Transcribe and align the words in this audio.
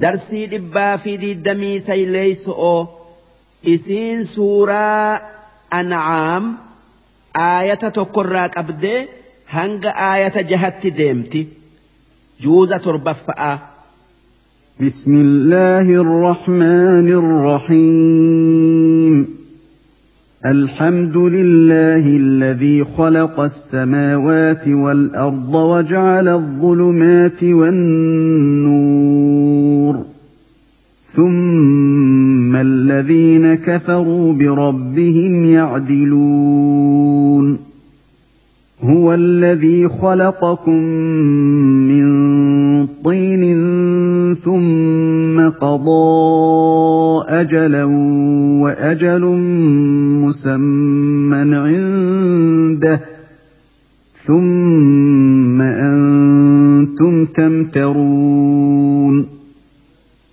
darsii 0.00 0.46
dhibbaa 0.52 0.98
fi 0.98 1.12
diddamii 1.24 1.80
sayleeyso'oo 1.88 2.80
isiin 3.74 4.24
suuraa 4.34 5.20
ancaam 5.80 6.44
aayata 7.48 7.90
tokkorraa 7.98 8.48
qabdee 8.56 9.00
hanga 9.56 9.90
aayata 10.08 10.42
jahatti 10.54 10.90
deemti 11.02 11.40
juuza 12.42 12.78
torbaffa'a. 12.78 13.52
بسم 14.80 15.14
الله 15.26 15.86
الرحمن 16.04 17.08
الرحيم 17.22 19.14
الحمد 20.46 21.16
لله 21.16 22.04
الذي 22.24 22.84
خلق 22.84 23.40
السماوات 23.40 24.68
والارض 24.68 25.54
وجعل 25.54 26.28
الظلمات 26.28 27.44
والنور 27.44 29.21
ثم 31.12 32.56
الذين 32.56 33.54
كفروا 33.54 34.32
بربهم 34.32 35.44
يعدلون 35.44 36.92
هو 38.80 39.14
الذي 39.14 39.88
خلقكم 39.88 40.82
من 41.88 42.06
طين 43.04 43.42
ثم 44.34 45.48
قضى 45.48 47.24
اجلا 47.28 47.84
واجل 48.62 49.24
مسمى 50.24 51.56
عنده 51.56 53.00
ثم 54.26 55.62
أنتم 55.62 57.24
تمترون 57.24 59.41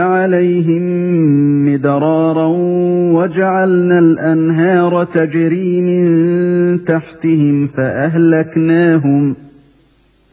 عليهم 0.00 0.82
مدرارا 1.66 2.46
وجعلنا 3.16 3.98
الانهار 3.98 5.04
تجري 5.04 5.80
من 5.80 6.84
تحتهم 6.84 7.66
فاهلكناهم 7.66 9.36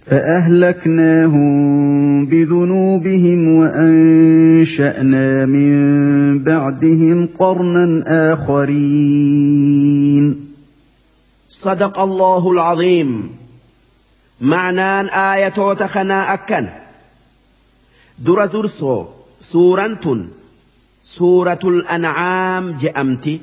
فاهلكناهم 0.06 1.60
بذنوبهم 2.26 3.56
وانشانا 3.56 5.46
من 5.46 5.74
بعدهم 6.44 7.30
قرنا 7.40 8.04
اخرين. 8.34 9.70
صدق 11.50 12.00
الله 12.00 12.52
العظيم. 12.52 13.30
معنان 14.42 15.06
آية 15.06 15.74
تخنا 15.74 16.34
أكن. 16.34 16.68
در 18.26 18.46
درسو. 18.46 19.19
سورة 19.52 20.26
سورة 21.04 21.60
الأنعام 21.64 22.78
جأمتي 22.78 23.42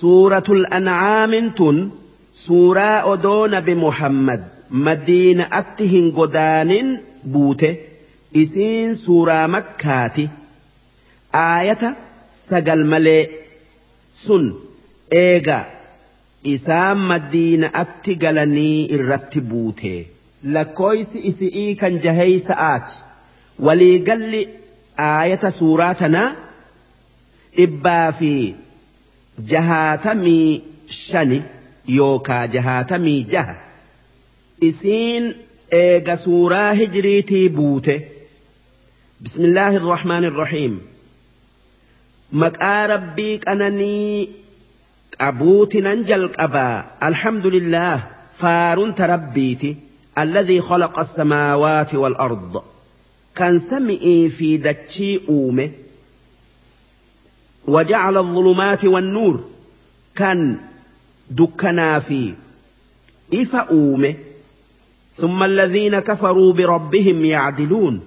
سورة 0.00 0.44
الأنعام 0.48 1.50
تن. 1.50 1.90
سورة 2.34 3.12
أدون 3.14 3.60
بمحمد. 3.60 4.44
مدينة 4.70 5.48
أتهن 5.52 6.12
قدان 6.16 7.00
بوته. 7.24 7.76
إسين 8.36 8.94
سورة 8.94 9.46
مكاتي. 9.46 10.28
آية 11.34 11.96
سجل 12.30 12.86
ملي 12.86 13.28
سن. 14.14 14.52
إيغا 15.12 15.66
isaan 16.52 16.98
madiina'atti 17.10 18.14
galanii 18.22 18.86
irratti 18.96 19.40
buute 19.50 19.92
lakkooysi 20.56 21.22
isi'ii 21.30 21.70
kan 21.82 21.94
jaheeysa'aati 22.04 22.98
waliigalli 23.66 24.40
aayata 24.96 25.50
suuraa 25.60 25.94
tanaa 26.02 26.28
dhibbaa 27.56 28.12
fi 28.18 28.32
jahaatamii 29.52 30.62
shani 30.88 31.38
yookaa 31.98 32.46
jahaatamii 32.54 33.20
jaha 33.34 33.54
isiin 34.68 35.24
eega 35.82 36.16
suuraa 36.24 36.72
hijriitii 36.80 37.48
buute 37.58 37.94
bismillaahi 39.22 39.76
irrahmaani 39.82 40.26
irrahiim 40.32 40.74
maqaa 42.44 42.82
rabbii 42.94 43.38
qananii 43.46 44.28
qabuutinan 45.18 46.04
jalqabaa 46.10 46.84
alhamdulillah 47.08 47.94
faarunta 48.42 49.06
rabbiiti 49.14 49.70
alladhii 50.22 50.60
khalaqa 50.68 51.00
الsamaawaati 51.06 51.96
والأرض 52.02 52.54
kan 53.34 53.58
sami'ii 53.58 54.30
fi 54.30 54.58
dachii 54.58 55.18
uume 55.28 55.70
وجعل 57.66 58.16
الظلمات 58.16 58.84
والنور. 58.84 59.44
كان 60.16 60.56
دكنا 61.30 62.00
في 62.00 62.34
إف 63.34 63.54
أومه. 63.56 64.14
ثم 65.16 65.42
الذين 65.42 65.98
كفروا 65.98 66.52
بربهم 66.52 67.24
يعدلون. 67.24 68.00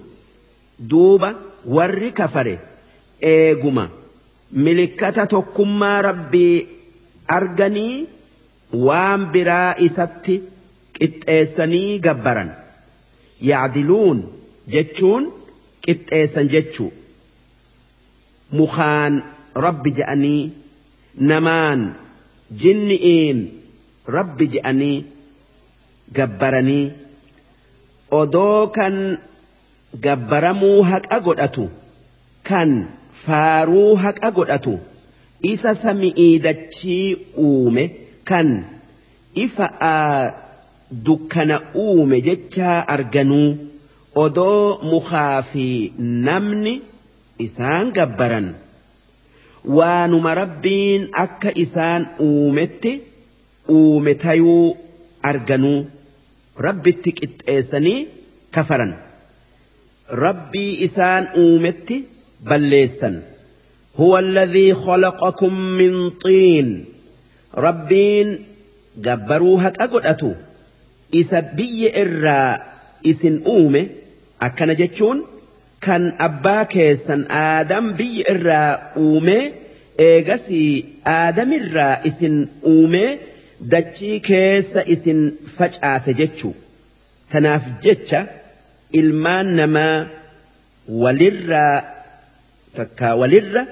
دوبا 0.78 1.36
ور 1.66 2.08
كفره. 2.08 2.58
إيقما 3.24 3.88
ملكة 4.52 5.24
تكما 5.24 6.00
ربي 6.00 6.66
أرجني 7.30 8.06
وام 8.72 9.30
برائستي 9.30 10.42
قطيسني 11.02 11.98
جبرا 11.98 12.54
يعدلون. 13.42 14.37
جتشون 14.68 15.30
قطيسا 15.88 16.42
جتشو 16.42 16.88
مخان 18.52 19.22
رب 19.56 19.82
جأني 19.82 20.50
نمان 21.18 21.92
جنئين 22.50 23.38
رب 24.08 24.38
جأني 24.42 25.04
gabbaranii 26.16 26.92
odoo 28.20 28.68
kan 28.76 28.96
gabbaramuu 30.04 30.82
haqa 30.90 31.20
godhatu 31.26 31.64
kan 32.48 32.72
faaruu 33.24 33.90
haqa 34.04 34.30
godhatu 34.38 34.74
isa 35.52 35.74
sami'ii 35.84 36.38
dachii 36.46 37.16
uume 37.46 37.84
kan 38.30 38.52
ifa 39.44 39.66
dukkana 41.08 41.60
uume 41.84 42.20
jechaa 42.28 42.78
arganuu 42.96 43.48
odoo 44.24 44.78
mukaa 44.92 45.42
fi 45.50 45.66
namni 46.28 46.74
isaan 47.46 47.86
gabbaran 47.98 48.48
waanuma 49.78 50.34
rabbiin 50.42 51.02
akka 51.24 51.50
isaan 51.64 52.02
uumetti 52.26 52.92
uume 53.78 54.14
tayuu 54.24 54.66
arganuu 55.30 55.78
rabbitti 56.66 57.10
qixxeessanii 57.18 57.98
kafaran 58.56 58.92
rabbii 60.24 60.70
isaan 60.86 61.24
uumetti 61.44 61.96
balleessan 62.48 63.16
هو 63.98 64.18
الذي 64.18 64.74
خلقكم 64.74 65.54
من 65.54 66.10
طين 66.10 66.84
ربين 67.54 68.44
جبروها 68.96 69.72
أقدأتو 69.80 70.32
إسا 71.14 71.40
بي 71.40 71.90
إرا 72.02 72.58
isin 73.10 73.42
uume 73.46 73.82
akkana 74.46 74.74
jechuun 74.80 75.18
kan 75.86 76.02
abbaa 76.26 76.64
keessan 76.74 77.22
aadam 77.44 77.84
biyya 77.98 78.24
irraa 78.34 78.70
uume 79.04 79.36
eegasii 80.08 80.70
aadamirraa 81.16 81.94
isin 82.10 82.36
uume 82.72 83.04
dachii 83.72 84.16
keessa 84.28 84.80
isin 84.94 85.20
facaase 85.58 86.12
jechuu. 86.20 86.54
Tanaaf 87.32 87.64
jecha 87.84 88.20
ilmaan 89.00 89.48
namaa 89.60 89.96
walirraa 91.02 91.76
takkaa 92.76 93.14
walirra 93.20 93.62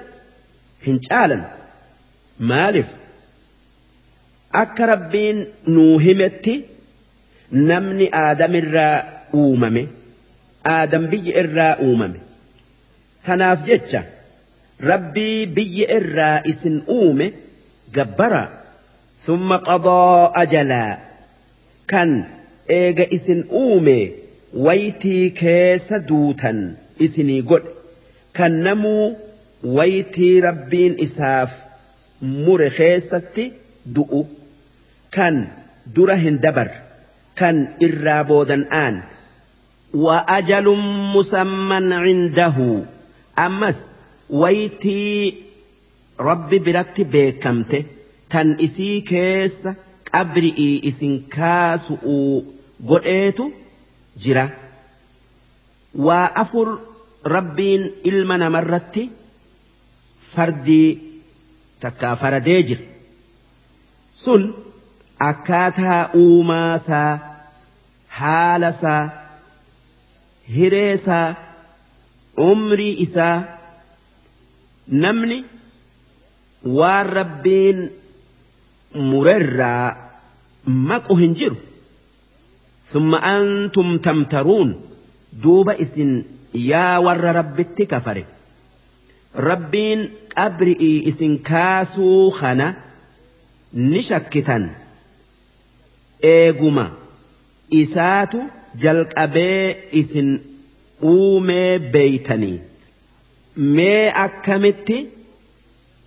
hin 0.86 0.98
caalan. 1.08 1.42
Maaliif? 2.50 2.90
Akka 4.62 4.86
rabbiin 4.92 5.38
nuu 5.76 5.98
himetti 6.06 6.54
namni 7.70 8.06
aadamirraa 8.22 8.96
uumame 9.42 9.82
aadam 10.74 11.04
biyya 11.12 11.32
irraa 11.42 11.72
uumame. 11.86 12.20
Tanaaf 13.26 13.60
jecha 13.68 14.00
rabbii 14.90 15.46
biyya 15.56 15.86
irraa 15.98 16.42
isin 16.52 16.76
uume 16.98 17.26
gabbara. 17.96 18.44
Summa 19.26 19.58
qadoo 19.68 20.30
ajalaa 20.42 20.92
kan 21.90 22.10
eega 22.78 23.04
isin 23.16 23.40
uume 23.62 23.98
waytii 24.66 25.30
keessa 25.40 25.98
duutan 26.08 26.58
isinii 27.06 27.42
godhe. 27.50 27.70
Kan 28.36 28.52
namuu 28.66 29.04
waytii 29.78 30.34
rabbiin 30.46 30.94
isaaf 31.06 31.52
mure 32.20 32.70
keessatti 32.78 33.44
du'u. 33.94 34.22
Kan 35.16 35.36
dura 35.94 36.16
hin 36.24 36.38
dabar. 36.44 36.68
Kan 37.40 37.56
irraa 37.86 38.22
boodan 38.30 38.64
aan 38.82 38.96
وأجل 39.95 40.67
مسمى 41.15 41.93
عنده 41.95 42.83
أمس 43.39 43.83
ويتي 44.29 45.35
ربي 46.19 46.59
برتي 46.59 47.03
بيكمته 47.03 47.83
tan 48.31 48.55
isii 48.65 49.03
keessa 49.03 49.75
qabri'ii 50.11 50.79
isin 50.89 51.13
kaasu'uu 51.35 52.35
godheetu 52.89 53.45
jira 54.23 54.45
waa 56.05 56.27
afur 56.43 56.69
rabbiin 57.35 57.83
ilma 58.09 58.37
namarratti 58.43 59.03
fardii 60.33 60.89
takkaa 61.83 62.15
faradee 62.21 62.61
jira 62.69 62.83
sun 64.23 64.41
akkaataa 65.29 66.01
uumaasaa 66.21 67.11
haalasaa 70.48 70.54
hireesaa 70.54 71.34
umrii 72.36 72.94
isaa 73.02 73.42
namni 74.88 75.44
waan 76.78 77.06
rabbiin 77.18 77.78
murerraa 78.94 79.96
maqu 80.90 81.16
hin 81.16 81.34
jiru 81.40 81.56
summa 82.92 83.18
antum 83.22 83.98
tamtaruun 83.98 84.70
duuba 85.42 85.74
isin 85.84 86.12
yaa 86.70 87.00
warra 87.06 87.32
rabbitti 87.32 87.86
kafare 87.86 88.26
rabbiin 89.34 90.00
qabri'ii 90.34 90.98
isin 91.12 91.38
kaasuu 91.50 92.30
kana 92.40 92.74
ni 93.72 94.02
shakkitan 94.02 94.70
eeguma 96.22 96.84
isaatu 97.70 98.40
jalqabee 98.82 99.76
isin 100.00 100.28
uumee 101.12 101.78
beeytanii. 101.92 102.58
Mee 103.76 104.04
akkamitti? 104.24 104.98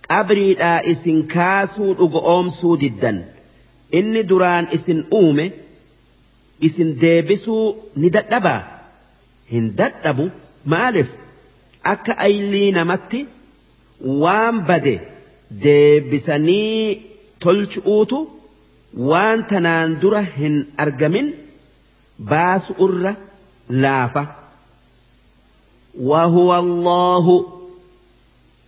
Qabriidhaa 0.08 0.80
isin 0.92 1.18
kaasuu 1.34 1.90
dhuga 1.98 2.20
oomsuu 2.34 2.74
diddan. 2.82 3.18
Inni 3.98 4.22
duraan 4.30 4.66
isin 4.76 5.00
uume 5.20 5.46
isin 6.68 6.88
deebisuu 7.02 7.64
ni 7.96 8.08
dadhabaa? 8.16 8.60
Hin 9.52 9.66
dadhabu 9.78 10.24
maaliif? 10.72 11.10
Akka 11.92 12.12
aylii 12.26 12.70
namatti 12.78 13.20
waan 14.22 14.56
bade 14.68 14.94
deebisanii 15.64 17.02
tolchu'uutu 17.44 18.18
waan 19.10 19.40
tanaan 19.50 19.90
dura 20.02 20.20
hin 20.38 20.56
argamin 20.84 21.26
baasu 22.28 22.72
irra 22.86 23.16
laafa. 23.68 24.36
وهو 26.00 26.58
الله 26.58 27.26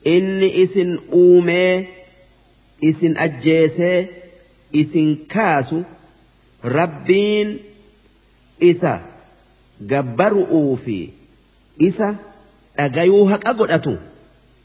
inni 0.04 0.48
isin 0.62 0.98
uumee 1.14 1.88
isin 2.80 3.14
ajjeesee 3.18 4.08
isin 4.72 5.26
kaasu 5.32 5.84
rabbiin 6.64 7.60
isa 8.60 8.98
gabbaru'uu 9.86 10.76
fi 10.84 10.98
isa 11.78 12.08
dhagayuu 12.76 13.24
haqa 13.30 13.52
godhatu 13.54 13.94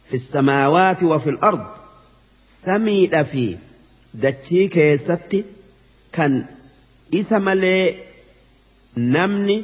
fi 0.10 0.18
samaawaati 0.20 1.06
wa 1.12 1.20
fil 1.20 1.38
ard 1.50 1.62
samiidha 2.64 3.24
fi 3.24 3.46
dachii 4.24 4.68
keessatti 4.76 5.46
kan 6.16 6.34
isa 7.12 7.40
malee 7.40 7.84
namni 8.98 9.58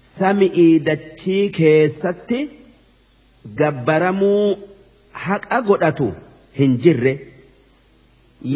sami'ii 0.00 0.78
dachii 0.88 1.48
keessatti 1.58 2.38
gabbaramuu 3.60 4.56
haqa 5.24 5.58
godhatu 5.68 6.08
hin 6.58 6.78
jirre 6.84 7.12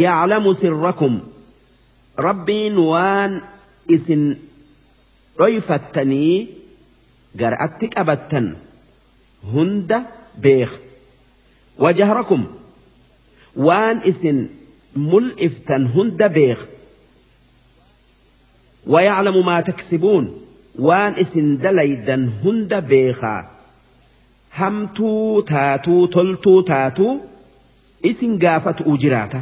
yaclamu 0.01 0.55
sirrakum 0.63 1.21
rabbiin 2.27 2.77
waan 2.91 3.33
isin 3.97 4.25
dhoyfattanii 5.39 6.35
gar'atti 7.43 7.87
qabattan 7.95 8.47
hunda 9.53 9.99
beeka 10.43 10.77
wajahrakum 11.85 12.43
waan 13.69 13.97
isin 14.11 14.39
mul'iftan 15.11 15.83
hunda 15.95 16.29
beeka 16.37 16.65
ويعلم 18.87 19.47
ما 19.47 19.61
تكسبون. 19.61 20.41
وان 20.79 21.15
اسن 21.15 21.57
دليدا 21.57 22.31
هند 22.45 22.75
بيخا. 22.75 23.45
hamtuu 24.61 25.43
taatuu 25.43 26.07
toltuu 26.09 26.63
taatuu 26.63 27.21
isin 28.05 28.39
gaafatu 28.39 28.97
jiraata 28.97 29.41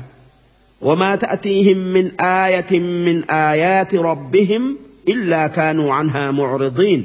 وما 0.80 1.16
تأتيهم 1.16 1.76
من 1.76 2.20
آية 2.20 2.78
من 2.80 3.30
آيات 3.30 3.94
ربهم 3.94 4.76
إلا 5.08 5.46
كانوا 5.46 5.94
عنها 5.94 6.30
معرضين. 6.30 7.04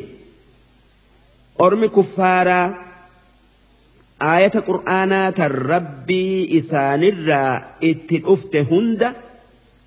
أرم 1.62 1.86
كفارا. 1.86 2.75
آية 4.22 4.50
قرآنا 4.50 5.34
الربي 5.39 6.58
إسان 6.58 7.04
الرا. 7.04 7.63
اتلفت 7.84 8.56
هند. 8.56 9.13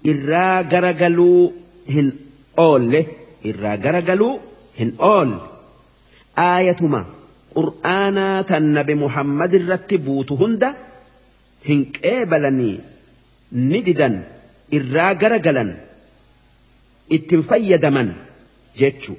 إرا 0.07 0.61
غرغلو 0.61 1.53
هن 1.91 2.13
إرا 2.59 3.75
غرغلو 3.75 4.41
هن 4.81 4.93
أول 5.01 5.39
آية 6.39 6.77
ما 6.83 7.05
qur'aanaa 7.59 8.45
tan 8.51 8.65
nabi 8.79 8.95
muhammad 9.05 9.53
irratti 9.59 9.97
buutu 10.09 10.37
hunda 10.43 10.69
hin 11.69 11.81
qeebalanii 11.97 12.77
ni 13.71 13.81
didan 13.89 14.15
irraa 14.79 15.13
garagalan 15.23 15.71
ittin 17.19 17.49
fayyadaman 17.53 18.11
jechu 18.83 19.17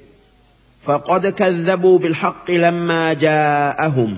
فقد 0.86 1.26
كذبوا 1.26 1.98
بالحق 1.98 2.50
لما 2.50 3.12
جاءهم 3.12 4.10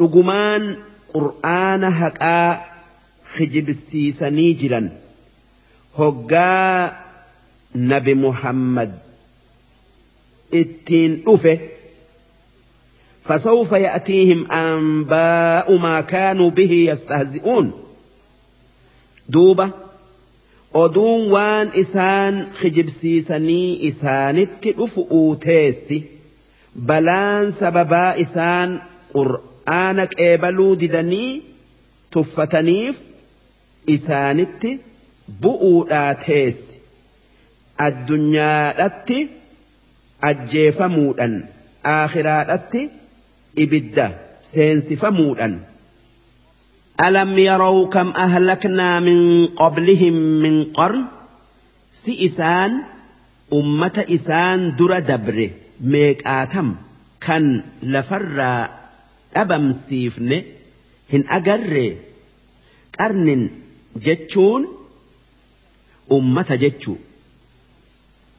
رجمان 0.00 0.76
قرآن 1.14 1.84
هكا 1.84 2.66
خجب 3.24 3.68
السيسني 3.68 4.52
جلا 4.52 4.88
هقا 5.98 7.09
نبي 7.74 8.14
محمد. 8.14 8.98
اتين 10.54 11.24
أفه 11.28 11.58
فسوف 13.24 13.72
يأتيهم 13.72 14.52
أنباء 14.52 15.76
ما 15.76 16.00
كانوا 16.00 16.50
به 16.50 16.72
يستهزئون. 16.72 17.72
دوبة. 19.28 19.70
ودون 20.74 21.30
وان 21.32 21.68
إسان 21.80 22.46
خجب 22.54 22.88
سيسني 22.88 23.88
إسان 23.88 24.38
التلف 24.38 24.98
أوتيسي 24.98 26.02
بلان 26.76 27.50
سببا 27.50 28.20
إسان 28.20 28.80
قرآنك 29.14 30.20
إيبلو 30.20 30.74
ددني 30.74 31.42
تفتنيف 32.12 32.98
إسانت 33.90 34.66
بؤو 35.40 35.82
آتيس 35.90 36.69
addunyaadhatti 37.87 39.17
ajjeefamuudhan 40.29 41.33
aakhiraadhatti 41.95 42.81
ibidda 43.63 44.05
seensifamuudhan 44.53 45.55
ألم 47.07 47.37
يروا 47.39 47.87
كم 47.91 48.07
أهلكنا 48.09 48.99
من 48.99 49.47
قبلهم 49.47 50.13
من 50.43 50.63
قرن 50.77 51.05
si 52.01 52.11
isaan 52.27 52.71
ummata 53.51 54.03
isaan 54.15 54.61
dura 54.79 54.99
dabre 55.09 55.47
meeqaatam 55.93 56.67
kan 57.25 57.45
lafarraa 57.93 58.61
dhabamsiifne 59.35 60.37
hin 61.11 61.23
agarre 61.37 61.87
qarnin 62.97 63.41
jechuun 64.05 64.63
ummata 66.17 66.55
jechuu 66.63 66.97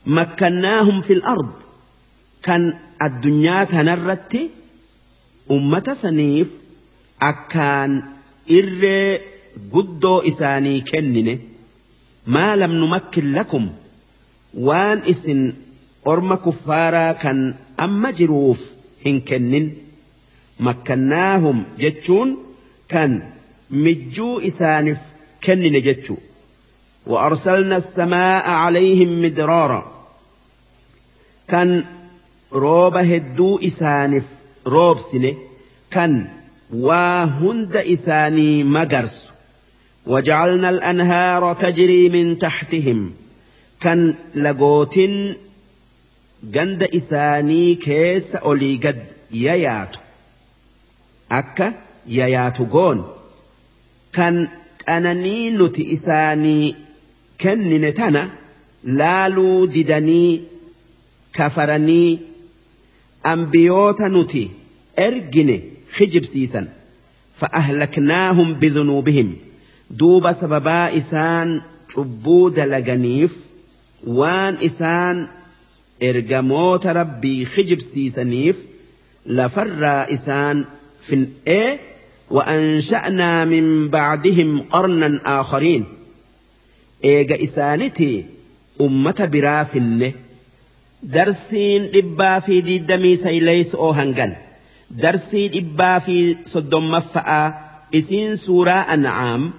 مكناهم 0.05 1.01
في 1.01 1.13
الأرض. 1.13 1.51
كان 2.43 2.73
الدنيا 3.03 3.63
تنرت 3.63 4.49
أمة 5.51 5.93
سنيف. 5.93 6.51
أكان 7.21 8.03
إر 8.51 9.19
قدو 9.73 10.19
إساني 10.19 10.81
كنن 10.81 11.39
ما 12.27 12.55
لم 12.55 12.71
نمكن 12.71 13.31
لكم. 13.31 13.69
وان 14.53 14.97
إسن 14.97 15.53
أرم 16.07 16.35
كفارا 16.35 17.11
كان 17.11 17.53
أما 17.79 18.11
جروف 18.11 18.61
هن 19.05 19.19
كنن. 19.19 19.71
مكناهم 20.59 21.63
جتشون. 21.79 22.37
كان 22.89 23.29
مجو 23.69 24.39
إسانف 24.39 24.99
كنن 25.43 25.81
جتشو. 25.81 26.17
وأرسلنا 27.07 27.77
السماء 27.77 28.49
عليهم 28.49 29.21
مدرارا. 29.21 29.90
كان 31.51 31.83
روب 32.53 32.95
هدو 32.97 33.59
إسانف 33.59 34.27
روب 34.67 34.99
سنه 34.99 35.35
كان 35.91 36.27
وهند 36.73 37.75
إساني 37.75 38.63
مقرس 38.63 39.31
وجعلنا 40.05 40.69
الأنهار 40.69 41.53
تجري 41.53 42.09
من 42.09 42.37
تحتهم. 42.37 43.13
كان 43.81 44.15
لقوتين 44.35 45.35
جند 46.43 46.83
إساني 46.83 47.75
كيس 47.75 48.35
أولي 48.35 48.75
قد 48.75 49.03
يياتو 49.31 49.99
أكا 51.31 51.73
يياتو 52.07 52.65
قون 52.65 53.05
كان 54.13 54.47
أنني 54.89 55.49
نتي 55.51 55.93
إساني 55.93 56.75
كن 57.41 57.93
تنا 57.93 58.29
لالو 58.83 59.65
ددني 59.65 60.50
كفرني 61.33 62.19
أنبيوت 63.25 64.01
نتي 64.01 64.49
ارجن 64.99 65.61
خجب 65.95 66.23
سيسا 66.25 66.67
فأهلكناهم 67.37 68.53
بذنوبهم 68.53 69.35
دوب 69.89 70.31
سببا 70.31 70.97
إسان 70.97 71.61
شبود 71.89 72.59
لغنيف 72.59 73.31
وان 74.07 74.57
إسان 74.65 75.27
ارجموت 76.03 76.87
ربي 76.87 77.45
خجب 77.45 77.81
سيسانيف 77.81 78.63
لفر 79.25 79.85
إسان 80.13 80.65
فن 81.07 81.27
إيه 81.47 81.79
وأنشأنا 82.29 83.45
من 83.45 83.89
بعدهم 83.89 84.61
قرنا 84.61 85.19
آخرين 85.41 85.85
إيجا 87.03 87.43
إسانتي 87.43 88.25
أمة 88.81 89.29
برافنه 89.31 90.11
درسين 91.03 91.91
إبا 91.95 92.39
في 92.39 92.61
دي 92.61 92.77
دمي 92.77 93.15
سيليس 93.15 93.75
أو 93.75 93.91
هنجل 93.91 94.33
درسين 94.91 95.51
إبا 95.55 95.99
في 95.99 96.35
صدام 96.45 96.91
مفأة 96.91 97.53
إسين 97.95 98.35
سورة 98.35 98.71
أنعام 98.71 99.51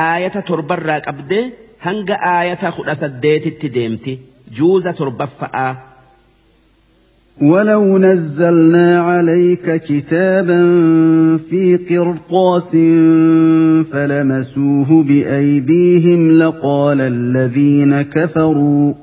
aayata 0.00 0.42
torbarraa 0.48 1.00
qabdee 1.06 1.44
hanga 1.86 2.16
aayata 2.34 2.72
kudha 2.76 2.94
saddeetitti 3.04 3.74
deemti 3.78 4.20
juuza 4.58 4.92
torbaffa'aa. 5.00 5.74
ولو 7.40 7.98
نزلنا 7.98 9.00
عليك 9.00 9.82
كتابا 9.82 10.60
في 11.36 11.76
قرطاس 11.90 12.70
فلمسوه 13.92 15.02
بأيديهم 15.02 16.38
لقال 16.38 17.00
الذين 17.00 18.02
كفروا 18.02 18.94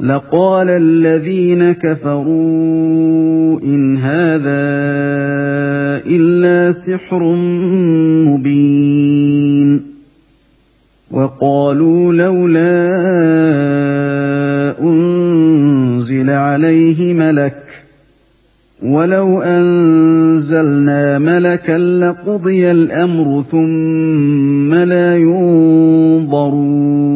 لقال 0.00 0.68
الذين 0.68 1.72
كفروا 1.72 3.60
إن 3.62 3.96
هذا 3.96 4.66
إلا 6.06 6.72
سحر 6.72 7.22
مبين 8.28 9.82
وقالوا 11.10 12.12
لولا 12.12 12.96
أنزل 14.80 16.30
عليه 16.30 17.14
ملك 17.14 17.62
ولو 18.82 19.42
أنزلنا 19.42 21.18
ملكا 21.18 21.78
لقضي 21.78 22.70
الأمر 22.70 23.42
ثم 23.42 24.74
لا 24.74 25.16
ينظرون 25.16 27.15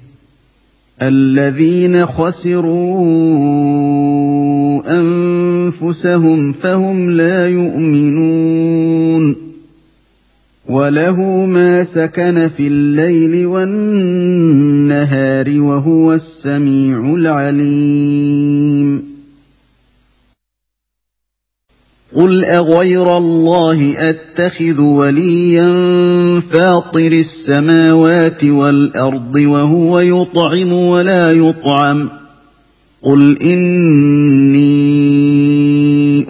الذين 1.01 2.05
خسروا 2.05 3.01
أنفسهم 4.99 6.53
فهم 6.53 7.11
لا 7.11 7.47
يؤمنون 7.47 9.35
وله 10.69 11.45
ما 11.45 11.83
سكن 11.83 12.49
في 12.57 12.67
الليل 12.67 13.45
والنهار 13.47 14.81
وهو 15.61 16.13
السميع 16.13 17.15
العليم 17.15 19.10
قل 22.15 22.45
اغير 22.45 23.17
الله 23.17 24.09
اتخذ 24.09 24.81
وليا 24.81 25.69
فاطر 26.39 27.11
السماوات 27.11 28.43
والارض 28.43 29.35
وهو 29.35 29.99
يطعم 29.99 30.73
ولا 30.73 31.31
يطعم 31.31 32.09
قل 33.01 33.37
اني 33.41 34.61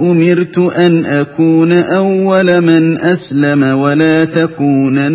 أمرت 0.02 0.58
أن 0.58 1.06
أكون 1.06 1.72
أول 1.72 2.62
من 2.62 3.02
أسلم 3.02 3.64
ولا 3.64 4.26
تكونن 4.26 5.12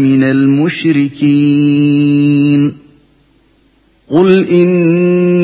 من 0.00 0.22
المشركين 0.22 1.64
قل 4.10 4.48
إني 4.48 5.43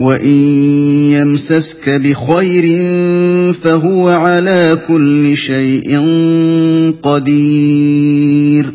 وان 0.00 0.28
يمسسك 1.12 1.90
بخير 1.90 2.64
فهو 3.52 4.08
على 4.08 4.82
كل 4.88 5.36
شيء 5.36 6.00
قدير 7.02 8.72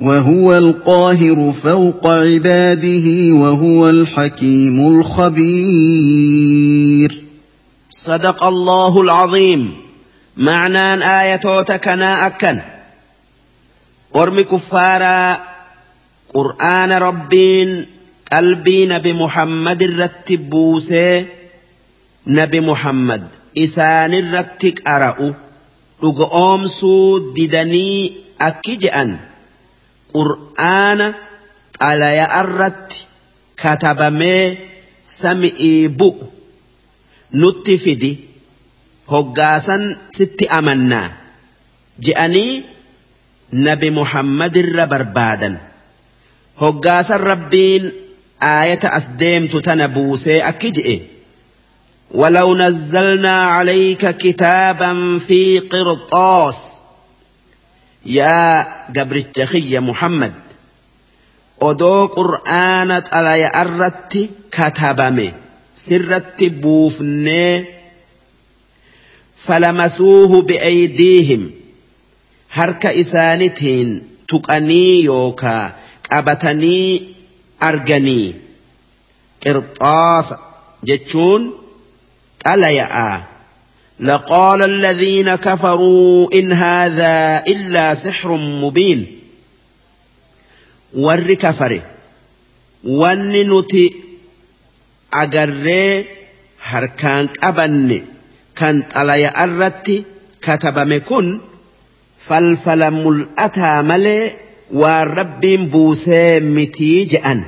وهو 0.00 0.58
القاهر 0.58 1.52
فوق 1.52 2.06
عباده 2.06 3.34
وهو 3.34 3.90
الحكيم 3.90 5.00
الخبير 5.00 6.06
صدق 7.90 8.44
الله 8.44 9.00
العظيم. 9.00 9.74
معنى 10.36 11.04
آية 11.22 11.62
تكنا 11.62 12.26
أكن. 12.26 12.60
أرمي 14.16 14.44
كفارا 14.44 15.40
قرآن 16.34 16.92
ربين 16.92 17.86
qalbii 18.30 18.84
nabi 18.92 19.12
muhammad 19.22 19.80
irratti 19.88 20.36
buusee 20.50 21.14
nabi 22.38 22.60
muhammad 22.70 23.22
isaanirratti 23.64 24.68
qara'u 24.82 25.28
dhuga 26.00 26.26
oomsuu 26.44 27.32
didanii 27.36 28.00
akki 28.48 28.74
je'an 28.82 29.10
qur'aana 30.14 31.06
xalaya 31.80 32.26
irratti 32.42 32.98
katabamee 33.62 34.44
sami'ii 35.20 35.88
bu'u. 35.98 36.24
Nutti 37.40 37.74
fidi 37.84 38.12
hoggaasan 39.12 39.82
sitti 40.16 40.44
amannaa 40.58 41.08
je'anii 42.04 42.52
nabi 43.66 43.88
muhammad 43.98 44.54
irra 44.62 44.84
barbaadan. 44.92 45.54
Hoggaasan 46.60 47.20
rabbiin 47.30 47.84
آية 48.42 48.78
أسديم 48.84 49.46
تتنبوسي 49.46 50.40
أكجئ 50.40 51.00
ولو 52.10 52.54
نزلنا 52.54 53.42
عليك 53.46 54.08
كتابا 54.16 55.18
في 55.18 55.58
قرطاس 55.58 56.58
يا 58.06 58.62
قبر 58.96 59.16
التخي 59.16 59.78
محمد 59.78 60.32
odoo 61.60 62.08
qur'aana 62.16 63.00
xalaya 63.10 63.48
irratti 63.62 64.22
katabame 64.56 65.28
sirratti 65.84 66.50
buufnee 66.62 67.54
falamasuuhu 69.46 70.42
bi'aydiihim 70.48 71.42
harka 72.58 72.90
isaanitiin 73.02 73.88
tuqanii 74.28 75.04
yookaa 75.04 75.64
qabatanii 76.08 77.15
arganii. 77.60 78.34
Qirxaasa 79.40 80.38
jechuun 80.84 81.54
xalaya'a. 82.44 83.36
لقال 84.00 84.62
الذين 84.62 85.34
كفروا 85.34 86.28
إن 86.34 86.52
هذا 86.52 87.44
إلا 87.48 87.94
سحر 87.94 88.36
مبين 88.36 89.20
ور 90.94 91.34
كفر 91.34 91.80
ون 92.84 93.32
نتي 93.32 93.94
أجري 95.12 96.04
هركان 96.62 97.28
أبن 97.42 98.04
كان 98.56 98.82
طليا 98.82 99.44
الرت 99.44 100.04
كتب 100.42 100.78
مكن 100.78 101.38
فالفل 102.18 102.90
ملأتا 102.90 103.82
ملئ 103.82 104.32
waan 104.70 105.08
rabbiin 105.16 105.70
buusee 105.70 106.40
mitii 106.40 107.06
je'an. 107.12 107.44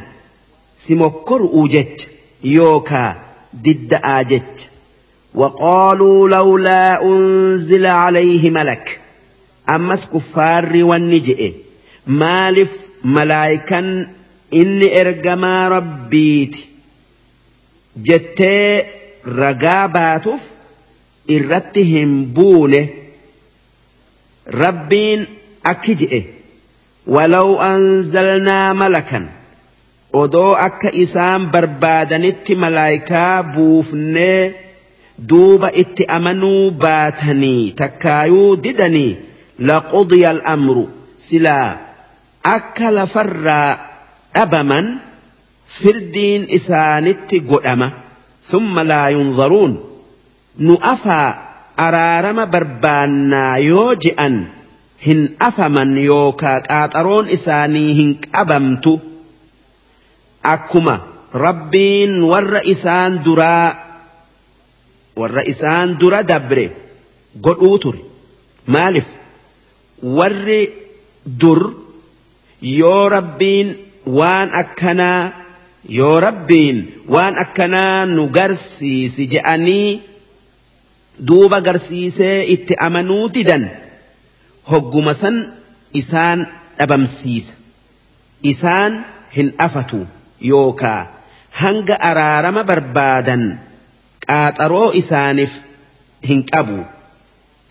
Si 0.75 0.95
mokkor'uu 0.95 1.69
jecha 1.69 2.09
yookaa 2.55 3.15
didda'aa 3.65 4.23
jecha. 4.25 4.69
Waqaaluu 5.41 6.29
lawlaa 6.35 7.01
unzila 7.01 7.93
calayhi 8.03 8.51
malak. 8.51 8.87
Ammas 9.67 10.07
kuffaarri 10.13 10.83
wanni 10.91 11.21
je'e. 11.27 11.49
Maalif 12.07 12.73
malaayikan 13.03 13.89
inni 14.61 14.89
ergamaa 15.01 15.69
rabbiiti. 15.69 16.69
Jettee 18.07 18.87
ragaa 19.41 19.89
baatuuf 19.89 20.43
irratti 21.37 21.83
hin 21.93 22.13
buune. 22.35 22.83
Rabbiin 24.63 25.27
akki 25.65 25.95
je'e. 26.03 26.38
ولو 27.09 27.61
أنزلنا 27.61 28.73
ملكا 28.73 29.29
ودو 30.13 30.53
أكا 30.53 31.03
إسام 31.03 31.51
بربادنت 31.51 32.53
ملايكا 32.53 33.41
بوفن 33.41 34.51
دوبا 35.19 35.69
إت 35.81 36.01
أمنوا 36.01 36.71
باتني 36.71 37.71
تكايو 37.71 38.55
ددني 38.55 39.17
لقضي 39.59 40.31
الأمر 40.31 40.87
سلا 41.19 41.77
أكل 42.47 43.07
فر 43.07 43.77
أبما 44.37 44.97
فردين 45.69 46.47
إسانت 46.51 47.35
قؤما 47.35 47.91
ثم 48.47 48.81
لا 48.81 49.09
ينظرون 49.09 49.85
نؤفى 50.59 51.35
أرارم 51.79 52.51
بربانا 52.51 53.57
يوجئا 53.57 54.58
hin 55.07 55.21
afaman 55.49 55.91
yookaa 56.09 56.59
qaaxaroon 56.69 57.27
isaanii 57.37 57.91
hin 57.99 58.11
qabamtu. 58.25 58.93
Akkuma 60.55 60.95
rabbiin 61.45 62.13
warra 62.31 62.61
isaan 62.75 63.13
duraa 63.25 63.69
warra 65.21 65.43
isaan 65.53 65.89
dura 66.01 66.21
dabre 66.31 66.65
godhuu 67.47 67.79
ture 67.83 68.01
maaliif 68.75 69.09
warri 70.19 70.61
dur 71.41 71.61
yoo 72.79 73.09
rabbiin 73.17 73.69
waan 74.19 74.49
akkanaa 74.63 75.23
yoo 75.99 76.15
rabbiin 76.27 76.79
waan 77.15 77.35
akkanaa 77.45 78.07
nu 78.15 78.23
garsiisi 78.39 79.25
je'anii 79.35 80.01
duuba 81.29 81.61
garsiisee 81.67 82.39
itti 82.55 82.75
amanuu 82.87 83.29
didan. 83.35 83.65
Hogguma 84.71 85.15
san 85.23 85.37
isaan 86.01 86.39
dhabamsiisa 86.79 87.55
isaan 88.53 88.93
hin 89.37 89.49
afatu 89.67 90.01
yookaa 90.51 91.01
hanga 91.61 91.97
araarama 92.11 92.63
barbaadan 92.71 93.43
qaaxaroo 94.27 94.89
isaaniif 95.01 95.53
hin 96.29 96.41
qabu 96.53 96.79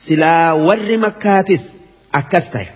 silaa 0.08 0.48
warri 0.68 0.98
makkaatis 1.06 1.64
akkas 2.22 2.48
ta'e 2.56 2.68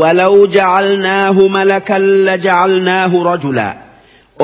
ولو 0.00 0.46
جعلناه 0.46 1.48
ملكا 1.48 1.98
لجعلناه 1.98 3.12
رجلا 3.32 3.70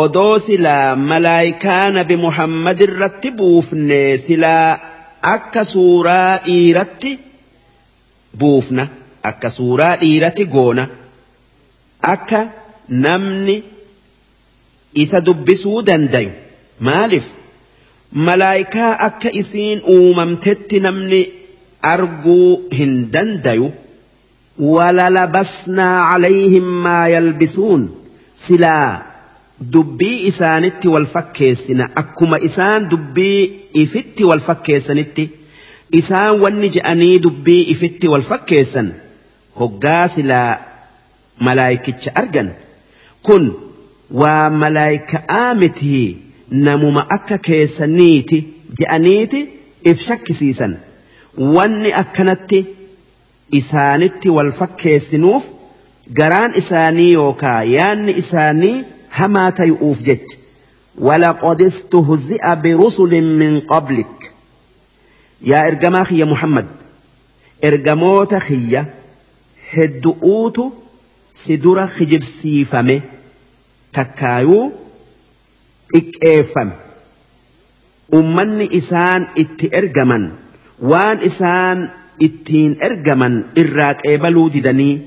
odoo 0.02 0.38
silaa 0.46 0.96
malaayikaa 1.10 1.90
nabi 1.96 2.16
muhammad 2.24 2.78
irratti 2.86 3.30
buufne 3.38 4.00
silaa 4.26 4.70
akka 5.34 5.62
suuraa 5.72 6.32
dhiiratti 6.46 7.10
buufna 8.42 8.84
akka 9.30 9.48
suuraa 9.56 9.94
dhiirati 10.02 10.44
goona 10.56 10.84
akka 12.14 12.40
namni 13.06 13.56
isa 15.04 15.18
dubbisuu 15.28 15.78
dandayu 15.88 16.30
maaliif 16.88 17.26
malaayikaa 18.28 18.92
akka 19.08 19.30
isiin 19.42 19.78
uumamtetti 19.96 20.76
namni 20.86 21.20
arguu 21.94 22.46
hin 22.78 22.92
dandayu 23.16 23.66
walalabasnaa 24.76 25.96
calayhim 26.10 26.68
maa 26.86 27.06
yalbisuun 27.14 27.82
silaa 28.44 28.92
dubbii 29.74 30.16
isaanitti 30.30 30.88
wal 30.94 31.06
fakkeessina 31.14 31.84
akkuma 32.02 32.38
isaan 32.48 32.88
dubbii 32.92 33.40
ifitti 33.82 34.22
wal 34.30 34.42
fakkeessanitti 34.48 35.24
isaan 35.99 36.41
wanni 36.43 36.69
je'anii 36.75 37.19
dubbii 37.25 37.61
ifitti 37.73 38.07
wal 38.13 38.25
fakkeessan 38.31 38.91
hoggaa 39.61 40.03
silaa 40.15 40.51
malaayikicha 41.47 42.15
argan 42.21 42.49
kun 43.29 43.47
waa 44.21 44.49
malaayika'aa 44.63 45.53
miti 45.61 45.95
namuma 46.67 47.05
akka 47.17 47.37
keessaniiti 47.47 48.39
je'aniiti 48.81 49.41
if 49.91 50.01
shakkisiisan 50.09 50.73
wanni 51.57 51.93
akkanatti 52.03 52.59
isaanitti 53.59 54.29
wal 54.37 54.51
fakkeessinuuf 54.59 55.43
garaan 56.19 56.51
isaanii 56.61 57.11
yookaa 57.13 57.59
yaanni 57.75 58.11
isaanii 58.23 58.75
hamaa 59.21 59.49
tayu'uuf 59.61 59.99
jecha 60.11 60.37
ولقد 61.07 61.61
استهزئ 61.61 62.55
برسل 62.63 63.13
من 63.23 63.59
قبلك 63.59 64.14
يا 65.42 65.68
إرجما 65.68 66.04
خي 66.04 66.24
محمد. 66.24 66.66
إرجموت 67.64 68.34
خي 68.34 68.84
هدؤوت 69.72 70.72
سدر 71.32 71.86
خجب 71.86 72.22
سيفمه 72.22 73.00
تكايو 73.92 74.72
إكيفم 75.94 76.70
أمني 78.14 78.76
إسان 78.76 79.26
إت 79.38 79.74
إرجمن 79.74 80.30
وان 80.82 81.16
إسان 81.18 81.88
إتين 82.22 82.76
إرجمن 82.82 83.42
إراك 83.58 84.06
إبلو 84.06 84.48
ددني. 84.48 85.00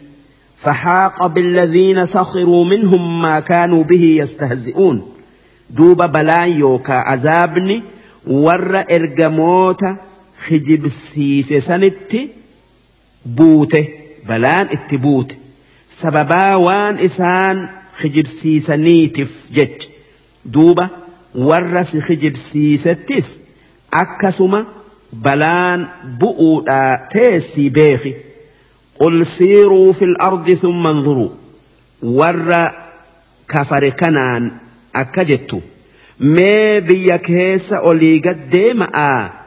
فحاق 0.57 1.27
بالذين 1.27 2.05
سخروا 2.05 2.65
منهم 2.65 3.21
ما 3.21 3.39
كانوا 3.39 3.83
به 3.83 4.03
يستهزئون. 4.21 5.01
duuba 5.69 6.07
balaan 6.07 6.59
yookaa 6.59 7.05
azaabni 7.05 7.83
warra 8.25 8.83
ergamoota 8.89 9.97
خجبسيس 10.39 11.53
سنت 11.53 12.17
بوت 13.25 13.77
بلان 14.27 14.67
اتبوت 14.71 15.35
سببا 15.89 16.55
وان 16.55 16.95
إسان 16.95 17.67
خجبسيس 17.93 18.69
نيتف 18.69 19.31
جج. 19.53 19.87
دوبا 20.45 20.89
ورس 21.35 21.97
خجبسيس 21.97 22.83
تس. 22.83 23.39
أكسما 23.93 24.65
بلان 25.13 25.87
بؤدا 26.19 27.07
تيسي 27.11 27.69
بيخي 27.69 28.13
قل 28.99 29.25
سيروا 29.25 29.93
في 29.93 30.05
الأرض 30.05 30.53
ثم 30.53 30.87
انظروا. 30.87 31.29
ور 32.03 32.71
كفر 33.47 33.89
كنان 33.89 34.51
أكجتو. 34.95 35.59
ما 36.19 36.79
بيكيس 36.79 37.73
أوليغا 37.73 38.31
ديما 38.31 38.87
آه 38.95 39.38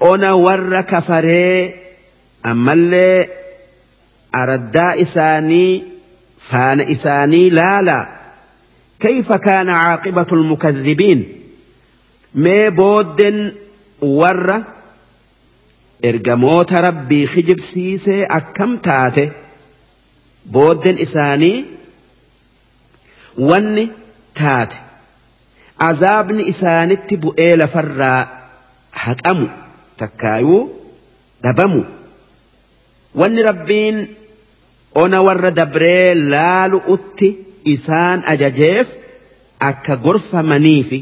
ona 0.00 0.36
warra 0.36 0.82
kafaree 0.82 1.74
ammallee 2.42 3.36
إساني 5.02 5.84
فان 6.40 6.80
إساني 6.80 7.50
لا 7.50 7.82
لا 7.82 8.08
كيف 9.00 9.32
كان 9.32 9.68
عاقبة 9.68 10.26
المكذبين 10.32 11.32
مي 12.34 12.70
بود 12.70 13.52
ور 14.02 14.62
ارقموت 16.04 16.72
ربي 16.72 17.26
خجب 17.26 17.60
سيسي 17.60 18.24
أكم 18.24 18.76
تاتي 18.76 19.30
بود 20.46 20.86
إساني 20.86 21.64
وني 23.38 23.88
تاتي 24.34 24.76
عذابن 25.80 26.40
إساني 26.40 26.96
تبو 26.96 27.34
إيل 27.38 27.68
فرا 27.68 28.28
هتأمو 28.94 29.48
takkaayuu 30.02 30.62
dhabamu 31.44 31.82
wanni 33.20 33.42
rabbiin 33.48 33.98
ona 35.02 35.18
warra 35.26 35.50
dabree 35.60 36.14
laalu 36.34 36.78
utti 36.94 37.28
isaan 37.74 38.22
ajajeef 38.32 38.88
akka 39.70 39.94
gorfamaniifi 40.04 40.98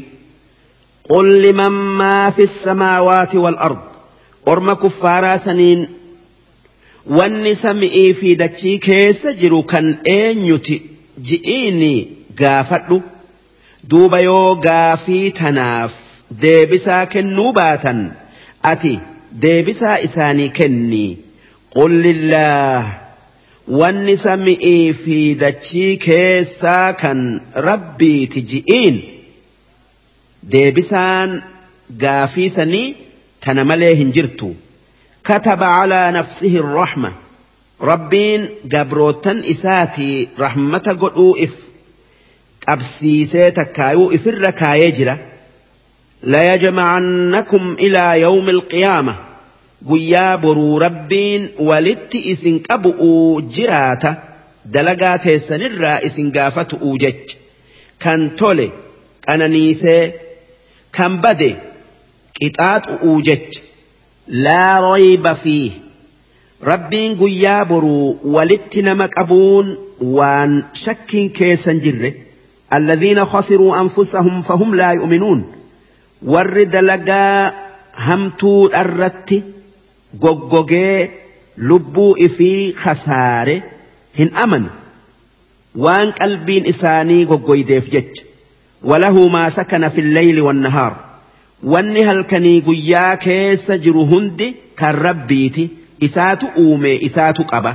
qulli 1.09 1.51
mammaa 1.61 2.31
fi 2.37 2.47
samaawaati 2.53 3.37
wal 3.45 3.57
ard 3.67 3.81
orma 4.53 4.75
kuffaaraa 4.83 5.37
saniin 5.47 5.81
wanni 7.17 7.53
sami'ii 7.63 8.09
fi 8.19 8.29
dachii 8.43 8.77
keessa 8.87 9.33
jiru 9.41 9.59
kan 9.73 9.87
eenyuti 10.17 10.75
ji'iini 11.29 11.93
gaafadhu 12.41 12.97
duuba 13.89 14.19
yoo 14.27 14.55
gaafii 14.67 15.25
tanaaf 15.39 15.93
deebisaa 16.41 17.05
kennuu 17.13 17.51
baatan. 17.59 17.99
Ati 18.71 18.93
deebisaa 19.43 19.97
isaanii 20.07 20.49
kenni. 20.59 21.05
Qul 21.75 21.93
lillaah 22.05 22.83
wanni 23.79 24.15
sami'ii 24.25 24.93
fi 25.01 25.17
dachii 25.43 25.97
keessaa 26.05 26.93
kan 27.01 27.19
rabbiiti 27.67 28.41
ji'iin 28.51 28.97
deebisaan 30.53 31.31
gaafii 32.03 32.49
sanii 32.57 32.87
tana 33.45 33.63
malee 33.69 33.93
hin 34.01 34.11
jirtu. 34.17 34.49
Kataba 35.27 35.67
calaa 35.77 36.11
nafsihi 36.17 36.57
irrahma 36.63 37.11
rabbiin 37.91 38.43
gabrootan 38.73 39.39
isaatii 39.53 40.29
rahmata 40.43 40.93
godhuu 41.03 41.31
if 41.45 41.53
qabsiisee 42.65 43.49
takkaayuu 43.59 44.11
ifirra 44.17 44.51
kaayee 44.61 44.91
jira 44.99 45.15
ليجمعنكم 46.25 47.75
إلى 47.79 48.21
يوم 48.21 48.49
القيامة. 48.49 49.15
ويا 49.85 50.35
ربين 50.81 51.49
ولت 51.59 52.15
إسن 52.15 52.61
أبو 52.71 53.39
جراتا 53.39 54.23
دلقات 54.65 55.31
سنرى 55.31 55.87
إسن 55.87 56.31
قافت 56.31 56.73
أوجج. 56.73 57.13
كان 57.99 58.35
تولي 58.35 58.71
كان 59.27 59.51
نيسي 59.51 60.11
كان 60.93 61.21
بدي 61.21 61.55
كتات 62.33 62.87
أوجج. 62.87 63.57
لا 64.27 64.93
ريب 64.93 65.33
فيه. 65.33 65.71
ربين 66.63 67.19
قيا 67.19 67.63
برو 67.63 68.17
ولت 68.23 68.77
نمك 68.77 69.19
أبون. 69.19 69.77
وان 70.01 70.63
شك 70.73 71.31
كيسن 71.33 71.79
جره. 71.79 72.13
الذين 72.73 73.25
خسروا 73.25 73.81
أنفسهم 73.81 74.41
فهم 74.41 74.75
لا 74.75 74.91
يؤمنون. 74.91 75.54
الرت 78.75 79.43
قوقوغي 80.21 81.09
لبو 81.57 82.15
إفي 82.25 82.73
خسارة 82.73 83.61
هن 84.19 84.27
أمن 84.43 84.65
وان 85.75 86.11
قلبين 86.11 86.67
إساني 86.67 87.25
قوقوي 87.25 87.63
ديف 87.63 87.89
جج 87.89 88.19
وله 88.83 89.27
ما 89.27 89.49
سكن 89.49 89.89
في 89.89 90.01
الليل 90.01 90.41
والنهار 90.41 91.05
wanni 91.63 92.03
halkanii 92.03 92.61
guyyaa 92.61 93.17
keessa 93.17 93.77
jiru 93.77 94.05
hundi 94.05 94.47
kan 94.79 94.95
rabbiiti 95.05 95.63
isaatu 96.07 96.49
uume 96.63 96.91
isaatu 97.07 97.45
qaba 97.51 97.71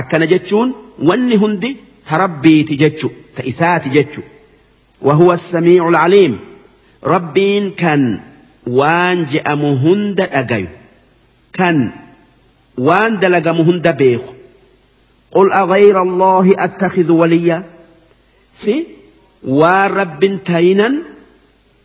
akkana 0.00 0.26
jechuun 0.32 0.72
wanni 1.10 1.36
hundi 1.42 1.70
ta 2.08 2.18
rabbiiti 2.22 2.76
jechu 2.82 3.10
ta 3.36 3.42
isaati 3.52 3.90
jechu 3.98 4.22
وهو 5.02 5.32
السميع 5.32 5.88
العليم 5.88 6.38
ربين 7.06 7.70
كان 7.70 8.20
وان 8.66 9.26
جأم 9.26 9.62
هند 9.64 10.20
أجيو 10.20 10.66
كان 11.52 11.90
وان 12.78 13.18
دلقم 13.20 13.56
هند 13.56 13.88
بيخ. 13.88 14.20
قل 15.30 15.52
أغير 15.52 16.02
الله 16.02 16.64
أتخذ 16.64 17.12
وليا؟ 17.12 17.64
سي؟ 18.52 18.86
ورب 19.44 20.40
تينا 20.44 20.94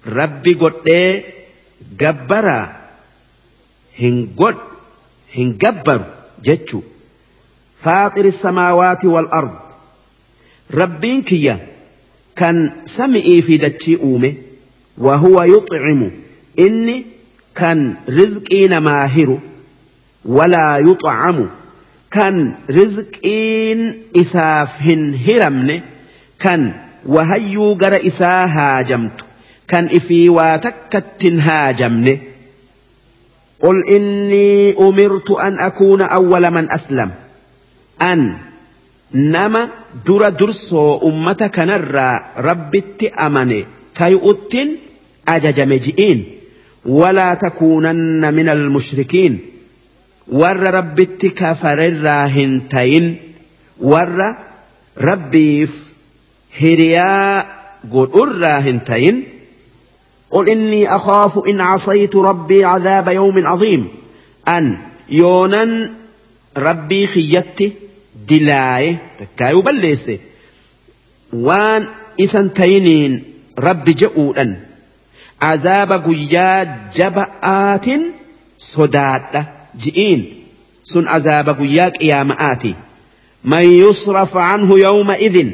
ربي 0.07 0.53
قد 0.53 1.23
جبرا. 1.99 2.61
هن 3.99 4.27
قد 4.37 4.57
هن 5.35 5.57
جبر 5.57 6.01
جتشو. 6.43 6.81
فاطر 7.77 8.25
السماوات 8.25 9.05
والأرض. 9.05 9.59
ربين 10.73 11.21
كيا. 11.21 11.67
كان 12.35 12.71
سمئي 12.85 13.41
في 13.41 13.57
دتشي 13.57 13.95
أومه 13.95 14.33
وهو 15.01 15.43
يطعم. 15.43 16.11
إني 16.59 17.05
كان 17.55 17.93
رزقين 18.09 18.77
ماهر 18.77 19.39
ولا 20.25 20.77
يطعم. 20.77 21.49
كان 22.11 22.53
رزقين 22.69 23.93
إسافهن 24.17 25.19
هرمن. 25.27 25.79
كان 26.39 26.73
وهيو 27.05 27.75
جر 27.75 27.95
إسا 27.95 28.45
هاجمت. 28.45 29.11
كان 29.67 29.85
إفي 29.85 30.29
واتكت 30.29 31.25
هاجمن. 31.25 32.17
قل 33.59 33.83
إني 33.87 34.73
أمرت 34.79 35.31
أن 35.31 35.59
أكون 35.59 36.01
أول 36.01 36.51
من 36.51 36.71
أسلم. 36.71 37.11
أن 38.01 38.33
nama 39.13 39.69
dura 40.05 40.31
dursoo 40.31 41.03
ummata 41.03 41.49
kanarraa 41.49 42.31
rabbitti 42.35 43.11
amane 43.15 43.65
tayu'uttin 43.93 44.79
ajajame 45.35 45.77
ji'iin 45.85 46.19
walaa 46.99 47.35
takuunanna 47.43 48.31
min 48.37 48.47
almushrikiin 48.55 49.33
warra 50.41 50.71
rabbitti 50.77 51.29
kafarerraa 51.41 52.25
hin 52.37 52.51
tayin 52.73 53.07
warra 53.93 54.29
rabbiif 55.09 55.71
hiriyaa 56.61 57.45
godhurraa 57.97 58.59
hin 58.69 58.79
tayin 58.91 59.19
قل 60.35 60.49
إني 60.49 60.95
أخاف 60.95 61.33
إن 61.49 61.61
عصيت 61.61 62.15
ربي 62.15 62.65
عذاب 62.65 63.07
يوم 63.07 63.47
عظيم 63.47 63.87
أن 64.47 64.77
يونا 65.09 65.91
rabbii 66.55 67.07
kiyyatti 67.13 67.65
dilaaye 68.29 68.89
takkaayuu 69.19 69.63
balleesse 69.67 70.15
waan 71.47 71.83
isan 72.25 72.49
tayiniin 72.59 73.13
rabbi 73.67 73.93
je'uudhan 74.01 74.51
عذاب 75.41 75.91
قيا 75.91 76.77
جبآت 76.95 77.85
صداد 78.59 79.45
جئين. 79.79 80.25
سن 80.85 81.07
عذاب 81.07 81.49
قيا 81.49 81.91
يا 82.01 82.23
مآتي 82.23 82.75
من 83.43 83.61
يصرف 83.61 84.37
عنه 84.37 84.79
يومئذ 84.79 85.47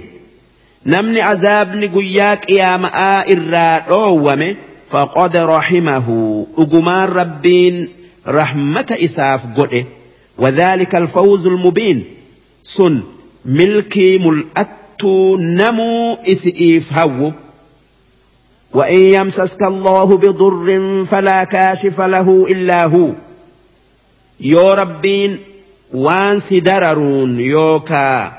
نمني 0.86 1.22
عذاب 1.22 1.90
قيا 1.96 2.40
يا 2.50 2.78
مآئر 2.78 3.82
رومي 3.90 4.56
فقد 4.90 5.38
رحمه. 5.38 6.08
أقمار 6.58 7.10
ربين 7.10 7.88
رحمة 8.28 8.98
إساف 9.04 9.42
قرئ 9.58 9.84
وذلك 10.38 10.96
الفوز 10.96 11.48
المبين. 11.48 12.04
سن 12.64 13.04
ملكي 13.46 14.18
ملأت 14.18 15.04
نمو 15.40 16.18
إسئيف 16.28 16.94
هوب 16.94 17.34
وإن 18.74 19.00
يمسسك 19.00 19.64
الله 19.64 20.18
بضر 20.18 21.06
فلا 21.06 21.44
كاشف 21.44 22.02
له 22.02 22.48
إلا 22.52 22.86
هو. 22.86 23.14
يو 24.40 24.74
ربين 24.74 25.40
وان 25.94 26.40
سدررون 26.40 27.40
يوكا 27.40 28.38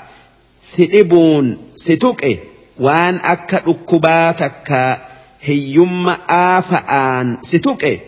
سئبون 0.60 1.56
ستوكي 1.74 2.38
وان 2.80 3.14
أكا 3.24 3.62
أكباتك 3.66 4.98
هيوم 5.42 6.08
آفآن 6.30 7.36
ستوكي 7.42 8.00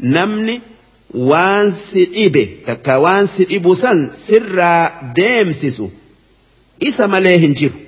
نمني 0.00 0.60
takka 2.66 2.98
waan 3.00 3.26
si 3.26 3.44
dhibu 3.46 3.74
san 3.74 4.10
sirraa 4.12 5.14
deemsisu 5.14 5.90
isa 6.80 7.08
malee 7.08 7.38
hin 7.38 7.54
jiru. 7.54 7.78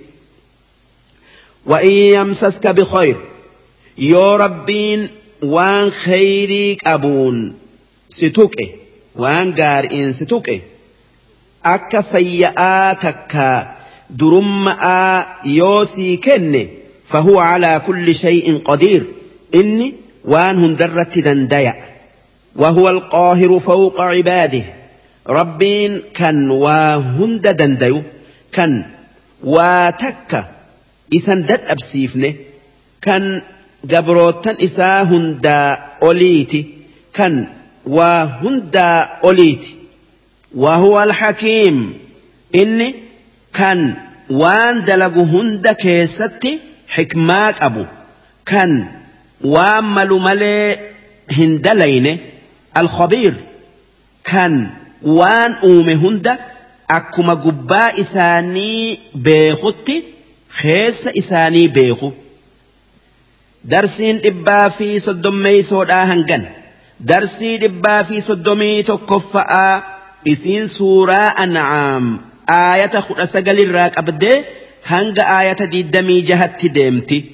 وإن 1.67 1.91
يمسسك 1.91 2.67
بخير 2.67 3.17
يا 3.99 4.37
ربين 4.37 5.09
وان 5.43 5.91
خيري 5.91 6.77
قبون 6.87 7.55
ستوكي 8.09 8.71
وان 9.17 9.55
قارئين 9.55 10.13
ستوكي. 10.13 10.61
أكا 11.65 12.01
فيآتك 12.01 13.67
درماء 14.11 15.29
يوسي 15.45 16.17
كن 16.17 16.69
فهو 17.09 17.39
على 17.39 17.83
كل 17.87 18.15
شيء 18.15 18.59
قدير. 18.59 19.07
إني 19.55 19.95
وان 20.25 20.65
هندرت 20.65 21.19
دنديا. 21.19 21.75
وهو 22.57 22.89
القاهر 22.91 23.59
فوق 23.59 24.01
عباده. 24.01 24.63
ربين 25.29 26.03
كان 26.15 26.51
وهند 26.51 27.49
دنديو. 27.49 28.03
كان 28.53 28.85
واتك 29.45 30.45
إسان 31.17 31.43
دد 31.43 31.61
أبسيفني. 31.67 32.37
كان 33.03 33.43
جبروتن 33.86 34.56
إسا 34.64 35.02
هندا 35.02 35.80
أوليتي 36.04 36.66
كان 37.14 37.48
وهندا 37.86 39.10
أوليتي 39.24 39.76
وهو 40.56 41.04
الحكيم 41.04 41.94
إني 42.56 42.96
كان 43.54 43.94
وان 44.30 44.84
دلقو 44.84 45.24
هند 45.24 45.68
كيستي 45.68 46.60
حكمات 46.88 47.56
أبو 47.62 47.86
كان 48.46 48.86
وامل 49.42 50.10
ملي 50.10 50.78
هندلينه 51.32 52.18
الخبير 52.78 53.34
كان 54.24 54.70
وان 55.04 55.52
أومي 55.52 55.94
هند 55.94 56.38
أكما 56.92 57.34
قباء 57.34 58.02
إساني 58.02 59.00
بيخوتي 59.16 60.04
خيس 60.50 61.08
إساني 61.08 61.68
بيخو 61.68 62.12
صدمي 65.01 65.63
سودا 65.63 66.03
هنغن 66.05 66.45
درسي 67.01 67.67
إبا 67.67 68.03
في 68.03 68.21
صدمي 68.21 68.83
تكفأ 68.83 69.83
إسين 70.29 70.67
سورة 70.67 71.13
أنعام 71.15 72.19
آية 72.51 73.01
خد 73.01 73.25
سقل 73.25 73.61
الراك 73.61 73.99
أبدي 73.99 74.43
هنغ 74.87 75.21
آية 75.21 75.53
دي 75.65 75.83
دمي 75.83 76.21
جهت 76.21 76.67
ديمتي 76.67 77.25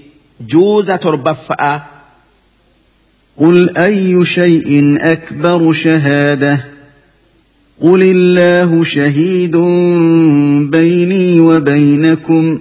جوزة 0.40 0.96
تربفأ 0.96 1.82
قل 3.36 3.76
أي 3.76 4.24
شيء 4.24 4.98
أكبر 5.00 5.72
شهادة 5.72 6.64
قل 7.80 8.02
الله 8.02 8.84
شهيد 8.84 9.56
بيني 10.70 11.40
وبينكم 11.40 12.60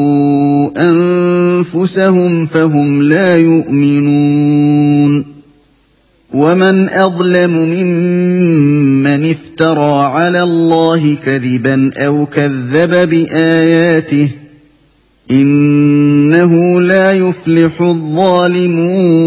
أنفسهم 0.77 2.45
فهم 2.45 3.03
لا 3.03 3.37
يؤمنون 3.37 5.25
ومن 6.33 6.89
أظلم 6.89 7.51
ممن 7.51 9.29
افترى 9.29 10.05
على 10.05 10.43
الله 10.43 11.15
كذبا 11.25 11.89
أو 11.97 12.25
كذب 12.25 13.09
بآياته 13.09 14.29
إنه 15.31 16.81
لا 16.81 17.11
يفلح 17.13 17.81
الظالمون 17.81 19.21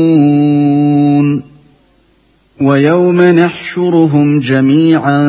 ويوم 2.60 3.20
نحشرهم 3.20 4.40
جميعا 4.40 5.20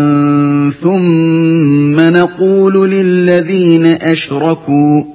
ثم 0.82 2.00
نقول 2.00 2.92
للذين 2.92 3.86
أشركوا 3.86 5.15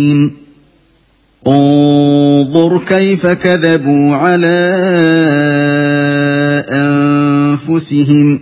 انظر 2.51 2.83
كيف 2.85 3.27
كذبوا 3.27 4.15
على 4.15 4.47
أنفسهم 6.69 8.39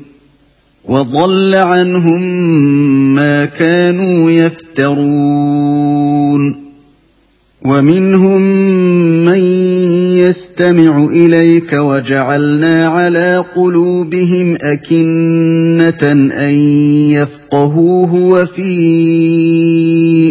وضل 0.86 1.56
عنهم 1.56 2.22
ما 3.16 3.46
كانوا 3.46 4.32
يفترون 4.32 5.70
ومنهم 7.66 8.42
من 9.26 9.38
يستمع 10.18 11.06
إليك 11.06 11.74
وجعلنا 11.74 12.88
على 12.88 13.46
قلوبهم 13.56 14.58
أكنة 14.62 16.12
أن 16.48 16.54
يفقهوه 17.14 18.14
وفي 18.14 18.74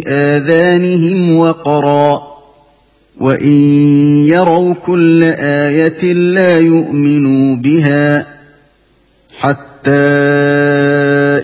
آذانهم 0.07 1.37
وقرا 1.37 2.38
وان 3.21 3.59
يروا 4.27 4.75
كل 4.75 5.23
إيه 5.23 6.13
لا 6.13 6.59
يؤمنوا 6.59 7.57
بها 7.57 8.27
حتى 9.39 9.91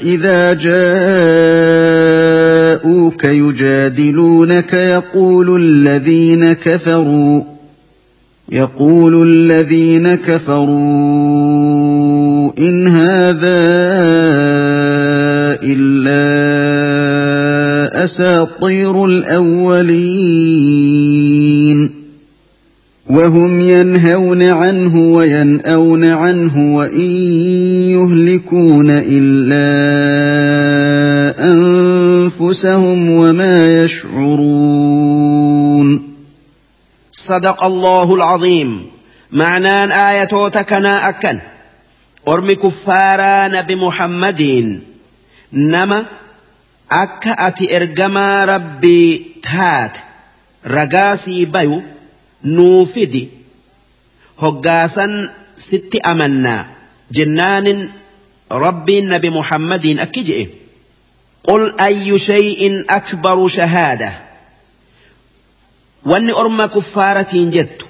اذا 0.02 0.52
جاءوك 0.52 0.84
يجادلونك 3.24 4.72
يقول 4.72 5.62
الذين 5.62 6.52
كفروا 6.52 7.42
يقول 8.52 9.28
الذين 9.28 10.14
كفروا 10.14 10.64
ان 12.58 12.88
هذا 12.88 13.64
الا 15.62 16.24
اساطير 18.04 19.04
الاولين 19.04 20.54
وهم 23.06 23.60
ينهون 23.60 24.42
عنه 24.42 24.96
وينأون 24.96 26.04
عنه 26.04 26.76
وإن 26.76 27.10
يهلكون 27.92 28.90
إلا 28.90 29.66
أنفسهم 31.52 33.10
وما 33.10 33.84
يشعرون. 33.84 35.34
صدق 37.12 37.64
الله 37.64 38.14
العظيم. 38.14 38.86
معنان 39.32 39.92
آية 39.92 40.48
تكنا 40.48 41.08
أكن 41.08 41.38
أرم 42.28 42.52
كفارا 42.52 43.48
نبي 43.48 43.76
محمد 43.76 44.80
نما 45.52 46.04
أكا 46.92 47.30
أتي 47.30 47.76
إرجما 47.76 48.44
ربي 48.44 49.26
تات 49.42 49.96
رقاسي 50.66 51.44
بيو. 51.44 51.82
nuu 52.44 52.86
fidi 52.86 53.22
hoggaasan 54.42 55.12
sitti 55.66 55.98
amannaa 56.12 56.62
jennaanin 57.16 57.80
rabbiin 58.64 59.06
nabi 59.12 59.30
muhammadiin 59.30 59.98
akki 60.04 60.22
je'e. 60.28 60.44
Qul 61.46 61.64
ayyu 61.86 62.18
shay'in 62.18 62.74
akbaru 62.96 63.48
shahaada. 63.56 64.10
Wanni 66.10 66.32
orma 66.42 66.68
kuffaaratiin 66.74 67.50
jettu 67.56 67.86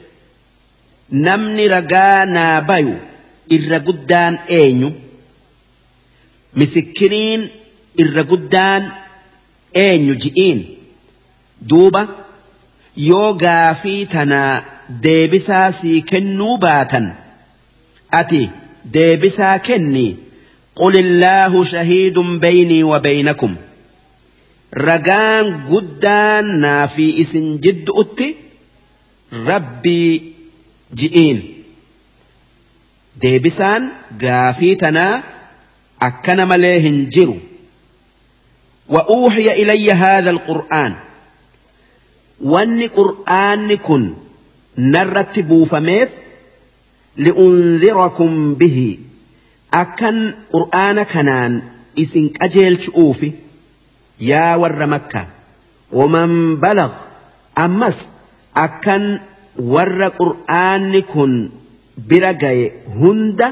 namni 1.27 1.69
ragaa 1.75 2.25
naa 2.27 2.61
bayu 2.69 2.95
irra 3.57 3.79
guddaan 3.87 4.35
eenyu? 4.59 4.91
Misikiriin 6.59 7.43
irra 8.03 8.23
guddaan 8.31 8.83
eenyu? 9.75 10.15
Ji'iin. 10.23 10.61
Duuba 11.71 12.03
yoo 12.97 13.35
gaafii 13.45 14.07
tanaa 14.17 14.63
deebisaa 15.07 15.71
sii 15.79 16.03
kennuu 16.11 16.57
baatan 16.67 17.07
ati 18.21 18.43
deebisaa 18.99 19.59
kenni 19.59 20.07
قل 20.77 20.97
الله 20.97 21.65
شهيد 21.65 22.19
بيني 22.19 22.83
وبينكم 22.85 23.57
naa 26.61 26.87
fi 26.87 27.05
isin 27.23 27.59
jidduutti 27.65 28.27
rabbii 29.47 30.35
ji'iin 31.01 31.39
deebisaan 33.23 33.83
gaafii 34.25 34.77
tanaa 34.77 35.23
akkana 36.09 36.47
malee 36.47 36.79
hin 36.87 37.07
jiru 37.17 37.39
وأوحي 38.89 39.63
إلي 39.63 39.93
هذا 39.93 40.31
القرآن 40.31 40.95
wanni 42.41 42.89
qur'aanni 42.89 43.77
kun 43.87 44.05
narratti 44.77 45.43
buufameef 45.43 46.11
li'unzirakum 47.17 48.55
bihi. 48.61 49.01
Akkan 49.71 50.17
qur'aana 50.53 51.05
kanaan 51.05 51.53
isin 52.03 52.31
qajeelchu'uufi 52.39 53.29
yaa 54.31 54.59
warra 54.63 54.87
makka 54.87 55.23
waman 55.93 56.33
balagh? 56.63 56.97
Ammas 57.65 57.99
akkan 58.55 59.05
warra 59.57 60.11
qur'aanni 60.21 61.03
kun 61.13 61.33
bira 62.09 62.33
gaye 62.43 62.67
hunda 62.99 63.49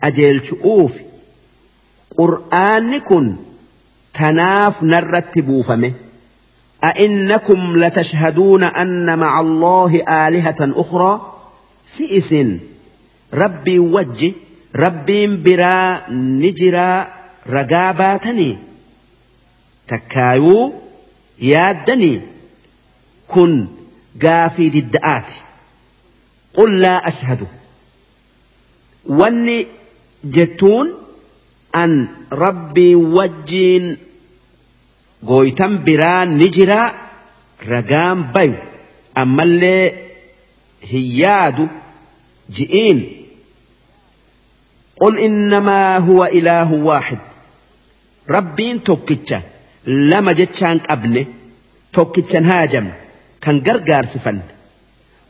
qajeelchu'uufi. 0.00 1.02
Qur'aanni 2.18 3.00
kun 3.08 3.26
tanaaf 4.12 4.82
narratti 4.82 5.42
buufame. 5.42 6.03
أئنكم 6.84 7.76
لتشهدون 7.76 8.62
أن 8.62 9.18
مع 9.18 9.40
الله 9.40 10.02
آلهة 10.08 10.56
أخرى؟ 10.60 11.40
سئس. 11.86 12.34
ربي 13.34 13.78
وج 13.78 14.32
ربي 14.76 15.26
برا 15.26 16.10
نجرا 16.10 17.08
رقاباتني. 17.50 18.58
تكايو 19.88 20.72
يادني. 21.40 22.22
كن 23.28 23.68
قافي 24.22 24.68
ددآت 24.68 25.30
قل 26.54 26.80
لا 26.80 27.08
أشهد. 27.08 27.46
واني 29.06 29.66
جتون 30.24 30.94
أن 31.76 32.08
ربي 32.32 32.94
وجين 32.94 33.96
gooytan 35.30 35.72
biraa 35.86 36.24
ni 36.38 36.46
jiraa 36.56 36.88
ragaan 37.72 38.18
bayu 38.34 38.56
ammallee 39.22 39.84
hin 40.92 41.06
yaadu 41.22 41.64
ji'iin 42.56 43.00
قل 45.02 45.18
إنما 45.18 45.98
هو 45.98 46.24
إله 46.24 46.72
واحد 46.72 47.18
ربين 48.30 48.82
توكتشا 48.82 49.40
lama 50.10 50.32
jechaan 50.40 50.78
qabne 50.88 51.22
tokkichan 51.92 52.44
haajamne 52.50 52.94
kan 53.40 53.60
gargaarsifan 53.66 54.38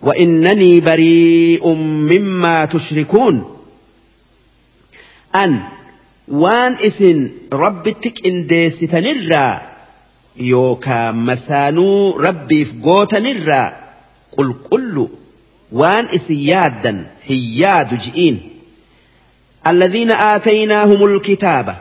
وإنني 0.03 0.81
بريء 0.81 1.65
مما 2.11 2.65
تشركون 2.65 3.57
أن 5.35 5.61
وان 6.29 6.73
إسن 6.87 7.31
ربتك 7.53 8.27
إن 8.27 8.47
ديستنرا 8.47 9.74
يوكا 10.37 11.11
مسانو 11.11 12.17
ربي 12.17 12.65
فقوتنرا 12.65 13.73
قل 14.37 14.55
كل 14.71 15.09
وان 15.73 16.07
إسن 16.15 16.35
يادا 16.35 17.07
هياد 17.25 18.01
جئين 18.01 18.41
الذين 19.67 20.11
آتيناهم 20.11 21.05
الكتاب 21.05 21.77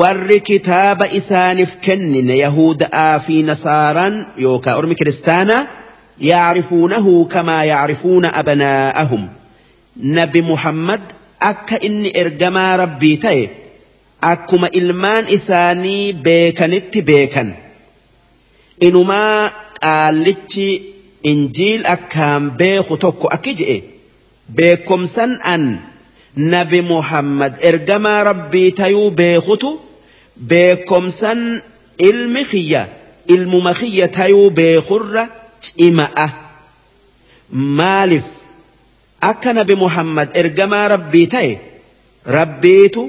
warri 0.00 0.40
kitaaba 0.40 1.06
isaaniif 1.18 1.70
kennine 1.84 2.34
yahuda'aa 2.44 3.18
fi 3.26 3.36
nasaaraan 3.50 4.14
yookaan 4.44 4.76
ormi 4.80 4.94
kiristaanaa 4.94 5.66
yaarifuunahu 6.30 7.12
kamaa 7.34 7.64
yaarifuuna 7.64 8.28
abnaa'ahum 8.40 9.22
nabi 10.18 10.42
muhammad 10.50 11.00
akka 11.50 11.76
inni 11.88 12.10
ergamaa 12.22 12.76
rabbii 12.82 13.16
ta'e 13.24 13.42
akkuma 14.32 14.68
ilmaan 14.80 15.24
isaanii 15.36 16.12
beekanitti 16.12 17.00
beekan. 17.02 17.48
Inumaa 18.80 19.50
qaallichi 19.82 20.68
injiil 21.30 21.82
akkaan 21.94 22.50
beeku 22.58 22.94
tokko 22.96 23.26
akki 23.36 23.52
je'e. 23.60 23.78
Beekomsan 24.56 25.32
an 25.54 25.62
nabi 26.52 26.80
muhammad 26.92 27.52
ergamaa 27.70 28.24
rabbii 28.30 28.70
tayuu 28.72 29.10
beekutu 29.10 29.70
beekomsan 30.50 31.40
ilmi 32.08 32.44
kiyya 32.50 32.82
ilmuma 33.34 33.72
kiyya 33.80 34.08
tayuu 34.16 34.50
beekurra 34.58 35.24
cima'a 35.64 36.26
maaliif 37.78 38.28
akka 39.30 39.50
nabi 39.58 39.74
muhammad 39.84 40.28
ergamaa 40.42 40.86
rabbii 40.94 41.26
ta'e 41.34 41.52
rabbiitu 42.36 43.02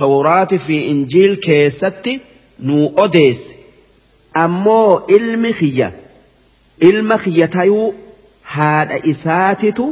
tawraati 0.00 0.58
fi 0.66 0.76
injiil 0.92 1.34
keessatti 1.46 2.14
nuu 2.68 2.86
odeesse 3.04 3.54
ammoo 4.44 4.90
ilmi 5.16 5.52
kiyya 5.60 5.88
ilma 6.88 7.16
kiyya 7.24 7.48
tayuu 7.56 7.88
haadha 8.54 8.96
isaatitu 9.12 9.86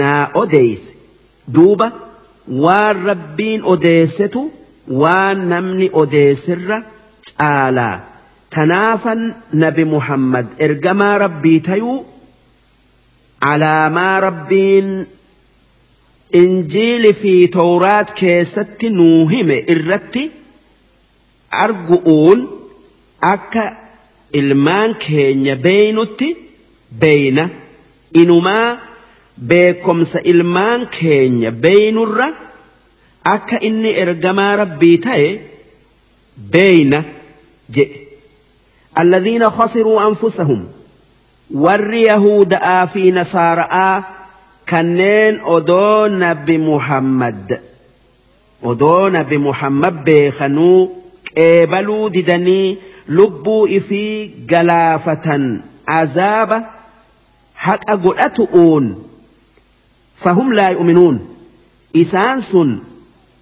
naa 0.00 0.22
odeesse 0.42 0.94
duuba 1.54 1.86
waan 2.64 2.96
rabbiin 3.10 3.60
odeessetu 3.74 4.42
waan 5.02 5.38
namni 5.52 5.86
odeessirra 6.02 6.78
caalaa 7.38 7.96
kanaafan 8.56 9.20
nabi 9.64 9.84
muhammad 9.94 10.46
ergamaa 10.66 11.14
rabbii 11.24 11.60
tayuu 11.68 11.98
alaamaa 13.52 14.20
rabbiin 14.26 14.88
injiilii 16.32 17.12
fi 17.22 17.32
tooraat 17.56 18.10
keessatti 18.20 18.90
nuu 18.98 19.28
hime 19.28 19.56
irratti 19.74 20.22
argu'uun 21.64 22.40
akka 23.32 23.64
ilmaan 24.40 24.94
keenya 25.06 25.56
beeynutti 25.64 26.28
beeyna 27.00 27.48
inumaa 28.22 28.68
beekomsa 29.52 30.18
ilmaan 30.32 30.86
keenya 30.98 31.50
beeynurra 31.64 32.28
akka 33.34 33.56
inni 33.68 33.90
ergamaa 34.04 34.52
rabbii 34.62 34.98
ta'e 35.06 35.28
beeyna 36.52 37.00
jee 37.74 37.88
alladhiina 39.02 39.48
khasiruu 39.58 39.98
anfusahum 40.06 40.62
warri 41.64 42.02
yahuuda'aa 42.10 42.86
fi 42.94 43.02
nasaara'aa 43.18 43.94
كنين 44.70 45.40
أدو 45.44 46.06
نبي 46.06 46.58
محمد 46.58 47.60
أدو 48.64 49.08
نبي 49.08 49.38
محمد 49.38 50.04
بيخنو 50.04 50.92
إيبلو 51.38 52.08
ددني 52.08 52.78
لبو 53.08 53.66
إفي 53.66 54.30
قلافة 54.50 55.60
عذاب 55.88 56.66
حق 57.54 57.90
أقول 57.90 58.94
فهم 60.14 60.52
لا 60.52 60.68
يؤمنون 60.68 61.28
إسانس 61.96 62.56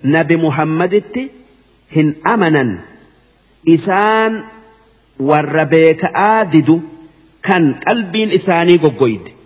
نبي 0.05 0.37
محمد 0.37 1.05
هن 1.97 2.15
أمنا 2.27 2.79
إسان 3.69 4.45
والربيك 5.21 6.05
آدد 6.15 6.81
كان 7.43 7.75
قلبين 7.75 8.31
إساني 8.31 8.77
قويد 8.77 9.38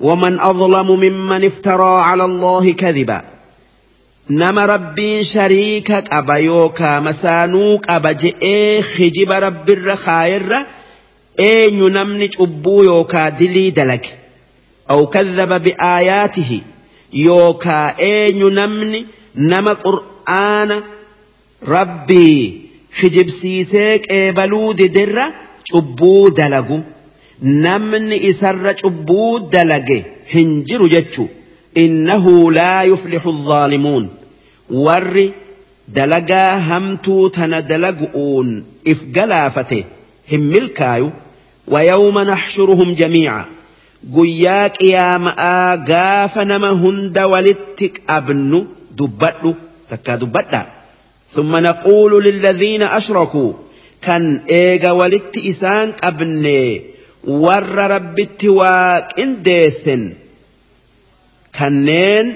ومن 0.00 0.40
أظلم 0.40 1.00
ممن 1.00 1.44
افترى 1.44 2.00
على 2.00 2.24
الله 2.24 2.72
كذبا. 2.72 3.22
نما 4.30 4.66
ربين 4.66 5.22
شريكك 5.22 6.04
أبا 6.10 6.34
يوكا 6.34 7.00
مسانوك 7.00 7.88
أبا 7.88 8.12
جئي 8.12 8.82
خجب 8.82 9.32
رب 9.32 9.70
الرخائر. 9.70 10.56
أين 11.40 11.92
نمنج 11.92 12.34
أبو 12.40 12.82
يوكا 12.82 13.28
دلي 13.28 13.70
دلك. 13.70 14.18
أو 14.90 15.06
كذب 15.06 15.62
بآياته. 15.62 16.60
يوكا 17.12 17.98
أين 17.98 18.54
نمني 18.54 19.06
نما 19.36 19.72
قرآن. 19.72 20.82
ربي 21.68 22.60
خجب 23.00 23.30
سيسيك 23.30 24.12
إبلو 24.12 24.72
ددر 24.72 25.22
أبو 25.74 26.28
دلقو 26.28 26.80
namni 27.42 28.16
isarra 28.30 28.74
cubbuu 28.82 29.38
dalage 29.54 29.98
hin 30.34 30.64
jiru 30.68 30.88
jechu 30.94 31.28
innahu 31.84 32.50
laa 32.58 32.82
yuflixu 32.90 33.28
adh-dhaalimuun 33.34 34.06
warri 34.86 35.26
dalagaa 35.98 36.58
hamtuu 36.70 37.28
tana 37.36 37.62
dalagu'uun 37.62 38.48
if 38.84 38.98
galaafate 39.18 39.78
hin 40.32 40.42
milkaayu 40.56 41.10
ويوم 41.74 42.18
نحشرهم 42.18 42.94
جميعا 42.94 43.44
guyyaa 44.16 44.68
qiyaama'aa 44.78 45.76
gaafa 45.90 46.44
nama 46.50 46.68
hunda 46.82 47.26
walitti 47.32 47.88
qabnu 47.88 48.58
dubbadhu 48.98 49.50
takkaa 49.90 50.16
dubbadha 50.22 50.62
ثم 51.34 51.56
نقول 51.56 52.24
للذين 52.24 52.82
أشركوا 52.82 53.52
كان 54.02 54.40
إيغا 54.50 54.90
ولت 54.90 55.36
إسان 55.50 55.92
قبني 55.92 56.82
warra 57.26 57.88
rabbitti 57.88 58.48
waa 58.48 59.00
qindeessen 59.16 60.02
kanneen 61.58 62.26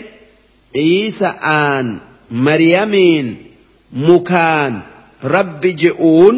Iisa'aan 0.75 1.87
Maryamiin 2.31 3.27
mukaan 3.93 4.83
rabbi 5.23 5.71
je'uun 5.83 6.37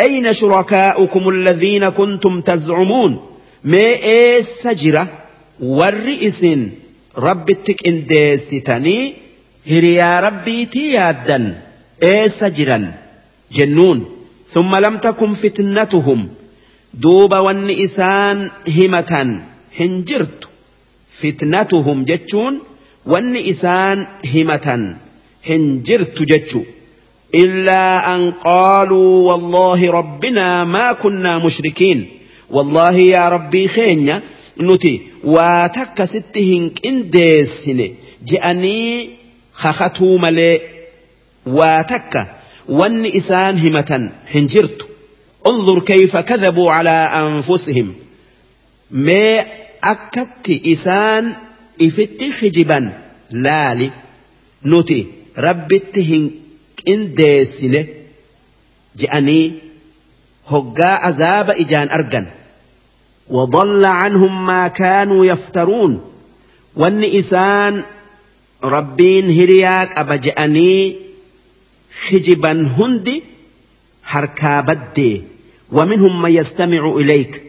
أين 0.00 0.32
شركاؤكم 0.32 1.28
الذين 1.28 1.88
كنتم 1.88 2.40
تزعمون 2.40 3.12
ما 3.64 3.86
إيس 4.02 4.66
جرا 4.66 5.06
والرئيس 5.60 6.46
ربتك 7.16 7.86
إن 7.86 8.06
ديستني 8.06 9.14
هريا 9.66 10.20
ربي 10.20 10.64
تيادا 10.64 11.60
إيس 12.02 12.44
جرا 12.44 12.94
جنون 13.52 14.06
ثم 14.50 14.76
لم 14.76 14.96
تكن 14.96 15.32
فتنتهم 15.34 16.28
duuba 16.94 17.42
wanni 17.42 17.74
isaan 17.86 18.50
himatan 18.76 19.42
hin 19.78 20.04
jirtu. 20.08 20.48
Fitnatuhum 21.20 22.04
jechuun 22.10 22.54
wanni 23.06 23.40
isaan 23.52 24.06
himatan 24.32 24.82
hin 25.48 25.82
jirtu 25.84 26.24
jechu 26.26 26.64
إلا 27.34 28.14
أن 28.14 28.30
قالوا 28.44 29.32
والله 29.32 29.90
ربنا 29.90 30.64
ما 30.64 30.92
كنا 30.92 31.38
مشركين 31.38 32.08
والله 32.50 32.96
يا 32.96 33.28
ربي 33.28 33.68
خينيا 33.68 34.22
نتي 34.60 35.00
واتك 35.24 36.04
ستهن 36.04 36.70
إنديسن 36.86 37.90
جأني 38.26 39.10
خختو 39.52 40.18
ملي 40.18 40.60
واتك 41.46 42.26
ون 42.68 43.06
إسان 43.06 43.58
همة 43.58 44.10
هنجرت 44.34 44.88
انظر 45.48 45.78
كيف 45.80 46.16
كذبوا 46.16 46.72
على 46.72 46.90
أنفسهم. 46.90 47.94
ما 48.90 49.44
أكدت 49.84 50.66
إسان 50.66 51.32
إفت 51.82 52.24
خجبا 52.40 52.92
لالي 53.30 53.90
نتي 54.64 55.06
ربتهن 55.38 56.30
qindeessine 56.78 57.80
je'anii 59.00 59.46
hoggaa 60.50 60.96
azaaba 61.10 61.58
ijaan 61.64 61.90
argan 61.98 62.26
وضل 63.28 63.84
عنهم 63.84 64.46
ما 64.46 64.68
كانوا 64.68 65.26
يفترون. 65.26 66.00
وأن 66.76 67.04
إسان 67.04 67.82
ربين 68.64 69.30
هرياك 69.40 69.98
أبجأني 69.98 70.96
خجبا 72.08 72.52
هندي 72.78 73.22
حركا 74.02 74.60
بدي 74.60 75.22
ومنهم 75.72 76.22
من 76.22 76.30
يستمع 76.30 76.96
إليك. 76.96 77.42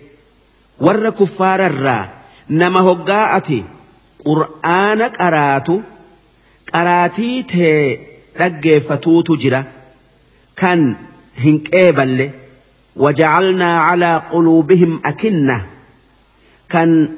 ور 0.80 1.10
كفار 1.10 1.66
الرا 1.66 2.10
نما 2.50 2.80
هقاءتي 2.80 3.64
قرآنك 4.26 5.22
أراتو 5.22 5.82
قراتي 6.74 7.44
ته 7.44 8.80
فَتُوْتُ 8.80 9.32
جرا. 9.32 9.66
كان 10.56 10.96
هنك 11.38 11.76
إيبالي 11.76 12.32
وجعلنا 12.96 13.78
على 13.78 14.22
قلوبهم 14.32 15.02
أكنة. 15.06 15.68
كان 16.70 17.10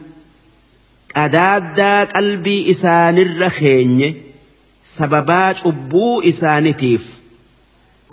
أداد 1.15 1.79
قلبي 2.15 2.71
إسان 2.71 3.17
الرخيني 3.17 4.15
سببات 4.85 5.65
أبو 5.65 6.21
إسانتيف 6.21 7.21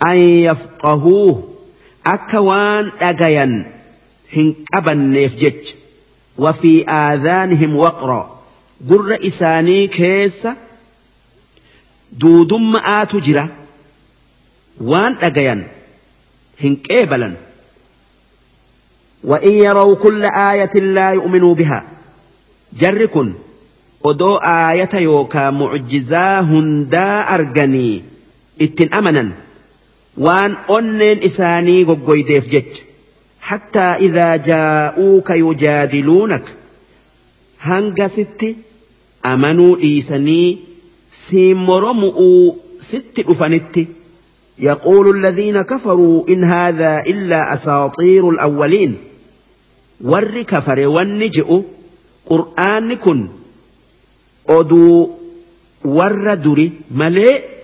أن 0.07 0.17
يفقهوه. 0.17 1.58
Akka 2.03 2.41
waan 2.49 2.91
dhagayan 2.99 3.53
hin 4.35 4.55
qabanneef 4.73 5.35
jecha 5.43 5.75
وفي 6.39 6.85
آذانهم 6.89 7.75
وقرا 7.77 8.39
قر 8.89 9.17
إساني 9.27 9.87
كيس 9.87 10.47
duudumma'aatu 12.21 13.19
jira 13.25 13.43
waan 14.91 15.13
dhagayan 15.21 15.61
hin 16.61 16.73
qeebalan 16.87 17.35
وإن 19.23 19.49
يروا 19.51 19.95
كل 19.95 20.23
آية 20.25 20.75
لا 20.95 21.09
يؤمنوا 21.11 21.55
بها 21.55 21.83
جركن 22.79 23.33
odoo 24.03 24.39
aayata 24.39 24.99
yookaa 24.99 25.51
mucjizaa 25.51 26.41
hundaa 26.49 27.25
arganii 27.35 28.03
ittin 28.65 28.89
amanan 28.99 29.33
وان 30.19 30.55
اونين 30.69 31.23
اساني 31.23 31.83
غوغوي 31.83 32.21
ديف 32.21 32.47
جيج 32.47 32.81
حتى 33.41 33.79
اذا 33.79 34.35
جاءوك 34.35 35.29
يجادلونك 35.29 36.43
هنگا 37.61 38.07
ستي 38.07 38.55
امنو 39.25 39.77
ايساني 39.77 40.57
سيمرمو 41.11 42.55
ستي 42.79 43.25
افنتي 43.27 43.87
يقول 44.59 45.17
الذين 45.17 45.61
كفروا 45.61 46.29
ان 46.29 46.43
هذا 46.43 47.03
الا 47.07 47.53
اساطير 47.53 48.29
الاولين 48.29 48.97
ور 50.01 50.41
كفر 50.41 50.87
ونجئ 50.87 51.61
قرانكن 52.25 53.27
ادو 54.49 55.09
ور 55.85 56.33
دري 56.33 56.71
ملئ 56.91 57.58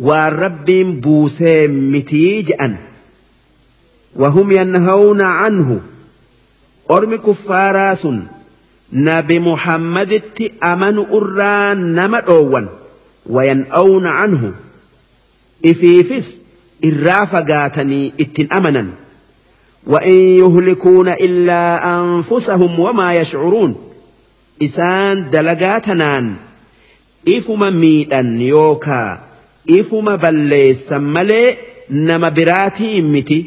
والرب 0.00 0.66
بوسي 1.00 1.68
متيجأن 1.68 2.76
وهم 4.16 4.50
ينهون 4.52 5.20
عنه 5.20 5.80
أرم 6.90 7.16
كفاراس 7.16 8.08
نبي 8.92 9.38
محمد 9.38 10.22
أمن 10.64 10.98
أران 10.98 11.94
نمر 11.94 12.68
وينأون 13.26 14.06
عنه 14.06 14.52
إفيفس 15.64 16.36
إرافة 16.84 17.40
قاتني 17.40 18.12
إتن 18.20 18.48
أمنا 18.52 18.88
وإن 19.86 20.12
يهلكون 20.12 21.08
إلا 21.08 22.00
أنفسهم 22.00 22.80
وما 22.80 23.14
يشعرون 23.14 23.76
إسان 24.62 25.30
دلقاتنان 25.30 26.36
إفما 27.28 27.70
ميتا 27.70 28.20
يوكا 28.40 29.28
ifuma 29.65 30.17
balleessan 30.17 31.03
malee 31.15 31.57
nama 31.89 32.31
biraatiin 32.31 33.05
miti 33.15 33.39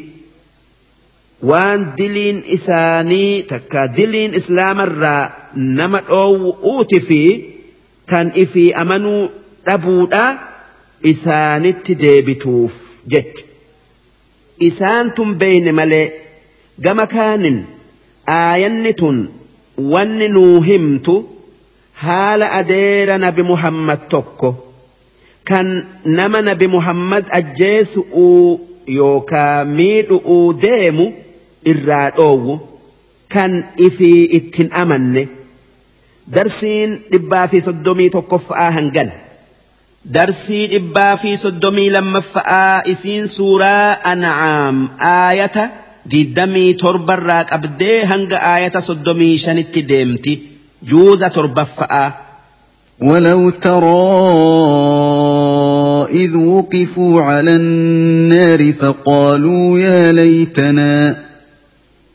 waan 1.49 1.93
diliin 1.97 2.43
isaanii 2.57 3.43
takka 3.43 3.87
diliin 3.97 4.33
islaamarraa 4.33 5.31
nama 5.55 5.99
dhoowwuuti 6.09 6.99
fi 6.99 7.21
tan 8.09 8.31
ifii 8.35 8.73
amanuu 8.73 9.29
dhabuudha 9.65 10.25
isaanitti 11.03 11.95
deebituuf 12.01 12.73
jechu. 13.11 13.45
Isaan 14.59 15.11
tun 15.15 15.35
beeyne 15.39 15.71
malee 15.71 16.05
gama 16.83 17.05
kaanin 17.07 17.57
aayanni 18.37 18.93
tun 18.93 19.17
wanni 19.93 20.27
nuu 20.35 20.61
himtu 20.61 21.15
haala 21.93 22.51
adeera 22.59 23.17
nabi 23.17 23.43
Muhammad 23.43 23.99
tokko. 24.09 24.66
Kan 25.49 25.67
nama 26.19 26.39
nabi 26.49 26.67
muhammad 26.75 27.25
ajjeesu'uu 27.39 28.41
yookaa 28.99 29.55
miidhu'uu 29.77 30.47
deemu 30.65 31.05
irraa 31.71 32.07
dhoowwu 32.17 32.55
kan 33.33 33.51
ifii 33.87 34.19
ittin 34.39 34.69
amanne 34.81 35.23
darsiin 36.35 36.91
dhibbaa 37.11 37.45
fi 37.53 37.57
soddomii 37.67 38.09
tokkoffa'aa 38.17 38.69
hangan 38.77 39.09
darsii 40.15 40.63
dhibbaa 40.73 41.13
fi 41.23 41.31
soddomii 41.43 41.89
lammaffa'aa 41.95 42.81
isiin 42.93 43.27
suuraa 43.37 43.97
an'aam 44.11 44.77
aayata 45.13 45.65
diddamii 46.11 46.69
torbarraa 46.83 47.43
qabdee 47.51 47.97
hanga 48.11 48.37
aayata 48.51 48.81
soddomii 48.89 49.35
shanitti 49.45 49.81
deemti 49.91 50.33
juuza 50.89 51.29
torbaffa'a. 51.37 52.05
ولو 53.01 53.49
ترى 53.49 53.87
إذ 56.25 56.35
وقفوا 56.37 57.21
على 57.21 57.55
النار 57.55 58.73
فقالوا 58.73 59.79
يا 59.79 60.11
ليتنا 60.11 61.27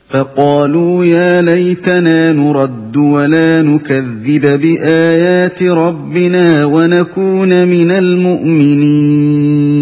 فقالوا 0.09 1.05
يا 1.05 1.43
ليتنا 1.43 2.33
نرد 2.33 2.97
ولا 2.97 3.62
نكذب 3.62 4.61
بآيات 4.61 5.62
ربنا 5.62 6.64
ونكون 6.64 7.68
من 7.68 7.91
المؤمنين. 7.91 9.82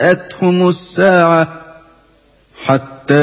جاءتهم 0.00 0.68
الساعة 0.68 1.48
حتى 2.64 3.14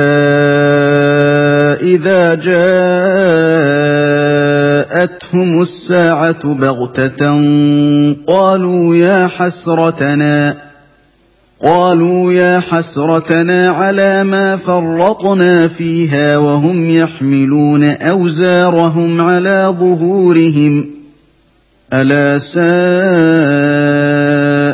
إذا 1.81 2.35
جاءتهم 5.15 5.61
الساعة 5.61 6.53
بغتة 6.53 7.25
قالوا 8.27 8.95
يا 8.95 9.27
حسرتنا 9.27 10.57
قالوا 11.63 12.33
يا 12.33 12.59
حسرتنا 12.59 13.69
على 13.69 14.23
ما 14.23 14.57
فرطنا 14.57 15.67
فيها 15.67 16.37
وهم 16.37 16.89
يحملون 16.89 17.83
أوزارهم 17.83 19.21
على 19.21 19.75
ظهورهم. 19.79 20.89
ألا 21.93 22.37
ساء 22.37 23.94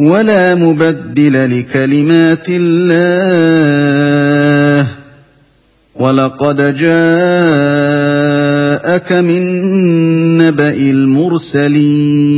ولا 0.00 0.54
مبدل 0.54 1.60
لكلمات 1.60 2.46
الله. 2.48 3.44
ولقد 5.94 6.56
جاءك 6.76 6.92
من 9.12 9.42
نبأ 10.38 10.76
المرسلين. 10.76 12.34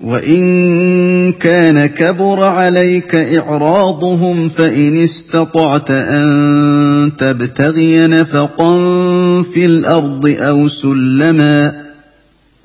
وإن 0.00 1.32
كان 1.32 1.86
كبر 1.86 2.44
عليك 2.44 3.14
إعراضهم 3.14 4.48
فإن 4.48 5.04
استطعت 5.04 5.90
أن 5.90 7.12
تبتغي 7.18 8.06
نفقا 8.06 8.74
في 9.42 9.66
الأرض 9.66 10.36
أو 10.38 10.68
سلما. 10.68 11.81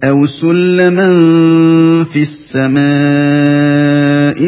أو 0.03 0.25
سلما 0.25 1.09
في 2.03 2.21
السماء 2.21 2.87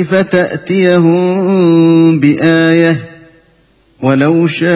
فتأتيهم 0.04 2.20
بآية 2.20 3.10
ولو 4.02 4.48
شاء 4.48 4.70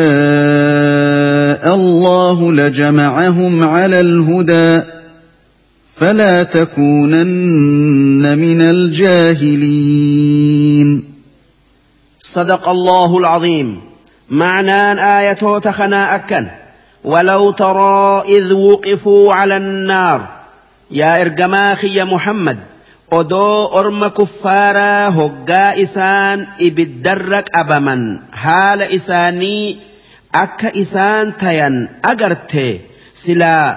الله 1.75 2.53
لجمعهم 2.53 3.63
على 3.63 3.99
الهدى 3.99 4.81
فلا 5.95 6.43
تكونن 6.43 8.37
من 8.37 8.61
الجاهلين. 8.61 9.93
صدق 12.19 12.69
الله 12.69 13.17
العظيم. 13.17 13.81
معنى 14.29 15.01
آية 15.19 15.59
تخنا 15.59 16.15
أكن 16.15 16.47
ولو 17.03 17.51
ترى 17.51 18.23
إذ 18.27 18.53
وقفوا 18.53 19.33
على 19.33 19.57
النار 19.57 20.42
يا 20.93 21.21
إرجماخي 21.21 21.89
يا 21.99 22.03
محمد 22.13 22.59
odoo 23.19 23.69
orma 23.79 24.09
kuffaaraa 24.17 25.05
hoggaa 25.17 25.71
isaan 25.83 26.39
ibiddarra 26.67 27.39
qabaman 27.55 28.01
haala 28.43 28.85
isaanii 28.97 29.65
akka 30.43 30.69
isaan 30.83 31.27
tayan 31.41 31.75
agarte 32.11 32.65
silaa 33.23 33.67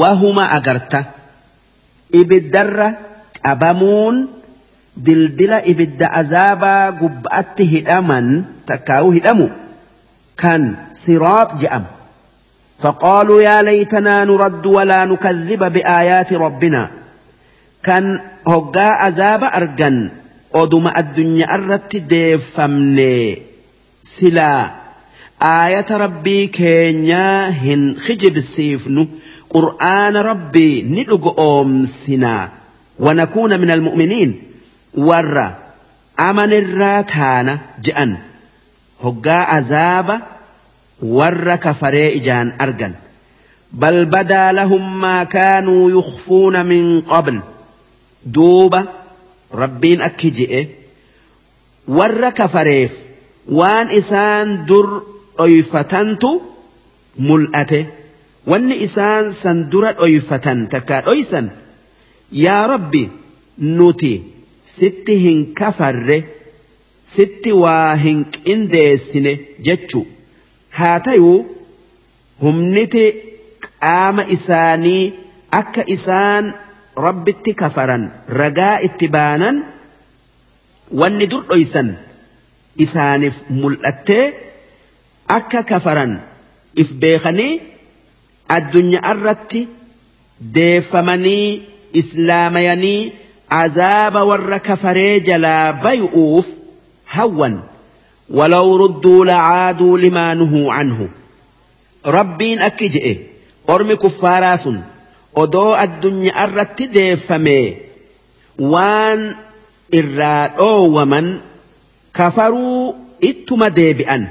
wahuma 0.00 0.44
agarta 0.58 1.00
ibiddarra 2.20 2.88
qabamuun 3.46 4.16
dildila 5.06 5.58
ibidda 5.72 6.06
azaabaa 6.20 6.84
gubba'atti 7.02 7.64
hidhaman 7.74 8.26
takkaa'uu 8.68 9.12
hidhamu 9.18 9.46
kan 10.42 10.62
siraax 11.04 11.48
je'ama 11.62 11.90
فقالوا 12.78 13.42
يا 13.42 13.62
ليتنا 13.62 14.24
نرد 14.24 14.66
ولا 14.66 15.04
نكذب 15.04 15.72
بآيات 15.72 16.32
ربنا. 16.32 16.90
كان 17.82 18.20
هقا 18.48 19.08
أزاب 19.08 19.44
أرجن 19.44 20.10
أدم 20.54 20.88
الدنيا 20.88 21.54
أردت 21.54 21.96
ديفمني. 21.96 23.42
سلا 24.02 24.70
آية 25.42 25.86
ربي 25.90 26.46
كينيا 26.46 27.48
هن 27.48 27.96
خجب 28.06 28.40
سيفنو. 28.40 29.08
قرآن 29.50 30.16
ربي 30.16 30.82
ندق 30.82 31.40
أمسنا 31.40 32.48
ونكون 32.98 33.60
من 33.60 33.70
المؤمنين. 33.70 34.42
ور 34.94 35.50
أمن 36.20 36.52
الراتانا 36.52 37.58
جأن. 37.82 38.16
هقا 39.04 39.58
أزاب 39.58 40.20
warra 41.02 41.56
kafaree 41.58 42.08
ijaan 42.18 42.52
argan 42.58 42.94
bal 43.80 44.06
badaa 44.14 44.52
lahum 44.52 44.84
maa 45.02 45.24
kaanuu 45.34 45.88
yukhfuuna 45.96 46.64
min 46.64 47.02
qabl 47.10 47.36
duuba 48.34 48.80
rabbiin 49.62 50.00
akki 50.08 50.30
je'e 50.38 50.62
warra 51.98 52.30
kafareef 52.40 52.92
waan 53.58 53.90
isaan 54.00 54.48
dur 54.68 54.86
dhoyfatantu 55.38 56.30
mul'ate 57.28 57.80
wanni 58.50 58.74
isaan 58.86 59.32
san 59.42 59.58
dura 59.70 59.92
dhoyfatan 60.00 60.58
takkaa 60.72 61.00
dhoysan 61.06 61.46
yaa 62.44 62.66
rabbi 62.72 63.02
nuti 63.78 64.12
sitti 64.76 65.14
hin 65.24 65.40
kafarre 65.60 66.18
sitti 67.14 67.52
waa 67.62 67.94
hin 68.04 68.18
qindeessine 68.34 69.32
jechu 69.66 70.00
haa 70.78 70.98
tayuu 71.06 71.38
humniti 72.42 73.04
qaama 73.66 74.22
isaanii 74.36 75.02
akka 75.60 75.82
isaan 75.96 76.44
rabbitti 77.06 77.52
kafaran 77.62 78.04
ragaa 78.40 78.74
itti 78.88 79.06
baanan 79.16 79.56
wanni 81.00 81.26
dur 81.32 81.42
dhoysan 81.50 81.88
isaaniif 82.84 83.36
mul'attee 83.60 84.24
akka 85.38 85.60
kafaran 85.70 86.12
if 86.82 86.88
beekanii 87.04 87.52
addunyaa 88.56 89.12
irratti 89.14 89.62
deeffamanii 90.56 91.46
islaamayanii 92.00 93.00
azaaba 93.62 94.20
warra 94.30 94.58
kafaree 94.68 95.14
jalaa 95.28 95.72
bay'uuf 95.86 96.46
hawwan 97.16 97.54
ولو 98.30 98.76
ردوا 98.76 99.24
لعادوا 99.24 99.98
لما 99.98 100.34
نهوا 100.34 100.72
عنه. 100.72 101.08
ربين 102.06 102.58
أكجئ 102.58 103.18
أرمي 103.70 103.96
كفاراس 103.96 104.68
أدو 105.36 105.74
الدنيا 105.74 106.44
الرتدي 106.44 107.16
فمي 107.16 107.76
وان 108.58 109.34
إراد 109.94 110.60
ومن 110.60 111.38
كفروا 112.14 112.92
إتما 113.24 113.68
ديبئا 113.68 114.28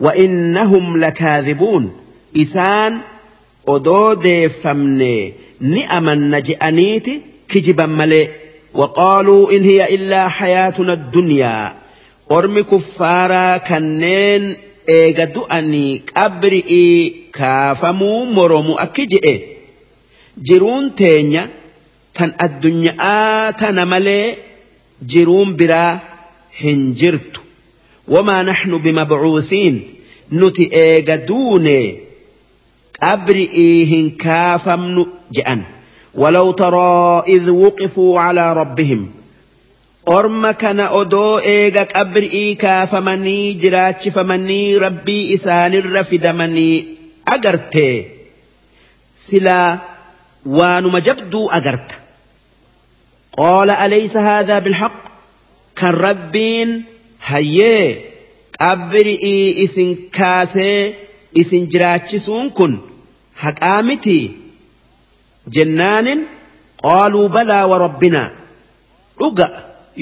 وإنهم 0.00 0.96
لكاذبون. 0.96 1.92
إسان 2.36 2.98
أدو 3.68 4.14
ديفمني 4.14 5.32
نئما 5.60 6.14
نجأنيتي 6.14 7.20
كجبا 7.48 7.86
ملي 7.86 8.28
وقالوا 8.74 9.52
إن 9.52 9.64
هي 9.64 9.94
إلا 9.94 10.28
حياتنا 10.28 10.92
الدنيا. 10.92 11.77
أرمي 12.32 12.62
كفارا 12.62 13.56
كنين 13.56 14.56
إيغدو 14.88 15.42
أني 15.44 16.02
قبرئي 16.16 17.14
كافمو 17.32 18.24
مرمو 18.24 18.74
أكجئ 18.74 19.58
jiruun 20.48 20.94
teenya 20.98 21.42
tan 22.14 22.30
addunyaa 22.44 23.52
tana 23.60 23.82
malee 23.92 24.38
jiruun 25.12 25.50
biraa 25.58 26.00
hin 26.60 26.94
jirtu 27.00 27.40
wamaa 28.14 28.42
naxnu 28.48 28.78
bimabcuusiin 28.84 29.76
nuti 30.40 30.64
eega 30.82 31.16
duune 31.30 31.78
qabri'ii 33.00 33.84
hin 33.94 34.06
kaafamnu 34.24 35.02
je'an 35.38 35.60
ولو 36.14 36.50
ترى 36.52 37.22
إذ 37.28 37.50
وقفوا 37.50 38.20
على 38.20 38.52
ربهم 38.52 39.10
كان 40.52 40.80
أدو 40.80 41.38
إيغا 41.38 41.82
قبرئي 41.82 42.54
كافمني 42.54 43.52
جراج 43.52 44.08
فمني 44.08 44.76
ربي 44.76 45.34
إسان 45.34 45.74
الرفدمني 45.74 46.84
أقرتي 47.28 48.06
سلا 49.16 49.78
waanuma 50.46 51.00
jabduu 51.00 51.50
agarta 51.58 51.96
qaala 53.38 53.78
alaysa 53.84 54.22
haadaa 54.28 54.60
bilhaq 54.66 54.94
kan 55.80 55.94
rabbiin 56.06 56.70
hayyee 57.30 57.86
qabri'ii 58.58 59.48
isin 59.64 59.90
kaasee 60.18 60.80
isin 61.42 61.68
jiraachisuun 61.72 62.46
kun 62.58 62.72
haqaa 63.44 63.82
miti 63.88 64.18
jennaanin 65.56 66.20
qaaluu 66.84 67.28
balaa 67.36 67.64
wa 67.72 67.78
rabbinaa 67.84 68.28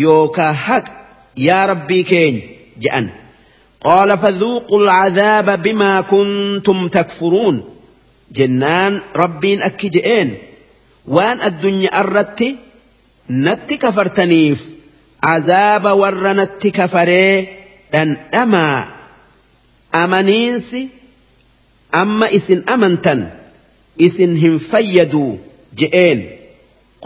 yookaa 0.05 0.53
haqa 0.67 0.93
yaa 1.49 1.67
rabbii 1.73 2.05
keenya 2.11 2.43
je'an 2.85 3.07
قال 3.87 4.19
فذوقوا 4.19 4.79
العذاب 4.83 5.63
بما 5.63 6.01
كنتم 6.01 6.89
تكفرون 6.89 7.57
jennaan 8.39 8.93
rabbiin 9.23 9.61
akki 9.69 9.89
je'een 9.97 10.29
waan 11.17 11.39
addunyaa 11.49 12.01
irratti 12.03 12.49
natti 13.45 13.75
kafartaniif 13.85 14.61
azaaba 15.35 15.91
warra 16.03 16.33
natti 16.41 16.69
kafaree 16.79 17.35
dhandhamaa 17.93 18.81
amaniinsi 20.03 20.81
amma 22.03 22.27
isin 22.39 22.61
amantan 22.75 23.21
isin 24.07 24.33
hin 24.43 24.57
fayyadu 24.71 25.27
je'een 25.81 26.19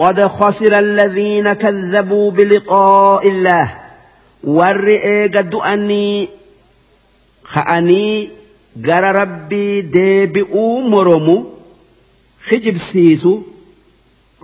قد 0.01 0.20
خسر 0.26 0.78
الذين 0.78 1.53
كذبوا 1.53 2.30
بلقاء 2.30 3.28
الله 3.28 3.66
ور 4.44 4.86
إيجا 4.88 5.40
دؤني 5.40 6.28
خأني 7.44 8.30
gara 8.86 9.11
rabbii 9.12 9.82
deebi'uu 9.94 10.88
moromu 10.92 11.36
hijibsiisu 12.51 13.32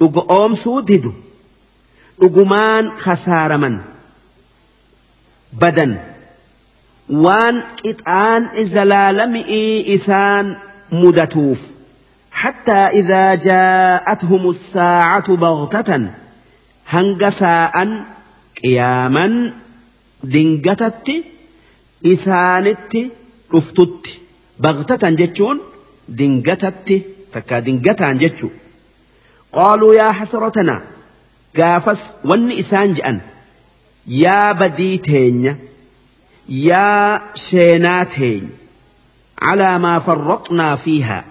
dhugo 0.00 0.22
oomsuu 0.36 0.80
didu 0.88 1.12
dhugumaan 2.20 2.84
khasaaraman 3.04 3.76
badan 5.60 5.92
waan 7.24 7.56
qixaan 7.82 8.42
zalaalami'ii 8.74 9.74
isaan 9.96 10.46
mudatuuf 11.00 11.60
حتى 12.36 12.72
إذا 12.72 13.34
جاءتهم 13.34 14.50
الساعة 14.50 15.36
بغتة 15.36 16.10
هنقفاء 16.88 18.04
قياما 18.64 19.52
دنقتت 20.24 21.24
إسانت 22.06 22.96
رفتت. 23.54 24.06
بغتة 24.58 25.10
جتشون 25.10 25.60
دنقتت 26.08 27.02
تكا 27.32 27.58
دنقتا 27.58 28.12
جتشو. 28.12 28.48
قالوا 29.52 29.94
يا 29.94 30.12
حسرتنا 30.12 30.82
كافس 31.54 32.04
ون 32.24 32.52
إسان 32.52 32.94
جأن. 32.94 33.20
يا 34.06 34.52
بديتين 34.52 35.56
يا 36.48 37.20
شيناتين 37.34 38.50
على 39.42 39.78
ما 39.78 39.98
فرطنا 39.98 40.76
فيها. 40.76 41.24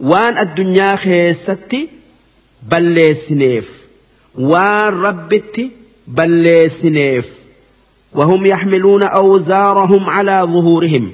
waan 0.00 0.38
addunyaa 0.38 0.96
keessatti 0.96 1.90
balleessineef 2.68 3.66
waan 4.38 5.02
rabbitti 5.02 5.72
balleessineef. 6.08 7.26
وهم 8.14 8.46
يحملون 8.46 9.02
أوزارهم 9.02 10.10
على 10.10 10.42
ظهورهم. 10.44 11.12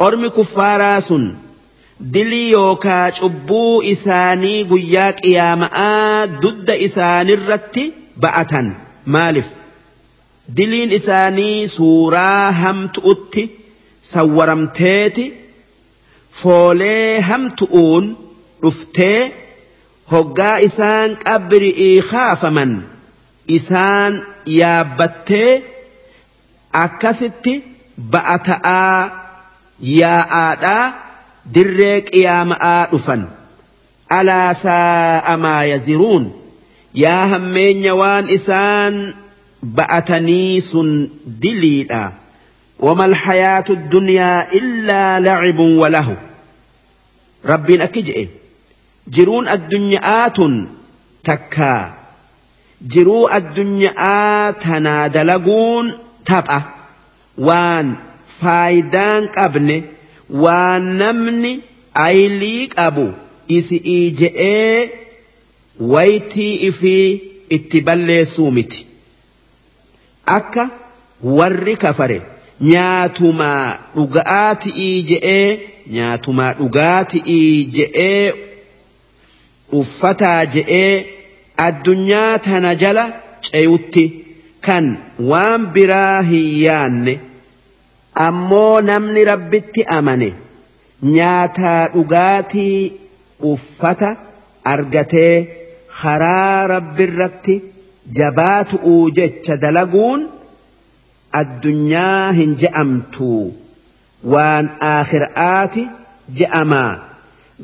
أرم 0.00 0.26
كفارا 0.26 1.00
سن. 1.00 1.34
دلي 2.00 2.50
يوكا 2.50 3.10
شبو 3.10 3.82
إساني 3.82 4.62
قياك 4.62 5.26
يا 5.26 5.54
ماء 5.54 6.26
ضد 6.26 6.70
إساني 6.70 7.34
الرت 7.34 7.80
بأتا 8.16 8.72
مالف. 9.06 9.46
دلين 10.48 10.92
إساني 10.92 11.66
سورا 11.66 12.50
همت 12.50 12.98
أتي 12.98 13.48
سورم 14.02 14.66
foolee 16.40 17.20
hamtu'uun 17.28 18.04
dhuftee 18.62 19.20
hoggaa 20.12 20.56
isaan 20.68 21.10
qabri'ii 21.26 21.96
kaafaman 22.10 22.72
isaan 23.58 24.12
yaabbattee 24.60 25.52
akkasitti 26.84 27.54
ba'ata'aa 28.12 29.00
yaa'aadhaa 30.00 30.84
dirree 31.54 31.96
qiyaama'aa 32.10 32.82
dhufan 32.92 33.22
alaa 34.18 34.54
saa'a 34.64 35.34
maa 35.44 35.62
yaziruun 35.72 36.24
yaa 37.04 37.24
hammeenya 37.32 37.92
waan 38.02 38.26
isaan 38.38 38.94
ba'atanii 39.80 40.60
sun 40.70 40.90
diliidha 41.42 42.04
وما 42.80 43.04
الحياة 43.04 43.64
الدنيا 43.70 44.52
إلا 44.54 45.20
لعب 45.20 45.58
وله 45.58 46.16
rabbiin 47.44 47.82
akki 47.86 48.02
je'e. 48.08 48.24
Jiruun 49.14 49.48
addunyaa 49.54 50.30
tun 50.38 50.54
takkaa 51.28 51.82
jiruu 52.94 53.24
addunyaa 53.38 54.52
tanaa 54.64 55.08
dalaguun 55.14 55.86
tapha. 56.30 56.58
Waan 57.46 57.86
faayidaan 58.40 59.28
qabne 59.36 59.76
waan 60.44 60.84
namni 61.02 61.52
aylii 62.06 62.66
qabu 62.76 63.06
isii 63.58 64.10
je'ee 64.20 64.90
waytii 65.94 66.54
ifii 66.68 67.06
itti 67.56 67.80
balleessuu 67.86 68.50
miti. 68.50 68.86
Akka 70.38 70.64
warri 71.38 71.76
kafare 71.84 72.18
nyaatumaa 72.60 73.78
dhuga'aa 73.96 74.54
ti'ii 74.64 75.02
je'ee. 75.10 75.48
Nyaatumaa 75.96 76.52
dhugaatii 76.58 77.48
je'ee 77.76 78.26
uffataa 79.80 80.40
je'ee 80.54 80.94
addunyaa 81.66 82.32
tana 82.46 82.72
jala 82.82 83.04
ceeyutti 83.48 84.04
kan 84.68 84.86
waan 85.32 85.66
biraa 85.76 86.22
hin 86.30 86.48
yaanne 86.66 87.14
ammoo 88.28 88.80
namni 88.90 89.24
rabbitti 89.32 89.82
amane 89.98 90.30
nyaataa 91.16 91.82
dhugaatii 91.94 92.78
uffata 93.52 94.10
argatee 94.74 95.34
karaa 96.00 96.66
rabbirratti 96.74 97.54
jabaatu'uu 98.18 99.04
jecha 99.20 99.56
dalaguun. 99.66 100.20
addunyaa 101.40 102.32
hin 102.36 102.52
je'amtu 102.60 103.30
waan 104.22 104.66
aakhiraati 104.92 105.84
je'amaa. 106.38 106.92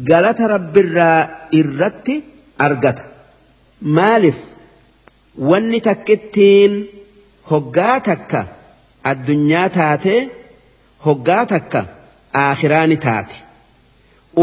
Galata 0.08 0.48
rabbirraa 0.54 1.28
irratti 1.60 2.14
argata. 2.66 3.02
Maaliif 3.96 4.38
wanni 5.50 5.80
takkittiin 5.80 6.72
hoggaa 7.50 8.00
takka 8.08 8.40
addunyaa 9.10 9.68
taatee 9.78 10.20
hoggaa 11.06 11.46
takka 11.52 11.80
aakhiraani 12.44 12.96
taati. 13.06 13.36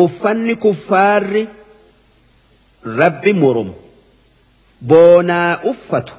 Uffanni 0.01 0.55
kuffaarri 0.55 1.43
rabbi 2.99 3.33
murum 3.33 3.69
boonaa 4.87 5.57
uffatu. 5.71 6.13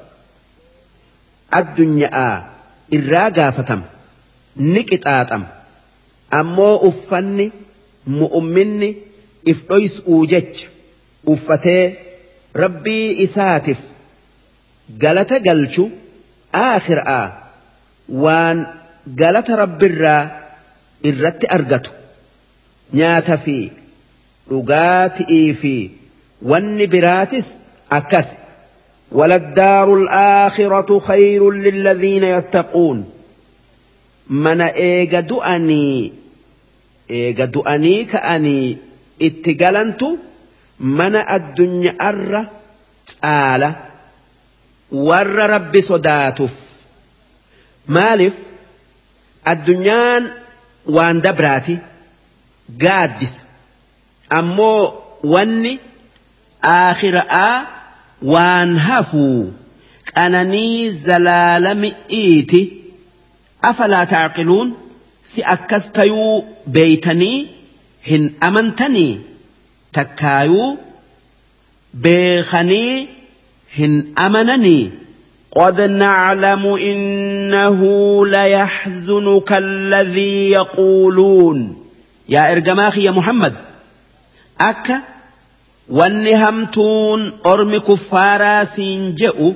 Addunyaa 1.61 2.35
irraa 2.99 3.31
gaafatama. 3.31 3.87
Ni 4.57 4.83
qixaaxama 4.91 5.47
ammoo 6.40 6.76
uffanni 6.90 7.48
mu'umminni 8.20 8.90
if 9.52 9.60
dhoys'uu 9.70 10.20
jecha 10.34 10.68
uffatee 11.34 11.84
rabbii 12.64 13.08
isaatiif 13.26 13.82
galata 15.04 15.38
galchu 15.48 15.86
aakhiraa 16.64 17.26
waan 18.24 18.58
galata 19.22 19.54
rabbirraa 19.64 20.22
irratti 21.12 21.46
argatu 21.58 21.92
nyaata 23.00 23.36
fi 23.46 23.58
dhugaatii 24.50 25.48
fi 25.62 25.76
wanni 26.52 26.86
biraatis 26.94 27.48
akkas 28.00 28.30
وللدار 29.12 29.94
الآخرة 29.94 31.00
خير 31.00 31.52
للذين 31.52 32.24
يتقون 32.24 33.10
من 34.30 34.62
إيجا 34.62 35.20
دؤني 35.20 36.14
eega 37.21 37.47
du'anii 37.55 38.01
ka'anii 38.13 38.67
itti 39.29 39.53
galantu 39.63 40.09
mana 40.99 41.21
addunyaarra 41.37 42.41
caala. 43.11 43.71
Warra 45.09 45.45
rabbi 45.55 45.81
sodaatuuf. 45.91 46.55
Maaliif? 47.95 48.37
Addunyaan 49.53 50.25
waan 50.97 51.17
dabraati 51.25 51.75
gaaddisa 52.85 53.43
ammoo 54.39 54.83
wanni 55.35 55.73
aakhiraa 56.75 57.57
waan 58.35 58.71
hafuu 58.89 59.53
qananii 60.15 60.91
zalaalami'iiti. 61.07 62.61
Afalaa 63.71 64.07
taaqiluun? 64.15 64.69
si 65.25 65.43
akkas 65.55 65.93
tayuu 65.93 66.45
beeytanii 66.77 67.49
hin 68.09 68.25
amantanii 68.41 69.21
takkaayuu 69.99 70.79
beekanii 72.07 73.09
hin 73.79 74.15
قد 75.57 75.81
نعلم 75.81 76.67
إنه 76.67 77.81
ليحزنك 78.27 79.53
الذي 79.53 80.51
يقولون. 80.51 81.83
يا 82.29 82.53
إرجماخي 82.53 83.05
يا 83.05 83.11
محمد 83.11 83.55
أك 84.61 85.01
ونهمتون 85.89 87.33
أرم 87.47 87.79
كفارا 87.79 88.65
سينجئ 88.65 89.53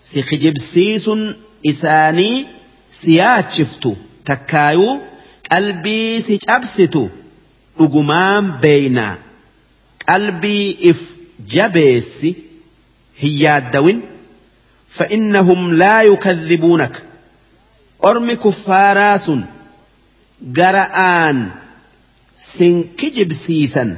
سخجب 0.00 0.58
سيس 0.58 1.10
إساني 1.66 2.46
سياتشفتو 2.92 3.94
takkaayuu 4.30 4.94
qalbii 5.52 6.20
si 6.26 6.34
cabsitu 6.48 7.02
dhugumaan 7.78 8.44
beeynaa 8.62 9.14
qalbii 10.10 10.66
if 10.90 11.00
jabeessi 11.56 12.30
hin 13.22 13.34
yaaddawin 13.44 13.98
لا 15.72 16.02
يكذبونك 16.02 17.02
أرمي 18.04 18.36
كفارا 18.36 19.16
سن 19.16 19.44
جرآن 20.42 21.48
سن 22.36 22.84
كجب 22.98 23.32
سيسن 23.32 23.96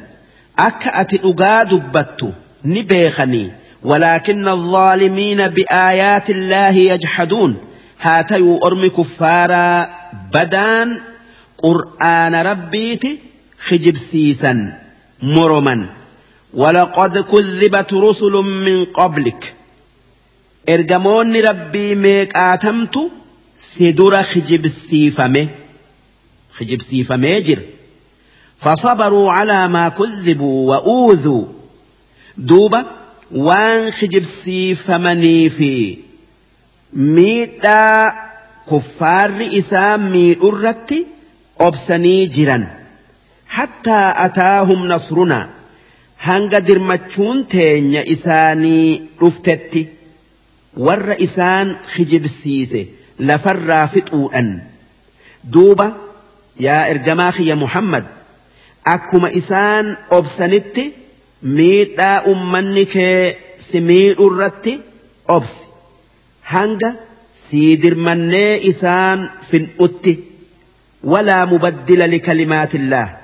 akka 0.68 0.94
ati 0.94 1.16
dhugaa 1.18 1.64
dubbattu 1.64 2.34
ni 2.64 2.82
beekanii 2.82 3.52
ولكن 3.82 4.48
الظالمين 4.48 5.48
بآيات 5.48 6.30
الله 6.30 6.68
يجحدون 6.76 7.56
هاتيو 8.00 8.58
أرمي 8.58 8.88
كفارا 8.88 9.90
بدان 10.32 11.00
قرآن 11.58 12.34
ربيت 12.34 13.04
خجب 13.58 13.96
سيسا 13.96 14.78
مرما 15.22 15.88
ولقد 16.54 17.18
كذبت 17.18 17.94
رسل 17.94 18.32
من 18.32 18.84
قبلك. 18.84 19.54
إرجمون 20.68 21.36
ربي 21.36 21.94
ميك 21.94 22.36
آتمت 22.36 22.98
سدر 23.54 24.22
خجب 24.22 24.66
سيفمه. 24.66 25.48
خجب 26.52 26.82
سيفمه 26.82 27.56
فصبروا 28.58 29.32
على 29.32 29.68
ما 29.68 29.88
كذبوا 29.88 30.68
وأوذوا. 30.68 31.44
دوبا 32.36 32.84
وان 33.32 33.90
خجب 33.90 34.22
سيفمني 34.22 35.48
إسام 39.58 40.12
ميئرت 40.12 40.94
أبسني 41.60 42.26
جرا 42.26 42.66
حتى 43.48 44.12
أتاهم 44.16 44.86
نصرنا 44.86 45.48
هنگا 46.20 46.58
درمتشون 46.58 47.48
تينيا 47.48 48.12
إساني 48.12 49.02
رفتت 49.22 49.88
ور 50.76 51.16
إسان 51.22 51.76
خجب 51.94 52.26
سيسي 52.26 52.86
لفر 53.20 53.86
فتؤا 53.86 54.60
دوبا 55.44 55.92
يا 56.60 56.90
إرجماخي 56.90 57.46
يا 57.46 57.54
محمد 57.54 58.04
akkuma 58.84 59.28
isaan 59.40 59.96
obsanitti 60.10 60.84
miidhaa 61.42 62.22
ummanni 62.32 62.86
kee 62.86 63.36
si 63.56 63.80
miidhurratti 63.80 64.72
obsi. 65.28 65.68
Hanga 66.52 66.94
سيدر 67.32 67.82
سيدرمني 67.82 68.68
إسان 68.68 69.28
في 69.50 69.56
الأت 69.56 70.18
ولا 71.04 71.44
مبدل 71.44 72.10
لكلمات 72.10 72.74
الله 72.74 73.16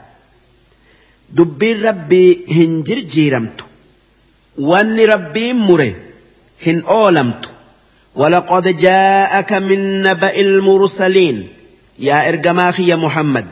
دبي 1.32 1.72
ربي 1.72 2.44
هنجر 2.50 2.98
جيرمت 2.98 3.60
واني 4.58 5.04
ربي 5.04 5.52
مره 5.52 5.94
هن 6.66 6.80
أولمت 6.80 7.50
ولقد 8.14 8.76
جاءك 8.78 9.52
من 9.52 10.02
نبأ 10.02 10.40
المرسلين 10.40 11.48
يا 11.98 12.28
إرجماخي 12.28 12.86
يا 12.88 12.96
محمد 12.96 13.46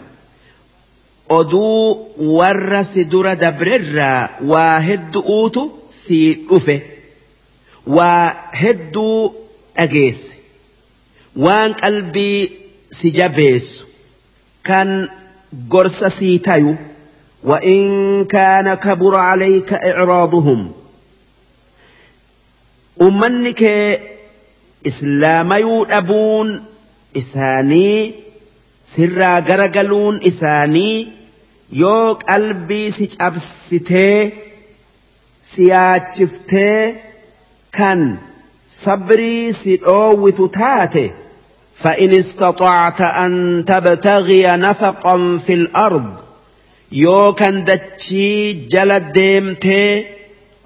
أدو 1.30 1.98
ورس 2.18 2.98
در 2.98 3.34
دبرر 3.34 4.28
واهد 4.44 5.16
أوتو 5.16 5.70
سي 5.90 6.38
أفه 6.50 6.80
واهد 7.86 8.96
أجيس 9.76 10.33
waan 11.45 11.71
qalbii 11.81 12.39
si 12.97 13.07
jabeessu 13.17 13.85
kan 14.67 14.89
gorsa 15.73 16.09
sii 16.19 16.39
tayu 16.49 16.73
وإن 17.43 18.25
كان 18.25 18.73
كبر 18.73 19.15
عليك 19.15 19.73
إعراضهم 19.73 20.71
أمنك 23.01 23.63
إسلام 24.87 25.53
يؤدبون 25.53 26.63
إساني 27.17 28.13
sirraa 28.95 29.39
garagaluun 29.47 30.15
isaanii 30.29 31.07
yoo 31.81 32.15
qalbii 32.29 32.91
si 32.97 33.05
cabsitee 33.15 34.21
si 35.49 35.67
yaachiftee 35.71 36.83
kan 37.77 37.99
sabrii 38.83 39.53
si 39.61 39.73
dhoowwitu 39.83 40.45
taate 40.59 41.05
فإن 41.84 42.14
استطعت 42.14 43.00
أن 43.00 43.64
تبتغي 43.68 44.46
نفقا 44.56 45.38
في 45.46 45.54
الأرض 45.54 46.14
يو 46.92 47.32
كان 47.32 47.64
دتشي 47.64 48.52
جل 48.52 49.12
ديمتي 49.12 50.06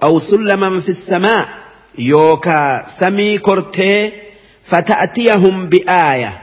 أو 0.03 0.19
سلما 0.19 0.81
في 0.81 0.89
السماء 0.89 1.49
يوكا 1.99 2.87
سمي 2.89 3.39
كرتي 3.39 4.13
فتأتيهم 4.65 5.67
بآية. 5.69 6.43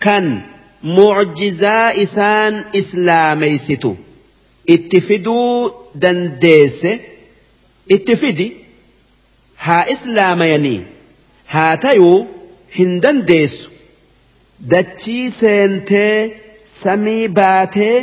كان 0.00 0.40
islaameysitu 2.72 3.96
itti 4.66 5.00
fiduu 5.00 5.70
dandeesse 5.94 6.92
itti 7.96 8.16
fidi 8.16 8.46
haa 9.66 9.84
islaamayanii 9.94 10.80
haa 11.46 11.76
tayuu 11.76 12.39
hin 12.78 12.92
dandeessu 13.04 13.70
dachii 14.72 15.30
seentee 15.38 16.14
samii 16.72 17.28
baatee 17.38 17.96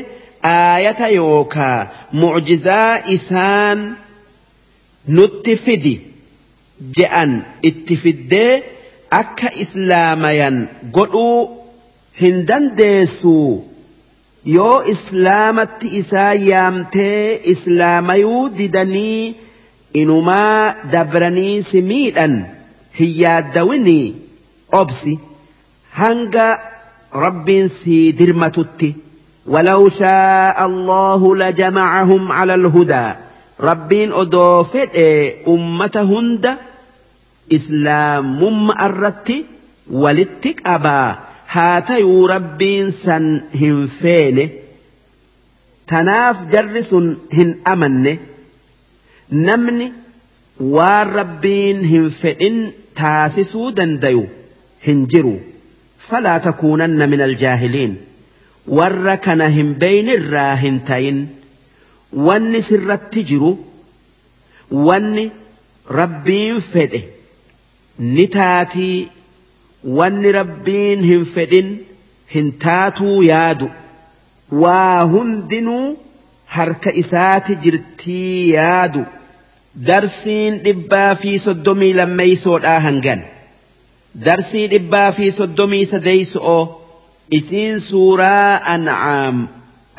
aayata 0.53 1.07
yookaa 1.19 1.77
mucjizaa 2.21 2.91
isaan 3.15 3.79
nutti 5.19 5.55
fidi 5.67 5.95
je'an 6.97 7.31
itti 7.71 7.95
fiddee 8.03 8.51
akka 9.21 9.49
islaamayan 9.65 10.57
godhuu 10.97 11.39
hin 12.21 12.37
dandeessu 12.51 13.35
yoo 14.57 14.75
islaamatti 14.93 15.87
isaa 16.01 16.33
yaamtee 16.49 17.39
islaamayuu 17.53 18.43
didanii 18.59 19.35
inumaa 20.01 20.61
dabranii 20.93 21.55
si 21.71 21.81
miidhan 21.91 22.35
hin 22.99 23.11
yaaddawinii 23.23 24.05
obsi 24.71 25.19
hanga 25.91 26.59
rabbiin 27.11 27.67
si 27.69 28.13
dirmatutti 28.13 28.95
ولو 29.47 29.89
شاء 29.89 30.65
الله 30.65 31.35
لجمعهم 31.35 32.31
على 32.31 32.55
الهدى 32.55 33.11
ربين 33.61 34.13
أدوفت 34.13 34.89
أمة 35.47 35.95
هند 35.95 36.57
إسلام 37.53 38.71
أردت 38.71 39.45
ولتك 39.91 40.67
أبا 40.67 41.17
haa 41.47 41.81
tayuu 41.81 42.27
rabbiin 42.27 42.91
san 42.91 43.27
hin 43.59 43.87
feene 43.87 44.51
tanaaf 45.91 46.37
jarri 46.53 46.83
sun 46.83 47.05
hin 47.37 47.53
amanne 47.63 48.19
namni 49.31 49.87
waan 50.59 51.15
هنجروا 54.87 55.39
فلا 55.99 56.37
تكونن 56.37 57.09
من 57.09 57.21
الجاهلين 57.21 57.95
ور 58.67 59.15
كان 59.15 59.41
هم 59.41 59.73
بين 59.73 60.09
الراهنتين 60.09 61.27
ون 62.13 62.61
سرت 62.61 63.17
جرو 63.17 63.57
ون 64.71 65.29
ربين 65.91 66.59
فده 66.59 67.01
نتاتي 67.99 69.07
ون 69.83 70.25
ربين 70.25 71.13
هم 71.13 71.23
فدن 71.23 71.77
هنتاتو 72.35 73.21
يادو 73.21 73.69
واهندنو 74.51 75.97
harka 76.55 76.91
isaati 77.01 77.55
jirtii 77.63 78.53
yaadu 78.53 79.01
darsiin 79.87 80.59
dhibbaa 80.67 81.15
fi 81.23 81.31
soddomii 81.45 81.93
lammeeysoodhaa 81.99 82.79
hangan. 82.85 83.23
درسي 84.25 84.67
دبا 84.67 85.11
في 85.11 85.31
صدومي 85.31 85.85
سديس 85.85 86.37
أو 86.37 86.67
اسين 87.33 87.79
سورة 87.79 88.23
انعام 88.23 89.47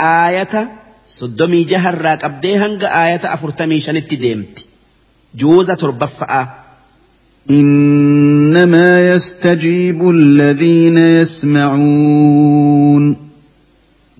آية 0.00 0.70
صدومي 1.06 1.64
جهر 1.64 2.00
راك 2.00 2.24
ابديهنغ 2.24 2.84
آية 2.84 3.20
افرتمي 3.24 3.80
شنت 3.80 4.14
ديمت 4.14 4.66
جوزة 5.34 5.78
ربفا 5.82 6.48
إنما 7.50 9.14
يستجيب 9.14 10.10
الذين 10.10 10.98
يسمعون 10.98 12.08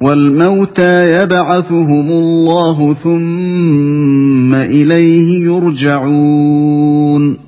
والموتى 0.01 1.23
يبعثهم 1.23 2.11
الله 2.11 2.95
ثم 2.95 4.55
إليه 4.55 5.45
يرجعون 5.45 7.48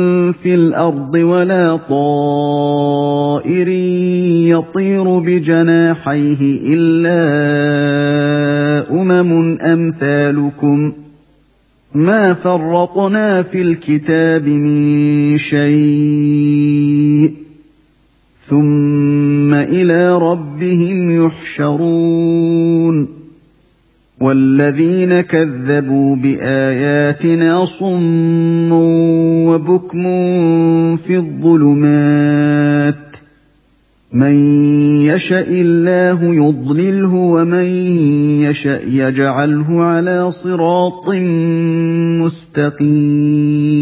في 0.31 0.55
الأرض 0.55 1.13
ولا 1.13 1.75
طائر 1.89 3.67
يطير 4.47 5.19
بجناحيه 5.19 6.59
إلا 6.73 7.21
أمم 9.01 9.57
أمثالكم 9.59 10.91
ۖ. 10.91 10.93
ما 11.93 12.33
فرطنا 12.33 13.41
في 13.41 13.61
الكتاب 13.61 14.47
من 14.47 15.37
شيء. 15.37 17.33
ثم 18.47 19.53
إلى 19.53 20.17
ربهم 20.17 21.25
يحشرون. 21.25 23.20
والذين 24.21 25.21
كذبوا 25.21 26.15
بآياتنا 26.15 27.65
صم 27.65 28.71
وبكم 29.45 30.03
في 30.97 31.17
الظلمات 31.17 32.95
من 34.13 34.35
يشاء 35.05 35.47
الله 35.49 36.35
يضلله 36.35 37.13
ومن 37.13 37.65
يشاء 38.45 38.83
يجعله 38.87 39.83
على 39.83 40.31
صراط 40.31 41.09
مستقيم 42.81 43.81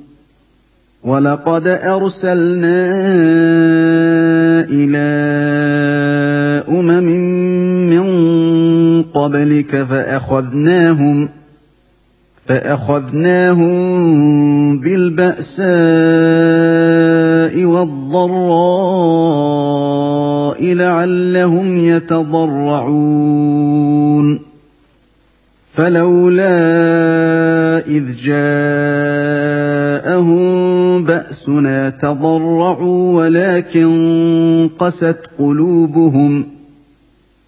ولقد 1.03 1.67
ارسلنا 1.67 2.91
إلى 4.69 5.07
امم 6.69 7.03
من 7.89 8.05
قبلك 9.03 9.83
فاخذناهم 9.83 11.29
فأخذناهم 12.47 13.71
بالبأساء 14.79 15.65
والضراء 17.65 19.01
لعلهم 20.73 21.77
يتضرعون 21.77 23.21
فلولا 25.73 26.57
إذ 27.87 28.03
جاءهم 28.23 28.43
بأسنا 31.03 31.89
تضرعوا 31.89 33.17
ولكن 33.17 34.69
قست 34.79 35.17
قلوبهم 35.39 36.43
ۖ 36.43 36.45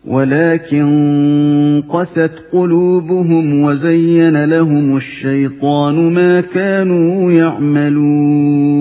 ولكن 0.06 1.84
قست 1.90 2.32
قلوبهم 2.52 3.64
وزين 3.64 4.46
لهم 4.46 4.98
الشيطان 4.98 6.14
ما 6.14 6.42
كانوا 6.42 7.32
يعملون. 7.32 8.74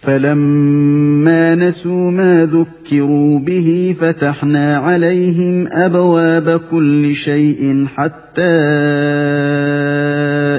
فلما 0.00 1.54
نسوا 1.54 2.10
ما 2.10 2.46
ذكروا 2.46 3.38
به 3.38 3.96
فتحنا 4.00 4.78
عليهم 4.78 5.68
ابواب 5.72 6.60
كل 6.70 7.14
شيء 7.14 7.86
حتى 7.96 8.42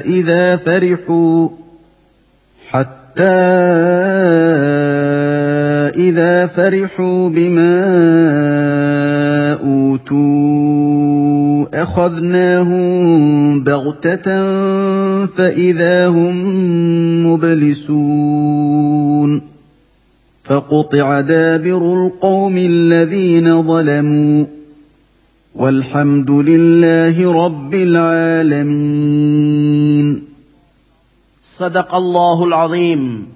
اذا 0.05 0.55
فرحوا 0.55 1.49
حتى 2.69 3.23
إذا 5.95 6.47
فرحوا 6.47 7.29
بما 7.29 7.81
أوتوا 9.63 10.61
أخذناهم 11.83 13.63
بغتة 13.63 14.45
فإذا 15.25 16.07
هم 16.07 16.35
مبلسون 17.25 18.60
فقطع 20.51 21.21
دابر 21.21 22.05
القوم 22.05 22.57
الذين 22.57 23.67
ظلموا 23.67 24.45
والحمد 25.55 26.31
لله 26.31 27.45
رب 27.45 27.73
العالمين. 27.73 28.67
صدق 31.43 31.95
الله 31.95 32.43
العظيم. 32.43 33.33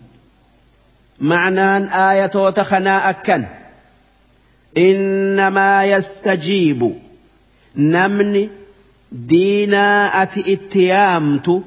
معنان 1.19 1.83
آية 1.83 2.49
تخنا 2.49 3.09
أكن. 3.09 3.45
إنما 4.77 5.85
يستجيب 5.85 6.95
نمني 7.75 8.49
دينا 9.11 10.21
أتي 10.21 10.53
اتيامت 10.53 11.61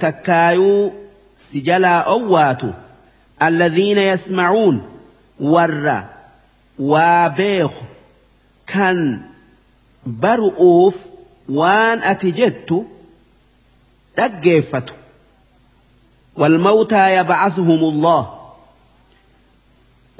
تكايو 0.00 0.92
سجلا 1.38 1.98
أوات 1.98 2.62
الذين 3.42 3.98
يسمعون 3.98 4.82
ور 5.40 6.04
وابيخ 6.78 7.70
كان 8.66 9.20
برؤوف 10.06 10.96
وان 11.48 12.02
أتجدت 12.02 12.86
دقيفته 14.18 14.92
والموتى 16.36 17.16
يبعثهم 17.16 17.78
الله. 17.84 18.38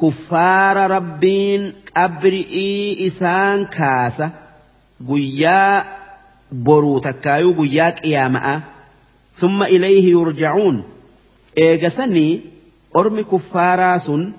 كفار 0.01 0.91
ربين 0.91 1.73
أبرئي 1.97 3.07
إسان 3.07 3.64
كاسة 3.66 4.31
قيا 5.09 5.85
برو 6.53 6.99
تكايو 6.99 7.53
قيا 7.53 7.91
قيامة. 7.91 8.61
ثم 9.37 9.62
إليه 9.62 10.11
يرجعون. 10.11 10.85
إيجسني 11.59 12.41
ormi 12.95 13.24
kuffaaraa 13.24 13.99
sun 13.99 14.34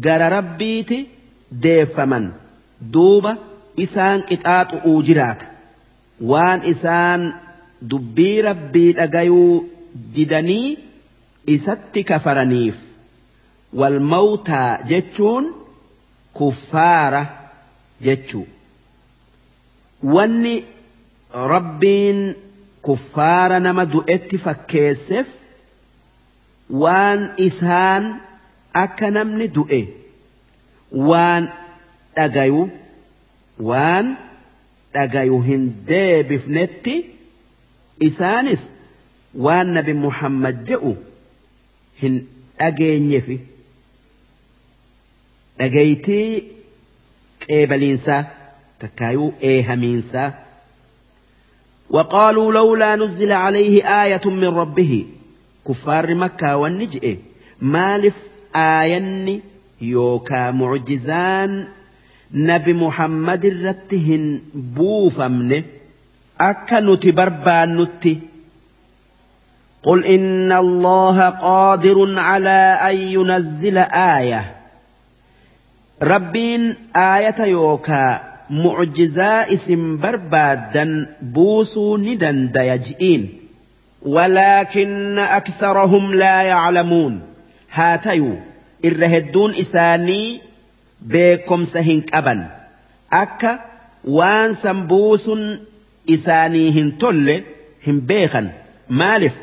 gara 0.00 0.28
rabbiiti 0.28 0.98
deeffaman. 1.62 2.32
Duuba 2.92 3.36
isaan 3.76 4.22
qixaaxu 4.28 4.76
qixaaxu'uu 4.76 5.02
jiraata. 5.08 5.46
Waan 6.30 6.64
isaan 6.72 7.34
dubbii 7.90 8.42
rabbii 8.42 8.92
dhagayuu 9.00 9.68
didanii 10.14 10.78
isatti 11.56 12.04
kafaraniif. 12.04 12.76
Wal 13.72 13.92
walmawtaa 13.92 14.78
jechuun 14.88 15.54
kuffaara 16.32 17.26
jechuu. 18.00 18.46
Wanni 20.14 20.66
rabbiin 21.32 22.34
kuffaara 22.82 23.60
nama 23.60 23.86
du'etti 23.86 24.38
fakkeesseef 24.38 25.28
waan 26.82 27.20
isaan 27.46 28.04
akka 28.82 29.08
namni 29.16 29.46
du'e 29.56 29.80
waan 31.08 31.44
dhagayu 32.16 32.62
waan 33.70 34.06
dhagayu 34.94 35.38
hin 35.48 35.62
deebifnetti 35.90 36.94
isaanis 38.08 38.62
waan 39.46 39.68
nabi 39.78 39.94
muhammad 40.04 40.56
je'u 40.70 40.92
hin 42.02 42.14
dhageenyefi 42.60 43.36
dhagaytii 45.58 46.30
qeebaliinsaa 47.46 48.22
takkaayuu 48.84 49.34
eehamiinsaa 49.50 50.30
وقالوا 51.90 52.52
لولا 52.52 52.96
نزل 52.96 53.32
عليه 53.32 54.02
آية 54.02 54.20
من 54.24 54.44
ربه 54.44 55.06
كفار 55.68 56.14
مكة 56.14 56.56
والنجئ 56.56 57.16
مالف 57.60 58.18
آيني 58.56 59.40
يوكا 59.80 60.50
معجزان 60.50 61.64
نبي 62.34 62.72
محمد 62.72 63.46
رتهن 63.46 64.40
بوفمن 64.54 65.62
أكا 66.40 66.80
نتي 66.80 67.10
بربان 67.10 67.76
نتي 67.80 68.18
قل 69.82 70.04
إن 70.04 70.52
الله 70.52 71.28
قادر 71.28 72.18
على 72.18 72.78
أن 72.90 72.96
ينزل 72.96 73.78
آية 74.18 74.54
ربين 76.02 76.74
آية 76.96 77.44
يوكا 77.44 78.32
معجزاء 78.50 79.54
اسم 79.54 79.96
بربادا 79.96 81.16
بوسو 81.22 81.96
ندن 81.96 82.52
ديجئين 82.52 83.41
ولكن 84.04 85.18
أكثرهم 85.18 86.14
لا 86.14 86.42
يعلمون. 86.42 87.20
هاتيو 87.72 88.36
الرهدون 88.84 89.54
إساني 89.54 90.40
بكم 91.00 91.64
سهنك 91.64 92.14
أبا 92.14 92.46
أكا 93.12 93.60
وان 94.04 94.54
سنبوس 94.54 95.30
إساني 96.10 96.70
هنتل 96.70 97.42
هم 97.86 98.00
بيخا 98.00 98.52
مالف. 98.88 99.34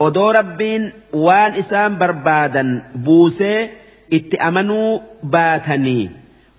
odoo 0.00 0.32
rabbiin 0.32 0.92
waan 1.24 1.54
isaan 1.62 1.98
barbaadan 1.98 2.70
buusee 3.04 3.70
itti 4.10 4.36
amanuu 4.48 5.02
baatanii 5.34 6.10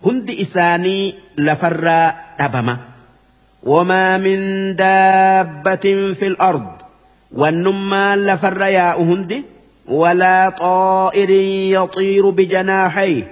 hundi 0.05 0.33
isaanii 0.43 1.15
lafarraa 1.37 2.15
dhabama. 2.39 2.77
وما 3.65 4.17
من 4.17 4.75
دابة 4.75 6.13
في 6.13 6.27
الأرض. 6.27 6.74
والنمان 7.35 8.25
لفرياء 8.25 9.03
يا 9.03 9.43
ولا 9.87 10.49
طائر 10.49 11.29
يطير 11.29 12.29
بجناحيه 12.29 13.31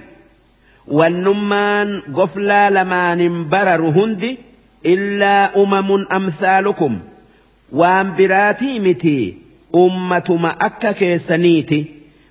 والنمان 0.88 2.00
قفلا 2.14 2.70
لمان 2.70 3.48
برر 3.48 3.88
هند 3.88 4.36
إلا 4.86 5.62
أمم 5.62 6.06
أمثالكم 6.12 6.98
وأمبراتي 7.72 8.80
متي 8.80 9.36
أمة 9.74 10.38
ما 10.40 10.48
أكا 10.48 11.16
سنيتي 11.16 11.84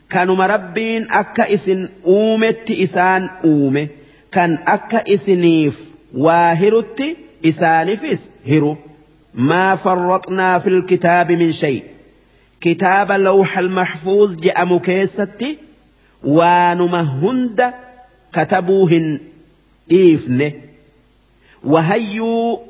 كانوا 0.09 0.36
مربين 0.36 1.11
أكا 1.11 1.53
إسن 1.53 1.89
أومت 2.05 2.71
إسان 2.71 3.30
أومي 3.43 3.88
كان 4.32 4.57
أكا 4.67 5.13
إسنيف 5.13 5.93
واهرت 6.17 7.03
إسانفس 7.45 8.34
هِرُو 8.47 8.78
ما 9.34 9.75
فرطنا 9.75 10.59
في 10.59 10.69
الكتاب 10.69 11.31
من 11.31 11.51
شيء. 11.51 11.84
كتاب 12.61 13.11
اللوح 13.11 13.57
المحفوظ 13.57 14.36
جاء 14.36 14.65
مكيستي 14.65 15.57
ونمهند 16.23 17.73
كتبوهن 18.34 19.19
إيفني 19.91 20.61
وهيو 21.63 22.61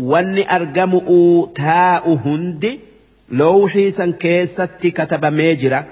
واني 0.00 0.56
أرقمؤ 0.56 1.46
تاؤهند 1.54 2.78
لوحي 3.28 3.90
سنكيستي 3.90 4.90
كتب 4.90 5.24
ميجرة. 5.24 5.86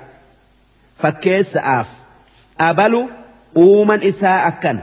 فكيس 0.99 1.57
آف. 1.57 1.89
أبلو 2.61 3.09
أومن 3.57 4.03
إساء 4.03 4.49
أكن 4.49 4.79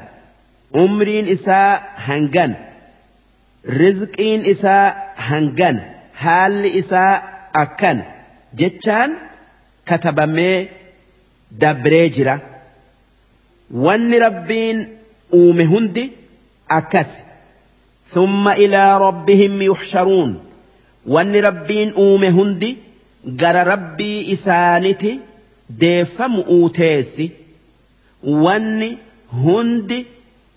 عمرين 0.75 1.27
إساء 1.27 1.91
هنجن. 1.95 2.66
Rizqiin 3.67 4.45
isaa 4.53 4.95
hangan 5.29 5.77
haalli 6.23 6.69
isaa 6.81 7.13
akkan 7.63 8.03
jechaan 8.59 9.11
katabamee 9.85 10.69
dabree 11.61 12.09
jira 12.09 12.35
wanni 13.85 14.19
rabbiin 14.19 14.77
uume 15.39 15.65
hundi 15.73 16.11
akkas 16.79 17.11
ثم 18.09 18.47
إلى 18.47 18.97
ربهم 18.97 19.61
يحشرون 19.61 20.39
وان 21.05 21.35
ربين 21.35 21.93
أوم 21.93 22.23
هندي 22.23 22.77
جر 23.25 23.67
ربي 23.67 24.33
إسانتي 24.33 25.19
ديفم 25.69 26.35
أوتيسي 26.35 27.29
وان 28.23 28.97
هندي 29.33 30.05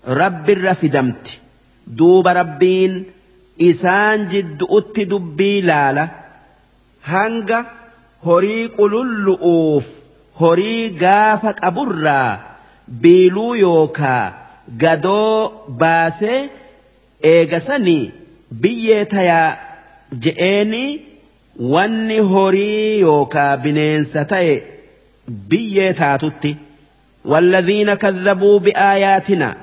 رب 0.07 0.49
الرفدمت 0.49 1.40
دوب 1.86 2.28
ربين 2.28 3.04
إسان 3.62 4.28
جد 4.28 4.62
أت 4.70 5.00
دبي 5.00 5.60
لالا 5.60 6.08
هنگا 7.04 7.64
horii 8.26 8.68
qulullu'uuf 8.76 9.86
horii 10.40 10.90
gaafa 11.02 11.50
qaburraa 11.60 12.38
biiluu 13.02 13.54
yookaa 13.54 14.24
gadoo 14.82 15.52
baasee 15.82 16.40
eegasanii 17.32 18.12
biyyee 18.62 19.04
tayaa 19.12 19.58
je'eeni 20.24 20.82
wanni 21.74 22.18
horii 22.32 23.00
yookaa 23.06 23.52
bineensa 23.66 24.24
ta'e 24.32 24.54
biyyee 25.50 25.92
taatutti 26.02 26.56
والذين 27.24 27.94
كذبوا 27.94 28.58
بآياتنا 28.58 29.56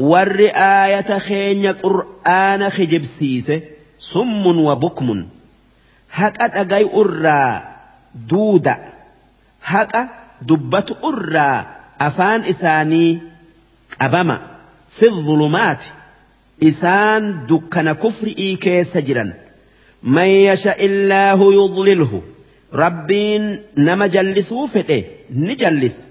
ور 0.00 0.40
آية 0.56 1.18
خين 1.18 1.66
قرآن 1.66 2.70
خجب 2.70 3.04
سيسه 3.04 3.60
صم 3.98 4.46
وبكم 4.46 5.26
هكذا 6.12 6.60
أجاي 6.60 6.84
أرى 6.94 7.62
duuda 8.30 8.74
haqa 9.70 10.00
dubbatu 10.48 10.94
irraa 11.10 11.58
afaan 12.06 12.42
isaanii 12.52 13.20
qabama 13.98 14.36
fi 14.96 15.06
dhulumaati 15.26 15.88
isaan 16.70 17.46
dukkana 17.50 17.94
kufri'ii 18.02 18.56
keessa 18.64 19.00
jiran 19.08 19.30
man 20.16 20.30
yasha 20.48 20.72
illaahu 20.86 21.52
yudlilhu 21.58 22.18
rabbiin 22.82 23.44
nama 23.88 24.08
jallisuu 24.14 24.66
fedhe 24.74 24.98
ni 25.46 25.54
jallisa 25.62 26.02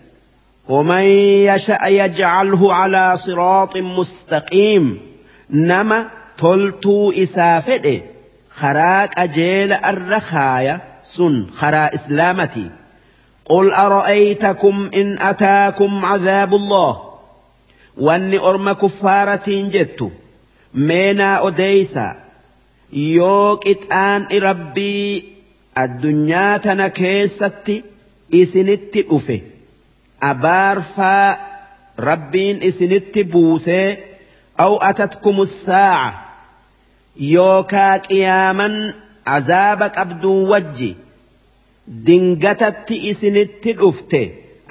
ومن 0.67 1.01
يشاء 1.01 1.91
يجعله 1.91 2.73
على 2.73 3.17
صراط 3.17 3.77
مستقيم. 3.77 4.99
نما 5.49 6.09
تلتو 6.37 7.11
إسافده 7.11 8.01
خراك 8.55 9.19
أجيل 9.19 9.73
الرخايا. 9.73 10.81
سن 11.03 11.45
خرا 11.55 11.93
إسلامتي. 11.93 12.69
قل 13.45 13.71
أرأيتكم 13.71 14.89
إن 14.95 15.19
أتاكم 15.19 16.05
عذاب 16.05 16.53
الله. 16.53 17.01
وأني 17.97 18.37
أرم 18.37 18.71
كفارة 18.71 19.43
جدت 19.47 20.11
مينا 20.73 21.47
أديسا 21.47 22.15
يوك 22.93 23.67
إتآن 23.67 24.27
ربي 24.33 25.23
الدنيا 25.77 26.57
تنكيستي. 26.57 27.83
إسنت 28.33 28.97
أفه 28.97 29.41
abaarfaa 30.31 31.37
rabbiin 32.09 32.57
isinitti 32.69 33.23
buusee 33.23 33.87
aw 34.65 34.73
atatkumu 34.89 35.45
saaca 35.45 36.17
yookaa 37.33 37.93
qiyaaman 38.07 38.75
azaaba 39.37 39.87
qabduu 39.97 40.39
wajji 40.51 40.91
dingatatti 42.07 42.95
isinitti 43.11 43.71
dhufte 43.79 44.21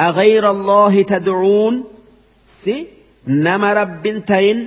aghayra 0.07 0.49
allahi 0.57 1.05
tadcuun 1.13 1.75
si 2.61 2.77
nama 3.27 3.75
rabbin 3.81 4.23
tayin 4.31 4.61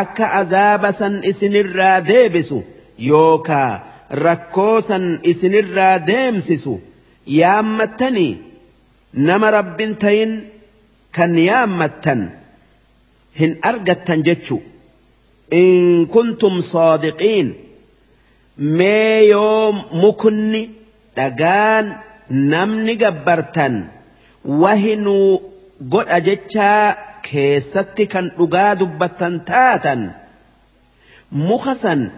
akka 0.00 0.26
azaaba 0.40 0.92
san 1.00 1.14
isinirraa 1.30 1.96
deebisu 2.10 2.58
yookaa 3.10 3.70
rakkoo 4.24 4.80
san 4.88 5.04
isinirraa 5.32 5.96
deemsisu 6.10 6.74
yaammattanii 7.40 8.32
nama 9.12 9.50
rabbin 9.50 9.96
tahin 9.96 10.32
kan 11.12 11.38
yaammattan 11.38 12.20
hin 13.38 13.58
argattan 13.62 14.22
jechu 14.26 14.62
in 15.50 16.06
kuntum 16.12 16.62
saadiqiin. 16.62 17.48
Mee 18.58 19.28
yoo 19.28 19.72
mukni 19.72 20.62
dhagaan 21.16 21.86
namni 22.28 22.96
gabbartan 23.02 23.74
wahinuu 24.44 25.42
godha 25.92 26.18
jechaa 26.28 26.96
keessatti 27.26 28.06
kan 28.12 28.26
dhugaa 28.38 28.74
dubbattan 28.80 29.40
taatan 29.50 30.00
muka 31.30 31.74
san 31.74 32.10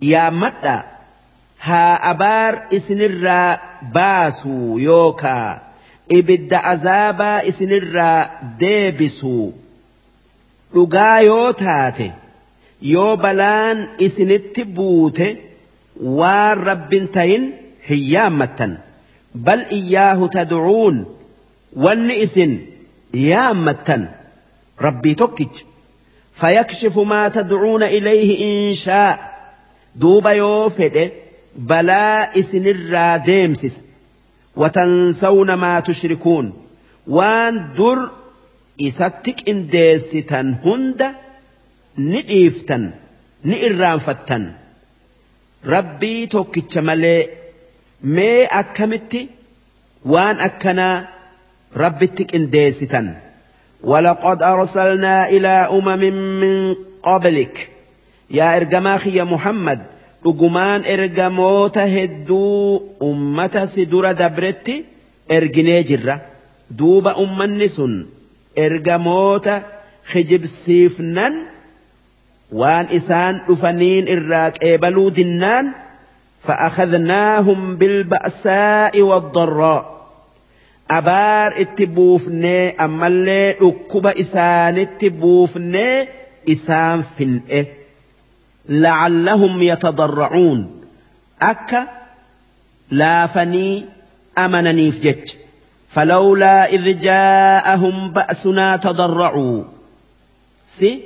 yaammadha. 0.00 0.76
Haa 1.66 1.94
abaar 2.10 2.54
isinirraa 2.76 3.58
baasu 3.94 4.78
yookaa. 4.78 5.67
Ibidda 6.18 6.58
azaabaa 6.72 7.40
isinirraa 7.50 8.20
deebisuu 8.60 9.46
dhugaa 10.74 11.20
yoo 11.20 11.52
taate 11.64 12.08
yoo 12.94 13.12
balaan 13.16 13.78
isinitti 14.06 14.64
buute. 14.64 15.28
waan 16.18 16.58
rabbin 16.68 17.06
tayin 17.14 17.44
hin 17.88 18.02
yaammattan 18.14 18.72
bal 19.46 19.62
iyyaahu 19.78 20.26
tad'uun 20.34 20.96
wanni 21.84 22.14
isin 22.26 22.52
yaammattan 23.30 24.02
rabbii 24.86 25.14
tokkicha 25.22 25.64
فيكشف 26.40 26.98
ما 26.98 27.28
تدعون 27.28 27.82
إليه 27.82 28.30
إن 28.70 28.74
شاء 28.74 29.14
دوب 29.94 30.26
يوفد 30.26 31.10
بلا 31.56 32.38
إسن 32.38 32.66
الراديمسس 32.66 33.80
وتنسون 34.58 35.54
ما 35.54 35.80
تشركون. 35.80 36.52
وان 37.06 37.54
در 37.78 38.10
إستك 38.86 39.48
إن 39.48 39.66
ديستن 39.66 40.54
هند 40.64 41.00
نئيفتن 41.98 42.90
نئران 43.44 43.98
فتن 43.98 44.44
rabbii 45.74 46.26
tokkicha 46.28 46.82
malee 46.82 47.28
mee 48.02 48.46
akkamitti? 48.60 49.28
Waan 50.12 50.36
akkanaa 50.48 51.06
rabbitti 51.82 52.24
qindeessitan. 52.24 53.06
ولقد 53.82 54.42
أرسلنا 54.42 55.28
إلى 55.28 55.48
أمم 55.48 56.02
من 56.40 56.74
قبلك 57.02 57.70
يا 58.30 58.56
إرجماخ 58.56 59.06
يا 59.06 59.24
محمد 59.24 59.80
رجمان 60.26 60.84
إرجموت 60.84 61.78
هدو 61.78 62.82
أمة 63.02 63.64
سدورة 63.66 64.12
دبرتي 64.12 64.84
إرجني 65.32 65.82
جرة 65.82 66.22
دوب 66.70 67.08
أمنس 67.08 67.82
إرجموت 68.58 69.48
خجب 70.06 70.46
سيفنن 70.46 71.34
waan 72.60 72.88
isaan 72.98 73.44
dhufaniin 73.46 74.08
irraa 74.08 74.50
qeebaluu 74.56 75.10
dinnaan 75.16 75.66
فأخذناهم 76.40 77.76
بالبأساء 77.76 79.00
والضراء 79.02 80.06
أبار 80.90 81.60
اتبوفني 81.60 82.70
أما 82.84 83.06
اللي 83.06 83.50
ركب 83.50 84.06
إسان 84.06 84.78
اتبوفني 84.78 86.08
إسان 86.50 87.02
فنئه 87.18 87.66
لعلهم 88.68 89.62
يتضرعون 89.62 90.80
أكا 91.42 91.88
لا 92.90 93.26
فني 93.26 93.84
أمنني 94.38 94.92
في 94.92 95.00
جج 95.00 95.28
فلولا 95.90 96.70
إذ 96.72 96.98
جاءهم 96.98 98.10
بأسنا 98.10 98.76
تضرعوا 98.76 99.64
سي 100.68 101.00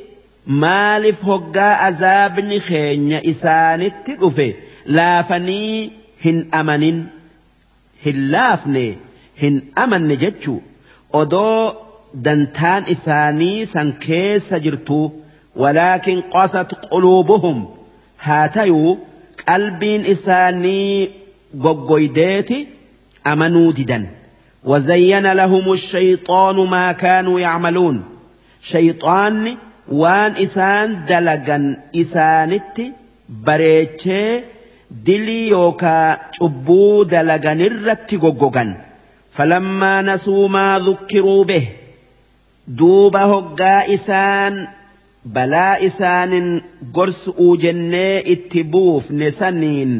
maaliif 0.46 1.22
hoggaa 1.22 1.80
azaabni 1.88 2.60
keenya 2.68 3.18
isaanitti 3.32 4.14
dhufe 4.22 4.46
laafanii 4.98 5.92
hin 6.24 6.38
amanin 6.60 6.98
hin 8.04 8.18
laafne 8.32 8.82
hin 9.42 9.60
amanne 9.84 10.16
jechuu 10.22 10.56
odoo 11.20 11.58
dantaan 12.24 12.84
isaanii 12.94 13.66
san 13.74 13.92
keessa 14.06 14.58
jirtuu 14.64 15.04
qasat 16.34 16.70
quluubuhum 16.90 17.66
haa 18.26 18.48
tayuu 18.56 18.98
qalbiin 19.44 20.06
isaanii 20.14 21.10
goggoydeeti 21.64 22.58
amanuu 23.24 23.72
didan 23.72 24.06
وزين 24.64 25.32
لهم 25.32 25.72
الشيطان 25.72 26.56
ما 26.56 26.92
كانوا 26.92 27.40
يعملون 27.40 28.04
شيطان 28.62 29.56
وان 29.92 30.32
إسان 30.36 31.04
دلقا 31.08 31.76
إسانت 31.96 32.80
بريتشي 33.28 34.40
yookaa 35.50 36.16
cubbuu 36.38 37.04
dalaganirratti 37.04 38.18
goggogan 38.24 38.74
falammaa 39.36 40.02
nasuu 40.08 40.48
maa 40.56 40.78
dhukkiruu 40.86 41.44
bih 41.50 41.66
duuba 42.78 43.22
hoggaa 43.32 43.84
isaan 43.96 44.54
balaa 45.24 45.76
isaanin 45.88 46.48
gorsu'uu 46.92 47.56
jennee 47.64 48.22
itti 48.34 48.64
buufne 48.64 49.30
saniin 49.30 49.92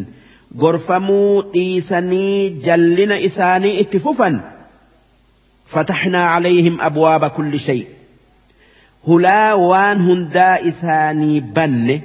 gorfamuu 0.63 1.43
dhiisanii 1.53 2.51
jallina 2.67 3.19
isaanii 3.31 3.79
itti 3.85 3.99
fufan 4.09 4.41
فتحنا 5.73 6.25
عليهم 6.27 6.81
أبواب 6.81 7.31
كل 7.31 7.61
شيء 7.61 7.87
هلا 9.09 9.55
وان 9.55 10.01
هندا 10.01 10.69
إساني 10.69 11.41
بنه 11.41 12.01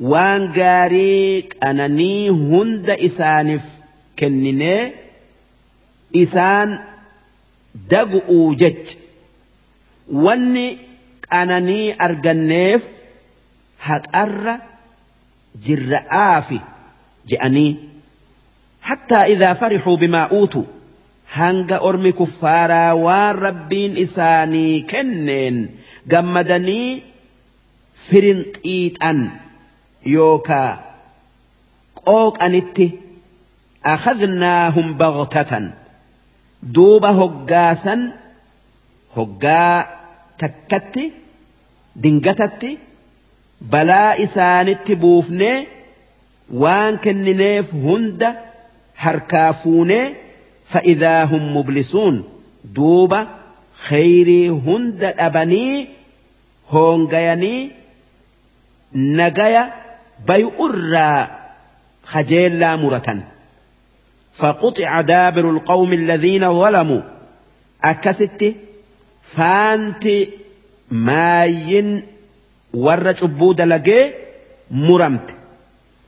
waan 0.00 0.42
gaarii 0.54 1.42
qananii 1.42 2.28
hunda 2.28 2.94
isaaniif 3.08 3.64
kenninee 4.16 4.92
isaan 6.12 6.78
dagu'uu 7.90 8.54
jecha 8.60 8.96
wanni 10.26 10.66
qananii 11.34 11.96
arganneef 12.06 12.82
haqarra 13.88 14.54
jirra'aafi 15.66 16.60
je'anii 17.32 17.70
hattaa 18.90 19.24
idaa 19.34 19.54
farixuu 19.64 19.96
bimaa 20.04 20.28
uutu 20.38 20.64
hanga 21.38 21.82
ormi 21.90 22.12
kuffaaraa 22.20 22.94
waan 23.06 23.42
rabbiin 23.46 24.00
isaanii 24.06 24.82
kenneen 24.94 25.60
gammadanii 26.14 26.88
firinxiixan. 28.08 29.20
yookaa 30.06 30.78
qooqanitti 32.04 32.86
akhadnaahum 33.94 34.94
baghtatan 35.02 35.74
duuba 36.74 37.10
hoggaasan 37.20 38.00
hoggaa 39.16 39.97
takkatti 40.42 41.04
dingatatti 42.02 42.70
balaa 43.72 44.12
isaanitti 44.24 44.94
buufnee 45.02 45.56
waan 46.62 46.98
kennineef 47.04 47.72
hunda 47.86 48.28
harkaa 49.04 49.50
fuunee 49.62 50.04
fa'idaa 50.72 51.22
hum 51.32 51.44
mublisuun 51.56 52.16
duuba 52.76 53.20
kheyrii 53.88 54.48
hunda 54.68 55.08
dhabanii 55.20 55.74
hoongayanii 56.72 57.60
nagaya 59.20 59.64
بيؤرى 60.26 61.28
خجيلا 62.04 62.76
مرة 62.76 63.18
فقطع 64.34 65.00
دابر 65.00 65.50
القوم 65.50 65.92
الذين 65.92 66.60
ظلموا 66.60 67.00
أكست 67.84 68.54
فانت 69.36 70.08
ماين 70.90 72.02
ور 72.74 73.14
عبود 73.22 73.60
لقي 73.60 74.12
مرمت 74.70 75.30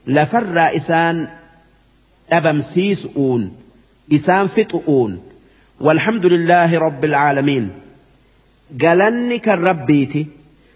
لفر 0.06 0.76
إسان 0.76 1.28
أبمسيسؤون 2.32 3.56
إسان 4.12 4.46
فتؤون 4.46 5.22
والحمد 5.80 6.26
لله 6.26 6.78
رب 6.78 7.04
العالمين 7.04 7.70
قالنك 8.82 9.48
الربيتي 9.48 10.26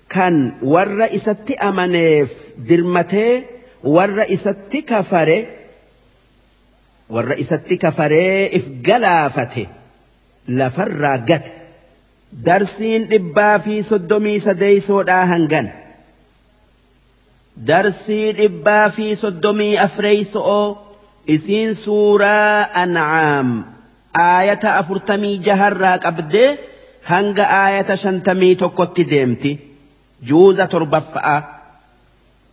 كان 0.09 0.53
ور 0.63 1.05
إست 1.05 1.51
أمنيف 1.51 2.45
dirmatee 2.59 3.45
warra 3.83 4.25
isatti 4.27 4.83
kafare 4.83 5.39
warra 7.09 7.35
isatti 7.37 7.79
kafaree 7.79 8.51
if 8.59 8.65
galaafate 8.83 9.69
lafarraa 10.49 11.19
gate. 11.19 11.53
Darsiin 12.43 13.09
dhibbaa 13.11 13.59
fi 13.59 13.83
soddomii 13.83 14.41
sadeeysoodhaa 14.41 15.27
hangan. 15.27 15.67
Darsii 17.67 18.33
dhibbaa 18.39 18.89
fi 18.97 19.17
soddomii 19.17 19.79
afreeyso'oo 19.79 20.67
isiin 21.35 21.75
suuraa 21.75 22.69
ancaam 22.83 23.49
aayata 24.27 24.77
afurtamii 24.81 25.39
jaharraa 25.47 25.99
qabdee 26.07 26.49
hanga 27.11 27.45
aayata 27.63 27.97
shantamii 27.97 28.57
tokkotti 28.57 29.05
deemti. 29.11 29.53
Juuza 30.29 30.67
torbaffa'a. 30.67 31.37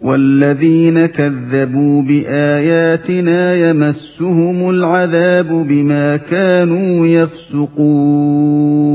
والذين 0.00 1.06
كذبوا 1.06 2.02
بآياتنا 2.02 3.54
يمسهم 3.54 4.70
العذاب 4.70 5.46
بما 5.46 6.16
كانوا 6.16 7.06
يفسقون. 7.06 8.88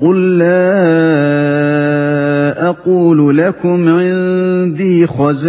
قل 0.00 0.38
لا 0.38 1.88
أقول 2.70 3.38
لكم 3.38 3.88
عندي 3.88 5.06
خزائن 5.06 5.48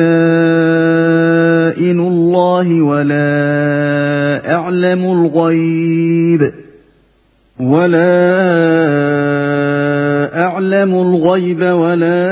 الله 1.99 2.81
ولا 2.81 4.53
أعلم 4.55 5.03
الغيب 5.05 6.51
ولا 7.59 9.08
أعلم 10.39 10.93
الغيب 10.93 11.61
ولا 11.61 12.29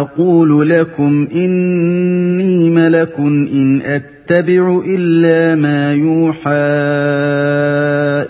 أقول 0.00 0.70
لكم 0.70 1.28
إني 1.34 2.70
ملك 2.70 3.14
إن 3.18 3.80
أتبع 3.84 4.82
إلا 4.86 5.54
ما 5.54 5.92
يوحى 5.92 6.50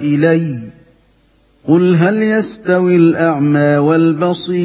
إلي. 0.00 0.58
قل 1.68 1.94
هل 1.94 2.22
يستوي 2.22 2.96
الأعمى 2.96 3.76
والبصير؟ 3.76 4.60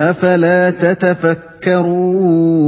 أفلا 0.00 0.70
تتفكرون؟ 0.70 2.58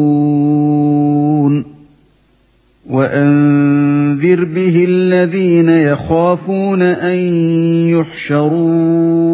وأنذر 2.91 4.45
به 4.45 4.85
الذين 4.89 5.69
يخافون 5.69 6.83
أن 6.83 7.19
يحشروا 7.95 9.31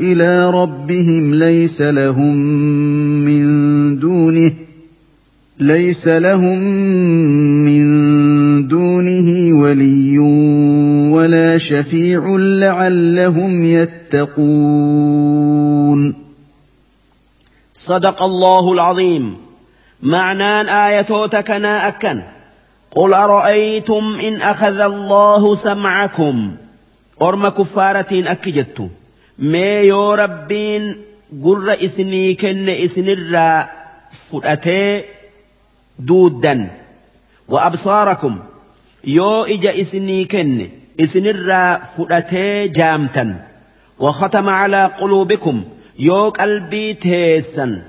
إلى 0.00 0.50
ربهم 0.50 1.34
ليس 1.34 1.82
لهم 1.82 2.36
من 3.24 3.98
دونه 3.98 4.52
ليس 5.58 6.08
لهم 6.08 6.58
من 7.64 7.84
دونه 8.68 9.58
ولي 9.60 10.18
ولا 11.14 11.58
شفيع 11.58 12.36
لعلهم 12.38 13.64
يتقون 13.64 14.34
صدق 17.74 18.22
الله 18.22 18.72
العظيم. 18.72 19.34
معنان 20.02 20.66
آيتوتكنا 20.68 21.88
أكن. 21.88 22.33
قل 22.94 23.14
أرأيتم 23.14 24.18
إن 24.22 24.42
أخذ 24.42 24.80
الله 24.80 25.54
سمعكم؟ 25.54 26.56
أرم 27.22 27.48
كفارة 27.48 28.06
أكجت 28.12 28.88
ما 29.38 29.80
يو 29.80 30.14
ربين؟ 30.14 30.96
قر 31.44 31.84
إسني 31.84 32.34
كن 32.34 32.68
إسن 32.68 33.08
الرا 33.08 33.68
فرأتي 34.30 35.02
دودا. 35.98 36.70
وأبصاركم. 37.48 38.38
يو 39.04 39.44
إجا 39.44 39.80
إسني 39.80 40.24
كن 40.24 40.68
إسن 41.00 41.26
الرا 41.26 41.80
فرأتي 41.96 42.68
جامتا. 42.68 43.46
وختم 43.98 44.48
على 44.48 44.86
قلوبكم. 44.86 45.64
يو 45.98 46.28
قلبي 46.28 46.94
تيسا 46.94 47.82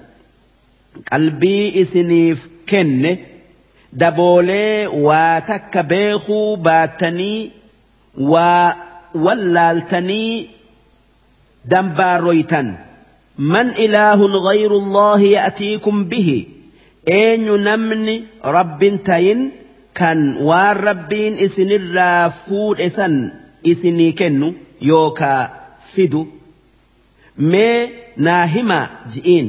قلبي 1.13 1.81
إسنيف 1.81 2.49
كن 2.69 3.17
daboolee 4.01 4.87
waa 5.07 5.41
takka 5.49 5.83
beekuu 5.91 6.57
baattanii 6.67 7.51
waa 8.31 8.75
wallaaltanii 9.25 10.49
dambaaroytan 11.73 12.67
man 13.53 13.73
ilaahun 13.85 14.33
ghayru 14.47 14.77
allahi 14.83 15.31
ya'tiikum 15.37 16.05
bihi 16.11 16.37
eenyu 17.19 17.57
namni 17.67 18.15
rabbin 18.57 18.99
tayin 19.09 19.41
kan 19.99 20.19
waan 20.49 20.77
rabbiin 20.87 21.39
isinirraa 21.45 22.29
fuudhe 22.45 22.89
san 22.97 23.15
isinii 23.71 24.13
kennu 24.21 24.47
yookaa 24.91 25.41
fidu 25.93 26.21
mee 27.51 27.77
naa 28.27 28.45
himaa 28.55 28.87
ji'iin 29.13 29.47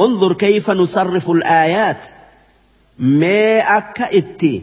انظر 0.00 0.32
كيف 0.32 0.70
نصرف 0.70 1.30
الآيات 1.30 2.02
mee 3.19 3.61
akka 3.77 4.07
itti 4.19 4.53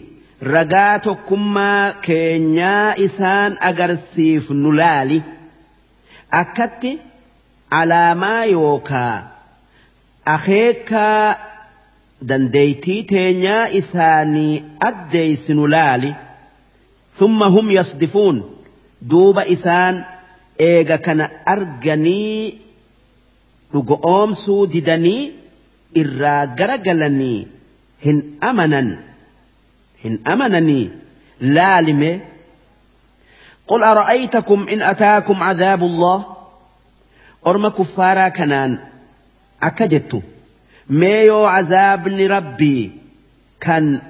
ragaa 0.55 0.99
tokkummaa 1.07 1.93
keenyaa 2.07 2.95
isaan 3.07 3.53
agarsiifnu 3.71 4.73
laali 4.81 5.19
akkatti 6.43 6.93
alaamaa 7.81 8.45
yookaa 8.57 9.15
akeekaa 10.35 11.37
dandeeytii 12.29 13.03
teenyaa 13.15 13.65
isaanii 13.81 14.63
addeeysinu 14.91 15.67
laali 15.77 16.15
ثم 17.19 17.43
هم 17.43 17.71
يصدفون 17.71 18.37
دوب 19.03 19.39
إسان 19.39 20.05
إيغا 20.61 20.97
كان 20.97 21.29
أرغني 21.49 22.55
رقومسو 23.75 24.65
ددني 24.65 25.33
إرا 25.97 26.45
غرغلني 26.61 27.47
hin 28.06 28.38
amanan 28.42 28.98
hin 30.04 30.20
amananii 30.26 30.90
laalime 31.40 32.12
قل 33.70 33.84
أرأيتكم 33.84 34.68
إن 34.68 34.82
أتاكم 34.82 35.44
عذاب 35.44 35.84
الله 35.84 36.26
أرم 37.48 37.68
كفارا 37.68 38.30
كنان 38.30 38.78
أكجت 39.64 40.22
ميو 40.90 41.46
عذاب 41.46 42.08
ربي 42.08 42.92
كان 43.60 44.02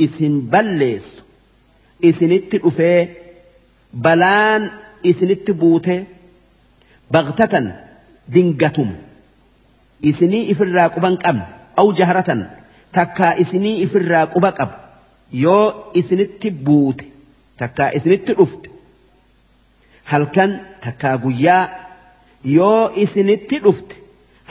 إسن 0.00 0.40
بلس 0.40 1.22
إسن 2.04 2.32
التقفي 2.32 3.08
بلان 3.94 4.70
إسن 5.06 5.30
التبوتي 5.30 6.04
بغتة 7.10 7.72
دنقتم 8.28 8.90
إسني 10.04 10.52
إفراق 10.52 10.98
بنك 10.98 11.28
أم 11.28 11.46
أو 11.78 11.92
جهرة 11.92 12.59
takkaa 12.96 13.32
isinii 13.42 13.76
ifirraa 13.84 14.26
quba 14.34 14.50
qaba 14.58 14.74
yoo 15.44 15.66
isinitti 16.00 16.48
buute 16.66 17.04
takkaa 17.62 17.90
isinitti 17.98 18.32
dhufte 18.40 18.68
halkan 20.12 20.50
takkaa 20.84 21.16
guyyaa 21.24 21.62
yoo 22.56 22.82
isinitti 23.04 23.56
dhufte 23.64 23.94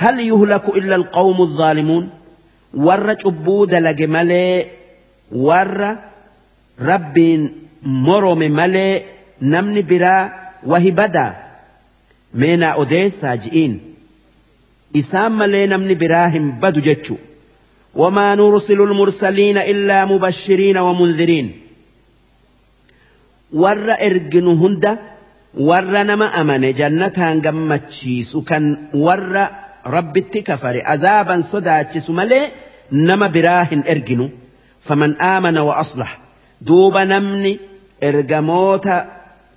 hal 0.01 0.17
yuhlaku 0.31 0.69
illa 0.79 0.95
alqawmu 1.01 1.43
adh-dhalimuun 1.49 2.05
warra 2.87 3.15
cubbuu 3.23 3.61
dalage 3.71 4.07
malee 4.15 4.55
warra 5.47 5.89
rabbiin 6.91 7.41
morome 8.07 8.47
malee 8.59 8.93
namni 9.53 9.81
biraa 9.91 10.23
wahi 10.71 10.91
badaa 10.99 11.31
meenaa 12.43 12.73
odeessaa 12.83 13.35
ji'iin 13.43 13.73
isaan 15.01 15.33
malee 15.41 15.65
namni 15.73 15.95
biraa 16.03 16.27
hin 16.35 16.45
badu 16.63 16.81
وما 17.95 18.35
نرسل 18.35 18.81
المرسلين 18.81 19.57
إلا 19.57 20.05
مبشرين 20.05 20.77
ومنذرين. 20.77 21.51
ور 23.53 23.91
إرجن 23.91 24.47
هند 24.47 24.97
ور 25.57 26.03
نما 26.03 26.41
أمن 26.41 26.73
جنة 26.73 27.35
جمتشيس 27.35 28.37
كان 28.37 28.77
ور 28.93 29.47
رب 29.85 30.19
كفر 30.19 30.81
عذابا 30.85 31.41
صداتشس 31.41 32.09
ملي 32.09 32.47
نما 32.91 33.27
براهن 33.27 33.83
إرجنو 33.89 34.29
فمن 34.81 35.21
آمن 35.21 35.57
وأصلح 35.57 36.19
دوب 36.61 36.97
نمني 36.97 37.59
إرجموت 38.03 38.87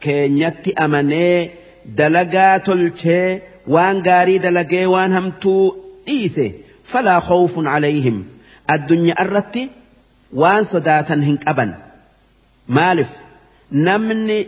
كينيت 0.01 0.79
أمني 0.79 1.51
دلقا 1.87 2.57
تلشي 2.57 3.39
وان 3.67 4.03
غاري 4.07 4.39
دلقي 4.39 4.87
وان 4.87 5.13
همتو 5.13 5.77
إيسي 6.09 6.55
فلا 6.85 7.21
خوف 7.21 7.67
عليهم. 7.67 8.25
الدنيا 8.71 9.23
الرتي 9.23 9.69
وان 10.33 10.65
صداتا 10.65 11.15
هنك 11.15 11.49
أبا 11.49 11.75
مالف 12.69 13.09
نمني 13.73 14.47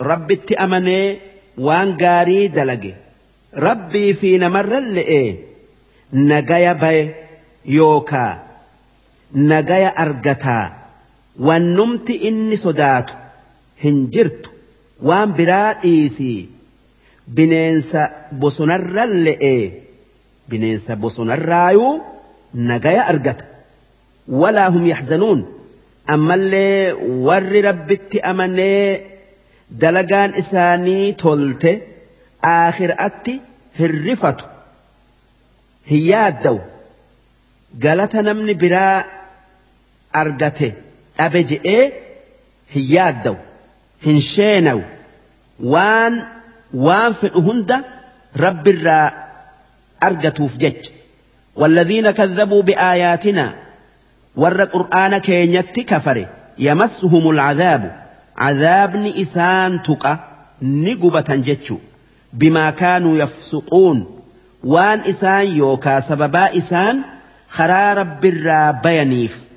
ربي 0.00 0.40
أمني 0.60 1.18
وان 1.58 1.96
غاري 2.02 2.48
دلقي 2.48 2.94
ربي 3.56 4.14
في 4.14 4.38
نمر 4.38 4.78
اللي 4.78 5.36
نجايا 6.12 6.72
بي 6.72 7.14
يوكا. 7.66 8.42
نجايا 9.34 10.02
أرجتا 10.02 10.72
والنمت 11.38 12.10
إني 12.10 12.56
صدات. 12.56 13.10
هنجرت 13.84 14.50
وان 15.02 15.32
برائيسي 15.32 16.46
بننسى 17.28 18.08
بصنر 18.32 19.04
اللي 19.04 19.72
bineensa 20.50 20.92
bosonarraayuu 21.02 21.92
nagaya 22.70 23.02
argata 23.12 23.44
walaa 24.40 24.68
hum 24.74 24.84
yaxzanuun 24.92 25.40
ammallee 26.14 26.92
warri 27.26 27.60
rabbitti 27.68 28.18
amanee 28.30 28.84
dalagaan 29.82 30.30
isaanii 30.42 31.12
tolte 31.22 31.72
aakhiraatti 32.54 33.34
hirrifatu 33.80 34.44
hin 35.90 36.02
yaaddawu 36.12 36.60
galata 37.84 38.22
namni 38.28 38.54
biraa 38.62 38.96
argate 40.22 40.68
dhabe 41.18 41.40
je'ee 41.50 41.84
hin 42.74 42.86
yaaddawu 42.96 43.38
hin 44.06 44.18
sheenawu 44.32 44.82
waan 45.74 46.14
waan 46.86 47.12
fedhu 47.22 47.40
hunda 47.48 47.76
rabbirraa 50.02 50.06
أرجتوف 50.06 50.56
جج. 50.56 50.88
والذين 51.56 52.10
كذبوا 52.10 52.62
بآياتنا 52.62 53.54
ور 54.36 54.64
قرآن 54.64 55.18
كينيت 55.18 55.80
كفر 55.80 56.26
يمسهم 56.58 57.30
العذاب. 57.30 58.06
عذاب 58.36 58.96
إسان 58.96 59.82
تقى 59.82 60.18
نقبة 60.62 61.24
جج. 61.28 61.72
بما 62.32 62.70
كانوا 62.70 63.18
يفسقون. 63.18 64.20
وان 64.64 64.98
إسان 64.98 65.46
يوكا 65.46 66.00
سببا 66.00 66.56
إسان 66.56 67.00
خرا 67.48 67.94
رب 67.94 68.20
بينيف 68.82 69.48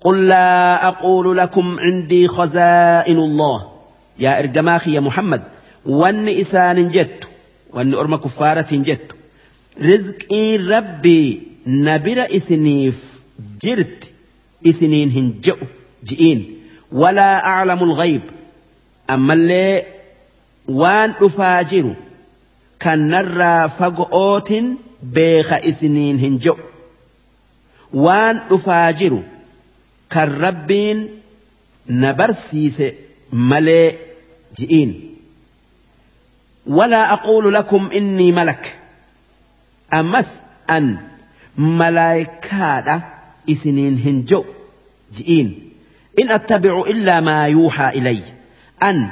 قل 0.00 0.28
لا 0.28 0.88
أقول 0.88 1.38
لكم 1.38 1.76
عندي 1.78 2.28
خزائن 2.28 3.16
الله. 3.16 3.72
يا 4.18 4.38
إرجماخي 4.38 4.94
يا 4.94 5.00
محمد 5.00 5.42
وان 5.86 6.28
إسان 6.28 6.88
جت 6.88 7.28
وان 7.72 7.94
أرم 7.94 8.16
كفارة 8.16 8.66
جت. 8.72 9.21
رزقي 9.80 10.56
ربي 10.56 11.42
نبرا 11.66 12.36
اسنيف 12.36 13.22
جرت 13.62 14.12
اسنين 14.66 15.10
هنجو 15.10 15.56
جئين 16.04 16.58
ولا 16.92 17.46
اعلم 17.46 17.82
الغيب 17.82 18.22
اما 19.10 19.34
اللي 19.34 19.82
وان 20.68 21.10
افاجر 21.20 21.94
كان 22.80 23.08
نرى 23.08 23.68
فقوت 23.68 24.54
بيخ 25.02 25.52
اسنين 25.52 26.18
هنجو 26.18 26.56
وان 27.92 28.36
افاجر 28.50 29.22
كان 30.10 30.28
ربين 30.42 31.08
نبرسيس 31.88 32.82
ملي 33.32 33.92
جئين 34.58 35.14
ولا 36.66 37.12
أقول 37.12 37.54
لكم 37.54 37.90
اني 37.94 38.32
ملك 38.32 38.78
أمس 39.94 40.42
أن 40.70 40.98
ملائكة 41.58 43.02
إسنين 43.50 43.98
هنجو 44.04 44.44
جئين 45.16 45.72
إن 46.22 46.30
أتبع 46.30 46.82
إلا 46.86 47.20
ما 47.20 47.46
يوحى 47.46 47.88
إلي 47.88 48.22
أن 48.82 49.08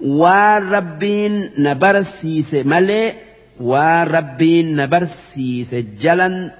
وربين 0.00 1.50
نبرسيس 1.58 2.54
ملئ 2.54 3.14
وربين 3.60 4.76
نبرسيس 4.76 5.74
جلا 5.74 6.54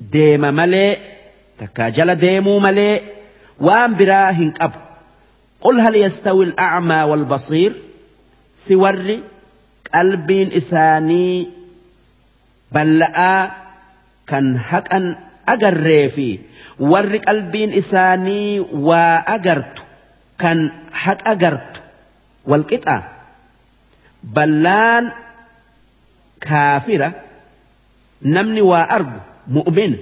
ديم 0.00 0.40
ملئ 0.40 0.98
تكا 1.58 1.88
جل 1.88 2.14
ديمو 2.14 2.58
ملئ 2.58 3.02
وان 3.60 3.94
براهن 3.94 4.52
أب 4.60 4.72
قل 5.60 5.80
هل 5.80 5.96
يستوي 5.96 6.44
الأعمى 6.44 7.02
والبصير 7.02 7.72
سوري 8.54 9.22
قلبين 9.94 10.52
إساني 10.52 11.48
waa 18.88 19.16
agartu 19.36 19.82
kan 20.42 20.58
haqa 21.04 21.24
agartu 21.34 21.80
walqixa 22.50 22.96
ballaan 24.36 25.04
kaafira 26.46 27.08
namni 28.34 28.62
waa 28.70 28.84
argu 28.96 29.18
mu'min 29.56 29.92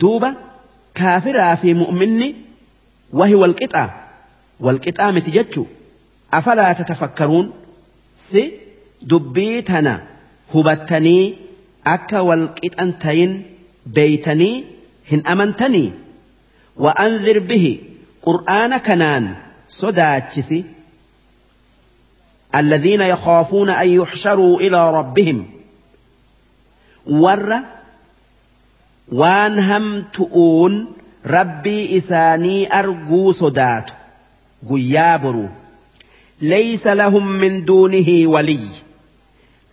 duuba 0.00 0.30
kaafiraa 1.00 1.54
fi 1.62 1.70
mu'minni 1.82 2.28
wahi 3.18 3.34
walqixa 3.42 3.82
walqixaa 4.66 5.10
miti 5.16 5.30
jechuu 5.36 5.66
afalaa 6.38 6.74
tatafakkaruun 6.80 7.46
si 8.26 8.42
dubbii 9.10 9.62
tana 9.70 9.94
hubattanii 10.52 11.24
akka 11.84 12.22
walqixan 12.28 12.98
tayin 12.98 13.32
beeytanii 13.86 14.64
hin 15.10 15.22
amantanii. 15.24 15.92
Wa'anzir 16.76 17.40
bihi 17.40 17.80
qur'aana 18.26 18.80
الذين 22.54 23.00
يخافون 23.00 23.70
أن 23.70 23.88
يحشروا 23.88 24.60
إلى 24.60 24.90
ربهم 24.98 25.46
ور 27.06 27.60
وان 29.12 29.58
هم 29.58 30.04
تؤون 30.14 30.86
ربي 31.26 31.98
إساني 31.98 32.78
أرجو 32.78 33.32
صدات 33.32 33.90
قيابرو 34.70 35.48
ليس 36.40 36.86
لهم 36.86 37.26
من 37.26 37.64
دونه 37.64 38.26
ولي 38.26 38.60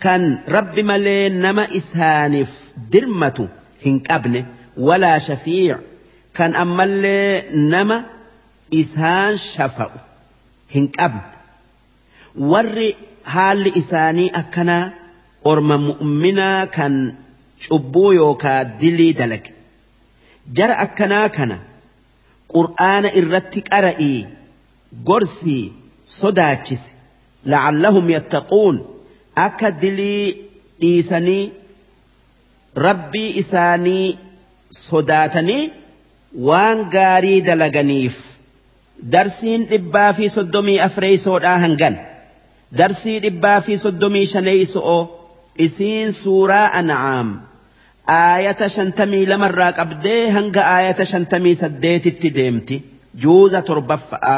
كان 0.01 0.39
رب 0.47 0.79
ملين 0.79 1.41
نما 1.41 1.75
إسانف 1.75 2.71
درمة 2.91 3.49
هنك 3.85 4.11
أبنه 4.11 4.45
ولا 4.77 5.17
شفيع. 5.17 5.79
كان 6.33 6.55
أما 6.55 6.83
اللي 6.83 7.43
نما 7.53 8.05
إسان 8.73 9.37
شفأ 9.37 9.91
هنك 10.75 10.99
أبن 10.99 11.21
ور 12.37 12.93
حال 13.25 13.77
إساني 13.77 14.39
أكنا 14.39 14.93
أرم 15.47 15.87
مؤمنا 15.87 16.65
كان 16.65 17.15
شبو 17.59 18.11
يوكا 18.11 18.63
دلي 18.63 19.11
دلك. 19.11 19.53
جرى 20.53 20.71
أكنا 20.71 21.27
كان 21.27 21.59
قرآن 22.49 23.05
إرتك 23.05 23.73
أرئي 23.73 24.27
قرسي 25.05 25.71
صداتشس 26.07 26.93
لعلهم 27.45 28.09
أكا 29.45 29.69
دلي 29.69 30.35
إيساني 30.83 31.39
ربي 32.77 33.25
إساني 33.39 34.01
sodaatanii 34.71 35.63
waan 36.47 36.79
gaarii 36.93 37.41
dalaganiif 37.47 38.17
darsiin 39.15 39.65
dhibbaa 39.71 40.13
fi 40.19 40.29
soddomii 40.35 40.77
afreeysoodhaa 40.85 41.57
hangan 41.63 41.95
darsii 42.81 43.17
dhibbaa 43.25 43.57
fi 43.65 43.73
soddomii 43.83 44.25
shaneeyso'oo 44.33 45.01
isiin 45.65 46.13
suuraa 46.21 46.67
an'aam 46.79 47.29
aayata 48.19 48.69
shantamii 48.77 49.25
lamarraa 49.31 49.71
qabdee 49.81 50.21
hanga 50.37 50.63
aayata 50.75 51.05
shantamii 51.11 51.55
saddeetitti 51.63 52.29
deemti 52.39 52.77
juuza 53.23 53.59
torbaffa'a. 53.69 54.37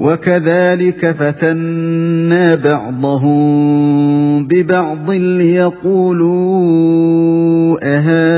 وكذلك 0.00 1.10
فتنا 1.10 2.54
بعضهم 2.54 4.46
ببعض 4.46 5.10
ليقولوا 5.10 6.38
أهؤلاء 7.82 8.28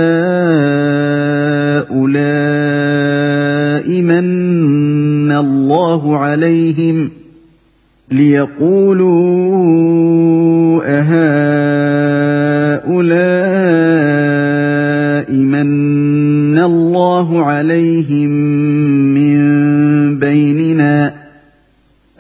من 4.03 5.33
الله 5.33 6.17
عليهم 6.17 7.11
ليقولوا 8.11 9.21
أهؤلاء 10.85 12.21
من 15.35 16.59
الله 16.59 17.45
عليهم 17.45 18.30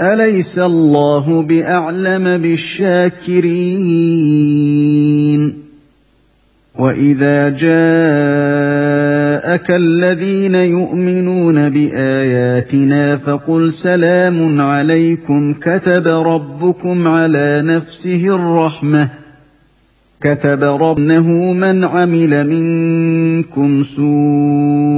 أليس 0.02 0.59
الله 0.59 1.43
بأعلم 1.43 2.39
بالشاكرين؟ 2.39 3.51
وإذا 6.78 7.48
جاءك 7.48 7.70
الذين 9.70 10.55
يؤمنون 10.55 11.70
بآياتنا 11.70 13.16
فقل 13.16 13.72
سلام 13.72 14.60
عليكم 14.60 15.55
كتب 15.55 16.09
ربكم 16.09 17.09
على 17.09 17.62
نفسه 17.64 18.36
الرحمة. 18.36 19.09
كتب 20.20 20.62
ربنه 20.64 21.52
من 21.52 21.85
عمل 21.85 22.47
منكم 22.47 23.82
سوءا. 23.82 24.90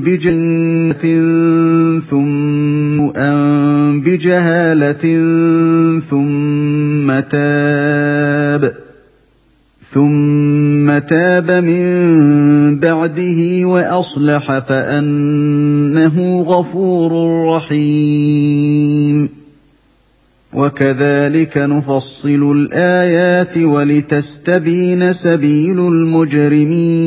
بجنة 0.00 1.04
ثم 2.00 3.00
أن 3.16 4.00
بجهالة 4.00 5.04
ثم 6.00 7.20
تاب 7.20 8.72
ثم 9.90 10.98
تاب 10.98 11.50
من 11.50 12.76
بعده 12.80 13.64
وأصلح 13.64 14.58
فأنه 14.58 16.42
غفور 16.42 17.12
رحيم 17.56 19.28
وكذلك 20.52 21.58
نفصل 21.58 22.52
الآيات 22.52 23.58
ولتستبين 23.58 25.12
سبيل 25.12 25.78
المجرمين 25.78 27.06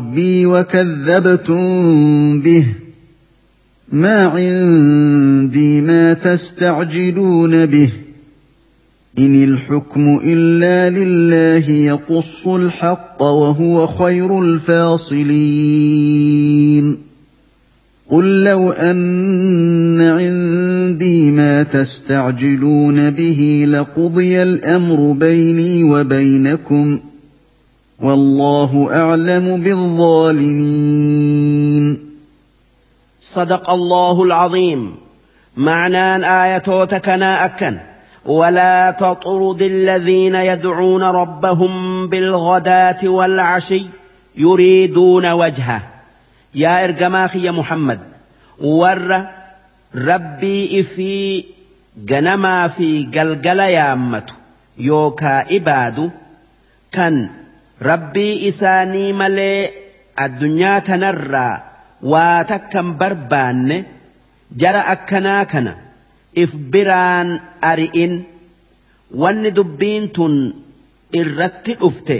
وكذبتم 0.45 2.41
به. 2.41 2.65
ما 3.91 4.25
عندي 4.25 5.81
ما 5.81 6.13
تستعجلون 6.13 7.65
به. 7.65 7.89
إن 9.19 9.43
الحكم 9.43 10.19
إلا 10.23 10.99
لله 10.99 11.71
يقص 11.71 12.47
الحق 12.47 13.21
وهو 13.21 13.87
خير 13.87 14.41
الفاصلين. 14.41 16.97
قل 18.09 18.43
لو 18.43 18.71
أن 18.71 20.01
عندي 20.01 21.31
ما 21.31 21.63
تستعجلون 21.63 23.09
به 23.09 23.65
لقضي 23.69 24.43
الأمر 24.43 25.11
بيني 25.11 25.83
وبينكم. 25.83 26.99
والله 28.03 28.89
أعلم 28.93 29.61
بالظالمين. 29.61 30.65
صدق 33.19 33.69
الله 33.69 34.23
العظيم. 34.23 34.95
معنى 35.57 36.15
آية 36.43 36.85
تكنا 36.85 37.45
أكن 37.45 37.77
ولا 38.25 38.91
تطرد 38.91 39.61
الذين 39.61 40.35
يدعون 40.35 41.03
ربهم 41.03 42.07
بالغداة 42.07 43.07
والعشي 43.07 43.85
يريدون 44.35 45.31
وجهه. 45.31 45.81
يا 46.55 46.83
إرجماخي 46.83 47.43
يا 47.43 47.51
محمد 47.51 47.99
ور 48.61 49.25
ربي 49.95 50.79
إفي 50.79 51.45
جنما 51.97 52.67
في 52.67 53.03
جلجل 53.03 53.59
يامت 53.59 54.29
يوكا 54.77 55.55
إبادو 55.55 56.09
كان 56.91 57.29
rabbii 57.89 58.33
isaanii 58.49 59.13
malee 59.21 59.59
addunyaa 60.25 60.79
tanarraa 60.89 61.53
waa 62.13 62.43
takkan 62.51 62.89
barbaanne 62.99 63.77
jara 64.63 64.81
akkanaa 64.93 65.45
kana 65.53 65.73
if 66.43 66.51
biraan 66.75 67.29
ari'in 67.71 68.13
wanni 69.23 69.51
dubbiin 69.57 70.05
tun 70.17 70.35
irratti 71.21 71.73
dhufte 71.81 72.17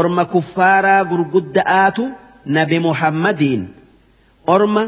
orma 0.00 0.24
kuffaaraa 0.34 1.00
gurguddaatu 1.10 2.04
nabi 2.56 2.78
muhammadiin 2.88 3.62
orma 4.56 4.82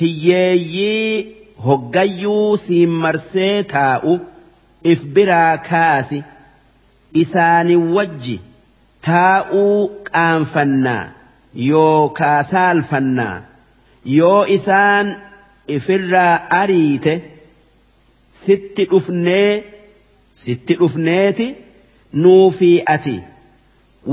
hiyyeeyyii 0.00 1.26
hoggayyuu 1.66 2.56
siin 2.66 2.92
marsee 3.04 3.56
taa'u 3.74 4.14
if 4.92 5.00
biraa 5.16 5.58
kaasi 5.70 6.18
isaani 7.22 7.76
wajji. 7.96 8.36
Taa'uu 9.06 9.78
qaanfannaa 10.10 11.04
yookaa 11.68 12.42
saalfannaa 12.52 13.36
yoo 14.18 14.40
isaan 14.56 15.06
ifirraa 15.76 16.34
ariite 16.60 17.14
sitti 18.42 18.84
dhufnee 18.92 19.50
sitti 20.44 20.74
dhufneeti 20.80 21.46
nuufii 22.24 22.76
ati 22.94 23.16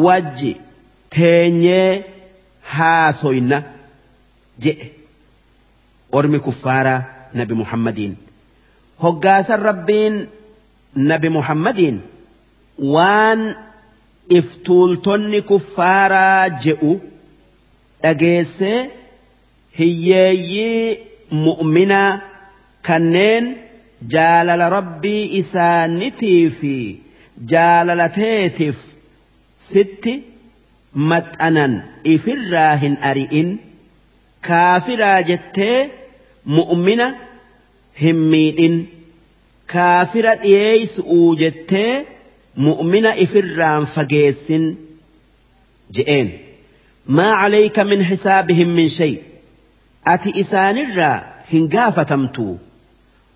wajji 0.06 0.52
teenyee 1.16 1.92
haasoyna 2.74 3.58
jedhe 4.66 4.88
ormi 6.12 6.40
kuffaaraa 6.48 7.02
nabi 7.34 7.54
muhammadiin. 7.62 8.14
Hoggaasan 9.04 9.62
rabbiin 9.70 10.16
nabi 11.10 11.30
muhammadiin 11.38 11.98
waan 12.96 13.42
iftuultonni 14.38 15.40
kuffaaraa 15.50 16.50
je'u 16.66 16.92
dhageessee 18.04 18.80
hiyyeeyyii 19.80 20.98
mu'minaa 21.46 22.12
kanneen 22.88 23.46
jaalala 24.16 24.70
rabbii 24.78 25.24
isaanitii 25.42 26.50
fi 26.60 26.74
jaalalateetiif 27.54 28.78
sitti 29.70 30.14
maxxanan 31.12 31.74
ifirraa 32.14 32.76
hin 32.84 32.96
ari'in. 33.10 33.50
Kaafiraa 34.48 35.22
jettee 35.30 35.80
mu'mina 36.58 37.08
hin 38.02 38.18
miidhin. 38.32 38.78
Kaafira 39.74 40.34
dhiyeeysu'uu 40.44 41.36
jettee 41.42 41.94
مؤمنة 42.60 43.10
إفران 43.10 43.86
فجيس 43.86 44.54
جئين. 45.92 46.40
ما 47.08 47.32
عليك 47.32 47.80
من 47.80 48.04
حسابهم 48.04 48.68
من 48.68 48.88
شيء. 48.88 49.24
أتي 50.08 50.42
إسان 50.42 50.78
الرا 50.78 51.24
هنقافة 51.54 52.04
تمتو 52.04 52.56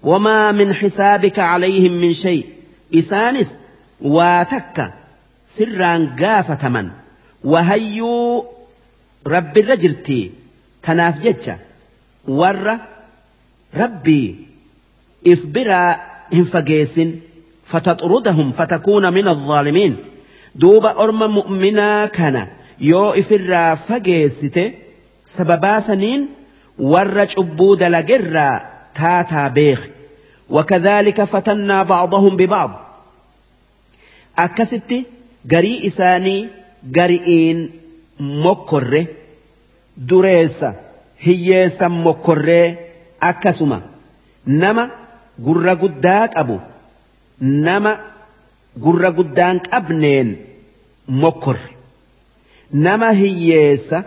وما 0.04 0.52
من 0.52 0.74
حسابك 0.74 1.40
عليهم 1.40 1.92
من 1.92 2.14
شيء. 2.14 2.48
إسانس 2.96 3.52
واتك 4.02 4.94
سرا 5.48 6.16
قافة 6.20 6.70
من 6.70 6.90
وهيو 7.44 8.46
رب 9.28 9.58
الرجلتي 9.58 10.32
تناف 10.84 11.58
ور 12.28 12.78
ربي. 13.76 14.36
إفبرا 15.28 16.02
انفقيسن 16.34 17.16
فتطردهم 17.74 18.52
فتكون 18.52 19.14
من 19.14 19.28
الظالمين. 19.28 19.96
دوب 20.56 20.86
أرم 20.86 21.34
مؤمنا 21.34 22.06
كان. 22.06 22.48
يو 22.82 23.10
إفرا 23.10 23.76
فقيسته 23.76 24.72
سببا 25.26 25.80
سنين 25.80 26.28
ور 26.80 27.28
عبود 27.38 27.84
لقرا 27.84 28.62
تاتا 28.96 29.48
بيخ. 29.48 29.88
وكذلك 30.50 31.24
فتنا 31.24 31.84
بعضهم 31.84 32.38
ببعض. 32.38 32.72
أكست 34.38 34.94
قري 35.52 35.88
إساني 35.88 36.48
قريئين 36.96 37.72
مكر 38.20 39.06
دريسة 39.98 40.76
هيسا 41.20 41.88
مكر 41.88 42.76
أكسما 43.24 43.82
نما 44.48 44.90
قر 45.46 45.70
قداك 45.70 46.38
أبو. 46.38 46.60
نما 47.43 48.01
قر 48.85 49.07
قدانك 49.07 49.75
أبنين 49.75 50.37
مكر 51.09 51.59
نما 52.73 53.11
هيسا 53.11 54.05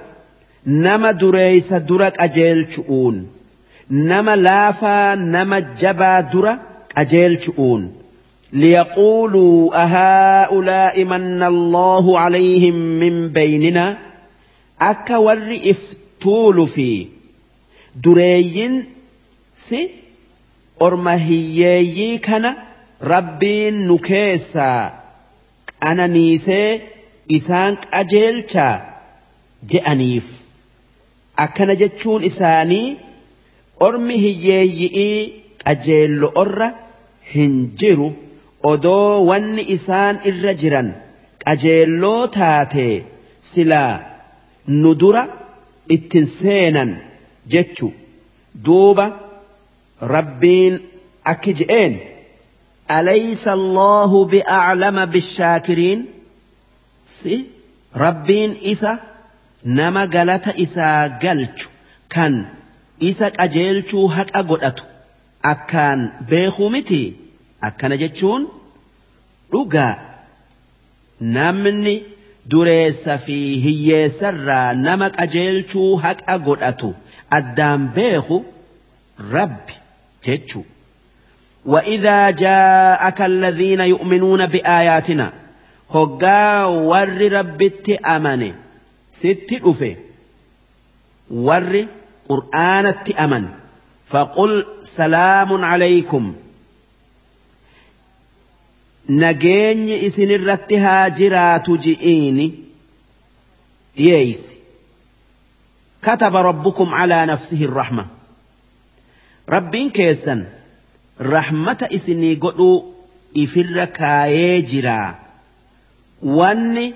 نما 0.65 1.11
دريسة 1.11 1.77
درك 1.77 2.19
أجيل 2.21 2.71
شؤون 2.71 3.27
nama 3.91 4.35
laafaa 4.35 5.15
nama 5.15 5.57
jabaa 5.81 6.21
dura 6.33 6.51
qajeelchu'uun 6.93 7.81
liyaquuluu 8.63 9.71
ahaa'ulaa'i 9.83 11.03
manna 11.13 11.49
allahu 11.53 12.15
calayhim 12.19 12.77
min 13.01 13.17
baynina 13.37 13.83
akka 14.91 15.19
warri 15.25 15.57
if 15.73 15.81
tuulu 16.25 16.65
fi 16.75 16.87
dureeyyin 18.05 18.75
si 19.65 19.81
orma 20.87 21.15
hiyyeeyyii 21.27 22.19
kana 22.29 22.51
rabbiin 23.00 23.86
nu 23.88 23.98
keessaa 23.98 24.80
qananiisee 25.82 26.70
isaan 27.38 27.74
qajeelchaa 27.92 28.74
je'aniif. 29.70 30.26
Akkana 31.44 31.74
jechuun 31.82 32.24
isaanii 32.30 32.96
ormi 33.86 34.14
hiyyeeyyi'ii 34.24 35.18
qajeello'orra 35.64 36.68
hin 37.34 37.54
jiru. 37.80 38.08
Odoo 38.72 39.24
wanni 39.28 39.62
isaan 39.76 40.16
irra 40.30 40.52
jiran 40.62 40.88
qajeelloo 41.44 42.26
taatee 42.36 43.04
silaa 43.50 43.94
nu 44.66 44.90
dura 45.00 45.22
ittin 45.96 46.26
seenan 46.26 46.90
jechu. 47.52 47.92
Duuba 48.64 49.06
rabbiin 50.14 50.74
akki 51.32 51.52
je'een 51.60 51.94
أليس 52.91 53.47
الله 53.47 54.25
بأعلم 54.25 55.05
بالشاكرين 55.05 56.05
سي 57.03 57.45
ربين 57.95 58.57
إسا 58.63 58.99
نما 59.65 60.05
قالت 60.05 60.47
إسا 60.47 61.07
قلت 61.23 61.69
كان 62.09 62.45
isa 63.09 63.27
qajeelchuu 63.37 64.07
haqa 64.15 64.41
godhatu 64.49 64.83
akkaan 65.51 65.99
beekuu 66.29 66.69
miti 66.75 66.99
akkana 67.67 67.95
jechuun 68.01 68.43
dhugaa 69.51 69.93
namni 71.37 71.95
dureessa 72.51 73.15
fi 73.25 73.37
hiyyeessarraa 73.65 74.67
nama 74.85 75.07
qajeelchuu 75.17 75.89
haqa 76.03 76.35
godhatu 76.47 76.89
addaan 77.37 77.81
beeku 77.97 78.37
rabbi 79.35 79.73
jechuu 80.27 80.65
وإذا 81.66 82.30
جاءك 82.30 83.22
الذين 83.22 83.80
يؤمنون 83.80 84.46
بآياتنا 84.46 85.32
هقا 85.90 86.64
ور 86.64 87.32
ربت 87.32 87.90
أمن 87.90 88.54
ست 89.10 89.60
أفه 89.62 89.96
ور 91.30 91.86
qur'aanatti 92.28 93.14
aman 93.14 93.46
فقل 94.06 94.66
سلام 94.82 95.64
عليكم 95.64 96.34
نجيني 99.08 100.06
إسن 100.06 100.30
الرتها 100.30 101.08
جرات 101.08 101.70
جئيني 101.70 102.54
ييس 103.96 104.56
كتب 106.02 106.36
ربكم 106.36 106.94
على 106.94 107.26
نفسه 107.26 107.64
الرحمة 107.64 108.06
ربين 109.48 109.90
رحمة 109.90 110.46
إسني 111.21 112.35
قلوا 112.35 112.81
إفر 113.37 113.85
كايي 113.85 114.61
جرا 114.61 115.15
واني 116.23 116.93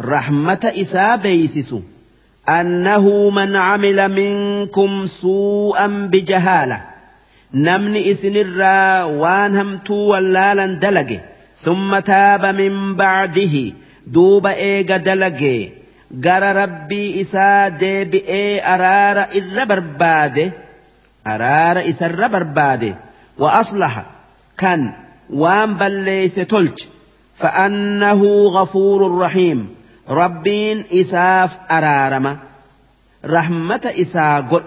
رحمة 0.00 0.72
إسا 0.76 1.16
بيسسو 1.16 1.80
أنه 2.48 3.30
من 3.30 3.56
عمل 3.56 4.08
منكم 4.08 5.06
سوءا 5.06 5.86
بجهالة 5.86 6.80
نمني 7.54 8.10
إسن 8.10 8.36
الرا 8.36 9.04
وان 9.04 9.56
همتو 9.56 9.94
ولالا 9.94 10.66
دلقه 10.66 11.20
ثم 11.60 11.98
تاب 11.98 12.46
من 12.46 12.96
بعده 12.96 13.72
دوب 14.06 14.46
إيغا 14.46 14.96
دلقه 14.96 15.70
gara 16.10 16.52
rabbii 16.52 17.20
isaa 17.20 17.70
deebi'ee 17.80 18.60
araara 18.74 19.28
irra 19.40 19.66
barbaade 19.72 20.44
araara 21.32 21.82
isarra 21.90 22.28
barbaade 22.34 22.94
وأصلح 23.37 24.05
كان 24.57 24.93
وان 25.29 25.73
بل 25.73 25.91
ليس 25.91 26.35
تلج 26.35 26.83
فأنه 27.37 28.23
غفور 28.47 29.17
رحيم. 29.17 29.75
ربين 30.09 30.83
إساف 30.91 31.51
أرارما 31.71 32.37
رحمة 33.25 33.93
إسا 34.01 34.39
قل. 34.39 34.63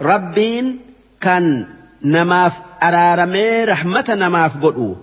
ربين 0.00 0.78
كان 1.20 1.66
نماف 2.04 2.52
أرارمي 2.82 3.64
رحمة 3.64 4.04
نماف 4.08 4.56
قلو. 4.56 4.96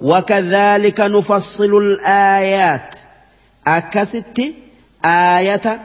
وكذلك 0.00 1.00
نفصل 1.00 1.76
الآيات. 1.76 2.96
أكست 3.66 4.42
آية 5.04 5.80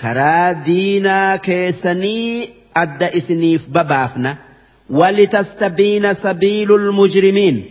كرا 0.00 0.52
دينا 0.52 1.36
كيسني 1.36 2.50
أدى 2.76 3.16
إسنيف 3.16 3.68
بابافنا 3.68 4.36
ولتستبين 4.92 6.14
سبيل 6.14 6.72
المجرمين. 6.72 7.64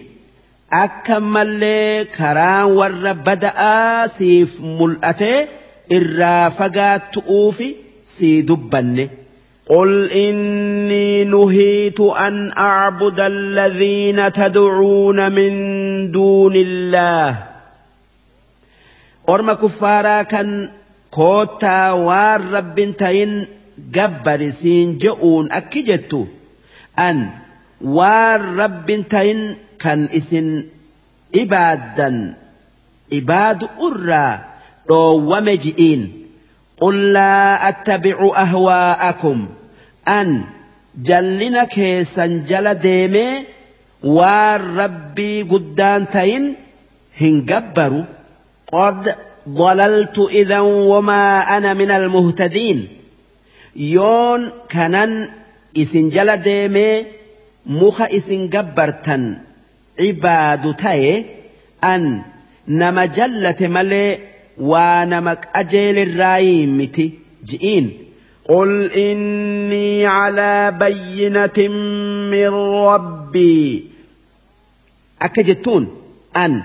akkamallee 0.71 2.05
karaan 2.17 2.71
warra 2.79 3.13
bada'aa 3.13 4.07
siif 4.07 4.59
mul'ate 4.79 5.33
irraa 5.97 6.49
fagaattu'uufi 6.49 7.75
sii 8.03 8.41
dubbanne. 8.41 9.09
قل 9.69 10.11
إني 10.11 11.23
نهيت 11.23 11.99
أن 11.99 12.51
أعبد 12.59 13.19
الذين 13.19 14.33
تدعون 14.33 15.31
من 15.31 15.51
دون 16.11 16.55
الله. 16.55 17.43
أرم 19.29 19.53
كفارا 19.53 20.23
كان 20.23 20.69
كوتا 21.11 21.91
وار 21.91 22.41
رب 22.41 22.93
تين 22.97 23.45
جبر 23.91 24.49
سين 24.49 24.97
جؤون 24.97 25.51
أكجتو 25.51 26.25
أن 27.00 27.30
وار 27.80 28.40
رب 28.40 29.04
تين 29.10 29.56
kan 29.78 30.08
isin 30.08 30.72
ibaaddan 31.30 32.32
ibaadu 33.12 33.68
irraa 33.86 34.34
dhoowwame 34.88 35.54
ji'iin 35.64 36.02
qul 36.80 36.96
laa 37.16 37.60
attabicu 37.70 38.28
ahwaa'akum 38.44 39.38
an 40.18 40.28
jallina 41.08 41.62
keessan 41.76 42.32
jala 42.50 42.72
deemee 42.86 43.44
waan 44.16 44.62
rabbii 44.80 45.44
guddaan 45.52 46.02
tayin 46.14 46.44
hin 47.20 47.44
gabbaru 47.50 48.02
qad 48.72 49.02
ضللت 49.46 50.18
إذا 50.18 50.60
وما 50.60 51.24
أنا 51.56 51.74
من 51.78 51.90
المهتدين 51.90 52.78
يون 53.76 54.50
كنن 54.72 55.28
إسن 55.76 56.08
جل 56.10 56.36
ديمي 56.36 57.04
مخ 57.66 58.02
إسن 58.02 58.48
جبرتن 58.48 59.38
cibaadu 59.98 60.70
ta'e 60.82 61.12
an 61.80 62.02
nama 62.80 63.04
jallate 63.16 63.66
malee 63.76 64.20
waa 64.70 65.04
nama 65.12 65.32
qajeelirraayii 65.36 66.66
miti 66.78 67.06
ji'iin 67.48 67.86
قل 68.48 68.90
إني 68.92 70.06
على 70.06 70.70
بينة 70.80 71.58
من 72.30 72.48
ربي 72.86 73.84
أكجتون 75.22 75.96
أن 76.36 76.62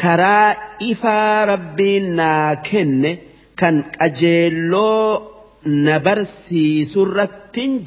كرا 0.00 0.50
إفا 0.82 1.44
ربنا 1.44 2.54
كن 2.54 3.16
كان 3.56 3.82
أجيلو 4.00 5.22
نبرسي 5.66 6.84
سورة 6.84 7.30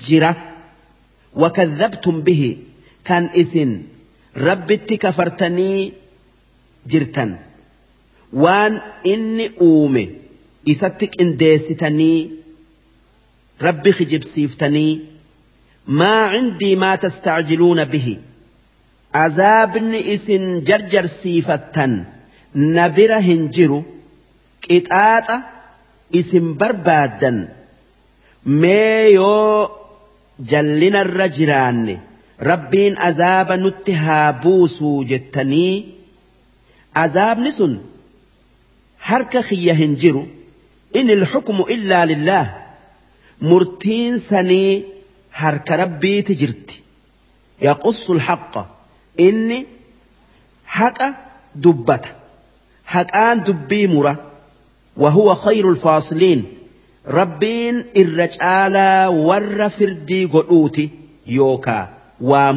جرة 0.08 0.36
وكذبتم 1.39 2.21
به. 2.21 2.57
كان 3.05 3.29
اسن 3.37 3.83
ربتي 4.37 4.97
كفرتني 4.97 5.93
جرتا 6.87 7.39
وان 8.33 8.81
إني 9.07 9.51
أومي. 9.61 10.11
إساتك 10.69 11.21
إن 11.21 11.37
ديستني. 11.37 12.31
ربي 13.63 13.93
خجب 13.93 14.23
سيفتني. 14.23 15.01
ما 15.87 16.27
عندي 16.27 16.77
ما 16.77 16.97
تستعجلون 16.97 17.85
به. 17.85 18.17
عذاب 19.15 19.77
إسن 19.95 20.63
جرجر 20.63 21.07
سيفتا 21.07 22.05
نبرة 22.55 23.15
هنجرو. 23.15 23.83
كتاتا 24.63 25.43
إسن 26.15 26.55
بربادا 26.55 27.49
يو 28.47 29.69
جلنا 30.41 31.01
الرجران 31.01 31.99
ربين 32.43 32.99
عذاب 32.99 33.53
نتها 33.53 34.31
بوسو 34.31 35.05
جتني. 35.05 35.85
عذاب 36.97 37.39
نسن. 37.39 37.79
هرك 39.03 39.41
خية 39.41 39.73
هنجرو. 39.73 40.27
إن 40.97 41.11
الحكم 41.11 41.61
إلا 41.61 42.07
لله. 42.07 42.67
مرتين 43.43 44.19
سني 44.19 44.85
هرك 45.33 45.73
ربي 45.73 46.23
تجرت 46.23 46.71
يقص 47.63 48.11
الحق. 48.11 48.79
إني 49.21 49.67
حق 50.67 50.99
دبته. 51.55 52.11
حقان 52.87 53.43
دبي 53.43 53.87
مرة. 53.87 54.33
وهو 54.97 55.35
خير 55.35 55.71
الفاصلين. 55.71 56.58
ربين 57.09 57.85
irra 57.95 58.29
caalaa 58.29 59.11
warra 59.11 59.71
firdii 59.71 60.27
godhuuti 60.35 60.91
yookaa 61.27 61.85
waa 62.21 62.53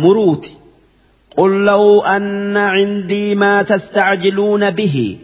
قل 1.38 1.66
لو 1.66 2.02
أن 2.02 2.58
عندي 2.58 3.36
ما 3.36 3.62
تستعجلون 3.62 4.72
به 4.72 5.18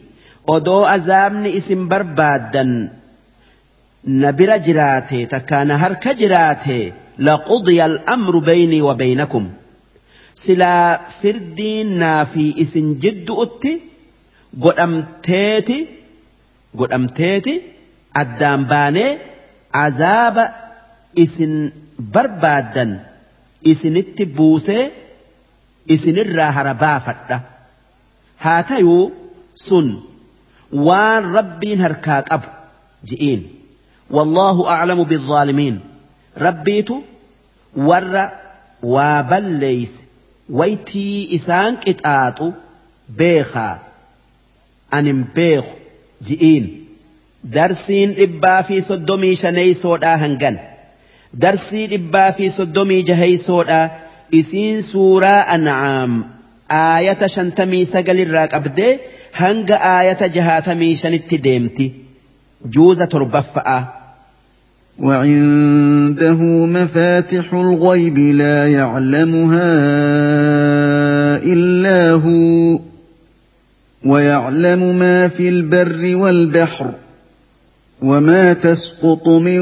ودو 0.48 0.86
أزامن 0.86 1.46
اسم 1.46 1.88
بربادا 1.88 2.92
نبرا 4.06 4.58
جراتي 4.58 5.26
تكان 5.26 5.72
هرك 5.72 6.08
جراتي 6.08 6.94
لقضي 7.20 7.86
الأمر 7.86 8.40
بيني 8.40 8.82
وبينكم 8.82 9.50
سلا 10.36 11.00
فردينا 11.24 12.24
في 12.24 12.62
اسم 12.62 12.94
جد 12.94 13.28
أتي 13.30 13.82
قد 14.62 14.80
أمتيتي 14.80 15.88
قد 16.80 16.92
أمتيتي 16.94 17.62
addaan 18.22 18.62
baanee 18.72 19.10
azaaba 19.86 20.46
isin 21.24 21.54
barbaaddan 22.14 22.92
isinitti 23.72 24.24
buusee 24.38 24.84
isinirraa 25.96 26.52
hara 26.58 26.74
baafadha 26.84 27.38
haa 28.46 28.62
tayuu 28.72 29.04
sun 29.68 29.88
waan 30.88 31.24
rabbiin 31.38 31.80
harkaa 31.86 32.22
qabu 32.30 32.50
ji'iin 33.12 33.42
wallaahu 34.16 34.62
aclamu 34.76 35.04
biaalimiin 35.12 35.78
rabbiitu 36.46 36.96
warra 37.90 38.24
waa 38.96 39.20
balleeyse 39.32 39.98
waytii 40.60 41.16
isaan 41.38 41.74
qixaaxu 41.86 42.48
beekaa 43.22 43.74
anin 44.98 45.20
beeku 45.36 45.74
ji'iin 46.28 46.66
darsiin 47.56 48.10
dhibbaa 48.20 48.62
fi 48.68 48.78
soddomii 48.90 49.36
shaneeysoodhaa 49.42 50.18
hangan 50.24 50.56
darsii 51.44 51.86
dhibbaa 51.94 52.32
fi 52.38 52.50
soddomii 52.58 53.02
jaheysoodhaa 53.10 53.86
isiin 54.40 54.82
suuraa 54.92 55.42
an'aam 55.56 56.12
aayata 56.80 57.28
shantamii 57.36 57.86
sagalirraa 57.94 58.48
qabdee 58.56 58.94
hanga 59.42 59.78
aayata 59.92 60.28
jahaatamii 60.40 60.96
shanitti 61.04 61.38
deemti 61.48 61.88
juuza 62.78 63.08
torbaffa'a 63.16 63.80
وعنده 65.00 66.40
مفاتح 66.78 67.54
الغيب 67.54 68.18
لا 68.18 68.60
يعلمها 68.72 69.70
الا 71.54 72.12
هو 72.12 72.80
ويعلم 74.06 74.96
ما 75.00 75.28
في 75.28 75.50
البر 75.50 76.16
والبحر 76.16 76.88
وما 78.02 78.54
تسقط 78.54 79.28
من 79.28 79.60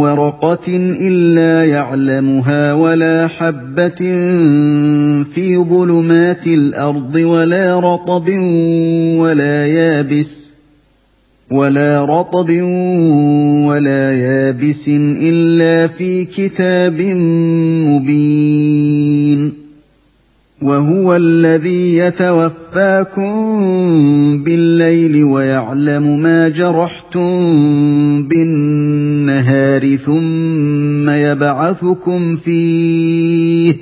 ورقه 0.00 0.76
الا 1.00 1.64
يعلمها 1.64 2.74
ولا 2.74 3.28
حبه 3.28 4.00
في 5.34 5.56
ظلمات 5.56 6.46
الأرض 6.46 7.14
ولا 7.14 7.80
رطب 7.80 8.28
ولا 9.18 9.66
يابس 9.66 10.44
ولا 11.50 12.04
رطب 12.04 12.50
ولا 13.68 14.12
يابس 14.12 14.88
الا 14.88 15.86
في 15.86 16.24
كتاب 16.24 17.00
مبين 17.88 19.63
وهو 20.64 21.16
الذي 21.16 21.96
يتوفاكم 21.96 23.32
بالليل 24.44 25.24
ويعلم 25.24 26.18
ما 26.22 26.48
جرحتم 26.48 27.32
بالنهار 28.22 29.96
ثم 29.96 31.10
يبعثكم 31.10 32.36
فيه 32.36 33.74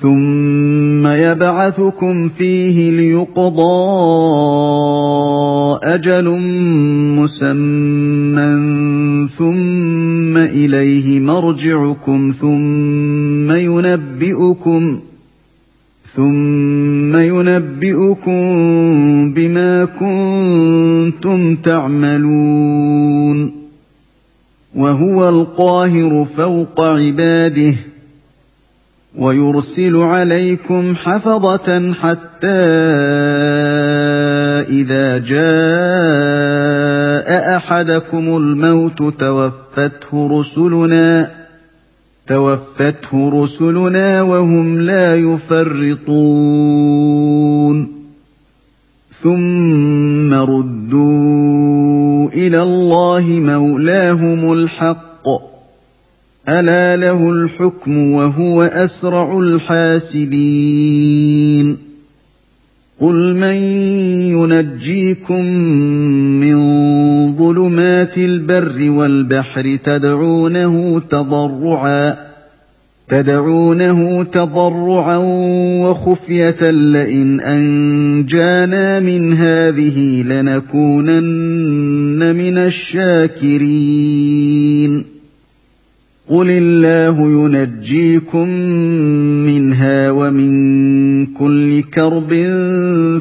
ثم 0.00 1.06
يبعثكم 1.06 2.28
فيه 2.28 2.90
ليقضى 2.90 3.86
أجل 5.84 6.28
مسمى 7.18 8.48
ثم 9.38 10.36
إليه 10.36 11.20
مرجعكم 11.20 12.34
ثم 12.40 13.50
ينبئكم 13.50 15.00
ثم 16.16 17.16
ينبئكم 17.16 18.42
بما 19.34 19.84
كنتم 19.84 21.56
تعملون. 21.56 23.52
وهو 24.76 25.28
القاهر 25.28 26.24
فوق 26.36 26.80
عباده 26.80 27.74
ويرسل 29.18 29.96
عليكم 29.96 30.94
حفظة 30.94 31.92
حتى 31.92 32.46
إذا 34.68 35.18
جاء 35.18 35.46
أحدكم 37.56 38.36
الموت 38.36 39.02
توفته 39.20 40.40
رسلنا 40.40 41.45
توفته 42.28 43.42
رسلنا 43.42 44.22
وهم 44.22 44.80
لا 44.80 45.16
يفرطون. 45.16 46.06
ثم 49.22 50.34
ردوا 50.34 52.28
إلى 52.28 52.62
الله 52.62 53.24
مولاهم 53.28 54.52
الحق. 54.52 55.28
ألا 56.48 56.96
له 56.96 57.30
الحكم 57.30 58.12
وهو 58.12 58.62
أسرع 58.62 59.38
الحاسبين. 59.38 60.26
قل 63.00 63.34
من 63.34 63.54
ينجيكم 64.32 65.44
من 66.40 66.56
ظلمات 67.36 68.18
البر 68.18 68.90
والبحر 68.90 69.78
تدعونه 69.84 71.00
تضرعا 71.10 72.16
تدعونه 73.08 74.22
تضرعا 74.22 75.16
وخفية 75.82 76.70
لئن 76.70 77.40
أنجانا 77.40 79.00
من 79.00 79.32
هذه 79.32 80.22
لنكونن 80.22 81.16
من 82.36 82.58
الشاكرين 82.58 83.96
قل 86.28 86.50
الله 86.50 87.30
ينجيكم 87.30 88.48
منها 89.46 90.10
ومن 90.10 91.26
كل 91.26 91.82
كرب 91.82 92.34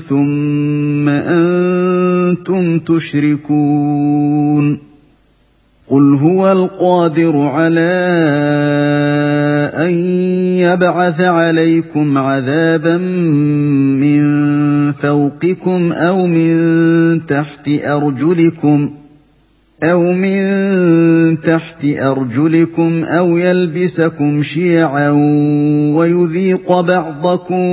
ثم 0.10 1.10
أنتم 1.10 2.80
تشركون 2.80 4.78
قل 5.90 6.14
هو 6.14 6.52
القادر 6.52 7.38
على 7.38 7.96
ان 9.76 9.94
يبعث 10.66 11.22
عليكم 11.22 12.18
عذابا 12.18 12.98
من 12.98 14.26
فوقكم 14.92 15.92
أو 15.92 16.28
من 16.28 17.28
تحت 17.28 17.70
ارجلكم 17.70 18.90
ۖ 19.02 19.05
أَوْ 19.86 20.02
مِن 20.02 21.42
تَحْتِ 21.42 21.86
أَرْجُلِكُمْ 21.86 23.04
أَوْ 23.04 23.38
يَلْبِسَكُمْ 23.38 24.44
شِيَعًا 24.44 25.10
وَيُذِيقَ 25.96 26.80
بَعْضَكُم 26.80 27.66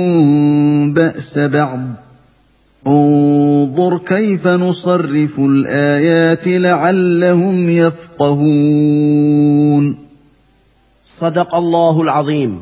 بَأْسَ 0.93 1.37
بَعْضٍ 1.37 1.79
ۗ 1.79 1.83
انظُرْ 2.87 3.97
كَيْفَ 3.97 4.47
نُصَرِّفُ 4.47 5.39
الْآيَاتِ 5.39 6.47
لَعَلَّهُمْ 6.47 7.69
يَفْقَهُونَ 7.69 9.03
صدق 11.05 11.55
الله 11.55 12.01
العظيم. 12.01 12.61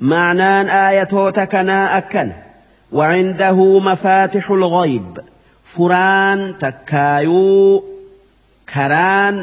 معنان 0.00 0.66
آية 0.66 1.44
كنا 1.44 1.98
أكن 1.98 2.30
وعنده 2.92 3.80
مفاتح 3.80 4.50
الغيب. 4.50 5.18
فران 5.64 6.54
تكايو. 6.58 7.97
Karaan 8.72 9.36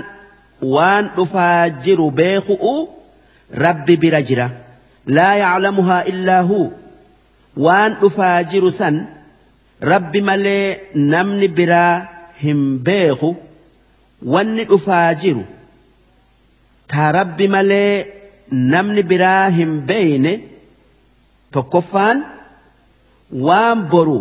waan 0.76 1.06
dhufaa 1.16 1.70
jiru 1.86 2.08
beeku'u 2.20 2.74
rabbi 3.66 3.96
bira 4.04 4.20
jira 4.30 4.48
laa 5.18 5.34
yaclamuhaa 5.44 6.04
illaa 6.12 6.44
huu 6.50 6.68
waan 7.66 7.92
dhufaa 8.02 8.38
jiru 8.52 8.70
san 8.80 8.96
rabbi 9.92 10.20
malee 10.30 10.66
namni 11.14 11.48
biraa 11.58 11.94
hin 12.44 12.62
beeku 12.88 13.30
wanni 14.34 14.64
dhufaa 14.72 15.08
jiru 15.24 15.44
taa 16.94 17.10
rabbi 17.20 17.48
malee 17.56 17.92
namni 18.74 19.04
biraa 19.12 19.44
hin 19.58 19.72
beeyne 19.92 20.34
tokkoffaan 21.58 22.18
waan 23.48 23.80
boru 23.92 24.18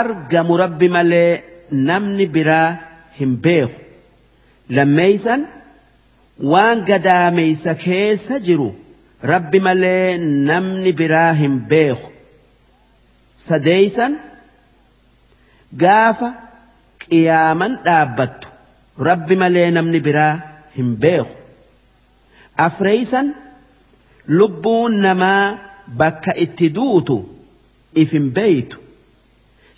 argamu 0.00 0.56
rabbi 0.64 0.88
malee 0.96 1.30
namni 1.90 2.26
biraa 2.36 2.66
hin 3.18 3.32
beeku 3.44 3.78
lammeeysan 4.76 5.40
waan 6.52 6.78
gadaameysa 6.90 7.72
keessa 7.84 8.38
jiru 8.48 8.68
rabbi 9.32 9.58
malee 9.66 10.18
namni 10.50 10.92
biraa 11.00 11.32
hin 11.40 11.54
beeku 11.70 12.08
sadeeysan 13.46 14.12
gaafa 15.82 16.28
qiyaaman 17.04 17.72
dhaabbattu 17.86 18.48
rabbi 19.08 19.34
malee 19.42 19.70
namni 19.76 20.00
biraa 20.08 20.34
hin 20.76 20.90
beeku 21.04 21.34
afreeysan 22.66 23.26
lubbuun 24.40 24.94
namaa 25.06 25.42
bakka 26.02 26.32
itti 26.44 26.68
duutu 26.78 27.16
if 28.02 28.12
hin 28.18 28.26
beeytu 28.38 28.78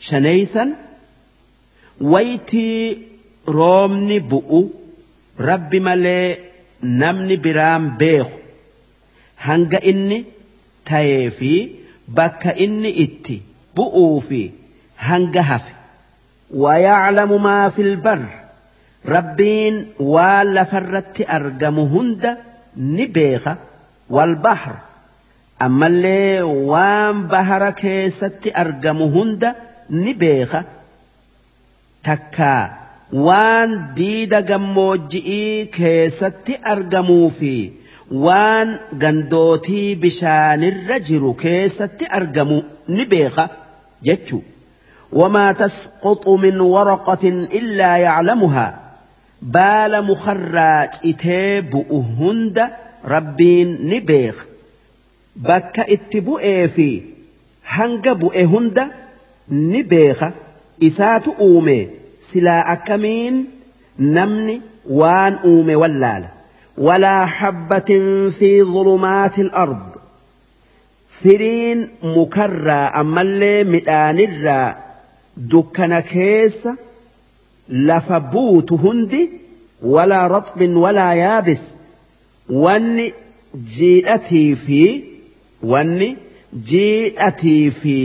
shaneeysan 0.08 0.68
waytii 2.12 3.06
roobni 3.58 4.18
bu'u 4.30 4.60
rabbi 5.38 5.80
malee 5.80 6.38
namni 6.82 7.36
biraan 7.36 7.96
beeku. 7.98 8.38
Hanga 9.36 9.78
inni 9.82 10.24
ta'ee 10.84 11.30
fi 11.30 11.52
bakka 12.08 12.52
inni 12.64 12.90
itti 13.04 13.42
bu'uu 13.74 14.20
fi 14.20 14.52
hanga 14.96 15.42
hafe. 15.42 15.72
ويعلم 16.54 17.42
ما 17.42 17.68
في 17.68 17.82
البر 17.82 18.26
ربين 19.06 19.86
والفرت 20.00 21.30
أرجم 21.30 21.78
هند 21.78 22.36
نبيخ 22.76 23.48
والبحر 24.10 24.74
أما 25.62 25.86
اللي 25.86 26.42
وان 26.42 27.26
بحر 27.26 27.70
كيست 27.70 28.52
أرجم 28.56 29.02
هند 29.02 29.54
نبيخ 29.90 30.56
تكا 32.04 32.79
waan 33.12 33.70
diida 33.96 34.40
gammoojji'ii 34.50 35.66
keessatti 35.76 36.54
argamuu 36.74 37.30
fi 37.38 37.52
waan 38.26 38.68
gandootii 39.02 39.94
bishaanirra 40.04 40.98
jiru 41.08 41.34
keessatti 41.42 42.04
argamu 42.20 42.62
ni 42.88 43.04
beeka 43.04 43.48
jechuu 44.02 44.42
وما 45.12 45.52
تسقط 45.52 46.28
من 46.28 46.60
ورقة 46.60 47.28
إلا 47.52 47.96
يعلمها 47.96 48.80
baala 49.42 50.02
mukarraa 50.02 50.86
citee 50.86 51.62
bu'u 51.72 51.98
hunda 52.18 52.66
rabbiin 53.04 53.68
ni 53.90 54.00
beeka 54.00 54.44
bakka 55.46 55.82
itti 55.94 56.20
bu'ee 56.26 56.68
fi 56.74 56.88
hanga 57.76 58.14
bu'e 58.22 58.44
hunda 58.52 58.84
ni 59.50 59.82
beeka 59.82 60.28
isaatu 60.88 61.30
uume 61.46 61.78
silaa 62.32 62.62
akkamiin 62.74 63.36
namni 64.16 64.54
waan 65.00 65.34
uume 65.52 65.74
wallaala 65.82 66.28
walaa 66.88 67.24
habbatin 67.38 68.06
fi 68.38 68.50
zulumaati 68.72 69.40
al-ard 69.46 69.88
firiin 71.22 71.80
mukarraa 72.14 72.86
ammallee 73.02 73.58
midhaanirraa 73.74 74.68
dukkana 75.54 76.00
keessa 76.12 76.76
lafa 77.90 78.20
buutu 78.34 78.76
hundi 78.84 79.20
walaa 79.96 80.26
raxbin 80.36 80.76
walaa 80.84 81.14
yaabis 81.24 81.62
wanni 82.64 83.06
jiidhatii 83.76 84.50
fi 84.66 84.80
wanni 85.72 86.08
jiidhatii 86.70 87.70
fi 87.80 87.96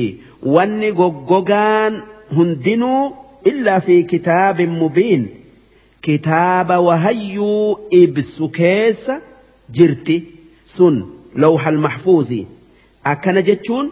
wanni 0.56 0.92
goggogaan 1.00 1.94
hundinuu 2.38 3.04
mubiin 4.68 5.24
kitaaba 6.02 6.80
wahayyuu 6.80 7.80
ibsu 7.92 8.50
keessa 8.50 9.22
jirti 9.72 10.18
sun 10.66 10.96
lawhal 11.36 11.78
mahfuuzii 11.78 12.48
akkana 13.04 13.42
jechuun 13.42 13.92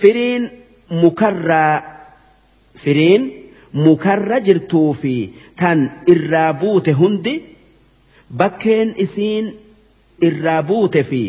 firiin 0.00 0.48
mukarraa 1.02 1.82
firiin 2.82 3.22
mukarra 3.72 4.40
jirtuu 4.40 4.92
fi 5.02 5.14
tan 5.56 5.90
irraa 6.14 6.52
buute 6.52 6.92
hundi 6.92 7.34
bakkeen 8.42 8.94
isiin 9.04 9.46
irraa 10.28 10.62
buute 10.62 11.02
fi 11.10 11.22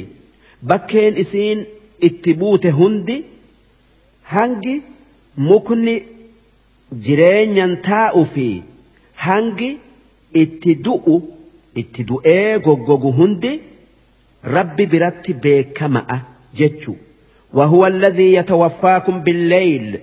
bakkeen 0.72 1.18
isiin 1.23 1.65
itti 2.07 2.34
buute 2.34 2.69
hundi 2.80 3.18
hangi 4.34 4.76
mukni 5.49 5.95
jireenyan 7.05 7.74
taa'u 7.89 8.24
fi 8.35 8.62
hangi 9.27 9.70
itti 10.43 10.73
du'u 10.85 11.16
itti 11.81 12.09
du'ee 12.09 12.59
goggogu 12.66 13.10
hundi 13.18 13.52
rabbi 14.56 14.85
biratti 14.93 15.32
beekama'a. 15.43 16.18
جتشو 16.56 16.94
وهو 17.52 17.86
الذي 17.86 18.35
يتوفاكم 18.35 19.20
بالليل 19.20 20.01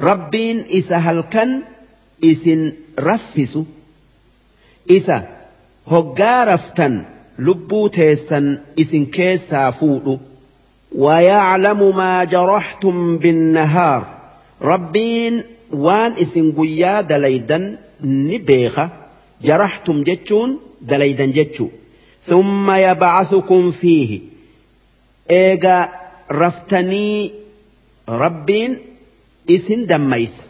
ربين 0.00 0.64
إسا 0.70 0.96
هلكن 0.96 1.60
إسن 2.24 2.72
رفس 3.00 3.58
إسا 4.90 5.28
هقا 5.86 6.44
رفتن 6.44 7.04
لبو 7.38 7.86
تيسن 7.86 8.58
إسن 8.80 9.04
كيسا 9.06 9.70
فوضو 9.70 10.18
ويعلم 10.96 11.96
ما 11.96 12.24
جرحتم 12.24 13.18
بالنهار 13.18 14.06
ربين 14.62 15.42
waan 15.71 16.13
isin 16.17 16.51
guyyaa 16.57 17.03
dalaydan 17.09 17.77
ni 18.01 18.39
beeka 18.39 18.85
jaraxtum 19.41 20.03
jechuun 20.07 20.51
dalaydan 20.89 21.33
jechuu. 21.33 21.71
Thumma 22.27 22.77
yabcathukum 22.79 23.71
fiihi. 23.71 24.17
Eega 25.29 25.77
raftanii 26.29 27.33
rabbiin 28.07 28.79
isin 29.47 29.87
dammaysa. 29.89 30.43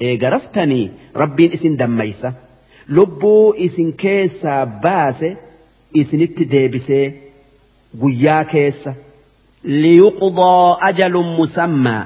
Eega 0.00 0.30
raftanii 0.30 0.90
rabbiin 1.14 1.52
isin 1.52 1.78
dammaysa. 1.78 2.32
Lubbuu 2.88 3.54
isin 3.56 3.92
keessaa 3.92 4.66
baase 4.66 5.36
isinitti 5.94 6.50
deebisee 6.50 7.06
guyyaa 8.00 8.44
keessa. 8.44 8.94
Liyuqdaa 9.64 10.78
ajalun 10.88 11.28
musammaa. 11.38 12.04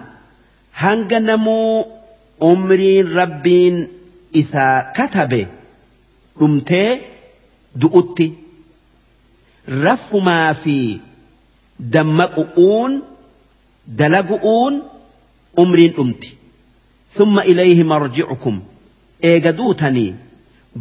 Hanga 0.73 1.21
namuu 1.21 1.87
umriin 2.51 3.06
rabbiin 3.19 3.77
isaa 4.40 4.77
katabe 4.97 5.40
dhumtee 6.39 6.90
du'utti 7.81 8.27
raffumaa 9.86 10.55
fi 10.62 10.77
dammaqu'uun 11.97 12.93
dalagu'uun 14.01 14.74
umriin 15.64 15.93
dhumti 15.97 16.31
summa 17.19 17.44
ilayhi 17.52 17.85
marji'ukum 17.94 18.56
eega 19.32 19.52
duutanii 19.59 20.10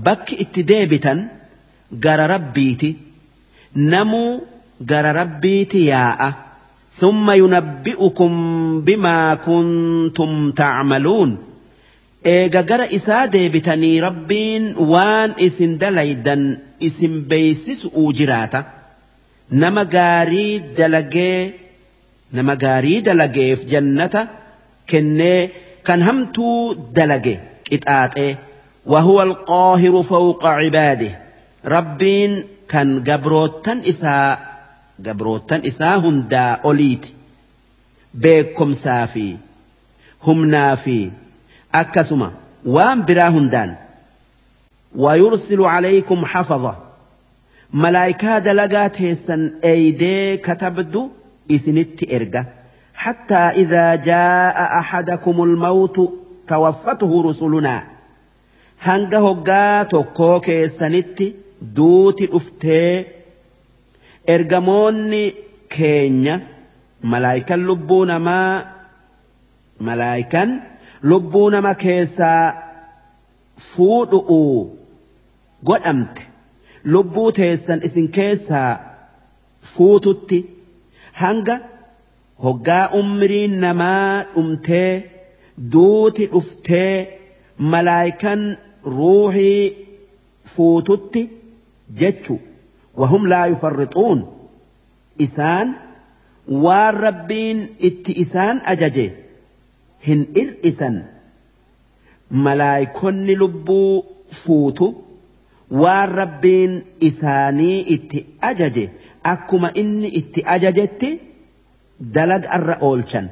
bakki 0.06 0.36
itti 0.46 0.62
deebitan 0.72 1.20
gara 2.06 2.28
rabbiiti 2.36 2.90
namuu 3.94 4.32
gara 4.94 5.12
rabbiiti 5.22 5.80
yaa'a 5.92 6.30
ثم 7.02 7.32
ينبئكم 7.32 8.32
بما 8.82 9.36
كنتم 9.36 10.52
تعملون 10.52 11.38
eega 12.35 12.63
gara 12.71 12.87
isaa 12.99 13.27
deebitanii 13.35 13.97
rabbiin 14.07 14.65
waan 14.93 15.31
isin 15.47 15.73
dalaydan 15.83 16.43
isin 16.89 17.15
beeysisu'uu 17.31 18.09
jiraata 18.19 18.61
nama 19.63 19.85
gaarii 19.95 20.53
dalagee 20.79 21.39
nama 22.39 22.55
gaarii 22.65 22.99
dalageef 23.09 23.59
jannata 23.73 24.23
kennee 24.93 25.41
kan 25.87 26.01
hamtuu 26.09 26.59
dalage 26.99 27.35
qixaaxee 27.71 28.33
وهو 28.93 29.23
القاهر 29.23 30.03
فوق 30.03 30.47
عباده 30.47 31.19
ربين 31.65 32.45
كان 32.69 33.03
جبروتن 33.05 33.79
إساء 33.89 34.39
جبروتن 35.01 35.61
إساء 35.67 35.99
هندا 35.99 36.47
أوليت 36.65 37.07
بيكم 38.15 38.73
سافي 38.73 39.37
هم 40.27 40.45
نافي 40.45 41.11
أكسما 41.76 42.32
وان 42.66 43.06
برا 43.06 43.28
هندان 43.30 43.76
ويرسل 44.96 45.62
عليكم 45.62 46.26
حفظه 46.26 46.76
malaayikaa 47.84 48.40
dalagaa 48.46 48.90
teessan 48.98 49.42
eeydee 49.72 50.38
katabdu 50.48 51.02
isinitti 51.56 52.06
erga 52.18 52.44
حتى 52.94 53.36
إذا 53.36 53.96
جاء 53.96 54.80
أحدكم 54.80 55.44
الموت 55.44 55.98
توفته 56.48 57.12
رسلنا 57.30 57.84
hanga 58.88 59.20
hoggaa 59.28 59.86
tokkoo 59.86 60.40
keessanitti 60.40 61.28
duuti 61.76 62.26
dhuftee 62.34 63.06
ergamoonni 64.34 65.24
keenya 65.76 66.36
malaayikan 67.12 67.62
lubbuu 67.70 68.06
namaa 68.06 68.66
malaayikan 69.88 70.50
lubbuu 71.10 71.50
nama 71.50 71.74
keessaa 71.84 72.46
fuudhu'u 73.70 74.40
godhamte 75.70 76.24
lubbuu 76.94 77.32
teessan 77.40 77.80
isin 77.88 78.08
keessaa 78.18 78.72
fuututti 79.74 80.40
hanga 81.22 81.56
hoggaa 82.44 82.86
umriin 83.00 83.54
namaa 83.64 84.24
dhumtee 84.36 84.92
duuti 85.74 86.26
dhuftee 86.34 86.94
malaayikan 87.74 88.42
ruuhii 88.98 89.88
fuututti 90.56 91.22
jechu 92.04 92.40
wahum 93.02 93.26
laa 93.34 93.46
yufarrixuun 93.54 94.20
isaan 95.26 95.68
waan 96.64 96.96
rabbiin 97.06 97.60
itti 97.90 98.12
isaan 98.24 98.62
ajaje 98.74 99.06
hin 100.08 100.22
ir'isan 100.44 100.96
malaayikonni 102.48 103.36
lubbuu 103.42 104.06
fuutu 104.44 104.88
waan 105.82 106.10
rabbiin 106.22 106.74
isaanii 107.10 107.78
itti 107.96 108.26
ajaje 108.50 108.86
akkuma 109.34 109.70
inni 109.84 110.08
itti 110.22 110.42
ajajetti 110.56 111.12
dalagarra 112.18 112.78
oolchan 112.90 113.30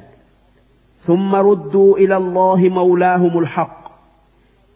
ثم 1.00 1.34
ردوا 1.34 1.98
إلى 1.98 2.16
الله 2.16 2.68
مولاهم 2.68 3.38
الحق 3.38 3.80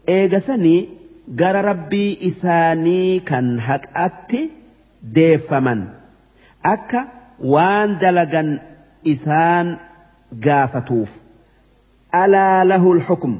إيجسني 0.09 0.89
جرى 1.29 1.61
ربي 1.61 2.27
إساني 2.27 3.19
كان 3.19 3.59
هكأتي 3.59 4.49
ديفمن 5.03 5.87
أكا 6.65 7.07
وان 7.43 7.97
دلغن 7.97 8.59
إسان 9.07 9.77
قافتوف 10.45 11.24
ألا 12.23 12.63
له 12.63 12.91
الحكم 12.91 13.39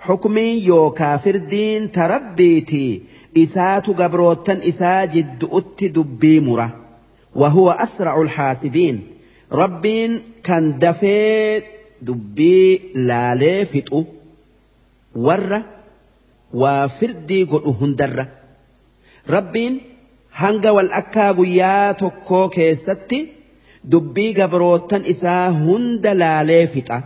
حكمي 0.00 0.64
يو 0.64 0.90
كافر 0.90 1.36
دين 1.36 1.92
تربيتي 1.92 3.02
إسات 3.36 3.86
قبروتا 3.90 4.68
إسا 4.68 5.04
جد 5.04 5.48
أت 5.52 5.84
دبي 5.84 6.40
وهو 7.34 7.70
أسرع 7.70 8.20
الحاسدين 8.22 9.06
ربين 9.52 10.22
كان 10.44 10.78
laalee 13.08 13.64
fixu 13.72 14.00
warra 15.26 15.58
waa 16.62 16.88
firdii 16.98 17.44
godhu 17.52 17.72
hundarra 17.80 18.24
rabbiin 19.34 19.78
hanga 20.40 20.72
wal 20.76 20.90
akkaa 21.00 21.32
guyyaa 21.38 21.94
tokkoo 22.02 22.48
keessatti 22.56 23.20
dubbii 23.92 24.32
gabrootan 24.38 25.06
isaa 25.14 25.44
hunda 25.60 26.14
laalee 26.22 26.66
fixa 26.74 26.98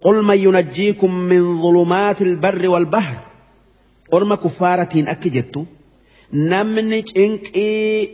قل 0.00 0.22
من 0.22 0.38
ينجيكم 0.38 1.14
من 1.14 1.62
ظلمات 1.62 2.22
البر 2.22 2.68
والبحر 2.68 3.18
jettu 5.36 5.66
namni 6.32 7.02
cinqii 7.02 8.10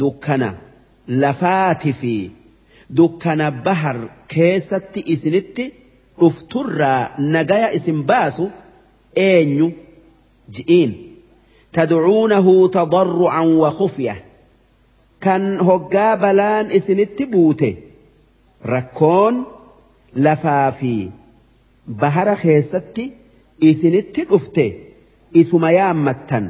dukkana 0.00 0.48
lafaati 1.22 1.92
fi 2.00 2.14
dukkana 2.98 3.46
bahar 3.64 3.96
keessatti 4.32 5.00
isinitti 5.14 5.64
dhufturraa 6.20 7.02
nagaya 7.34 7.68
isin 7.78 7.98
baasu 8.10 8.44
eenyu 9.28 9.68
ji'iin 10.54 10.92
tadcuunahu 11.76 12.52
tadarrucan 12.76 13.48
wa 13.62 13.70
khufya 13.78 14.14
kan 15.24 15.42
hoggaa 15.68 16.14
balaan 16.22 16.66
isinitti 16.78 17.24
buute 17.32 17.70
rakkoon 18.72 19.34
lafaa 20.14 20.72
fi 20.72 21.10
bahara 22.04 22.36
keessatti 22.36 23.04
isinitti 23.70 24.24
dhufte 24.30 24.64
isuma 25.42 25.70
yaammattan 25.72 26.46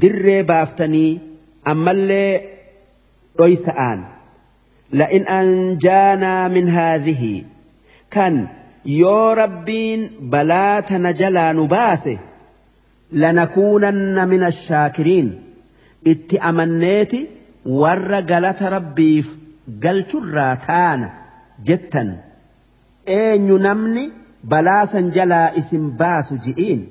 dirree 0.00 0.42
baaftanii 0.50 1.20
ammallee 1.72 2.32
dhoysa'aan 3.38 4.00
la'in 5.00 5.24
anjaanaa 5.38 6.48
min 6.56 6.68
haadhihi 6.76 7.32
kan 8.16 8.36
yoo 8.84 9.34
rabbiin 9.34 10.10
balaa 10.34 10.82
tana 10.82 11.12
jalaa 11.22 11.52
nu 11.52 11.66
baase 11.74 12.18
lanakuunanna 13.24 14.26
min 14.26 14.42
ashaakiriin 14.50 15.32
itti 16.12 16.38
amanneeti 16.50 17.20
warra 17.82 18.22
galata 18.30 18.70
rabbiif 18.76 19.26
galchurraa 19.86 20.54
taana 20.66 21.10
jettan 21.67 22.09
eenyu 23.19 23.57
namni 23.67 24.03
balaa 24.53 24.85
san 24.93 25.11
jalaa 25.17 25.47
isin 25.63 25.85
baasu 26.03 26.35
ji'iin 26.45 26.83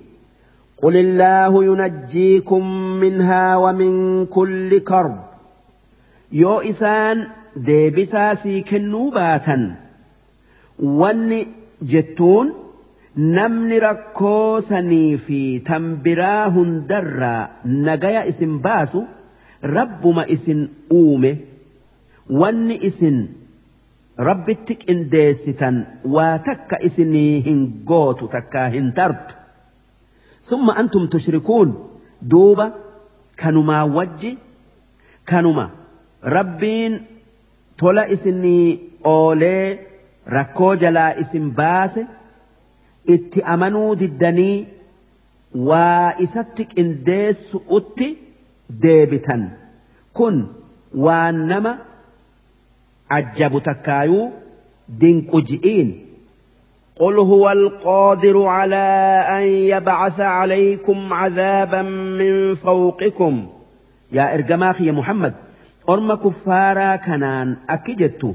قل 0.83 0.97
الله 0.97 1.65
ينجيكم 1.65 2.65
منها 3.01 3.57
ومن 3.57 3.93
كل 4.27 4.79
كرب 4.79 5.17
يو 6.33 6.61
إسان 6.61 7.27
deebisaa 7.67 8.35
sii 8.43 8.63
kennuu 8.63 9.11
baatan 9.11 9.63
wanni 11.01 11.39
jettuun 11.93 12.53
namni 13.37 13.81
rakkoo 13.87 14.61
sanii 14.69 15.17
fi 15.27 15.41
tan 15.69 15.85
biraa 16.05 16.51
hundarraa 16.57 17.49
nagaya 17.87 18.27
isin 18.33 18.59
baasu 18.67 19.01
rabbuma 19.77 20.27
isin 20.37 20.61
uume 20.99 21.31
wanni 22.41 22.77
isin 22.89 23.19
rabbitti 24.18 24.76
qindeessitan 24.76 25.76
waa 26.16 26.40
takka 26.48 26.78
isinii 26.88 27.42
hin 27.46 27.62
gootu 27.86 28.28
takkaa 28.28 28.68
hin 28.70 28.94
tartu. 28.94 29.36
Summa 30.50 30.74
antum 30.82 31.08
tushrikuun. 31.08 31.70
Duuba 32.32 32.72
kanumaa 33.36 33.86
wajji 33.86 34.38
kanuma. 35.26 35.72
Rabbiin 36.24 37.00
tola 37.78 38.06
isinii 38.16 38.92
oolee 39.04 39.88
rakkoo 40.26 40.76
jalaa 40.76 41.12
isin 41.24 41.52
baase 41.60 42.06
itti 43.16 43.42
amanuu 43.54 43.96
diddanii 44.00 44.68
waa 45.70 46.14
isatti 46.26 46.66
qindeessu 46.66 47.64
utti 47.78 48.08
deebitan. 48.84 49.50
Kun 50.14 50.36
waan 51.06 51.48
nama 51.48 51.78
أجب 53.12 53.64
تكايو 53.64 54.32
دينك 54.90 55.36
جئين. 55.36 56.06
قل 57.00 57.20
هو 57.20 57.52
القادر 57.52 58.44
على 58.44 59.26
أن 59.30 59.44
يبعث 59.44 60.20
عليكم 60.20 61.14
عذابا 61.14 61.82
من 61.82 62.56
فوقكم. 62.56 63.48
يا 64.12 64.34
إرجماخي 64.34 64.86
يا 64.86 64.92
محمد 64.92 65.34
أرم 65.90 66.14
كفارا 66.14 66.96
كنان 66.96 67.58
أكجتو 67.70 68.34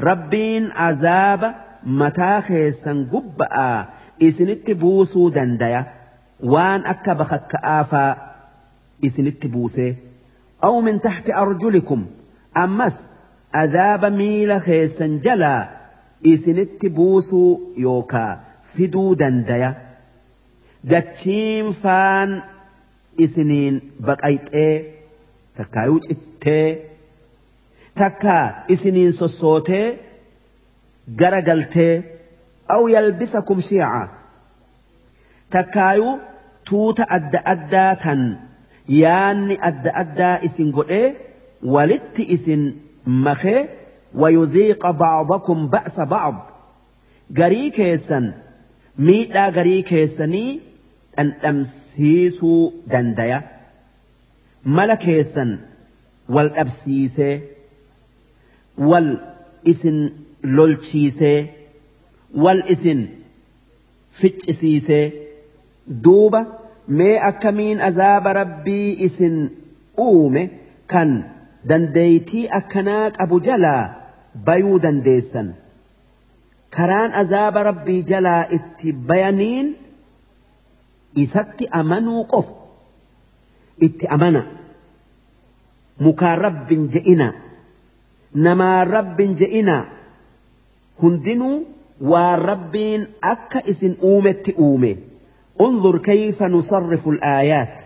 ربين 0.00 0.70
عذاب 0.72 1.54
متاخي 1.86 2.70
قبعا 3.12 3.88
إسنت 4.22 4.70
بوسو 4.70 5.28
دندايا 5.28 5.86
وان 6.42 6.80
أكبخك 6.80 7.54
آفا. 7.54 8.16
إسنت 9.04 9.46
بوسي. 9.46 9.94
أو 10.64 10.80
من 10.80 11.00
تحت 11.00 11.30
أرجلكم. 11.30 12.06
أمس 12.56 13.10
azaaba 13.52 14.10
miila 14.20 14.60
keessan 14.66 15.20
jalaa 15.26 15.62
isinitti 16.32 16.88
buusuu 16.98 17.72
yookaa 17.84 18.30
fiduu 18.74 19.10
dandaya 19.22 19.70
dachiin 20.90 21.72
faan 21.82 22.30
isiniin 23.26 23.80
baqayxee 24.06 24.74
takkaayuu 25.56 26.00
cittee 26.06 26.66
takkaa 28.00 28.64
isiniin 28.74 29.12
sossootee 29.20 29.86
gara 31.22 31.40
galtee 31.48 31.94
aw 32.74 32.82
yalbisakum 32.94 33.60
shiica 33.68 34.02
takkaayuu 35.56 36.12
tuuta 36.70 37.04
adda 37.16 37.40
addaa 37.54 37.92
tan 38.04 38.22
yaanni 39.00 39.58
adda 39.70 39.90
addaa 40.02 40.36
isin 40.48 40.70
godhee 40.78 41.08
walitti 41.74 42.22
isin 42.36 42.62
مخي 43.06 43.68
ويذيق 44.14 44.90
بعضكم 44.90 45.68
بأس 45.68 46.00
بعض. 46.00 46.50
غريكيسن 47.38 48.32
ميتا 48.98 49.48
غريكيسني 49.48 50.60
أن 51.18 51.28
أمسيسو 51.30 52.72
دندية 52.86 53.50
ملكيسن 54.64 55.58
والأبسيس 56.28 57.22
والإسن 58.78 60.10
لولشيس 60.44 61.24
والإسن 62.34 63.08
فتشسيس 64.12 65.12
دوبة 65.86 66.46
مي 66.88 67.28
أكامين 67.28 67.80
أزاب 67.80 68.26
ربي 68.26 69.04
إسن 69.04 69.50
أومي. 69.98 70.50
كان 70.88 71.22
dandeeytii 71.68 72.44
akkanaa 72.58 73.10
qabu 73.18 73.40
jalaa 73.48 73.82
bayuu 74.46 74.78
dandeessan 74.84 75.48
karaan 76.76 77.12
azaaba 77.22 77.62
rabbii 77.70 78.02
jalaa 78.10 78.42
itti 78.58 78.92
bayaniin 79.10 79.68
isatti 81.24 81.64
amanuu 81.80 82.24
qofa 82.32 82.54
itti 83.86 84.06
amana 84.16 84.42
mukaan 86.06 86.38
rabbin 86.46 86.82
je'ina 86.94 87.28
namaan 88.46 88.86
rabbin 88.96 89.34
je'ina 89.40 89.76
hundinuu 91.02 91.56
waan 92.12 92.38
rabbiin 92.50 93.02
akka 93.32 93.60
isin 93.74 93.96
uumetti 94.10 94.54
uume 94.58 94.92
انظر 95.60 95.98
كيف 95.98 96.42
نصرف 96.42 97.08
الآيات 97.08 97.76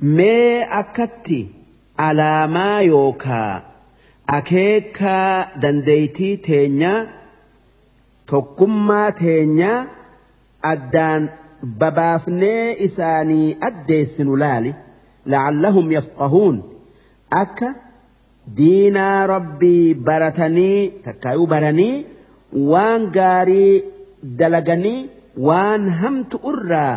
mee 0.00 0.62
akkatti 0.80 1.53
alaamaa 2.08 2.80
yookaa 2.92 3.62
akeekaa 4.36 5.46
dandeeytii 5.62 6.36
teenyaa 6.46 7.06
tokkummaa 8.30 9.10
teenyaa 9.22 9.78
addaan 10.72 11.28
babaafnee 11.80 12.76
isaanii 12.88 13.56
addeessinu 13.68 14.36
laali 14.42 14.74
la'allahum 15.32 15.90
yafqahuun. 15.96 16.56
Akka 17.42 17.68
diinaa 18.56 19.26
rabbii 19.26 19.94
baratanii 20.08 20.88
takkaayuu 21.04 21.46
baranii 21.52 22.06
waan 22.72 23.06
gaarii 23.16 23.82
dalaganii 24.40 24.98
waan 25.48 25.88
hamtu 26.00 26.40
irraa 26.52 26.92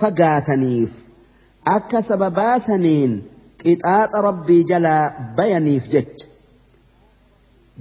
fagaataniif 0.00 0.92
akka 1.76 2.02
sababaa 2.08 2.58
saniin 2.66 3.12
qixaaxa 3.62 4.18
rabbii 4.28 4.62
jalaa 4.70 5.04
bayaniif 5.36 5.84
jecha 5.94 6.26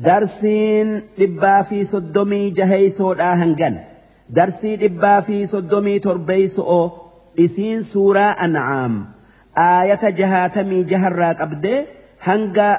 darsiin 0.07 0.89
dhibbaa 1.19 1.63
fi 1.69 1.79
soddomii 1.91 2.47
jaheeysoodhaa 2.59 3.35
hangan 3.43 3.75
darsii 4.39 4.75
dhibbaa 4.83 5.21
fi 5.27 5.37
soddomii 5.53 5.99
torbeeyso'oo 6.07 6.85
isiin 7.45 7.83
suuraa 7.91 8.31
an'aam 8.45 8.93
aayata 9.65 10.09
jahaatamii 10.19 10.83
jaharraa 10.91 11.33
qabdee 11.41 11.79
hanga 12.27 12.69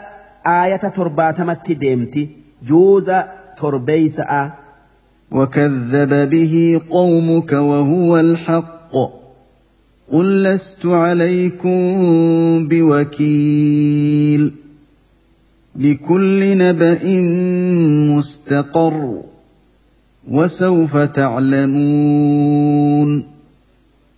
aayata 0.55 0.91
torbaatamatti 1.01 1.75
deemti 1.85 2.23
juuza 2.70 3.19
torbeeysa'a 3.61 4.43
وكذب 5.33 6.12
به 6.31 6.81
قومك 6.91 7.53
وهو 7.53 8.19
الحق 8.20 8.95
قل 10.13 10.43
لست 10.43 10.87
عليكم 10.87 11.79
بوكيل 12.69 14.53
لكل 15.77 16.59
نبأ 16.59 17.21
مستقر 18.17 19.23
وسوف 20.31 20.97
تعلمون 20.97 22.59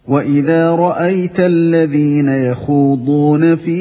وإذا 0.09 0.71
رأيت 0.71 1.41
الذين 1.41 2.29
يخوضون 2.29 3.57
في 3.57 3.81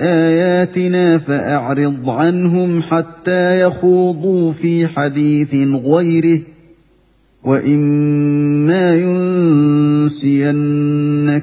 آياتنا 0.00 1.18
فأعرض 1.18 2.10
عنهم 2.10 2.82
حتى 2.82 3.60
يخوضوا 3.60 4.52
في 4.52 4.86
حديث 4.86 5.54
غيره 5.84 6.40
واما 7.44 8.94
ينسينك 10.06 10.42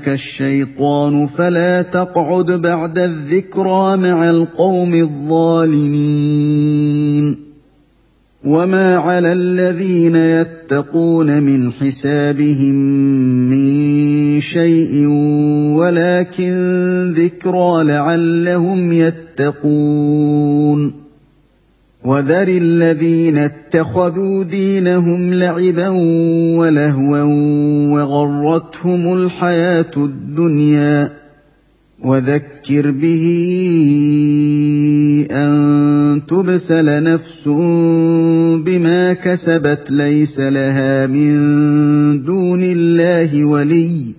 الشيطان 0.10 1.28
فلا 1.28 1.82
تقعد 1.82 2.52
بعد 2.52 2.98
الذكرى 2.98 3.98
مع 3.98 4.30
القوم 4.30 4.94
الظالمين 4.96 6.30
وما 8.46 8.96
على 8.96 9.34
الذين 9.34 10.16
يتقون 10.16 11.44
من 11.44 11.72
حسابهم 11.72 12.76
من 13.50 14.42
شيء 14.42 15.08
ولكن 15.76 16.54
ذكرى 17.18 17.84
لعلهم 17.84 18.92
يتقون 18.92 20.30
وذر 22.04 22.48
الذين 22.48 23.38
اتخذوا 23.38 24.44
دينهم 24.44 25.34
لعبا 25.34 25.88
ولهوا 26.58 27.24
وغرتهم 27.94 29.14
الحياة 29.14 29.92
الدنيا 29.98 31.20
وذكر 32.04 32.92
به 32.92 33.26
أن 35.32 36.22
تبسل 36.28 37.04
نفس 37.04 37.48
بما 38.66 39.14
كسبت 39.14 39.92
ليس 39.92 40.40
لها 40.40 41.08
من 41.08 41.34
دون 42.24 42.64
الله 42.64 43.46
ولي 43.46 44.19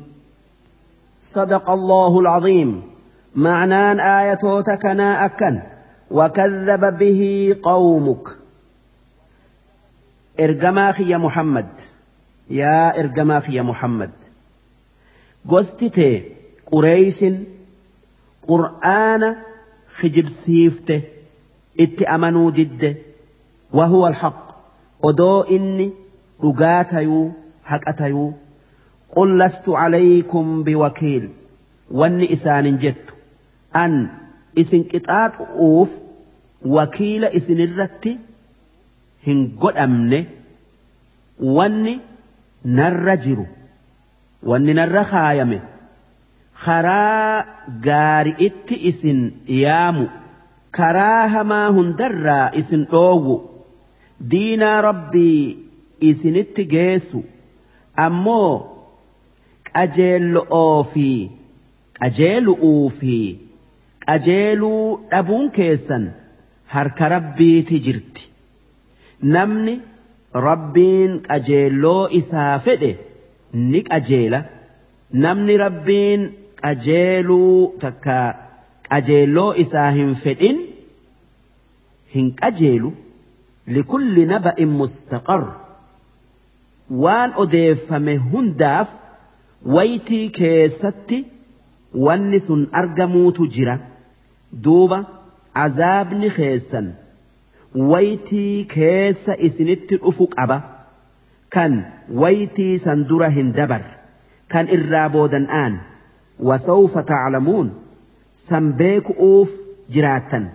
صدق 1.33 1.69
الله 1.69 2.19
العظيم. 2.19 2.81
معنان 3.35 3.99
آية 3.99 4.61
تكنا 4.61 5.25
أكن 5.25 5.59
وكذب 6.11 6.97
به 6.97 7.55
قومك. 7.63 8.27
إرجماخ 10.39 11.01
يا 11.01 11.17
محمد. 11.17 11.67
يا 12.49 12.99
إرجماخ 12.99 13.49
يا 13.49 13.61
محمد. 13.61 14.11
قستي 15.49 16.23
قريش 16.71 17.25
قرآن 18.47 19.35
خجب 19.95 20.27
سيفته. 20.27 21.01
إت 21.79 22.01
أمنوا 22.01 22.51
ضده 22.51 22.95
وهو 23.73 24.07
الحق. 24.07 24.47
ودو 25.03 25.41
إني 25.41 25.91
رقاتيو 26.43 27.31
حقتيو. 27.63 28.33
قل 29.16 29.38
لست 29.38 29.68
عليكم 29.68 30.62
بوكيل 30.62 31.30
واني 31.90 32.32
إسان 32.32 32.78
جدت 32.78 33.14
أن 33.76 34.08
إسن 34.58 34.82
قطعات 34.82 35.32
أوف 35.40 35.92
وكيل 36.66 37.24
إسن 37.24 37.60
الرت 37.60 38.18
هن 39.26 39.50
قد 39.60 39.76
أمني 39.76 40.26
واني 41.40 42.00
نرجر 42.64 43.46
واني 44.42 44.72
نر 44.72 45.04
خايمه 45.04 45.62
خرا 46.54 47.44
غاري 47.86 48.34
ات 48.40 48.72
إسن 48.72 49.30
يامو 49.48 50.06
كراها 50.74 51.42
ما 51.42 51.68
هندرا 51.68 52.58
إسن 52.58 52.86
أوو 52.92 53.50
دينا 54.20 54.80
ربي 54.80 55.58
إسن 56.02 56.36
qajeellu'oo 59.75 60.83
fi 60.93 61.07
qajeelu'uu 61.99 62.89
fi 62.99 63.15
qajeeluu 64.05 64.83
dhabuun 65.11 65.47
keessan 65.57 66.05
harka 66.73 67.09
rabbiiti 67.15 67.79
jirti. 67.85 68.23
Namni 69.35 69.73
rabbiin 70.47 71.11
qajeelloo 71.27 72.01
isaa 72.19 72.59
fedhe 72.65 72.91
ni 73.71 73.81
qajeela. 73.89 74.39
Namni 75.23 75.57
rabbiin 75.65 76.21
qajeeluu 76.63 77.55
takka 77.83 78.17
qajeelloo 78.89 79.51
isaa 79.63 79.89
hin 79.97 80.15
fedhin 80.23 80.57
hin 82.15 82.27
qajeelu. 82.41 82.91
Likulli 83.75 84.23
naba'in 84.33 84.71
mustaqar 84.79 85.43
waan 87.03 87.31
odeeffame 87.43 88.15
hundaaf 88.31 88.89
waytii 89.65 90.29
keessatti 90.39 91.17
wanni 92.05 92.39
sun 92.39 92.67
argamuutu 92.81 93.47
jira 93.55 93.75
duuba 94.63 94.99
azaabni 95.65 96.29
keessan 96.37 96.87
waytii 97.93 98.65
keessa 98.75 99.35
isinitti 99.47 99.95
dhufu 100.05 100.27
qaba 100.35 100.57
kan 101.55 101.73
waytii 102.23 102.79
san 102.85 103.05
dura 103.09 103.29
hin 103.37 103.53
dabar 103.59 103.83
kan 104.55 104.67
irraa 104.77 105.09
boodan 105.09 105.45
aan 105.61 105.73
wasawfa 106.49 107.03
taclamuun 107.13 107.69
san 108.47 108.73
beeku'uuf 108.81 109.49
jiraattan 109.97 110.49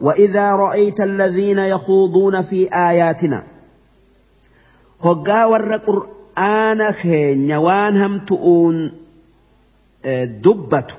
وإذا 0.00 0.56
رأيت 0.56 1.00
الذين 1.00 1.58
يخوضون 1.58 2.42
في 2.42 2.68
آياتنا 2.74 3.42
هقا 5.04 5.44
ور 5.44 5.80
qur'aana 6.36 6.92
keenya 7.00 7.60
waan 7.60 7.96
hamtu'uun 7.96 8.76
dubbatu. 10.44 10.94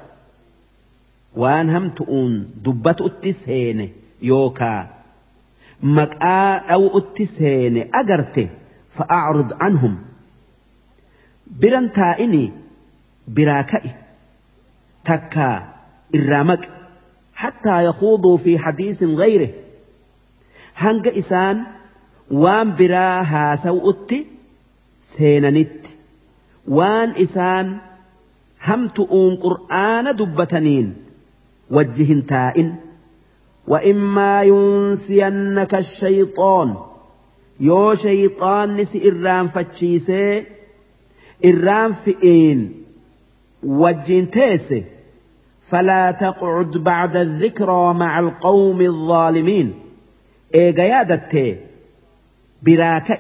Waan 1.36 1.70
hamtu'uun 1.70 2.34
dubbatutti 2.64 3.34
seene 3.34 3.86
yookaa 4.30 4.88
maqaa 5.98 6.60
dhawu'utti 6.68 7.26
seene 7.26 7.82
agarte 8.00 8.44
fa'acrid 8.96 9.52
anhum. 9.68 9.96
Biran 11.60 11.88
taa'ini 11.98 12.44
biraa 13.36 13.64
ka'i 13.72 13.92
takkaa 15.08 15.58
irraa 16.18 16.44
maqi. 16.50 16.70
Hattaa 17.42 17.82
yakuuduu 17.88 18.38
fi 18.44 18.52
hadiisin 18.64 19.14
gayre. 19.22 19.48
Hanga 20.74 21.12
isaan 21.22 21.58
waan 22.44 22.68
biraa 22.80 23.24
haasawu'utti 23.32 24.18
seenanitti. 24.98 25.98
Waan 26.78 27.14
isaan 27.18 27.82
hamtu'uun 28.58 29.38
qur'aana 29.46 30.18
dubbataniin 30.18 30.88
wajji 31.72 32.04
hin 32.12 32.26
taa'in. 32.34 32.76
وإما 33.68 34.44
ينسينك 34.44 35.76
الشيطان 35.76 36.76
شيطان 37.94 38.78
نسي 38.78 39.12
إرام 39.12 39.48
فتشيسي 39.48 40.46
إرام 41.46 41.94
فئين 41.94 42.84
وجين 43.64 44.30
تيسي 44.30 44.84
فلا 45.62 46.12
تقعد 46.12 46.78
بعد 46.78 47.16
الذكرى 47.18 47.94
مع 47.94 48.20
القوم 48.20 48.82
الظالمين 48.82 49.80
إيجا 50.56 50.84
يادتي 50.84 51.58
براكئ 52.62 53.20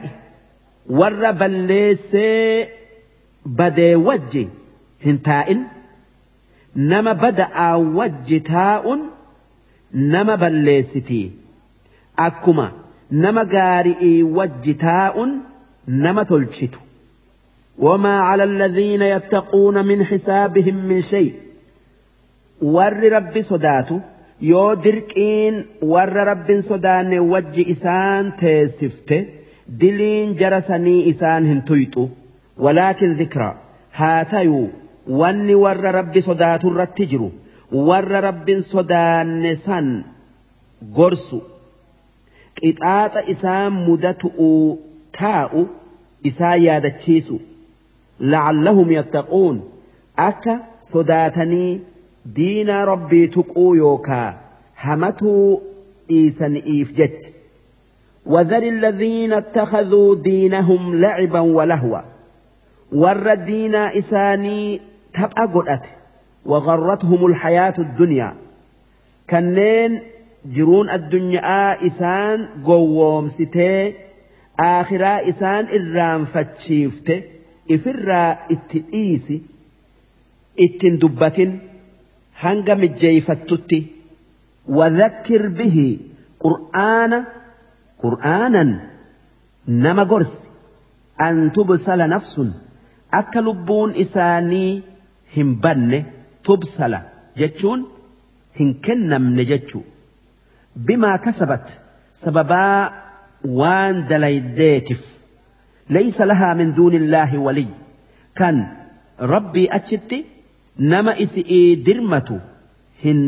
warra 0.89 1.33
balleessee 1.33 2.67
badee 3.59 3.95
wajji 4.07 4.47
hin 5.05 5.17
taa'in 5.27 5.61
nama 6.91 7.13
bada'aa 7.23 7.77
wajji 7.99 8.39
taa'uun 8.49 9.01
nama 10.15 10.37
balleessitii 10.43 11.25
akkuma 12.27 12.67
nama 13.25 13.43
gaari'ii 13.55 14.23
wajji 14.41 14.73
taa'uun 14.87 15.31
nama 15.87 16.25
tolchitu 16.25 16.79
وما 17.79 18.19
على 18.19 18.43
الذين 18.43 19.01
يتقون 19.01 19.85
من 19.85 20.03
حسابهم 20.03 20.75
من 20.75 21.01
شيء 21.01 21.33
ور 22.61 22.93
رب 23.13 23.41
صداته 23.41 23.99
yoo 24.41 24.75
dirqiin 24.75 25.55
warra 25.81 26.23
rabbiin 26.25 26.61
sodaanne 26.61 27.19
wajji 27.19 27.63
isaan 27.73 28.31
teessifte 28.39 29.17
diliin 29.81 30.33
jara 30.39 30.61
sanii 30.61 31.01
isaan 31.11 31.45
hin 31.51 31.61
tuyxu. 31.71 32.09
Walaakin 32.65 33.15
zikra 33.17 33.49
haa 33.99 34.25
tayuu 34.31 34.69
wanni 35.21 35.55
warra 35.63 35.91
rabbi 35.99 36.21
sodaatu 36.29 36.71
irratti 36.71 37.05
jiru. 37.11 37.29
Warra 37.89 38.21
rabbiin 38.27 38.61
sodaanne 38.71 39.55
san 39.65 39.87
gorsu. 40.99 41.39
Qixaaxa 42.59 43.21
isaan 43.33 43.73
mudatu'uu 43.87 44.79
taa'u 45.19 45.61
isaan 46.29 46.59
yaadachiisu. 46.67 47.35
La'allahum 48.31 48.89
yattaquun 48.97 49.57
akka 50.29 50.55
sodaatanii 50.91 51.71
diinaa 52.37 52.85
rabbii 52.91 53.27
tuquu 53.35 53.65
yookaa 53.81 54.29
hamatuu 54.85 55.61
dhiisani'iif 56.09 56.89
jecha 56.99 57.31
وذر 58.27 58.63
الذين 58.63 59.33
اتخذوا 59.33 60.15
دينهم 60.15 60.95
لعبا 60.95 61.39
ولهوا. 61.39 62.01
ور 62.91 63.31
الدين 63.31 63.75
إساني 63.75 64.81
تبقى 65.13 65.45
قدأت 65.53 65.87
وغرتهم 66.45 67.25
الحياة 67.25 67.73
الدنيا. 67.79 68.35
كنين 69.29 70.01
جرون 70.45 70.89
الدنيا 70.89 71.85
إسان 71.85 72.47
قووم 72.65 73.27
ستي 73.27 73.93
آخرا 74.59 75.29
إسان 75.29 75.67
إرام 75.77 76.25
فتشيفت 76.25 77.23
إفرا 77.71 78.39
إتئيسي 78.51 79.41
إتن 80.59 80.97
دبة 80.97 81.59
hanga 82.43 82.75
mijjeeyfattutti 82.75 83.79
wadhakkir 84.77 85.49
bihi 85.57 85.87
qur'aana 86.43 87.25
qur'aanan 88.03 88.69
nama 89.85 90.03
gorsi 90.11 90.47
an 91.27 91.35
tubsala 91.57 92.05
nafsun 92.15 92.49
akka 93.19 93.39
lubbuun 93.47 93.91
isaanii 94.03 94.71
hin 95.35 95.49
banne 95.63 95.99
tubsala 96.49 96.99
jechuun 97.41 97.81
hin 98.59 98.69
kennamne 98.87 99.43
jechuu 99.51 99.83
bimaa 100.87 101.17
kasabat 101.25 101.65
sababaa 102.23 102.79
waan 103.59 103.95
dalaydeetif 104.09 105.01
laysa 105.97 106.25
lahaa 106.31 106.53
min 106.61 106.69
duuni 106.79 106.97
illaahi 107.03 107.37
waliy 107.47 107.69
kan 108.39 108.57
rabbii 109.33 109.67
achitti 109.79 110.19
nama 110.93 111.11
isi'ii 111.25 111.75
dirmatu 111.87 112.35
hin 113.03 113.21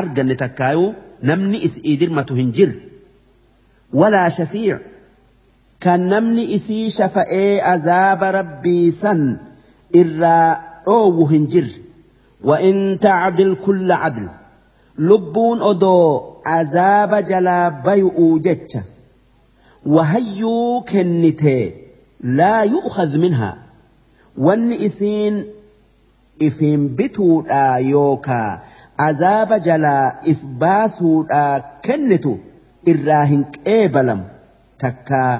arganne 0.00 0.34
takkaayuu 0.42 0.90
namni 1.30 1.58
isi'ii 1.68 1.96
dirmatu 2.02 2.32
hin 2.40 2.52
jirre 2.58 2.80
ولا 3.96 4.28
شفيع. 4.28 4.78
كان 5.80 6.08
نمني 6.08 6.54
إسي 6.54 6.90
شفاء 6.90 7.30
أزاب 7.74 8.22
ربي 8.24 8.90
سن 8.90 9.36
إرى 9.96 10.56
أو 10.88 11.26
هنجر. 11.26 11.68
وإن 12.44 12.98
تعدل 13.00 13.56
كل 13.64 13.92
عدل 13.92 14.28
لبون 14.98 15.62
أدو 15.62 16.22
عذاب 16.46 17.14
جلا 17.14 17.68
بيؤو 17.68 18.38
جتش 18.38 18.76
وهيو 19.86 20.84
كنتي 20.88 21.74
لا 22.20 22.62
يؤخذ 22.62 23.18
منها. 23.18 23.58
وان 24.38 24.72
إسين 24.72 25.44
إفين 26.42 26.96
بتور 26.96 27.44
آيوكا 27.50 28.60
عذاب 28.98 29.52
جلا 29.62 30.30
إفباسور 30.30 31.26
آ 31.30 31.62
irraa 32.92 33.24
hin 33.32 33.42
qeebalamu 33.56 34.24
takkaa 34.84 35.32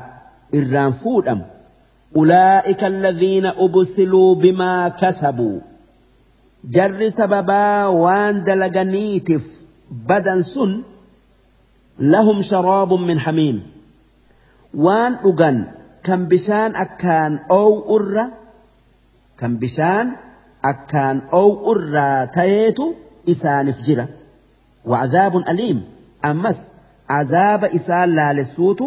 irraan 0.59 0.93
fuudhamu 1.03 1.45
ulaa'ika 2.23 2.87
alladhiina 2.93 3.51
ubsiluu 3.67 4.35
bimaa 4.43 4.91
kasabuu 5.01 5.57
jarri 6.77 7.09
sababaa 7.21 7.91
waan 8.03 8.45
dalaganiitiif 8.51 9.45
badan 10.11 10.43
sun 10.53 10.73
lahum 12.15 12.39
sharaabun 12.51 13.03
min 13.09 13.19
hamiim 13.27 13.59
waan 14.85 15.13
dhugan 15.25 15.59
kan 16.07 16.21
bishaan 16.31 16.73
akkaan 16.85 17.33
oow'urra 17.61 18.25
kan 19.41 19.53
bishaan 19.63 20.07
akkaan 20.73 21.17
oow'urraa 21.41 22.27
tayeetu 22.39 22.85
isaaniif 23.33 23.79
jira 23.87 24.07
wacdaabun 24.93 25.45
aliim 25.53 25.79
ammas 26.31 26.59
azaaba 27.09 27.69
isaan 27.79 28.15
laalessuutu 28.17 28.87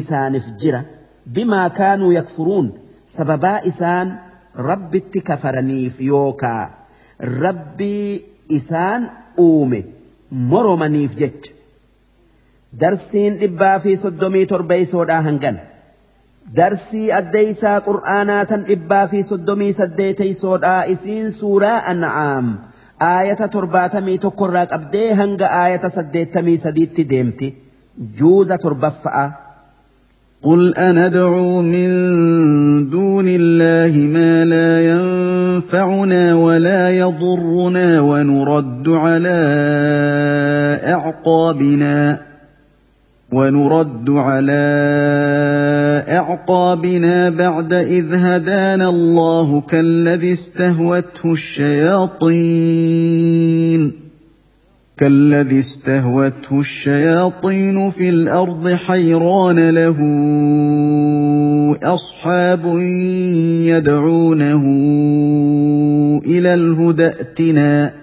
isaaniif 0.00 0.46
jira. 0.60 0.80
Bimaa 1.34 1.68
kaanuu 1.78 2.12
yakfuruun 2.18 2.68
sababaa 3.14 3.60
isaan 3.70 4.08
rabbitti 4.68 5.20
kafaraniif 5.28 6.00
yookaa 6.10 6.62
rabbii 7.44 8.24
isaan 8.58 9.02
uume 9.46 9.80
moromaniif 10.52 11.12
jecha. 11.20 11.52
Darsiin 12.80 13.38
dhibbaa 13.40 13.78
fi 13.84 13.96
soddomii 13.96 14.46
torbeeysoodhaa 14.46 15.22
hangan. 15.28 15.56
Darsii 16.56 17.12
addeysaa 17.20 17.78
qur'aanaa 17.88 18.44
tan 18.50 18.62
dhibbaa 18.68 19.06
fi 19.12 19.22
soddomii 19.30 19.72
saddeeteysoodhaa 19.80 20.82
isiin 20.94 21.30
suuraa 21.32 21.78
an'aam 21.92 22.46
aayata 23.08 23.46
torbaatamii 23.56 24.18
tokkorraa 24.24 24.66
qabdee 24.72 25.08
hanga 25.20 25.46
aayata 25.60 25.88
saddeettamii 25.98 26.58
sadiitti 26.64 27.04
deemti 27.12 27.48
juuza 28.18 28.58
torbaffa'a 28.66 29.26
قل 30.42 30.74
أندعو 30.74 31.62
من 31.62 31.88
دون 32.90 33.26
الله 33.28 33.92
ما 34.16 34.44
لا 34.44 34.70
ينفعنا 34.92 36.34
ولا 36.34 36.90
يضرنا 36.90 38.00
ونرد 38.00 38.88
على 38.88 39.40
أعقابنا 40.94 42.20
ونرد 43.32 44.10
على 44.10 44.64
أعقابنا 46.08 47.30
بعد 47.30 47.72
إذ 47.72 48.14
هدانا 48.14 48.88
الله 48.88 49.60
كالذي 49.60 50.32
استهوته 50.32 51.32
الشياطين 51.32 52.80
كالذي 54.96 55.58
استهوته 55.58 56.60
الشياطين 56.60 57.90
في 57.90 58.08
الأرض 58.08 58.68
حيران 58.68 59.70
له 59.70 59.96
أصحاب 61.82 62.78
يدعونه 63.66 64.64
إلى 66.26 66.54
الهدى 66.54 67.06
ائتنا 67.06 67.99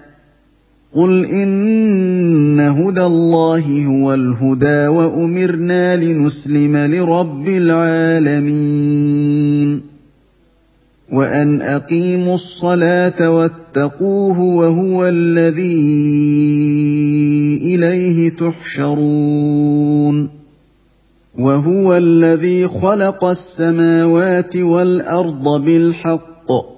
قل 0.94 1.24
إن 1.24 2.60
هدى 2.60 3.02
الله 3.04 3.84
هو 3.86 4.14
الهدى 4.14 4.86
وأمرنا 4.86 5.96
لنسلم 5.96 6.76
لرب 6.76 7.48
العالمين 7.48 8.78
وأن 11.12 11.62
أقيموا 11.62 12.34
الصلاة 12.34 13.30
واتقوه 13.30 14.40
وهو 14.40 15.08
الذي 15.08 15.88
إليه 17.62 18.28
تحشرون 18.30 20.28
وهو 21.38 21.96
الذي 21.96 22.68
خلق 22.68 23.24
السماوات 23.24 24.56
والأرض 24.56 25.64
بالحق 25.64 26.77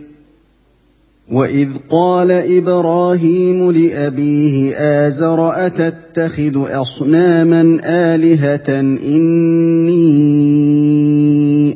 واذ 1.31 1.69
قال 1.89 2.31
إبراهيم 2.31 3.71
لابيه 3.71 4.73
ازر 5.07 5.65
اتتخذ 5.65 6.81
اصناما 6.81 7.79
الهه 7.83 8.79
اني 8.79 10.15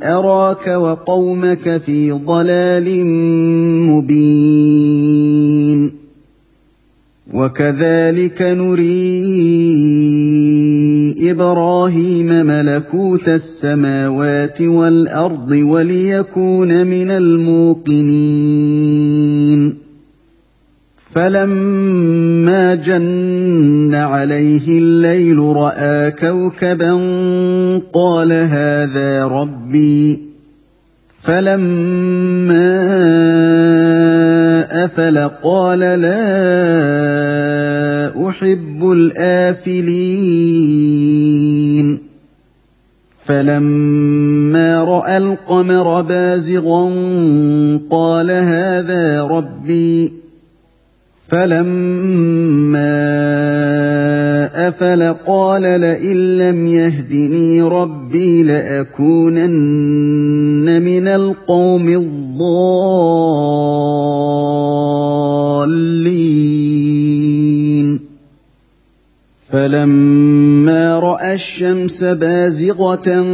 اراك 0.04 0.68
وقومك 0.68 1.82
في 1.86 2.12
ضلال 2.12 3.06
مبين 3.90 5.26
وكذلك 7.34 8.42
نري 8.42 8.86
إبراهيم 11.32 12.28
ملكوت 12.28 13.30
السماوات 13.30 14.62
والأرض 14.62 15.52
وليكون 15.52 16.88
من 16.88 17.12
الموقنين. 17.12 18.66
فلما 21.14 22.76
جن 22.76 23.94
عليه 23.94 24.80
الليل 24.80 25.40
رأى 25.40 26.12
كوكبا 26.12 26.94
قال 27.94 28.32
هذا 28.32 29.26
ربي. 29.26 30.35
فلما 31.26 32.86
افل 34.86 35.18
قال 35.44 35.80
لا 35.80 36.26
احب 38.30 38.92
الافلين 38.92 40.56
فلما 43.26 44.84
راى 44.84 45.18
القمر 45.18 46.02
بازغا 46.02 46.92
قال 47.90 48.32
هذا 48.32 49.24
ربي 49.24 50.14
فلما 51.28 52.96
افل 54.68 55.14
قال 55.28 55.62
لئن 55.62 56.38
لم 56.38 56.66
يهدني 56.66 57.62
ربي 57.62 58.44
لاكونن 58.44 59.56
من 60.82 61.08
القوم 61.08 61.90
الضالين 61.90 62.46
فلما 69.50 71.00
راى 71.00 71.34
الشمس 71.34 72.04
بازغه 72.04 73.26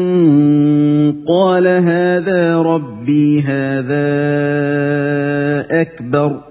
قال 1.28 1.68
هذا 1.68 2.62
ربي 2.62 3.42
هذا 3.42 4.02
اكبر 5.82 6.51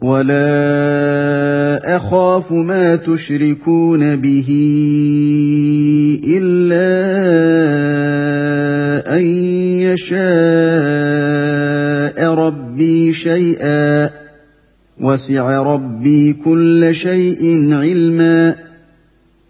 ولا 0.02 0.42
أخاف 1.96 2.52
ما 2.52 2.96
تشركون 2.96 4.16
به 4.16 4.48
إلا 6.24 6.92
أن 9.16 9.22
يشاء 9.86 11.41
ربي 12.18 13.12
شيئا 13.12 14.10
وسع 15.00 15.62
ربي 15.62 16.32
كل 16.32 16.94
شيء 16.94 17.72
علما 17.72 18.54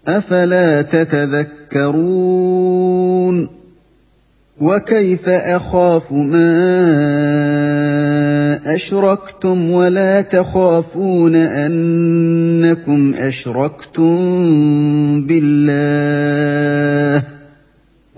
أفلا 0.07 0.81
تتذكرون؟ 0.81 2.43
وكيف 4.61 5.29
أخاف 5.29 6.11
ما 6.11 6.53
أشركتم 8.75 9.71
ولا 9.71 10.21
تخافون 10.21 11.35
أنكم 11.35 13.13
أشركتم 13.13 14.17
بالله؟ 15.27 17.32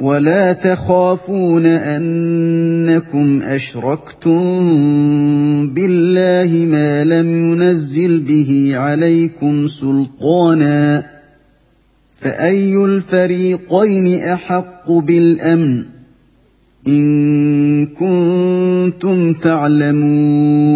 ولا 0.02 0.54
تخافون 0.54 1.66
انكم 1.66 3.42
اشركتم 3.42 4.40
بالله 5.74 6.66
ما 6.66 7.04
لم 7.04 7.54
ينزل 7.54 8.20
به 8.20 8.72
عليكم 8.74 9.68
سلطانا 9.68 11.06
فاي 12.20 12.86
الفريقين 12.86 14.20
احق 14.20 14.92
بالامن 14.92 15.84
ان 16.88 17.86
كنتم 17.86 19.34
تعلمون 19.34 20.76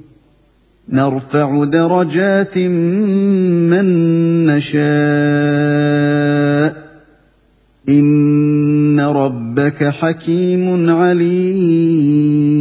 نرفع 0.91 1.63
درجات 1.63 2.57
من 2.57 3.85
نشاء. 4.45 4.81
إن 7.89 8.99
ربك 8.99 9.83
حكيم 9.83 10.89
عليم. 10.89 12.51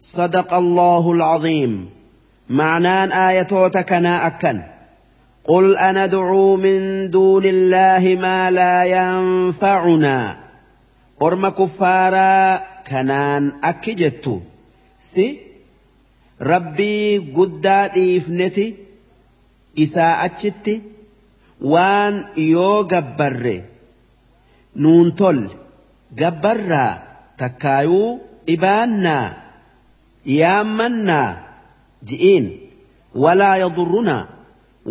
صدق 0.00 0.54
الله 0.54 1.12
العظيم. 1.12 1.86
معنان 2.50 3.12
ايتوتكنا 3.12 4.26
أكن. 4.26 4.60
قل 5.44 5.76
أندعو 5.76 6.56
من 6.56 7.10
دون 7.10 7.42
الله 7.46 8.18
ما 8.20 8.50
لا 8.50 8.84
ينفعنا. 8.84 10.36
أرم 11.22 11.48
كفارا 11.48 12.60
كنان 12.90 13.52
أكجتو. 13.64 14.40
سي 15.00 15.41
rabbii 16.50 17.18
guddaa 17.36 17.84
dhiifneti 17.94 18.64
isaa 19.84 20.14
achitti 20.26 20.74
waan 21.72 22.14
yoo 22.52 22.78
gabbarre 22.92 23.54
nuun 24.84 25.08
tolle 25.20 25.50
gabbarraa 26.20 26.90
takkaayuu 27.42 28.08
dhibaannaa 28.46 29.26
yaammannaa 30.38 31.28
ji'iin 32.10 32.46
walaa 33.24 33.56
yadurrunaa 33.62 34.22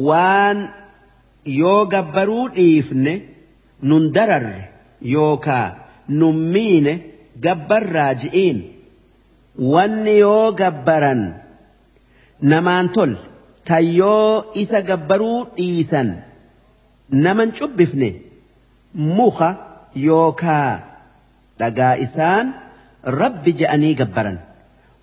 waan 0.09 0.59
yoo 1.61 1.79
gabbaruu 1.93 2.45
dhiifne 2.57 3.13
nun 3.91 4.03
dararre 4.15 4.61
yookaa 5.13 5.67
nun 6.19 6.37
miine 6.55 6.93
gabbarraa 7.45 8.11
ji'iin 8.23 8.59
wanni 9.57 10.17
yoo 10.19 10.51
gabbaran 10.51 11.21
namaan 12.41 12.89
tol 12.95 13.11
tan 13.67 13.85
isa 14.61 14.81
gabbaruu 14.89 15.39
dhiisan 15.57 16.09
naman 17.11 17.51
cubbifne 17.57 18.09
muka 18.95 19.49
yookaa 20.07 20.71
dhagaa 21.59 21.95
isaan 22.05 22.45
rabbi 23.21 23.51
je'anii 23.59 23.95
gabbaran 23.95 24.37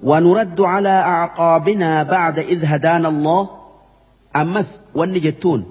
ونرد 0.02 0.60
على 0.60 0.88
أعقابنا 0.88 2.02
بعد 2.02 2.38
إذ 2.38 2.64
هدانا 2.64 3.08
الله 3.08 3.48
wanni 4.94 5.20
jettuun 5.20 5.62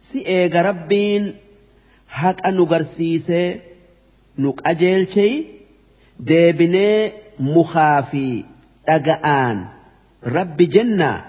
si 0.00 0.18
eega 0.20 0.62
rabbiin 0.62 1.24
haqa 2.06 2.50
nu 2.52 2.66
garsiisee 2.72 3.60
nu 4.38 4.52
qajeelchee 4.52 5.32
deebinee 6.28 7.12
مخافي 7.42 8.44
دغان 8.88 9.66
رب 10.26 10.56
جنة. 10.56 11.24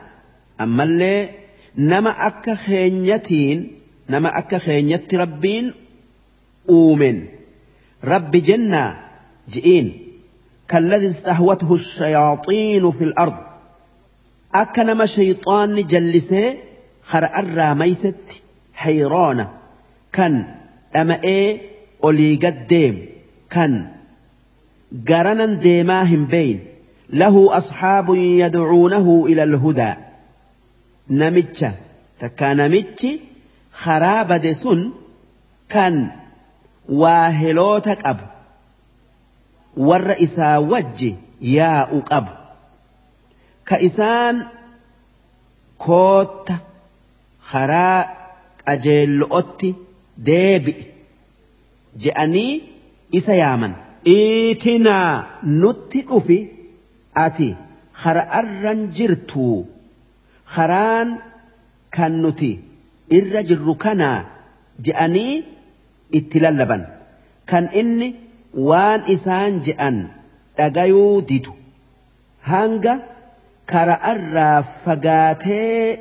أما 0.62 0.84
اللي 0.84 1.30
نما 1.78 2.28
أكا 2.28 2.56
خينيتين 2.56 3.72
نما 4.10 4.38
أكا 4.38 4.58
خينيت 4.58 5.16
ربين 5.16 5.74
أومن. 6.70 7.26
رب 8.04 8.32
جنة. 8.32 8.98
جئين. 9.50 10.08
كالذي 10.68 11.10
استهوته 11.10 11.74
الشياطين 11.74 12.92
في 12.92 13.04
الأرض. 13.04 13.38
أكا 14.56 14.84
نما 14.84 15.06
شيطان 15.06 15.88
جلسه 15.88 16.58
خرأ 17.04 17.40
الراميست 17.40 18.16
حيرانة. 18.74 19.50
كان 20.14 20.56
أما 20.96 21.24
إيه 21.24 21.62
أولي 22.04 22.36
قدام 22.36 23.06
كان 23.50 23.88
kan 24.94 25.04
garanan 25.06 25.60
deemaa 25.64 26.04
hin 26.04 26.28
beeyin 26.28 26.62
lahu 27.10 27.52
asxaabun 27.52 28.20
yadcuunahu 28.40 29.28
ila 29.28 29.44
alhudaa 29.44 29.96
namicha 31.10 31.74
takkaa 32.20 32.54
namichi 32.54 33.22
karaa 33.84 34.26
bade 34.26 34.54
sun 34.54 34.94
kan 35.68 36.12
waaheloota 36.88 37.96
qabu 37.96 38.24
warra 39.78 40.16
isaa 40.18 40.60
wajji 40.60 41.16
yaa'u 41.42 42.02
qabu 42.02 42.32
ka 43.64 43.80
isaan 43.80 44.50
kootta 45.78 46.60
karaa 47.52 48.24
Iitinaa 54.06 55.12
nutti 55.62 56.02
dhufi 56.10 56.38
ati 57.26 57.48
har'arran 58.04 58.82
jirtu 58.98 59.48
karaan 60.56 61.10
kan 61.96 62.14
nuti 62.24 62.52
irra 63.18 63.42
jirru 63.50 63.74
kanaa 63.84 64.20
je'anii 64.86 65.34
itti 66.20 66.38
lallaban 66.46 66.84
kan 67.50 67.66
inni 67.82 68.10
waan 68.70 69.02
isaan 69.16 69.54
je'an 69.66 69.98
dhagayuu 70.58 71.16
didu 71.32 71.54
hanga. 72.52 72.96
kara'arraa 73.72 74.58
fagaatee 74.84 76.00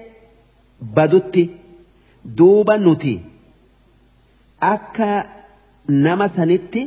badutti 0.94 1.42
duuba 2.38 2.74
nuti 2.86 3.12
akka 4.70 5.10
nama 6.06 6.26
sanitti 6.36 6.82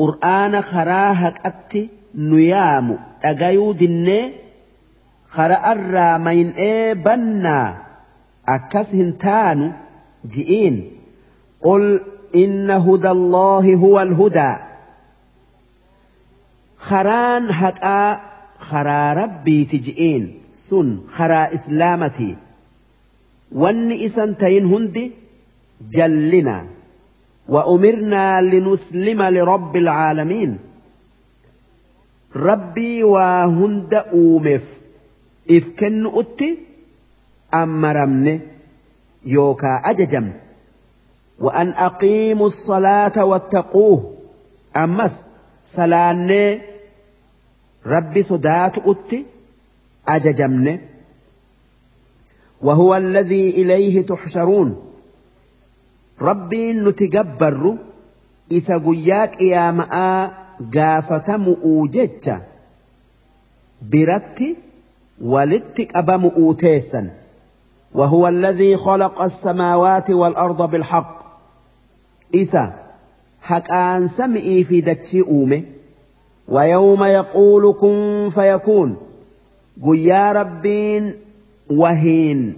qur'aana 0.00 0.60
karaa 0.72 1.10
haqatti 1.22 1.82
nu 2.28 2.38
yaamu 2.52 2.94
dhagayuu 3.22 3.72
dinnee 3.80 4.24
kara'arraa 5.34 6.14
mayn'ee 6.26 6.94
bannaa 7.06 7.66
akkas 8.56 8.88
hin 9.00 9.10
taanu 9.24 9.66
ji'iin 10.34 10.76
qul 11.66 11.84
inna 12.44 12.76
huda 12.86 13.10
allaahi 13.16 13.74
huwa 13.82 14.00
alhudaa 14.06 14.56
karaan 16.88 17.44
haqaa 17.60 18.08
karaa 18.70 19.08
rabbiiti 19.20 19.78
ji'iin 19.86 20.24
sun 20.66 20.88
karaa 21.16 21.46
islaamati 21.58 22.30
wanni 23.62 23.94
isan 24.06 24.30
tayin 24.42 24.66
hundi 24.72 25.04
jallina 25.96 26.56
وأمرنا 27.48 28.40
لنسلم 28.40 29.22
لرب 29.22 29.76
العالمين. 29.76 30.58
ربي 32.36 33.04
وهند 33.04 33.94
أومف 33.94 34.64
إف 35.50 35.68
كن 35.78 36.06
أتي 36.18 36.58
أمرمن 37.54 38.40
يوكا 39.24 39.82
أججم. 39.84 40.32
وأن 41.38 41.68
أقيموا 41.68 42.46
الصلاة 42.46 43.24
واتقوه. 43.24 44.14
أمس 44.76 45.26
سلاني 45.64 46.60
rabbi 47.84 48.22
sodaatu'utti 48.22 49.26
ajajamne 50.06 50.80
وهو 52.62 52.96
الذي 52.96 53.50
إليه 53.50 54.06
تحشرون. 54.06 54.87
ربي 56.20 56.72
نتجبر 56.72 57.76
إسا 58.52 58.78
قياك 58.78 59.42
يا 59.42 59.70
ماء 59.70 60.32
قافة 60.74 61.36
مؤوجج 61.36 62.30
برت 63.92 64.42
ولتك 65.20 65.96
أبا 65.96 66.16
مؤوتيسا 66.16 67.10
وهو 67.94 68.28
الذي 68.28 68.76
خلق 68.76 69.22
السماوات 69.22 70.10
والأرض 70.10 70.70
بالحق 70.70 71.18
إسا 72.34 72.72
حق 73.42 73.72
أن 73.72 74.08
سمئي 74.08 74.64
في 74.64 74.80
دتشي 74.80 75.20
أومه 75.22 75.62
ويوم 76.48 77.04
يقول 77.04 77.74
كن 77.80 78.28
فيكون 78.34 78.96
قيا 79.86 80.32
ربين 80.32 81.14
وهين 81.70 82.56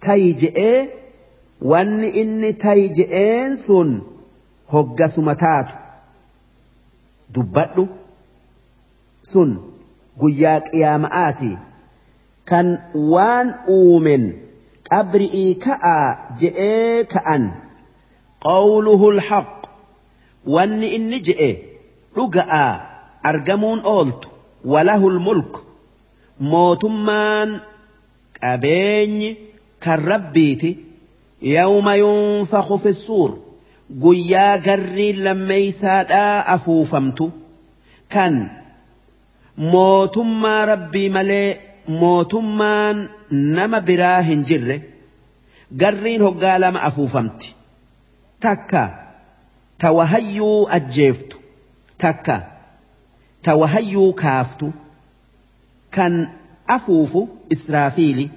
تيجئ 0.00 0.88
وان 1.62 2.04
إني 2.04 2.52
تيجئين 2.52 3.56
سن 3.56 4.02
هقس 4.72 5.18
متات 5.18 5.68
دبت 7.34 7.88
سن 9.22 9.56
قيا 10.20 10.58
قيامآتي 10.58 11.58
كان 12.46 12.78
وان 12.94 13.54
أومن 13.68 14.32
أبرئي 14.92 15.54
كأ 15.54 16.18
جئ 16.38 17.02
كأن 17.04 17.50
قوله 18.40 19.10
الحق 19.10 19.62
وان 20.46 20.82
إني 20.82 21.18
جئ 21.18 21.56
رقأ 22.16 22.92
argamuun 23.22 23.80
ooltu. 23.84 24.28
Walahul 24.64 25.18
mulk. 25.20 25.52
Mootummaan 26.38 27.62
qabeenyi 28.40 29.30
kan 29.80 29.98
rabbiiti. 30.10 30.70
yawma 31.55 31.93
yunfaku 32.03 32.77
fi 32.83 32.93
suur 32.93 33.31
guyyaa 34.03 34.57
garriin 34.67 35.17
lammeeysaadhaa 35.25 36.45
afuufamtu 36.55 37.25
kan 38.13 38.35
mootummaa 39.73 40.65
rabbii 40.71 41.09
malee 41.17 41.47
mootummaan 42.01 42.97
nama 43.57 43.79
biraa 43.89 44.21
hin 44.29 44.43
jirre 44.51 44.77
garriin 45.83 46.21
hoggaa 46.27 46.57
lama 46.63 46.81
afuufamti 46.89 47.55
takka 48.45 48.83
tawahayyuu 49.85 50.67
ajjeeftu 50.79 51.37
takka 52.03 52.35
tawahayyuu 53.49 54.11
kaaftu 54.23 54.73
kan 55.99 56.13
afuufu 56.79 57.29
israafiili 57.49 58.29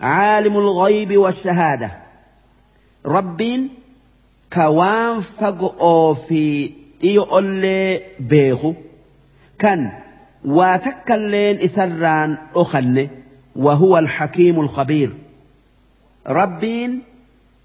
عالم 0.00 0.56
الغيب 0.58 1.10
ربين 3.05 3.69
كوان 4.53 5.21
فقو 5.21 6.13
في 6.13 6.71
اللي 7.37 8.01
بيخو. 8.19 8.73
كان 9.59 9.91
واتكلين 10.45 11.59
إسران 11.59 12.37
أخن 12.55 13.09
وهو 13.55 13.97
الحكيم 13.97 14.59
الخبير. 14.59 15.13
ربين 16.27 17.01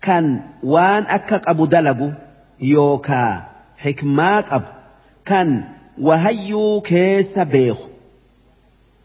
كان 0.03 0.41
وان 0.63 1.03
أكك 1.03 1.49
أبو 1.49 1.67
دلقو 1.67 2.11
يوكا 2.61 3.43
حكمات 3.79 4.45
أب. 4.51 4.65
كان 5.25 5.65
وهيو 6.01 6.81
كيس 6.81 7.39
بيخ 7.39 7.77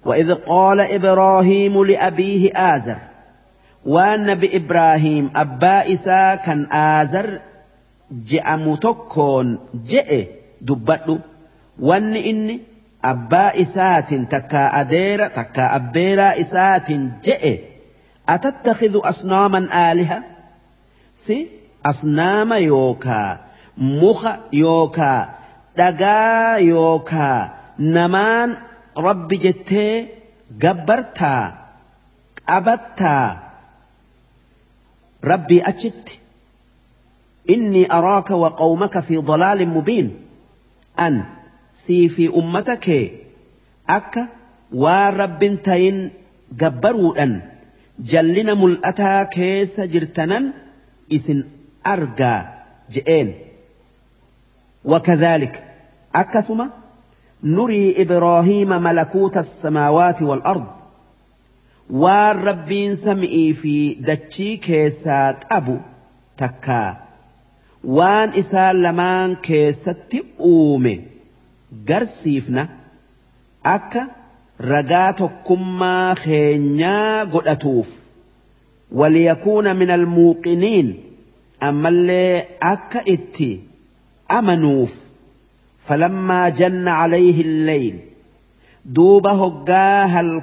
وإذ 0.05 0.33
قال 0.33 0.79
إبراهيم 0.79 1.83
لأبيه 1.83 2.51
آزر 2.55 2.97
وأن 3.87 4.35
بإبراهيم 4.35 5.31
أبا 5.35 5.93
إسا 5.93 6.35
كان 6.35 6.67
آزر 6.71 7.39
جاء 8.11 8.57
متكون 8.57 9.47
جاء 9.89 10.27
دبتو 10.61 11.17
وأن 11.79 12.15
إني 12.15 12.59
أبا 13.03 13.61
إسات 13.61 14.13
تكا 14.13 14.81
أدير 14.81 15.27
تكا 15.27 15.75
أبيرا 15.75 16.39
إسات 16.39 16.91
جاء 17.23 17.59
أتتخذ 18.29 18.93
أصناما 19.03 19.91
آلهة 19.91 20.23
سي 21.15 21.47
أصنام 21.85 22.53
يوكا 22.53 23.39
مخ 23.77 24.21
يوكا 24.53 25.29
dhagaa 25.77 26.57
yookaa 26.57 27.41
namaan 27.95 28.49
rabbi 29.07 29.37
jettee 29.43 29.93
gabbartaa 30.63 31.43
qabattaa 32.49 33.46
ربي 35.23 35.61
أجت 35.61 36.19
إني 37.49 37.91
أراك 37.91 38.29
وقومك 38.31 38.99
في 38.99 39.17
ضلال 39.17 39.67
مبين. 39.67 40.15
أن 40.99 41.23
سي 41.75 42.09
في 42.09 42.27
أمتك. 42.35 43.11
أك 43.89 44.25
ورب 44.71 45.59
تين 45.63 46.09
جبروا 46.59 47.23
أن 47.23 47.41
جلنا 47.99 48.53
ملأتا 48.53 49.23
كيس 49.23 49.79
جرتنا 49.79 50.53
إسن 51.13 51.43
أرقى 51.87 52.45
جئين. 52.91 53.33
وكذلك 54.85 55.75
أكسما 56.15 56.69
نري 57.43 58.01
إبراهيم 58.01 58.69
ملكوت 58.69 59.37
السماوات 59.37 60.21
والأرض. 60.21 60.76
والربين 61.89 62.95
سمئي 62.95 63.53
في 63.53 63.93
دتشي 63.93 64.57
كيسات 64.57 65.43
أبو 65.51 65.77
تكا 66.37 66.97
وان 67.83 68.29
إسال 68.29 68.81
لمان 68.81 69.35
كيست 69.35 70.23
أومي 70.39 71.01
قرسيفنا 71.89 72.69
أكا 73.65 74.07
رقاتكما 74.61 76.13
خينيا 76.13 77.23
قدأتوف 77.23 78.07
وليكون 78.91 79.75
من 79.75 79.89
الموقنين 79.91 81.03
أما 81.63 81.89
اللي 81.89 82.45
أكا 82.61 83.13
إتي 83.13 83.59
أمنوف 84.31 84.95
فلما 85.79 86.49
جن 86.49 86.87
عليه 86.87 87.41
الليل 87.41 87.99
دوب 88.85 89.27
هقا 89.27 90.03
هل 90.03 90.41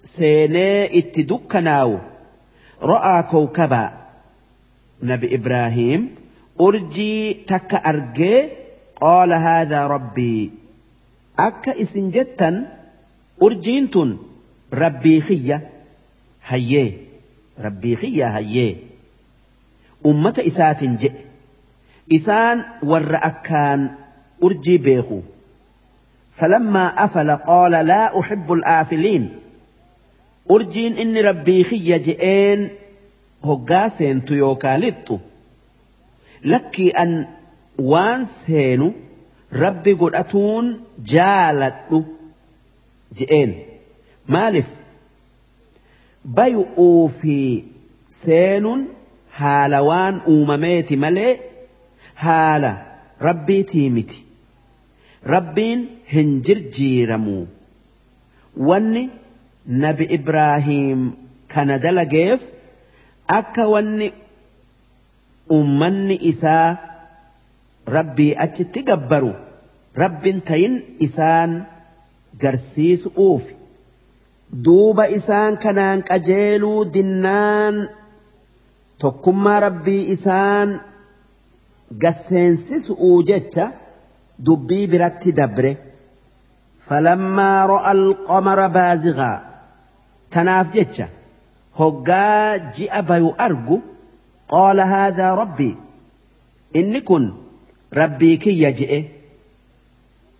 كان 0.00 0.08
سيني 0.08 0.98
اتدكناو 0.98 1.98
رأى 2.82 3.22
كوكبا. 3.22 3.92
نبي 5.02 5.34
إبراهيم 5.34 6.14
أرجي 6.60 7.34
تك 7.34 7.74
أرجي 7.74 8.48
قال 9.00 9.32
هذا 9.32 9.86
ربي. 9.86 10.50
أكا 11.38 11.80
إسنجتا 11.80 12.78
أرجينتن. 13.42 14.18
ربي 14.72 15.20
خية. 15.20 15.70
هيه 16.46 16.92
ربي 17.58 17.96
خية 17.96 18.38
هيه 18.38 18.76
أمة 20.06 20.42
إسات 20.46 20.84
جئ. 20.84 21.12
إسان 22.12 22.64
ور 22.82 23.16
أكان 23.16 23.90
أرجي 24.44 24.78
بيخو. 24.78 25.20
فلما 26.32 27.04
أفل 27.04 27.30
قال 27.30 27.72
لا 27.72 28.20
أحب 28.20 28.52
الآفلين. 28.52 29.00
أرجين 29.00 29.32
إني 29.32 29.39
ربي 31.16 31.64
خي 31.64 31.98
جئين 31.98 32.70
هقاسين 33.44 34.24
تيوكالتو 34.24 35.18
لكي 36.44 36.90
أن 36.90 37.26
وان 37.78 38.24
سينو 38.24 38.92
ربي 39.52 39.92
قد 39.92 40.14
أتون 40.14 40.80
جالتو 41.06 42.02
جئين 43.16 43.62
مالف 44.28 44.66
بيؤوا 46.24 47.08
في 47.08 47.64
سين 48.10 48.86
هالوان 49.36 50.20
أومميت 50.26 50.92
ملئ 50.92 51.50
haala 52.24 52.70
rabbiitii 53.26 53.90
miti. 53.96 54.24
Rabbiin 55.34 55.86
hin 56.12 56.30
jirjiiramu. 56.48 57.36
Wanni 58.68 59.02
nabi 59.70 60.04
ibraahiim 60.16 61.00
kana 61.52 61.78
dalageef 61.84 62.40
akka 63.38 63.64
wanni 63.72 64.08
ummanni 65.58 66.16
isaa 66.30 66.68
rabbii 67.96 68.32
achitti 68.44 68.80
gabbaru 68.88 69.32
rabbin 70.02 70.38
tayin 70.48 70.74
isaan 71.06 71.50
garsiisuuf 72.42 73.44
duuba 74.64 75.04
isaan 75.18 75.54
kanaan 75.64 76.00
qajeeluu 76.10 76.80
dinnaan 76.94 77.76
tokkummaa 79.02 79.60
rabbii 79.66 80.02
isaan 80.14 80.68
gaseensisu'uu 82.02 83.18
jecha 83.30 83.66
dubbii 84.46 84.86
biratti 84.92 85.30
dabre 85.40 85.72
falammaa 86.88 87.66
ro'a 87.72 87.90
alqamara 87.96 88.66
baazigaa 88.76 89.38
tanaaf 90.34 90.72
jecha 90.74 91.06
hoggaa 91.78 92.58
ji'a 92.76 93.02
bayu 93.08 93.30
argu? 93.46 93.76
Qaala 94.52 94.84
haadhaa 94.92 95.34
rabbii 95.42 95.74
inni 96.80 97.00
kun 97.08 97.24
rabbii 98.00 98.36
kiyya 98.44 98.70
je'e. 98.78 99.00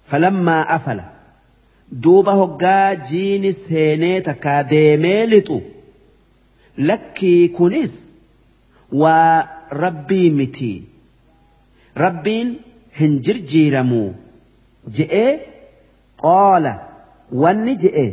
Falammaa 0.08 0.62
afala. 0.76 1.04
Duuba 2.02 2.32
hoggaa 2.40 2.94
jiini 3.10 3.52
seenee 3.52 4.20
takkaa 4.28 4.62
deemee 4.72 5.26
lixu. 5.32 5.58
Lakkii 6.88 7.48
kunis 7.58 7.94
waa 9.02 9.48
rabbii 9.82 10.30
mitii. 10.38 10.78
Rabbiin 12.04 12.50
hin 12.98 13.14
jirjiiramuu 13.28 14.08
je'ee? 14.98 15.30
Qaala 16.22 16.72
wanni 17.42 17.74
je'e 17.84 18.06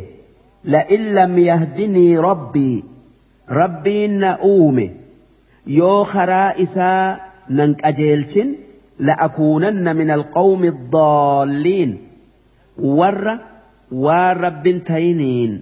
yahdinii 1.50 2.16
rabbii 2.28 2.84
rabbiin 3.60 4.18
na 4.20 4.30
uume 4.52 4.86
yoo 5.78 6.04
karaa 6.12 6.52
isaa 6.64 7.18
nan 7.60 7.76
qajeelchin 7.82 8.56
la'akuunanna 9.10 9.94
min 9.94 10.10
alqawmi 10.10 10.68
الضالين 10.68 11.90
rabbin 14.44 14.80
tayiniin 14.90 15.52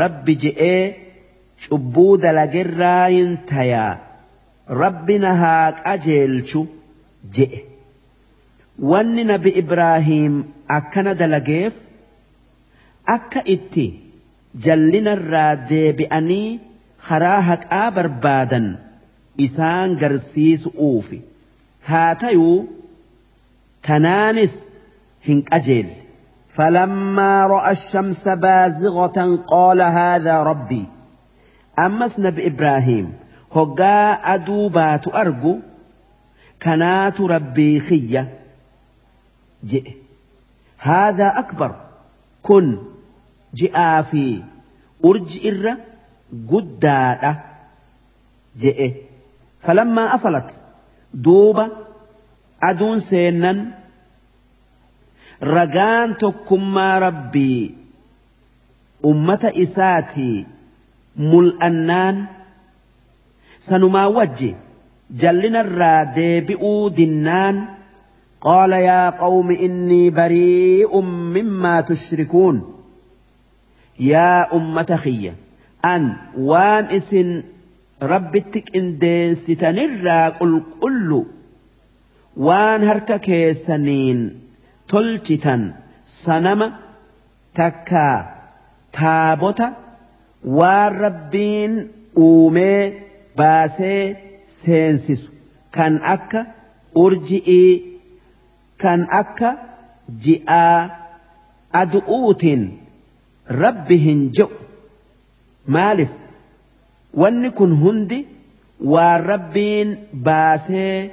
rabbi 0.00 0.34
je'ee 0.44 0.94
cubbuu 1.68 2.16
dalagerraayin 2.22 3.36
tayaa 3.52 3.92
rabbi 4.82 5.18
na 5.24 5.34
haa 5.42 5.72
qajeelchu 5.84 6.66
je'e 7.38 7.64
wanni 8.92 9.24
nabi 9.24 9.50
ibraahiim 9.62 10.36
akkana 10.78 11.14
dalageef 11.14 11.74
akka 13.16 13.42
itti 13.56 13.86
جلنا 14.54 15.12
الراد 15.12 15.74
بأني 15.96 16.60
خراهك 16.98 17.72
آبر 17.72 18.06
بادا 18.06 18.78
إسان 19.40 19.96
جرسيس 19.96 20.66
أوفي 20.66 21.20
هاتيو 21.86 22.66
كنانس 23.84 24.58
هنك 25.28 25.54
أجل 25.54 25.86
فلما 26.48 27.46
رأى 27.46 27.72
الشمس 27.72 28.28
بازغة 28.28 29.36
قال 29.46 29.80
هذا 29.80 30.42
ربي 30.42 30.86
أمس 31.78 32.20
نبي 32.20 32.46
إبراهيم 32.46 33.12
هقا 33.52 34.12
أدوبات 34.34 35.14
أرجو 35.14 35.58
كنات 36.62 37.20
ربي 37.20 37.80
خية 37.80 38.38
جئ 39.64 39.92
هذا 40.78 41.38
أكبر 41.38 41.76
كن 42.42 42.78
جئ 43.55 44.03
في 44.11 44.43
أرج 45.05 45.31
إر 45.47 45.77
قدادة 46.51 47.31
جئ 48.61 48.91
فلما 49.59 50.15
أفلت 50.15 50.61
دوبة 51.13 51.71
أدون 52.63 52.99
سينا 52.99 53.53
ragaan 55.41 56.15
tokkummaa 56.17 56.99
rabbii 56.99 57.75
ummata 59.09 59.51
isaatii 59.63 60.45
mul'annaan 61.31 62.17
sanumaa 63.67 64.09
wajji 64.17 64.49
jallinarraa 65.21 66.05
deebi'uu 66.15 66.89
dinnaan 66.97 67.55
qaala 68.45 68.79
yaa 68.89 69.11
qawmi 69.21 69.55
innii 69.67 70.09
barii'un 70.19 71.07
mimmaa 71.35 71.81
tushrikuun 71.91 72.57
yaa 74.10 74.40
ummata 74.58 74.96
kiyya 75.04 75.32
an 75.92 76.02
waan 76.50 76.84
isin 76.98 77.30
rabbitti 78.12 78.60
qindeessitanirraa 78.70 80.26
qulqullu 80.38 81.20
waan 82.46 82.80
harka 82.90 83.16
keessaniin 83.28 84.20
tolchitan 84.92 85.62
sanama 86.22 86.68
takkaa 87.60 88.16
taabota 88.98 89.66
waan 90.58 90.92
rabbiin 91.04 91.72
uumee 92.26 92.80
baasee 93.38 94.02
seensisu 94.60 95.28
kan 95.76 95.94
akka 96.14 96.40
urji'ii 97.04 97.72
kan 98.82 99.00
akka 99.20 99.50
ji'aa 100.24 100.78
adu'uutiin 101.80 102.62
hin 104.06 104.22
je'u 104.38 104.50
maalif 105.66 106.12
wanni 107.24 107.50
kun 107.50 107.76
hundi 107.82 108.26
waan 108.94 109.24
rabbiin 109.32 109.98
baasee 110.28 111.10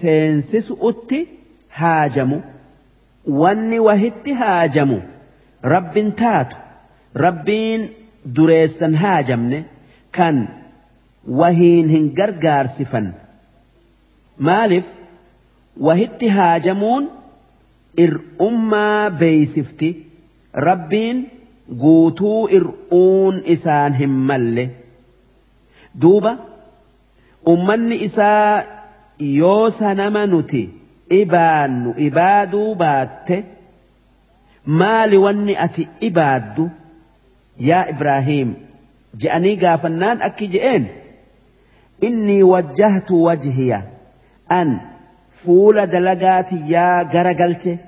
seensisu'utti 0.00 1.20
haajamu. 1.68 2.42
wanni 3.26 3.78
wahitti 3.80 4.32
haajamu 4.32 5.02
rabbiin 5.62 6.12
taatu 6.12 6.56
rabbiin 7.14 7.84
dureessan 8.36 8.94
haajamne 8.94 9.64
kan 10.10 10.48
wahiin 11.40 11.88
hin 11.88 12.10
gargaarsifan 12.18 13.14
maaliif 14.38 14.84
wahitti 15.88 16.28
haajamuun 16.28 17.10
ir'ummaa 18.06 19.10
beeysifti 19.10 19.90
rabbiin 20.68 21.24
guutuu 21.68 22.48
ir'uun 22.58 23.42
isaan 23.56 23.94
hin 23.94 24.10
malle. 24.30 24.64
Duuba 26.00 26.36
ummanni 27.52 27.96
isaa 28.04 28.62
yoo 29.18 29.70
sanama 29.70 30.26
nuti 30.26 30.62
ibaannu 31.20 31.94
ibaaduu 32.06 32.74
baatte 32.74 33.44
maali 34.66 35.16
wanni 35.26 35.56
ati 35.66 35.88
ibaaddu? 36.00 36.70
Yaa 37.68 37.86
Ibraahiim 37.94 38.54
je'anii 39.22 39.56
gaafannaan 39.56 40.22
akki 40.28 40.48
je'een? 40.56 40.86
Inni 42.00 42.42
wajjahtu 42.42 43.22
wajhiya 43.24 43.82
an 44.48 44.72
fuula 45.42 45.86
dalagaati 45.86 46.56
yaa 46.72 47.04
gara 47.12 47.34
galche 47.34 47.78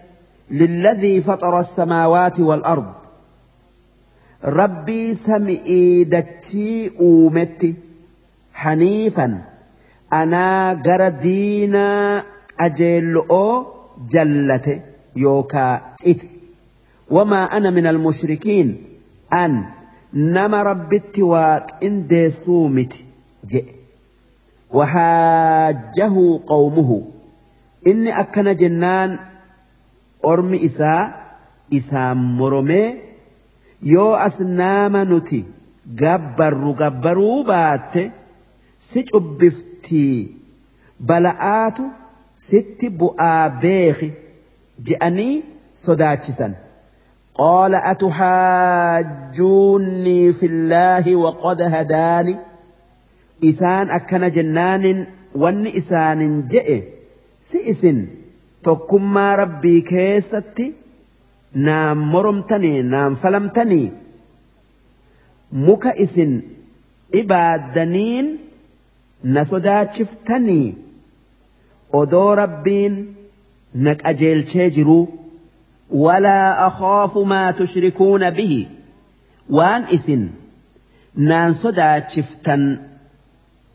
lilladhii 0.51 1.21
faxara 1.29 1.63
samaawaati 1.65 2.43
wal 2.51 2.63
rabbii 4.47 5.15
sami'ii 5.15 6.05
dachii 6.15 6.89
uumetti 7.09 7.71
haniifan 8.63 9.35
anaa 10.21 10.75
gara 10.87 11.11
diinaa 11.25 12.23
qajeello'oo 12.61 13.55
jallate 14.15 14.75
yookaa 15.25 15.75
cite 16.03 16.27
wamaa 17.17 17.47
ana 17.59 17.71
min 17.79 17.87
almushrikiin 17.93 18.71
an 19.43 19.53
nama 20.37 20.63
rabbitti 20.71 21.23
waaqindeessuu 21.33 22.69
miti 22.79 23.07
jedhe 23.55 23.73
وحاجه 24.77 26.15
قومه 26.47 26.91
inni 27.91 28.11
akkana 28.23 28.53
jennaan 28.61 29.11
ormi 30.31 30.59
isaa 30.69 31.03
isaan 31.79 32.19
moromee 32.39 32.89
yoo 33.94 34.14
asnaama 34.28 35.02
nuti 35.12 35.40
gabbarru 36.02 36.72
gabbaruu 36.82 37.38
baatte 37.52 38.02
si 38.90 39.00
cubbiftii 39.12 40.18
bala'aatu 41.12 41.84
sitti 42.50 42.88
bu'aa 43.04 43.46
beeki 43.64 44.10
je'anii 44.90 45.36
sodaachisan 45.86 46.54
قال 47.36 47.76
أتحاجوني 48.92 50.34
في 50.34 50.46
الله 50.46 51.16
وقد 51.16 51.62
هداني 51.62 52.38
إسان 53.44 53.90
أكن 53.90 54.32
جنان 54.32 55.08
ون 55.36 55.68
إسان 55.68 56.48
جئ 56.48 56.84
سئسن 57.42 58.08
تكما 58.64 59.36
ربي 59.36 59.82
كيستي 59.82 60.74
نام 61.55 61.99
مرمتني 62.13 62.83
نام 62.83 63.15
فلمتني 63.15 63.91
muka 65.53 65.93
isin 66.05 66.33
ibaaddaniin 67.21 68.27
na 69.35 69.45
sodaachiftanii 69.51 70.67
odoo 72.01 72.35
rabbiin 72.41 72.95
na 73.85 73.93
qajeelchee 74.03 74.67
jiruu 74.77 75.05
walaa 76.05 76.49
akhaafu 76.67 77.21
maa 77.33 77.53
tushrikuuna 77.61 78.31
bihi 78.39 78.61
waan 79.59 79.83
isin 79.97 80.23
naan 81.31 81.53
sodaachiftan 81.63 82.63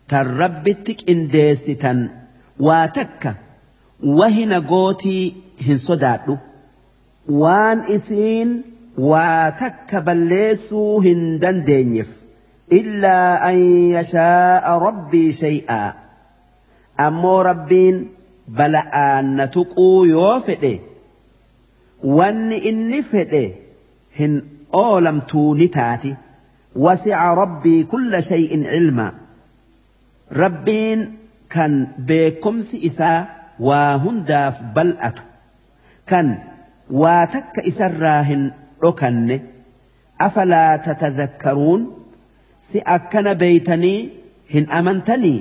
tan 0.10 0.28
rabbitti 0.44 0.94
qindeessitan 1.02 2.00
waa 2.68 2.86
takka 3.00 3.32
wahina 4.20 4.58
gootii 4.74 5.24
hin 5.68 5.80
sodaadhu 5.88 6.34
waan 7.28 7.84
isiin 7.96 8.52
waa 8.98 9.52
takka 9.60 10.02
balleessuu 10.02 11.00
hin 11.06 11.40
dandeenyeef 11.42 12.12
illaa 12.80 13.40
an 13.50 13.60
yashaa'a 13.96 14.80
rabbii 14.86 15.32
shay'aa 15.42 15.94
ammoo 17.06 17.44
rabbiin 17.50 18.00
bala'aan 18.58 19.26
na 19.38 19.48
tuquu 19.56 20.06
yoo 20.14 20.40
fedhe 20.48 20.74
wanni 22.20 22.58
inni 22.72 23.02
fedhe 23.14 23.44
hin 24.20 24.34
oolamtuu 24.84 25.50
ni 25.62 25.68
taati 25.78 26.16
wasi'a 26.86 27.36
rabbii 27.42 27.84
kulla 27.96 28.22
shay'in 28.30 28.64
cilma 28.74 29.08
rabbiin 30.44 31.02
kan 31.56 31.74
beekumsi 32.12 32.78
isaa 32.90 33.20
waa 33.70 33.98
hundaaf 34.06 34.62
bal'atu 34.76 35.24
kan 36.12 36.28
waa 36.92 37.28
takka 37.38 37.64
isarraa 37.72 38.22
hin 38.30 38.44
dhokanne 38.82 39.42
afalaa 40.28 40.78
tatadhakkaruun 40.88 41.88
si 42.70 42.82
akkana 42.98 43.36
beeytanii 43.46 43.98
hin 44.54 44.68
amantanii 44.82 45.40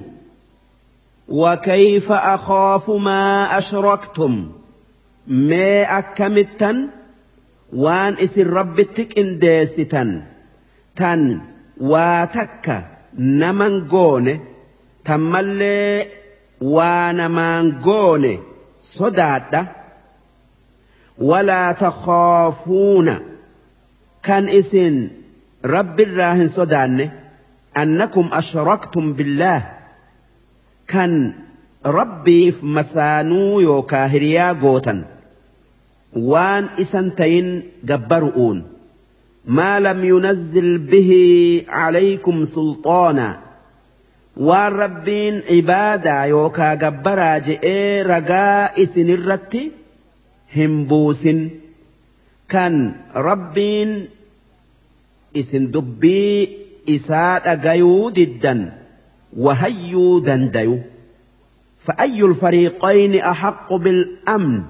وكيف 1.30 2.12
أخاف 2.12 2.90
ما 2.90 3.58
أشركتم 3.58 4.50
ما 5.26 5.98
أكمتا 5.98 6.88
وان 7.72 8.14
اسر 8.14 8.46
ربتك 8.46 9.18
انديستا 9.18 10.22
تن 10.96 11.40
واتك 11.80 12.84
نمن 13.18 13.88
قون 13.88 14.40
تملي 15.04 16.06
ونمان 16.60 17.80
قون 17.80 18.38
صداد 18.80 19.66
ولا 21.20 21.72
تخافون. 21.72 23.18
كان 24.22 24.48
اسن 24.48 25.08
رب 25.64 26.00
الراهن 26.00 26.48
صدان 26.48 27.10
أنكم 27.78 28.28
أشركتم 28.32 29.12
بالله. 29.12 29.62
كان 30.88 31.32
ربي 31.86 32.52
في 32.52 32.66
مسانو 32.66 33.60
يوكا 33.60 34.06
هريا 34.06 34.52
قوتا 34.52 35.04
وان 36.16 36.68
إسنتين 36.80 37.62
جبرؤون. 37.84 38.62
ما 39.44 39.80
لم 39.80 40.04
ينزل 40.04 40.78
به 40.78 41.12
عليكم 41.68 42.44
سلطانا. 42.44 43.40
وان 44.36 44.72
ربين 44.72 45.42
عبادة 45.50 46.24
يوكا 46.24 46.74
جبرا 46.74 47.38
جئي 47.38 48.02
رقاء 48.02 48.82
سنرتي 50.54 50.66
همبوس 50.66 51.28
كان 52.48 52.92
ربين 53.14 54.08
إسن 55.36 55.70
دبي 55.70 56.48
إساء 56.88 57.56
قيود 57.56 58.18
الدن 58.18 58.72
وهيو 59.36 60.18
دنديو. 60.18 60.78
فأي 61.78 62.22
الفريقين 62.22 63.14
أحق 63.14 63.74
بالأمن؟ 63.74 64.62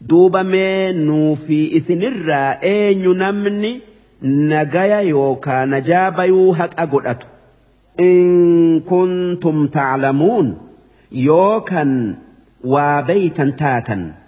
دوب 0.00 0.36
مينو 0.36 1.34
في 1.34 1.76
إسن 1.76 2.02
الرائين 2.02 3.18
نمني 3.18 3.80
نجايا 4.22 5.00
يوكا 5.00 5.64
نجابيو 5.64 6.52
هك 6.52 6.80
أقولت 6.80 7.22
إن 8.00 8.80
كنتم 8.80 9.66
تعلمون 9.66 10.58
يوكا 11.12 12.14
وبيتا 12.64 13.50
تاتا 13.58 14.21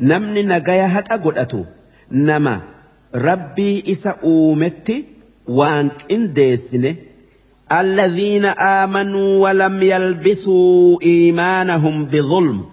نمني 0.00 0.42
نجايا 0.42 0.86
هك 0.98 1.12
أقولت 1.12 1.64
نما 2.10 2.60
ربي 3.14 3.84
إسا 3.92 4.16
أومتي 4.24 5.04
وانك 5.48 5.92
إنديسنه 6.12 6.94
الذين 7.72 8.44
آمنوا 8.44 9.38
ولم 9.48 9.82
يلبسوا 9.82 11.02
إيمانهم 11.02 12.04
بظلم 12.04 12.64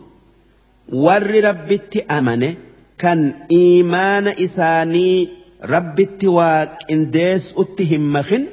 ور 0.94 1.44
ربت 1.44 2.06
أمنه 2.12 2.56
كان 2.98 3.34
إيمان 3.52 4.28
إساني 4.28 5.30
ربت 5.64 6.26
واك 6.26 6.78
إنديس 6.92 7.54
أتهم 7.58 8.14
مخن 8.14 8.46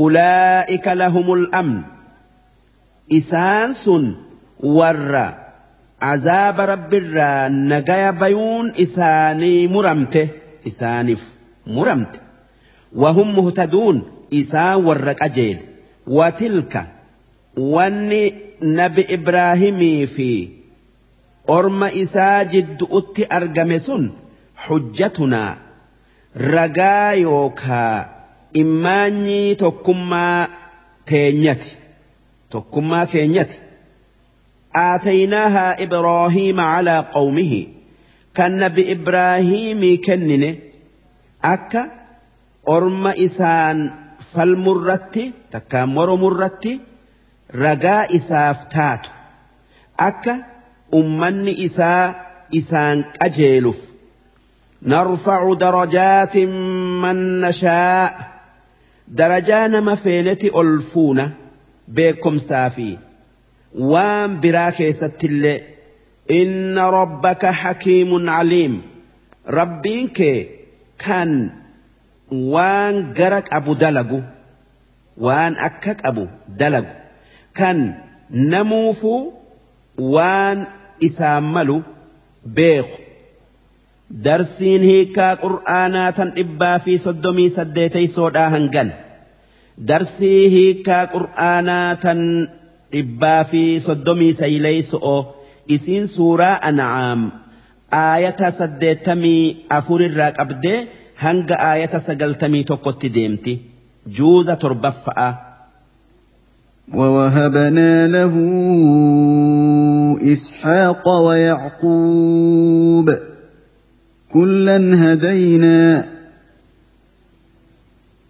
أولئك 0.00 0.88
لهم 0.88 1.32
الأمن 1.32 1.82
إسان 3.12 3.72
سن 3.72 4.14
ور 4.60 5.34
azaaba 6.00 6.66
rabbiirraa 6.66 7.48
nagaya 7.48 8.12
bayuun 8.12 8.72
isaanii 8.76 9.68
muramte 9.68 10.30
isaaniif 10.64 11.22
muramte. 11.66 12.20
Wahum 13.02 13.28
muhtaduun 13.38 14.02
isaan 14.30 14.84
warra 14.86 15.14
qajeele. 15.14 15.62
Watilka 16.06 16.86
wanni 17.56 18.22
nabi 18.60 19.02
ibraahimii 19.16 20.06
fi 20.06 20.30
orma 21.46 21.92
isaa 21.92 22.44
jiddu'utti 22.44 23.26
argame 23.38 23.78
sun 23.80 24.10
hujjatunaa 24.68 25.56
ragaa 26.34 27.12
yookaa 27.12 28.08
immaanyii 28.62 29.54
tokkummaa 29.62 30.48
teenyati 31.04 31.76
tokkummaa 32.50 33.06
keenyati. 33.06 33.58
آتيناها 34.94 35.82
إبراهيم 35.82 36.60
على 36.60 37.06
قومه. 37.12 37.66
كان 38.34 38.58
نبي 38.58 38.92
إبراهيم 38.92 40.00
كنن. 40.06 40.56
أكا 41.44 41.90
أرم 42.68 43.06
إسان 43.06 43.90
فالمرت 44.34 45.32
تكامر 45.50 46.14
مرت 46.14 46.80
رجاء 47.54 48.16
إسافتات 48.16 49.06
أكا 50.00 50.44
أمن 50.94 51.48
إسا 51.48 52.14
إسان 52.56 53.04
أجيلف. 53.22 53.80
نرفع 54.82 55.54
درجات 55.54 56.36
من 57.02 57.40
نشاء. 57.40 58.28
درجان 59.08 59.84
مفينة 59.84 60.38
ألفون. 60.56 61.30
waan 63.74 64.30
biraa 64.42 64.72
keessattillee 64.78 65.58
inna 66.40 66.90
rabbaka 66.98 67.52
hakiimun 67.62 68.28
aliim 68.28 68.74
rabbiin 69.58 70.10
kee 70.16 70.38
kan 71.04 71.30
waan 72.54 72.94
gara 73.18 73.40
qabu 73.50 73.72
dalagu 73.82 74.20
waan 75.26 75.54
akka 75.68 75.92
qabu 76.02 76.24
dalagu. 76.60 76.92
Kan 77.58 77.78
namuufuu 78.30 79.20
waan 80.14 80.58
isaan 81.06 81.44
malu 81.54 81.78
beeku. 82.56 82.96
Darsiin 84.24 84.82
hiikaa 84.90 85.32
qur'aanaa 85.44 86.12
tan 86.16 86.28
dhibbaa 86.36 86.78
fi 86.84 86.92
soddomii 87.04 87.50
saddeetaysoodhaa 87.56 88.50
hangan 88.54 88.88
darsii 89.88 90.48
hiikaa 90.54 91.04
qur'aanaa 91.14 91.96
tan 92.04 92.20
dhibbaa 92.92 93.42
fi 93.50 93.62
soddomii 93.86 94.32
sayleyso'o 94.40 95.16
isiin 95.76 96.06
suuraa 96.16 96.54
an'aam 96.70 97.20
aayata 98.04 98.48
saddeettamii 98.60 99.42
afurirraa 99.78 100.30
qabdee 100.38 100.78
hanga 101.24 101.56
aayata 101.70 101.98
sagaltamii 102.08 102.64
tokkotti 102.70 103.08
deemti 103.18 103.52
juuza 104.16 104.54
torbaffa'a. 104.64 105.30
ووهبنا 106.94 108.06
له 108.06 108.34
إسحاق 110.32 111.08
ويعقوب 111.26 113.08
كلا 114.32 114.78
هدينا 115.02 116.08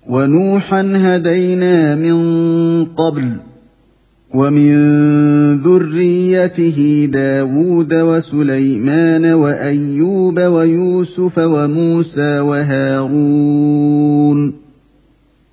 ونوحا 0.09 0.83
هدينا 1.07 1.95
من 1.95 2.19
قبل 2.85 3.27
ومن 4.35 4.73
ذريته 5.63 7.09
داود 7.13 7.95
وسليمان 7.95 9.25
وأيوب 9.25 10.41
ويوسف 10.41 11.39
وموسى 11.39 12.41
وهارون 12.41 13.89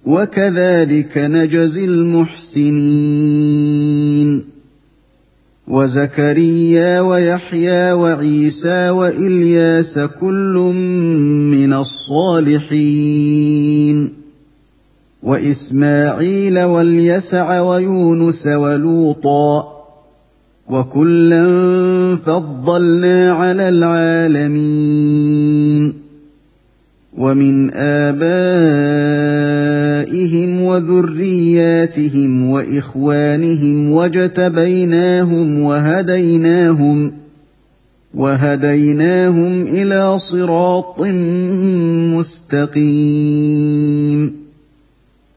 وكذلك 0.05 1.17
نجزي 1.17 1.85
المحسنين 1.85 3.15
وزكريا 5.67 7.01
ويحيى 7.01 7.91
وعيسى 7.91 8.89
وإلياس 8.89 9.99
كل 9.99 10.73
من 11.51 11.73
الصالحين 11.73 13.05
وإسماعيل 15.25 16.59
واليسع 16.59 17.61
ويونس 17.61 18.47
ولوطا 18.47 19.75
وكلا 20.69 21.45
فضلنا 22.15 23.31
على 23.33 23.69
العالمين 23.69 25.13
ومن 27.17 27.73
آبائهم 27.73 28.25
وذرياتهم 30.61 32.49
وإخوانهم 32.49 33.91
وجتبيناهم 33.91 35.59
وهديناهم 35.59 37.11
وهديناهم 38.13 39.61
إلى 39.61 40.19
صراط 40.19 41.01
مستقيم 42.75 44.44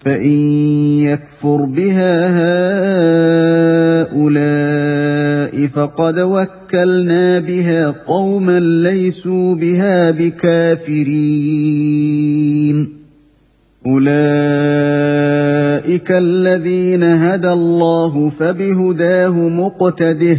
فان 0.00 0.30
يكفر 0.98 1.64
بها 1.64 2.26
هؤلاء 4.02 5.66
فقد 5.66 6.18
وكلنا 6.18 7.38
بها 7.38 7.90
قوما 8.06 8.60
ليسوا 8.60 9.54
بها 9.54 10.10
بكافرين 10.10 11.40
اولئك 13.86 14.10
الذين 16.10 17.02
هدى 17.02 17.52
الله 17.52 18.28
فبهداه 18.28 19.48
مقتده 19.48 20.38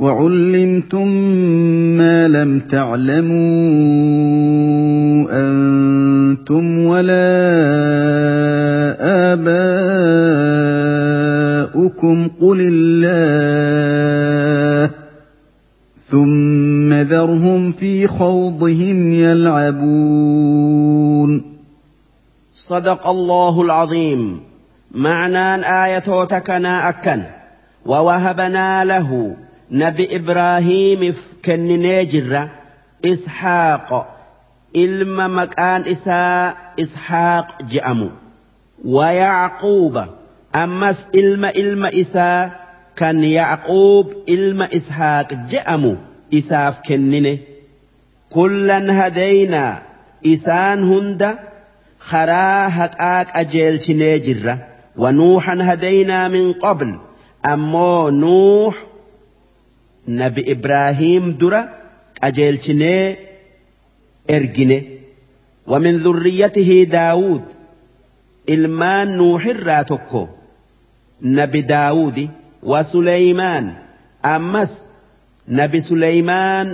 وعلمتم 0.00 1.08
ما 1.96 2.28
لم 2.28 2.60
تعلموا 2.60 3.40
أنتم 5.30 6.78
ولا 6.78 7.30
آباؤكم. 9.32 9.48
قل 12.40 12.58
الله. 12.72 14.90
ثم 16.08 16.92
ذرهم 16.92 17.72
في 17.72 18.06
خوضهم 18.06 19.12
يلعبون. 19.12 20.62
صدق 22.54 23.06
الله 23.06 23.62
العظيم. 23.62 24.40
معنى 24.94 25.66
آية 25.84 26.24
تكنا 26.24 26.88
أكن. 26.88 27.22
ووهبنا 27.86 28.84
له 28.84 29.36
nabi 29.70 30.04
ibraahiimiif 30.18 31.18
kenninee 31.42 32.06
jirra 32.12 32.48
ishaaq 33.12 33.90
ilma 34.72 35.28
maqaan 35.28 35.86
isaa 35.94 36.54
ishaaq 36.76 37.48
je'amu 37.72 38.08
wayacquuba 38.84 40.08
ammas 40.52 41.08
ilma 41.12 41.52
ilma 41.62 41.90
isaa 42.02 42.50
kan 42.94 43.22
yacquub 43.24 44.06
ilma 44.26 44.66
ishaaq 44.78 45.28
je'amu 45.50 45.96
isaaf 46.30 46.82
kennine 46.82 47.34
كلا 48.30 49.06
هدينا 49.06 49.82
إسان 50.26 50.82
هند 50.84 51.38
خرا 51.98 52.68
هقاك 52.68 53.26
أجيل 53.34 53.80
نجرة 53.90 54.66
ونوحا 54.96 55.58
هدينا 55.60 56.28
من 56.28 56.52
قبل 56.52 56.98
أمو 57.46 58.10
نوح 58.10 58.74
نبي 60.10 60.52
إبراهيم 60.52 61.32
درة 61.32 61.62
أجيل 62.22 62.58
إرجنه 64.30 64.82
ومن 65.66 65.96
ذريته 65.96 66.70
داود 66.90 67.42
ilmaan 68.54 69.08
nuuxirraa 69.18 69.84
tokko 69.84 70.22
nabi 71.20 71.60
daawudi 71.62 72.24
wa 72.70 72.80
suleymaan 72.84 73.66
ammas 74.22 74.72
nabi 75.58 75.80
suleymaan 75.88 76.68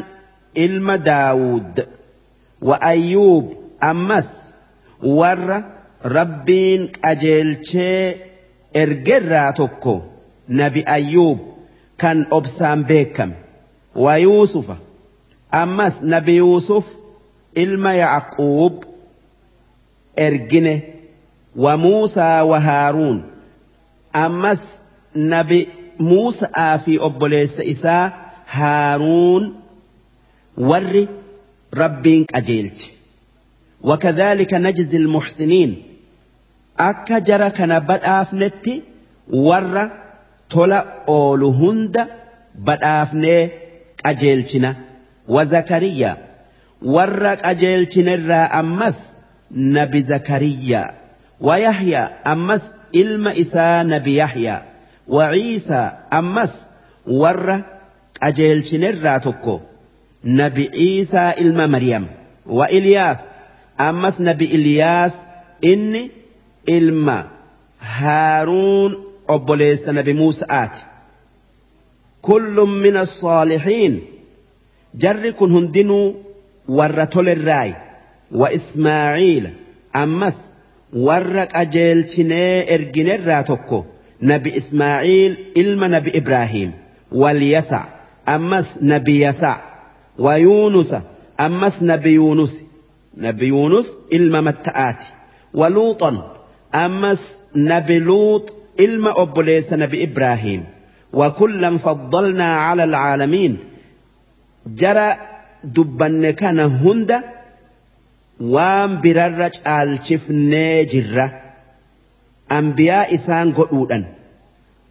ilma 0.64 0.96
daawud 1.08 1.74
wa 2.68 2.76
ayyuub 2.92 3.46
ammas 3.90 4.28
warra 5.18 5.58
rabbiin 6.16 6.82
qajeelchee 7.04 8.16
ergerraa 8.82 9.52
tokko 9.60 9.94
nabi 10.60 10.80
ayyuub 10.96 11.38
obsaan 12.30 12.84
beekame 12.84 13.34
wa 13.94 14.16
yuusufa 14.18 14.76
ammas 15.50 16.02
nabi 16.02 16.36
yuusuf 16.36 16.84
ilma 17.54 17.94
yacquub 17.94 18.84
ergine 20.16 20.96
وموسى 21.56 22.40
وهارون 22.40 23.24
أمس 24.16 24.78
نبي 25.16 25.68
موسى 26.00 26.78
في 26.84 27.04
أبوليس 27.04 27.60
إساء 27.60 28.32
هارون 28.50 29.60
ور 30.58 31.06
ربين 31.74 32.26
أجيلت. 32.34 32.90
وكذلك 33.82 34.54
نجزي 34.54 34.96
المحسنين 34.96 35.82
أكا 36.78 37.18
جرى 37.18 37.50
كان 37.50 37.78
بدأفنت 37.78 38.68
ور 40.46 40.50
تولا 40.50 40.86
أولو 41.08 41.50
هند 41.50 42.06
بدأفني 42.54 43.50
أجيلتنا 44.06 44.76
وزكريا 45.28 46.16
ور 46.82 47.38
أجيلتنا 47.44 48.60
أمس 48.60 49.20
نبي 49.50 50.00
زكريا 50.00 50.94
ويحيى 51.40 51.98
أمس 52.26 52.72
إلم 52.94 53.28
إساء 53.28 53.86
نبي 53.86 54.16
يحيى 54.16 54.62
وعيسى 55.08 55.90
أمس 56.12 56.70
ور 57.06 57.60
أجيل 58.22 58.66
شنر 58.66 59.18
تكو 59.18 59.60
نبي 60.24 60.70
عيسى 60.74 61.34
إلم 61.38 61.70
مريم 61.70 62.06
وإلياس 62.46 63.20
أمس 63.80 64.20
نبي 64.20 64.44
إلياس 64.44 65.16
إني 65.64 66.10
إلم 66.68 67.24
أبليس 69.28 69.88
نبي 69.88 70.12
موسى 70.12 70.46
آت 70.50 70.76
كل 72.22 72.60
من 72.60 72.96
الصالحين 72.96 74.00
جركن 74.94 75.52
هندنو 75.52 76.14
ورطل 76.68 77.28
الراي 77.28 77.74
وإسماعيل 78.32 79.50
أمس 79.96 80.54
ورق 80.92 81.56
أجيل 81.56 82.02
تني 82.04 82.74
إرجن 82.74 83.08
الراتوكو 83.10 83.84
نبي 84.22 84.56
إسماعيل 84.56 85.36
إلما 85.56 85.88
نبي 85.88 86.18
إبراهيم 86.18 86.72
واليسع 87.12 87.84
أمس 88.28 88.78
نبي 88.82 89.20
يسع 89.26 89.56
ويونس 90.18 90.94
أمس 91.40 91.82
نبي 91.82 92.12
يونس 92.12 92.60
نبي 93.16 93.46
يونس 93.46 93.92
إلما 94.12 94.40
متآتي 94.40 95.06
ولوطا 95.54 96.36
أمس 96.74 97.42
نبي 97.56 97.98
لوط 97.98 98.54
إلما 98.80 99.22
أبليس 99.22 99.72
نبي 99.72 100.04
إبراهيم. 100.04 100.64
وكلا 101.12 101.76
فضلنا 101.76 102.54
على 102.54 102.84
العالمين. 102.84 103.58
جرى 104.66 105.16
دبن 105.64 106.30
كان 106.30 106.58
هند. 106.60 107.20
وام 108.40 109.00
بررج 109.00 109.52
آل 109.66 109.98
جرى 110.82 111.30
أنبياء 112.52 113.14
إسان 113.14 113.52
قؤودا 113.52 114.04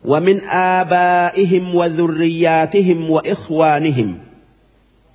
ومن 0.05 0.41
آبائهم 0.49 1.75
وذرياتهم 1.75 3.09
وإخوانهم. 3.09 4.17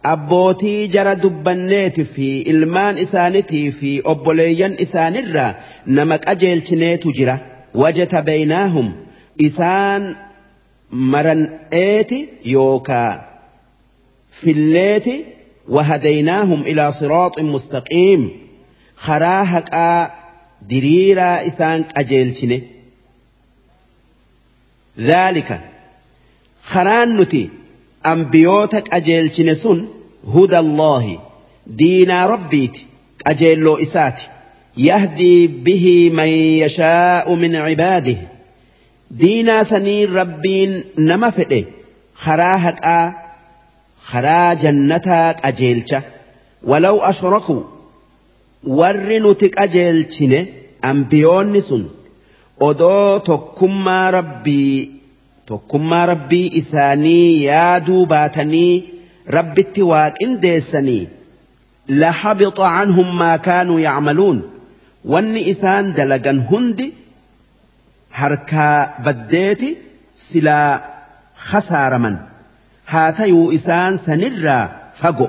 أبوتي 0.05 0.87
جرى 0.87 1.15
دبنيت 1.15 2.01
في 2.01 2.51
إلمان 2.51 2.99
إسانتي 2.99 3.71
في 3.71 4.03
أبليين 4.07 4.77
إسان 4.81 5.17
الرا 5.17 5.55
نمك 5.87 6.27
أجيل 6.27 6.65
جرى 7.13 7.39
وجت 7.75 8.15
بيناهم 8.15 8.93
إسان 9.41 10.17
مرن 10.91 11.59
إيتي 11.73 12.29
يوكا 12.45 13.31
في 14.33 14.51
الليت 14.51 15.27
وهديناهم 15.69 16.63
إلى 16.63 16.93
صراط 16.93 17.41
مستقيم. 17.41 18.31
خراهك 18.97 20.11
دريرا 20.69 21.47
إسان 21.47 21.85
أجيلشنه 21.97 22.61
ذلك. 24.99 25.61
خران 26.63 27.21
نتي 27.21 27.49
أنبيوتك 28.07 28.95
أجيلشنه 28.95 29.53
سن 29.53 29.89
هدى 30.35 30.59
الله. 30.59 31.21
دين 31.67 32.11
ربيت 32.11 32.79
أجيلو 33.27 33.77
إساتي. 33.77 34.29
يهدي 34.77 35.47
به 35.47 36.11
من 36.15 36.29
يشاء 36.63 37.35
من 37.35 37.57
عباده. 37.57 38.17
دينا 39.11 39.63
سنين 39.63 40.15
ربين 40.15 40.85
نما 40.99 41.31
فئه 41.31 41.65
خراهت 42.15 42.79
آ 42.85 43.13
خرا 44.05 44.55
جنتات 44.55 45.47
أجيلشة 45.47 46.03
ولو 46.63 46.99
أشركوا 46.99 47.63
ورنتك 48.65 49.59
أجيلشن 49.59 50.47
أنبيون 50.85 51.61
سن 51.61 51.85
أدو 52.63 53.19
تكما 53.19 54.11
ربي 54.11 54.91
تكما 55.47 56.05
ربي 56.05 56.59
إساني 56.59 57.43
يا 57.43 57.79
دوباتني 57.79 58.85
ربي 59.31 59.61
التواك 59.61 60.23
إن 60.23 60.41
ديسني. 60.41 61.09
لحبط 61.89 62.61
عنهم 62.61 63.19
ما 63.19 63.37
كانوا 63.37 63.81
يعملون. 63.81 64.43
wanni 65.05 65.51
إسان 65.51 65.95
dalagan 65.95 66.47
hundi 66.51 66.93
هركا 68.13 68.89
baddeeti 69.05 69.77
سلا 70.17 70.81
khasaaraman. 71.51 72.17
Haa 72.85 73.13
ta'uu 73.13 73.55
إسان 73.55 73.97
sanirraa 73.99 74.69
فقو 75.01 75.29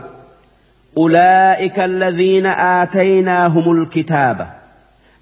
أولئك 0.97 1.79
الذين 1.79 2.45
آتيناهم 2.45 3.71
الكتاب 3.71 4.47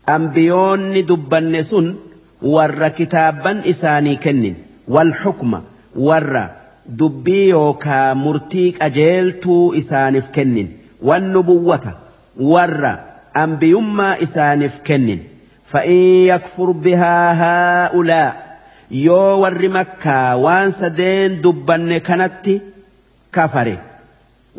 أنبيون 0.09 1.05
دبن 1.05 1.61
سن 1.61 1.95
ور 2.41 2.87
كتابا 2.87 3.69
إساني 3.69 4.15
كنن 4.15 4.55
والحكم 4.87 5.61
ور 5.95 6.49
دبيوكا 6.85 8.13
مرتيك 8.13 8.81
أجيلتو 8.81 9.73
إساني 9.73 10.21
فكنن 10.21 10.67
والنبوة 11.01 11.97
ور 12.39 12.99
anbiyummaa 13.43 14.15
isaaniif 14.25 14.75
kennin. 14.87 15.21
Fa'in 15.71 16.25
yakfur 16.31 16.69
bihaa 16.85 17.33
haa'ulaa 17.41 18.29
yoo 19.05 19.33
warri 19.41 19.69
makkaa 19.77 20.37
waan 20.45 20.71
sadeen 20.81 21.31
dubbanne 21.43 21.97
kanatti 22.07 22.55
kafare. 23.37 23.75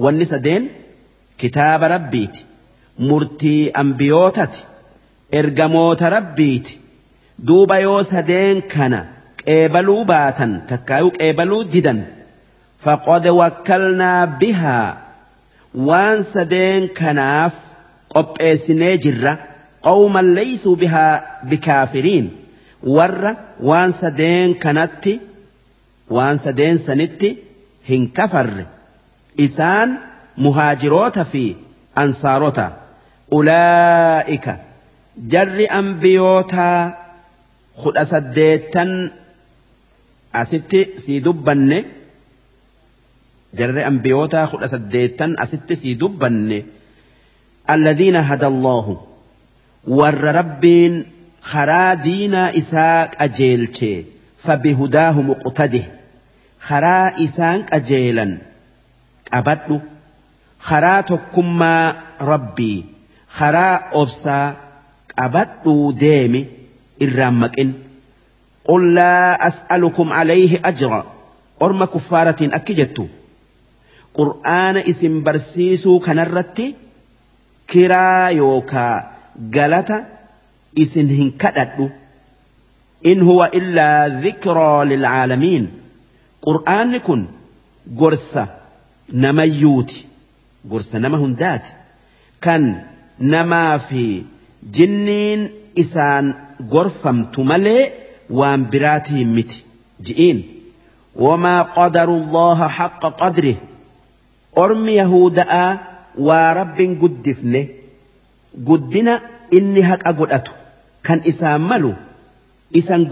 Wanni 0.04 0.26
sadeen 0.32 0.64
kitaaba 1.40 1.88
rabbiiti. 1.94 2.40
Murtii 3.08 3.70
ambiyootati. 3.82 4.60
Ergamoota 5.40 6.10
rabbiiti. 6.16 6.72
Duuba 7.48 7.78
yoo 7.86 8.02
sadeen 8.12 8.62
kana 8.74 9.00
qeebaluu 9.44 10.04
baatan 10.12 10.52
takkaayuu 10.70 11.12
qeebaluu 11.18 11.62
didan. 11.72 12.00
Faqad 12.84 13.24
wakkalnaa 13.40 14.26
bihaa. 14.40 14.88
Waan 15.88 16.22
sadeen 16.34 16.88
kanaaf 17.00 17.54
qopheessinee 18.14 18.94
jirra. 19.04 19.32
Qawman 19.86 20.26
leeysuu 20.36 20.76
bihaa 20.76 21.14
bikaafiriin. 21.50 22.26
Warra 22.96 23.32
waan 23.68 23.92
sadeen 23.92 24.54
kanatti 24.64 25.14
waan 26.16 26.38
sadeen 26.38 26.78
sanitti 26.78 27.30
hin 27.88 28.10
kafarre. 28.16 28.64
Isaan 29.46 29.90
muhaajiroota 30.36 31.24
fi 31.24 31.44
ansaarota. 32.02 32.66
Ulaa'ika 33.38 34.54
jarri 35.32 35.66
ambiyootaa 35.80 36.80
kudha 37.82 38.04
saddeettan 38.12 38.90
asitti 40.32 40.80
sii 41.02 41.20
dubbanne. 41.24 41.78
Jarri 43.58 43.84
ambiyootaa 43.84 44.46
kudha 44.52 44.68
saddeettan 44.74 45.30
asitti 45.44 45.76
sii 45.76 45.94
dubbanne 46.00 46.58
الذين 47.74 48.16
هدى 48.16 48.46
الله. 48.46 49.00
ور 49.88 50.14
رب 50.14 51.04
خرا 51.42 51.94
دينا 51.94 52.56
إساك 52.56 53.16
أجيلتي 53.22 54.04
فبهداه 54.38 55.22
مقتده. 55.22 55.84
خرا 56.60 57.24
إساك 57.24 57.74
أجيلا 57.74 58.38
أبدو 59.32 59.80
خرا 60.60 61.00
تكما 61.00 61.96
ربي 62.20 62.84
خرا 63.28 63.80
أبسا 63.92 64.56
أبدو 65.18 65.90
ديمي 65.90 66.46
الرامك 67.02 67.60
إن 67.60 67.72
قل 68.64 68.94
لا 68.94 69.46
أسألكم 69.46 70.12
عليه 70.12 70.60
أجرا 70.64 71.06
أرمى 71.62 71.86
كفارة 71.86 72.36
أكجتو. 72.42 73.06
قرآن 74.14 74.76
إسم 74.76 75.22
برسيسو 75.22 75.98
كنرتي 75.98 76.74
kiraa 77.72 78.30
yookaa 78.40 78.94
galata 79.56 79.98
isin 80.84 81.08
hin 81.18 81.30
kadhadhu 81.44 81.86
in 83.12 83.20
huwa 83.28 83.46
illaa 83.60 84.08
dhikraa 84.24 84.84
lilcaalamiin 84.92 85.64
qur'aanni 86.46 87.00
kun 87.08 87.22
gorsa 88.02 88.46
namayyuuti 89.24 89.98
gorsa 90.72 90.98
nama 91.04 91.16
hundaati 91.24 91.72
kan 92.46 92.64
namaa 93.34 93.78
fi 93.88 94.04
jinniin 94.78 95.40
isaan 95.82 96.26
gorfamtu 96.74 97.44
malee 97.50 97.82
waan 98.40 98.66
biraatiin 98.72 99.28
miti 99.38 99.58
ji'iin 100.08 100.38
wamaa 101.26 101.60
qadaru 101.76 102.14
allaha 102.22 102.68
haqqa 102.78 103.10
qadrih 103.22 103.56
ormi 104.64 104.92
yahuda'aa 105.00 105.68
ورب 106.18 106.76
rabbiin 106.76 107.66
قدنا 108.66 109.20
إني 109.52 109.82
هك 109.82 110.02
haqa 110.02 110.12
godhatu. 110.12 110.52
Kan 111.02 111.22
isaan 111.24 111.60
malu 111.60 111.94
isan 112.74 113.06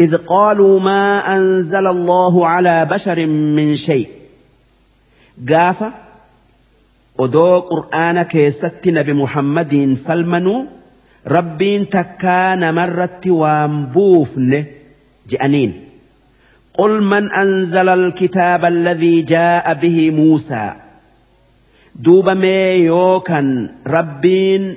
إذ 0.00 0.16
قالوا 0.16 0.80
ما 0.80 1.36
أنزل 1.36 1.86
الله 1.86 2.46
على 2.46 2.86
بشر 2.90 3.26
من 3.26 3.76
شيء. 3.76 4.08
قاف 5.48 5.84
ودو 7.18 7.58
قرآن 7.58 8.22
كيستنا 8.22 9.02
بمحمد 9.02 9.98
فالمنو 10.06 10.66
ربي 11.26 11.84
تكان 11.84 12.74
مرت 12.74 13.26
وانبوفن 13.26 14.64
جأنين 15.28 15.84
قل 16.74 17.02
من 17.02 17.32
أنزل 17.32 17.88
الكتاب 17.88 18.64
الذي 18.64 19.22
جاء 19.22 19.74
به 19.74 20.10
موسى 20.10 20.72
دوب 21.94 22.30
مي 22.30 22.48
يوكن 22.74 23.68
ربين 23.86 24.76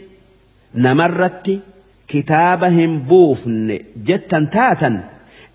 نمرت 0.76 1.60
كتابهم 2.08 3.00
بوفن 3.00 3.80
جتا 4.06 4.48
تاتا 4.52 5.04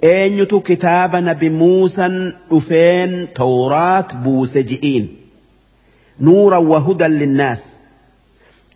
أينتو 0.05 0.61
كتاب 0.61 1.17
نبي 1.17 1.49
موسى 1.49 2.33
أفين 2.53 3.33
توراة 3.35 4.07
بوسجئين 4.13 5.17
نورا 6.21 6.59
وهدى 6.59 7.05
للناس 7.05 7.77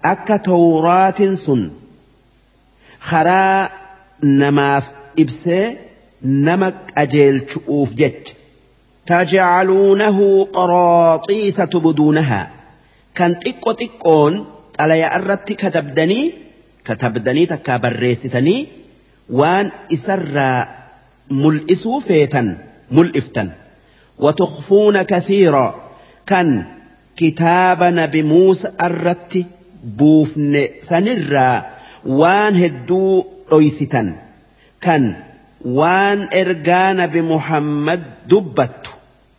أكا 0.04 0.36
توراة 0.36 1.34
سن 1.34 1.70
خرا 3.00 3.68
نماف 4.22 4.90
إبسي 5.18 5.76
نمك 6.22 6.76
أجيل 6.96 7.42
شؤوف 7.50 7.92
جج 7.94 8.26
تجعلونه 9.06 10.44
قراطيس 10.44 11.56
تبدونها 11.56 12.55
كان 13.16 13.38
تقو 13.40 13.72
تقون 13.72 14.46
على 14.80 15.06
أردت 15.16 15.52
كتبدني 15.52 16.32
كتبدني 16.84 17.46
تكا 17.46 17.76
بريستني 17.76 18.66
وان 19.30 19.70
إسر 19.92 20.64
ملئسوا 21.30 22.00
فيتا 22.00 22.58
ملئفتا 22.90 23.50
وتخفون 24.18 25.02
كثيرا 25.02 25.66
كان 26.26 26.64
كتاب 27.16 27.82
نبي 27.82 28.22
موسى 28.22 28.68
الرت 28.80 29.44
بوفن 29.84 30.68
سنرا 30.80 31.66
وان 32.06 32.56
هدو 32.56 33.24
أيستا 33.52 34.12
كان 34.80 35.14
waan 35.66 36.30
nabi 36.94 37.20
muhammad 37.26 38.28
dubbattu 38.30 38.90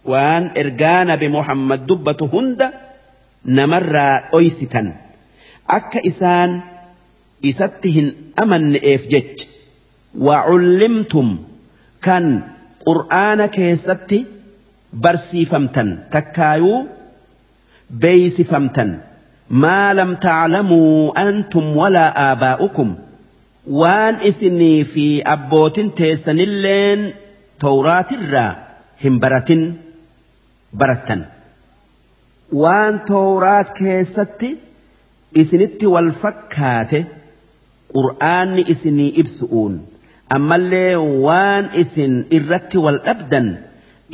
waan 0.03 0.51
ergaa 0.56 1.07
nabi 1.07 1.27
muhammad 1.31 1.88
dubbatu 1.88 2.27
hunda 2.27 2.86
namarraa 3.45 4.16
dhoysitan 4.32 4.88
akka 5.77 5.99
isaan 6.09 6.51
isatti 7.51 7.90
hin 7.98 8.07
amanne'eef 8.43 9.01
jecha. 9.14 9.45
Waa 10.25 10.43
cullimtum 10.49 11.30
kan 12.06 12.25
qur'aana 12.85 13.45
keessatti 13.57 14.19
barsiifamtan 15.03 15.90
takkaayuu 16.14 16.80
beeysifamtan. 18.01 18.90
Maa 19.64 19.93
lam 19.99 20.11
taclamuu 20.25 21.11
antum 21.25 21.66
walaa 21.80 22.11
aabaa'ukum 22.25 22.90
waan 23.82 24.16
isinii 24.30 24.83
fi 24.93 25.06
abbootin 25.35 25.91
teessanilleen 25.99 27.01
tawraatirraa 27.64 28.51
hin 29.03 29.19
baratin 29.24 29.61
barattan. 30.80 31.22
Waan 32.51 33.00
towraat 33.08 33.69
keessatti 33.80 34.50
isinitti 35.42 35.85
wal 35.93 36.11
fakkaate 36.22 37.00
qur'aanni 37.93 38.64
isinii 38.74 39.11
ibsu'uun 39.22 39.74
ammallee 40.35 40.95
waan 41.26 41.69
isin 41.84 42.14
irratti 42.38 42.77
wal 42.85 43.00
dhabdan 43.08 43.50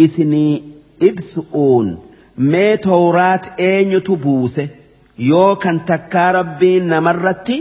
isinii 0.06 0.64
ibsu'uun 1.10 1.88
mee 2.38 2.78
towraat 2.78 3.52
eenyutu 3.58 4.18
buuse? 4.18 4.70
Yoo 5.18 5.56
kan 5.56 5.80
takkaa 5.90 6.32
rabbiin 6.32 6.88
namarratti 6.90 7.58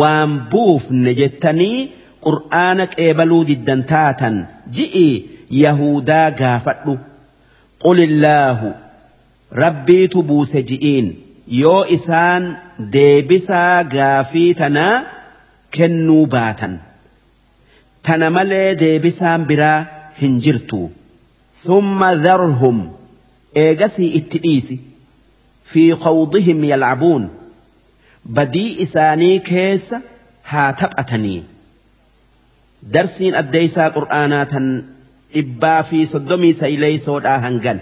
waan 0.00 0.32
buufne 0.50 1.14
jettanii 1.20 1.92
qur'aana 2.26 2.86
qeebaluu 2.94 3.42
diddan 3.48 3.84
taatan 3.92 4.36
ji'i 4.76 5.08
yahudaa 5.62 6.30
gaafadhu. 6.40 6.98
Qulillaahu 7.84 8.68
rabbiitu 9.50 10.22
buuse 10.22 10.62
ji'iin. 10.62 11.06
Yoo 11.60 11.84
isaan 11.96 12.44
deebisaa 12.92 13.84
gaafii 13.84 14.54
tanaa 14.54 15.04
kennuu 15.70 16.26
baatan. 16.26 16.80
Tana 18.02 18.30
malee 18.30 18.74
deebisaan 18.78 19.46
biraa 19.46 19.86
hin 20.20 20.40
jirtu. 20.44 20.90
Thumma 21.64 22.10
dharhum. 22.26 22.78
Eegasii 23.64 24.10
itti 24.20 24.38
dhiisi. 24.44 24.76
Fi 25.70 25.84
khawdihim 26.04 26.64
yalcabuun. 26.70 27.24
Badii 28.36 28.70
isaanii 28.84 29.38
keessa 29.48 30.00
haa 30.42 30.72
taphatanii 30.80 31.44
darsiin 32.94 33.34
addeeysaa 33.40 33.90
qur'aanaa 33.96 34.46
tan 34.52 34.66
dhibbaa 35.34 35.82
fi 35.90 35.98
soddomii 36.12 36.52
sayleeysoodhaa 36.60 37.38
hangan 37.44 37.78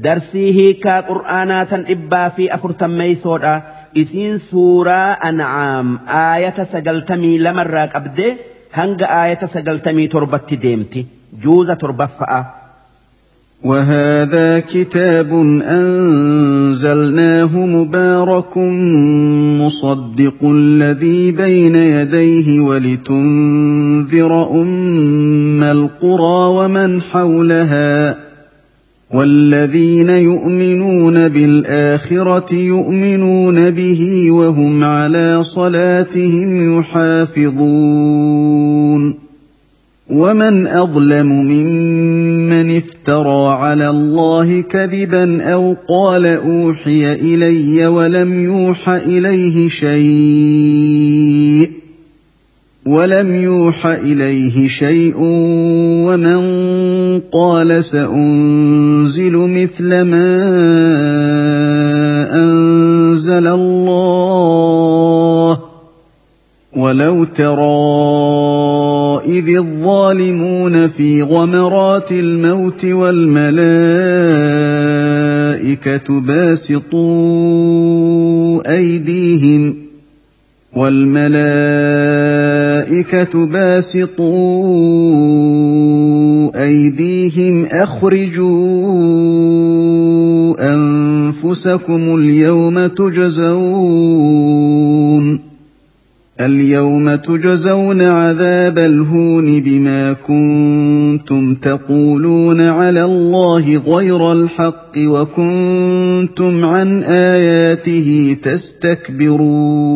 darsii 0.00 0.52
hiikaa 0.58 1.00
qur'aanaa 1.10 1.64
tan 1.72 1.82
dhibbaa 1.88 2.28
fi 2.36 2.44
afurtammeeysoodhaa 2.56 3.58
isiin 4.02 4.38
suuraa 4.38 5.16
an'aam 5.28 5.88
aayata 6.20 6.64
sagaltamii 6.72 7.36
lamarraa 7.46 7.86
qabdee 7.96 8.30
hanga 8.78 9.06
aayata 9.20 9.46
sagaltamii 9.54 10.08
torbatti 10.16 10.56
deemti 10.66 11.06
juuza 11.44 11.76
torbaffa'a. 11.76 12.42
وهذا 13.64 14.60
كتاب 14.60 15.30
أنزلناه 15.62 17.66
مبارك 17.66 18.56
مصدق 19.62 20.40
الذي 20.42 21.32
بين 21.32 21.76
يديه 21.76 22.60
ولتنذر 22.60 24.32
أم 24.62 25.62
القرى 25.62 26.40
ومن 26.58 27.02
حولها 27.02 28.16
والذين 29.12 30.08
يؤمنون 30.08 31.28
بالآخرة 31.28 32.54
يؤمنون 32.54 33.70
به 33.70 34.30
وهم 34.30 34.84
على 34.84 35.44
صلاتهم 35.44 36.78
يحافظون. 36.78 38.52
ومن 40.10 40.66
أظلم 40.66 41.26
ممن 41.26 42.76
افترى 42.76 43.48
على 43.48 43.90
الله 43.90 44.60
كذبا 44.60 45.42
أو 45.42 45.76
قال 45.88 46.26
أوحي 46.26 47.12
إلي 47.12 47.86
ولم 47.86 48.44
يوح 48.44 48.88
إليه 48.88 49.68
شيء. 49.68 51.02
ولم 52.86 53.34
يوح 53.34 53.86
إليه 53.86 54.68
شيء 54.68 55.14
ومن 56.06 56.42
قال 57.32 57.84
سأنزل 57.84 59.32
مثل 59.36 59.88
ما 60.02 60.42
أنزل 62.34 63.46
الله 63.46 64.82
ولو 66.76 67.24
ترى 67.24 67.62
إذ 69.38 69.56
الظالمون 69.56 70.88
في 70.88 71.22
غمرات 71.22 72.12
الموت 72.12 72.84
والملائكة 72.84 73.62
باسطوا 76.20 77.12
أيديهم 78.76 79.74
والملائكة 82.92 83.46
باسطوا 83.46 84.32
أيديهم 86.64 87.64
أخرجوا 87.64 88.42
أنفسكم 90.74 92.14
اليوم 92.14 92.86
تجزون 92.86 94.32
اليوم 96.40 97.14
تجزون 97.14 98.02
عذاب 98.02 98.78
الهون 98.78 99.60
بما 99.60 100.12
كنتم 100.12 101.54
تقولون 101.54 102.60
على 102.60 103.04
الله 103.04 103.82
غير 103.86 104.32
الحق 104.32 104.92
وكنتم 104.98 106.64
عن 106.64 107.02
آياته 107.02 108.36
تستكبرون 108.42 109.92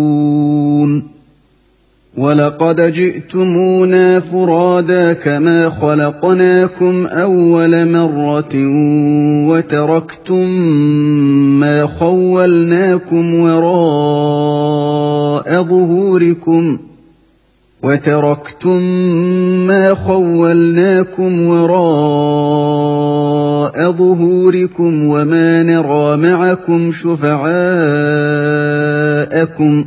ولقد 2.17 2.93
جئتمونا 2.93 4.21
فرادا 4.21 5.13
كما 5.13 5.71
خلقناكم 5.71 7.07
اول 7.07 7.93
مره 7.93 8.55
وتركتم 9.49 10.51
ما 11.61 11.87
خولناكم 11.87 13.35
وراء 13.35 14.83
ظهوركم 15.63 16.79
وتركتم 17.83 18.83
ما 19.67 19.95
خولناكم 19.95 21.47
وراء 21.47 21.77
ظهوركم 23.93 25.05
وما 25.05 25.63
نرى 25.63 26.17
معكم 26.17 26.93
شفعاءكم 26.93 27.45
ۖ 29.85 29.87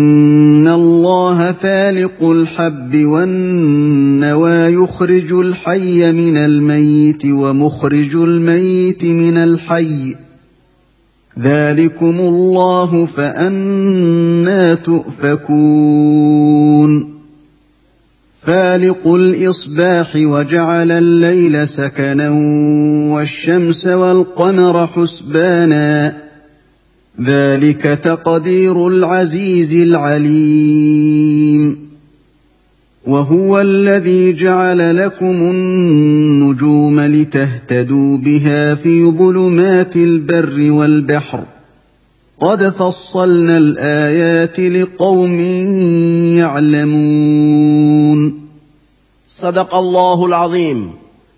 فالق 2.01 2.23
الحب 2.23 3.05
والنوى 3.05 4.49
يخرج 4.49 5.33
الحي 5.33 6.11
من 6.11 6.37
الميت 6.37 7.25
ومخرج 7.25 8.15
الميت 8.15 9.05
من 9.05 9.37
الحي. 9.37 10.15
ذلكم 11.39 12.19
الله 12.19 13.05
فأنا 13.05 14.75
تؤفكون. 14.75 16.01
فالق 18.41 19.07
الإصباح 19.07 20.15
وجعل 20.15 20.91
الليل 20.91 21.67
سكنا 21.67 22.29
والشمس 23.13 23.87
والقمر 23.87 24.87
حسبانا. 24.87 26.17
ذلك 27.21 27.99
تقدير 28.03 28.87
العزيز 28.87 29.87
العليم. 29.87 31.90
وهو 33.07 33.61
الذي 33.61 34.33
جعل 34.33 34.97
لكم 34.97 35.25
النجوم 35.25 36.99
لتهتدوا 36.99 38.17
بها 38.17 38.75
في 38.75 39.11
ظلمات 39.11 39.95
البر 39.95 40.71
والبحر. 40.71 41.43
قد 42.39 42.69
فصلنا 42.69 43.57
الآيات 43.57 44.59
لقوم 44.59 45.39
يعلمون. 46.37 48.33
صدق 49.27 49.75
الله 49.75 50.25
العظيم. 50.25 50.91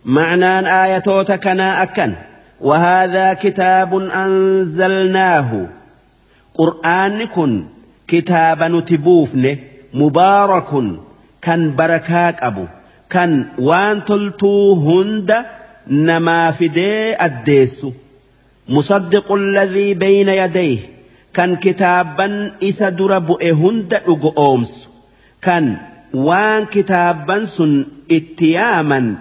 معنى 0.06 0.84
ايتوتك 0.84 1.48
اكن 1.48 2.14
وهذا 2.62 3.34
كتاب 3.34 3.96
أنزلناه. 3.96 5.68
قرآن 6.56 7.26
كن 7.26 7.64
كتاب 8.08 8.64
نتبوفن 8.64 9.58
مبارك 9.94 10.74
كان 11.44 11.76
بركاك 11.76 12.44
أبو 12.44 12.66
كان 13.10 13.48
وان 13.60 14.06
تلتو 14.06 14.74
هند 14.74 15.46
نما 15.88 16.52
فدي 16.52 17.26
الديس 17.26 17.86
مصدق 18.70 19.32
الذي 19.32 19.94
بين 19.94 20.30
يديه. 20.30 20.80
كان 21.34 21.56
كتابا 21.56 22.52
إسا 22.64 22.90
درب 22.90 23.44
هند 23.44 24.02
أمس 24.38 24.90
كان 25.42 25.78
وان 26.14 26.66
كتابا 26.66 27.46
سن 27.46 27.86
اتياما. 28.12 29.16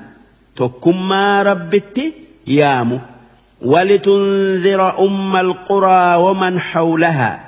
تكما 0.57 1.42
ربتي 1.42 2.12
يامو. 2.47 2.99
ولتنذر 3.62 4.99
أم 4.99 5.36
القرى 5.36 6.17
ومن 6.17 6.60
حولها. 6.60 7.41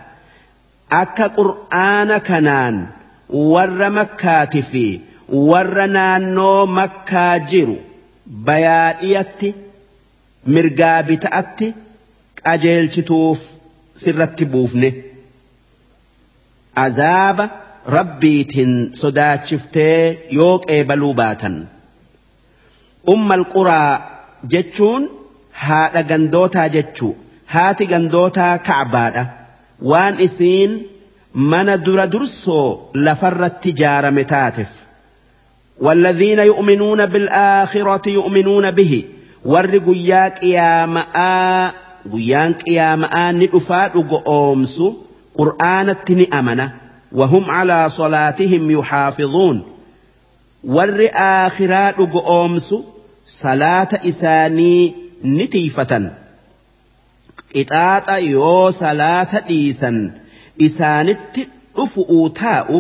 أكا 0.93 1.27
قرآن 1.27 2.19
كنان. 2.19 2.87
warra 3.53 3.89
makkaati 3.99 4.63
fi 4.71 4.85
warra 5.51 5.87
naannoo 5.97 6.67
makkaa 6.79 7.33
jiru 7.53 7.77
bayaadhiyatti 8.49 9.49
mirgaa 10.57 10.99
bita'atti 11.09 11.69
qajeelchituuf 12.43 13.41
sirratti 14.03 14.45
buufne. 14.53 14.91
Azaaba 16.85 17.45
rabbiitiin 17.97 18.73
sodaachiftee 19.01 19.99
yoo 20.39 20.55
qeebaluu 20.67 21.15
baatan. 21.21 21.57
Ummal 23.15 23.45
quraa 23.55 23.93
jechuun 24.55 25.03
haadha 25.65 26.03
gandootaa 26.11 26.69
jechuu 26.77 27.13
haati 27.55 27.85
gandootaa 27.93 28.55
ka'baadha. 28.69 29.25
Waan 29.91 30.15
isiin 30.27 30.73
mana 31.35 31.77
dura 31.77 32.07
dursoo 32.07 32.91
lafarratti 32.95 33.73
jaarame 33.73 34.25
taateef. 34.25 34.69
والذين 35.81 36.39
يؤمنون 36.39 37.07
بالآخرة 37.07 38.09
يؤمنون 38.09 38.71
به. 38.71 39.05
ور 39.45 39.67
ورقياك 39.67 40.43
يا 40.43 40.87
ماء 40.87 41.75
قيانك 42.13 42.69
يا 42.69 42.97
ماء 42.97 43.33
ندفاء 43.33 44.03
قومس 44.03 44.83
قرآن 45.35 45.89
التن 45.91 46.33
أمنة 46.33 46.73
وهم 47.13 47.51
على 47.51 47.91
صلاتهم 47.91 48.71
يحافظون. 48.71 49.63
ور 50.65 51.09
آخرات 51.15 51.97
قومس 51.97 52.75
صلاة 53.27 53.89
إساني 54.09 54.95
نتيفة 55.25 56.11
إتاتا 57.57 58.17
يو 58.17 58.71
صلاة 58.71 59.43
إيسان 59.51 60.11
isaanitti 60.69 61.43
dhufu'uu 61.77 62.27
taa'u 62.41 62.77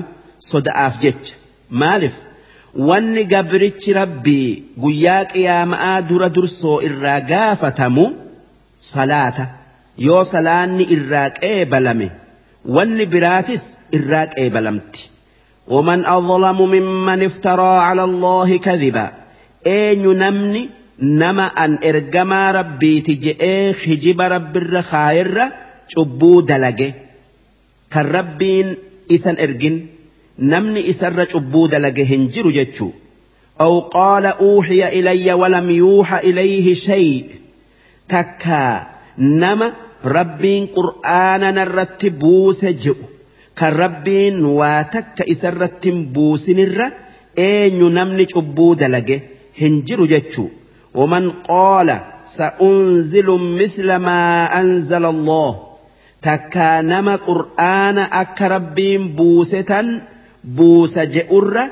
soda'aaf 0.50 0.94
jecha 1.04 1.34
maaliif 1.82 2.16
wanni 2.88 3.22
gabrichi 3.32 3.90
rabbii 4.00 4.48
guyyaa 4.84 5.24
qiyaama'aa 5.32 5.98
dura 6.10 6.28
dursoo 6.36 6.76
irraa 6.88 7.20
gaafatamu 7.30 8.04
salaata 8.92 9.44
yoo 10.06 10.22
salaanni 10.34 10.84
irraa 10.96 11.28
qeebalame 11.40 12.08
wanni 12.76 13.04
biraatis 13.16 13.64
irraa 13.98 14.26
qeebalamti 14.36 15.02
ومن 15.68 16.04
أظلم 16.04 16.58
ممن 16.74 17.22
افترى 17.22 17.72
على 17.88 18.04
الله 18.04 18.56
كذبا 18.58 19.06
أين 19.66 20.02
نمني 20.22 20.68
nama 21.20 21.46
an 21.64 21.72
ergamaa 21.90 22.52
rabbiiti 22.56 23.12
je'ee 23.24 23.72
hijiba 23.84 24.28
rabbirra 24.34 24.82
kaayirra 24.90 25.44
cubbuu 25.94 26.42
dalage 26.50 26.88
kan 27.94 28.10
rabbiin 28.16 28.76
isan 29.16 29.36
ergin 29.46 29.76
namni 30.52 30.80
isarra 30.92 31.26
cubbuu 31.32 31.66
dalage 31.72 32.04
hin 32.12 32.28
jiru 32.34 32.52
jechuu. 32.58 32.92
أو 33.60 33.80
قال 33.80 34.26
أوحي 34.26 34.88
إلي 34.88 35.32
ولم 35.32 35.70
يوحى 35.70 36.30
إليه 36.30 36.74
شيء 36.74 37.24
تكا 38.08 38.86
نما 39.18 39.72
ربين 40.04 40.66
قرآنا 40.66 41.50
نرتبوس 41.50 42.64
جئ 42.64 42.94
كربين 43.58 44.44
واتك 44.44 45.22
إسرت 45.30 45.88
بوس 45.88 46.50
نر 46.50 46.90
أين 47.38 47.94
نمني 47.94 48.26
أبو 48.36 48.74
دلقه 48.74 49.20
هنجر 49.60 50.06
جتشو 50.06 50.46
ومن 50.94 51.30
قال 51.30 52.00
سأنزل 52.26 53.26
مثل 53.62 53.96
ما 53.96 54.46
أنزل 54.60 55.04
الله 55.04 55.73
takkaa 56.26 56.82
nama 56.82 57.14
qur'aana 57.28 58.08
akka 58.22 58.52
rabbiin 58.54 59.08
buusetan 59.16 59.88
buusa 60.56 61.06
je'urra 61.16 61.64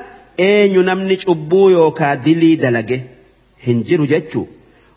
eenyu 0.49 0.83
namni 0.89 1.17
cubbuu 1.25 1.69
yookaa 1.77 2.15
dilii 2.25 2.55
dalage? 2.65 2.99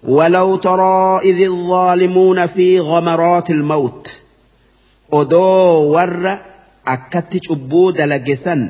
ولو 0.06 0.56
ترى 0.56 1.20
إذ 1.24 1.42
الظالمون 1.42 2.46
في 2.46 2.80
غمرات 2.80 3.50
الموت 3.50 4.20
أدو 5.12 5.92
ور 5.94 6.38
أكت 6.86 7.50
أبود 7.50 8.00
لجسن 8.00 8.68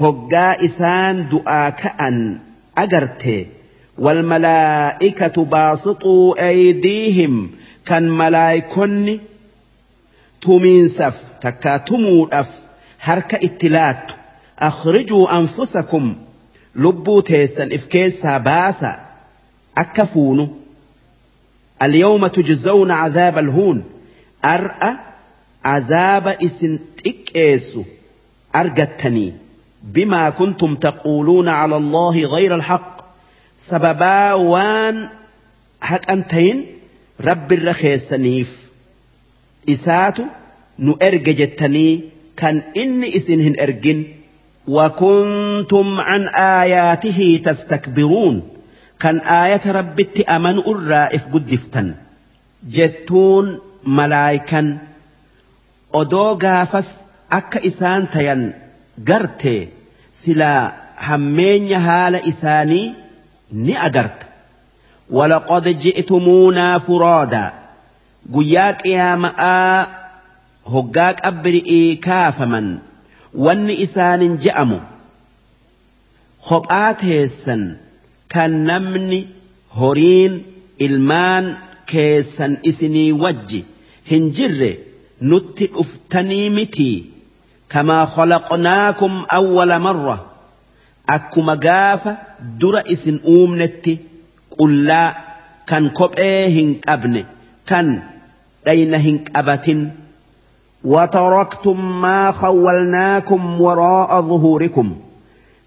هقا 0.00 0.64
إسان 0.64 1.28
دعا 1.28 1.70
كأن 1.70 2.38
أجرته 2.78 3.46
والملائكة 3.98 5.44
باسطوا 5.44 6.48
أيديهم 6.48 7.50
كان 7.86 8.10
ملايكني 8.10 9.20
والملائكة 10.48 10.94
باسطوا 10.94 11.24
أيديهم 11.40 11.40
كان 11.40 11.40
ملائكني 11.40 11.40
تمينسف 11.40 11.40
تكا 11.40 11.76
تمودف 11.76 12.50
هرك 13.00 13.34
اتلات. 13.34 14.12
أخرجوا 14.58 15.38
أنفسكم. 15.38 16.16
لبوا 16.76 17.20
تيسن 17.20 17.72
إفكيسا 17.72 18.38
باسا. 18.38 19.00
أكفونوا 19.78 20.48
اليوم 21.82 22.26
تجزون 22.26 22.90
عذاب 22.90 23.38
الهون. 23.38 23.84
أرأى 24.44 24.96
عذاب 25.64 26.28
إسن 26.28 26.78
تكيسو. 27.04 27.82
أرجتني 28.56 29.32
بما 29.82 30.30
كنتم 30.30 30.74
تقولون 30.76 31.48
على 31.48 31.76
الله 31.76 32.24
غير 32.24 32.54
الحق. 32.54 33.04
سببا 33.58 34.32
وان 34.32 35.08
حق 35.80 36.10
أنتين. 36.10 36.66
رب 39.63 39.69
الرخيسنيف 39.69 39.79
إساتو 39.79 40.23
نؤرج 40.79 41.23
جتني 41.23 42.01
كان 42.37 42.61
إني 42.77 43.15
إسنهن 43.15 43.55
أرجن 43.59 44.03
وكنتم 44.67 45.99
عن 45.99 46.27
آياته 46.27 47.41
تستكبرون 47.45 48.49
كان 49.01 49.17
آية 49.17 49.61
ربت 49.71 50.19
أمن 50.29 50.57
الرائف 50.59 51.27
قدفتا 51.33 51.95
جتون 52.69 53.59
ملايكا 53.85 54.77
odoo 55.93 56.35
gaafas 56.37 56.89
akka 57.29 57.59
isaan 57.69 58.07
tayan 58.13 58.53
garte 59.03 59.69
silaa 60.13 60.71
hammeenya 60.95 61.79
haala 61.79 62.19
isaanii 62.31 62.93
ni 63.51 63.73
agarta 63.87 64.25
walaqad 65.17 65.65
ji'tumuunaa 65.85 66.79
furaadaa 66.79 67.62
guyyaa 68.32 68.72
qiyaama'aa 68.82 69.86
hoggaa 70.74 71.12
qabri'ii 71.22 71.96
kaafaman 72.06 72.68
wanni 73.46 73.74
isaanin 73.86 74.34
je'amu 74.44 74.78
kophaa 76.48 76.90
teessan 77.02 77.62
kan 78.34 78.52
namni 78.70 79.20
horiin 79.80 80.34
ilmaan 80.86 81.46
keessan 81.92 82.52
isinii 82.70 83.12
wajji 83.24 83.60
hin 84.10 84.24
jirre 84.38 84.70
nutti 85.32 85.66
dhuftanii 85.74 86.50
mitii. 86.56 86.96
Kamaa 87.72 88.06
khalaqnaakum 88.14 89.14
awwala 89.38 89.78
marra 89.86 90.16
akkuma 91.16 91.54
gaafa 91.66 92.12
dura 92.60 92.82
isin 92.94 93.16
uumnetti 93.34 93.92
qullaa 94.56 95.08
kan 95.70 95.84
kophee 95.98 96.50
hin 96.56 96.70
qabne 96.86 97.22
kan 97.70 97.88
دين 98.66 98.94
هنك 98.94 99.30
أبت 99.36 99.88
وتركتم 100.84 102.00
ما 102.00 102.30
خولناكم 102.30 103.60
وراء 103.60 104.20
ظهوركم. 104.20 104.96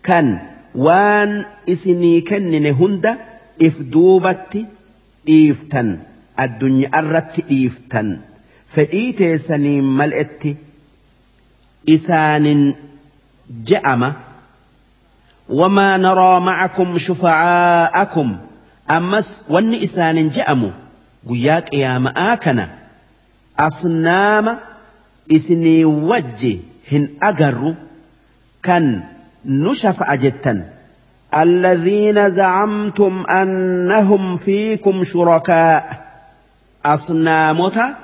كان 0.03 0.40
وان 0.76 1.45
إسني 1.69 2.22
كن 2.22 2.61
نهند 2.61 3.17
إفدوبت 3.61 4.66
إيفتن. 5.30 6.00
الدنيا 6.40 7.00
الرت 7.00 7.51
إيفتن. 7.51 8.19
فإيت 8.67 9.24
سنين 9.42 9.84
ملئت. 9.84 10.58
إسان 11.90 12.74
جأم. 13.66 14.14
وما 15.50 15.98
نرى 15.98 16.40
معكم 16.40 16.98
شفعاءكم. 16.98 18.38
أمس 18.92 19.43
وان 19.50 19.74
إسان 19.74 20.30
جأم. 20.30 20.72
قياك 21.30 21.74
يا 21.74 21.98
مآكنا 21.98 22.86
asnaama 23.58 24.53
isinii 25.38 25.84
wajji 25.84 26.53
hin 26.92 27.06
agarru 27.30 27.76
nu 29.45 29.74
shafa'a 29.84 30.18
jettan 30.26 30.66
الذين 31.34 32.30
زعمتم 32.32 33.26
أنهم 33.30 34.38
فيكم 34.38 35.03
شركاء 35.03 36.08
أصنامتا 36.86 37.95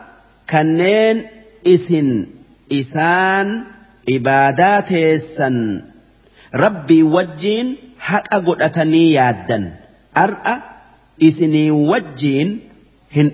kanneen 0.51 1.23
isin 1.63 2.27
isaan 2.69 3.65
ibaadaa 4.15 4.81
teessan 4.81 5.87
rabbii 6.51 7.03
wajjiin 7.15 7.67
haqa 7.97 8.39
godhatanii 8.47 9.15
yaaddan 9.15 9.63
ar'a 10.23 10.55
isinii 11.27 11.71
wajjiin 11.71 12.49
hin 13.15 13.31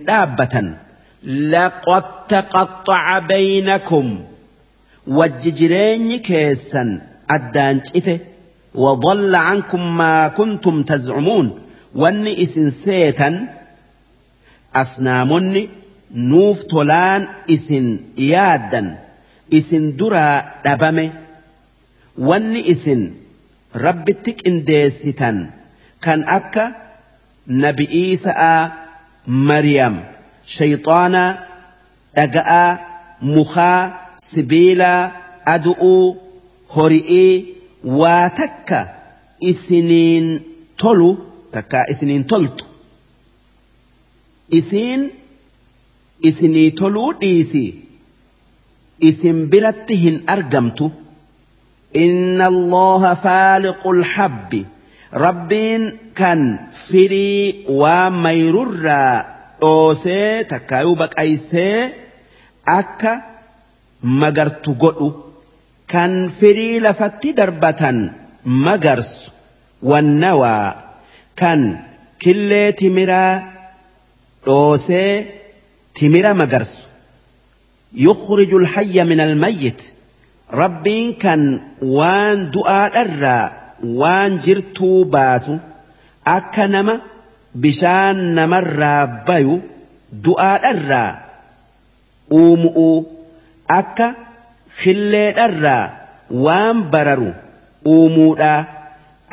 لقد 1.24 2.04
تقطع 2.28 3.20
بينكم. 3.20 4.26
وججرين 5.08 6.18
كيسا. 6.18 7.02
أدانت 7.30 7.96
إثي 7.96 8.20
وضل 8.76 9.36
عنكم 9.36 9.98
ما 9.98 10.28
كنتم 10.28 10.84
تزعمون. 10.84 11.60
واني 11.96 12.44
إسن 12.44 12.70
سيتا. 12.70 13.48
أصنامني 14.76 15.70
نوف 16.16 16.64
طولان 16.64 17.28
إسن 17.50 18.00
يادا. 18.18 18.98
إسن 19.54 19.96
درا 19.96 20.46
دبامي 20.66 21.12
واني 22.18 22.72
إسن 22.72 23.12
ربتك 23.76 24.48
ان 24.48 24.54
انديستا 24.54 25.50
كان 26.02 26.24
أكا 26.24 26.72
نبي 27.48 27.90
إيساء 27.92 28.72
مريم. 29.28 30.19
شيطانا 30.50 31.46
اجا 32.18 32.80
مخا 33.22 34.00
سبيلا 34.18 35.12
أدؤ 35.48 36.16
هرئي 36.76 37.46
واتكا 37.84 38.96
إسنين 39.44 40.42
تلو 40.78 41.18
تكا 41.54 41.92
إسنين 41.92 42.28
تلت 42.28 42.66
إسين 44.54 45.10
إسني 46.26 46.70
تلو 46.70 47.12
ديسي. 47.12 47.74
إسم 49.04 49.46
بلتهن 49.46 50.22
أرجمتو. 50.30 50.90
إن 51.96 52.42
الله 52.42 53.14
فالق 53.14 53.88
الحب. 53.88 54.66
ربين 55.14 55.98
كان 56.16 56.58
فري 56.74 57.66
وميرر 57.70 58.86
dhoosee 59.61 60.45
takkaayuu 60.53 60.97
baqaysee 61.03 61.79
akka 62.79 63.13
magartu 64.23 64.71
godhu 64.83 65.09
kan 65.93 66.13
firii 66.39 66.81
lafatti 66.87 67.33
darbatan 67.41 67.99
magarsu 68.67 69.31
wannawaa 69.91 70.67
kan 71.41 71.61
killee 72.23 72.69
timiraa 72.81 73.33
dhoosee 74.47 75.13
timira 75.99 76.35
magarsu 76.43 76.85
يخرج 77.97 78.55
الحي 78.55 79.05
من 79.05 79.21
الميت 79.21 79.83
ربين 80.53 81.13
كان 81.13 81.61
وان 81.83 82.51
دعاء 82.51 83.03
الرا 83.03 83.53
وان 83.85 84.39
جرتو 84.39 85.05
باسو 85.05 85.59
أكنما 86.27 87.01
بيو 89.28 89.60
دعاء 90.14 90.72
الرا 90.72 91.20
أومؤ 92.32 93.04
أكا 93.70 94.16
خلي 94.84 95.46
الرا 95.46 95.80
وان 96.32 96.90
بررو 96.90 97.34
أومؤ 97.86 98.42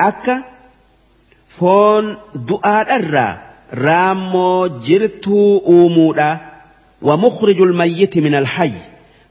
أكا 0.01 0.43
foon 1.57 2.05
du'aadharraa 2.47 3.39
raammoo 3.85 4.69
jirtuu 4.87 5.57
uumuudha. 5.73 6.29
ومخرج 7.01 7.61
الميت 7.61 8.17
من 8.17 8.35
الحي 8.35 8.71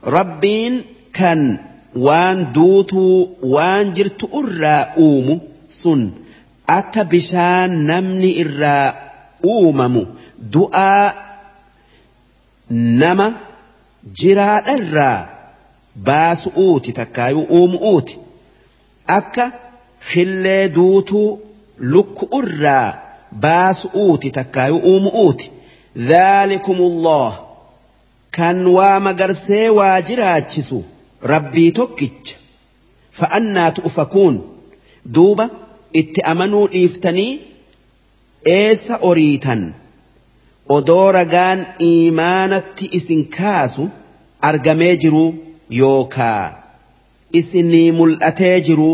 ربين 0.05 0.85
كان 1.13 1.59
وان 1.97 2.53
دوتو 2.53 3.29
وان 3.43 3.95
جرت 3.95 4.31
أرى 4.35 4.87
أومو 4.99 5.39
سن 5.69 6.11
أكا 6.11 6.26
akka 6.67 7.05
bishaan 7.05 7.73
namni 7.91 8.31
irraa 8.43 8.95
uumamu 9.55 10.03
du'aa 10.55 11.07
nama 13.03 13.27
jiraadharraa 14.21 15.29
baasu'uuti 16.09 16.93
takkaayuu 16.99 17.47
uumu'uuti 17.59 18.19
akka 19.19 19.45
shillee 20.13 20.69
duutuu 20.77 21.29
lukku'urraa 21.95 22.89
baasu'uuti 23.45 24.31
takkaayuu 24.39 24.81
uumu'uuti 24.93 25.51
dhaalikumullah 26.09 27.31
kan 28.37 28.67
waa 28.77 29.01
magarsee 29.07 29.69
waa 29.79 30.01
jiraachisu 30.09 30.79
rabbii 31.33 31.71
tokkicha. 31.79 32.35
Fa'annaatu 33.19 33.81
ufakuun. 33.89 34.35
Duuba. 35.15 35.49
itti 35.93 36.21
amanuu 36.33 36.67
dhiiftanii 36.73 37.33
eessa 38.59 38.99
oriitan? 39.11 39.63
Odoo 40.77 41.13
ragaan 41.13 41.67
iimaanatti 41.89 42.89
isin 42.99 43.25
kaasu 43.39 43.91
argamee 44.49 44.97
jiru 45.03 45.25
yookaa? 45.81 46.45
Isinii 47.41 47.91
mul'atee 47.99 48.61
jiru 48.69 48.91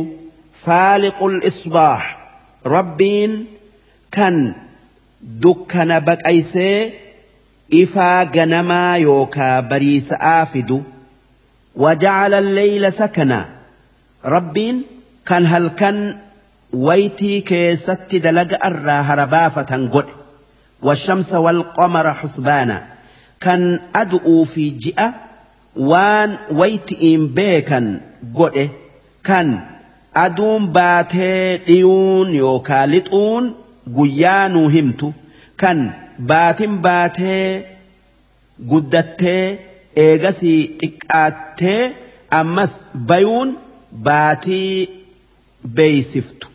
faaliqul 0.64 1.36
isbaax 1.50 2.02
rabbiin 2.74 3.32
kan 4.16 4.36
dukkana 5.42 6.00
baqaysee 6.08 6.92
ifaa 7.82 8.24
ganamaa 8.36 8.96
yookaa 8.96 9.62
bariisa'aa 9.62 10.46
fidu? 10.52 10.78
Wajacala 11.82 12.36
alleyla 12.44 12.90
sakana 12.90 13.38
rabbiin 14.34 14.84
kan 15.28 15.46
halkan 15.46 15.98
ويتي 16.72 17.40
كيست 17.40 18.14
دلق 18.14 18.66
أرى 18.66 18.90
هربافة 18.90 19.88
قد 19.92 20.06
والشمس 20.82 21.34
والقمر 21.34 22.14
حسبانا 22.14 22.84
كان 23.40 23.80
أدعو 23.94 24.44
في 24.44 24.70
جئة 24.70 25.14
وان 25.76 26.36
ويتئين 26.50 27.28
بيكا 27.28 28.00
قد 28.34 28.70
كان 29.24 29.60
أدوم 30.16 30.72
باتي 30.72 31.56
ديون 31.56 32.34
يوكا 32.34 32.86
لطون 32.86 33.54
قيانو 33.96 34.68
همتو 34.68 35.12
كان 35.58 35.90
باتن 36.18 36.80
باتي 36.80 37.62
قدتي 38.70 39.58
eegasii 39.96 40.60
xiqqaattee 40.80 41.80
ammas 42.38 42.72
bayuun 43.08 43.50
baatii 44.06 44.88
beeysiftu. 45.76 46.46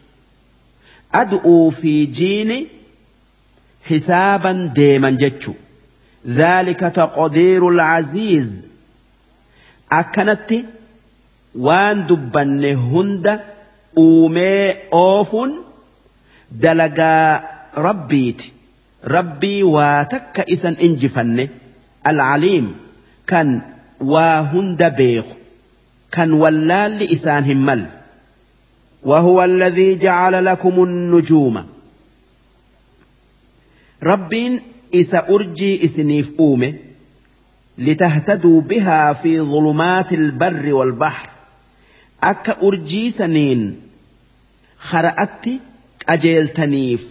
ad'uu 1.11 1.72
fi 1.72 1.94
jiini 2.08 2.58
hisaaban 3.90 4.74
deeman 4.76 5.18
jechu. 5.18 5.56
Dhaalika 6.38 6.92
taqdiiru 6.92 7.68
alcaziiz 7.74 8.50
akkanatti 10.00 10.66
waan 11.68 12.08
dubbanne 12.08 12.74
hunda 12.74 13.40
uumee 14.00 14.77
oofuun 14.92 15.53
dalagaa 16.52 17.44
rabbiiti. 17.88 18.53
Rabbii 19.03 19.64
waa 19.64 20.06
takka 20.06 20.44
isan 20.56 20.76
injifanne. 20.80 21.50
Alcaliim 22.03 22.68
kan 23.26 23.61
waa 24.00 24.42
hunda 24.52 24.90
beeku. 24.90 25.36
Kan 26.16 26.34
wallaalli 26.42 27.06
isaan 27.16 27.44
hin 27.45 27.61
وهو 29.08 29.44
الذي 29.44 29.95
جعل 29.95 30.45
لكم 30.45 30.84
النجوم. 30.84 31.66
ربين 34.03 34.61
إسا 34.95 35.19
أرجي 35.30 35.86
إسنيف 35.86 36.32
أومه 36.40 36.74
لتهتدوا 37.77 38.61
بها 38.61 39.14
في 39.14 39.40
ظلمات 39.40 40.14
البر 40.14 40.74
والبحر. 40.74 41.30
أكا 42.24 42.56
أرجي 42.68 43.11
سنين 43.11 43.82
خرأت 44.80 45.45
أجيلتنيف. 46.10 47.03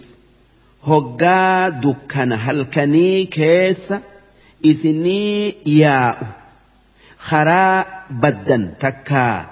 هقا 0.83 1.69
دكان 1.69 2.33
هلكني 2.33 3.25
كيس 3.25 3.93
isinii 4.63 5.57
yaa'u 5.65 6.25
karaa 7.29 7.85
baddan 8.21 8.63
takkaa 8.83 9.45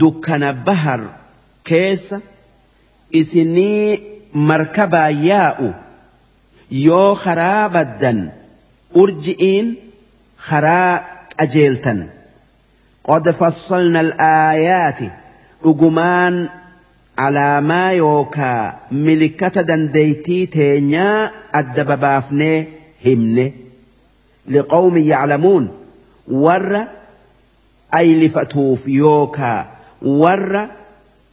dukkana 0.00 0.52
bahar 0.66 1.00
keessa 1.70 2.16
isinii 3.20 4.00
markabaa 4.50 5.10
yaa'u 5.30 5.68
yoo 6.86 7.10
karaa 7.24 7.64
baddan 7.76 8.18
urji'iin 9.02 9.66
karaa 10.48 10.94
qajeeltan 11.38 12.00
qad 13.08 13.26
fassalna 13.40 14.00
alaayaati 14.06 15.08
dhugumaan 15.62 16.36
alaamaa 17.26 17.92
yookaa 18.02 18.60
milikkata 19.06 19.62
dandeeytii 19.70 20.42
teenyaa 20.58 21.16
adda 21.62 21.84
babaafnee 21.90 22.58
himne 23.06 23.46
لقوم 24.50 24.96
يعلمون 24.96 25.68
ور 26.28 26.84
أي 27.94 28.26
لفتوف 28.26 28.88
يوكا 28.88 29.66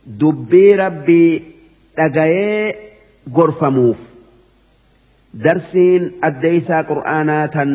dubbii 0.06 0.76
rabbii 0.78 1.32
dhagayee 1.98 2.76
gorfamuuf. 3.36 4.00
Darsiin 5.44 6.04
addeeysaa 6.28 6.84
qur'aanaa 6.90 7.48
tan 7.56 7.72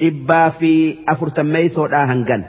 dhibbaa 0.00 0.50
fi 0.58 0.72
afurtammeeysoodhaa 1.12 2.06
hangan. 2.12 2.42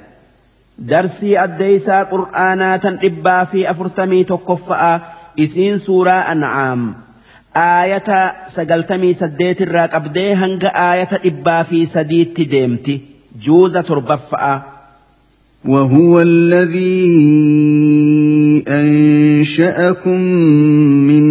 Darsii 0.90 1.36
addeeysaa 1.46 2.06
qur'aanaa 2.14 2.78
tan 2.84 2.96
dhibbaa 3.02 3.46
fi 3.52 3.68
afurtamii 3.68 4.24
tokkoffa'a 4.32 4.92
isiin 5.46 5.80
suuraa 5.80 6.24
an'aam. 6.34 6.82
Aayata 7.56 8.20
sagaltamii 8.56 9.14
saddeetirraa 9.22 9.88
qabdee 9.96 10.34
hanga 10.42 10.70
aayata 10.88 11.18
dhibbaa 11.24 11.64
fi 11.70 11.86
sadiitti 11.86 12.46
deemti. 12.52 12.96
Juuza 13.46 13.84
torbaffa'a. 13.84 14.54
وهو 15.66 16.22
الذي 16.22 17.04
أنشأكم 18.68 20.22
من 21.08 21.24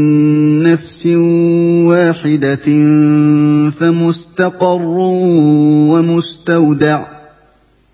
نفس 0.62 1.06
واحدة 1.86 2.68
فمستقر 3.70 4.96
ومستودع. 5.88 7.04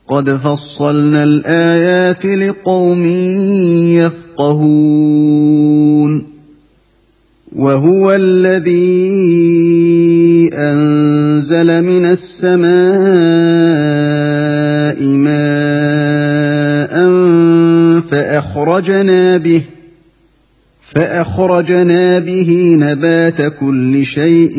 قد 0.08 0.30
فصلنا 0.30 1.24
الآيات 1.24 2.26
لقوم 2.26 3.06
يفقهون. 4.36 5.54
وهو 7.56 8.12
الذي 8.12 8.90
أنزل 10.54 11.82
من 11.82 12.04
السماء 12.04 12.74
ماء 15.04 16.23
فأخرجنا 18.10 19.38
به 19.38 19.62
فأخرجنا 20.80 22.18
به 22.18 22.76
نبات 22.80 23.42
كل 23.60 24.06
شيء 24.06 24.56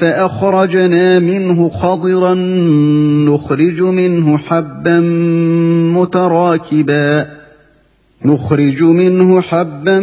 فأخرجنا 0.00 1.18
منه 1.18 1.68
خضرا 1.68 2.34
نخرج 3.24 3.82
منه 3.82 4.38
حبا 4.38 5.00
متراكبا 5.94 7.38
نخرج 8.24 8.82
منه 8.82 9.40
حبا 9.40 10.00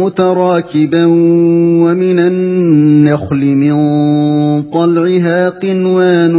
متراكبا 0.00 1.04
ومن 1.84 2.18
النخل 2.18 3.54
من 3.54 3.72
طلعها 4.62 5.48
قنوان 5.48 6.34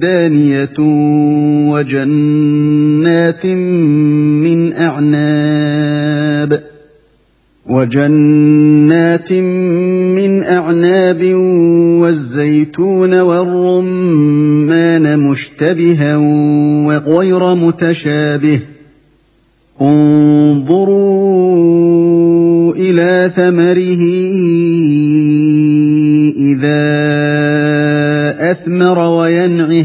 دانية 0.00 0.74
وجنات 3.04 3.46
من 3.46 4.72
أعناب 4.72 6.62
وجنات 7.66 9.32
من 9.32 10.42
أعناب 10.44 11.34
والزيتون 12.00 13.20
والرمان 13.20 15.18
مشتبها 15.18 16.16
وغير 16.86 17.54
متشابه 17.54 18.60
انظروا 19.80 21.14
إلى 22.74 23.30
ثمره 23.36 24.02
إذا 26.36 26.84
أثمر 28.50 28.98
وينعه 28.98 29.84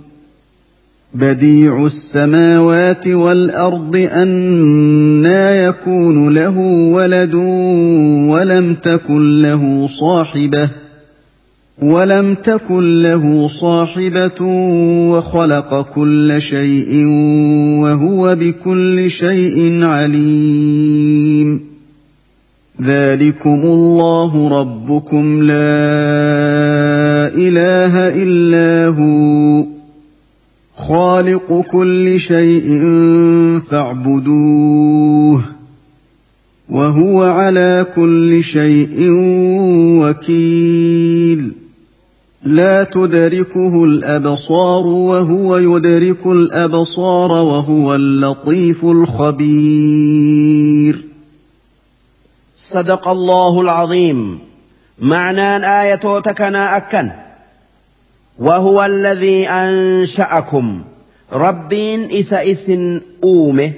بديع 1.13 1.85
السماوات 1.85 3.07
والأرض 3.07 3.95
انى 3.95 5.63
يكون 5.63 6.33
له 6.33 6.57
ولد 6.93 7.35
ولم 8.29 8.73
تكن 8.73 9.41
له 9.41 9.87
صاحبة 9.87 10.69
ولم 11.81 12.35
تكن 12.35 13.01
له 13.01 13.47
صاحبة 13.47 14.45
وخلق 15.11 15.93
كل 15.95 16.41
شيء 16.41 17.05
وهو 17.81 18.35
بكل 18.35 19.11
شيء 19.11 19.83
عليم. 19.83 21.61
ذلكم 22.81 23.61
الله 23.63 24.59
ربكم 24.61 25.43
لا 25.43 25.53
إله 27.35 28.07
إلا 28.23 28.87
هو. 28.87 29.80
خالق 30.87 31.65
كل 31.71 32.19
شيء 32.19 32.81
فاعبدوه 33.69 35.43
وهو 36.69 37.21
على 37.23 37.87
كل 37.95 38.43
شيء 38.43 39.09
وكيل. 40.01 41.51
لا 42.43 42.83
تدركه 42.83 43.83
الأبصار 43.83 44.87
وهو 44.87 45.57
يدرك 45.57 46.27
الأبصار 46.27 47.31
وهو 47.31 47.95
اللطيف 47.95 48.85
الخبير. 48.85 50.11
صدق 52.57 53.07
الله 53.07 53.61
العظيم. 53.61 54.39
معنى 54.99 55.81
آية 55.81 56.19
تكنا 56.19 56.77
أكن. 56.77 57.30
وهو 58.39 58.85
الذي 58.85 59.49
أنشأكم. 59.49 60.83
ربين 61.33 62.11
إس 62.11 62.33
إس 62.33 62.71
أومه 63.23 63.71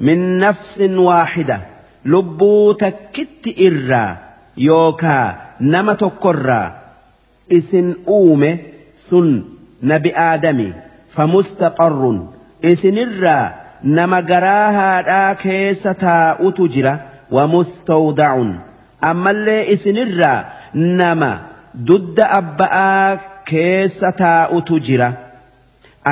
من 0.00 0.38
نفس 0.38 0.80
واحدة. 0.80 1.60
لبو 2.04 2.72
تكت 2.72 3.54
إرا. 3.60 4.16
يوكا 4.56 5.36
نما 5.60 5.92
تكرا. 5.92 6.72
إسن 7.52 7.94
أومه 8.08 8.58
سن 8.96 9.44
نبي 9.82 10.16
آدمي. 10.16 10.72
فمستقر. 11.10 12.26
إسن 12.64 12.98
الرا 12.98 13.54
نما 13.84 14.20
قراها 14.20 15.32
كيسة 15.32 16.06
أتجرا. 16.40 17.00
ومستودع. 17.30 18.44
أما 19.04 19.30
اللي 19.30 19.72
إسن 19.72 19.96
الرا 19.96 20.44
نما. 20.74 21.38
ضد 21.76 22.20
أبآك 22.20 23.20
keessa 23.49 24.11
taa'utu 24.23 24.75
jira 24.87 25.09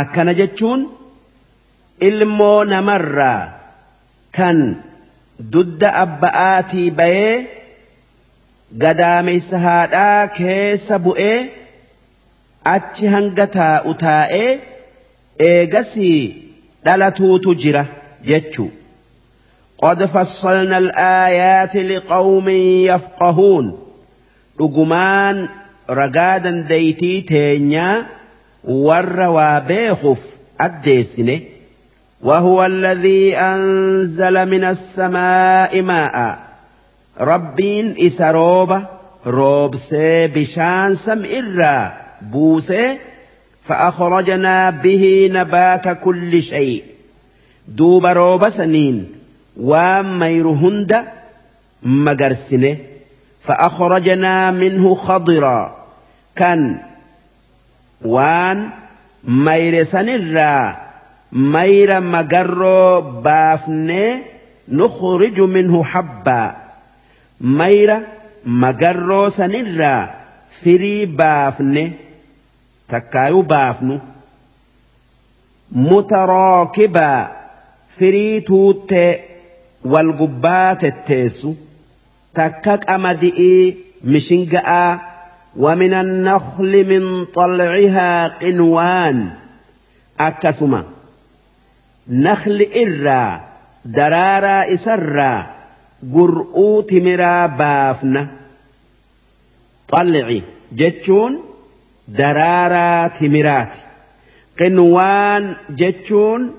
akkana 0.02 0.34
jechuun 0.40 0.82
ilmoo 2.10 2.60
namarraa 2.74 3.40
kan 4.38 4.60
dudda 5.56 5.90
abba'aatii 6.04 6.90
bayee 7.00 7.38
gadaameysa 8.84 9.58
haadhaa 9.68 10.28
keessa 10.40 10.96
bu'ee 11.08 11.40
achi 12.76 13.06
hanga 13.16 13.46
taa'u 13.58 13.92
taa'ee 14.04 14.52
eegasii 15.50 16.22
dhalatuutu 16.86 17.56
jira 17.66 17.86
jechuu 18.32 18.70
قد 19.86 20.06
فصلنا 20.06 20.78
الآيات 20.78 21.76
لقوم 21.76 22.50
يفقهون 22.90 23.66
dhugumaan 24.60 25.50
ragaa 25.89 26.39
dandeeytii 26.45 27.23
teenyaa 27.23 28.07
warra 28.87 29.31
waa 29.31 29.61
beekuuf 29.61 30.23
addeessine 30.59 31.37
وهو 32.23 32.67
الذي 32.67 33.37
أنزل 33.37 34.49
من 34.49 34.65
السماء 34.65 35.83
ماء 35.83 36.39
ربين 37.21 37.95
إسروبة 38.01 38.83
روبسي 39.27 40.27
بشان 40.27 40.95
سمئرا 40.97 41.93
بوسي 42.33 42.99
فأخرجنا 43.63 44.71
به 44.71 45.29
نبات 45.33 45.89
كل 46.05 46.43
شيء 46.43 46.83
دوب 47.69 48.07
روب 48.07 48.49
سنين 48.49 49.07
وميرهند 49.61 51.05
مجرسنه 51.83 52.77
فأخرجنا 53.47 54.51
منه 54.51 54.95
خضرا. 54.95 55.87
كان 56.37 56.79
وان 58.05 58.71
مير 59.25 59.85
سنرا. 59.85 60.77
مير 61.33 62.01
مجر 62.01 63.01
بافني 63.01 64.23
نخرج 64.69 65.41
منه 65.41 65.85
حبا. 65.85 66.57
مير 67.41 68.07
مجر 68.45 69.29
سنرا. 69.29 70.15
فري 70.51 71.07
بافني. 71.07 71.93
تكايو 72.89 73.43
بافنو. 73.43 73.99
متراكبا 75.73 77.29
فري 77.99 78.41
توت 78.41 78.95
والقبات 79.85 80.85
التيسو 80.85 81.55
takka 82.37 82.79
qamadi'ii 82.79 83.77
mishinga'aa 84.05 85.17
ومن 85.57 85.95
النخل 85.95 86.85
من 86.85 87.25
طلعها 87.25 88.29
قنوان. 88.29 89.31
أكسما. 90.21 90.85
نخل 92.09 92.67
إرا 92.77 93.41
درارا 93.85 94.75
إسرا 94.75 95.47
قرؤو 96.15 96.81
تمرا 96.81 97.47
بافنا. 97.47 98.29
طلعي. 99.89 100.43
جتشون 100.73 101.41
درارا 102.09 103.09
تمرات 103.09 103.73
قنوان 104.61 105.55
جتشون 105.71 106.51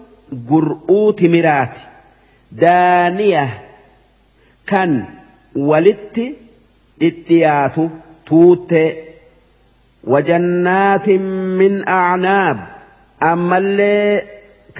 قرؤو 0.50 1.12
تمرات 1.12 1.78
دانية. 2.52 3.48
كان 4.68 5.17
walitti 5.70 6.26
dhidhiyaatu 7.00 7.84
tuuttee 8.30 8.90
wajannaatin 10.14 11.22
min 11.60 11.74
acnaab 12.00 12.58
ammallee 13.32 14.28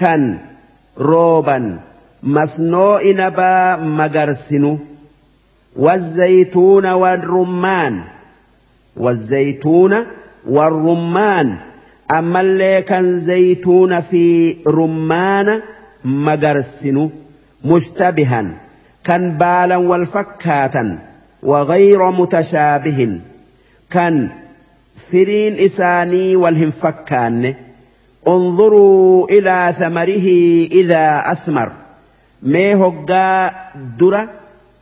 kan 0.00 0.22
rooban 1.10 1.66
masnoo 2.22 2.98
inabaa 3.10 3.76
magarsinu 3.98 4.72
والزيتون 5.76 6.86
والرمان 6.86 8.00
والزيتون 8.96 10.06
والرمان 10.48 11.54
أما 12.18 12.40
اللي 12.40 12.82
كان 12.82 13.18
زيتون 13.20 14.00
في 14.00 14.56
رمان 14.66 15.62
مجرسن 16.04 17.10
مشتبها 17.64 18.44
كان 19.08 19.38
بالا 19.38 19.76
والفكاتا 19.76 20.98
وغير 21.42 22.10
متشابه. 22.10 23.20
كان 23.90 24.28
فرين 25.10 25.58
إساني 25.58 26.36
والهم 26.36 26.70
فكان 26.70 27.54
انظروا 28.28 29.28
إلى 29.30 29.74
ثمره 29.78 30.28
إذا 30.72 31.22
أثمر. 31.32 31.72
مي 32.42 32.74
هقا 32.74 33.50
درة 33.98 34.28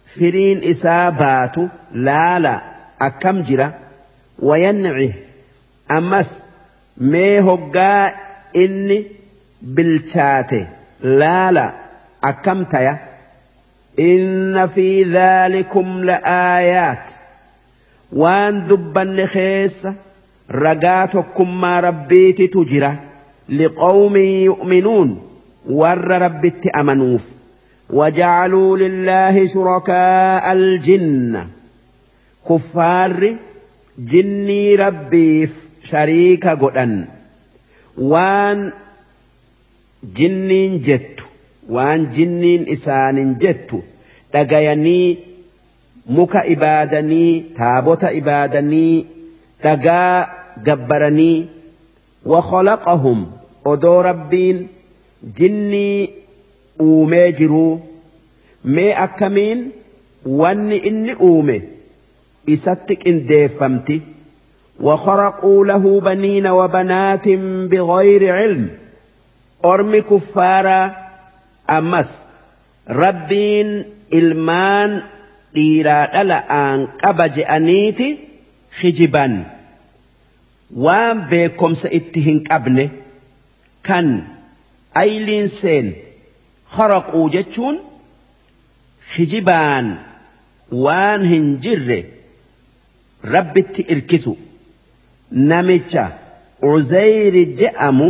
فرين 0.07 0.65
إسابات 0.65 1.57
لا 1.93 2.39
لا 2.39 2.61
أكم 3.01 3.43
جرة؟ 3.43 3.75
وينعه. 4.39 5.13
أمس 5.91 6.45
مي 6.97 7.41
هقا 7.41 8.15
إني 8.57 9.07
بالشاتي 9.63 10.67
لا 11.01 11.53
لا 11.53 11.73
أكم 12.25 12.65
تيا؟ 12.65 13.16
إن 14.01 14.67
في 14.67 15.03
ذلكم 15.03 16.05
لآيات. 16.05 17.11
وان 18.13 18.67
دبن 18.67 19.27
خيس 19.27 19.89
رقاتكم 20.51 21.61
ما 21.61 21.81
ربيت 21.81 22.55
تجرى 22.55 22.99
لقوم 23.49 24.17
يؤمنون. 24.17 25.23
ور 25.69 25.99
ربت 25.99 26.67
أمنوف 26.67 27.31
وجعلوا 27.91 28.79
لله 28.79 29.47
شركاء 29.47 30.53
الجن. 30.53 31.47
كفار 32.49 33.37
جني 33.99 34.75
ربيف 34.75 35.69
شريك 35.83 36.47
قدن. 36.47 37.05
وان 37.99 38.73
جنين 40.05 40.81
جت. 40.81 41.16
وان 41.69 42.11
جنين 42.11 42.67
isaanin 42.67 43.39
جتو 43.39 43.81
dhagayanii 44.33 45.19
مكا 46.09 46.43
ibaadanii 46.55 47.41
تابوتا 47.57 48.11
ibaadanii 48.11 49.07
dhagaa 49.63 50.29
gabbaranii 50.65 51.47
وخلقهم 52.27 53.27
أدو 53.67 54.01
ربين 54.01 54.67
جني 55.39 56.11
أومي 56.81 57.33
جرو 57.33 57.81
مي 58.65 58.93
أكمين 58.93 59.71
واني 60.27 60.89
إني 60.89 61.13
أومي 61.15 61.63
إساتك 62.49 63.09
إن 63.09 63.27
ديفمتي 63.27 64.01
وخرقوا 64.81 65.65
له 65.65 66.01
بنين 66.01 66.47
وبنات 66.47 67.29
بغير 67.71 68.33
علم 68.33 68.69
أرمي 69.65 70.01
كفارا 70.01 71.06
أمس 71.71 72.29
ربين 72.89 73.85
إلمان 74.13 75.03
dhiiraa 75.57 76.07
dhala'aan 76.13 76.81
qaba 77.01 77.25
je'aniiti 77.37 78.09
hijiban 78.81 79.35
waan 80.85 81.19
beekomsa 81.31 81.89
itti 81.99 82.21
hin 82.27 82.39
qabne 82.49 82.85
kan 83.89 84.07
ayliin 85.03 85.49
seen 85.61 85.87
haraquu 86.75 87.23
jechuun 87.37 87.77
hijibaan 89.15 89.87
waan 90.85 91.25
hin 91.33 91.47
jirre 91.65 91.99
rabbitti 93.35 93.83
irkisu 93.97 94.33
namicha 95.53 96.05
uzayri 96.73 97.45
je'amu 97.61 98.09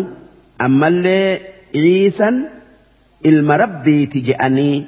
ammallee 0.66 1.30
ciisan 1.72 2.36
ilma 3.30 3.60
rabbiiti 3.64 4.24
je'anii 4.28 4.86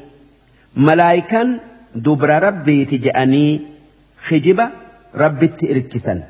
malaayikan 0.89 1.55
dubra 2.09 2.41
rabbiiti 2.47 3.03
je'anii 3.07 3.53
hijiba 4.31 4.73
rabbitti 5.23 5.71
irkisan. 5.75 6.21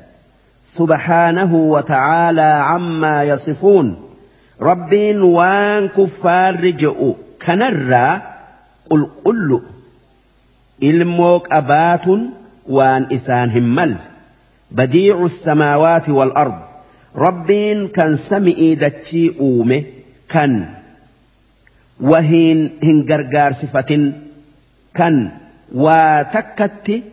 سبحانه 0.69 1.55
وتعالى 1.55 2.41
عما 2.41 3.23
يصفون 3.23 3.95
ربين 4.61 5.21
وان 5.21 5.87
كفار 5.87 6.63
رجعوا 6.63 7.13
كنرى 7.45 8.21
قل 8.89 9.09
قل 9.25 9.61
الموك 10.83 11.47
أبات 11.51 12.07
وان 12.67 13.07
إسان 13.13 13.49
همل 13.49 13.95
بديع 14.71 15.25
السماوات 15.25 16.09
والأرض 16.09 16.59
ربين 17.15 17.87
كان 17.87 18.15
سمئي 18.15 18.75
وهين 22.01 22.69
هنجرجار 22.83 23.53
صفة 23.53 24.13
كان 24.93 25.31
وتكت 25.75 27.03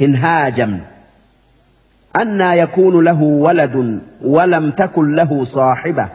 هنهاجم. 0.00 0.80
أنى 2.20 2.58
يكون 2.58 3.04
له 3.04 3.22
ولد 3.22 4.00
ولم 4.22 4.70
تكن 4.70 5.14
له 5.14 5.44
صاحبة. 5.44 6.08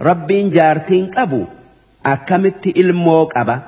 ربين 0.00 0.50
جارتين 0.50 1.10
أبو 1.16 1.44
أكمت 2.06 2.66
إلموك 2.66 3.36
أبا. 3.36 3.62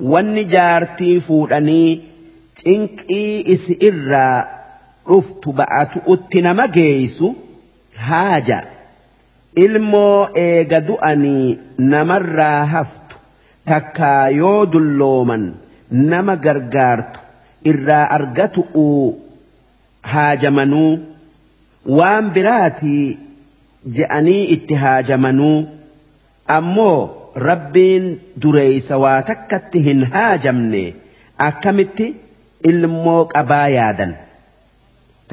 واني 0.00 0.44
جارتي 0.44 1.20
فودني 1.20 2.02
تنكي 2.64 3.52
إس 3.52 3.72
إرى. 3.82 4.44
رفت 5.08 5.48
بأت 5.48 5.90
أتنا 6.06 6.52
مجيسو 6.52 7.34
هاجا. 7.96 8.64
إلمو 9.57 10.23
إيغا 10.37 10.79
دؤني 10.79 11.57
نمرا 11.79 12.63
هفت 12.63 13.09
تكا 13.65 14.25
يود 14.25 14.75
اللومن 14.75 15.53
نما 15.91 16.33
غرغارت 16.45 17.13
إرى 17.67 17.93
أرغتؤ 18.11 18.77
haajamanuu 20.13 20.99
waan 21.97 22.25
biraatii 22.35 23.17
je'anii 23.97 24.41
itti 24.55 24.75
haajamanuu 24.81 25.59
ammoo 26.55 26.97
rabbiin 27.47 28.09
dureeysa 28.45 28.97
waa 29.03 29.21
takkatti 29.29 29.79
hin 29.85 30.01
haajamne 30.15 30.81
akkamitti 31.47 32.07
ilmoo 32.71 33.21
qabaa 33.35 33.67
yaadan 33.77 34.11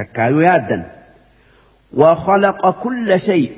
takkaayuu 0.00 0.46
yaaddan 0.48 0.82
وخلق 1.96 2.70
كل 2.82 3.20
شيء 3.20 3.50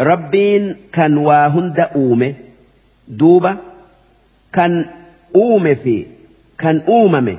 ربين 0.00 0.76
كان 0.92 1.16
واهند 1.16 1.80
أومه 1.80 2.34
دوبة 3.08 3.56
كان 4.52 4.84
أومه 5.36 5.74
في 5.74 6.06
كان 6.58 6.80
أوممه 6.88 7.38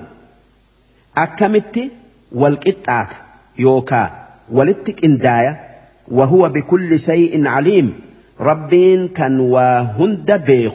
أكمتي 1.17 1.89
والقطعة 2.31 3.09
يوكا 3.57 4.27
ولتك 4.51 5.05
إنداية 5.05 5.59
وهو 6.07 6.49
بكل 6.49 6.99
شيء 6.99 7.47
عليم 7.47 7.93
ربين 8.39 9.07
كان 9.07 9.39
وهند 9.39 10.31
بيخ 10.31 10.73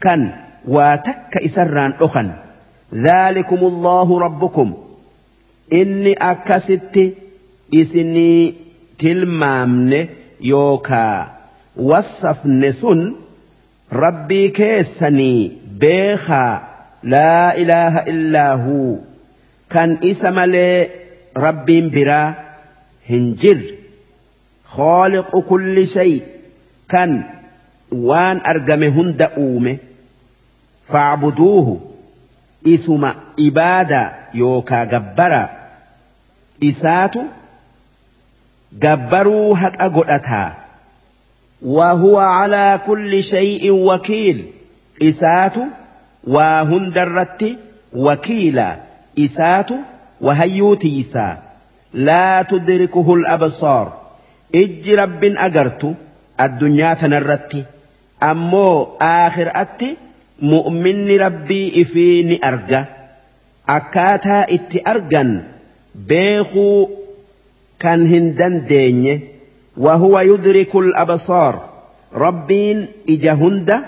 كان 0.00 0.32
وتك 0.68 1.36
إسران 1.44 1.92
أخن 2.00 2.32
ذلكم 2.94 3.56
الله 3.56 4.18
ربكم 4.18 4.74
إني 5.72 6.12
أكست 6.12 7.12
إسني 7.74 8.54
تلمامن 8.98 10.06
وصفن 11.76 12.72
سن 12.72 13.14
ربي 13.92 14.48
كيسني 14.48 15.52
بيخا 15.80 16.68
لا 17.02 17.56
إله 17.56 17.98
إلا 17.98 18.52
هو 18.54 18.96
kan 19.74 19.98
isa 20.06 20.30
malee 20.30 20.86
rabbiin 21.44 21.86
biraa 21.94 22.34
hin 23.10 23.24
jirre 23.42 23.72
khooliqu 24.74 25.38
kulli 25.48 25.84
shay 25.94 26.12
kan 26.92 27.10
waan 28.08 28.38
argame 28.52 28.88
hunda 28.96 29.26
uume 29.44 29.72
faacbuduuhu 30.90 31.74
isuma 32.74 33.10
ibaadaa 33.46 34.12
yookaa 34.42 34.84
gabbara 34.92 35.42
isaatu 36.70 37.24
gabbaruu 38.82 39.54
haqa 39.54 39.88
godhataa 39.96 40.50
wahuwa 41.62 42.24
calaa 42.38 42.78
kulli 42.78 43.22
shay'in 43.22 43.76
wakiil. 43.88 44.38
Isaatu 45.00 45.66
waa 46.26 46.60
hundarratti 46.70 47.58
wakiila. 48.06 48.76
Isaatu 49.16 49.78
wahayyuu 50.20 50.76
tiisaa 50.76 51.36
laa 51.94 52.44
tudrikuhu 52.44 53.16
labsaar 53.16 53.86
ijji 54.52 54.96
rabbin 54.96 55.38
agartu 55.38 55.94
addunyaa 56.38 56.96
tanarratti. 56.96 57.64
Ammoo 58.20 58.96
aakhiraatti 59.00 59.96
mu'minni 60.40 61.18
rabbii 61.18 61.68
ifii 61.82 62.22
ni 62.22 62.36
arga. 62.50 62.86
Akkaataa 63.66 64.44
itti 64.56 64.82
argan 64.92 65.30
beekuu 66.08 67.03
كان 67.78 68.06
هندن 68.06 68.64
ديني 68.64 69.20
وهو 69.76 70.20
يدرك 70.20 70.76
الأبصار. 70.76 71.74
ربين 72.14 72.88
إجهند 73.08 73.80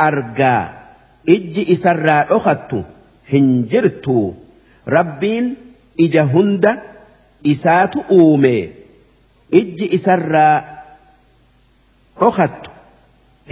أرقى 0.00 0.70
إج 1.28 1.70
إسرى 1.70 2.26
أخت 2.30 2.74
هنجرت 3.32 4.34
ربين 4.88 5.56
إجهند 6.00 6.78
إسات 7.46 7.96
أومي. 7.96 8.70
إج 9.54 9.94
إسرى 9.94 10.64
أخت 12.18 12.60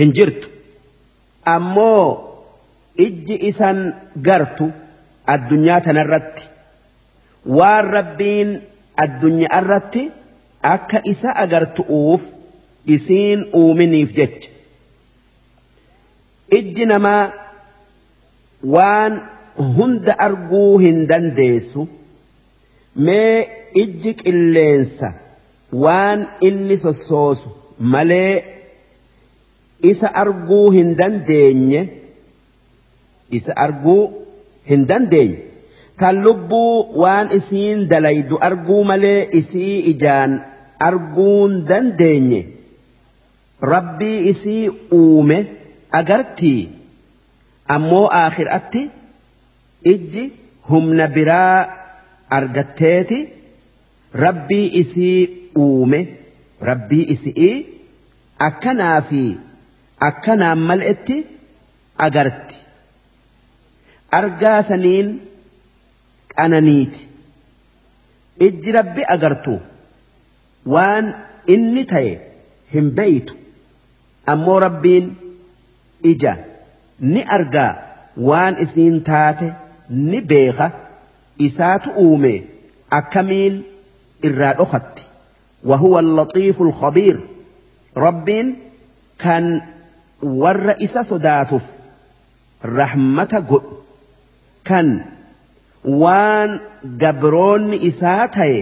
هنجرت 0.01 0.51
أمو 1.49 2.29
إج 3.01 3.33
إسان 3.49 3.95
قرت 4.27 4.73
الدنيا 5.29 5.79
تنرت 5.79 6.49
وربين 7.47 7.91
ربين 8.01 8.61
addunyaa 9.05 9.59
irratti 9.63 10.03
akka 10.75 10.99
isa 11.13 11.31
agartu'uuf 11.45 12.23
isiin 12.95 13.41
uuminiif 13.61 14.11
jecha. 14.19 14.51
Ijji 16.59 16.85
namaa 16.93 17.25
waan 18.75 19.13
hunda 19.77 20.13
arguu 20.27 20.79
hin 20.85 20.99
dandeessu. 21.11 21.89
Mee 23.07 23.37
ijji 23.83 24.11
qilleensa 24.23 25.09
waan 25.85 26.21
inni 26.49 26.77
sossoosu 26.85 27.49
malee 27.93 28.35
isa 29.91 30.09
arguu 30.23 30.65
hin 30.77 30.89
dandeenye 31.01 31.83
isa 33.39 33.53
arguu 33.67 34.01
hin 34.71 34.83
dandeenye 34.91 35.39
tan 36.01 36.17
lubbuu 36.25 36.75
waan 37.03 37.29
isiin 37.39 37.81
dalaydu 37.91 38.37
arguu 38.49 38.83
malee 38.91 39.29
isii 39.41 39.77
ijaan 39.93 40.33
arguun 40.89 41.53
dandeenye. 41.69 42.41
Rabbii 43.73 44.19
isii 44.33 44.69
uume 44.99 45.39
agartii? 45.99 46.61
Ammoo 47.75 48.07
aakhiraatti 48.21 48.83
ijji 49.93 50.25
humna 50.71 51.07
biraa 51.17 51.57
argatteeti? 52.39 53.19
Rabbii 54.25 54.67
isii 54.83 55.19
uume 55.65 56.01
rabbii 56.69 57.05
isii 57.15 57.55
akkanaa 58.49 59.01
fi 59.11 59.23
akkanaan 60.09 60.59
mal'etti 60.71 61.17
agarti. 62.07 62.57
Argaa 64.19 64.63
saniin 64.69 65.09
qananiiti 66.41 67.01
ijji 68.49 68.73
rabbi 68.79 69.03
agartu 69.17 69.55
waan 70.75 71.07
inni 71.55 71.85
ta'e 71.95 72.13
hin 72.75 72.91
beeytu 73.01 73.35
ammoo 74.35 74.59
rabbiin 74.67 75.07
ija 76.13 76.37
ni 77.13 77.21
argaa 77.39 77.73
waan 78.31 78.55
isiin 78.67 78.97
taate 79.11 79.53
ni 80.11 80.21
beeka 80.33 80.71
isaatu 81.49 81.89
uume 82.07 82.35
akkamiin 83.01 83.55
irraa 84.31 84.55
dhokatti 84.63 85.11
وهو 85.65 85.99
اللطيف 85.99 86.63
الخبير 86.63 87.21
ربين 87.97 88.57
كان 89.19 89.61
إسا 90.85 91.03
صداتف 91.03 91.63
رحمة 92.65 93.45
قل 93.51 93.63
كان 94.65 95.05
waan 95.85 96.51
gabroonni 97.03 97.77
isaa 97.91 98.27
ta'e 98.37 98.59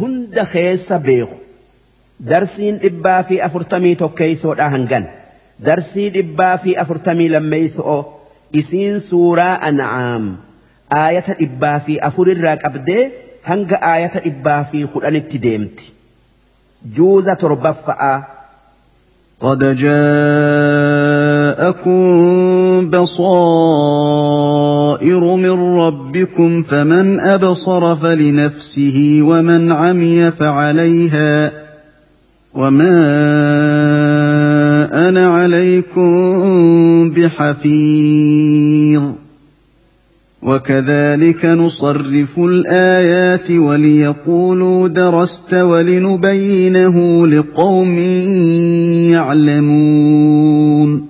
hunda 0.00 0.44
keessa 0.52 0.98
beeku 1.06 1.36
darsiin 2.30 2.76
dhibbaa 2.84 3.22
fi 3.28 3.36
afurtamii 3.48 3.94
tokkeeysoodha 4.02 4.66
hangan 4.74 5.04
darsii 5.68 6.08
dhibbaa 6.16 6.56
fi 6.64 6.70
afurtamii 6.82 7.28
lammeeyso'o 7.34 7.98
isiin 8.62 8.98
suuraa 9.10 9.54
an'aam 9.68 10.24
aayata 11.02 11.34
dhibbaa 11.40 11.78
fi 11.86 11.94
afurirraa 12.08 12.56
qabdee 12.64 13.04
hanga 13.50 13.76
aayata 13.92 14.18
dhibbaa 14.26 14.60
fi 14.72 14.78
kudhanitti 14.96 15.38
deemti 15.46 15.86
juuza 16.98 17.36
torbaffa'aa 17.46 18.18
قد 19.44 19.62
جاءكم 21.60 22.90
بصائر 22.90 23.36
من 25.36 25.76
ربكم 25.78 26.62
فمن 26.62 27.20
أبصر 27.20 27.96
فلنفسه 27.96 29.18
ومن 29.22 29.72
عمي 29.72 30.30
فعليها 30.30 31.52
وما 32.54 32.98
أنا 35.08 35.26
عليكم 35.26 36.10
بحفيظ 37.10 39.02
وكذلك 40.42 41.44
نصرف 41.44 42.38
الآيات 42.38 43.50
وليقولوا 43.50 44.88
درست 44.88 45.54
ولنبينه 45.54 47.26
لقوم 47.26 47.98
يعلمون 49.12 51.09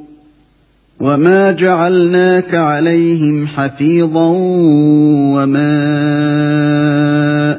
وما 1.01 1.51
جعلناك 1.51 2.55
عليهم 2.55 3.47
حفيظا 3.47 4.27
وما 5.33 5.77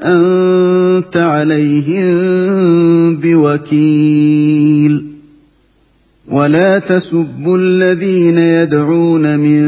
أنت 0.03 1.17
عليهم 1.17 2.15
بوكيل 3.17 5.05
ولا 6.29 6.79
تسبوا 6.79 7.59
الذين 7.59 8.39
يدعون 8.39 9.39
من 9.39 9.63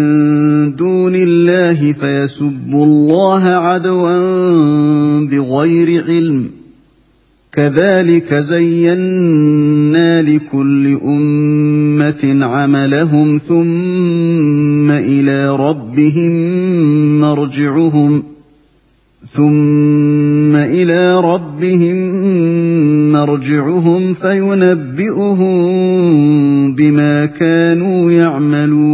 دون 0.77 1.13
الله 1.15 1.93
فيسبوا 1.93 2.85
الله 2.87 3.45
عدوا 3.45 4.17
بغير 5.27 6.05
علم 6.05 6.51
كذلك 7.55 8.35
زينا 8.35 10.23
لكل 10.23 10.99
أمة 11.05 12.39
عملهم 12.45 13.39
ثم 13.49 14.91
إلى 14.91 15.57
ربهم 15.57 16.33
مرجعهم 17.21 18.23
ثم 19.33 20.57
إلى 20.57 21.21
ربهم 21.21 21.97
مرجعهم 23.13 24.15
فينبئهم 24.15 25.55
بما 26.75 27.27
كانوا 27.27 28.11
يعملون 28.11 28.94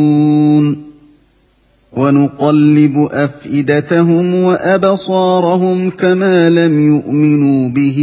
ونقلب 2.39 3.09
أفئدتهم 3.11 4.35
وأبصارهم 4.35 5.89
كما 5.89 6.49
لم 6.49 6.95
يؤمنوا 6.95 7.69
به 7.69 7.99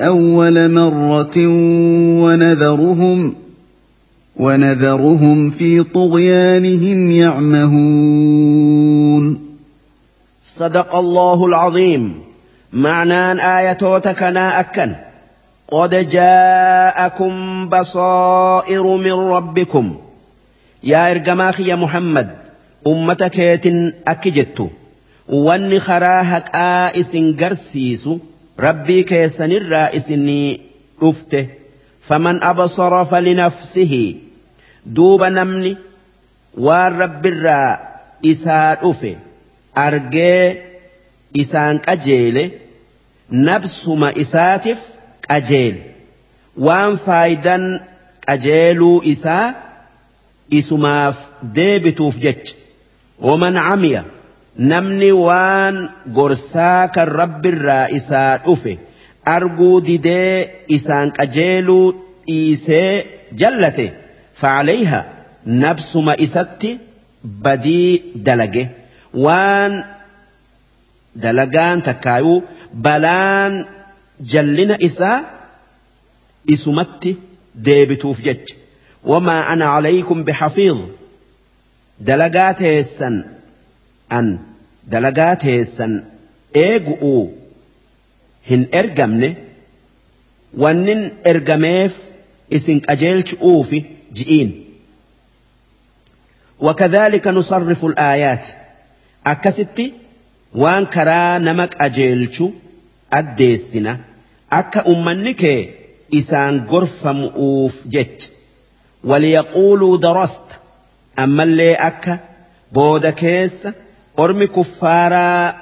أول 0.00 0.72
مرة 0.72 1.46
ونذرهم 2.24 3.34
ونذرهم 4.36 5.50
في 5.50 5.82
طغيانهم 5.82 7.10
يعمهون. 7.10 8.28
صدق 10.44 10.94
الله 10.94 11.46
العظيم. 11.46 12.14
معنى 12.72 13.32
آياتك 13.58 14.22
نا 14.22 14.60
أكن. 14.60 14.92
قد 15.72 16.08
جاءكم 16.10 17.68
بصائر 17.68 18.96
من 18.96 19.12
ربكم. 19.12 19.96
yaa 20.82 21.08
ergamaa 21.14 21.52
kiyya 21.58 21.76
Muhammad 21.84 22.28
ummata 22.92 23.28
keetin 23.36 23.78
akki 24.12 24.30
jettu 24.36 24.66
wanni 25.46 25.78
karaa 25.88 26.22
haqaa 26.32 26.90
isin 27.02 27.26
garsiisu 27.40 28.12
rabbii 28.66 29.02
keessanirraa 29.10 29.88
isinii 29.98 30.60
dhufte 31.00 31.40
faman 32.08 32.36
abasara 32.50 33.04
falinafsihi 33.10 34.04
duuba 34.96 35.30
namni 35.38 35.72
waan 36.66 36.92
rabbirraa 37.02 37.78
isaa 38.32 38.74
dhufe 38.82 39.12
argee 39.86 40.44
isaan 41.42 41.76
qajeele 41.86 42.44
nabsuma 43.48 44.08
isaatiif 44.24 44.80
qajeele 45.28 45.80
waan 46.66 46.92
faayidan 47.06 47.64
qajeeluu 48.26 48.96
isaa 49.14 49.44
isumaaf 50.58 51.16
deebituuf 51.56 52.16
jecha. 52.24 52.54
Waman 53.26 53.54
camiya 53.66 54.02
namni 54.70 55.10
waan 55.26 55.76
gorsaa 56.16 56.88
kan 56.94 57.08
rabbirraa 57.20 57.86
isaa 57.98 58.38
dhufe 58.46 58.72
arguu 59.36 59.80
didee 59.88 60.64
isaan 60.76 61.08
qajeeluu 61.18 61.86
dhiisee 62.26 62.92
jallate 63.40 63.86
facalayha 64.40 65.00
nabsuma 65.62 66.14
isatti 66.26 66.70
badii 67.44 67.90
dalage. 68.26 68.64
Waan 69.24 69.72
dalagaan 71.22 71.82
takkaayuu 71.88 72.38
balaan 72.84 73.54
jallina 74.32 74.76
isaa 74.88 75.18
isumatti 76.54 77.10
deebituuf 77.66 78.18
jecha 78.26 78.54
wamaa 79.04 79.46
ana 79.46 79.66
calaykum 79.74 80.24
bixafiid 80.24 80.78
dalagaa 82.08 82.52
teessan 82.60 83.16
an 84.18 84.26
dalagaa 84.92 85.34
teessan 85.44 85.92
eegu'uu 86.64 87.22
hin 88.50 88.62
ergamne 88.80 89.28
wannin 90.62 91.02
ergameef 91.32 91.94
isin 92.60 92.80
qajeelchu'uufi 92.88 93.78
ji'iin 94.20 94.50
وكذلك 96.60 97.26
نصرف 97.26 97.84
الآيات 97.84 98.46
أكستي 99.26 99.92
وان 100.54 100.86
كرا 100.86 101.38
نمك 101.38 101.76
أجيلشو 101.80 102.50
أديسنا 103.12 103.98
أكا 104.52 104.88
أمنك 104.88 105.68
إسان 106.14 106.64
غرفة 106.66 107.12
مؤوف 107.12 107.86
جج 107.86 108.22
وليقولوا 109.04 109.96
درست 109.98 110.44
أما 111.18 111.42
اللي 111.42 111.74
أكا 111.74 112.18
بودا 112.72 113.10
كيس 113.10 113.68
أرمي 114.18 114.46
كفارا 114.46 115.56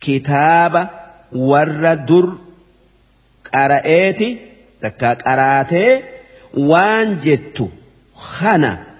كتابة 0.00 0.88
ور 1.32 1.94
در 1.94 2.32
قرأيتي 3.54 4.38
تكا 4.82 5.12
قراتي 5.14 6.02
وان 6.54 7.18
جتو 7.18 7.68
خنا 8.14 8.92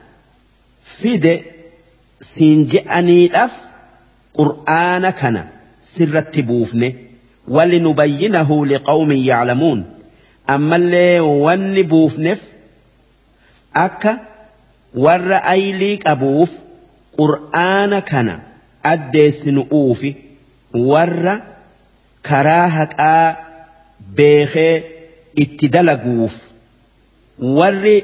fide 1.02 1.34
siin 2.32 2.60
je'aniidhaaf 2.72 3.54
qur'aana 4.38 5.10
kana 5.20 5.42
sirratti 5.92 6.42
buufne 6.50 6.88
wali 7.56 7.78
nubayyinahu 7.86 8.56
liqawmin 8.72 9.20
yaclamuun 9.30 9.80
ammallee 10.54 11.20
wanni 11.44 11.82
buufneef 11.92 12.40
akka 13.74 14.12
warra 15.04 15.38
aylii 15.54 15.96
qabuuf 16.04 16.50
qur'aana 17.18 18.00
kana 18.10 18.34
addeessinu'uufi 18.92 20.10
warra 20.90 21.34
karaa 22.28 22.68
haqaa 22.78 23.26
beekee 24.16 24.74
itti 25.44 25.66
dalaguuf 25.74 26.34
warri 27.58 27.96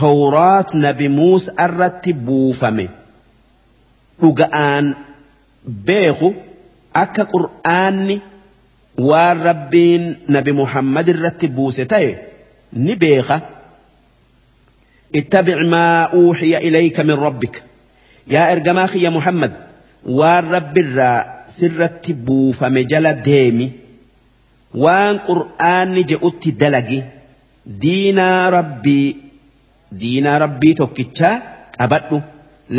tawraat 0.00 0.74
nabi 0.84 1.08
muusa 1.18 1.50
irratti 1.66 2.12
buufame 2.26 2.86
dhuga'aan 4.20 4.86
beeku 5.86 6.28
akka 7.02 7.24
qur'aanni 7.34 8.16
waan 9.08 9.38
rabbiin 9.48 10.04
nabi 10.34 10.52
muhammad 10.60 11.06
irratti 11.14 11.46
buuse 11.56 11.84
ta'e 11.92 12.10
ni 12.84 12.94
beeka 13.02 13.36
اتبع 15.15 15.57
ما 15.67 16.03
أوحي 16.03 16.57
إليك 16.57 16.99
من 16.99 17.11
ربك 17.11 17.63
يا 18.27 18.51
إرجماخي 18.51 19.01
يا 19.03 19.09
محمد 19.09 19.53
وان 20.05 20.43
رب 20.51 20.77
الراء 20.77 21.43
سرت 21.47 22.11
بوف 22.11 22.63
مجل 22.63 23.13
ديمي 23.21 23.71
وان 24.73 25.17
قرآن 25.17 25.95
جئت 26.05 26.47
دلقي 26.47 27.03
دينا 27.65 28.49
ربي 28.49 29.15
diinaa 29.99 30.39
rabbii 30.39 30.73
tokkichaa 30.79 31.41
qabadhu 31.77 32.17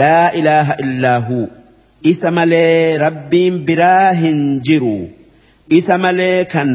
laa 0.01 0.31
ilaaha 0.41 0.75
illaa 0.85 1.19
huu 1.29 1.47
isa 2.13 2.31
malee 2.39 2.99
rabbiin 3.05 3.59
biraa 3.69 4.13
hin 4.21 4.39
jiru 4.69 4.95
isa 5.79 5.99
malee 6.05 6.45
kan 6.55 6.71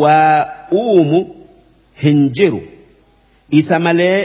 waa 0.00 0.46
uumu 0.80 1.20
hin 2.02 2.18
jiru 2.40 2.60
isa 3.60 3.78
malee 3.86 4.18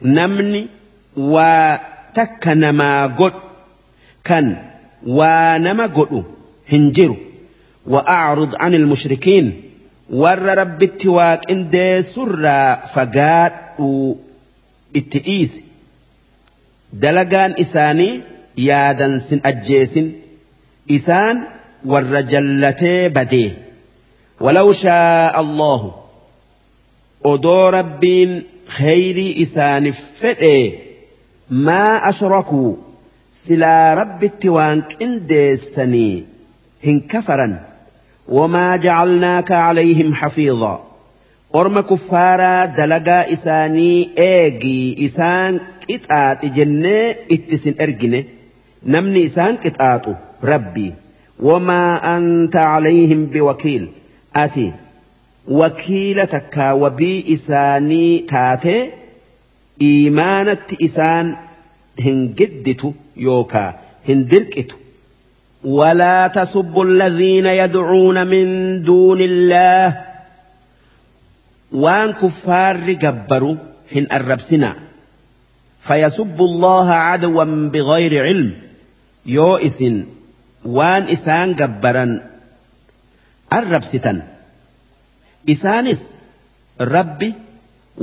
namni 0.00 0.68
waa 1.16 1.78
takka 2.14 2.54
namaa 2.54 3.08
godhu 3.08 3.40
kan 4.22 4.46
waa 5.06 5.58
nama 5.58 5.88
godhu 5.88 6.24
hin 6.64 6.92
jiru. 6.92 7.16
وأعرض 7.86 8.54
عن 8.60 8.74
المشركين 8.74 9.62
ورب 10.10 10.82
التواك 10.82 11.50
إن 11.50 11.70
دي 11.70 12.02
سرى 12.02 12.82
فقاد 12.94 13.52
التئيس 14.96 15.62
دلقان 16.92 17.54
إساني 17.60 18.20
يادن 18.58 19.18
سن 19.18 19.40
أجيس 19.44 19.98
إسان 20.90 21.42
ورجلتي 21.84 23.08
بديه 23.08 23.58
ولو 24.40 24.72
شاء 24.72 25.40
الله 25.40 25.94
أدو 27.26 27.68
ربين 27.68 28.42
خيري 28.66 29.42
إسان 29.42 29.90
فئي 29.90 30.78
ما 31.50 32.08
أشركوا 32.08 32.74
سلا 33.32 33.94
رب 33.94 34.24
التوانك 34.24 35.02
إن 35.02 35.26
ديسني. 35.26 36.24
هن 36.84 37.00
كفرا 37.00 37.60
وما 38.28 38.76
جعلناك 38.76 39.52
عليهم 39.52 40.14
حفيظا. 40.14 40.84
أرم 41.54 41.80
كفارا 41.80 42.64
دلقا 42.64 43.32
إساني 43.32 44.08
إيجي 44.18 45.04
إسان 45.04 45.60
كتات 45.88 46.46
جنة 46.46 47.14
إتسن 47.30 47.74
إرجنة 47.80 48.24
نمني 48.86 49.24
إسان 49.24 49.58
إتآتو 49.64 50.14
ربي. 50.44 50.94
وما 51.40 52.16
أنت 52.16 52.56
عليهم 52.56 53.26
بوكيل. 53.26 53.88
أتي. 54.36 54.72
وكيلة 55.48 56.42
كاوبي 56.50 57.32
إساني 57.32 58.18
تاتي 58.18 58.90
إيمانة 59.82 60.66
إسان 60.82 61.36
هنجدت 62.00 62.92
يوكا 63.16 63.68
هن 64.08 64.14
هندلكت 64.14 64.76
ولا 65.64 66.28
تسبوا 66.28 66.84
الذين 66.84 67.46
يدعون 67.46 68.26
من 68.26 68.82
دون 68.82 69.20
الله 69.20 70.04
وان 71.72 72.12
كفار 72.12 72.76
جبروا 72.76 73.56
هن 73.92 74.06
الربسنا 74.12 74.76
فيسبوا 75.80 76.46
الله 76.46 76.90
عدوا 76.90 77.44
بغير 77.44 78.24
علم 78.24 78.54
يو 79.26 79.56
إسن 79.56 80.04
وان 80.64 81.02
إسان 81.02 81.54
جبرا 81.54 82.20
الربستن 83.52 84.22
isaanis 85.54 86.02
rabbi 86.78 87.28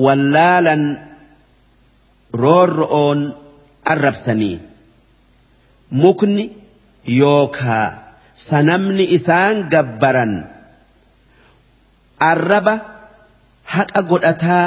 wallaalan 0.05 0.83
roorro'oon 2.43 3.19
arrabsanii 3.93 4.55
mukni 6.03 6.45
yookaa 7.19 7.88
sanamni 8.47 9.05
isaan 9.17 9.57
gabbaran 9.73 10.33
arraba 12.31 12.73
haqa 13.73 14.01
godhataa 14.11 14.65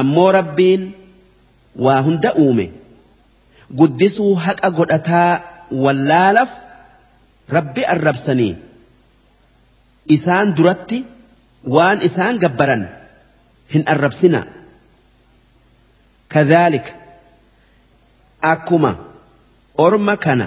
ammoo 0.00 0.30
rabbiin 0.38 0.82
waa 1.84 2.00
hunda 2.08 2.30
uume 2.44 2.66
guddisuu 3.82 4.32
haqa 4.46 4.68
godhataa 4.80 5.30
wallaalaaf 5.84 6.52
rabbi 7.56 7.82
arrabsanii 7.94 8.52
isaan 10.16 10.48
duratti. 10.56 10.98
Waan 11.64 11.98
isaan 12.08 12.38
gabbaran 12.44 12.82
hin 13.74 13.82
arrabsina. 13.94 14.40
Kadhaalika 16.32 16.92
akkuma 18.52 18.92
orma 19.86 20.16
kana 20.24 20.46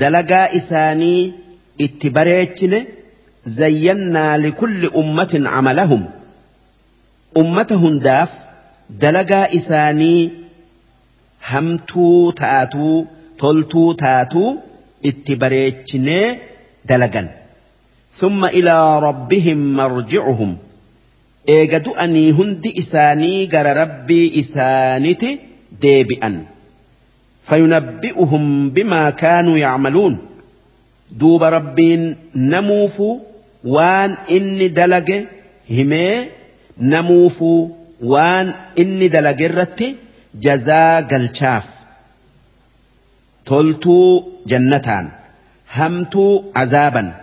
dalagaa 0.00 0.46
isaanii 0.58 1.20
itti 1.86 2.08
bareechine 2.16 2.78
zayyannaa 3.58 4.36
likulli 4.44 4.88
ummatin 5.02 5.44
camalahum. 5.54 6.02
Ummata 7.42 7.74
hundaaf 7.84 8.30
dalagaa 9.04 9.46
isaanii 9.58 10.20
hamtuu 11.50 12.32
taatuu 12.40 12.96
toltuu 13.40 13.94
taatuu 14.02 14.50
itti 15.10 15.32
bareechinee 15.44 16.26
dalagan 16.88 17.28
ثم 18.22 18.44
إلى 18.44 18.98
ربهم 18.98 19.76
مرجعهم. 19.76 20.56
إيجا 21.48 21.78
دؤني 21.78 22.32
هندي 22.32 22.78
إساني 22.78 23.46
جر 23.46 23.76
ربي 23.76 24.40
إسانتي 24.40 25.38
ديبئا 25.80 26.44
فينبئهم 27.44 28.70
بما 28.70 29.10
كانوا 29.10 29.58
يعملون. 29.58 30.18
دوب 31.10 31.44
ربين 31.44 32.16
نموفو 32.34 33.18
وان 33.64 34.14
إني 34.30 34.68
دلق 34.68 35.24
همي 35.70 36.24
نموفو 36.80 37.70
وان 38.02 38.52
إني 38.78 39.08
دلق 39.08 39.40
الرت 39.40 39.84
جزاء 40.34 41.02
قلشاف 41.02 41.66
تلتو 43.46 44.22
جنتان. 44.46 45.08
همتو 45.74 46.42
عذابا. 46.56 47.21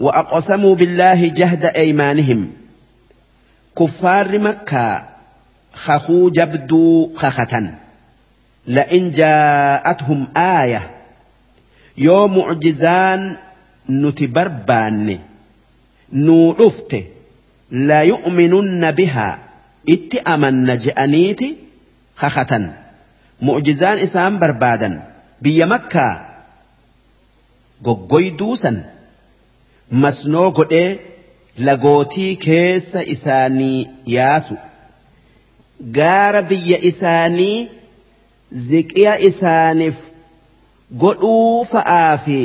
وأقسموا 0.00 0.74
بالله 0.74 1.28
جهد 1.28 1.64
أيمانهم. 1.64 2.52
كفار 3.78 4.38
مكة 4.38 5.04
خخو 5.72 6.30
جبدو 6.30 7.14
خخة. 7.14 7.74
لئن 8.66 9.10
جاءتهم 9.10 10.26
آية. 10.36 10.90
يوم 11.98 12.38
معجزان 12.38 13.36
نتبربان 13.90 15.18
نوعفت 16.12 17.04
لا 17.70 18.02
يؤمنن 18.02 18.90
بها. 18.90 19.38
اتأمن 19.88 20.78
جأنيت 20.78 21.40
خخة. 22.16 22.70
معجزان 23.42 23.98
إسام 23.98 24.38
بربادا 24.38 25.02
بيا 25.42 25.66
مكة. 25.66 26.28
goggoyduusan 27.84 28.97
masnoo 29.90 30.50
godhee 30.50 30.98
lagootii 31.68 32.36
keessa 32.36 33.02
isaanii 33.14 33.88
yaasu 34.14 34.56
gaara 35.98 36.42
biyya 36.42 36.78
isaanii 36.90 37.68
ziqiya 38.68 39.18
isaaniif 39.30 39.96
godhuu 41.04 41.64
fa'aa 41.72 42.16
fi 42.28 42.38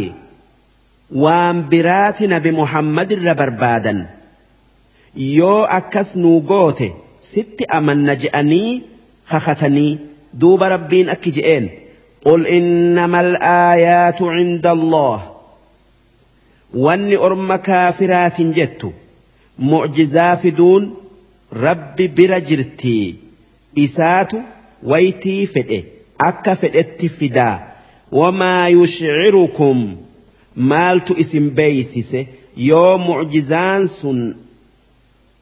waan 1.25 1.63
biraati 1.75 2.27
nabi 2.27 2.51
Muhammad 2.61 3.11
irra 3.17 3.35
barbaadan 3.43 4.01
yoo 5.37 5.61
akkas 5.79 6.15
nuu 6.25 6.41
goote 6.41 6.91
sitti 7.33 7.65
amanna 7.79 8.15
je'anii 8.25 8.81
kakatanii 9.31 9.91
duuba 10.39 10.69
rabbiin 10.75 11.09
akki 11.15 11.31
je'een 11.39 11.71
قل 12.25 12.47
إنما 12.47 13.21
الآيات 16.75 16.99
عند 16.99 17.13
الله 17.13 17.13
واني 17.13 17.17
أرم 17.17 17.55
كافرات 17.55 18.41
جت 18.41 18.91
معجزا 19.59 20.35
فدون 20.35 20.95
رب 21.53 21.95
برجرتي 21.95 23.15
إسات 23.77 24.31
ويتي 24.83 25.45
فدئ 25.45 25.83
أكا 26.21 26.53
فدئت 26.53 27.05
فدا 27.05 27.59
وما 28.11 28.67
يشعركم 28.67 29.95
مالت 30.55 31.11
اسم 31.11 31.49
بيسس 31.49 32.17
يو 32.57 32.97
معجزان 32.97 33.87
سن 33.87 34.35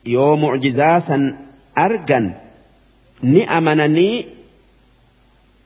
يو 0.05 0.35
معجزاسا 0.35 1.35
أرجن 1.77 2.31
نأمنني 3.23 4.25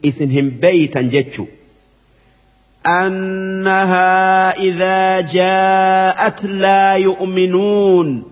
isin 0.04 0.30
hin 0.30 0.62
beeytan 0.62 1.10
jechu. 1.10 1.48
أنها 2.88 4.52
إذا 4.52 5.22
جاءت 5.22 6.46
لا 6.46 6.94
يؤمنون. 6.94 8.24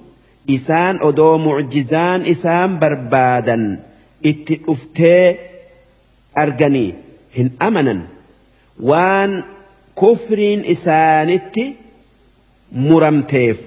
إسان 0.49 0.99
أدو 1.01 1.37
معجزان 1.37 2.21
إسان 2.21 2.79
بربادا. 2.79 3.79
اتئفتي 4.25 5.35
أرجني 6.37 6.93
هن 7.37 7.49
أمنا. 7.61 8.01
وان 8.81 9.43
كفر 10.01 10.63
إسانت 10.71 11.59
مرمتيف. 12.71 13.57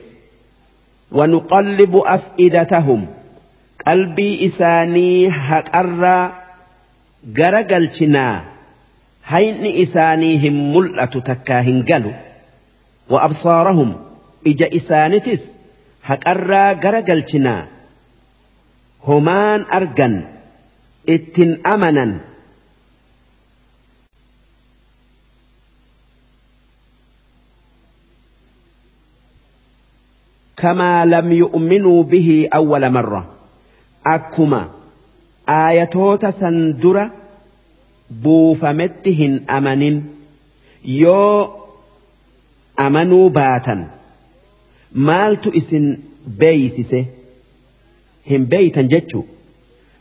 ونقلب 1.12 1.97
أفئدتهم. 1.97 3.06
قلبي 3.86 4.47
إساني 4.47 5.28
هكأرى 5.28 6.32
gara 7.34 7.62
galchinaa 7.62 8.56
هين 9.26 9.82
إسانيهم 9.82 10.76
ملأة 10.76 11.05
تكاهن 11.05 11.82
قالوا 11.82 12.12
وأبصارهم 13.08 13.96
إجا 14.46 14.76
إسانتس 14.76 15.40
حق 16.02 16.28
أرى 16.28 16.80
غرقلتنا 16.84 17.66
همان 19.05 19.64
أرقن 19.72 20.24
إتن 21.08 21.66
أمنا 21.66 22.20
كما 30.56 31.05
لم 31.05 31.32
يؤمنوا 31.32 32.02
به 32.02 32.48
أول 32.55 32.92
مرة 32.92 33.26
أكما 34.06 34.70
آيتو 35.48 36.16
تسندرة 36.16 37.12
buufametti 38.23 39.12
hin 39.12 39.41
amanin 39.47 40.02
yoo 40.85 41.68
amanuu 42.76 43.31
baatan 43.31 43.86
maaltu 45.10 45.51
isin 45.60 45.86
beeysise 46.43 47.07
hin 48.31 48.47
beeytan 48.47 48.89
jechu 48.89 49.25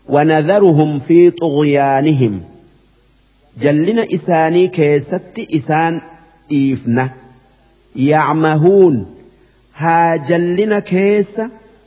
ونذرهم 0.10 1.00
في 1.00 1.32
طغيانهم 1.32 2.42
جلنا 3.62 4.08
إساني 4.14 4.68
كيست 4.68 5.40
إسان 5.56 6.02
إيفنا 6.52 7.10
يعمهون 7.96 9.06
ها 9.76 10.16
جلنا 10.16 10.80
كيس 10.80 11.42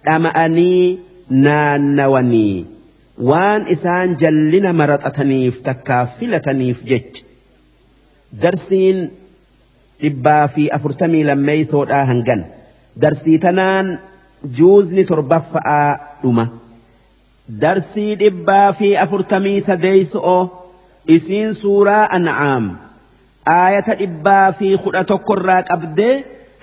أمأني 0.09 0.99
نانوني 1.31 2.65
waan 3.19 3.67
isaan 3.75 4.17
jallina 4.21 4.73
maraxataniif 4.73 5.63
takkaa 5.69 6.07
filataniif 6.07 6.79
jecha 6.91 7.23
darsiin 8.43 8.99
dhibbaa 10.03 10.49
fi 10.55 10.69
afurtamii 10.77 11.25
lammeeysoodhaa 11.25 12.05
hangan. 12.11 12.45
Darsii 13.03 13.39
tanaan 13.39 13.99
juuzni 14.59 15.05
torbaffa'aa 15.05 15.99
dhuma. 16.23 16.45
Darsii 17.63 18.17
dhibbaa 18.21 18.73
fi 18.79 18.89
afurtamii 19.05 19.61
sadeeyso'o 19.61 20.39
isiin 21.17 21.55
suuraa 21.55 22.05
an'aam. 22.19 22.65
Aayata 23.57 23.95
dhibbaa 24.01 24.53
fi 24.59 24.69
kudha 24.85 25.05
tokkorraa 25.05 25.63
qabdee 25.71 26.15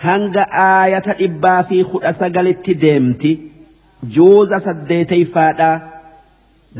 hanga 0.05 0.43
aayata 0.67 1.13
dhibbaa 1.19 1.63
fi 1.69 1.83
kudha 1.91 2.11
sagalitti 2.21 2.73
deemti. 2.83 3.31
Juuza 4.15 4.59
saddeeteyfaadhaa 4.67 5.75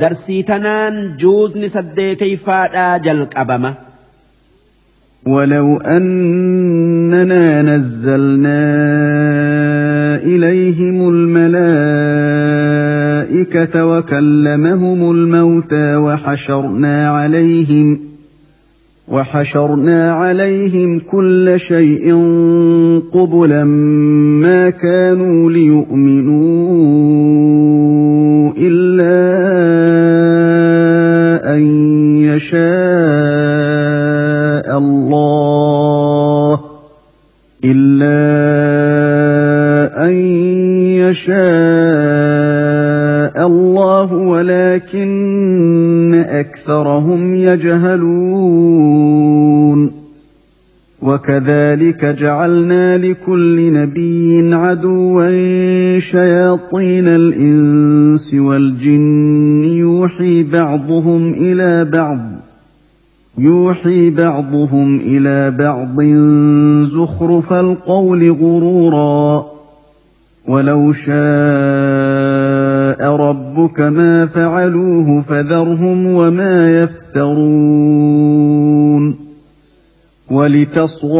darsii 0.02 0.44
tanaan 0.44 0.96
juuzni 1.24 1.70
saddeeteyfaadhaa 1.70 3.00
jalqabama. 3.00 3.74
ولو 5.28 5.78
أننا 5.78 7.62
نزلنا 7.62 8.66
إليهم 10.24 11.10
الملائكة 11.10 11.46
وكلمهم 13.86 15.12
الموتى 15.12 15.96
وحشرنا 15.96 17.10
عليهم 17.10 18.00
وحشرنا 19.08 20.12
عليهم 20.12 21.00
كل 21.00 21.54
شيء 21.58 22.14
قبلا 23.12 23.64
ما 24.44 24.70
كانوا 24.70 25.52
ليؤمنوا 25.52 26.46
إلا 28.58 29.75
أن 31.56 31.64
يشاء 32.22 32.66
الله 34.78 36.60
إلا 37.66 38.26
أن 40.06 40.14
يشاء 41.02 41.36
الله 43.48 44.14
ولكن 44.14 45.16
أكثرهم 46.28 47.34
يجهلون 47.34 48.86
وكذلك 51.02 52.06
جعلنا 52.06 52.98
لكل 52.98 53.74
نبي 53.74 54.54
عدوا 54.54 55.30
شياطين 56.00 57.08
الإنس 57.08 58.34
والجن 58.34 59.64
يوحي 59.96 60.44
بعضهم 60.44 61.34
إلى 61.34 61.86
بعض 61.86 62.20
يوحي 63.38 64.10
بعضهم 64.10 65.00
إلى 65.00 65.52
بعض 65.52 66.02
زخرف 66.88 67.54
القول 67.54 68.32
غرورا. 68.32 69.46
ولو 70.48 70.92
شاء 70.92 71.16
ربك 73.16 73.80
ما 73.80 74.26
فعلوه 74.26 75.22
فذرهم 75.22 76.06
وما 76.06 76.82
يفترون. 76.82 78.16
ولتصغى 80.32 81.20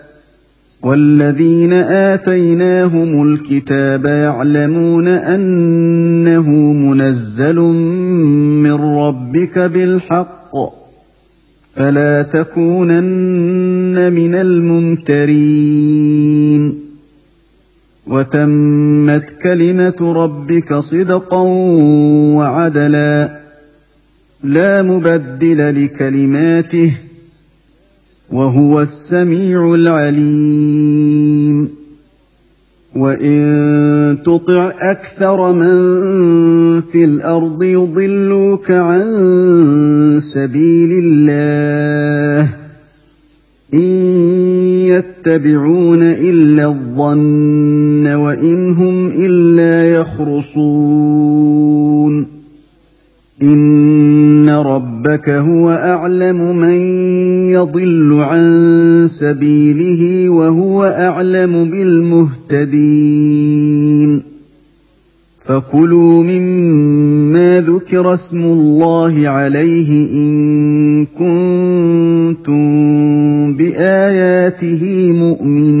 والذين 0.83 1.73
آتيناهم 1.73 3.33
الكتاب 3.33 4.05
يعلمون 4.05 5.07
أنه 5.07 6.49
منزل 6.73 7.55
من 7.55 8.73
ربك 8.73 9.59
بالحق 9.59 10.51
فلا 11.75 12.21
تكونن 12.21 14.13
من 14.13 14.35
الممترين 15.15 15.71
وتمت 18.07 19.25
كلمة 19.43 19.95
ربك 20.01 20.73
صدقا 20.73 21.41
وعدلا 22.35 23.41
لا 24.43 24.81
مبدل 24.81 25.85
لكلماته 25.85 26.97
وهو 28.31 28.81
السميع 28.81 29.73
العليم. 29.73 31.69
وإن 32.95 34.17
تطع 34.25 34.73
أكثر 34.79 35.53
من 35.53 36.81
في 36.81 37.03
الأرض 37.03 37.63
يضلوك 37.63 38.71
عن 38.71 39.01
سبيل 40.21 41.05
الله. 41.05 42.49
إن 43.73 43.79
يتبعون 44.85 46.01
إلا 46.03 46.65
الظن 46.67 48.07
وإن 48.07 48.73
هم 48.73 49.07
إلا 49.07 49.95
يخرصون. 49.95 51.61
إن 53.41 54.49
ربك 54.49 55.29
هو 55.29 55.69
أعلم 55.69 56.57
من 56.57 56.73
يضل 57.51 58.13
عن 58.13 59.07
سبيله 59.09 60.29
وهو 60.29 60.83
أعلم 60.83 61.69
بالمهتدين. 61.69 63.51
فكلوا 65.45 66.23
مما 66.23 67.61
ذكر 67.61 68.13
اسم 68.13 68.37
الله 68.37 69.29
عليه 69.29 70.13
إن 70.13 71.05
كنتم 71.05 72.63
بآياته 73.53 75.13
مؤمنين. 75.13 75.80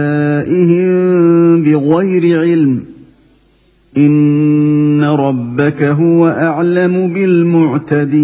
باهوائهم 0.41 1.63
بغير 1.63 2.39
علم 2.39 2.85
ان 3.97 5.03
ربك 5.03 5.83
هو 5.83 6.27
اعلم 6.27 7.13
بالمعتدين 7.13 8.21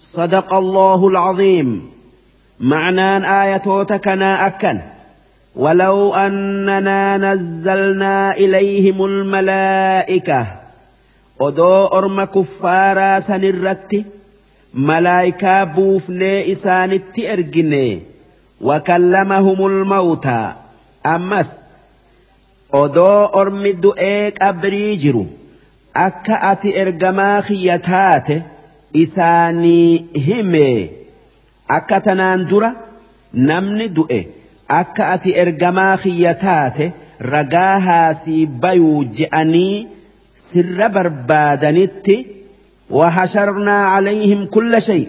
صدق 0.00 0.54
الله 0.54 1.08
العظيم. 1.08 1.82
معنى 2.60 3.42
ايتوتكنا 3.42 4.46
أكن. 4.46 4.78
ولو 5.56 6.14
أننا 6.14 7.18
نزلنا 7.18 8.36
إليهم 8.36 9.04
الملائكة 9.04 10.46
odoo 11.38 11.88
orma 11.92 12.26
kuffaaraa 12.26 13.20
sanirratti 13.20 14.06
malaayikaa 14.72 15.66
buufnee 15.66 16.44
isaanitti 16.52 17.26
ergine 17.26 18.02
qabrii 24.40 24.96
jiru 25.02 25.24
akka 26.06 26.42
ati 26.50 26.70
ergamaa 26.82 27.42
kiyya 27.48 27.78
taate 27.88 28.36
isaanii 29.02 30.04
hime 30.26 30.90
akka 31.78 32.00
tanaan 32.06 32.46
dura 32.52 32.70
namni 33.50 33.88
du'e 33.98 34.20
akka 34.80 35.08
ati 35.16 35.36
ergamaa 35.44 35.96
kiyya 36.04 36.34
taate 36.46 36.92
ragaa 37.34 37.74
haasii 37.88 38.46
bayuu 38.46 39.04
je'anii 39.18 39.86
sirra 40.46 40.88
barbaadanitti 40.88 42.16
وحشرنا 42.90 43.86
عليهم 43.86 44.46
كل 44.46 44.82
شيء 44.82 45.08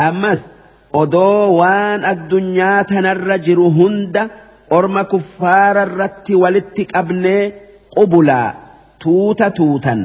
أمس 0.00 0.46
odoo 0.92 1.56
waan 1.60 2.04
addunyaa 2.12 2.84
tanarra 2.90 3.38
jiru 3.46 3.70
hunda 3.78 4.22
orma 4.78 5.04
kuffaara 5.12 5.82
irratti 5.88 6.34
walitti 6.42 6.84
qabnee 6.92 7.42
qubulaa 7.94 8.54
tuuta 9.04 9.50
tuutan. 9.58 10.00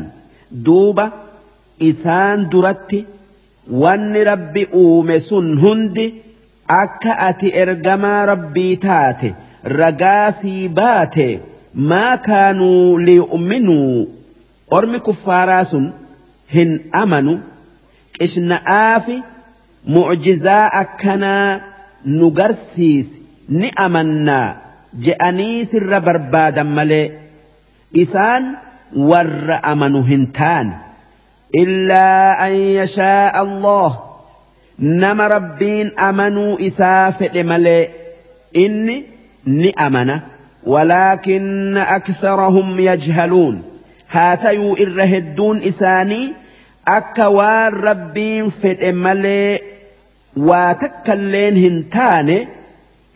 Duuba 0.66 1.06
isaan 1.90 2.50
duratti 2.52 3.00
wanni 3.84 4.24
rabbi 4.32 4.64
uume 4.82 5.20
sun 5.20 5.48
hundi 5.64 6.06
akka 6.82 7.18
ati 7.28 7.48
ergamaa 7.64 8.26
rabbii 8.32 8.76
taate 8.86 9.34
ragaa 9.80 10.32
sii 10.42 10.68
baate 10.80 11.28
maa 11.92 12.18
kaanuu 12.28 12.98
liyu'minuu 13.08 14.08
ormi 14.78 15.00
kuffaaraa 15.08 15.64
sun 15.72 15.86
hin 16.56 16.72
amanu. 17.02 17.34
Qishna'aafi 18.18 19.16
mucjizaa 19.86 20.70
akkanaa 20.82 21.60
nu 22.06 22.32
garsiisi 22.32 23.22
ni 23.50 23.72
amannaa 23.76 24.56
je'anii 25.06 25.66
sirra 25.66 26.00
barbaadan 26.02 26.68
malee 26.68 27.12
isaan 28.04 28.58
warra 29.12 29.64
amanu 29.64 30.04
hin 30.04 30.28
taane 30.40 30.74
illaa 31.64 32.38
an 32.46 32.56
yashaa 32.80 33.34
allah 33.44 33.92
nama 34.78 35.28
rabbiin 35.36 35.92
amanuu 36.10 36.58
isaa 36.70 37.12
fedhe 37.12 37.44
malee 37.44 37.90
inni 38.54 39.04
ni 39.46 39.74
amana 39.88 40.22
ولكن 40.66 41.78
أكثرهم 41.78 42.80
يجهلون 42.80 43.62
هاتيو 44.10 44.74
إر 44.76 45.18
هدون 45.18 45.62
إساني 45.64 46.34
أكا 46.88 47.28
وان 50.38 50.76
ربين 50.76 50.94
فد 51.06 51.20
ملي 51.20 51.54
واتكلين 51.56 51.58
هنتاني 51.58 52.48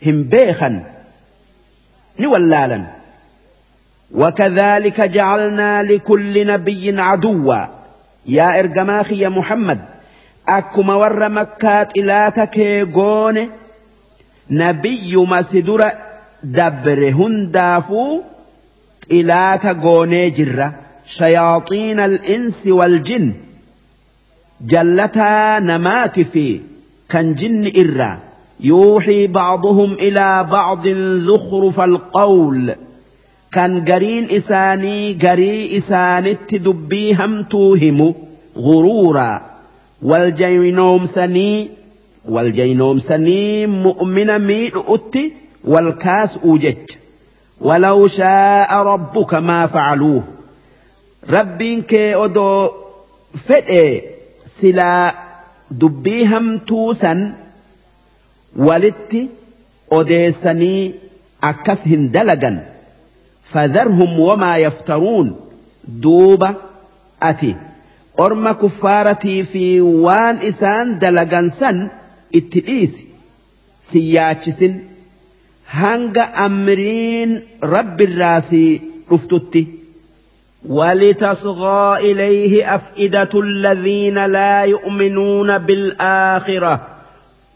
هم 0.06 0.22
بيخا 0.22 0.84
نولالا 2.20 2.84
وكذلك 4.14 5.00
جعلنا 5.00 5.82
لكل 5.82 6.46
نبي 6.46 7.00
عدوا. 7.00 7.66
يا 8.26 8.58
إرجماخي 8.60 9.18
يا 9.18 9.28
محمد 9.28 9.78
أكما 10.48 10.94
ور 10.94 11.28
مكات 11.28 11.98
إلى 11.98 12.32
تكيغون 12.36 13.48
نبي 14.50 15.16
مسدر 15.16 15.90
دبر 16.42 17.10
هندافو 17.10 18.20
إلى 19.10 19.58
تغوني 19.62 20.30
جرة. 20.30 20.74
شياطين 21.06 22.00
الإنس 22.00 22.66
والجن. 22.66 23.34
جلتا 24.60 25.58
نمات 25.58 26.20
في 26.20 26.60
كان 27.08 27.34
جن 27.34 27.72
إرّا. 27.76 28.18
يوحي 28.60 29.26
بعضهم 29.26 29.92
إلى 29.92 30.48
بعض 30.50 30.88
زخرف 31.18 31.80
القول. 31.80 32.74
كان 33.52 33.84
قرين 33.84 34.30
إساني 34.30 35.12
قري 35.12 35.78
إسانت 35.78 36.54
دبي 36.54 37.14
هم 37.14 37.42
توهم 37.42 38.14
غرورا. 38.56 39.40
والجينوم 40.02 41.04
سني 41.04 41.70
والجينوم 42.28 42.96
سني 42.98 43.66
مؤمن 43.66 44.38
ميل 44.38 44.72
أتي 44.88 45.32
والكاس 45.64 46.38
أوجج. 46.44 46.76
ولو 47.60 48.06
شاء 48.06 48.74
ربك 48.74 49.34
ما 49.34 49.66
فعلوه. 49.66 50.22
ربين 51.30 51.82
كي 51.82 52.14
أدو 52.14 52.70
فدئ 53.48 54.02
سلا 54.46 55.27
dubbii 55.70 56.24
hamtuu 56.24 56.94
san 56.94 57.20
walitti 58.56 59.28
odeessanii 59.90 60.94
akkas 61.40 61.84
hin 61.86 62.12
dalagan. 62.12 62.58
Fadharhum 63.52 64.20
wamaa 64.20 64.56
yaftaruun 64.58 65.34
duuba 66.02 66.54
ati. 67.20 67.54
Orma 68.16 68.54
kuffaaratii 68.54 69.42
fi 69.44 69.64
waan 69.80 70.42
isaan 70.50 70.98
dalagan 71.00 71.50
san 71.50 71.88
itti 72.32 72.60
dhiisi. 72.66 73.04
Siyyaachisin. 73.90 74.74
Hanga 75.64 76.24
amriin 76.34 77.40
rabbi 77.60 78.04
irraasii 78.04 78.70
dhuftutti. 79.10 79.62
ولتصغى 80.66 82.12
إليه 82.12 82.74
أفئدة 82.74 83.28
الذين 83.34 84.26
لا 84.26 84.62
يؤمنون 84.62 85.58
بالآخرة. 85.58 86.86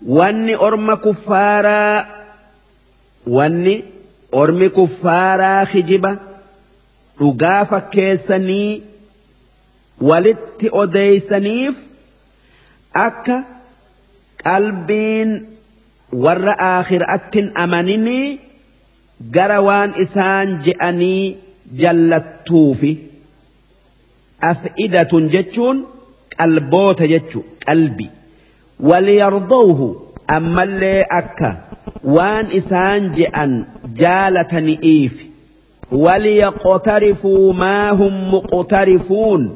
وأن 0.07 0.55
أرم 0.55 0.95
كفارا 0.95 2.07
وأن 3.27 3.83
أرم 4.35 4.67
كفارا 4.67 5.65
خجبا 5.65 6.19
رقافة 7.23 7.79
كيسني 7.79 8.83
ولت 10.01 10.71
أديسنيف 10.73 11.75
أكا 12.97 13.45
قلبين 14.47 15.47
ور 16.13 16.55
آخر 16.59 17.05
أتن 17.09 17.57
أمنني 17.57 18.39
جروان 19.21 19.91
إسان 19.91 20.59
جئني. 20.59 21.37
Je'anii 21.79 21.81
jallattuufi 21.81 22.99
af'idatun 24.41 25.29
jechuun 25.29 25.85
qalboota 26.37 27.07
jechu 27.07 27.45
qalbi 27.67 28.11
waliyardawhu 28.81 29.87
ammallee 30.27 31.05
akka 31.11 31.51
waan 32.05 32.47
isaan 32.53 33.11
je'an 33.19 33.67
jaalatani'iif 33.95 35.15
waliyaqtarifuu 35.93 37.53
maa 37.53 37.91
hum 38.01 38.15
muqtarifuun 38.35 39.51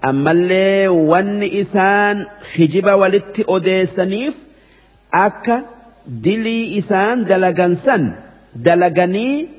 ammallee 0.00 0.88
wanni 0.88 1.46
isaan 1.46 2.26
hijiba 2.56 2.96
walitti 2.96 3.44
odeessaniif 3.46 4.34
akka 5.10 5.62
dilii 6.24 6.76
isaan 6.76 7.24
dalagansan 7.28 8.12
dalaganii 8.64 9.55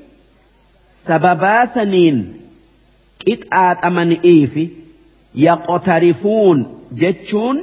sababaasaniin 1.08 2.18
qixaaxamani'iif 3.24 4.54
yaqtarifuun 5.46 6.58
jechuun 7.00 7.56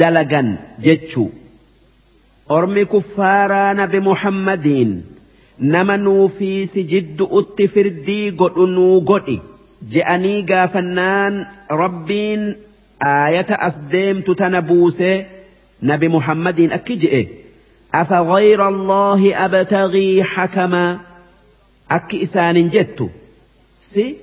dalagan 0.00 0.48
jechuu 0.86 1.28
ormi 2.56 2.84
kuffaaraa 2.94 3.70
nabi 3.80 4.00
muhammadiin 4.08 4.92
nama 5.74 5.96
nuufii 6.06 6.66
si 6.72 6.84
jiddu'utti 6.92 7.68
firdii 7.74 8.26
godhu 8.42 8.66
nuu 8.76 9.00
godhi 9.10 9.38
je'anii 9.94 10.42
gaafannaan 10.50 11.34
rabbiin 11.82 12.44
aayata 13.14 13.60
as 13.68 13.76
deemtu 13.94 14.34
tana 14.42 14.60
buusee 14.68 15.16
nabi 15.90 16.08
muhammadiin 16.18 16.78
akki 16.78 16.96
je'e 17.06 17.24
أفغير 17.94 18.68
الله 18.68 19.44
أبتغي 19.44 20.24
حكما 20.24 20.98
أكي 21.90 22.22
إسان 22.22 22.68
جدت 22.68 23.10
سي 23.80 24.16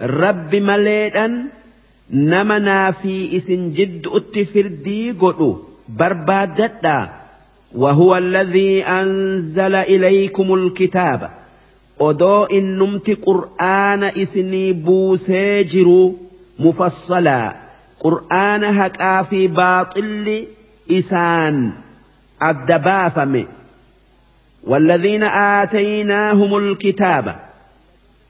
رب 0.00 0.54
مليدا 0.54 1.44
نمنا 2.10 2.90
في 2.90 3.36
إسن 3.36 3.72
جد 3.72 4.06
أتفردي 4.06 5.10
قلو 5.10 5.62
بربادتا 5.88 7.20
وهو 7.74 8.16
الذي 8.16 8.84
أنزل 8.84 9.74
إليكم 9.74 10.54
الكتاب 10.54 11.30
odoo 11.98 12.46
innumti 12.52 13.14
qur'aana 13.26 14.12
isinii 14.22 14.72
buusee 14.86 15.64
jiru 15.72 16.00
mufassalaa 16.64 17.54
qur'aana 18.04 18.72
haqaa 18.78 19.24
fi 19.30 19.40
baaxilli 19.58 20.36
isaan 20.98 21.56
adda 22.50 22.78
والذين 24.66 25.22
آتيناهم 25.22 26.56
الكتاب 26.56 27.36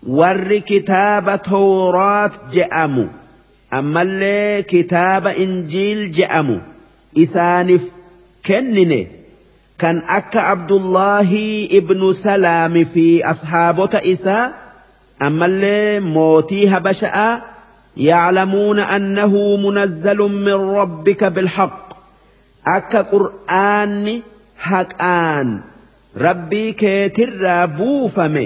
ور 0.06 0.58
كتاب 0.58 1.42
توراة 1.42 2.30
جأمو. 2.52 3.06
أما 3.74 4.02
اللي 4.02 4.62
كتاب 4.62 5.26
إنجيل 5.26 6.12
جأمو. 6.12 6.58
إسانف 7.18 7.80
كنن 8.46 9.06
كان 9.78 10.02
أك 10.08 10.36
عبد 10.36 10.72
الله 10.72 11.30
ابن 11.72 12.12
سلام 12.12 12.84
في 12.84 13.30
أصحاب 13.30 13.94
إسا. 13.94 14.54
أما 15.22 15.46
اللي 15.46 16.00
موتيها 16.00 16.78
بشأ 16.78 17.42
يعلمون 17.96 18.78
أنه 18.78 19.56
منزل 19.56 20.18
من 20.18 20.76
ربك 20.76 21.24
بالحق. 21.24 21.88
أك 22.66 22.96
قرآن 22.96 24.22
حقان. 24.58 25.60
Rabbii 26.24 26.72
keetirraa 26.82 27.66
buufame 27.78 28.44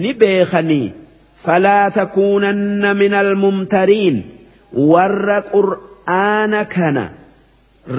ni 0.00 0.12
beekanii 0.22 0.92
falaa 1.44 1.90
takuunanna 1.98 2.94
min 3.02 3.14
almumtariin 3.22 4.18
warra 4.92 5.38
qur'aana 5.52 6.64
kana 6.74 7.04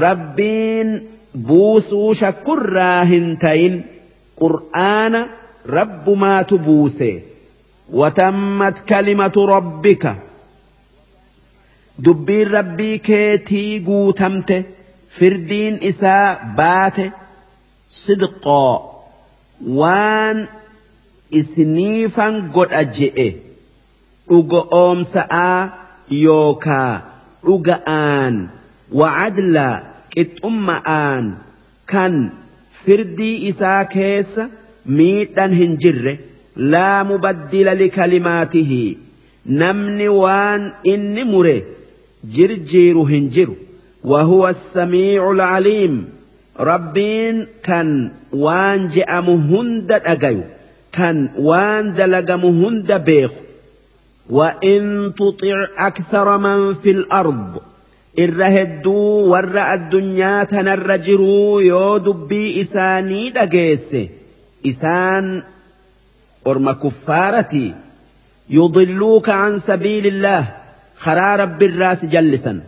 rabbiin 0.03 0.89
buusuu 1.47 2.09
shakkurraa 2.21 3.03
hin 3.13 3.27
tayin 3.45 3.75
qur'aana 4.41 5.21
rabbumaatu 5.77 6.59
buuse 6.67 7.09
watammat 8.01 8.77
kalimatu 8.91 9.45
rabbika 9.53 10.13
dubbiin 12.05 12.51
rabbii 12.57 12.99
keetii 13.09 13.79
guutamte 13.89 14.57
firdiin 15.17 15.77
isaa 15.89 16.27
baate 16.61 17.11
sidqoo 18.02 18.74
waan 19.80 20.38
isiniifan 21.40 22.34
godha 22.56 22.82
je'e 22.98 23.28
dhuga 24.28 24.60
oomsa'aa 24.82 25.60
yookaa 26.24 26.92
dhuga'aan 27.46 28.34
wacadlaa 29.00 29.74
qixxumma'aan 30.14 31.24
kan 31.92 32.14
firdii 32.82 33.36
isaa 33.50 33.82
keessa 33.96 34.44
miidhan 34.98 35.52
hin 35.60 35.72
jirre 35.84 36.14
laa 36.74 36.98
mubaddila 37.10 37.72
likalimaatihi 37.82 38.82
namni 39.62 40.08
waan 40.22 40.62
inni 40.92 41.24
mure 41.32 41.56
jirjiiru 42.38 43.04
hin 43.14 43.30
jiru 43.38 43.56
وهو 44.10 44.48
السميع 44.48 45.30
العليم 45.30 45.94
ربين 46.59 47.47
كان 47.63 48.11
وان 48.33 48.89
je'amu 48.89 49.37
hunda 49.49 49.99
dhagayu 49.99 50.43
kan 50.91 51.31
waan 51.37 51.93
dalagamu 51.95 52.51
hunda 52.51 52.99
beeku 52.99 53.51
وإن 54.29 55.11
تطع 55.15 55.67
أكثر 55.77 56.37
من 56.37 56.73
في 56.73 56.91
الأرض. 56.91 57.61
الرهدو 58.19 59.27
ورع 59.27 59.73
الدنيا 59.73 60.43
تنرجرو 60.43 61.59
يودب 61.59 62.27
بي 62.27 62.61
إساني 62.61 63.29
دقيس 63.29 63.95
إسان 64.67 65.43
أرم 66.47 66.71
كفارتي. 66.71 67.73
يضلوك 68.49 69.29
عن 69.29 69.59
سبيل 69.59 70.07
الله. 70.07 70.47
خرار 70.97 71.45
بالراس 71.45 72.05
جلسا. 72.05 72.61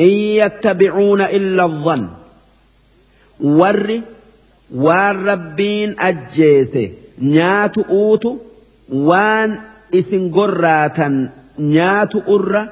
إن 0.00 0.04
يتبعون 0.04 1.20
إلا 1.20 1.64
الظن. 1.64 2.08
Warri 3.60 4.02
waan 4.84 5.24
rabbiin 5.30 5.94
ajjeese 6.08 6.84
nyaatu 7.34 7.80
uutu 8.00 8.30
waan 9.08 9.50
isin 10.00 10.30
gorraatan 10.36 11.16
nyaatu 11.74 12.22
urra 12.36 12.62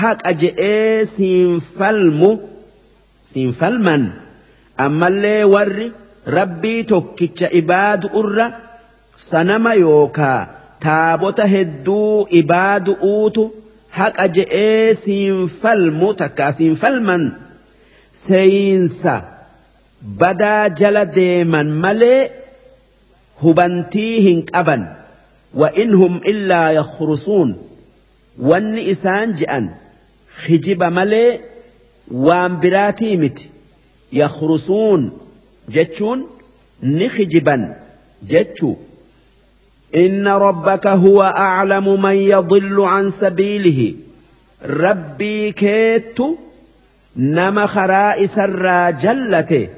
haqa 0.00 0.32
je'ee 0.40 1.04
siin 1.14 1.60
falmu 1.78 2.30
siin 3.32 3.52
falman. 3.60 4.12
Ammallee 4.84 5.44
warri 5.54 5.92
rabbii 6.36 6.84
tokkicha 6.84 7.48
ibaadu 7.60 8.08
irra 8.20 8.46
sanama 9.16 9.74
yookaa 9.74 10.46
taabota 10.84 11.46
hedduu 11.54 12.26
ibaadu 12.40 12.92
uutu 13.12 13.44
haqa 13.98 14.28
je'ee 14.36 14.94
siin 14.94 15.48
falmu 15.62 16.14
takkaa 16.20 16.52
siin 16.52 16.76
falman. 16.76 17.24
Seeyinsa 18.24 19.14
badaa 20.02 20.68
jala 20.68 21.04
deeman 21.04 21.68
malee 21.84 22.30
hubantii 23.42 24.42
qaban 24.52 24.82
wa 25.54 25.72
inhum 25.82 26.20
illaa 26.32 26.70
yakhrusuun 26.80 27.54
wanni 28.50 28.82
isaan 28.92 29.32
je'an 29.40 29.66
hijiba 30.46 30.90
malee 30.90 31.40
waan 32.26 32.52
biraatii 32.62 33.16
miti 33.22 33.50
yakhrusuun 34.22 35.10
jechuun 35.76 36.20
ni 36.82 37.08
hijiban 37.16 37.74
jechuu 38.22 38.76
إن 39.94 40.28
ربك 40.28 40.86
هو 40.86 41.22
أعلم 41.22 42.02
من 42.02 42.14
يضل 42.16 42.80
عن 42.80 43.10
سبيله 43.10 43.94
ربي 44.62 45.52
كيت 45.52 46.18
نما 47.16 47.66
خرائس 47.66 48.38
الراجلة 48.38 49.68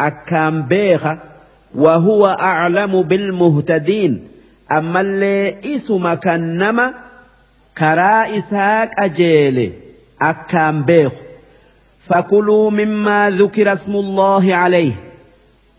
أكام 0.00 0.62
بيخ 0.62 1.06
وهو 1.74 2.26
أعلم 2.26 3.02
بالمهتدين. 3.02 4.28
أما 4.72 5.00
اللي 5.00 5.54
إسم 5.64 6.14
كنما 6.14 6.94
كرائساك 7.78 8.90
أجيل 8.98 9.72
أكام 10.22 10.82
بيخ 10.82 11.12
فكلوا 12.00 12.70
مما 12.70 13.30
ذكر 13.30 13.72
اسم 13.72 13.94
الله 13.94 14.54
عليه. 14.54 14.92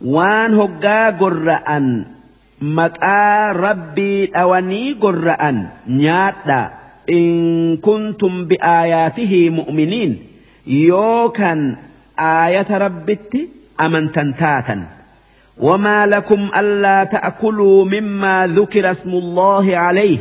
وان 0.06 0.54
هقا 0.54 1.10
قرأن 1.10 2.06
maqaa 2.62 3.54
rabbii 3.58 4.30
dhawanii 4.34 4.94
gorra'an 5.02 5.58
nyaadha 6.02 6.60
in 7.10 7.78
kuntum 7.82 8.46
bi'aayaatihi 8.52 9.40
mu'miniin 9.50 10.12
yookan 10.70 11.64
aayata 12.26 12.80
rabbitti 12.86 13.42
amantan 13.86 14.34
taatan 14.42 14.82
وما 15.62 16.06
لكم 16.06 16.50
ألا 16.56 17.04
تأكلوا 17.04 17.86
مما 17.86 18.48
ذكر 18.48 18.92
اسم 18.92 19.10
الله 19.12 19.78
عليه. 19.78 20.18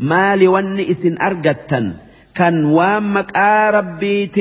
ما 0.00 0.36
لون 0.36 0.80
إسن 0.80 1.22
أرجتا 1.22 1.92
كان 2.34 2.64
وامك 2.64 3.36
ربيت 3.74 4.38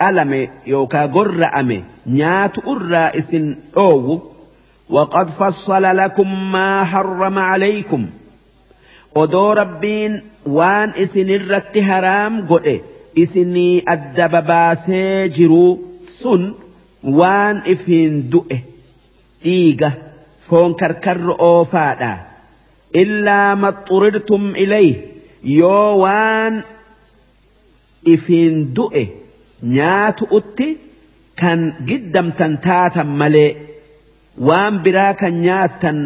قلم 0.00 0.48
يوكا 0.66 1.06
قرأمي 1.06 1.84
نيات 2.06 2.56
أرى 2.68 3.18
إسن 3.18 3.56
أوو 3.76 4.22
وقد 4.90 5.30
فصل 5.30 5.82
لكم 5.96 6.52
ما 6.52 6.84
حرم 6.84 7.38
عليكم. 7.38 8.06
odoo 9.14 9.54
rabbiin 9.54 10.22
waan 10.46 10.94
isin 10.96 11.28
irratti 11.28 11.80
haraam 11.88 12.46
godhe 12.48 12.80
isinii 13.22 13.82
addaba 13.94 14.40
baasee 14.50 15.28
jiruu 15.36 16.00
sun 16.20 16.61
waan 17.18 17.56
ifiin 17.74 18.14
du'e 18.32 18.58
dhiiga 19.44 19.90
foon 20.46 20.74
karkarro 20.80 21.34
oofaadha. 21.50 22.12
Illaa 23.02 23.56
maxxurirtum 23.64 24.44
ilay 24.64 24.88
yoo 25.58 25.88
waan 26.02 26.54
ifiin 28.14 28.56
du'e 28.76 29.04
nyaatu 29.74 30.24
utti 30.38 30.68
kan 31.40 31.60
giddamtan 31.88 32.54
taatan 32.66 33.08
malee 33.20 33.50
waan 34.48 34.74
biraa 34.84 35.12
kan 35.20 35.34
nyaattan 35.46 35.98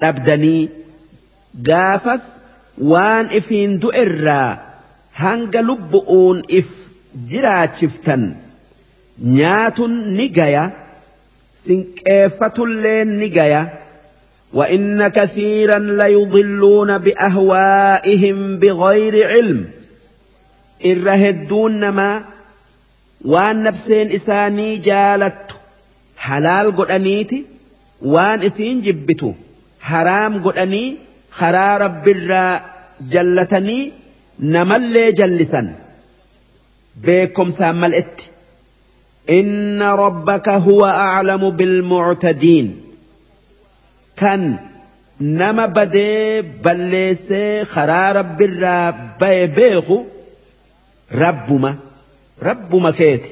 dhabdanii 0.00 0.62
gaafas 1.68 2.24
waan 2.92 3.26
ifiin 3.38 3.72
du'erraa 3.82 4.50
hanga 5.22 5.60
lubbu'uun 5.68 6.38
if 6.58 6.68
jiraachiftan 7.30 8.22
نيات 9.22 9.78
ni 10.16 10.28
gaya 10.28 10.70
sinqeeffatullee 11.66 13.04
ni 13.04 13.28
gaya. 13.30 13.84
وَإِنَّ 14.54 15.08
كَثِيرًا 15.08 15.78
لَيُضِلُّونَ 15.78 16.98
بِأَهْوَائِهِمْ 16.98 18.58
بِغَيْرِ 18.58 19.14
عِلْمٍ 19.26 19.64
إِنْ 20.84 21.04
رَهِدُّونَ 21.04 21.88
مَا 21.88 22.24
وَانْ 23.24 23.62
نَفْسِينْ 23.62 24.10
إِسَانِي 24.10 24.76
جَالَتُ 24.76 25.50
حَلَالْ 26.16 26.76
قرانيتي 26.76 27.44
وَانْ 28.02 28.42
إِسِينْ 28.42 28.80
جبتو 28.80 29.32
حَرَامْ 29.80 30.42
قُرْآنِي 30.44 30.96
خرار 31.30 31.88
برا 31.88 32.62
جَلَّتَنِي 33.10 33.92
نَمَلَّي 34.40 35.12
جَلِّسًا 35.12 35.74
بِكُمْ 36.96 37.50
سامل 37.50 37.94
اتي 37.94 38.33
إن 39.30 39.82
ربك 39.82 40.48
هو 40.48 40.84
أعلم 40.84 41.50
بالمعتدين. 41.50 42.80
كان 44.16 44.56
نما 45.20 45.66
بدي 45.66 46.42
بلس 46.42 47.32
خرار 47.62 48.22
بالرب 48.22 49.24
بيخو. 49.54 50.04
ربما 51.12 51.76
ربما 52.42 52.90
كيت 52.90 53.22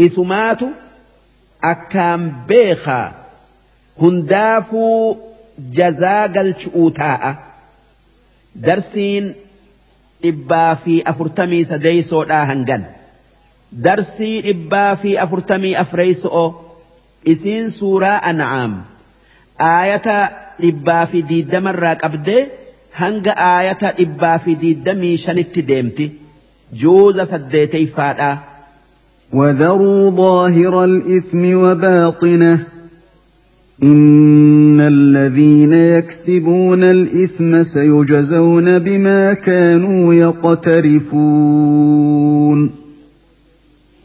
إسماتو 0.00 0.66
أكام 1.64 2.44
بيخا. 2.48 3.12
هندافو 4.02 5.16
جزا 5.58 6.26
قلت 6.26 6.70
درسين 8.54 9.34
إبا 10.24 10.74
في 10.74 11.10
أفرتمي 11.10 11.64
سديسو 11.64 12.22
لا 12.22 12.52
هنجن 12.52 12.84
darsii 13.86 14.36
dhibbaa 14.46 14.96
fi 15.02 15.10
afurtamii 15.24 15.74
afreeyso'o 15.82 16.44
isiin 17.34 17.70
suuraa 17.78 18.18
an'aam 18.30 18.72
aayata 19.70 20.16
dhibbaa 20.62 21.04
fi 21.12 21.18
diiddamarraa 21.30 21.94
qabdee 22.04 22.42
hanga 23.00 23.32
aayata 23.48 23.88
dhibbaa 23.98 24.38
fi 24.46 24.52
diiddamii 24.62 25.16
shanitti 25.24 25.62
deemti 25.72 26.06
juuza 26.84 27.26
saddeeteyfaadhaa 27.34 28.36
وذروا 29.32 30.10
ظاهر 30.10 30.84
الإثم 30.84 31.54
وباطنه 31.54 32.58
إن 33.82 34.80
الذين 34.80 35.72
يكسبون 35.72 36.82
الإثم 36.84 37.62
سيجزون 37.62 38.78
بما 38.78 39.34
كانوا 39.34 40.14
يقترفون 41.20 42.70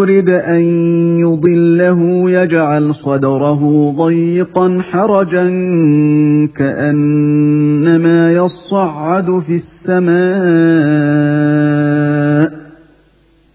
يرد 0.00 0.30
أن 0.30 0.62
يضله 1.20 2.30
يجعل 2.30 2.94
صدره 2.94 3.94
ضيقا 3.96 4.82
حرجا 4.90 5.44
كأنما 6.54 8.32
يصعد 8.32 9.38
في 9.38 9.54
السماء. 9.54 10.20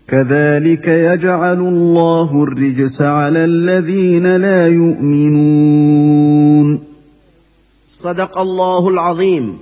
كذلك 0.07 0.87
يجعل 0.87 1.59
الله 1.59 2.43
الرجس 2.43 3.01
على 3.01 3.45
الذين 3.45 4.35
لا 4.35 4.67
يؤمنون. 4.67 6.79
صدق 7.87 8.37
الله 8.37 8.89
العظيم. 8.89 9.57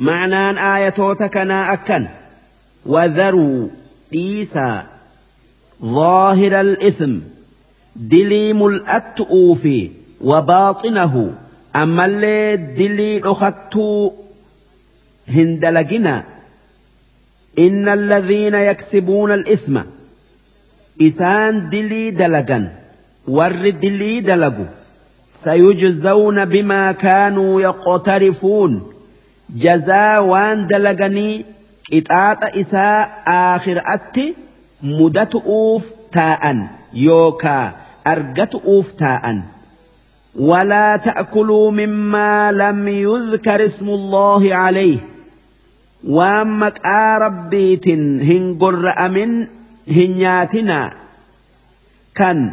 معنى 0.00 0.76
آيتوتك 0.76 1.36
أكن. 1.36 2.06
وذروا 2.86 3.68
dhiisaa 4.12 4.91
ظاهر 5.84 6.60
الإثم 6.60 7.18
دلي 7.96 8.52
ملأت 8.52 9.22
في 9.62 9.90
وباطنه. 10.20 11.34
أما 11.76 12.04
اللي 12.04 12.56
دلي 12.56 13.20
أخدت 13.24 13.74
هندلقنا 15.28 16.24
إن 17.58 17.88
الذين 17.88 18.54
يكسبون 18.54 19.32
الإثم 19.32 19.80
إسان 21.02 21.70
دلي 21.70 22.10
دلقا 22.10 22.72
ور 23.28 23.70
دلي 23.70 24.20
دلقوا 24.20 24.66
سيجزون 25.28 26.44
بما 26.44 26.92
كانوا 26.92 27.60
يقترفون. 27.60 28.92
جزاء 29.56 30.24
وان 30.24 30.66
دلقني 30.66 31.44
qixaaxa 31.90 32.48
isaa 32.62 32.98
aakhiraatti 33.26 34.24
mudatu'uuf 34.82 35.84
taa'an 36.18 36.58
yookaa 37.06 37.72
argatu'uuf 38.04 38.94
taa'an 39.04 39.38
ولا 40.36 40.96
تأكلوا 40.96 41.70
مما 41.70 42.52
لم 42.52 42.88
يذكر 42.88 43.64
اسم 43.66 43.88
الله 43.88 44.54
عليه 44.54 44.98
وامك 46.08 46.86
ربيت 47.20 47.88
هنقر 48.28 48.94
أمن 49.06 49.46
هنياتنا 49.88 50.90
كان 52.14 52.52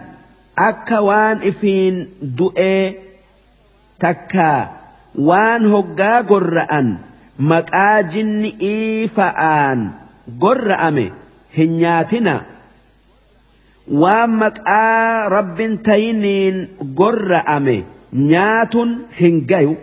waan 1.07 1.39
ifiin 1.39 1.95
du'ee 2.35 2.99
takka 3.95 4.67
waan 5.15 5.63
hoggaa 5.71 6.27
gorra'an 6.27 6.87
maqaa 7.39 8.03
jinni'ii 8.11 9.07
fa'aan 9.07 9.79
gorra'ame 10.43 11.05
hin 11.57 11.71
nyaatina. 11.81 12.35
Waan 14.01 14.31
maqaa 14.41 15.29
rabbin 15.35 15.73
tayiniin 15.87 16.57
gorra'ame 16.99 17.77
nyaatun 18.31 18.89
hin 19.19 19.35
gayu. 19.51 19.73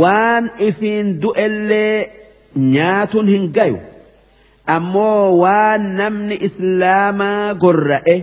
Waan 0.00 0.44
ifiin 0.68 1.08
du'ellee 1.22 1.96
nyaatun 2.74 3.26
hin 3.34 3.44
gayu. 3.56 3.78
Ammoo 4.76 5.38
waan 5.42 5.82
namni 5.98 6.36
islaamaa 6.48 7.54
gorra'e 7.62 8.16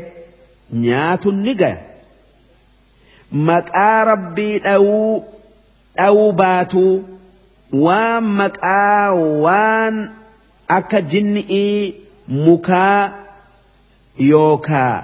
nyaatun 0.85 1.37
ni 1.45 1.53
gaya. 1.61 1.79
Maqaa 3.47 3.97
rabbii 4.11 4.59
dhawuu 4.65 5.23
dhawuu 5.97 6.31
baatuu 6.41 6.93
waan 7.85 8.25
maqaa 8.39 9.13
waan 9.45 9.95
akka 10.77 10.99
jinni'ii 11.11 11.81
mukaa 12.29 13.01
yookaa 14.31 14.95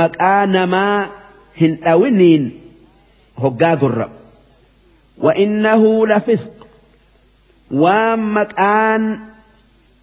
maqaa 0.00 0.46
namaa 0.46 0.98
hin 1.60 1.72
dhawiniin 1.84 2.44
hoggaa 3.42 3.76
gorra 3.76 4.08
وإنه 5.22 6.06
لفسق 6.06 6.66
ومقان 7.70 9.18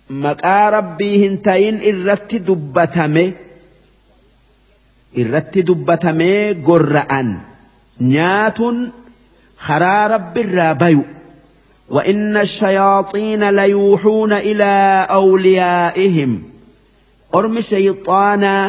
maqaa 0.09 0.69
rabbii 0.75 1.17
hin 1.21 1.35
tayin 1.45 1.81
irratti 1.91 2.39
dubbatame 2.47 3.25
irratti 5.21 5.61
dubbatamee 5.67 6.53
gorra'an 6.67 7.29
nyaatun 8.13 8.77
karaa 9.67 10.07
rabbiirraa 10.07 10.73
bayu 10.75 11.03
وإن 11.89 12.37
الشياطين 12.37 13.49
ليوحون 13.49 14.33
إلى 14.33 15.07
أوليائهم 15.11 16.43
ormi 17.37 17.61
shayxaanaa 17.69 18.63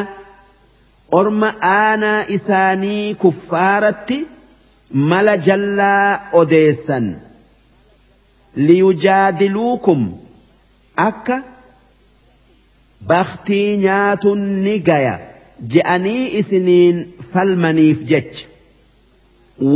orma 1.19 1.49
aanaa 1.69 2.19
isaanii 2.37 3.15
kuffaaratti 3.23 4.17
mala 5.11 5.33
jallaa 5.47 6.09
odeessan 6.41 7.07
liyujaadiluukum 8.67 10.01
akka 11.07 11.37
baktii 13.11 13.67
nyaatun 13.83 14.39
ni 14.67 14.75
gaya 14.91 15.15
je'anii 15.75 16.23
isiniin 16.43 16.97
falmaniif 17.33 17.99
jecha 18.13 18.47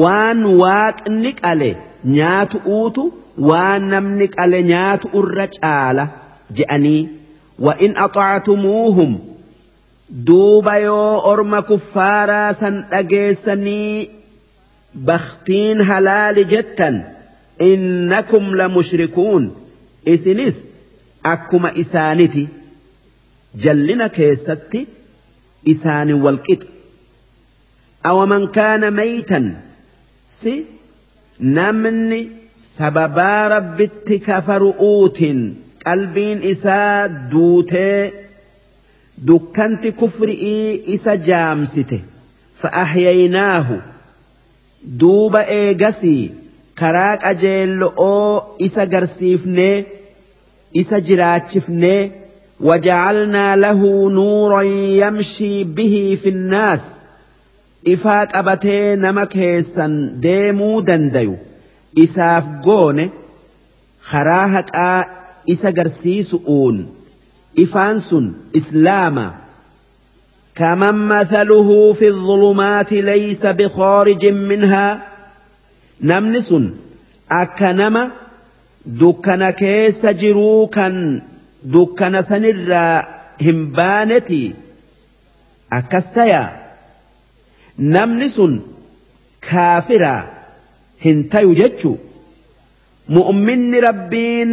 waan 0.04 0.40
waaqni 0.64 1.32
qale 1.44 1.70
nyaatu 2.18 2.58
uutu 2.78 3.04
waan 3.52 3.84
namni 3.94 4.28
qale 4.38 4.60
nyaatu 4.72 5.08
irra 5.22 5.46
caala 5.60 6.06
je'anii. 6.60 7.02
وإن 7.60 7.98
أطعتموهم 7.98 9.20
دوبا 10.10 10.74
يو 10.74 11.20
أرم 11.20 11.60
كفارا 11.60 12.52
سن 12.52 14.06
بختين 14.96 15.82
هلال 15.82 16.48
جتا 16.48 17.16
إنكم 17.62 18.56
لمشركون. 18.56 19.56
إسنس 20.08 20.72
أكما 21.26 21.80
إسانتي 21.80 22.48
جلنا 23.56 24.08
كيستي 24.08 24.88
إسان 25.70 26.14
والكت. 26.14 26.68
أو 28.06 28.26
من 28.26 28.48
كان 28.48 28.94
ميتا 28.94 29.62
سي 30.28 30.66
نمني 31.40 32.30
سببا 32.58 33.48
رب 33.48 33.82
اتكفر 33.82 34.74
أوتن 34.80 35.54
qalbiin 35.85 36.39
isaa 36.53 37.09
duutee 37.33 38.13
dukkanti 39.29 39.93
kufri'ii 40.01 40.81
isa 40.97 41.17
jaamsite 41.29 41.99
fa'ahyaynaahu 42.61 43.77
duuba 45.01 45.41
eegasii 45.61 46.23
karaa 46.81 47.15
qajeello'oo 47.25 48.57
isa 48.69 48.87
garsiifnee 48.95 49.77
isa 50.83 51.01
jiraachifnee 51.11 52.01
وجعلنا 52.69 53.57
له 53.57 54.11
نورا 54.11 54.63
يمشي 55.03 55.65
به 55.65 56.19
في 56.23 56.29
الناس 56.29 56.81
ifaa 57.93 58.27
qabatee 58.33 58.97
nama 58.97 59.25
keessan 59.35 59.95
deemuu 60.25 60.83
dandayu 60.89 61.37
isaaf 62.05 62.45
goone 62.67 63.07
karaa 64.11 64.47
haqaa 64.57 64.99
isa 65.46 65.72
garsiisu'uun 65.72 66.88
ifaan 67.56 68.00
sun 68.00 68.36
islaama. 68.54 69.46
كمن 70.56 71.08
مثله 71.08 71.94
في 71.94 72.08
الظلمات 72.08 72.92
ليس 72.92 73.46
بخارج 73.46 74.26
منها 74.26 75.08
نمنس 76.02 76.54
أكنما 77.32 78.12
دكنا 78.86 79.52
كيس 79.52 80.06
جروكا 80.06 81.22
دكنا 81.64 82.22
سنرا 82.22 83.08
همبانتي 83.42 84.54
أكستيا 85.74 86.44
نمنس 87.80 88.42
كافرا 89.42 90.36
hin 91.06 91.30
tayu 91.30 91.54
jechu 91.54 92.00
mu'minni 93.16 93.82
rabbiin 93.88 94.52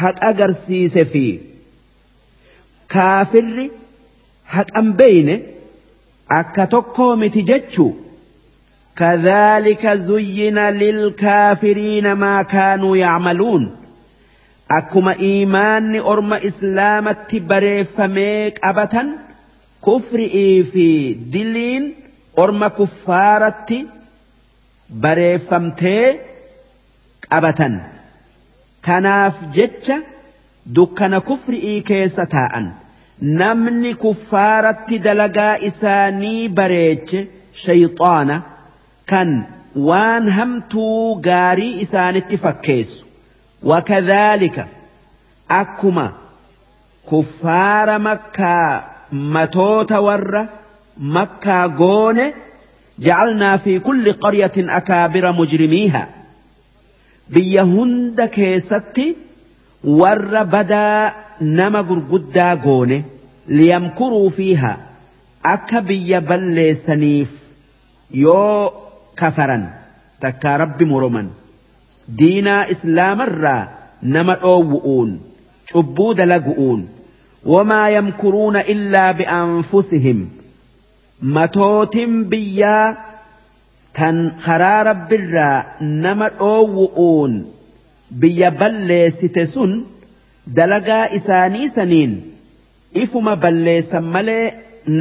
haqa 0.00 0.22
agarsiise 0.30 1.02
fi 1.12 1.24
kaafirri 2.94 3.66
haqan 4.56 4.88
beeyne 5.00 5.34
akka 6.40 6.64
tokkoo 6.74 7.16
miti 7.22 7.42
jechuu 7.52 7.92
كذلك 8.98 9.86
زين 9.86 10.58
للكافرين 10.58 12.12
ما 12.12 12.42
كانوا 12.42 12.96
يعملون 12.96 13.76
akkuma 14.78 15.14
iimaanni 15.28 16.00
orma 16.12 16.36
islaamatti 16.48 17.38
bareeffamee 17.50 18.50
qabatan 18.58 19.08
kufri'ii 19.86 20.64
fi 20.72 20.86
diliin 21.32 21.84
orma 22.42 22.68
kuffaaratti 22.78 23.78
bareeffamtee 25.04 26.06
qabatan 27.30 27.74
Kanaaf 28.87 29.35
jecha 29.57 29.97
dukkana 30.75 31.19
kufri'ii 31.29 31.81
keessa 31.89 32.25
taa'an 32.35 32.65
namni 33.41 33.91
kuffaaratti 34.03 34.97
dalagaa 35.07 35.55
isaanii 35.69 36.41
bareeche 36.59 37.21
shayxaana 37.63 38.37
kan 39.11 39.29
waan 39.89 40.25
hamtuu 40.37 41.15
gaarii 41.29 41.73
isaanitti 41.87 42.37
fakkeessu 42.45 43.05
وكذلك 43.63 44.67
أكما 45.51 46.11
كفار 47.11 47.99
مكة 47.99 48.83
متوت 49.11 49.91
ور 49.91 50.45
مكة 50.97 51.77
قون 51.77 52.19
جعلنا 52.99 53.57
في 53.57 53.79
كل 53.79 54.13
قرية 54.13 54.51
أكابر 54.57 55.31
مجرميها 55.31 56.07
biyya 57.29 57.63
hunda 57.73 58.27
keessatti 58.27 59.05
warra 59.99 60.45
badaa 60.45 61.13
nama 61.39 61.83
gurguddaa 61.83 62.55
goone 62.65 62.97
liyamkuruu 63.47 64.29
fiiha 64.37 64.73
akka 65.53 65.81
biyya 65.81 66.21
balleessaniif 66.29 67.31
yoo 68.23 68.73
kafaran 69.21 69.63
takkaa 70.25 70.57
rabbi 70.63 70.85
moroman 70.91 71.29
diinaa 72.19 72.65
islaamarraa 72.75 73.61
nama 74.01 74.35
dhoowwu'uun 74.43 75.11
cubbuu 75.71 76.13
dalagu'uun 76.19 76.81
wamaa 77.53 77.87
yamkuruuna 77.95 78.61
illaa 78.73 79.13
bi'anfusihim 79.19 80.19
matootin 81.37 82.25
biyyaa 82.31 82.95
tan 83.97 84.17
karaa 84.45 84.83
rabbirraa 84.89 85.57
nama 86.03 86.27
dhoowwu'uun 86.39 87.33
biyya 88.21 88.49
balleessite 88.61 89.43
sun 89.53 89.71
dalagaa 90.57 91.05
isaanii 91.17 91.67
saniin 91.77 92.13
ifuma 93.03 93.33
balleessan 93.43 94.05
malee 94.15 94.45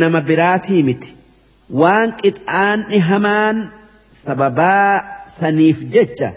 nama 0.01 0.21
biraatii 0.29 0.83
miti 0.89 1.11
waan 1.81 2.09
qixaanni 2.23 2.99
hamaan 3.11 3.57
sababaa 4.25 4.93
saniif 5.39 5.79
jecha 5.95 6.31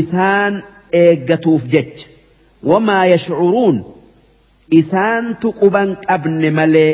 isaan 0.00 0.54
eeggatuuf 1.02 1.62
jecha 1.74 2.06
wamaa 2.70 3.04
yashcuruun 3.14 3.76
isaantu 4.80 5.48
quban 5.60 5.90
qabne 6.08 6.50
malee 6.60 6.92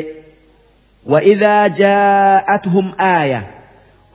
وإذا 1.05 1.67
جاءتهم 1.67 2.91
آية 2.99 3.41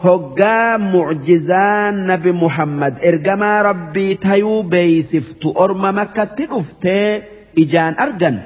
هقا 0.00 0.76
معجزان 0.76 2.07
نبي 2.07 2.33
محمد 2.33 3.05
إرجما 3.05 3.62
ربي 3.62 4.15
تيو 4.15 4.62
بيسفت 4.62 5.47
أرم 5.57 5.99
مكة 5.99 6.25
تلفتي 6.25 7.23
إجان 7.58 7.94
أرجن 8.00 8.39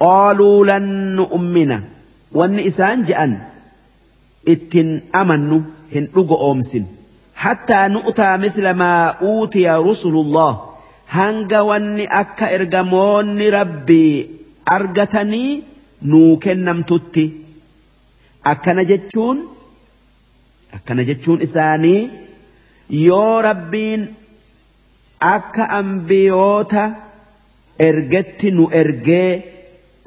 قالوا 0.00 0.66
لن 0.66 1.16
نؤمن 1.16 1.80
والنئسان 2.32 3.02
جأن 3.02 3.38
اتن 4.48 5.00
أمنوا 5.14 5.60
هن 5.94 6.08
أمسن 6.50 6.84
حتى 7.34 7.88
نؤتى 7.88 8.36
مثل 8.36 8.70
ما 8.70 9.06
أوتي 9.06 9.70
رسل 9.70 10.08
الله 10.08 10.60
هنغا 11.10 11.60
واني 11.60 12.04
أكا 12.20 12.54
إرغمون 12.54 13.42
ربي 13.42 14.30
أرغتني 14.72 15.62
نوكن 16.02 16.64
نمتتي 16.64 17.32
أكا 18.46 18.72
نجتشون 18.72 19.38
Akkana 20.76 21.02
jechuun 21.10 21.40
isaanii 21.46 22.00
yoo 23.06 23.42
rabbiin 23.48 24.02
akka 25.34 25.64
ambiyoota 25.80 26.82
ergetti 27.88 28.50
nu 28.56 28.64
ergee 28.82 29.30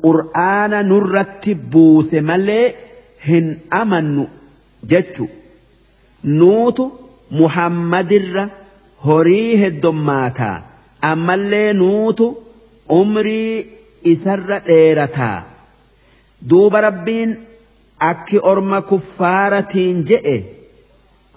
qur'aana 0.03 0.79
nurratti 0.89 1.55
buuse 1.75 2.21
malee 2.29 2.65
hin 3.27 3.47
amannu 3.81 4.25
jechu. 4.91 5.25
Nuutu 6.39 6.85
muhammadirra 7.39 8.43
horii 9.05 9.57
heddommaataa 9.63 10.55
ammallee 11.11 11.69
nuutu 11.81 12.27
umrii 12.99 13.55
isarra 14.13 14.59
dheerataa. 14.67 15.37
Duuba 16.49 16.81
rabbiin 16.87 17.31
akki 18.11 18.39
orma 18.51 18.81
kuffaaratiin 18.81 20.03
je'e. 20.11 20.37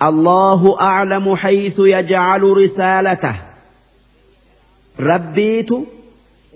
الله 0.03 0.81
أعلم 0.81 1.37
حيث 1.37 1.79
يجعل 1.79 2.43
رسالته 2.43 3.35
ربيت 5.01 5.71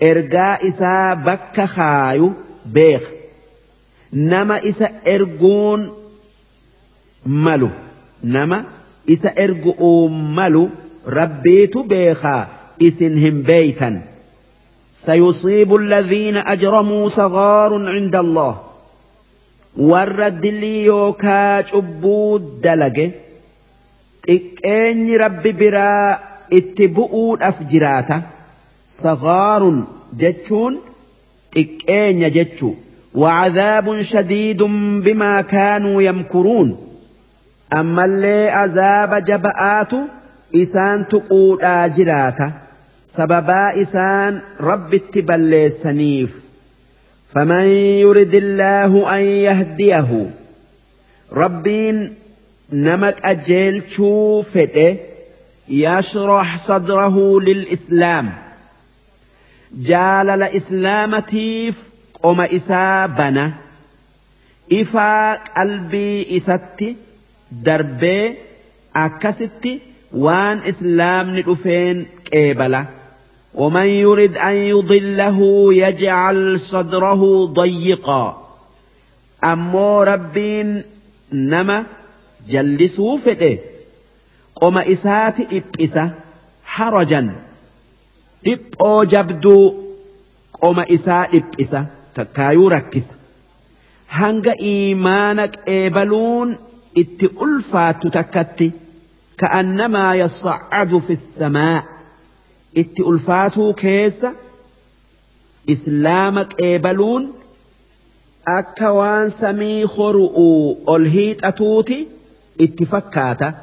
إرجاء 0.03 0.67
إسا 0.67 1.13
بك 1.13 1.65
خايو 1.65 2.33
بيخ 2.65 3.01
نما 4.13 4.57
إسا 4.69 4.89
إرجون 5.07 5.91
ملو 7.25 7.69
نما 8.23 8.65
ergu'uu 9.35 10.09
malu 10.09 10.69
rabbiitu 11.05 11.83
beekaa 11.83 12.47
isin 12.79 13.17
hin 13.17 13.43
beeytan. 13.43 14.01
سيصيب 14.93 15.75
الذين 15.75 16.37
أجرموا 16.37 17.09
صغار 17.09 17.87
عند 17.89 18.15
الله 18.15 18.70
warra 19.77 20.29
dilii 20.43 20.85
yookaa 20.85 21.63
cubbuu 21.71 22.39
dalage 22.63 23.05
xiqqeenyi 24.27 25.17
rabbi 25.23 25.51
biraa 25.61 26.19
itti 26.59 26.87
bu'uudhaaf 26.97 27.57
jiraata 27.73 28.17
sagaarun 29.01 29.79
jechuun 30.23 30.73
xiqqeenya 31.55 32.29
jechuu 32.37 32.73
wacadaabun 33.23 34.03
shadiidun 34.11 34.75
bimaa 35.05 35.39
kaanuu 35.53 36.01
yamkuruun 36.07 36.69
ammallee 37.79 38.51
azaaba 38.63 39.21
jaba'aatu 39.31 39.99
isaan 40.63 41.05
tuquudhaa 41.15 41.83
jiraata 41.97 42.51
sababaa 43.15 43.69
isaan 43.83 44.41
rabbitti 44.69 45.21
balleessaniif. 45.29 46.31
فمن 47.33 47.65
يرد 48.03 48.33
الله 48.33 49.17
أن 49.17 49.21
يهديه؟ 49.21 50.29
ربين 51.33 52.15
نمك 52.73 53.21
أجيل 53.25 53.81
فته 54.43 54.97
يشرح 55.69 56.57
صدره 56.57 57.41
للإسلام. 57.41 58.33
جال 59.73 60.29
الإسلامتيف 60.29 61.75
قم 62.23 62.41
إسابنا 62.41 63.53
إفا 64.73 65.33
قلبي 65.33 66.37
إستي 66.37 66.95
darbee 67.51 68.37
akkasitti 68.93 69.81
waan 70.25 70.61
islaamni 70.71 71.41
dhufeen 71.47 71.97
qeebala 72.29 72.81
ومن 73.53 73.85
يرد 73.85 74.37
أن 74.37 74.55
يضله 74.55 75.39
يجعل 75.73 76.59
صدره 76.59 77.45
ضيقا. 77.45 78.47
أمو 79.43 80.03
ربين 80.03 80.83
نما 81.31 81.85
جلسوا 82.49 83.17
فئه 83.17 83.57
قم 84.55 84.77
إسات 84.77 85.35
إبئسة 85.39 86.09
حرجا. 86.65 87.35
إبئو 88.47 89.03
جبدو. 89.03 89.73
قم 90.61 90.79
إساء 90.79 91.37
إبئسة 91.37 91.85
تكايو 92.15 92.67
ركس. 92.67 93.07
هنگ 94.09 94.47
إيمانك 94.47 95.59
إيبلون 95.67 96.57
itti 96.95 97.27
ulfaattu 97.43 98.09
takkatti 98.09 98.73
ka'annamaa 99.41 100.15
yasacadu 100.21 100.99
fi 101.07 101.15
samaa 101.15 101.83
إتي 102.77 103.03
ulfaatuu 103.03 103.73
keessa 103.73 104.33
إسلامك 105.69 106.61
إبلون 106.61 107.33
akka 108.45 108.93
waan 108.93 109.29
samii 109.31 109.83
horu'u 109.83 110.77
أتوتي 110.87 111.09
hiixatuuti 111.13 112.07
itti 112.59 113.53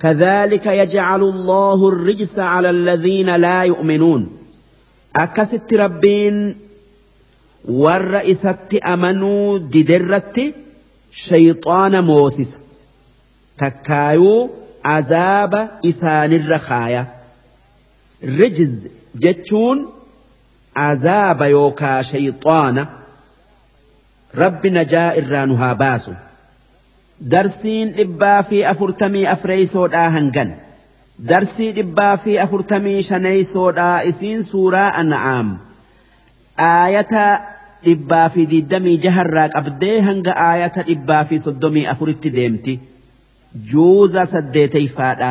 كذلك 0.00 0.66
يجعل 0.66 1.22
الله 1.22 1.88
الرجس 1.88 2.38
على 2.38 2.70
الذين 2.70 3.36
لا 3.36 3.62
يؤمنون 3.62 4.38
أكست 5.16 5.74
ربين 5.74 6.56
والرئيسة 7.68 8.80
أمنوا 8.84 9.58
ددرت 9.58 10.54
شيطان 11.10 12.04
موسس 12.04 12.58
تكايو 13.58 14.50
عذاب 14.84 15.70
إسان 15.86 16.32
الرخايا 16.32 17.17
rijiz 18.22 18.74
jechuun 19.24 19.78
azaaba 20.88 21.46
yookaa 21.56 21.98
shayxaana 22.10 22.82
rabbi 24.42 24.70
najaa 24.78 25.10
irraa 25.20 25.44
nu 25.50 25.56
haa 25.62 25.74
baasu 25.82 26.12
darsiin 27.34 27.92
dhibbaa 27.98 28.40
fi 28.48 28.58
afurtamii 28.72 29.26
afreeysoodhaa 29.34 30.08
hangan 30.16 30.50
darsii 31.30 31.70
dhibbaa 31.78 32.16
fi 32.24 32.38
afurtamii 32.46 33.02
shaneeysoodhaa 33.10 33.96
isiin 34.10 34.42
suuraa 34.50 34.90
an'aam 35.02 35.48
aayata 36.66 37.24
dhibbaa 37.86 38.28
fi 38.34 38.46
diddamii 38.52 38.96
jaharraa 39.06 39.48
qabdee 39.56 39.96
hanga 40.08 40.36
aayata 40.48 40.82
dhibbaa 40.90 41.24
fi 41.30 41.38
soddomii 41.46 41.86
afuritti 41.94 42.30
deemti 42.38 42.74
juuza 43.72 44.26
saddeeteyfaadha 44.34 45.30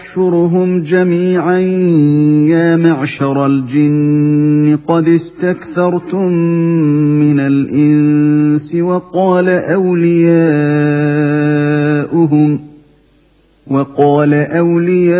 يحشرهم 0.11 0.81
جميعا. 0.81 1.57
يا 2.51 2.75
معشر 2.75 3.45
الجن 3.45 4.77
قد 4.87 5.07
استكثرتم 5.07 6.27
من 7.19 7.39
الإنس 7.39 8.75
وقال 8.75 9.49
أولياؤهم 9.49 10.31
وقال 13.67 14.33
أولياؤهم 14.33 15.11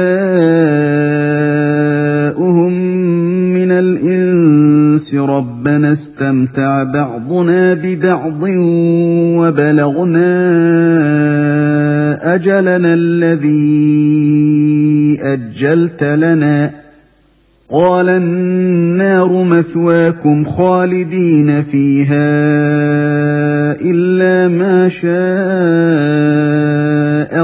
من 3.54 3.72
الإنس 3.72 5.16
ربنا 5.16 5.92
استمتع 5.92 6.84
بعضنا 6.84 7.74
ببعض 7.74 8.44
وبلغنا 9.40 10.32
أجلنا 12.36 12.94
الذي 12.94 14.41
أجلت 15.22 16.04
لنا. 16.04 16.72
قال 17.70 18.10
النار 18.10 19.44
مثواكم 19.44 20.46
خالدين 20.46 21.64
فيها 21.64 22.42
إلا 23.82 24.48
ما 24.48 24.90
شاء 24.90 25.12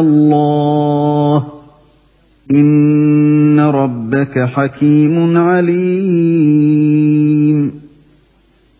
الله. 0.02 1.48
إن 2.52 3.60
ربك 3.60 4.40
حكيم 4.40 5.38
عليم. 5.38 6.68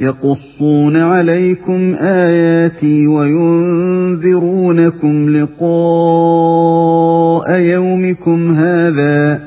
يقصون 0.00 0.96
عليكم 0.96 1.94
آياتي 1.94 3.06
وينذرونكم 3.06 4.56
لقاء 5.36 5.60
يومكم 7.58 8.50
هذا 8.50 9.42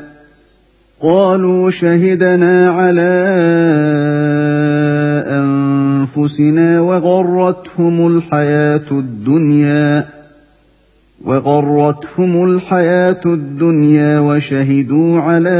قالوا 1.01 1.71
شهدنا 1.71 2.69
على 2.69 3.23
أنفسنا 5.27 6.81
وغرتهم 6.81 8.07
الحياة 8.07 8.91
الدنيا 8.91 10.05
وغرتهم 11.25 12.43
الحياة 12.43 13.21
الدنيا 13.25 14.19
وشهدوا 14.19 15.19
على 15.19 15.59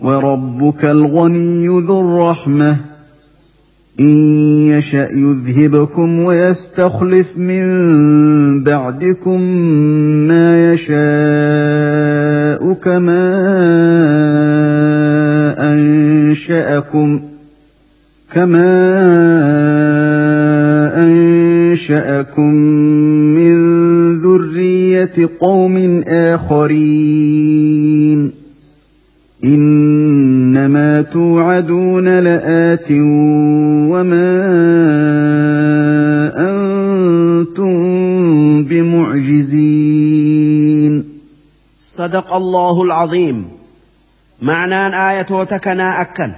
وربك 0.00 0.84
الغني 0.84 1.66
ذو 1.66 2.00
الرحمة. 2.00 2.76
إن 4.00 4.16
يشأ 4.68 5.08
يذهبكم 5.12 6.18
ويستخلف 6.18 7.38
من 7.38 8.64
بعدكم 8.64 9.40
ما 10.28 10.72
يشاء 10.72 10.98
كما 12.74 13.24
أنشأكم 15.58 17.20
كما 18.34 18.70
أنشأكم 20.96 22.54
من 23.34 23.58
ذرية 24.20 25.30
قوم 25.40 26.02
آخرين. 26.08 27.58
توعدون 31.02 32.18
لآت 32.18 32.90
وما 33.90 34.36
أنتم 36.36 37.74
بمعجزين. 38.64 40.14
صدق 41.80 42.34
الله 42.34 42.82
العظيم. 42.82 43.48
معنى 44.42 45.10
آية 45.10 45.44
تكنا 45.44 46.00
أكن. 46.00 46.32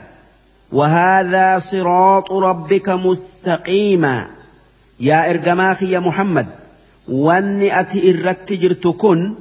وهذا 0.72 1.58
صراط 1.58 2.32
ربك 2.32 2.88
مستقيما. 2.88 4.26
يا 5.00 5.30
إرجماخي 5.30 5.90
يا 5.90 5.98
محمد. 5.98 6.46
واني 7.08 7.80
أتي 7.80 8.10
جرت 8.50 8.86
كن 8.86 9.34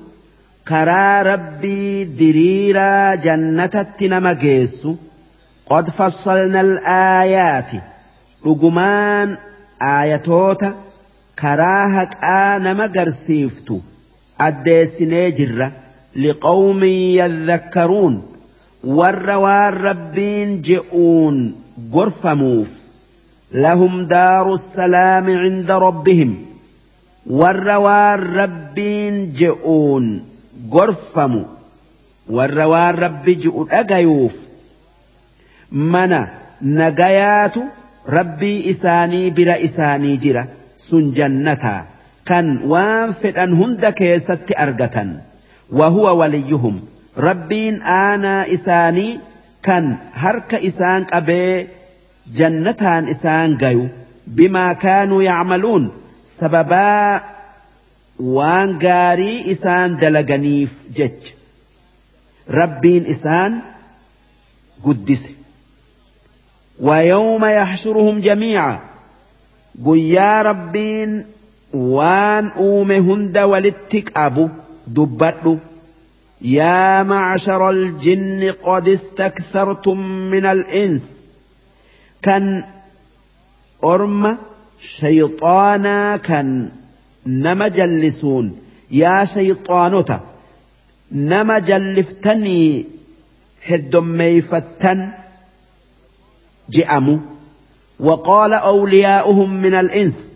كرا 0.67 1.21
ربي 1.21 2.03
دريرا 2.03 3.15
جنة 3.15 3.85
نما 4.01 4.33
قد 5.69 5.89
فصلنا 5.89 6.61
الآيات. 6.61 7.71
رجمان 8.45 9.37
آياتوت 9.81 10.65
كراهك 11.39 12.23
آن 12.23 12.77
مقرسيفتو 12.77 13.79
أديسني 14.41 15.31
جرة 15.31 15.71
لقوم 16.15 16.83
يذكرون. 16.83 18.21
والروار 18.83 19.73
ربين 19.73 20.61
جئون 20.61 21.55
غرفموف. 21.93 22.79
لهم 23.51 24.05
دار 24.05 24.53
السلام 24.53 25.29
عند 25.29 25.71
ربهم. 25.71 26.45
والروار 27.29 28.19
ربين 28.19 29.33
جئون 29.33 30.25
غرفمو. 30.71 31.45
والروار 32.29 32.99
رب 32.99 33.25
جئون 33.25 33.71
أغيوف. 33.71 34.48
mana 35.71 36.19
nagayaatu 36.61 37.63
rabbii 38.17 38.59
isaanii 38.73 39.31
bira 39.31 39.57
isaanii 39.67 40.17
jira 40.17 40.43
sun 40.77 41.11
jannataa 41.17 41.85
kan 42.29 42.47
waan 42.71 43.13
fedhan 43.13 43.53
hunda 43.59 43.91
keessatti 43.91 44.53
argatan. 44.65 45.09
Wahuwa 45.79 46.13
waliyyuhum. 46.19 46.75
Rabbiin 47.17 47.81
aanaa 47.81 48.45
isaanii 48.55 49.19
kan 49.61 49.97
harka 50.23 50.57
isaan 50.69 51.05
qabee 51.11 51.67
jannataan 52.37 53.07
isaan 53.13 53.57
gayu. 53.63 53.89
Bimaa 54.35 54.75
kaanuu 54.75 55.21
yacmaluun. 55.21 55.89
Sababaa 56.25 57.21
waan 58.37 58.77
gaarii 58.85 59.43
isaan 59.53 59.97
dalaganiif 60.01 60.71
jecha. 60.97 61.33
Rabbiin 62.59 63.05
isaan 63.15 63.61
guddise. 64.85 65.38
ويوم 66.79 67.45
يحشرهم 67.45 68.19
جميعا. 68.19 68.79
قيا 69.85 70.41
ربين 70.41 71.25
وان 71.73 72.47
أومه 72.47 72.97
هند 72.97 73.37
ولتك 73.37 74.17
أبو 74.17 74.49
دبتو 74.87 75.57
يا 76.41 77.03
معشر 77.03 77.69
الجن 77.69 78.53
قد 78.63 78.87
استكثرتم 78.87 79.99
من 80.07 80.45
الإنس. 80.45 81.27
كان 82.21 82.63
أرم 83.83 84.37
شيطانا 84.79 86.17
كان 86.17 86.69
نما 87.25 87.67
جلسون. 87.67 88.59
يا 88.91 89.25
شيطانوتا 89.25 90.19
نما 91.11 91.59
جلفتني 91.59 92.85
جئموا 96.69 97.17
وقال 97.99 98.53
أولياؤهم 98.53 99.61
من 99.61 99.73
الإنس 99.73 100.35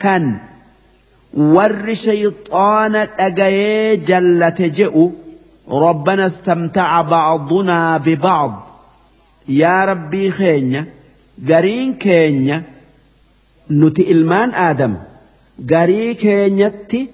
كان 0.00 0.36
ور 1.34 1.94
شيطان 1.94 3.08
أجي 3.18 3.96
جلت 3.96 4.62
جئوا 4.62 5.10
ربنا 5.68 6.26
استمتع 6.26 7.02
بعضنا 7.02 7.96
ببعض. 7.96 8.68
يا 9.48 9.84
ربي 9.84 10.30
خينيا 10.30 10.86
قرين 11.48 11.94
كينيا 11.94 12.62
نتي 13.70 14.12
إلمان 14.12 14.54
آدم 14.54 14.94
قري 15.70 16.14
كينيتي 16.14 17.08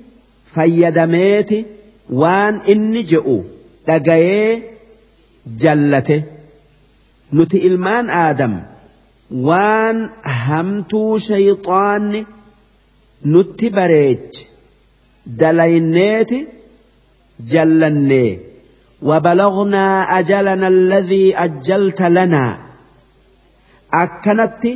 فيدميتي 0.44 1.64
وان 2.10 2.60
إني 2.68 3.02
جئوا 3.02 3.42
أجي 3.88 4.62
جلته 5.46 6.22
نتي 7.32 7.66
إلمان 7.66 8.10
آدم. 8.10 8.60
وان 9.30 10.08
همتو 10.26 11.18
شيطان 11.18 12.24
نتي 13.26 13.68
بريج. 13.70 14.18
دلينيتي 15.26 16.46
جلني. 17.40 18.38
وبلغنا 19.02 20.18
أجلنا 20.18 20.68
الذي 20.68 21.36
أجلت 21.36 22.02
لنا. 22.02 22.58
أكنت 23.92 24.66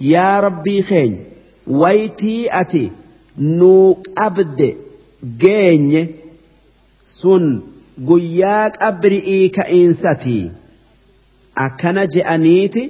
يا 0.00 0.40
ربي 0.40 0.82
خين. 0.82 1.24
ويتي 1.66 2.60
أتي. 2.60 2.90
نوك 3.38 4.08
أبد. 4.18 4.76
جيني. 5.38 6.08
سن. 7.04 7.60
قياك 8.08 8.82
أبرئي 8.82 9.48
كإنستي. 9.48 10.50
akkana 11.54 12.06
je'aniiti 12.14 12.82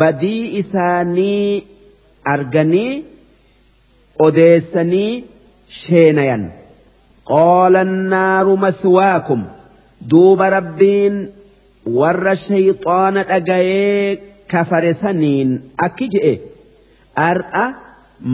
badii 0.00 0.42
isaanii 0.60 1.66
arganii 2.34 3.04
odeessanii 4.26 5.24
sheenayan. 5.80 6.44
Qaala 7.30 7.80
annaaru 7.86 8.56
mathwaakum 8.64 9.42
duuba 10.10 10.50
rabbiin 10.56 11.16
warra 11.98 12.34
shayxaana 12.46 13.22
dhagayee 13.30 14.16
kafare 14.52 14.94
saniin 15.02 15.50
akki 15.86 16.08
je'e. 16.14 16.34
Ar'a 17.28 17.64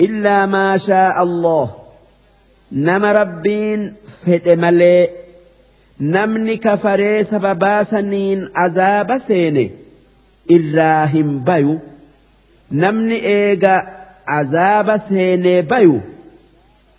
إلا 0.01 0.47
ما 0.47 0.77
شاء 0.77 1.23
الله. 1.23 1.75
نما 2.73 3.13
ربين 3.13 3.95
فد 4.27 4.49
ملي. 4.49 5.09
نمني 6.01 6.57
كفري 6.57 7.25
سببا 7.25 7.83
سنين 7.83 8.49
عذاب 8.57 9.19
سيني. 9.19 9.71
إراهم 10.53 11.45
بيو. 11.45 11.79
نمني 12.73 13.27
إيغا 13.27 13.83
عذاب 14.29 14.97
سيني 14.97 15.63
بيو. 15.63 16.01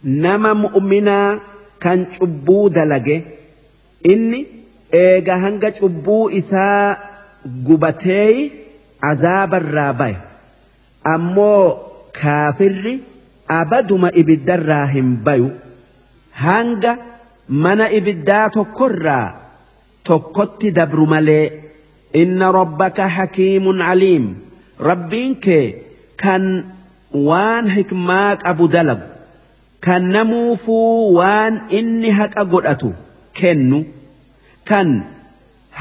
نما 0.04 0.54
مؤمنا 0.54 1.42
kan 1.84 2.06
cubbuu 2.16 2.70
dalage. 2.76 3.18
Inni 4.14 4.40
eega 5.04 5.36
hanga 5.44 5.70
cubbuu 5.80 6.30
isaa 6.40 6.98
gubatee 7.68 8.34
azaabarraa 9.12 9.94
baye 10.00 10.18
ammoo 11.14 11.64
kaafirri 12.22 12.94
abaduma 13.60 14.10
ibiddarraa 14.22 14.86
hin 14.96 15.10
bayu. 15.26 15.50
Hanga 16.44 16.98
mana 17.64 17.86
ibiddaa 18.00 18.50
tokkorraa 18.58 19.28
tokkotti 20.10 20.72
dabru 20.72 21.06
malee 21.14 21.46
inna 22.24 22.52
rabbaka 22.60 23.08
hakiimun 23.18 23.82
aliim. 23.92 24.26
Rabbiin 24.90 25.36
kee 25.46 25.66
kan 26.24 26.44
waan 27.30 27.66
hikmaa 27.76 28.36
qabu 28.44 28.68
dalagu. 28.76 29.08
Kan 29.86 30.04
namuufuu 30.16 31.14
waan 31.18 31.54
inni 31.80 32.10
haqa 32.20 32.44
godhatu 32.54 32.90
kennu 33.40 33.80
kan 34.70 34.90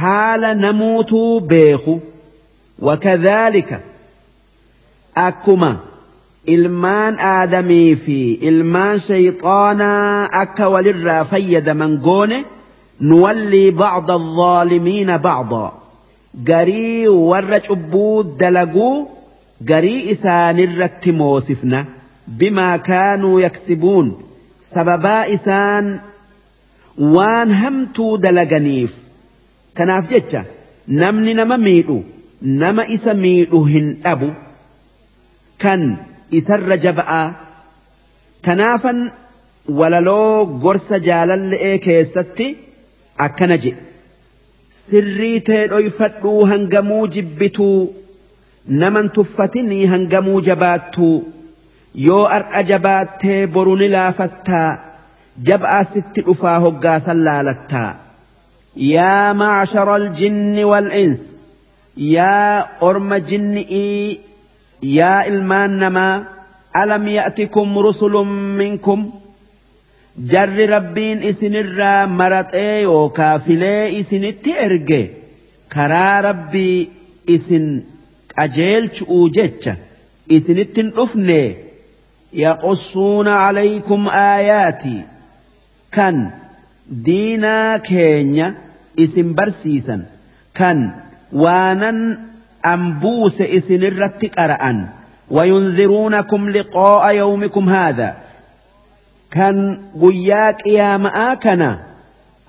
haala 0.00 0.50
namuutuu 0.64 1.40
beeku 1.52 1.94
wakadhaalika 2.88 3.78
akkuma 5.26 5.70
ilmaan 6.54 7.14
aadamii 7.32 7.96
fi 8.04 8.18
ilmaan 8.50 8.98
shayxaanaa 9.08 10.28
akka 10.42 10.64
walirraa 10.74 11.24
fayyadaman 11.32 11.92
goone 12.06 12.38
nuwallii 13.10 13.70
bacda 13.82 14.14
alظaalimiina 14.20 15.18
bacdaa 15.28 15.70
garii 16.50 17.06
warra 17.30 17.60
cubbuu 17.68 18.16
dalaguu 18.40 18.96
garii 19.70 20.00
isaanirratti 20.14 21.12
moosifna 21.20 21.80
bimaa 22.40 22.78
kaanuu 22.90 23.38
yaksibuun 23.46 24.08
sababaa 24.74 25.22
isaan 25.36 25.86
waan 27.16 27.50
hamtuu 27.62 28.12
dalaganiif 28.24 28.92
kanaaf 29.80 30.08
jecha 30.12 30.44
namni 31.02 31.34
nama 31.40 31.56
miidhu 31.66 31.98
nama 32.62 32.86
isa 32.96 33.14
miidhu 33.24 33.64
hin 33.72 33.88
dhabu 34.04 34.30
kan 35.64 35.84
isarra 36.40 36.76
jaba'aa 36.86 37.26
kanaafan 38.48 38.98
walaloo 39.80 40.46
gorsa 40.64 40.98
jaalalle'ee 41.08 41.78
keessatti 41.86 42.46
akkana 43.26 43.56
jedhe 43.64 43.82
sirrii 44.82 45.40
tee 45.48 45.62
dhoyfadhuu 45.72 46.44
hangamuu 46.52 47.06
jibbituu 47.16 47.80
naman 48.82 49.10
tuffatinii 49.16 49.84
hangamuu 49.94 50.40
jabaattuu 50.48 51.16
yoo 52.06 52.24
ar'a 52.36 52.60
jabaattee 52.70 53.40
boru 53.54 53.74
ni 53.80 53.88
laafattaa 53.94 54.68
jab'aa 55.48 55.82
sitti 55.92 56.20
dhufaa 56.26 56.58
hoggaasan 56.64 57.18
laalattaa 57.28 57.90
yaa 58.94 59.34
macshara 59.42 59.94
aljinni 60.00 60.64
wal'ins 60.72 61.22
yaa 62.14 62.66
orma 62.88 63.16
jinni'ii 63.30 64.20
yaa 64.98 65.20
ilmaan 65.30 65.72
namaa 65.84 66.14
alam 66.82 67.04
ya'tikum 67.18 67.68
rusulun 67.86 68.30
minkum? 68.60 69.00
Jarri 70.32 70.66
rabbiin 70.74 71.18
isinirraa 71.30 72.06
maraxee 72.18 72.82
yookaa 72.82 73.34
filee 73.46 73.82
isinitti 74.00 74.50
erge 74.66 75.00
karaa 75.74 76.16
rabbii 76.28 76.78
isin 77.34 77.66
qajeelchu'uu 78.34 79.26
jecha 79.36 79.74
isinittin 80.36 80.88
dhufne 80.96 81.38
yaqussuuna 82.45 83.37
calaykum 83.43 84.07
aayaatii 84.07 85.01
kan 85.95 86.15
diinaa 87.05 87.79
keenya 87.79 88.53
isin 89.05 89.33
barsiisan 89.39 90.05
kan 90.53 90.77
waanan 91.45 91.99
أنبوس 92.65 93.41
إسن 93.41 93.83
الرت 93.83 94.39
قرأن 94.39 94.87
وينذرونكم 95.31 96.49
لقاء 96.49 97.15
يومكم 97.15 97.69
هذا 97.69 98.17
كان 99.31 99.77
قياك 100.01 100.67
يا 100.67 100.97
مآكنا 100.97 101.83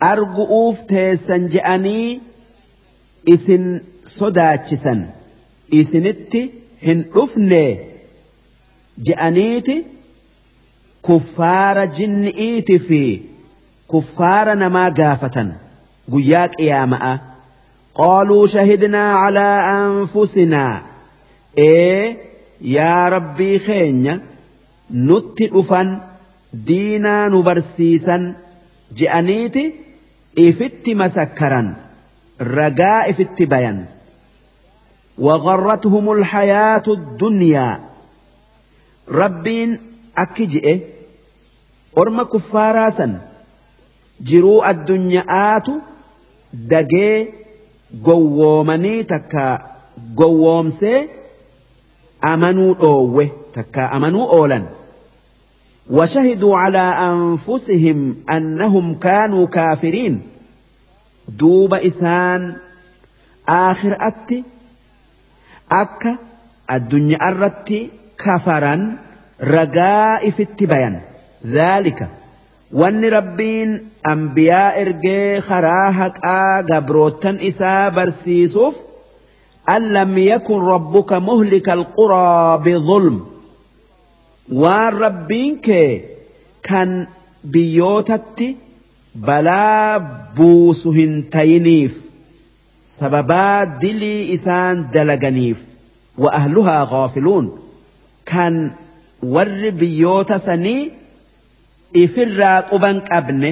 أرجؤوف 0.02 0.82
تيسن 0.82 1.48
جأني 1.48 2.20
إسن 3.28 3.80
صداتشسن 4.04 5.04
إسنتي 5.74 6.50
هن 6.82 7.04
أفني 7.14 7.78
جأنيتي 8.99 9.83
كفار 11.07 11.85
جنئيتي 11.85 12.79
في 12.79 13.21
كفار 13.93 14.53
نما 14.53 14.89
قافة 14.89 15.51
قياك 16.13 16.59
يا 16.61 16.85
مآ 16.85 17.19
قالوا 17.95 18.47
شهدنا 18.47 19.13
على 19.13 19.39
أنفسنا 19.85 20.81
إيه 21.57 22.17
يا 22.61 23.09
ربي 23.09 23.59
خينيا 23.59 24.21
نتي 24.93 25.49
أفن 25.53 25.97
دينا 26.53 27.27
نبرسيسا 27.27 28.33
جأنيتي 28.97 29.73
إفت 30.39 30.89
مسكرا 30.89 31.73
رجاء 32.41 33.09
إفت 33.09 33.43
بيان 33.43 33.85
وغرتهم 35.17 36.11
الحياة 36.11 36.83
الدنيا 36.87 37.88
ربين 39.11 39.79
أكجئ 40.17 40.79
أرم 41.97 42.23
كفاراسا 42.23 43.21
جروا 44.21 44.69
الدنيا 44.69 45.21
آتو 45.29 45.73
دقي 46.53 47.39
gowwoomanii 48.05 49.03
takka 49.03 49.43
gowwoomsee 50.17 51.09
amanuu 52.31 52.73
dhoowwe 52.81 53.31
takka 53.51 53.91
amanuu 53.91 54.27
oolan. 54.39 54.65
وشهدوا 55.89 56.57
على 56.57 56.77
أنفسهم 56.77 58.15
أنهم 58.29 58.95
كانوا 58.99 59.47
كافرين 59.47 60.21
دوب 61.27 61.73
إسان 61.73 62.55
آخر 63.49 63.97
أتي 63.99 64.43
أكا 65.71 66.17
الدنيا 66.71 67.27
أرتي 67.27 67.89
كفرا 68.25 68.95
رجاء 69.41 70.29
في 70.29 70.43
التبين 70.43 70.99
ذلك 71.45 72.07
wanni 72.81 73.09
rabbiin 73.09 73.69
ambiyaa 74.11 74.73
ergee 74.81 75.41
karaa 75.47 75.91
haqaa 75.99 76.63
gabrootan 76.71 77.37
isaa 77.49 77.91
barsiisuuf 77.97 78.75
an 79.75 79.83
lam 79.95 80.11
yakun 80.31 80.61
rabbuka 80.71 81.17
muhlika 81.29 81.71
alquraa 81.77 82.57
bidulm 82.65 83.17
waan 84.63 84.93
rabbiin 85.05 85.55
kee 85.67 85.89
kan 86.69 86.91
biyyootatti 87.55 88.47
balaa 89.29 89.99
buusu 90.37 90.91
hin 90.99 91.13
tayiniif 91.37 91.93
sababaa 92.97 93.65
dilii 93.81 94.21
isaan 94.37 94.77
dalaganiif 94.93 95.59
wa 96.23 96.29
ahluhaa 96.41 96.83
gaafiluun 96.93 97.45
kan 98.31 98.55
warri 99.35 99.71
biyyoota 99.81 100.37
sanii 100.47 100.81
ifirraa 102.03 102.57
quban 102.71 102.97
qabne 103.09 103.51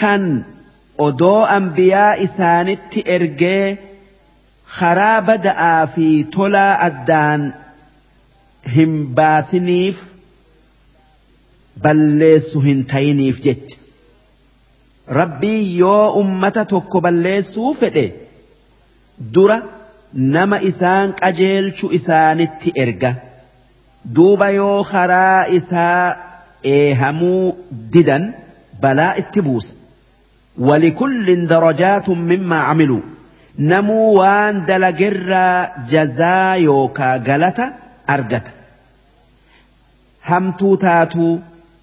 kan 0.00 0.22
odoo 1.06 1.40
ambiyaa 1.56 2.12
isaanitti 2.26 3.00
ergee 3.16 3.66
karaa 4.78 5.18
bada'aa 5.28 5.82
fi 5.94 6.06
tolaa 6.36 6.72
addaan 6.88 7.42
hin 8.76 8.92
baasiniif 9.18 9.96
balleessu 11.84 12.58
hin 12.66 12.80
tayiniif 12.92 13.38
jecha. 13.46 13.76
Rabbiin 15.18 15.62
yoo 15.82 16.04
ummata 16.22 16.62
tokko 16.72 17.00
balleessuu 17.06 17.72
fedhe 17.80 18.04
dura 19.34 19.58
nama 20.36 20.56
isaan 20.70 21.08
qajeelchu 21.20 21.86
isaanitti 21.98 22.68
erga 22.84 23.10
duuba 24.16 24.48
yoo 24.58 24.84
karaa 24.92 25.46
isaa 25.58 26.16
eehamuu 26.74 27.54
didan 27.92 28.24
balaa 28.82 29.14
itti 29.24 29.40
buusa 29.48 29.74
ولكل 30.58 31.46
درجات 31.46 32.08
مما 32.08 32.58
عملوا 32.60 33.00
namuu 33.58 34.14
waan 34.18 34.66
dalagerraa 34.66 35.68
jazaa 35.92 36.56
yookaa 36.56 37.18
galata 37.28 37.64
argata 38.14 38.50
hamtuu 40.20 40.76
taatuu 40.84 41.40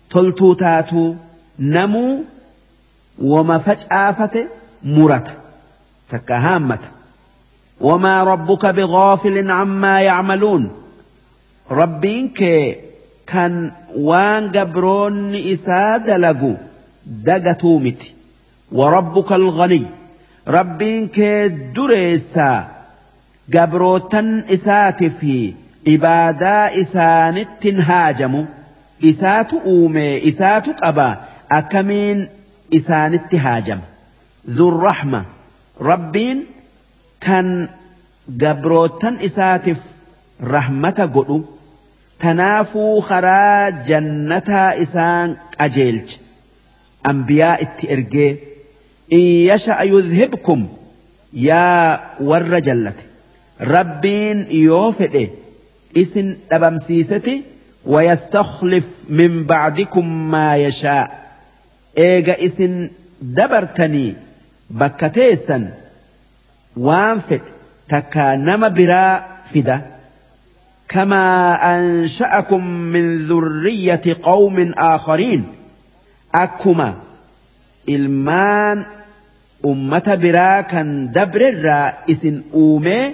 toltuu 0.09 0.55
taatuu 0.55 1.15
namuu 1.57 2.25
wama 3.31 3.59
facaafate 3.59 4.41
murata 4.95 5.31
takka 6.11 6.39
haammata 6.45 6.89
wamaa 7.87 8.25
rabbuka 8.31 8.73
bigaafilin 8.73 9.47
cammaa 9.57 9.99
yacmaluun 10.09 10.63
rabbiin 11.69 12.29
kee 12.39 12.63
kan 13.31 13.71
waan 14.09 14.49
gabroonni 14.55 15.39
isaa 15.53 15.99
dalagu 16.07 16.51
dagatuu 17.27 17.79
miti 17.85 18.13
warabbuka 18.79 19.35
alghaniy 19.41 19.85
rabbiin 20.57 21.09
kee 21.17 21.49
dureessaa 21.75 22.59
gabrootan 23.55 24.29
isaati 24.57 25.09
fi 25.19 25.35
ibaadaa 25.95 26.69
isaanittin 26.83 27.77
haajamu 27.89 28.41
isaatu 29.11 29.55
uume 29.73 30.07
isaatu 30.31 30.73
qaba 30.81 31.07
akkamiin 31.59 32.19
isaanitti 32.79 33.37
haajama 33.45 33.85
dhurrahma 34.57 35.21
rabbiin 35.91 36.39
kan 37.25 37.47
gabrootan 38.43 39.15
isaatiif 39.29 39.79
rahmata 40.55 41.07
godhu 41.15 41.37
jannataa 43.89 44.71
isaan 44.85 45.29
qajeelche 45.57 46.17
ambiyaa 47.11 47.55
itti 47.65 47.85
ergee 47.95 48.31
in 49.17 49.27
yasha'a 49.49 49.83
yudhibkum 49.93 50.61
yaa 51.33 51.99
warra 52.31 52.59
jallate 52.67 53.03
rabbiin 53.75 54.39
yoo 54.65 54.91
fedhe 54.99 55.23
isin 56.03 56.27
dhabamsiiseti 56.49 57.35
ويستخلف 57.85 59.05
من 59.09 59.43
بعدكم 59.43 60.31
ما 60.31 60.57
يشاء 60.57 61.07
إيجا 61.97 62.45
إسن 62.45 62.89
دبرتني 63.21 64.13
بكتيسا 64.69 65.73
وانفد 66.77 67.41
تكا 67.89 68.35
نما 68.35 68.67
برا 68.67 69.25
فدا 69.53 69.81
كما 70.89 71.55
أنشأكم 71.75 72.67
من 72.67 73.27
ذرية 73.27 74.01
قوم 74.23 74.73
آخرين. 74.77 75.43
أكما 76.35 76.93
إلمان 77.89 78.85
أمة 79.65 80.17
براكا 80.21 81.11
دبر 81.15 81.41
الراء 81.49 82.03
إسن 82.11 82.41
أومي 82.53 83.13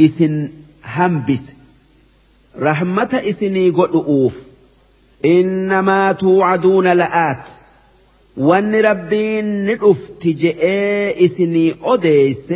إسن 0.00 0.48
همبس 0.84 1.50
رحمة 2.58 3.22
إسني 3.28 3.70
قد 3.70 3.90
أوف. 3.94 4.42
إنما 5.24 6.12
توعدون 6.12 6.92
لآت. 6.92 7.48
وان 8.36 8.74
ربين 8.74 9.66
نقف 9.66 10.08
تجئ 10.20 11.24
إسني 11.24 11.74
أديس 11.82 12.54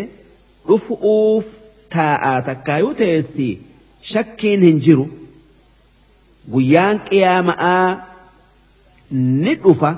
رفؤوف 0.70 1.46
تاءاتك 1.90 2.68
يتيسي 2.68 3.58
shakkiin 4.12 4.60
hin 4.68 4.78
jiru 4.86 5.06
guyyaan 6.52 6.96
qiyaama'aa 7.08 7.86
ni 9.44 9.54
dhufa 9.64 9.90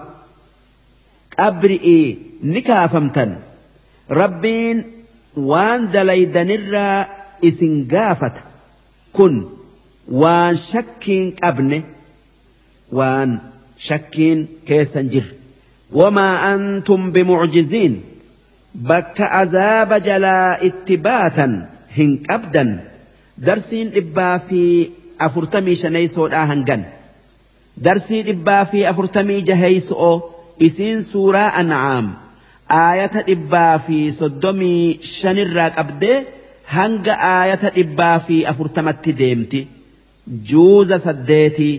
qabri'ii 1.36 2.06
ni 2.52 2.60
kaafamtan 2.68 3.30
rabbiin 4.20 4.78
waan 5.50 5.80
dalaydanirraa 5.94 6.98
isin 7.48 7.74
gaafata 7.92 8.42
kun 9.16 9.34
waan 10.22 10.54
shakkiin 10.70 11.26
qabne 11.40 11.78
waan 12.98 13.30
shakkiin 13.88 14.38
keessan 14.68 15.06
jirre 15.12 15.34
wamaa 15.98 16.34
antum 16.52 17.02
bimucjiziin 17.14 17.94
bakka 18.90 19.26
azaaba 19.42 19.96
jalaa 20.08 20.50
itti 20.68 20.94
baatan 21.06 21.52
hin 21.96 22.10
qabdan 22.28 22.70
darsiin 23.48 23.88
dhibbaa 23.96 24.38
fi 24.48 24.62
afurtamii 25.26 25.76
shaneeysoodhaa 25.82 26.46
hangan 26.52 26.82
darsii 27.86 28.22
dhibbaa 28.28 28.64
fi 28.72 28.78
afurtamii 28.92 29.40
jaheeyso'oo 29.50 30.14
isiin 30.68 31.02
suuraa 31.12 31.50
an'aam 31.60 32.06
aayata 32.80 33.20
dhibbaa 33.28 33.74
fi 33.86 33.98
soddomii 34.20 34.82
shanirraa 35.12 35.70
qabdee 35.78 36.16
hanga 36.76 37.14
aayata 37.34 37.68
dhibbaa 37.76 38.16
fi 38.26 38.36
afurtamatti 38.52 39.12
deemti 39.22 39.60
juuza 40.50 40.98
saddeetii 41.06 41.76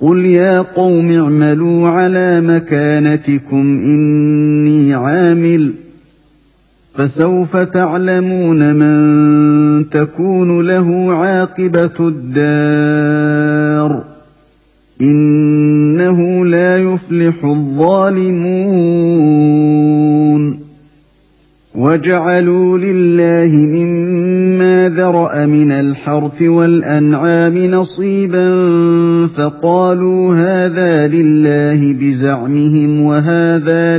قل 0.00 0.24
يا 0.26 0.60
قوم 0.62 1.08
اعملوا 1.22 1.88
على 1.88 2.40
مكانتكم 2.40 3.64
إني 3.94 4.94
عامل 4.94 5.74
فسوف 6.94 7.56
تعلمون 7.56 8.76
من 8.76 9.90
تكون 9.90 10.66
له 10.66 11.12
عاقبة 11.12 12.08
الدار. 12.08 14.04
إنه 15.00 16.46
لا 16.46 16.78
يفلح 16.78 17.44
الظالمون. 17.44 19.04
وجعلوا 21.74 22.78
لله 22.78 23.66
مما 23.66 24.88
ذرأ 24.88 25.46
من 25.46 25.70
الحرث 25.72 26.42
والأنعام 26.42 27.58
نصيبا 27.58 28.48
فقالوا 29.26 30.34
هذا 30.34 31.08
لله 31.08 31.94
بزعمهم 31.94 33.00
وهذا 33.00 33.98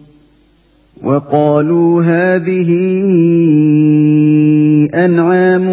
وقالوا 1.03 2.03
هذه 2.03 2.69
أنعام 4.93 5.67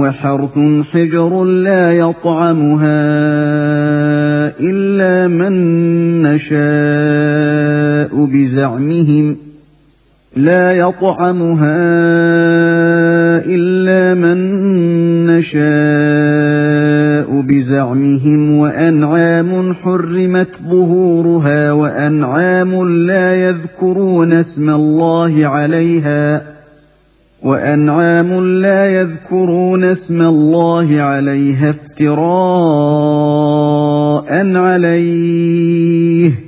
وحرث 0.00 0.58
حجر 0.92 1.44
لا 1.44 1.92
يطعمها 1.92 3.00
إلا 4.60 5.28
من 5.28 5.52
نشاء 6.22 8.26
بزعمهم 8.26 9.36
لا 10.38 10.72
يطعمها 10.72 11.78
إلا 13.46 14.14
من 14.14 14.38
نشاء 15.26 15.58
بزعمهم 17.40 18.58
وأنعام 18.58 19.74
حرمت 19.74 20.56
ظهورها 20.70 21.72
وأنعام 21.72 22.88
لا 23.06 23.34
يذكرون 23.34 24.32
اسم 24.32 24.70
الله 24.70 25.46
عليها 25.46 26.42
وأنعام 27.42 28.44
لا 28.60 29.00
يذكرون 29.00 29.84
اسم 29.84 30.22
الله 30.22 31.02
عليها 31.02 31.70
افتراء 31.70 32.18
عليه 34.56 36.47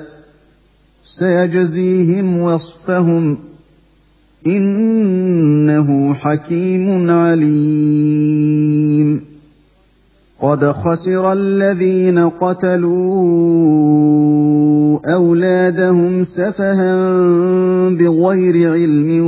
سيجزيهم 1.19 2.37
وصفهم 2.39 3.37
إنه 4.47 6.13
حكيم 6.13 7.09
عليم. 7.11 8.61
قد 10.41 10.65
خسر 10.65 11.33
الذين 11.33 12.29
قتلوا 12.29 13.61
أولادهم 15.13 16.23
سفها 16.23 16.95
بغير 17.89 18.71
علم 18.71 19.21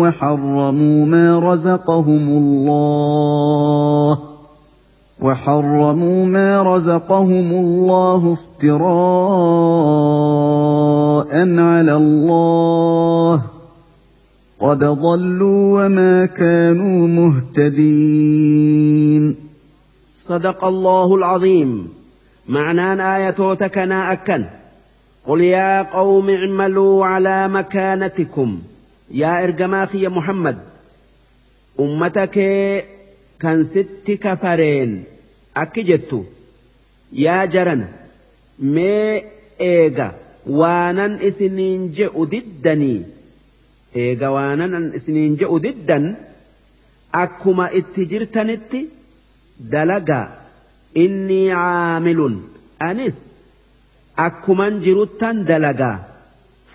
وحرموا 0.00 1.06
ما 1.06 1.38
رزقهم 1.38 2.28
الله 2.28 4.18
وحرموا 5.22 6.26
ما 6.26 6.62
رزقهم 6.62 7.52
الله 7.52 8.32
افتراء 8.32 9.94
على 11.32 11.96
الله 11.96 13.42
قد 14.60 14.78
ضلوا 14.78 15.84
وما 15.84 16.26
كانوا 16.26 17.08
مهتدين. 17.08 18.54
صدق 20.14 20.64
الله 20.64 21.14
العظيم. 21.14 21.88
معنى 22.48 23.16
آية 23.16 23.54
تكنا 23.54 24.12
أكن. 24.12 24.44
قل 25.26 25.40
يا 25.40 25.82
قوم 25.82 26.30
اعملوا 26.30 27.06
على 27.06 27.48
مكانتكم. 27.48 28.62
يا 29.10 29.44
إرجماخي 29.44 30.02
يا 30.02 30.08
محمد. 30.08 30.58
أمتك 31.80 32.34
كان 33.40 33.64
ست 33.64 34.10
كفرين. 34.10 35.04
jettu 35.84 36.26
yaa 37.12 37.46
jaran 37.46 37.86
mee 38.58 39.24
eega 39.58 40.14
waanan 40.61 41.13
isiniin 41.29 41.81
je'u 41.97 42.23
diddanii 42.33 42.99
eega 44.03 44.27
waanan 44.37 44.85
isiniin 44.99 45.33
je'u 45.41 45.57
diddan 45.65 46.05
akkuma 47.23 47.65
itti 47.79 48.01
jirtanitti 48.11 48.81
dalagaa 49.73 50.27
innii 51.03 51.47
caamilun 51.55 52.35
anis 52.89 53.17
akkuman 54.27 54.73
jiruttan 54.85 55.37
dalagaa 55.51 55.97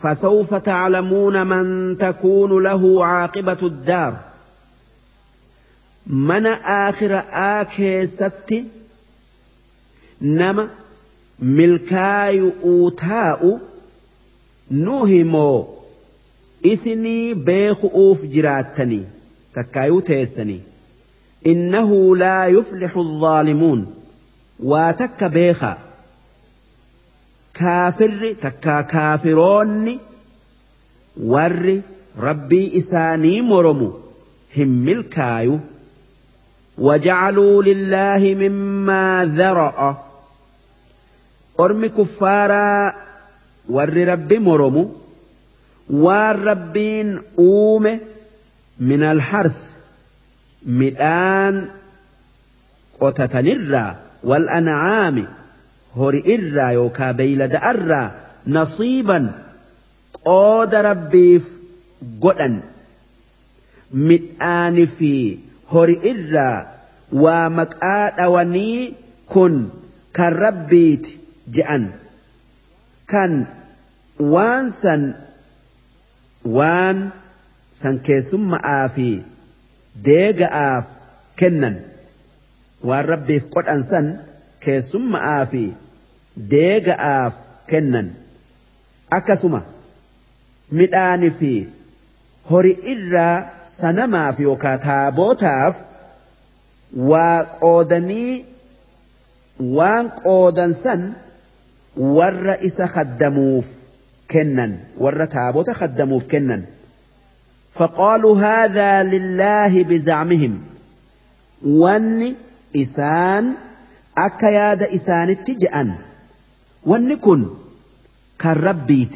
فسوف 0.04 0.54
تعلمون 0.54 1.46
من 1.46 1.98
تكون 1.98 2.62
له 2.62 3.04
عاقبة 3.06 3.58
الدار 3.62 4.14
mana 6.28 6.50
aakhiraa 6.78 7.64
keessatti 7.76 8.58
nama 10.20 10.64
milkaayu'uu 11.41 12.91
taa'u 13.01 13.51
nuhi 14.85 15.19
moo 15.33 15.57
isinii 16.71 17.33
beeku'uuf 17.49 18.19
jiraattanii 18.33 19.05
takkaayuu 19.57 20.01
teessanii 20.09 20.61
innahu 21.51 21.99
laa 22.23 22.45
yuflixu 22.55 22.99
الظaalimuun 23.05 23.85
waa 24.71 24.89
takka 25.03 25.29
beekaa 25.37 25.77
kaafirri 27.59 28.35
takkaa 28.45 28.83
kaafiroonni 28.93 29.95
warri 31.33 31.75
rabbii 32.27 32.67
isaanii 32.83 33.41
moromu 33.41 33.89
hin 34.59 34.69
milkaayu 34.89 35.59
وجعلوا 36.87 37.63
لله 37.63 38.35
مما 38.35 39.25
ذرأ 39.37 40.08
أرم 41.59 41.85
كفارا 41.85 42.93
ور 43.69 43.93
رب 44.07 44.33
مرم 44.33 44.89
والربين 45.89 47.19
أوم 47.39 47.99
من 48.79 49.03
الحرث 49.03 49.59
مئان 50.65 51.69
قتتنرا 53.01 53.95
والأنعام 54.23 55.27
hori 55.99 56.19
irraa 56.35 56.71
yookaa 56.77 57.13
beeylada 57.17 57.59
irraa 57.71 58.11
nasiiban 58.55 59.23
qooda 60.27 60.81
rabbiif 60.87 61.45
godhan 62.25 62.55
midhaani 64.09 64.85
fi 64.97 65.13
hori 65.73 65.95
irraa 66.11 66.57
waa 67.23 67.49
maqaa 67.59 68.03
dhawanii 68.19 68.93
kun 69.33 69.55
kan 70.19 70.33
rabbiiti 70.45 71.18
je'an 71.55 71.83
kan 73.11 73.33
waan 74.33 74.71
san 74.81 75.03
waan 76.57 76.97
san 77.81 77.95
keessumma'aa 78.07 78.85
fi 78.95 79.09
deega'aaf 80.07 80.85
kennan 81.39 81.75
waan 82.87 83.05
rabbiif 83.11 83.43
qodhan 83.55 83.81
san 83.91 84.05
keessumma'aa 84.65 85.43
fi 85.51 85.63
deega'aaf 86.53 87.33
kennan 87.71 88.07
akkasuma 89.17 89.61
midhaani 90.79 91.29
fi 91.39 91.53
hori 92.51 92.73
irraa 92.93 93.35
sanamaaf 93.77 94.39
yookaan 94.45 94.79
taabootaaf 94.87 95.75
waa 97.11 97.37
qoodanii 97.61 98.33
waan 99.77 100.05
qoodan 100.23 100.73
san 100.83 101.01
warra 101.95 102.57
isa 102.61 102.87
khaddamuuf 102.87 103.67
kennan 104.27 104.79
warra 104.97 105.27
taabota 105.27 105.73
khaddamuuf 105.73 106.27
kennan. 106.27 106.65
فقالوا 107.79 108.41
هذا 108.41 109.03
لله 109.03 109.83
بزعمهم 109.83 110.61
وان 111.65 112.35
إسان 112.75 113.53
أكا 114.17 114.45
ياد 114.45 114.83
إسان 114.83 115.29
التجأن 115.29 115.95
وان 116.85 117.15
كن 117.15 117.49
كان 118.39 118.55
ربيت 118.57 119.15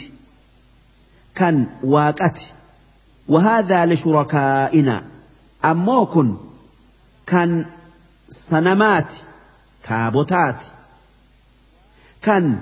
كان 1.36 1.66
واقت 1.84 2.40
وهذا 3.28 3.86
لشركائنا 3.86 5.04
أمو 5.66 6.06
كن 6.06 6.38
كان 7.26 7.66
سنمات 8.30 9.12
تابوتات 12.24 12.56
كان 12.56 12.58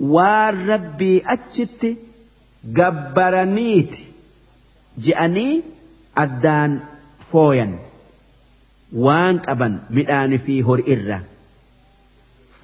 والربي 0.00 1.22
أجت 1.26 1.96
جبرنيت 2.64 3.96
je'anii 4.96 5.64
addaan 6.16 6.82
fooyan 7.30 7.78
waan 8.92 9.40
qaban 9.44 9.80
midhaani 9.90 10.38
fi 10.38 10.60
hori 10.60 10.82
irra. 10.86 11.20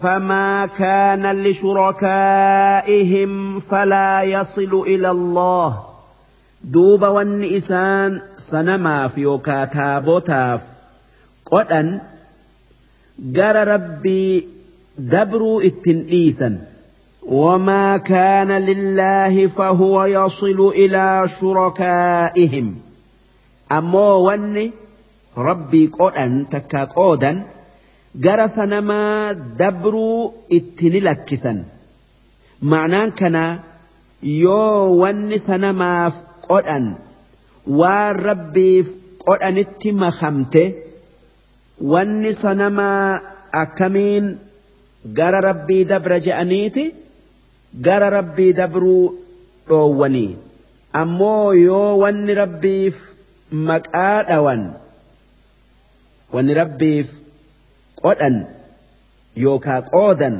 فما 0.02 0.67
كان 0.67 1.44
لشركائهم 1.44 3.31
فلا 3.61 4.23
يصل 4.23 4.83
إلى 4.86 5.11
الله 5.11 5.85
دوب 6.65 7.02
والنئسان 7.02 8.20
سنما 8.36 9.09
في 9.09 9.27
وكاتابوتاف 9.27 10.62
قدن 11.51 12.01
جر 13.19 13.69
ربي 13.69 14.49
دبروا 14.99 15.62
التنئيسا. 15.62 16.59
وما 17.23 17.97
كان 17.97 18.53
لله 18.53 19.47
فهو 19.47 20.05
يصل 20.05 20.73
إلى 20.75 21.29
شركائهم. 21.41 22.75
أمو 23.73 24.29
وني 24.29 24.71
ربي 25.37 25.87
قودا 25.87 26.47
تكا 26.51 26.85
قودا 26.85 27.43
جرس 28.15 28.59
نما 28.59 29.33
دبرو 29.33 30.35
اتني 30.53 31.01
لكسا 31.01 31.65
معناه 32.62 33.09
كان 33.09 33.59
يو 34.23 35.03
وني 35.03 35.39
سنما 35.39 36.12
قودا 36.49 36.95
والربي 37.67 38.85
قودا 39.27 39.51
نتي 39.51 39.93
مخمته 39.93 40.73
وني 41.81 42.33
سنما 42.33 43.21
أكمين 43.55 44.39
gara 45.18 45.40
rabbii 45.40 45.84
dabra 45.84 46.18
je'aniiti 46.26 46.84
gara 47.86 48.10
rabbii 48.10 48.52
dabruu 48.52 49.18
dhoowwanii. 49.68 50.36
Ammoo 51.00 51.52
yoo 51.55 51.98
wanni 52.02 52.34
rabbiif 52.34 52.97
maqaa 53.68 54.22
dhawan 54.28 54.62
wanni 56.34 56.55
rabbiif 56.60 57.08
qodhan 58.02 58.36
yookaa 59.44 59.81
qoodan 59.94 60.36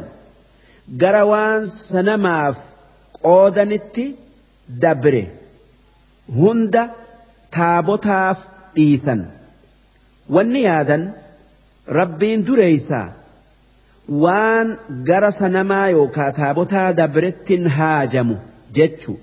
gara 1.03 1.23
waan 1.31 1.67
sanamaaf 1.67 2.59
qoodanitti 3.23 4.05
dabre 4.85 5.23
hunda 6.39 6.83
taabotaaf 7.57 8.39
dhiisan. 8.77 9.21
Wanni 10.35 10.63
yaadan 10.69 11.03
rabbiin 11.99 12.47
dureeysaa 12.47 13.07
waan 14.09 14.79
gara 15.09 15.31
sanamaa 15.33 15.89
yookaa 15.89 16.33
taabotaa 16.33 16.93
dabrettin 16.93 17.69
haajamu 17.79 18.37
jechu. 18.79 19.19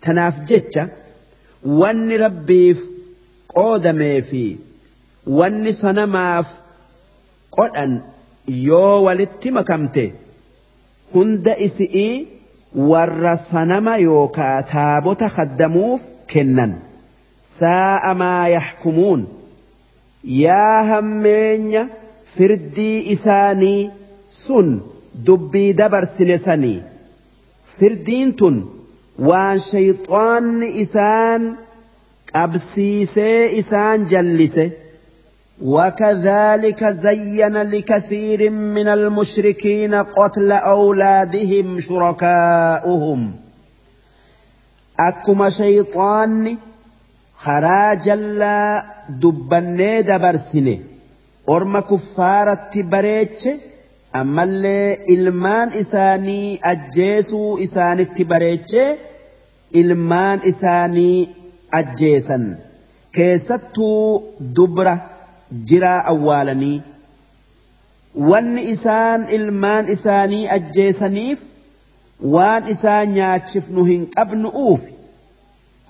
Tanaaf 0.00 0.34
jecha 0.50 0.88
wanni 1.80 2.16
rabbiif 2.24 2.78
qoodamee 3.54 4.22
fi 4.30 4.44
wanni 5.40 5.72
sanamaaf 5.72 6.46
qodhan 7.58 7.92
yoo 8.68 9.02
walitti 9.04 9.50
makamte 9.58 10.04
hunda 11.14 11.56
isi'ii 11.66 12.26
warra 12.90 13.36
sanama 13.36 13.96
yookaa 14.08 14.62
taabota 14.62 15.28
khaddamuuf 15.36 16.00
kennan. 16.32 16.72
Saa'a 17.60 18.14
maa 18.22 18.48
yaxkumuun 18.48 19.20
yaa 20.44 20.82
hammeenya 20.90 21.82
firdii 22.36 22.98
isaanii 23.14 23.90
sun 24.44 24.68
dubbii 25.26 25.72
dabarsine 25.80 26.38
sanii 26.46 26.78
firdiin 27.78 28.30
tun 28.38 28.56
waan 29.28 29.58
shayxaanni 29.70 30.68
isaan 30.84 31.42
qabsiisee 32.32 33.42
isaan 33.60 34.00
jallise 34.14 34.66
وكذلك 35.62 36.84
زين 36.84 37.56
لكثير 37.62 38.50
من 38.50 38.88
المشركين 38.88 39.94
قتل 39.94 40.52
أولادهم 40.52 41.80
شركاؤهم 41.80 43.32
أكما 45.00 45.50
شيطان 45.50 46.56
خراج 47.34 48.08
لا 48.10 48.84
دبني 49.08 50.02
دبرسنه 50.02 50.78
orma 51.46 51.82
kuffaaratti 51.90 52.82
bareeche 52.92 53.52
ammallee 54.20 54.98
ilmaan 55.14 55.72
isaanii 55.82 56.58
ajjeesuu 56.72 57.58
isaanitti 57.66 58.24
bareeche 58.32 58.84
ilmaan 59.80 60.40
isaanii 60.52 61.28
ajjeesan 61.80 62.44
keessattuu 63.18 64.02
dubra 64.56 64.94
jiraa 65.70 66.00
awwaalanii 66.12 66.76
wanni 68.30 68.62
isaan 68.74 69.26
ilmaan 69.38 69.88
isaanii 69.96 70.44
ajjeesaniif 70.56 71.40
waan 72.36 72.68
isaan 72.74 73.08
nyaachifnu 73.16 73.84
hin 73.90 74.06
qabnu 74.16 74.48
uufi 74.66 74.92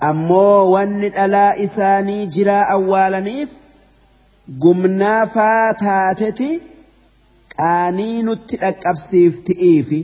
ammoo 0.09 0.71
wanni 0.71 1.09
dhalaa 1.19 1.51
isaanii 1.67 2.25
jiraa 2.37 2.63
awwaalaniif 2.77 3.49
gumnaafaa 4.63 5.73
taateti 5.81 6.49
qaanii 7.57 8.21
nutti 8.27 8.55
dhaqqabsiifti'iifi 8.63 9.99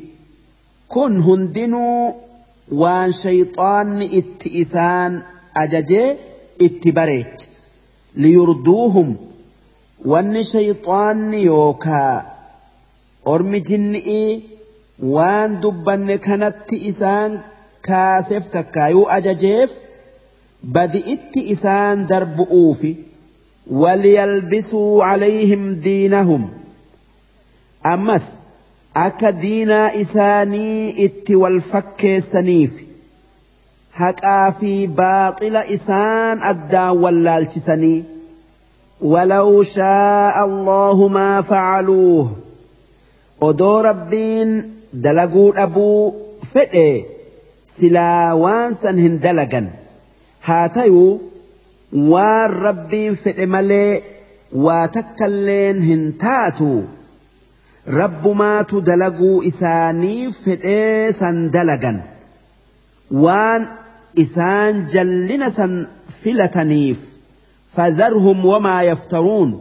kun 0.93 1.13
hundinuu 1.25 2.05
waan 2.81 3.11
shayxaanni 3.21 4.05
itti 4.19 4.47
isaan 4.61 5.13
ajajee 5.63 6.07
itti 6.67 6.89
bareeche 6.97 7.47
liyurduuhum 8.25 9.09
wanni 10.13 10.43
shayxaanni 10.53 11.39
yookaa 11.51 12.15
ormi 13.33 13.59
jinni'ii 13.69 14.31
waan 15.15 15.51
dubbanne 15.61 16.17
kanatti 16.27 16.75
isaan 16.93 17.31
kaaseef 17.87 18.45
takkaayuu 18.57 19.05
ajajeef 19.17 19.71
badi 20.73 20.99
itti 21.13 21.39
isaan 21.53 21.97
darbu'uufi. 22.09 22.91
وليلبسوا 23.71 25.03
عليهم 25.03 25.73
دينهم. 25.73 26.49
أمس 27.85 28.27
أكا 28.95 29.29
دينا 29.29 30.01
إساني 30.01 31.05
إت 31.05 31.31
والفك 31.31 32.23
سنيف. 32.31 32.73
هكا 33.93 34.49
في 34.49 34.87
باطل 34.87 35.55
إسان 35.55 36.43
أدى 36.43 36.99
واللالتسني 36.99 38.03
ولو 39.01 39.63
شاء 39.63 40.45
الله 40.45 41.07
ما 41.07 41.41
فعلوه. 41.41 42.31
odoo 43.41 43.81
rabbiin 43.81 44.49
dalaguu 45.03 45.49
waan 48.43 48.75
san 48.81 48.97
hin 49.03 49.15
dalagan 49.23 49.69
haa 50.47 50.67
tayuu 50.75 51.30
waan 51.91 52.51
rabbiin 52.65 53.15
fedhe 53.23 53.45
malee 53.55 54.03
waa 54.65 54.87
takkalleen 54.97 55.81
hin 55.89 56.03
taatu 56.23 56.69
rabbumaatu 57.99 58.81
dalaguu 58.89 59.41
isaanii 59.51 60.31
fedhee 60.43 61.11
san 61.19 61.41
dalagan 61.55 61.99
waan 63.25 63.67
isaan 64.23 64.85
jallina 64.93 65.49
san 65.57 65.75
filataniif 66.23 66.97
fadharhum 67.75 68.45
wamaa 68.51 68.81
yaftaruun 68.91 69.51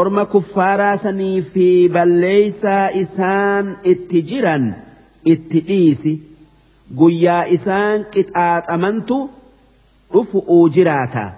orma 0.00 0.24
kuffaaraa 0.34 0.96
sanii 1.04 1.42
fi 1.54 1.66
balleeysaa 1.98 2.84
isaan 3.02 3.76
itti 3.92 4.22
jiran 4.32 4.66
itti 5.34 5.60
dhiisi 5.68 6.12
guyyaa 7.02 7.44
isaan 7.56 8.04
qixaaxamantu 8.14 9.18
عفؤوا 10.14 10.68
جراتا 10.68 11.32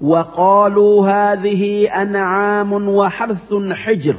وقالوا 0.00 1.10
هذه 1.10 1.88
أنعام 2.02 2.88
وحرث 2.88 3.54
حجر 3.70 4.16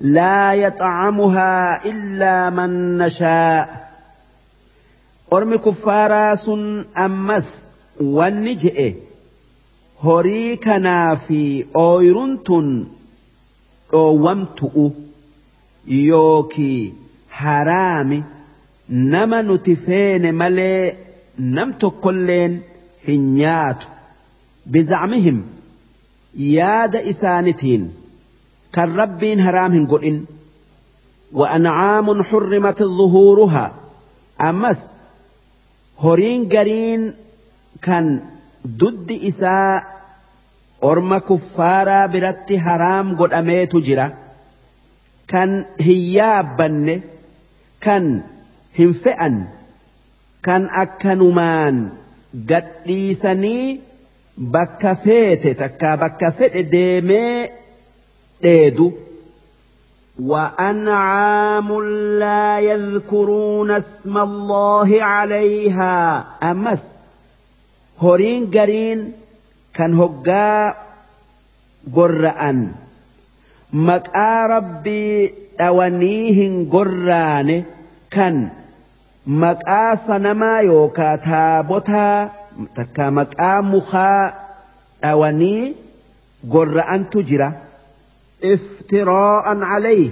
لا 0.00 0.54
يطعمها 0.54 1.84
إلا 1.84 2.50
من 2.50 2.98
نشاء. 2.98 3.90
أرمي 5.32 5.58
كفاراس 5.58 6.50
أمس 6.98 7.66
والنجئ. 8.00 8.94
هريكنا 10.04 11.14
في 11.14 11.66
أويرنت 11.76 12.48
أومتؤ 13.94 14.90
يوكي 15.86 16.92
حرام 17.30 18.24
نمن 18.90 19.62
تفين 19.62 20.34
ملي. 20.34 20.96
نمت 21.38 21.84
كلين 21.84 22.62
hin 23.06 23.30
nyaatu 23.38 23.86
bizacmihim 24.76 25.38
yaada 26.56 27.06
isaanitiin 27.14 27.88
kan 28.76 28.94
rabbiin 29.02 29.40
haraam 29.46 29.72
hin 29.78 29.88
godhin 29.94 30.20
وأنعام 31.32 32.22
حرمت 32.22 32.82
ظهورها 32.82 33.74
أمس 34.40 34.86
هورين 35.98 36.48
قرين 36.48 37.14
كان 37.82 38.20
isaa 39.08 39.82
orma 40.82 41.20
kuffaaraa 41.20 42.08
biratti 42.08 42.56
haraam 42.56 43.14
godhameetu 43.16 43.80
jira 43.86 44.06
kan 45.32 45.50
hin 45.86 46.00
yaabbanne 46.16 46.94
kan 47.86 48.08
hin 48.78 48.92
fe'an 49.04 49.36
kan 50.48 50.68
akkanumaan 50.82 51.80
gadhiisanii 52.50 53.80
bakka 54.56 54.94
feete 55.04 55.54
takkaa 55.54 55.96
bakka 55.96 56.30
fedhe 56.40 56.62
deemee 56.72 57.48
dheedu. 58.42 58.90
وأنعام 60.20 61.68
لا 62.20 62.58
يذكرون 62.58 63.70
اسم 63.70 64.18
الله 64.18 65.02
عليها 65.02 66.26
أمس 66.42 66.84
gariin 68.52 69.12
kan 69.76 69.92
hoggaa 69.92 70.72
gorra'an 71.92 72.72
maqaa 73.72 74.48
rabbii 74.48 75.28
dhawanii 75.58 76.32
hin 76.32 76.64
gorraane 76.72 77.56
kan 78.08 78.36
maqaa 79.30 79.96
sanamaa 79.96 80.60
yookaa 80.60 81.16
taabotaa 81.26 82.30
takka 82.76 83.10
maqaa 83.18 83.62
mukaa 83.62 84.22
dhawanii 85.02 85.74
gorra'antu 86.54 87.22
jira 87.32 87.48
iftiraa'an 88.54 89.60
calayh 89.70 90.10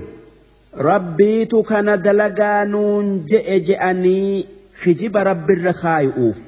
rabbiitu 0.91 1.63
kana 1.71 1.97
dalagaa 1.97 2.65
nuun 2.75 3.11
je'e 3.33 3.61
je'anii 3.71 4.47
hijiba 4.85 5.25
rabbirra 5.33 5.73
kaayu'uuf 5.83 6.39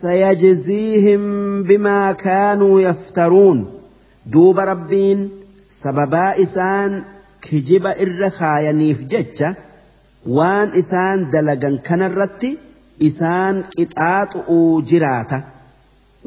سيجزيهم 0.00 1.22
بما 1.62 2.12
كانوا 2.12 2.80
يفترون 2.80 3.80
دوب 4.26 4.58
ربين 4.60 5.30
سببا 5.68 6.42
إسان 6.42 7.02
كجب 7.42 7.86
إرخاينيف 7.86 9.00
ججة 9.00 9.48
وان 9.48 9.69
إسان 10.28 11.30
دلقا 11.30 11.78
كان 11.84 12.02
الرت 12.02 12.46
إسان 13.02 13.64
كتات 13.78 14.36
جراتا 14.84 15.42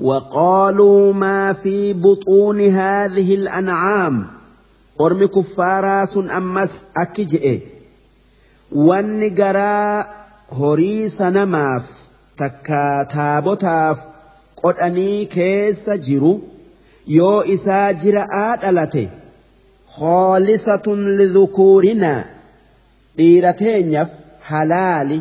وقالوا 0.01 1.13
ما 1.13 1.53
في 1.53 1.93
بطون 1.93 2.61
هذه 2.61 3.35
الأنعام 3.35 4.27
أرم 5.01 5.25
كفاراس 5.25 6.17
أمس 6.17 6.85
أكجئ 6.97 7.59
والنقراء 8.72 10.25
هريس 10.51 11.22
نماف 11.22 12.03
takka 12.41 13.05
taabotaaf 13.13 13.99
qodhanii 14.61 15.25
keessa 15.33 15.97
jiru 16.07 16.31
yoo 17.15 17.43
isaa 17.55 17.89
jira'aa 18.03 18.55
dhalate 18.63 19.03
khoolisatun 19.97 21.03
lidhukuurinaa 21.19 22.22
dhiira 23.18 23.52
teenyaaf 23.60 24.10
halaali 24.50 25.18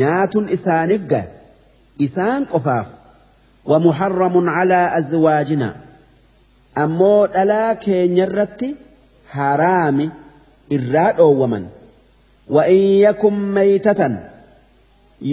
nyaatun 0.00 0.44
isaaniif 0.56 1.02
ga'a 1.12 1.26
isaan 2.08 2.42
qofaaf 2.54 2.88
ومحرم 3.70 4.48
على 4.48 4.98
أزواجنا 4.98 5.76
أمو 6.78 7.26
دلا 7.26 7.72
كينيرتي 7.74 8.74
حرام 9.32 9.98
إراد 10.72 11.20
ومن 11.20 11.66
وإن 12.50 12.74
يكن 13.06 13.34
ميتة 13.54 14.02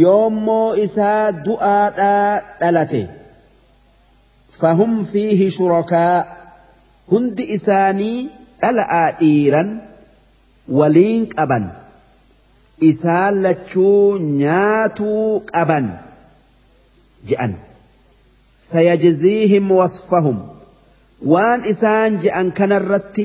yoommoo 0.02 0.76
isaa 0.86 1.32
du'aadhaa 1.32 2.42
dhalate 2.62 3.04
fahum 4.60 5.06
fiihi 5.12 5.48
shurakaa 5.58 6.26
hundi 7.12 7.44
isaanii 7.58 8.30
dhala'aa 8.62 9.12
dhiiran 9.20 9.70
Waliin 10.79 11.25
qaban 11.35 11.65
isaan 12.91 13.35
lachuu 13.47 14.19
nyaatuu 14.41 15.29
qaban 15.53 15.87
je'an 17.31 17.53
sayajziihim 18.71 19.67
wasfahum 19.79 20.39
waan 21.33 21.61
isaan 21.73 22.11
je'an 22.25 22.49
kanarratti 22.59 23.25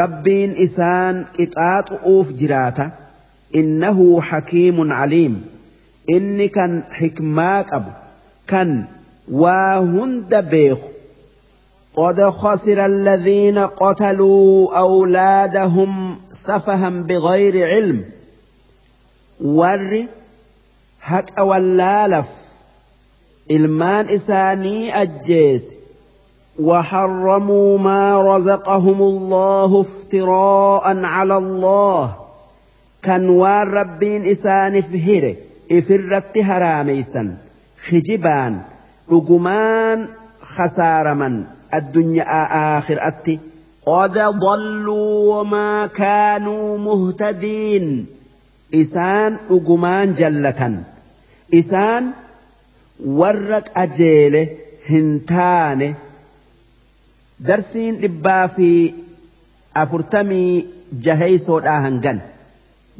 rabbiin 0.00 0.52
isaan 0.66 1.16
qixaaxu'uuf 1.36 2.28
jiraata 2.40 2.86
innahu 3.60 4.06
hakiimun 4.30 4.90
caliim 4.98 5.34
inni 6.16 6.48
kan 6.56 6.72
xikmaa 6.98 7.60
qabu 7.70 7.90
kan 8.52 8.70
waa 9.42 9.76
hunda 9.94 10.40
beeku 10.54 10.88
قد 11.96 12.30
خسر 12.30 12.86
الذين 12.86 13.58
قتلوا 13.58 14.78
أولادهم 14.78 16.16
سفها 16.30 16.90
بغير 16.90 17.68
علم. 17.68 18.04
ور 19.44 20.06
هك 21.02 21.38
واللالف. 21.38 22.26
ilmaan 23.50 24.08
isaanii 24.08 24.92
ajjeese 24.92 25.74
وحرموا 26.58 27.78
ما 27.78 28.36
رزقهم 28.36 29.02
الله 29.02 29.80
افتراء 29.80 31.04
على 31.04 31.36
الله. 31.36 32.16
كان 33.02 33.28
والربين 33.28 34.26
إسان 34.26 34.80
فهره 34.80 35.36
إفرت 35.72 36.38
هراميسا 36.38 37.36
خجبان. 37.88 38.60
رقمان 39.12 40.08
خسارما. 40.42 41.44
addunyaa 41.78 42.40
aakhiraatti 42.62 43.34
qad 43.90 44.16
dalluu 44.44 45.30
wamaa 45.32 45.88
kaanuu 46.00 46.70
muhtadiin 46.88 47.86
isaan 48.82 49.32
dhugumaan 49.48 50.08
jallatan 50.20 50.74
isaan 51.60 52.04
warra 53.20 53.60
qajeele 53.68 54.42
hin 54.90 55.08
taane 55.32 55.88
darsiin 57.48 57.94
dhibbaa 58.02 58.48
fi 58.56 58.68
afurtamii 59.82 60.52
jaheeysoodhaa 61.04 61.80
hangan 61.86 62.18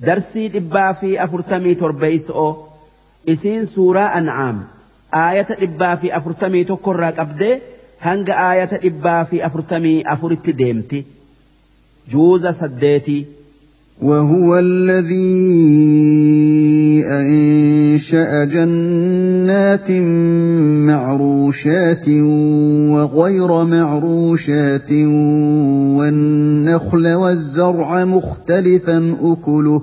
darsii 0.07 0.49
dhibbaa 0.55 0.92
fi 1.01 1.10
afurtamii 1.25 1.75
torbeeyso'o 1.83 2.49
isiin 3.34 3.67
suuraa 3.75 4.10
an'aam 4.20 4.57
aayata 5.23 5.55
dhibbaa 5.62 5.97
fi 6.05 6.12
afurtamii 6.18 6.65
tokkorraa 6.70 7.12
qabdee 7.20 7.55
hanga 8.07 8.39
aayata 8.49 8.83
dhibbaa 8.85 9.25
fi 9.33 9.43
afurtamii 9.49 9.99
afuritti 10.15 10.53
deemti. 10.63 11.01
جوز 12.11 12.47
سديتي 12.47 13.27
وهو 14.03 14.59
الذي 14.59 15.23
انشا 17.07 18.45
جنات 18.45 19.91
معروشات 20.91 22.09
وغير 22.95 23.65
معروشات 23.65 24.93
والنخل 25.99 27.15
والزرع 27.15 28.05
مختلفا 28.05 29.17
اكله 29.23 29.83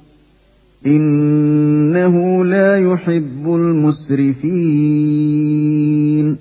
إنه 0.85 2.45
لا 2.45 2.93
يحب 2.93 3.45
المسرفين. 3.45 6.37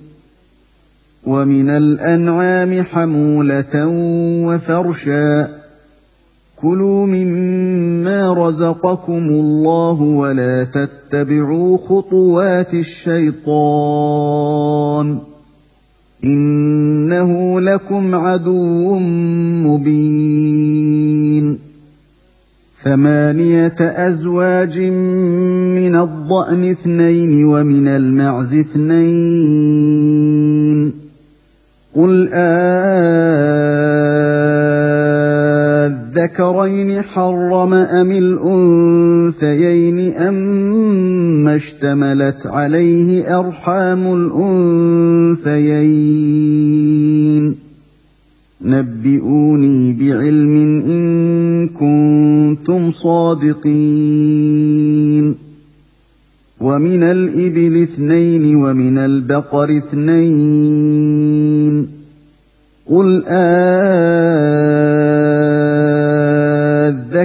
ومن 1.27 1.70
الأنعام 1.70 2.83
حمولة 2.83 3.86
وفرشا. 4.47 5.49
كلوا 6.57 7.07
مما 7.07 8.33
رزقكم 8.33 9.12
الله 9.12 10.02
ولا 10.02 10.65
تتبعوا 10.65 11.78
خطوات 11.78 12.75
الشيطان. 12.75 13.49
إنه 16.25 17.60
لكم 17.60 18.15
عدو 18.15 18.99
مبين. 19.65 21.69
ثمانية 22.84 23.75
أزواج 23.81 24.81
من 24.81 25.94
الضأن 25.94 26.70
اثنين 26.70 27.44
ومن 27.44 27.89
المعز 27.89 28.55
اثنين. 28.55 30.00
قل 31.94 32.28
آذكرين 36.23 37.02
حرم 37.02 37.75
أم 37.75 38.12
الأنثيين 38.12 40.17
أما 40.17 41.57
اشتملت 41.57 42.47
عليه 42.47 43.39
أرحام 43.39 44.12
الأنثيين. 45.47 47.69
نبئوني 48.62 49.92
بعلم 49.92 50.55
إن 50.86 51.68
كنتم 51.68 52.90
صادقين. 52.90 53.60
ومن 56.60 57.02
الإبل 57.02 57.82
اثنين 57.82 58.56
ومن 58.56 58.98
البقر 58.98 59.76
اثنين. 59.76 61.89
قل 62.86 63.24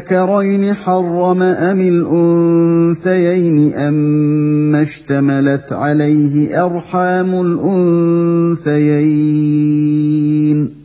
آذكرين 0.05 0.73
حرم 0.73 1.41
أم 1.41 1.79
الأنثيين 1.79 3.73
أما 3.73 4.81
اشتملت 4.81 5.73
عليه 5.73 6.65
أرحام 6.65 7.41
الأنثيين؟ 8.65 10.84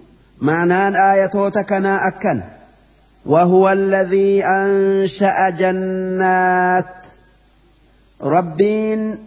معنان 0.41 0.95
آيتوت 0.95 1.57
كنا 1.57 2.07
أكن. 2.07 2.41
وهو 3.25 3.71
الذي 3.71 4.45
أنشأ 4.45 5.49
جنات. 5.49 7.07
ربين 8.21 9.17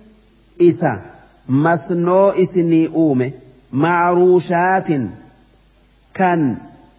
إسا. 0.63 1.01
مسنو 1.49 2.31
إسني 2.31 2.87
أومي 2.87 3.33
معروشات. 3.73 4.89
كان 6.15 6.57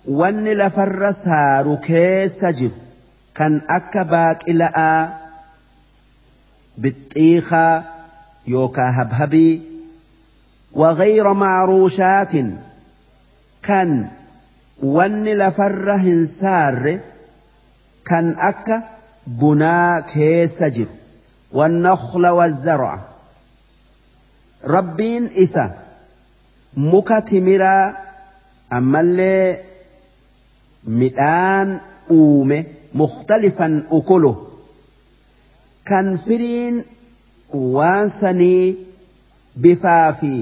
ون 0.07 0.43
لفرسها 0.43 1.61
ركيس 1.61 2.39
سجر 2.39 2.69
كان 3.35 3.61
أكباك 3.69 4.49
إلى 4.49 4.63
آ 4.63 5.07
بالطيخة 6.77 7.83
يوكا 8.47 8.89
هبهبي. 8.89 9.61
وغير 10.73 11.33
معروشات. 11.33 12.31
كان 13.65 14.07
wanni 14.83 15.33
lafarra 15.39 15.95
hin 16.03 16.27
saarre 16.27 16.93
kan 18.09 18.35
akka 18.49 18.77
bunaa 19.41 20.01
keessa 20.11 20.69
jiru 20.69 20.91
والنخل 21.53 22.27
والزرع 22.27 22.99
rabbiin 24.75 25.29
isa 25.35 25.65
muka 26.75 27.21
timiraa 27.21 27.93
ammallee 28.69 29.59
midhaan 30.99 31.69
uume 32.11 32.59
mukhtalifan 32.93 33.73
ukulu 33.97 34.31
kan 35.89 36.17
firiin 36.25 36.83
waan 37.75 38.09
sanii 38.09 38.63
bifaa 39.61 40.13
fi 40.19 40.33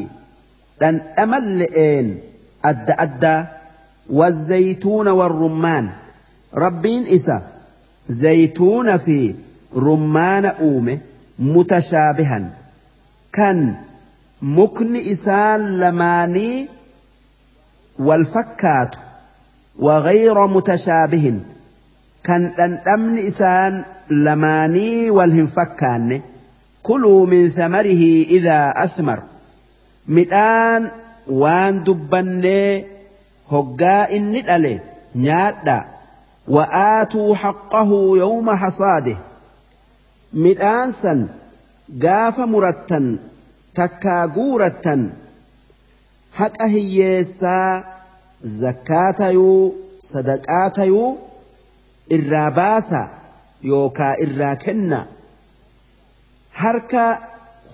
dhandhamalle'een 0.82 2.08
adda 2.64 2.94
addaa 2.98 3.48
والزيتون 4.10 5.08
والرمان. 5.08 5.90
ربين 6.56 7.08
إسا 7.08 7.42
زيتون 8.08 8.98
في 8.98 9.36
رمان 9.76 10.46
أومه 10.46 10.98
متشابها. 11.40 12.42
كان 13.34 13.76
mukni 14.42 15.00
isaan 15.00 15.80
lamaanii 15.80 16.68
wal 18.00 18.26
fakkaatu 18.26 19.00
وغير 19.80 20.48
متشابه 20.48 21.40
كان 22.24 22.52
دندمن 22.58 23.18
إسان 23.18 23.84
لماني 24.10 25.10
والهنفكان 25.10 26.22
كلوا 26.84 27.26
من 27.26 27.50
ثمره 27.50 28.04
إذا 28.30 28.74
أثمر. 28.78 29.24
مدان 30.08 30.92
دبني 31.28 32.86
هقا 33.52 34.16
إن 34.16 34.32
ندألي 34.32 34.80
نيادا 35.16 35.86
وآتوا 36.48 37.36
حقه 37.36 37.90
يوم 38.18 38.56
حصاده 38.56 39.18
مدان 40.34 40.92
سن 40.92 41.28
قاف 42.04 42.40
مرتن 42.40 43.20
takkaa 43.80 44.28
guurattan 44.28 45.02
haqa 46.40 46.66
hiyyeessaa 46.74 47.84
zakkaa 48.62 49.14
tayuu 49.22 49.76
sadaqaa 50.10 50.68
tayuu 50.78 51.08
irraa 52.18 52.52
baasa 52.60 53.02
yookaa 53.70 54.12
irraa 54.26 54.56
kenna 54.66 55.00
harka 56.64 57.06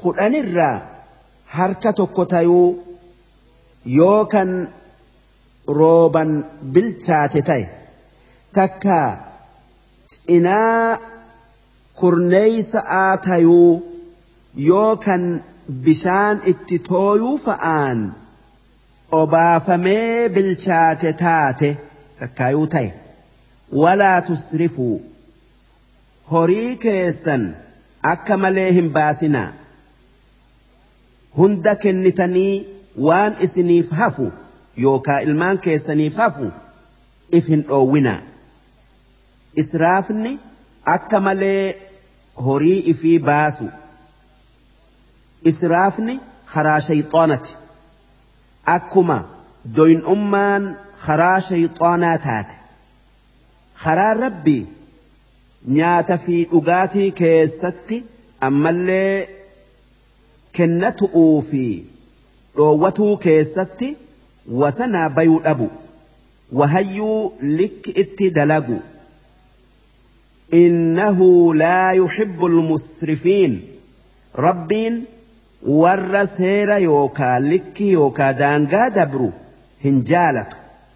kudhanirraa 0.02 0.78
harka 1.58 1.94
tokko 2.00 2.26
tayuu 2.36 2.68
yookan 3.86 4.68
rooban 5.68 6.46
bilchaate 6.74 7.42
ta'e 7.42 7.70
takkaa 8.54 9.10
cinaa 10.12 10.98
kurneeysa 12.00 12.82
tayuu 13.26 13.72
yookan 14.68 15.44
bishaan 15.86 16.42
itti 16.52 16.80
tooyuu 16.80 17.38
fa'aan 17.46 18.00
obaafamee 19.12 20.30
bilchaate 20.30 21.14
taate 21.14 21.78
takkaayuu 22.20 22.68
ta'e. 22.68 22.94
Walaa 23.82 24.22
tusrifuu 24.22 25.02
horii 26.32 26.76
keessan 26.78 27.56
akka 28.14 28.38
malee 28.38 28.72
hin 28.74 28.90
baasinaa. 28.98 29.52
Hunda 31.38 31.76
kennitanii 31.76 32.79
waan 33.08 33.34
isiniif 33.48 33.92
hafu 34.02 34.28
yookaa 34.86 35.20
ilmaan 35.28 35.58
keessaniif 35.68 36.16
hafu 36.24 36.48
if 37.40 37.48
hin 37.54 37.62
dhoowwinaa 37.70 38.20
israafni 39.64 40.32
akka 40.96 41.20
malee 41.28 41.64
horii 42.48 42.80
ifii 42.94 43.20
baasu 43.30 43.68
israafni 45.52 46.16
karaa 46.54 46.80
shayxaanati 46.88 47.54
akkuma 48.76 49.18
doyin'ummaan 49.78 50.64
karaa 51.06 51.38
shayxaanaa 51.50 52.18
taate 52.26 52.56
karaa 53.84 54.14
rabbii 54.24 54.62
nyaata 55.78 56.18
fi 56.26 56.36
dhugaatii 56.54 57.12
keessatti 57.22 57.98
ammallee 58.48 59.14
kennatu'uu 60.60 61.38
fi 61.52 61.64
dhoowwatuu 62.60 63.18
keessatti 63.26 63.90
wasanaa 64.62 65.10
bayuu 65.10 65.40
dhabu. 65.50 65.68
Wahayyuu 66.52 67.34
likki 67.42 67.92
itti 68.06 68.30
dalagu. 68.40 68.80
إنه 70.54 71.20
لا 71.56 71.92
يحب 71.92 72.46
المسرفين 72.46 73.62
ربين 74.36 75.04
ور 75.68 76.26
سير 76.26 76.70
يوكا 76.78 77.40
لك 77.40 77.82
يوكا 77.82 78.32
دانغا 78.32 78.88
دبرو 78.88 79.32
هنجالة 79.86 80.48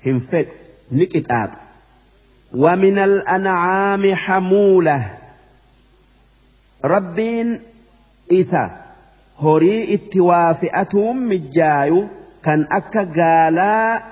هنفد 0.05 0.47
نكتات 0.91 1.51
ومن 2.55 2.97
الأنعام 2.97 4.15
حمولة 4.15 5.13
ربين 6.85 7.59
إسا 9.39 9.45
هوري 9.45 9.93
اتوافئتهم 9.93 11.29
مجايو 11.29 12.07
كان 12.43 12.67
أكا 12.71 13.03
قالا 13.03 14.03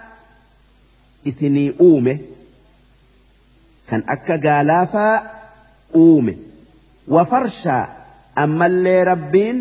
إسني 1.28 1.74
أومه 1.82 2.18
kan 3.92 4.04
akka 4.08 4.38
gaalaafaa 4.38 5.22
uume 5.96 6.34
wafarshaa 7.08 7.88
ammallee 8.44 9.04
rabbiin 9.04 9.58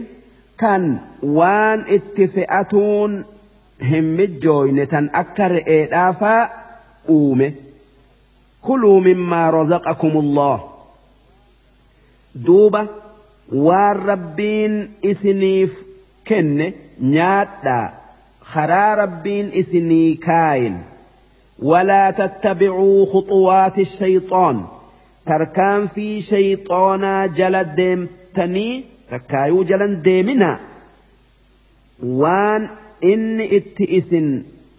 kan 0.56 1.00
waan 1.38 1.84
itti 1.96 2.28
fe'atuun 2.34 3.24
hin 3.90 4.04
mijjooyne 4.18 4.86
tan 4.86 5.10
akka 5.22 5.48
re'eedhaafaa 5.54 6.42
uume 7.16 7.48
kuluu 8.66 9.00
mimmaa 9.08 9.50
razaqakumullah 9.58 10.60
duuba 12.46 12.86
waan 13.52 13.96
rabbiin 14.06 14.90
isiniif 15.02 15.72
kenne 16.24 16.74
nyaadhaa 17.00 17.92
karaa 18.52 18.94
rabbiin 19.02 19.50
isinii 19.52 20.16
kaayin 20.16 20.78
ولا 21.62 22.10
تتبعوا 22.10 23.06
خطوات 23.06 23.78
الشيطان 23.78 24.64
تركان 25.26 25.86
في 25.86 26.22
شيطانا 26.22 27.26
جل 27.26 27.64
ديمتني 27.64 28.84
تكايو 29.10 29.64
جلن 29.64 30.02
ديمنا 30.02 30.60
وان 32.02 32.68
إن 33.04 33.40
اتئس 33.40 34.16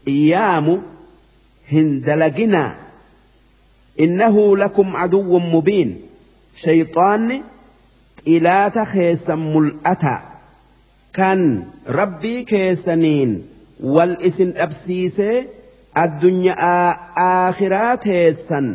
إيام 0.08 0.82
هندلقنا 1.72 2.76
إنه 4.00 4.58
لكم 4.58 4.96
عدو 4.96 5.40
مبين 5.40 6.02
شيطان 8.25 8.37
إلى 8.37 8.71
تخيس 8.75 9.31
ملأتا 9.31 10.23
كان 11.15 11.65
ربي 11.89 12.43
كيسنين 12.45 13.43
والإسن 13.81 14.53
أبسيسي 14.57 15.47
addunyaa 15.97 16.97
aakhiraa 17.17 17.97
teessan 17.97 18.67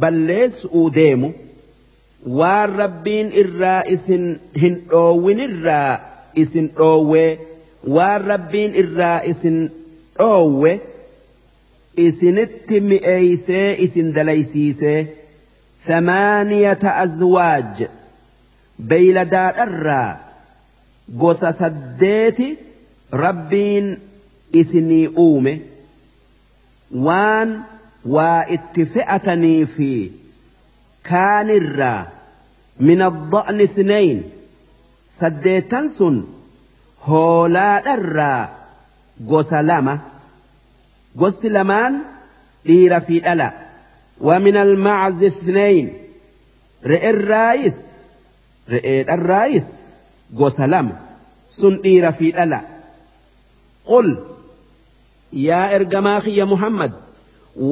balleessuu 0.00 0.90
deemu 0.94 1.30
waan 2.40 2.76
rabbiin 2.80 3.32
irraa 3.42 3.82
isin 3.94 4.26
hin 4.62 4.76
dhoowwinirraa 4.90 5.98
isin 6.42 6.68
dhoowwee 6.76 7.38
waan 7.96 8.22
rabbiin 8.32 8.74
irraa 8.82 9.18
isin 9.32 9.58
dhoowwe 10.18 10.72
isinitti 12.06 12.80
mi'eeysee 12.90 13.66
isin 13.88 14.14
dalaysiisee 14.14 15.00
thamaaniyata 15.86 16.96
azwaaj 17.04 17.82
beeyladaadharraa 18.87 20.17
gosa 21.21 21.51
saddeeti 21.61 22.47
rabbiin 23.23 23.87
isinii 24.61 25.07
uume 25.25 25.53
waan 27.07 27.49
waa 28.15 28.43
itti 28.55 28.85
fe'atanii 28.93 29.65
fi 29.75 29.89
kaanirraa 31.09 32.01
min 32.89 33.01
adda'ni 33.09 33.63
isnayn 33.69 34.19
saddeettan 35.19 35.89
sun 35.97 36.17
hoolaadharraa 37.07 38.41
gosa 39.31 39.61
lama 39.69 39.95
gosti 41.19 41.49
lamaan 41.57 41.93
dhiira 42.67 42.99
fi 43.01 43.19
dhala 43.25 43.49
ومن 44.21 44.57
المعز 44.57 45.23
اثنين 45.23 45.93
رئ 46.85 47.09
الرايس 47.09 47.77
رئ 48.70 49.14
الرايس 49.14 49.66
قسلم 50.40 50.92
سن 51.48 51.80
دير 51.80 52.12
في 52.12 52.42
ألا 52.42 52.60
قل 53.86 54.16
yaa 55.34 55.70
ergamaa 55.76 56.20
kiyya 56.24 56.46
Muhammad 56.46 56.92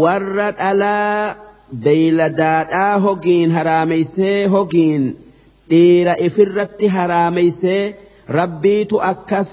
warra 0.02 0.50
dhalaa 0.60 1.34
beeyladaadhaa 1.84 2.98
hogiin 3.04 3.50
haraameysee 3.56 4.46
hogiin 4.54 5.04
dhiira 5.70 6.14
ifirratti 6.26 6.86
haraameysee 6.96 7.82
rabbiitu 8.38 8.96
akkas 9.10 9.48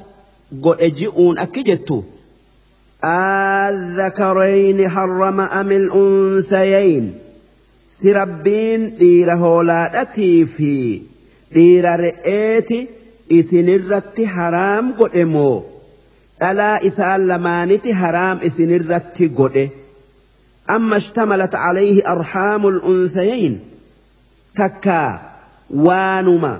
godhe 0.65 0.89
ji'uun 1.01 1.35
akki 1.45 1.63
jettu 1.69 1.97
الذكرين 3.69 4.89
حرم 4.89 5.39
أم 5.39 5.71
الأنثيين 5.71 7.13
سربين 7.87 8.97
دير 8.97 9.33
هولادتي 9.33 10.45
في 10.45 11.01
dhiira 11.54 11.92
re'eeti 12.04 12.78
isinirratti 13.38 14.24
haraam 14.36 14.92
godhe 14.98 15.24
moo? 15.34 15.56
Dhalaa 16.40 16.78
isaa 16.88 17.16
lamaaniti 17.28 17.90
haraam 18.00 18.38
isinirratti 18.48 19.28
godhe. 19.38 19.64
Amma 20.76 20.96
ishtamalat 21.02 21.54
calayhi 21.64 22.02
arhaamu 22.14 22.68
unsayayn. 22.92 23.54
Takkaa 24.58 25.10
waanuma. 25.86 26.52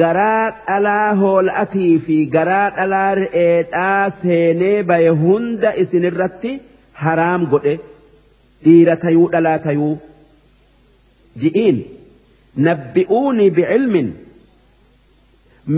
Garaa 0.00 0.46
dhalaa 0.68 1.14
hool'atii 1.20 1.92
fi 2.06 2.16
garaa 2.36 2.70
dhalaa 2.78 3.10
re'eedhaa 3.20 4.10
seenee 4.20 4.82
baye 4.90 5.12
hunda 5.22 5.70
isinirratti 5.82 6.50
haraam 7.04 7.46
godhe. 7.52 7.74
Dhiira 8.64 8.96
tayuu 9.04 9.28
dhalaa 9.34 9.58
tayuu. 9.66 9.94
Ji'iin. 11.40 11.78
Nabbi'uunii 12.56 13.50
bicilmin 13.50 14.08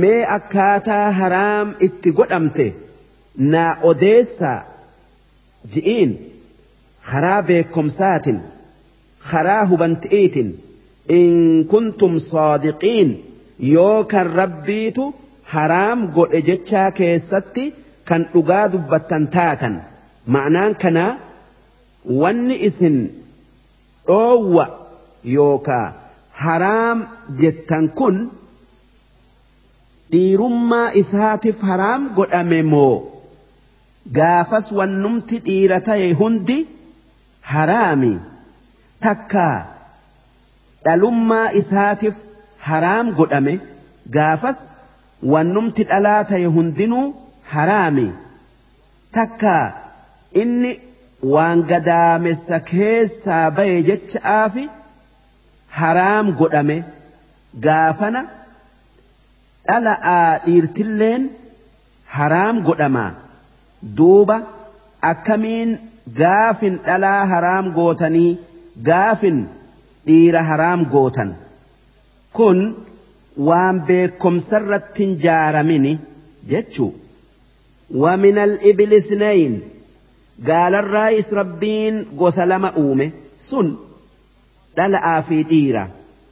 mee 0.00 0.24
akkaataa 0.36 1.10
haraam 1.20 1.74
itti 1.86 2.12
godhamte. 2.12 2.66
Naa 3.52 3.76
odeessaa. 3.90 4.60
Ji'iin. 5.72 6.12
Karaa 7.10 7.42
beekomsaatin. 7.42 8.38
Karaa 9.30 9.64
hubanti'iitin. 9.70 10.48
In 11.08 11.66
kuntum 11.70 12.18
saadiqiin. 12.30 13.10
Yoo 13.74 14.04
kan 14.04 14.26
rabbiitu 14.40 15.14
haraam 15.54 16.06
godhe 16.16 16.40
jechaa 16.48 16.90
keessatti 16.98 17.64
kan 18.08 18.22
dhugaa 18.32 18.66
dubbattan 18.72 19.28
taatan. 19.34 19.74
Ma'anaan 20.26 20.74
kanaa 20.82 21.12
wanni 22.22 22.56
isin 22.68 22.96
dhoowwa 24.06 24.64
yookaa 25.34 25.99
haraam 26.44 26.98
jettan 27.40 27.86
kun 27.98 28.16
dhiirummaa 30.12 30.88
isaatiif 31.02 31.58
haraam 31.70 32.02
godhame 32.16 32.60
moo? 32.72 32.94
Gaafas 34.18 34.66
wannumti 34.78 35.36
dhiira 35.46 35.78
ta'e 35.88 36.08
hundi 36.20 36.58
haraami. 37.52 38.12
Takkaa 39.06 39.56
dhalummaa 40.84 41.46
isaatiif 41.60 42.16
haraam 42.68 43.06
godhame 43.18 43.54
gaafas 44.16 44.58
wannumti 45.32 45.82
dhalaa 45.90 46.22
ta'e 46.30 46.46
hundinuu 46.56 47.06
haraami. 47.52 48.08
Takkaa 49.16 49.64
inni 50.42 50.72
waan 51.34 51.58
gadaamessa 51.70 52.56
keessaa 52.72 53.46
baye 53.56 53.78
jecha'aafi 53.88 54.64
haraam 55.79 56.27
godhame 56.39 56.77
gaafana 57.65 58.21
dhala'aa 59.69 60.31
dhiirtilleen 60.45 61.23
haraam 62.17 62.63
godhamaa 62.67 63.11
duuba 63.97 64.37
akkamiin 65.11 65.71
gaafin 66.21 66.75
dhalaa 66.87 67.21
haraam 67.33 67.71
gootanii 67.77 68.31
gaafin 68.89 69.39
dhiira 70.07 70.41
haraam 70.51 70.81
gootan 70.93 71.31
kun 72.37 72.59
waan 73.47 73.81
beekomsarratti 73.87 75.03
hin 75.05 75.17
jaaramini 75.25 75.95
jechuu 76.53 76.91
ومن 78.03 78.37
الإبل 78.37 78.93
اثنين 78.93 79.53
قال 80.47 80.73
الرئيس 80.75 81.33
ربين 81.33 82.05
قسلم 82.19 82.65
أومه 82.65 83.11
سن 83.39 83.75
دلأ 84.78 85.20
في 85.20 85.42
ديرة. 85.42 85.88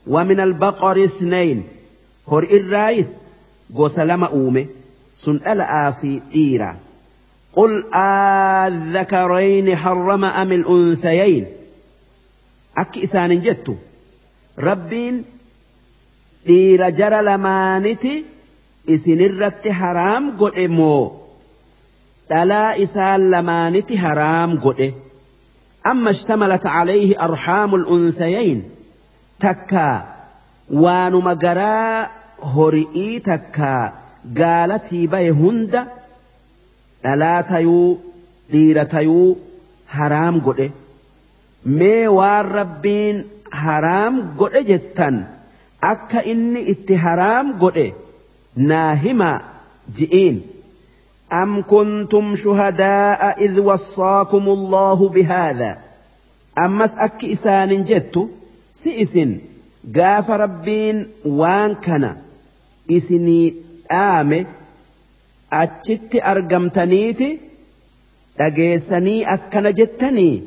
ومن 0.07 0.39
البقر 0.39 1.03
اثنين. 1.03 1.63
هر 2.31 2.43
الرئيس 2.43 3.07
قسلم 3.75 4.23
أومه. 4.23 4.65
سن 5.15 5.37
دلأ 5.37 5.91
في 5.91 6.21
ديرة. 6.33 6.77
قل 7.53 7.95
الذكرين 7.95 9.75
حرم 9.75 10.25
أم 10.25 10.51
الأنثيين. 10.51 11.45
أك 12.77 12.97
إسان 12.97 13.41
جدت 13.41 13.77
ربين 14.59 15.23
dhiira 16.45 16.91
jara 16.91 17.21
lamaaniti 17.21 18.25
isinirratti 18.95 19.69
haraam 19.81 20.31
godhe 20.41 20.67
moo 20.79 21.03
dhalaa 22.29 22.73
isaan 22.85 23.25
lamaaniti 23.33 23.95
haraam 24.03 24.55
godhe 24.65 24.87
ishtamalat 26.11 26.63
calayhi 26.63 27.15
arxaamu 27.27 27.77
lunsayayn 27.83 28.59
takkaa 29.45 29.97
waanuma 30.83 31.35
garaa 31.35 32.09
hori'ii 32.55 33.19
takkaa 33.29 33.93
gaalatii 34.39 35.07
baye 35.13 35.29
hunda 35.41 35.87
dhalaa 37.03 37.43
tayuu 37.51 37.99
dhiira 38.51 38.85
tayuu 38.95 39.37
haraam 39.97 40.41
godhe 40.47 40.67
mee 41.79 42.07
waan 42.17 42.45
rabbiin 42.59 43.17
haraam 43.63 44.21
godhe 44.39 44.63
jettan 44.71 45.15
akka 45.93 46.19
inni 46.33 46.61
itti 46.73 46.95
haraam 47.05 47.53
godhe 47.63 47.87
naa 48.71 48.93
ji'iin 49.97 50.37
أم 51.33 51.61
كنتم 51.61 52.35
شهداء 52.35 53.43
إذ 53.45 53.59
وصاكم 53.59 54.49
الله 54.49 55.09
بهذا؟ 55.09 55.77
أما 56.65 56.85
أك 56.97 57.25
إسان 57.25 57.83
جدت 57.83 58.29
سئس 58.75 59.19
قاف 59.95 60.31
ربين 60.31 61.07
وان 61.25 61.75
كان. 61.75 62.15
إسني 62.91 63.53
آم 63.91 64.45
أتشت 65.53 66.15
أرقمتنيت 66.15 67.39
لقيسني 68.39 69.33
أكنا 69.33 69.69
جتني. 69.69 70.43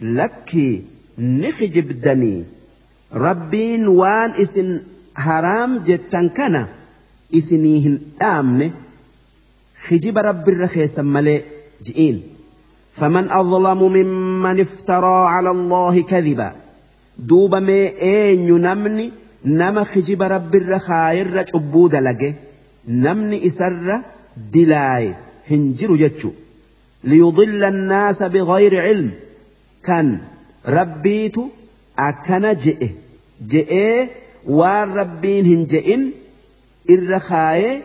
لك 0.00 0.82
نخجب 1.18 2.00
دني 2.00 2.44
ربين 3.12 3.88
وان 3.88 4.30
إسن 4.30 4.80
حرام 5.16 5.78
جتن 5.78 6.28
كان. 6.28 6.66
إسنيهن 7.34 7.98
آمني. 8.22 8.72
Hijiba 9.90 10.22
rabbirra 10.30 10.68
keessan 10.74 11.08
malee 11.14 11.44
ji'iin 11.86 12.18
فمن 12.98 13.30
أظلم 13.30 13.80
ممن 13.92 14.60
افترى 14.60 15.18
على 15.34 15.50
الله 15.50 16.02
كذبا. 16.02 16.52
دوب 17.18 17.54
مي 17.54 17.88
أين 18.02 18.60
نمني؟ 18.60 19.10
نما 19.44 19.84
خجب 19.84 20.22
رب 20.22 20.54
الرخائر 20.54 21.44
عبود 21.54 21.94
لجه 21.94 22.34
نمني 22.88 23.46
إسر 23.46 24.02
دلاي 24.54 25.14
هنجر 25.50 25.96
جتشو 25.96 26.30
ليضل 27.04 27.64
الناس 27.64 28.22
بغير 28.22 28.80
علم. 28.80 29.10
كان 29.84 30.20
ربيت 30.66 31.36
waan 34.58 34.88
rabbiin 35.00 35.44
hin 35.44 35.62
je'in 35.72 36.02
irra 36.94 37.18
kaayee 37.28 37.82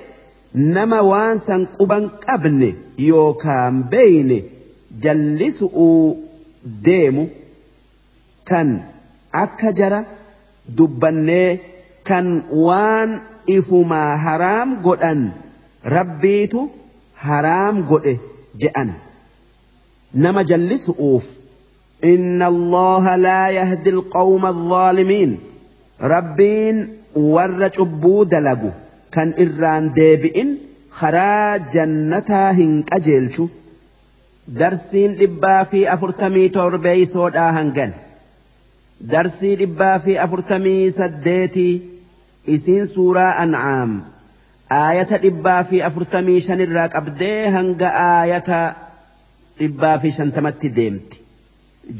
nama 0.74 0.98
waan 1.10 1.38
san 1.46 1.66
quban 1.78 2.04
qabne 2.24 2.68
yookaan 3.08 3.82
beeyne 3.94 4.38
jallisu'uu 5.04 6.04
deemu 6.86 7.24
kan 8.50 8.70
akka 9.42 9.72
jara 9.80 10.00
dubbannee 10.76 11.50
kan 12.08 12.28
waan 12.66 13.10
ifumaa 13.56 14.12
haraam 14.26 14.70
godhan 14.86 15.26
rabbiitu 15.96 16.68
haraam 17.26 17.82
godhe 17.90 18.14
je'an 18.62 18.94
nama 20.24 20.42
jallisu'uuf. 20.50 21.26
إن 22.04 22.42
الله 22.42 23.16
لا 23.16 23.48
يهدي 23.48 23.90
القوم 23.90 24.46
الظالمين 24.46 25.38
ربين 26.00 26.88
ور 27.16 27.70
عبو 27.78 28.22
دلقو 28.22 28.70
كان 29.13 29.33
إران 29.39 29.93
ديبئن 29.93 30.57
خرا 30.91 31.57
جنتا 31.57 32.51
هنك 32.51 32.93
أجيلشو 32.93 33.47
درسين 34.47 35.11
لبا 35.11 35.63
في 35.63 35.93
أفرتمي 35.93 36.49
توربي 36.49 37.05
سودا 37.05 37.49
هنجن 37.49 37.91
درسي 39.01 39.55
لبا 39.55 39.97
في 39.97 40.23
أفرتمي 40.23 40.91
سديتي 40.91 41.81
إسين 42.49 42.85
سورة 42.85 43.21
أنعام 43.43 44.03
آية 44.71 45.11
لبا 45.23 45.61
في 45.61 45.87
أفرتمي 45.87 46.39
شنراك 46.39 46.95
أبدي 46.95 47.45
هنج 47.45 47.83
آية 47.83 48.75
لبا 49.61 49.97
في 49.97 50.11
شنتمت 50.11 50.65
ديمتي 50.65 51.19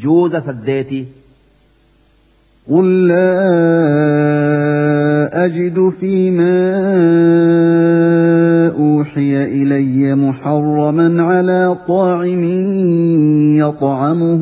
جوز 0.02 0.36
سديتي 0.36 1.06
قل 2.68 3.08
لا 3.08 4.33
أجد 5.46 5.90
فيما 6.00 6.56
أوحي 8.78 9.44
إلي 9.44 10.16
محرما 10.16 11.24
على 11.24 11.78
طاعم 11.88 12.44
يطعمه 13.58 14.42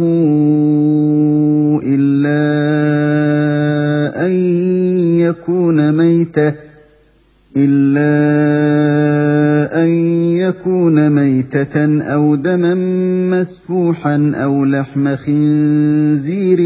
إلا 1.83 2.41
أن 4.25 4.31
يكون 5.25 5.91
ميتة 5.97 6.53
إلا 7.57 8.13
أن 9.83 9.89
يكون 10.51 11.09
ميتة 11.09 12.01
أو 12.01 12.35
دما 12.35 12.75
مسفوحا 13.31 14.31
أو 14.35 14.65
لحم 14.65 15.15
خنزير 15.15 16.57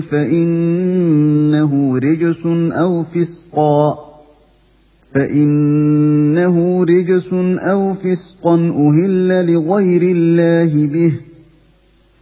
فإنه 0.00 1.72
رجس 1.98 2.46
أو 2.72 3.02
فسقا 3.02 3.98
فإنه 5.14 6.84
رجس 6.84 7.32
أو 7.72 7.94
فسقا 7.94 8.54
أهل 8.54 9.52
لغير 9.52 10.02
الله 10.02 10.86
به 10.86 11.12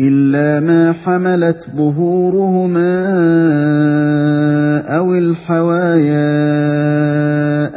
إلا 0.00 0.60
ما 0.60 0.92
حملت 0.92 1.70
ظهورهما 1.76 3.04
أو 4.98 5.14
الحوايا 5.14 6.18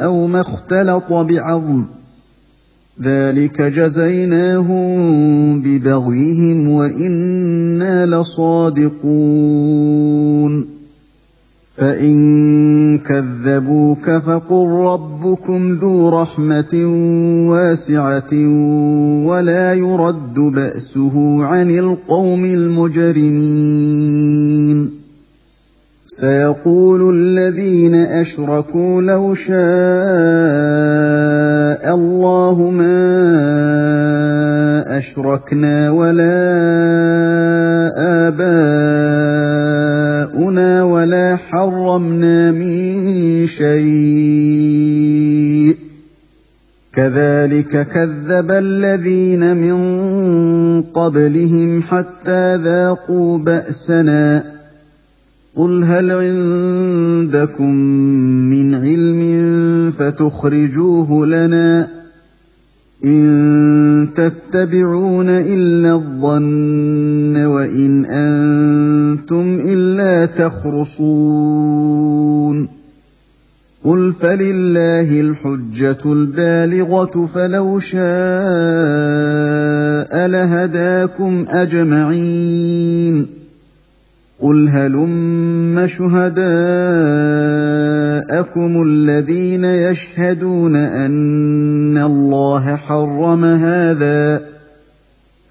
أو 0.06 0.28
ما 0.28 0.42
اختلط 0.42 1.14
بعظم 1.14 1.86
ذلك 3.04 3.62
جزيناهم 3.62 4.92
ببغيهم 5.62 6.70
وإنا 6.70 8.06
لصادقون 8.06 9.62
فإن 11.82 12.98
كذبوك 12.98 14.10
فقل 14.10 14.68
ربكم 14.68 15.72
ذو 15.82 16.10
رحمة 16.22 16.86
واسعة 17.50 18.34
ولا 19.26 19.74
يرد 19.74 20.34
بأسه 20.34 21.44
عن 21.44 21.72
القوم 21.72 22.46
المجرمين 22.46 23.72
سيقول 26.08 27.16
الذين 27.16 27.96
اشركوا 27.96 29.02
لو 29.02 29.34
شاء 29.34 29.56
الله 31.96 32.70
ما 32.70 33.02
اشركنا 34.98 35.92
ولا 35.92 36.42
اباؤنا 38.28 39.31
ولا 40.84 41.36
حرمنا 41.36 42.52
من 42.52 43.48
شيء. 43.48 45.76
كذلك 46.94 47.88
كذب 47.88 48.52
الذين 48.52 49.58
من 49.58 50.82
قبلهم 50.82 51.82
حتى 51.82 52.56
ذاقوا 52.56 53.38
بأسنا. 53.38 54.44
قل 55.56 55.84
هل 55.84 56.12
عندكم 56.12 57.76
من 58.50 58.76
علم 58.76 59.22
فتخرجوه 59.92 61.26
لنا؟ 61.26 62.01
إن 63.06 64.08
تتبعون 64.16 65.30
إلا 65.30 65.94
الظن 65.94 67.38
وإن 67.38 68.06
أنتم 68.06 69.60
إلا 69.66 70.26
تخرصون. 70.26 72.02
قل 73.84 74.14
فلله 74.14 75.22
الحجة 75.22 75.98
البالغة 76.06 77.26
فلو 77.26 77.80
شاء 77.80 78.02
لهداكم 80.28 81.46
أجمعين. 81.50 83.41
قل 84.42 84.70
هلم 84.70 85.88
شهداءكم 85.88 86.42
الذين 88.88 89.66
يشهدون 89.66 90.76
ان 90.76 91.98
الله 91.98 92.76
حرم 92.76 93.46
هذا 93.46 94.42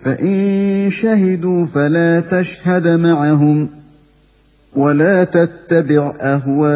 فان 0.05 0.91
شهدوا 0.91 1.67
فلا 1.67 2.21
تشهد 2.21 2.89
معهم 2.89 3.69
ولا 4.77 5.25
تتبع 5.25 6.15
اهواء 6.21 6.71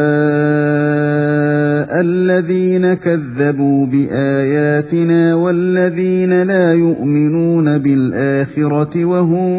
الذين 1.90 2.94
كذبوا 2.94 3.86
بآياتنا 3.86 5.34
والذين 5.34 6.42
لا 6.42 6.74
يؤمنون 6.74 7.78
بالآخرة 7.78 9.04
وهم 9.04 9.54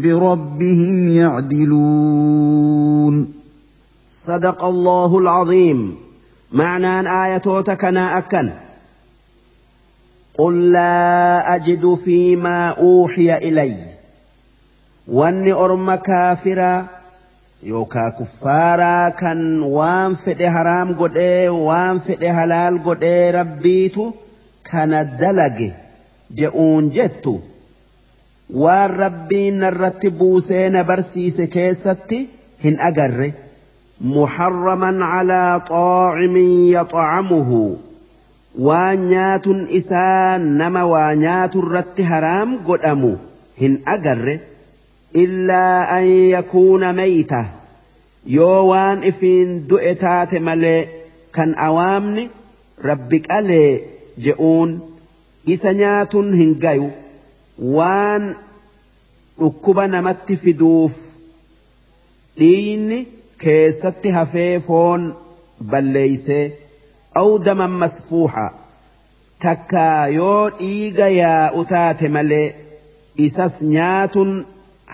بربهم 0.00 1.08
يعدلون. 1.08 2.24
صدق 4.08 4.64
الله 4.64 5.18
العظيم. 5.18 5.94
معنى 6.52 7.08
آياتنا 7.08 8.18
أكن. 8.18 8.50
قل 10.38 10.72
لا 10.72 11.54
أجد 11.54 11.94
فيما 12.04 12.68
أوحي 12.68 13.36
إلي. 13.36 13.76
وأني 15.08 15.52
أرم 15.52 15.94
كافرا. 15.94 17.03
Yookaa 17.70 18.10
kuffaaraa 18.18 19.10
kan 19.20 19.40
waan 19.76 20.16
fedhe 20.24 20.48
haraam 20.56 20.92
godhee 21.00 21.48
waan 21.68 22.00
fedhe 22.06 22.30
halaal 22.38 22.78
godhee 22.88 23.32
rabbiitu 23.38 24.04
kana 24.70 25.00
dalage 25.20 25.68
je'uun 26.40 26.90
jettu. 26.96 27.34
Waan 28.62 28.90
rabbiin 29.02 29.58
narratti 29.64 30.10
buusee 30.20 30.66
na 30.70 30.84
barsiise 30.90 31.46
keessatti 31.56 32.18
hin 32.64 32.76
agarre. 32.90 33.28
Muharraman 34.14 34.98
calaa 35.12 35.52
xaacimin 35.68 36.50
yaxacamuhu 36.76 37.60
waan 38.66 38.98
nyaatun 39.12 39.60
isaa 39.80 40.38
nama 40.38 40.82
waa 40.92 41.12
nyaatu 41.22 41.58
irratti 41.66 42.02
haraam 42.10 42.50
godhamu 42.68 43.12
hin 43.60 43.74
agarre 43.94 44.34
yoo 48.36 48.60
waan 48.70 48.98
ifiin 49.10 49.50
du'e 49.70 49.92
taate 50.02 50.38
malee 50.48 50.80
kan 51.36 51.50
awaamni 51.66 52.24
rabbi 52.88 53.18
qalee 53.28 53.70
je'uun 54.24 54.70
isa 55.54 55.70
nyaatun 55.80 56.28
hin 56.40 56.52
gayu 56.64 56.88
waan 57.76 58.24
dhukkuba 59.40 59.84
namatti 59.94 60.36
fiduuf 60.44 60.94
dhiinni 62.38 62.98
keessatti 63.44 64.08
hafee 64.16 64.54
foon 64.68 65.02
balleeysee 65.74 66.44
aw 67.20 67.28
daman 67.46 67.72
masfuuxa 67.82 68.46
takkaa 69.46 70.00
yoo 70.18 70.42
dhiiga 70.58 71.08
yaa'u 71.20 71.60
taate 71.74 72.08
malee 72.16 72.46
isas 73.26 73.54
nyaatun 73.76 74.30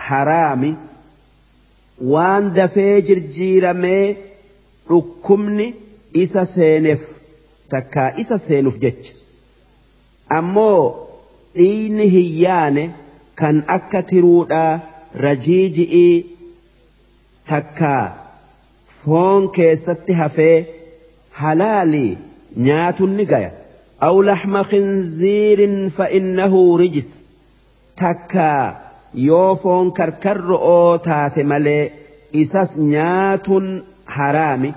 haraami 0.08 0.70
waan 2.12 2.44
dafee 2.58 2.96
jirjiiramee 3.08 4.04
dhukkubni 4.88 5.66
isa 6.24 6.44
seeneef 6.54 7.02
takkaa 7.74 8.08
isa 8.24 8.38
seenuuf 8.46 8.76
jecha. 8.84 9.12
Ammoo 10.38 10.82
dhiigni 11.56 12.06
hin 12.16 12.30
yaane 12.44 12.84
kan 13.40 13.56
akka 13.76 14.02
tiruudhaa 14.10 14.80
rajiiji'ii 15.24 16.16
takkaa 17.50 18.04
foon 19.04 19.48
keessatti 19.56 20.12
hafee 20.22 20.56
halaalii 21.40 22.18
nyaatun 22.66 23.12
ni 23.16 23.24
gaya. 23.32 23.50
Aw 24.08 24.14
laxma 24.28 24.60
khinziirin 24.70 25.76
fa 25.96 26.04
innahu 26.18 26.60
rijis 26.82 27.10
takkaa 28.02 28.62
yoo 29.14 29.56
foon 29.62 29.92
karkarro'oo 29.92 30.98
taate 31.06 31.42
malee 31.52 31.92
isas 32.32 32.78
nyaatuun 32.78 33.68
haraami. 34.16 34.74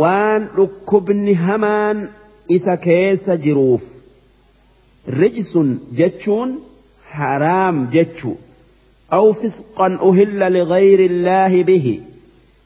Waan 0.00 0.48
dhukkubni 0.56 1.34
hamaan 1.34 2.08
isa 2.48 2.76
keessa 2.76 3.36
jiruuf. 3.36 3.82
Rijsun 5.20 5.70
jechuun 5.98 6.50
haraam 7.16 7.86
jechu. 7.92 8.32
Aw 8.32 8.38
jechuu 8.38 8.38
أو 9.12 9.32
فسقا 9.32 9.86
أهل 10.02 10.52
لغير 10.52 11.00
الله 11.00 11.62
به 11.62 12.00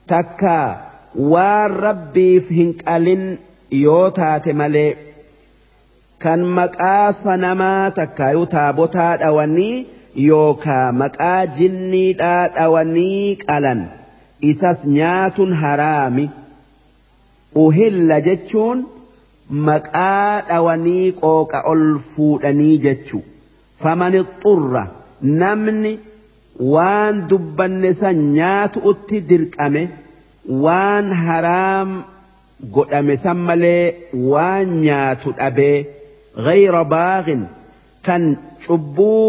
تكا 0.08 0.90
والربي 1.14 2.40
فهنك 2.40 2.88
ألن 2.88 3.38
يوتات 3.72 4.48
ملي 4.48 4.96
كان 6.20 6.44
مقاس 6.44 7.26
نما 7.26 7.88
تكا 7.88 8.30
يتابتا 8.30 9.16
dhawanii 9.16 9.95
yookaa 10.24 10.92
maqaa 11.02 11.46
jinniidhaa 11.58 12.48
dhawanii 12.56 13.36
qalan. 13.44 13.80
Isas 14.50 14.84
nyaatun 14.96 15.52
haraami. 15.62 16.26
Uhilla 17.64 18.20
jechuun 18.28 18.84
maqaa 19.68 20.42
dhawanii 20.48 21.12
qooqa 21.22 21.62
ol 21.72 21.84
fuudhanii 22.12 22.78
jechu. 22.88 23.22
Famani 23.82 24.24
xurra. 24.42 24.84
Namni 25.42 25.92
waan 26.74 27.22
dubbanne 27.30 27.92
san 28.00 28.18
nyaatu 28.36 28.78
utti 28.90 29.20
dirqame 29.30 29.82
waan 30.64 31.12
haraam 31.26 31.90
godhame 32.74 33.16
san 33.24 33.38
malee 33.48 33.94
waan 34.32 34.68
nyaatu 34.84 35.32
dhabee 35.38 35.86
gayra 36.46 36.82
baaqin 36.92 37.42
kan 38.06 38.24
cubbuu 38.66 39.22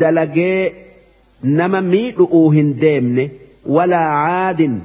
dalagee 0.00 0.60
nama 1.58 1.80
miidhu'uu 1.92 2.48
hin 2.56 2.70
deemne 2.82 3.24
walaa 3.76 4.08
caadin 4.26 4.76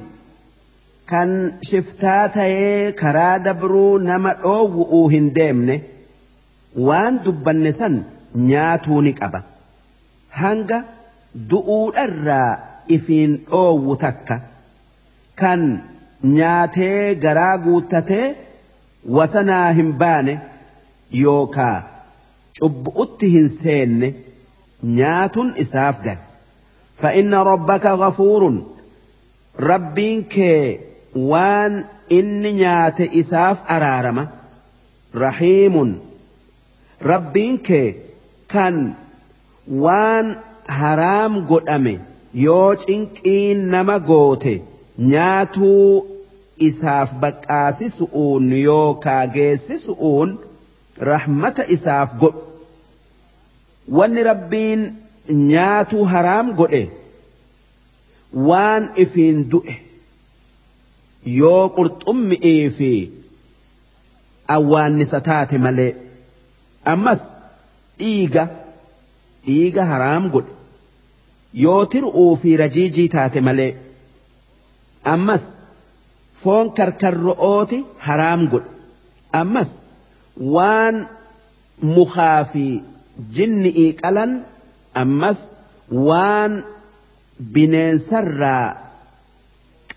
kan 1.12 1.30
shiftaa 1.70 2.22
ta'ee 2.36 2.92
karaa 3.02 3.36
dabruu 3.46 3.92
nama 4.08 4.32
dhoowwu'uu 4.44 5.04
hin 5.14 5.26
deemne 5.38 5.76
waan 6.88 7.14
dubbanne 7.24 7.72
san 7.78 7.94
nyaatuu 8.50 9.00
ni 9.06 9.12
qaba. 9.20 9.40
Hanga 10.40 10.78
du'uudharraa 11.50 12.50
ifiin 12.96 13.32
dhoowwu 13.50 13.96
takka. 14.04 14.36
Kan 15.40 15.62
nyaatee 16.36 17.14
garaa 17.24 17.56
guuttatee 17.66 18.26
wasanaa 19.18 19.68
hin 19.78 19.90
baane 20.02 20.34
yookaa 21.24 21.76
cubbu'utti 22.58 23.26
hin 23.34 23.48
seenne 23.60 24.08
nyaatun 24.98 25.48
isaaf 25.64 25.96
gal 26.04 26.20
fa'inna 27.00 27.38
rabbaka 27.50 27.92
gafuurun 28.02 28.56
rabbiin 29.70 30.20
kee 30.34 30.62
waan 31.30 31.74
inni 32.18 32.52
nyaate 32.60 33.04
isaaf 33.22 33.58
araarama. 33.74 34.24
Rahiimun. 35.22 35.90
Rabbiin 37.10 37.58
kee 37.66 37.88
kan 38.52 38.76
waan 39.84 40.26
haraam 40.80 41.32
godhame 41.50 41.94
yoo 42.44 42.70
cinqiin 42.84 43.58
nama 43.74 43.96
goote 44.10 44.54
nyaatuu 45.12 46.06
isaaf 46.68 47.10
baqqaasisu'uun 47.22 48.44
yoo 48.68 48.88
kaageessisu'uun 49.04 50.30
rahmata 51.08 51.64
isaaf 51.76 52.10
godhu 52.20 52.40
wanni 53.98 54.22
rabbiin 54.30 54.82
nyaatuu 55.50 56.04
haraam 56.12 56.52
godhe. 56.60 56.82
Waan 58.48 58.84
ifiin 59.04 59.38
du'e. 59.52 59.74
Yoo 61.40 61.64
qurxummi'ii 61.76 62.70
fi 62.78 62.90
awwaannisa 64.56 65.20
taate 65.28 65.58
malee. 65.66 65.92
Ammas 66.92 67.22
dhiiga 67.98 68.44
dhiiga 69.46 69.84
haraam 69.92 70.30
godhe. 70.34 70.52
Yoo 71.64 71.84
tir'uu 71.94 72.30
fi 72.42 72.56
rajiijii 72.62 73.08
taate 73.16 73.40
malee. 73.48 73.72
Ammas 75.14 75.44
foon 76.42 76.66
karkarro'ooti 76.80 77.78
haraam 78.08 78.48
godhe. 78.52 78.70
Ammas 79.42 79.70
waan 80.54 80.96
mukaa 81.96 82.44
fi 82.52 82.66
jinni'ii 83.36 83.92
qalan 84.02 84.32
ammas 85.02 85.40
waan 86.08 86.52
bineensarraa 87.52 88.68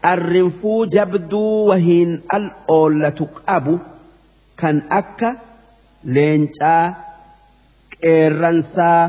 qarrinfuu 0.04 0.80
jabduu 0.96 1.68
wahiin 1.70 2.12
al 2.38 2.46
oollatu 2.78 3.26
qabu 3.40 3.76
kan 4.62 4.78
akka 5.00 5.30
leencaa 6.16 6.84
qeerransaa 8.02 9.02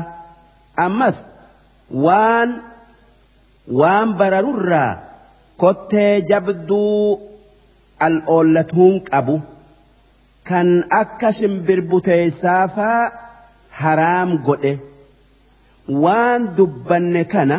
ammas 0.85 1.17
waan 2.05 2.49
waan 3.81 4.07
bararurraa 4.19 4.91
kottee 5.63 6.13
jabduu 6.29 7.19
al 8.07 8.15
oollatuun 8.35 8.95
qabu 9.09 9.35
kan 10.49 10.69
akka 11.01 11.29
shimbirbuteessaafaa 11.37 13.01
haraam 13.81 14.29
godhe. 14.47 14.73
Waan 16.03 16.41
dubbanne 16.57 17.23
kana 17.33 17.57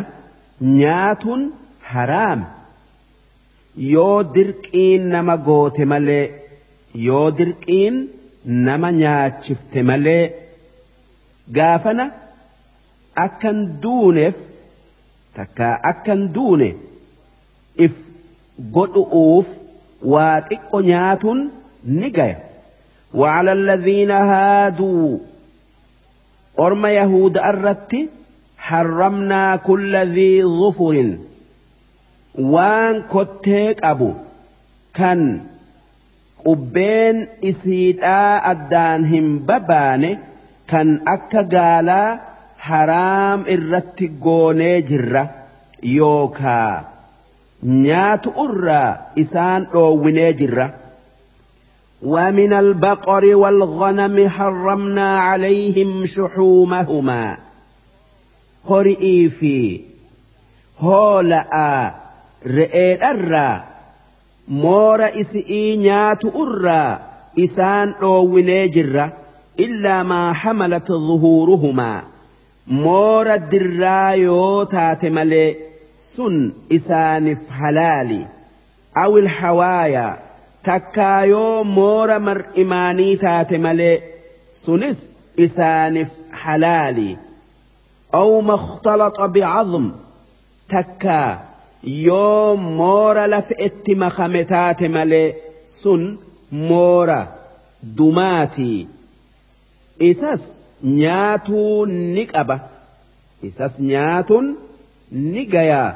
nyaatuun 0.79 1.43
haraam. 1.91 2.41
Yoo 3.93 4.17
dirqiin 4.35 5.03
nama 5.13 5.35
goote 5.47 5.83
malee 5.91 6.25
yoo 7.07 7.27
dirqiin 7.39 7.95
nama 8.67 8.89
nyaachifte 9.01 9.79
malee 9.89 10.23
gaafana 11.57 12.05
akkan 13.25 13.57
duuneef 13.83 14.35
takka 15.35 15.67
akkan 15.91 16.21
duune 16.35 16.69
if 17.85 17.95
godhu'uuf 18.75 19.47
waa 20.13 20.35
xiqqo 20.49 20.77
nyaatuun 20.89 21.39
ni 21.99 22.07
gaya 22.17 22.37
وعلى 23.17 23.53
الذين 23.53 24.11
هادوا. 24.11 25.17
أرم 26.59 26.85
يهود 26.85 27.37
أردت 27.37 28.09
حرمنا 28.57 29.55
كل 29.55 29.95
ذي 29.95 30.43
ظفر. 30.43 31.17
وان 32.35 33.03
كتيك 33.13 33.85
أبو. 33.85 34.13
كان 34.93 35.41
قبين 36.45 37.27
إسيدا 37.43 38.51
أدان 38.51 39.05
هم 39.05 39.39
بباني 39.39 40.19
كان 40.67 41.01
أكا 41.07 41.41
قالا 41.41 42.21
حرام 42.57 43.45
إرت 43.49 44.11
قوني 44.21 44.81
جرة 44.81 45.29
يوكا. 45.83 46.85
نيات 47.63 48.27
أرى 48.27 48.97
إسان 49.19 49.67
أويني 49.73 50.33
جرة 50.33 50.73
ومن 52.01 52.53
البقر 52.53 53.35
والغنم 53.35 54.29
حرمنا 54.29 55.19
عليهم 55.19 56.05
شحومهما. 56.05 57.37
هرئي 58.69 59.29
في 59.29 59.81
هولاء 60.79 61.95
رئيد 62.47 63.03
الرا 63.03 63.63
مور 64.47 65.05
إسئي 65.05 65.77
نيات 65.77 66.25
أرى 66.25 66.99
إسان 67.39 67.93
أويني 68.01 68.67
جرة 68.67 69.13
إلا 69.59 70.03
ما 70.03 70.33
حملت 70.33 70.91
ظهورهما. 70.91 72.03
مور 72.67 73.33
الدرايو 73.33 74.63
تاتملي 74.63 75.55
سن 75.99 76.51
إسانف 76.71 77.39
حلالي. 77.49 78.27
أو 78.97 79.17
الحوايا 80.67 80.91
takkaayoo 80.91 81.63
moora 81.63 82.19
mar'imaanii 82.19 83.17
taate 83.23 83.57
malee 83.65 83.95
sunis 84.63 84.99
isaaniif 85.45 86.09
halaali 86.43 87.17
aw 88.21 88.29
makhtalaxa 88.51 89.27
bicadm 89.35 89.85
takkaa 90.73 91.31
yoo 92.07 92.55
moora 92.79 93.27
lafa 93.33 93.55
itti 93.67 93.95
makame 94.03 94.43
taate 94.53 94.87
malee 94.95 95.35
sun 95.81 96.01
moora 96.69 97.19
dumaatii 97.97 98.87
isas 100.09 100.43
nyaatuu 101.01 101.85
ni 102.15 102.23
qaba 102.33 102.57
isas 103.49 103.73
nyaatuun 103.91 104.47
ni 105.33 105.45
gayaa 105.53 105.89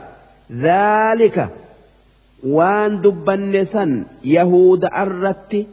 dhaalika 0.64 1.44
waan 2.44 3.02
dubbanne 3.04 3.66
san 3.66 3.92
yahuda 4.24 4.90
irratti 5.04 5.68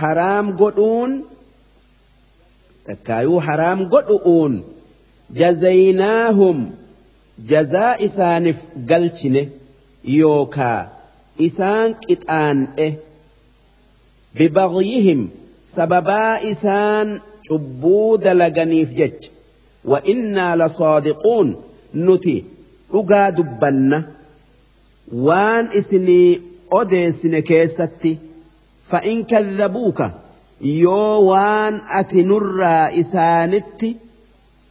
haraam 0.00 0.46
godhuun 0.60 1.12
takkaayuu 2.86 3.38
haraam 3.48 3.80
godhu'uun 3.94 4.54
jazaynaahum 5.40 6.58
jazaa 7.50 7.94
isaaniif 8.08 8.60
galchine 8.90 9.42
yookaa 10.18 10.80
isaan 11.46 11.90
qixaan'e. 12.06 12.88
Bibagyihim 14.36 15.20
sababaa 15.74 16.38
isaan 16.52 17.08
cubbuu 17.48 18.18
dalaganiif 18.24 18.90
jecha. 18.98 19.30
Wa 19.90 19.98
innaa 20.12 20.56
lasaadiquun 20.62 21.48
nuti 22.06 22.36
dhugaa 22.92 23.30
dubbanna 23.38 23.98
waan 25.12 25.68
isinii 25.72 26.40
odeessine 26.70 27.42
keessatti 27.42 28.18
fa'in 28.90 29.26
kadhabuuka 29.26 30.10
yoo 30.60 31.26
waan 31.26 31.80
ati 32.00 32.22
nurraa 32.22 32.88
isaanitti 33.02 33.96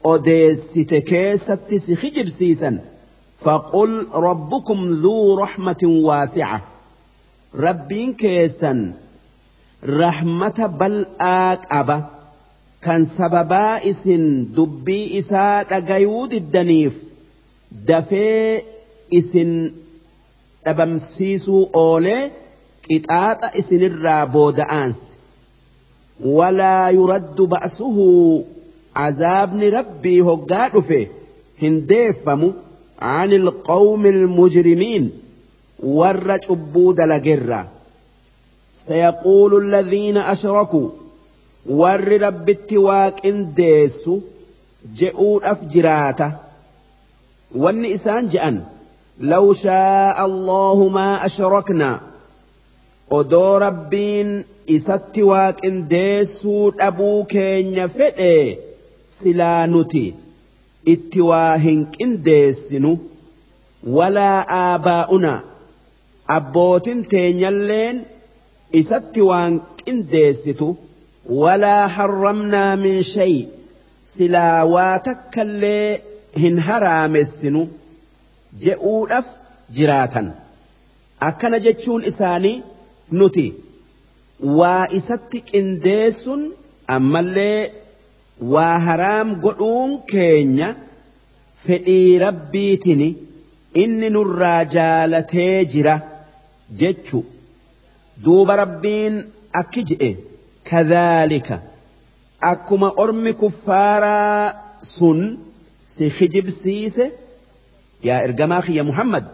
odeessite 0.04 1.02
keessatti 1.02 1.80
si 1.80 1.96
kijibsiisan 1.96 2.80
فقل 3.46 4.08
ربكم 4.14 4.90
ذو 4.90 5.36
رحمة 5.36 5.78
واسعة 5.84 6.62
ربين 7.56 8.14
كيسا 8.14 8.94
رحمة 9.86 10.68
بل 10.80 11.06
أبا 11.72 12.10
كان 12.82 13.06
سببا 13.06 13.90
إسن 13.90 14.48
دبي 14.56 15.20
إساء 15.20 15.78
أجيود 15.78 16.34
الدنيف 16.34 17.04
دفي 17.72 18.62
إسن 19.14 19.72
dhabamsiisuu 20.66 21.64
oolee 21.84 22.22
qixaaxa 22.88 23.54
isinirraa 23.62 24.26
booda'aansi 24.36 25.16
walaa 26.40 26.90
yuraddu 27.00 27.48
ba'suhu 27.56 28.06
cazaabni 29.00 29.74
rabbii 29.80 30.20
hoggaa 30.30 30.70
dhufe 30.78 31.02
hin 31.64 31.82
deeffamu 31.94 32.54
عن 33.00 33.34
القوم 33.34 34.06
المجرمين 34.06 35.12
ور 35.84 36.32
عبود 36.50 37.00
سيقول 38.88 39.66
الذين 39.66 40.18
أشركوا 40.18 40.90
ور 41.70 42.22
رب 42.22 42.50
التواك 42.50 43.26
إن 43.26 43.54
ديسوا 43.54 44.20
جئوا 44.96 45.52
أفجراته 45.52 46.32
والنئسان 47.56 48.28
جأن 48.30 48.64
لو 49.21 49.53
شاء 49.53 50.27
الله 50.27 50.89
ما 50.89 51.27
أشركنا 51.27 52.01
odoo 53.19 53.59
rabbiin 53.67 54.29
isatti 54.77 55.23
waaqindeessuu 55.31 56.65
dhabuu 56.79 57.25
keenya 57.33 57.87
fedhe 57.97 58.35
silaa 59.19 59.67
nuti 59.73 60.03
itti 60.93 61.21
waa 61.31 61.57
hin 61.65 61.81
qindeessinu 61.97 62.93
walaa 63.97 64.39
aabaa'una 64.59 65.33
abbootin 66.37 67.01
teenyalleen 67.15 67.97
isatti 68.81 69.21
waan 69.31 69.55
qindeessitu 69.83 70.69
walaa 71.43 71.85
harramnaa 71.97 72.73
min 72.85 72.99
shay 73.13 73.35
silaa 74.15 74.61
waa 74.75 74.97
takkallee 75.11 75.89
hin 76.43 76.57
haraamessinu 76.69 77.63
Je'uudhaaf 78.64 79.28
jiraatan. 79.78 80.28
Akkana 81.30 81.58
jechuun 81.66 82.04
isaanii 82.12 82.56
nuti 83.20 83.46
waa 84.60 84.86
isatti 85.00 85.40
qindeessun 85.52 86.42
ammallee 86.96 87.62
waa 88.54 88.80
haraam 88.88 89.30
godhuun 89.46 89.92
keenya 90.12 90.70
fedhii 91.66 92.20
rabbiitini 92.26 93.08
inni 93.84 94.10
nurraa 94.16 94.62
jaalatee 94.76 95.56
jira 95.74 95.96
jechu. 96.82 97.20
Duuba 98.26 98.56
rabbiin 98.64 99.16
akki 99.62 99.82
je'e 99.90 100.12
kadhaalika. 100.70 101.58
Akkuma 102.52 102.90
ormi 103.04 103.34
kuffaaraa 103.42 104.54
sun 104.96 105.20
si 105.94 106.06
kijibsiise 106.18 107.06
yaa 108.08 108.22
ergamaa 108.28 108.62
kiyya 108.68 108.84
muhammad 108.92 109.26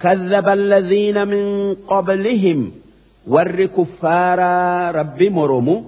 كذب 0.00 0.48
الذين 0.48 1.28
من 1.28 1.74
قبلهم. 1.74 2.70
ور 3.26 3.66
كفارا 3.66 4.90
ربي 4.90 5.30
مرمو 5.30 5.84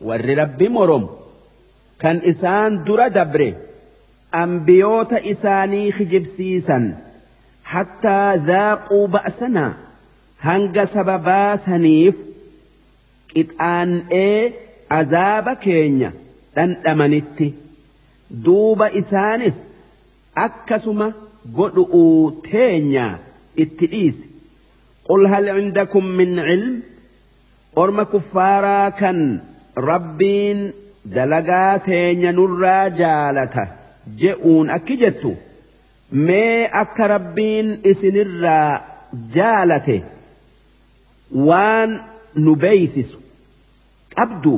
ور 0.00 0.24
ربي 0.38 0.68
مرم. 0.68 1.08
كان 1.98 2.16
إسان 2.16 2.84
در 2.84 3.08
دبره 3.08 3.54
أنبيوت 4.34 5.12
إساني 5.12 5.92
خجب 5.92 6.24
سيسا 6.36 6.98
حتى 7.64 8.36
ذاقوا 8.36 9.06
بأسنا 9.08 9.76
هنگ 10.40 10.84
سببا 10.84 11.56
سنيف. 11.56 12.16
إتآن 13.36 14.02
إيه 14.12 14.52
عذاب 14.90 15.48
كينيا 15.48 16.12
دن 16.56 16.76
أمنتي 16.86 17.54
دوب 18.30 18.82
إسانس 18.82 19.54
أكسما 20.36 21.12
godhu'uu 21.52 22.40
teenya 22.50 23.18
itti 23.56 23.86
dhiisi. 23.86 24.28
Qul 25.08 25.26
hal 25.32 25.48
indakum 25.58 26.06
min 26.20 26.36
cilm 26.36 26.82
orma 27.76 28.04
kuffaaraa 28.12 28.90
kan 29.00 29.18
rabbiin 29.76 30.60
dalagaa 31.14 31.78
teenya 31.78 32.32
nurraa 32.32 32.88
jaalata 33.00 33.64
je'uun 34.20 34.70
akki 34.76 34.96
jettu 35.02 35.36
mee 36.26 36.68
akka 36.82 37.08
rabbiin 37.14 37.68
isinirraa 37.90 38.70
jaalate 39.36 39.96
waan 41.48 42.00
nu 42.44 42.56
beeysisu. 42.56 43.18
Qabdu 44.16 44.54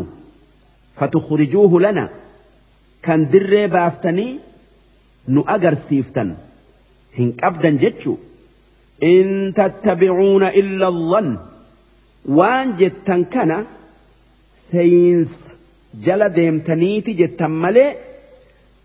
fatukrijuuhu 0.99 1.79
lana 1.81 2.09
kan 3.05 3.31
dirree 3.33 3.69
baaftanii 3.69 4.33
nu 5.29 5.45
agarsiiftan. 5.55 6.37
Hin 7.17 7.29
qabdan 7.43 7.79
jechuu 7.85 8.17
إن 9.03 9.53
تتبعون 9.55 10.45
إلا 10.45 10.89
الظن 10.89 11.37
وان 12.29 12.77
جتن 12.77 13.25
كان 13.25 13.65
سينس 14.55 15.49
جل 16.05 16.29
ديمتنيتي 16.29 17.13
جتن 17.13 17.51
ملي 17.51 17.95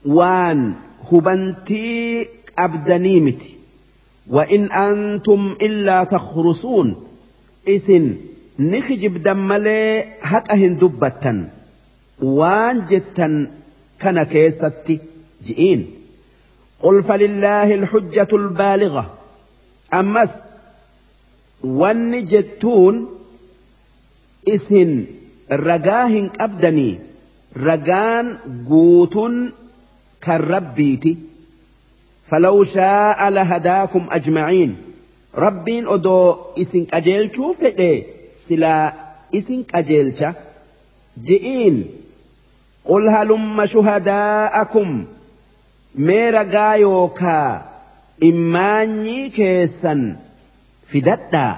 وان 0.05 0.73
هبنتي 1.11 2.27
أبدنيمتي 2.59 3.55
وإن 4.27 4.71
أنتم 4.71 5.55
إلا 5.61 6.03
تخرصون 6.03 6.95
إسن 7.67 8.15
نخجب 8.59 9.23
دملي 9.23 10.05
هكأهن 10.21 10.77
دبتا 10.77 11.49
وان 12.21 12.85
جتن 12.85 13.47
كان 13.99 14.23
كيستي 14.23 14.99
جئين 15.43 16.00
قل 16.81 17.03
فلله 17.03 17.73
الحجة 17.73 18.27
البالغة. 18.33 19.05
isin 24.45 25.05
ragaa 25.49 26.05
hin 26.09 26.29
qabdanii 26.33 26.99
ragaan 27.55 28.39
guutuun 28.65 29.53
kan 30.19 30.41
rabbiiti 30.41 31.17
فلو 32.31 32.63
شاء 32.63 33.29
لهداكم 33.29 34.07
أجمعين. 34.11 34.75
ربين 35.35 35.87
أدو 35.87 36.35
إسن 36.59 36.87
أجيلشو 36.93 37.53
فدي 37.53 38.03
سلا 38.35 38.93
إسن 39.35 39.63
أجيلشا 39.75 40.33
جئين 41.23 41.85
قل 42.85 43.09
هلم 43.09 43.65
شهداءكم 45.97 46.05
ميرا 46.05 46.43
غايوكا 46.43 47.71
إماني 48.23 49.29
كيسا 49.29 50.15
فدتا 50.93 51.57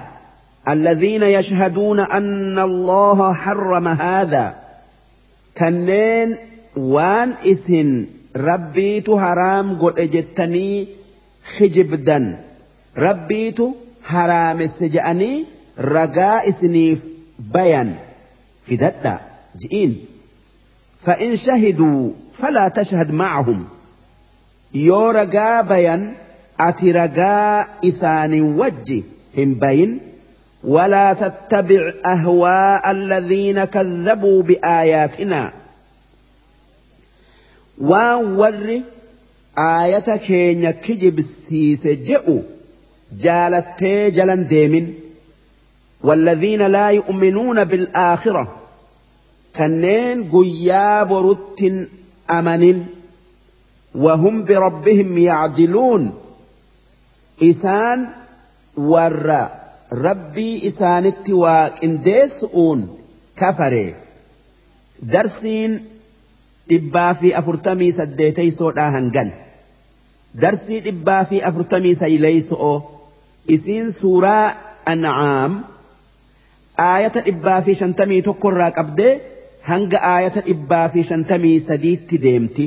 الذين 0.68 1.22
يشهدون 1.22 2.00
أن 2.00 2.58
الله 2.58 3.34
حرم 3.34 3.88
هذا 3.88 4.54
كنين 5.58 6.36
وان 6.76 7.34
إسن 7.46 8.06
ربيت 8.36 9.10
حرام 9.10 9.78
قد 9.78 9.98
اجتني 10.00 10.86
خجبدا 11.58 12.40
ربيت 12.96 13.60
حرام 14.04 14.60
السجأني 14.60 15.44
رقاء 15.80 16.50
سنيف 16.50 17.02
بيان 17.38 17.96
فدتا 18.68 19.20
جئين 19.56 20.04
فإن 21.00 21.36
شهدوا 21.36 22.10
فلا 22.32 22.68
تشهد 22.68 23.12
معهم 23.12 23.64
يو 24.74 25.10
رقا 25.10 25.60
بيان 25.60 26.12
ati 26.58 26.92
ragaa 26.92 27.66
isaanii 27.82 28.40
wajji 28.40 29.04
hin 29.34 29.54
bayin. 29.58 30.00
ولا 30.64 31.12
تتبع 31.12 31.92
أهواء 32.06 32.90
الذين 32.90 33.64
كذبوا 33.64 34.42
بآياتنا 34.42 35.52
وور 37.80 38.80
آية 39.58 40.16
كينيا 40.16 40.70
كجب 40.70 41.20
سيس 41.20 41.86
جئوا 41.86 42.42
جالت 43.20 43.84
جلا 43.84 44.34
ديم 44.34 44.94
والذين 46.02 46.62
لا 46.66 46.88
يؤمنون 46.88 47.64
بالآخرة 47.64 48.60
كنين 49.56 50.30
قياب 50.30 51.12
رت 51.12 51.88
أمن 52.30 52.86
وهم 53.94 54.44
بربهم 54.44 55.18
يعدلون 55.18 56.12
isaan 57.50 58.00
warra 58.90 59.42
rabbii 60.06 60.54
isaanitti 60.70 61.32
waa 61.42 61.70
qindeessu'uun 61.80 62.80
kafare 63.40 63.86
darsiin 65.12 65.72
dhibbaa 66.70 67.14
fi 67.20 67.28
afurtamii 67.40 67.92
saddeeteysoodhaa 67.98 68.90
hangan 68.96 69.28
darsii 70.42 70.80
dhibbaa 70.86 71.24
fi 71.30 71.42
afurtamii 71.50 71.94
sayleeyso'oo 72.02 72.76
isiin 73.56 73.92
suuraa 74.00 74.46
an'aam 74.92 75.52
aayata 76.88 77.20
dhibbaa 77.26 77.60
fi 77.66 77.72
shantamii 77.82 78.22
tokkorraa 78.28 78.70
qabdee 78.78 79.12
hanga 79.70 79.98
aayata 80.14 80.40
dhibbaa 80.48 80.86
fi 80.94 81.00
shantamii 81.10 81.58
sadiitti 81.68 82.16
deemti 82.26 82.66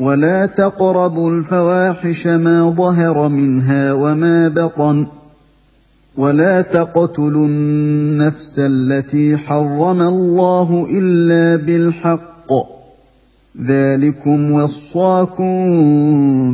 ولا 0.00 0.46
تقربوا 0.46 1.30
الفواحش 1.30 2.26
ما 2.26 2.70
ظهر 2.70 3.28
منها 3.28 3.92
وما 3.92 4.48
بطن 4.48 5.06
ولا 6.16 6.62
تقتلوا 6.62 7.46
النفس 7.46 8.54
التي 8.58 9.36
حرم 9.36 10.02
الله 10.02 10.86
الا 10.90 11.56
بالحق 11.64 12.52
ذلكم 13.66 14.52
وصاكم 14.52 15.54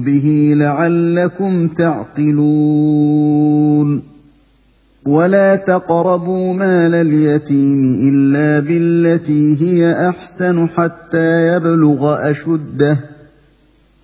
به 0.01 0.53
لعلكم 0.57 1.69
تعقلون 1.69 3.11
ولا 5.07 5.57
تقربوا 5.57 6.55
مال 6.55 6.95
اليتيم 6.95 8.01
الا 8.03 8.61
بالتي 8.61 9.57
هي 9.63 10.09
احسن 10.09 10.69
حتى 10.69 11.57
يبلغ 11.57 12.31
اشده 12.31 13.10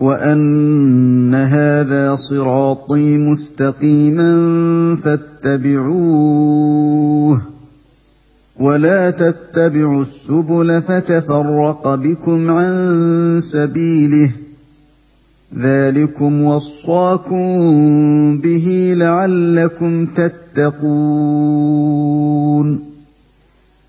وان 0.00 1.34
هذا 1.34 2.14
صراطي 2.14 3.18
مستقيما 3.18 4.30
فاتبعوه 5.04 6.40
ولا 8.60 9.10
تتبعوا 9.10 10.02
السبل 10.02 10.82
فتفرق 10.82 11.94
بكم 11.94 12.50
عن 12.50 13.40
سبيله 13.42 14.30
ذلكم 15.58 16.42
وصاكم 16.42 17.48
به 18.38 18.94
لعلكم 18.96 20.06
تتقون. 20.06 21.20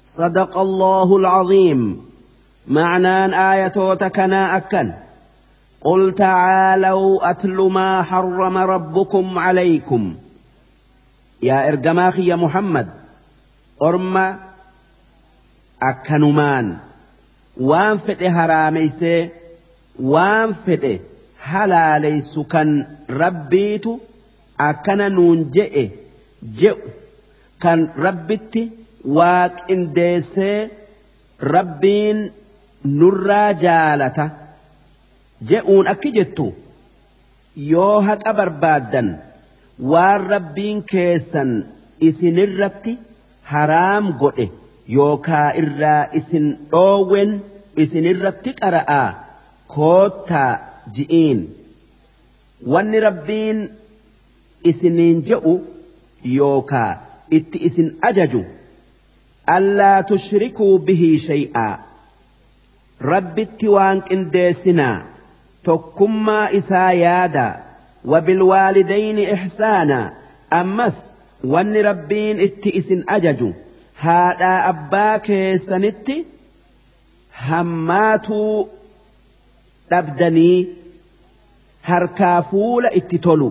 صدق 0.03 0.58
الله 0.58 1.17
العظيم. 1.17 1.97
معنى 2.67 3.35
آية 3.53 3.94
تكنا 3.94 4.58
أكن. 4.58 4.92
قل 5.81 6.15
تعالوا 6.15 7.30
أتل 7.30 7.58
ما 7.72 8.03
حرم 8.03 8.58
ربكم 8.58 9.40
عليكم 9.40 10.15
يا 11.44 11.67
إرجماخي 11.67 12.26
يا 12.28 12.35
محمد 12.35 12.90
أرم 13.81 14.38
أكنمان 15.81 16.78
وان 17.58 17.97
فئ 17.97 18.28
هراميسي 18.28 19.30
وان 19.99 20.53
فئ 20.53 20.99
halaaleysu 21.49 22.44
kan 22.53 22.69
rabbiitu 23.22 23.92
akkana 24.69 25.10
nuun 25.10 25.40
je'e 25.56 25.83
je'u 26.60 26.92
kan 27.64 27.80
rabbitti 28.06 28.62
waaqindeessee 29.17 30.60
rabbiin 31.56 32.19
nurraa 32.99 33.49
jaalata 33.64 34.26
je'uun 35.49 35.88
akki 35.93 36.09
jettu 36.17 36.47
yoo 37.72 37.97
haqa 38.07 38.31
barbaaddan 38.40 39.09
waan 39.91 40.22
rabbiin 40.33 40.79
keessan 40.91 41.51
isinirratti 42.09 42.93
haraam 43.53 44.06
godhe 44.22 44.45
yookaa 44.97 45.47
irraa 45.61 46.01
isin 46.19 46.45
dhoowwen 46.72 47.31
isinirratti 47.83 48.51
qara'aa 48.61 49.07
koottaa 49.75 50.51
ji'iin. 50.95 51.40
Wanni 52.72 52.99
rabbiin 53.07 53.59
isiniin 54.72 55.17
je'u 55.29 55.53
yookaa 56.38 56.91
itti 57.38 57.57
isin 57.67 57.88
ajaju 58.09 58.41
allaa 59.57 60.03
tushrikuu 60.09 60.74
bihii 60.88 61.17
shay'aa 61.27 61.74
rabbitti 63.11 63.67
waan 63.75 64.01
qindeessinaa 64.09 64.97
tokkummaa 65.63 66.49
isaa 66.60 66.92
yaadaa 67.06 67.53
wabilwaalidayni 68.11 69.24
ixsaanaa 69.35 70.11
ammas 70.60 70.97
wanni 71.53 71.81
rabbiin 71.90 72.40
itti 72.47 72.69
isin 72.79 73.03
ajaju 73.15 73.49
haadhaa 74.03 74.60
abbaa 74.74 75.19
keessanitti 75.27 76.15
hammaatuu 77.47 78.69
dhabdanii 79.92 80.58
harkaa 81.90 82.42
fuula 82.49 82.94
itti 83.01 83.19
tolu 83.27 83.49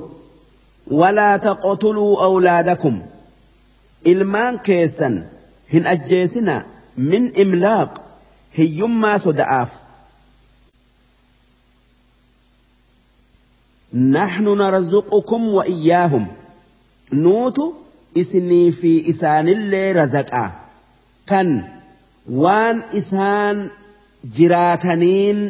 walaa 1.02 1.38
taqtuluu 1.46 2.12
awlaadakum 2.26 3.00
ilmaan 4.12 4.58
keessan 4.68 5.16
hin 5.72 5.86
ajjeesina 5.94 6.56
min 7.12 7.32
imlaaq 7.44 7.92
hiyyummaa 8.58 9.18
soda'aaf 9.26 9.70
nahnu 13.92 14.54
narzuqukum 14.62 15.42
wa 15.54 15.64
iyyaahum 15.74 16.26
nuutu 17.22 17.64
isinii 18.22 18.72
fi 18.80 18.92
isaanillee 19.12 19.92
razaqaa 20.00 20.48
kan 21.30 21.48
waan 22.44 22.82
isaan 23.00 23.58
jiraataniin 24.36 25.40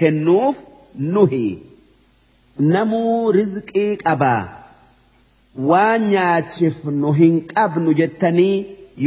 kennuuf 0.00 0.56
nuhi 1.14 1.46
namuu 2.74 3.32
rizqii 3.38 3.96
qabaa 4.04 4.42
waan 5.70 6.00
nyaachif 6.12 6.84
nu 7.00 7.12
hin 7.20 7.36
qabnu 7.54 7.94
jettanii 8.00 8.56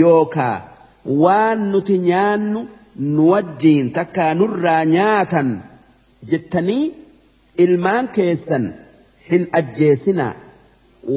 yookaa 0.01 0.55
waan 1.25 1.59
nuti 1.75 1.97
nyaannu 2.09 2.61
nu 3.13 3.29
wajjiin 3.31 3.91
takkaa 3.99 4.33
nurraa 4.41 4.83
nyaatan 4.95 5.49
jettanii 6.33 6.83
ilmaan 7.57 8.07
keessan 8.17 8.65
hin 9.31 9.47
ajjeesinaa 9.59 10.33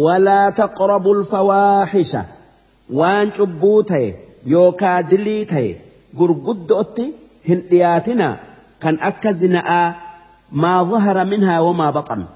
walaa 0.05 0.53
taqrabu 0.61 1.15
lfawaaxisha 1.21 2.23
waan 3.01 3.33
cubbuu 3.39 3.83
ta'e 3.91 4.09
yookaa 4.55 4.99
dilii 5.11 5.45
ta'e 5.53 5.69
gurguddootti 6.19 7.07
hin 7.49 7.63
dhiyaatinaa 7.71 8.35
kan 8.87 8.99
akka 9.11 9.33
zina'aa 9.43 9.87
maa 10.65 10.81
zahara 10.95 11.25
minhaa 11.35 11.61
wamaa 11.67 11.93
baqan 11.99 12.27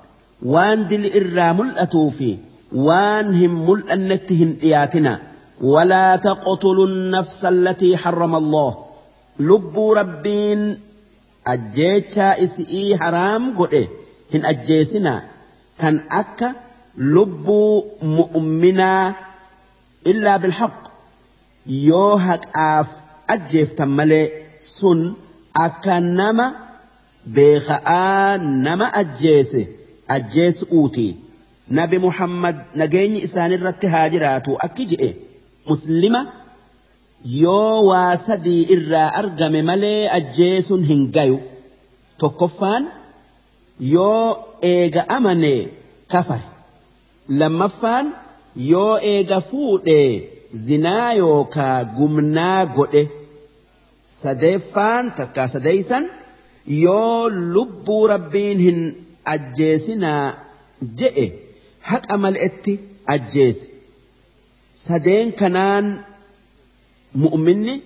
waan 0.54 0.86
dili 0.92 1.08
irraa 1.22 1.52
mul'atuu 1.62 2.06
fi 2.20 2.30
waan 2.88 3.34
hin 3.40 3.58
mul'annetti 3.68 4.34
hin 4.42 4.54
dhiyaatina 4.62 5.18
walaa 5.72 6.18
taqtulu 6.18 6.84
النفس 6.90 7.44
التي 7.44 7.96
حرم 7.96 8.34
الله 8.36 8.76
lubbuu 9.48 9.94
rabbiin 9.94 10.60
ajjeechaa 11.52 12.34
isii 12.46 12.92
haraam 13.02 13.52
godhe 13.60 13.82
hin 14.32 14.44
ajjeesinaa. 14.52 15.20
Kan 15.80 16.00
akka 16.20 16.54
lubbuu 16.96 17.74
mu'minaa 18.18 19.14
illaa 20.12 20.38
bilhaq. 20.44 20.76
Yoo 21.88 22.16
haqaaf 22.26 22.88
ajjeeftan 23.34 23.90
malee 24.00 24.24
sun 24.58 25.00
akka 25.66 26.00
nama 26.00 26.46
beeka'aa 27.36 28.38
nama 28.66 28.86
ajjeese 29.02 29.62
ajjeesuuti 30.16 31.08
nabi 31.78 31.98
muhammad 32.06 32.56
nageenyi 32.82 33.18
isaanirratti 33.26 33.86
haa 33.94 34.08
jiraatu. 34.14 34.56
Akki 34.66 34.84
je'e. 34.92 35.10
Muslima 35.70 36.20
yoo 37.24 37.86
waa 37.90 38.16
sadii 38.16 38.62
irraa 38.74 39.08
argame 39.20 39.62
malee 39.62 40.08
ajjeesuun 40.18 40.84
hin 40.90 41.02
gayu. 41.16 41.38
Tokkoffaan 42.18 42.88
yoo 43.94 44.24
eega 44.72 45.04
amane 45.16 45.52
kafare. 46.12 46.46
Lammaffaan 47.40 48.06
yoo 48.70 48.98
eega 49.12 49.40
fuudhe 49.50 49.98
zinaa 50.66 51.12
yookaa 51.22 51.84
gumnaa 51.96 52.66
godhe. 52.76 53.02
Sadeeffaan 54.20 55.12
takkaa 55.18 55.48
sadeeysan 55.54 56.04
yoo 56.84 57.28
lubbuu 57.54 58.06
rabbiin 58.12 58.58
hin 58.66 58.80
ajjeesinaa 59.34 60.24
je'e 60.98 61.26
haqa 61.90 62.16
mal'etti 62.24 62.74
ajjeese. 63.14 63.66
Sadeen 64.86 65.32
kanaan 65.40 65.86
mu'minni 67.14 67.82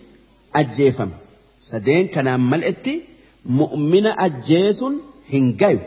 ajjeefama. 0.52 1.16
Sadeen 1.70 2.08
kanaan 2.08 2.40
mal'etti 2.40 2.94
mu'mina 3.44 4.10
ajjeesun 4.26 4.94
hin 5.32 5.56
gayu. 5.56 5.80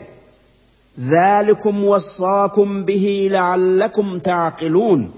ذلكم 1.00 1.84
وصاكم 1.84 2.84
به 2.84 3.28
لعلكم 3.30 4.18
تعقلون 4.18 5.10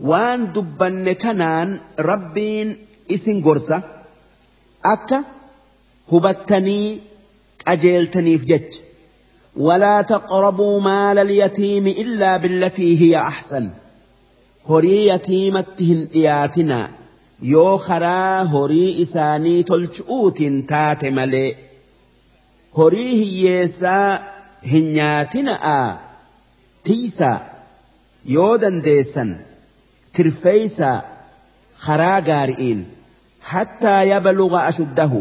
وان 0.00 0.52
دبن 0.52 1.12
كنان 1.12 1.78
ربين 1.98 2.76
اسن 3.10 3.42
قرصة 3.42 3.82
أكا 4.84 5.24
هبتني 6.12 6.98
أجيلتني 7.68 8.38
في 8.38 8.44
جج 8.46 8.78
ولا 9.56 10.02
تقربوا 10.02 10.80
مال 10.80 11.18
اليتيم 11.18 11.86
إلا 11.86 12.36
بالتي 12.36 13.00
هي 13.00 13.16
أحسن 13.16 13.70
horii 14.68 15.06
yatiimatti 15.06 15.84
hin 15.90 16.02
dhiyaatina 16.12 16.78
yoo 17.52 17.72
karaa 17.86 18.44
horii 18.54 18.90
isaanii 19.04 19.60
tolchuutiin 19.70 20.56
taate 20.72 21.10
malee 21.18 21.50
horii 22.78 23.12
hiyyeessaa 23.20 24.08
hin 24.72 24.86
nyaatina'a 24.98 25.76
tiisa 26.88 27.30
yoo 28.36 28.52
dandeessan 28.64 29.30
tirfeeysa 30.18 30.90
karaa 31.86 32.18
gaari'iin 32.28 32.80
hattaa 33.52 34.02
yabaluga 34.12 34.60
ashuddahu 34.72 35.20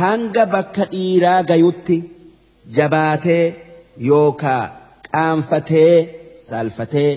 hanga 0.00 0.44
bakka 0.56 0.84
dhiiraa 0.96 1.38
gayutti 1.52 1.96
jabaatee 2.76 3.44
yookaa 4.10 4.62
qaanfatee 5.10 5.94
saalfatee. 6.48 7.12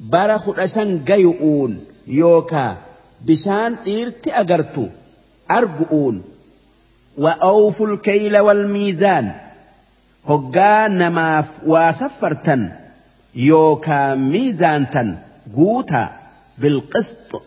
Bara 0.00 0.38
kudha 0.38 0.66
shan 0.74 0.98
gayu'uun 1.08 1.72
yookaa 2.22 2.72
bishaan 3.26 3.78
dhiirti 3.84 4.30
agartu 4.42 4.84
argu'uun 5.60 6.16
وأوفوا 7.18 7.86
الكيل 7.86 8.38
والميزان 8.38 9.32
هقا 10.28 10.88
نماف 10.88 11.64
واسفرتا 11.66 12.78
يوكا 13.34 14.14
ميزانتا 14.14 15.22
قوتا 15.56 16.20
بالقسط 16.58 17.42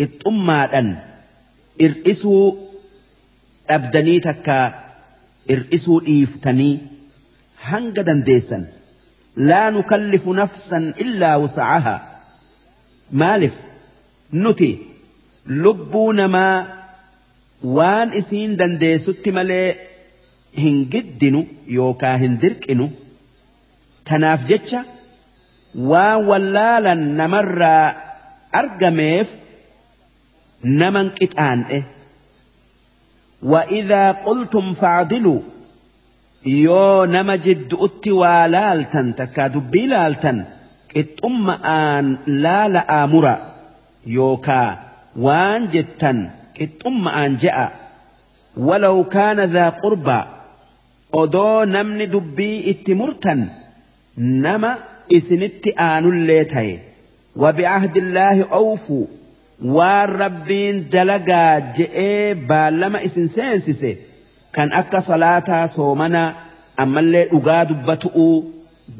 إتأمادا 0.00 1.02
إرئسوا 1.80 2.52
أبدني 3.70 4.20
تكا 4.20 4.74
إرئسوا 5.50 6.00
إيفتني 6.06 6.78
هنجدا 7.62 8.12
ديسا 8.12 8.66
لا 9.36 9.70
نكلف 9.70 10.28
نفسا 10.28 10.78
إلا 11.00 11.36
وسعها. 11.36 12.20
مالف. 13.12 13.54
نتي 14.34 14.78
لبون 15.46 16.24
ما 16.24 16.66
وان 17.64 18.12
إسين 18.12 18.56
دندي 18.56 18.98
ستملي 18.98 19.74
هنجدنو 20.58 21.46
يوكا 21.66 22.16
هندركنو. 22.16 22.90
تناف 24.06 24.46
جتشا. 24.46 24.84
وولالا 25.78 26.94
نمرا 26.94 27.96
أرقميف. 28.54 29.26
نمن 30.64 31.10
كتان 31.10 31.62
إيه. 31.62 31.82
وإذا 33.42 34.12
قلتم 34.12 34.74
فاعدلوا. 34.74 35.40
yoo 36.65 37.05
nama 37.15 37.33
jidduutti 37.45 38.11
waa 38.21 38.43
laaltan 38.55 39.07
takkaa 39.19 39.49
dubbii 39.55 39.87
laaltan 39.93 40.37
qixxummaan 40.93 42.05
laala'aa 42.43 43.05
mura 43.13 43.35
yookaa 44.17 44.69
waan 45.25 45.61
jettan 45.73 46.19
qixxummaan 46.57 47.31
je'a 47.43 47.65
walaw 48.67 48.97
kaana 49.15 49.45
dhaa 49.55 49.71
qurbaa 49.83 50.23
odoo 51.21 51.65
namni 51.75 52.05
dubbii 52.15 52.57
itti 52.71 52.93
murtan 53.01 53.41
nama 54.45 54.71
isinitti 55.17 55.69
aanullee 55.89 56.45
ta'e 56.55 56.73
وبعهد 57.35 57.95
الله 57.97 58.37
أوفوا 58.59 59.05
waan 59.75 60.09
rabbiin 60.23 60.77
dalagaa 60.93 61.53
je'ee 61.77 62.35
baallama 62.49 62.99
isin 63.07 63.27
seensise 63.35 63.91
Akka 64.80 65.00
salaataa 65.08 65.64
soomanaa 65.76 66.28
ammallee 66.84 67.24
dhugaa 67.32 67.64
dubbatu'uu 67.70 68.36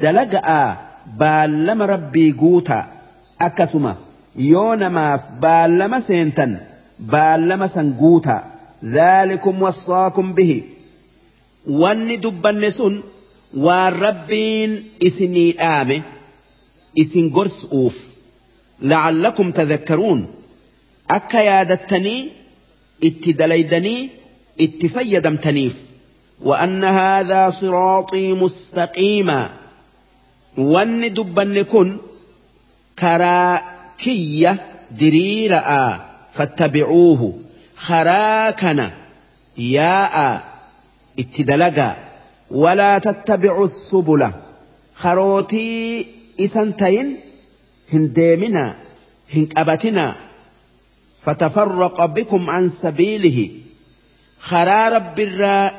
dalaga'aa 0.03 0.67
baallama 1.21 1.85
rabbii 1.93 2.31
guutaa 2.41 2.83
akkasuma 3.47 3.93
yoo 4.51 4.71
namaaf 4.83 5.21
baallama 5.45 5.99
seentan 6.07 6.51
baallama 7.13 7.67
san 7.75 7.87
guutaa 8.01 8.41
dhaalikum 8.95 9.55
wassaakum 9.65 10.27
bihi 10.39 10.57
wanni 11.83 12.15
dubbanne 12.25 12.69
sun 12.79 12.95
waan 13.65 13.93
rabbiin 14.05 14.71
isinii 15.09 15.49
dhaame 15.61 15.97
isin 17.03 17.25
gorsu'uuf 17.37 17.95
la'allakum 18.91 19.47
tadhakkaruun 19.59 20.21
akka 21.17 21.39
yaadattanii 21.49 22.19
itti 23.09 23.29
dalaydanii 23.39 23.99
fayyadamtaniif 24.59 25.71
وأن 26.43 26.83
هذا 26.83 27.49
صراطي 27.49 28.33
مستقيما. 28.33 29.49
وأن 30.57 31.13
دبن 31.13 31.61
كن 31.61 31.97
كراكية 32.99 34.57
دريرأ 34.91 36.05
فاتبعوه. 36.33 37.33
خراكنا 37.77 38.91
ياء 39.57 40.43
اتدلقا 41.19 41.95
ولا 42.51 42.97
تتبعوا 42.99 43.65
السبل. 43.65 44.31
خروتي 44.95 46.05
إسنتين 46.39 47.17
هنديمنا 47.93 48.75
هنكأبتنا 49.33 50.15
فتفرق 51.21 52.05
بكم 52.05 52.49
عن 52.49 52.69
سبيله. 52.69 53.66
karaa 54.49 54.89
rabbiirraa 54.95 55.71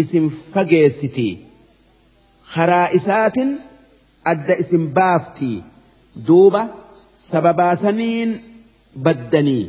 isin 0.00 0.26
fageessiti. 0.52 1.28
Karaa 2.54 2.88
isaatiin 2.98 3.50
adda 4.32 4.54
isin 4.62 4.84
baafti. 4.96 5.52
Duuba 6.26 6.62
sababaasaniin 7.30 8.30
baddanii. 9.04 9.64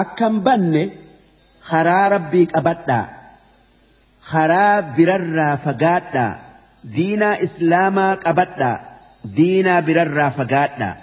Akkan 0.00 0.34
banne 0.46 0.82
karaa 1.70 2.06
rabbii 2.14 2.46
qabadhaa. 2.54 3.04
Karaa 4.30 4.82
birarraa 4.96 5.56
fagaadhaa. 5.64 6.32
Diinaa 6.96 7.36
islaamaa 7.46 8.16
qabadhaa. 8.24 8.76
Diinaa 9.36 9.80
birarraa 9.88 10.30
fagaadhaa. 10.38 10.94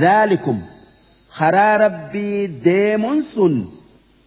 Zaalikum 0.00 0.58
karaa 1.38 1.74
rabbii 1.84 2.38
deemuun 2.66 3.22
sun. 3.32 3.54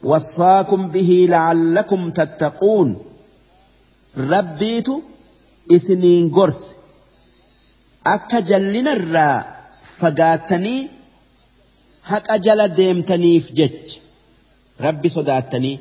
wassaakum 0.04 0.92
bihii 0.94 1.28
la'allakum 1.34 2.12
tattaquun 2.20 2.90
rabbiitu 4.34 5.04
isiniin 5.76 6.30
gorse 6.30 6.76
akka 8.16 8.42
jallinarraa 8.50 9.38
fagaattanii 10.00 10.90
haqa 12.12 12.38
jala 12.46 12.68
deemtaniif 12.78 13.46
jecha 13.60 14.00
rabbi 14.86 15.10
sodaattanii 15.18 15.78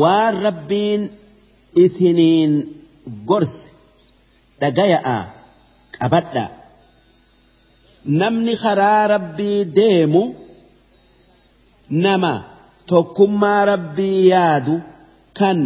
waan 0.00 0.34
rabbiin 0.46 1.02
isiniin 1.84 2.52
gorse 3.30 3.70
dhagaya'a 4.60 5.18
qabadha 5.98 6.44
namni 8.20 8.54
karaa 8.62 9.06
rabbii 9.14 9.64
deemu 9.78 10.22
nama. 11.90 12.55
Tokkummaa 12.92 13.64
rabbii 13.72 14.18
yaadu 14.32 14.74
kan 15.38 15.58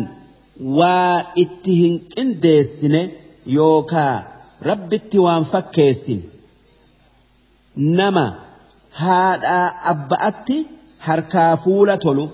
waa 0.78 1.16
itti 1.44 1.72
hin 1.80 1.94
qindeessine 2.14 3.02
yookaa 3.56 4.14
rabbitti 4.70 5.18
waan 5.26 5.44
fakkeessin 5.52 6.20
nama 7.98 8.24
haadhaa 9.02 9.66
abba'atti 9.92 10.56
harkaa 11.06 11.52
fuula 11.64 11.96
tolu 12.04 12.24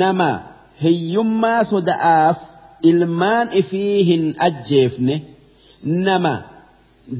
nama 0.00 0.28
hiyyummaa 0.82 1.60
soda'aaf 1.72 2.38
ilmaan 2.90 3.46
ifii 3.60 3.96
hin 4.10 4.24
ajjeefne 4.48 5.16
nama 6.08 6.34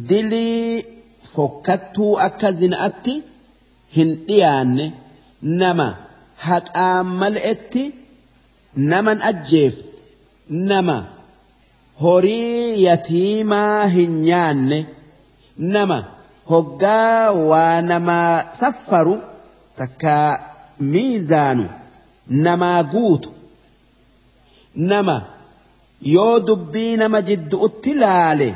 dilii 0.08 0.84
fokkattuu 1.34 2.12
akka 2.26 2.48
zina'atti 2.60 3.14
hin 3.96 4.10
dhiyaanne 4.28 4.86
nama 5.62 5.86
haqaan 6.48 7.06
mal'etti 7.20 7.84
naman 8.90 9.18
ajjeefne 9.30 9.92
nama. 10.70 10.96
Horii 12.02 12.82
yatiimaa 12.86 13.86
hin 13.94 14.12
nyaanne 14.28 14.78
nama. 15.74 15.98
Hoggaa 16.50 17.32
waa 17.50 17.76
namaa 17.90 18.34
saffaru 18.60 19.14
takkaa 19.78 20.30
miizaanu 20.92 21.64
namaa 22.46 22.80
guutu. 22.92 23.30
Nama 24.90 25.16
yoo 26.14 26.34
dubbii 26.46 26.96
nama 27.02 27.18
jidduutti 27.28 27.92
laale 28.02 28.48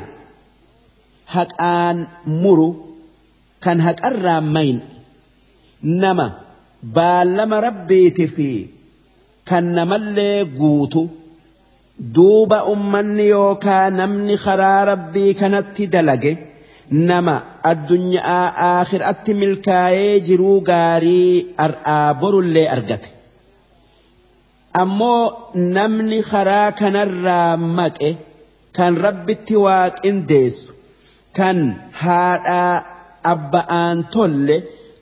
haqaan 1.35 1.97
muru 2.41 2.69
kan 3.63 3.79
haqarraan 3.87 4.45
mayn. 4.55 4.77
Nama 6.03 6.25
baallama 6.95 7.57
rabbiiti 7.67 8.25
fi 8.35 8.49
kan 9.49 9.65
namallee 9.77 10.45
guutu 10.59 11.01
duuba 12.15 12.57
ummanni 12.73 13.25
yookaa 13.35 13.85
namni 13.99 14.35
karaa 14.45 14.81
rabbii 14.91 15.33
kanatti 15.41 15.83
dalage 15.93 16.31
nama 17.09 17.35
addunyaa 17.71 18.45
aakhiraatti 18.69 19.31
milkaa'ee 19.41 20.13
jiruu 20.27 20.57
gaarii 20.69 21.33
ar'aa 21.65 22.13
borullee 22.21 22.67
argate. 22.75 23.09
Ammoo 24.81 25.23
namni 25.75 26.19
karaa 26.31 26.71
kanarraa 26.79 27.51
maqe 27.77 28.09
kan 28.77 28.93
rabbitti 29.05 29.55
waaqindeessu 29.65 30.71
kan 31.37 31.57
haadhaa 32.01 32.75
abba'aan 33.33 33.97
tolle 34.13 34.57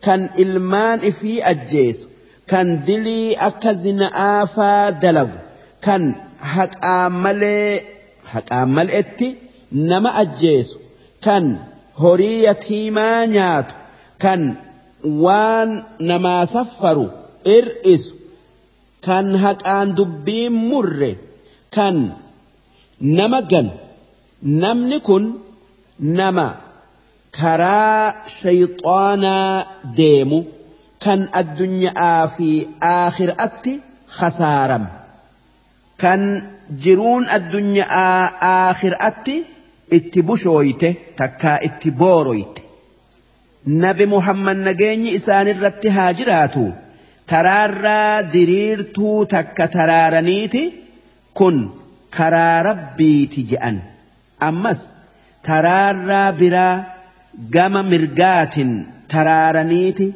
kan 0.06 0.22
ilmaan 0.44 1.00
ifii 1.10 1.40
ajjeesu 1.52 2.06
kan 2.52 2.68
dilii 2.88 3.36
akka 3.48 3.72
zina'aa 3.84 4.42
faa 4.56 4.86
dalagu 5.02 5.38
kan 5.86 6.04
haqaan 6.54 7.14
malee 7.24 7.72
haqaan 8.34 8.70
maleetti 8.78 9.28
nama 9.90 10.10
ajjeesu 10.24 10.76
kan 11.26 11.46
horii 12.02 12.38
yatiimaa 12.48 13.20
nyaatu 13.36 13.74
kan 14.24 14.42
waan 15.24 15.70
namaa 16.10 16.44
saffaru 16.56 17.06
ir'isu 17.58 18.14
kan 19.06 19.28
haqaan 19.44 19.88
dubbiin 19.98 20.56
murre 20.70 21.12
kan 21.76 21.98
nama 23.18 23.40
gan 23.52 23.68
namni 24.62 24.98
kun 25.08 25.24
nama 26.20 26.48
karaa 27.40 28.14
shayxaanaa 28.38 29.66
deemu 29.98 30.40
kan 31.04 31.22
addunyaa 31.42 32.28
fi 32.36 32.50
aakhiraatti 32.94 33.74
khasaaram. 34.20 34.86
Kan 36.02 36.22
jiruun 36.86 37.24
addunyaa 37.38 38.16
aakhiraatti 38.54 39.36
itti 39.98 40.20
bushooyte 40.30 40.90
takkaa 41.20 41.58
itti 41.68 41.90
booroyte. 42.02 42.62
Nabi 43.84 44.06
muhammad 44.16 44.58
nageenyi 44.68 45.10
isaanirratti 45.20 45.90
haa 45.98 46.12
jiraatu. 46.20 46.66
Taraarraa 47.32 48.24
diriirtuu 48.34 49.26
takka 49.34 49.66
taraaraniiti. 49.78 50.64
Kun 51.38 51.58
karaa 52.18 52.64
rabbiiti 52.70 53.42
je'an. 53.50 53.78
Ammas 54.50 54.80
taraarraa 55.48 56.30
biraa 56.40 56.76
gama 57.56 57.82
mirgaatin 57.92 58.72
taraaraniiti 59.14 60.08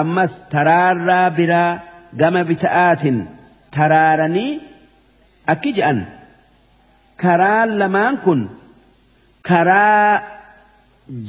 ammas 0.00 0.32
taraarraa 0.54 1.26
biraa 1.38 1.70
gama 2.20 2.42
bita'aatin 2.50 3.18
taraaranii 3.76 4.50
akki 5.52 5.70
je'an. 5.78 5.98
Karaan 7.22 7.70
lamaan 7.80 8.16
kun 8.24 8.40
karaa 9.48 10.22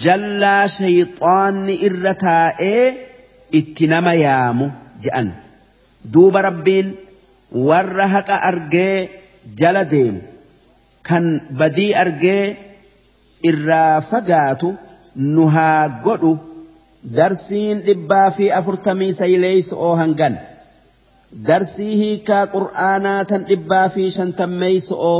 jallaa 0.03 0.63
shayxaanni 0.77 1.75
irra 1.87 2.13
taa'ee 2.25 2.83
itti 3.59 3.85
nama 3.93 4.13
yaamu 4.25 4.65
je'an. 5.03 5.27
Duuba 6.13 6.39
rabbiin 6.47 6.87
warra 7.67 8.05
haqa 8.15 8.35
argee 8.49 8.97
jala 9.59 9.83
deemu. 9.93 10.21
Kan 11.07 11.25
badii 11.59 11.91
argee 12.03 12.43
irraa 13.49 14.01
fagaatu 14.11 14.69
nu 15.15 15.47
haa 15.55 15.87
godhu 16.05 16.31
darsiin 17.17 17.77
dhibbaa 17.87 18.31
fi 18.37 18.45
afurtamii 18.59 19.13
sayleeysu 19.19 19.75
oo 19.87 19.95
hangan. 20.01 20.35
Darsii 21.47 21.93
hiikaa 22.01 22.45
qur'aanaa 22.55 23.21
tan 23.29 23.41
dhibbaa 23.49 23.87
fi 23.95 24.03
shantammeeysu 24.17 24.93
oo 25.11 25.19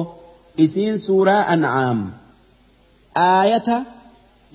isiin 0.65 0.97
suuraa 1.06 1.43
an'aam. 1.53 1.99
Aayata 3.15 3.77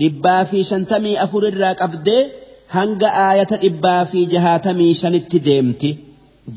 dhibbaa 0.01 0.43
fi 0.51 0.59
shantamii 0.71 1.17
afur 1.25 1.43
irraa 1.51 1.75
qabdee 1.83 2.23
hanga 2.77 3.09
aayata 3.27 3.57
dhibbaa 3.65 4.03
fi 4.11 4.27
jahaatamii 4.35 4.95
shanitti 5.01 5.39
deemti. 5.49 5.91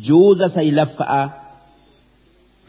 Juuza 0.07 0.47
saylaffa'aa 0.55 1.25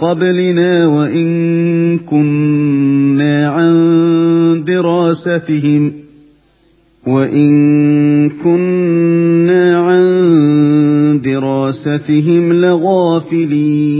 قبلنا 0.00 0.86
وإن 0.86 1.98
كنا 1.98 3.48
عن 3.48 4.64
دراستهم 4.66 5.92
وإن 7.06 8.30
كنا 8.30 9.78
عن 9.78 11.20
دراستهم 11.24 12.52
لغافلين 12.52 13.90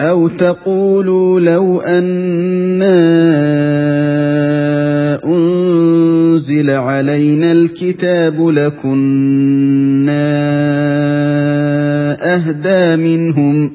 أو 0.00 0.28
تقولوا 0.28 1.40
لو 1.40 1.80
أنا 1.80 3.00
أنزل 5.24 6.70
علينا 6.70 7.52
الكتاب 7.52 8.48
لكنا 8.48 10.10
أهدى 12.20 12.96
منهم 12.96 13.70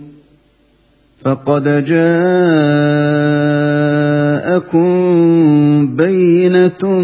فقد 1.17 1.63
جاءكم 1.85 2.05
بينة 5.95 6.99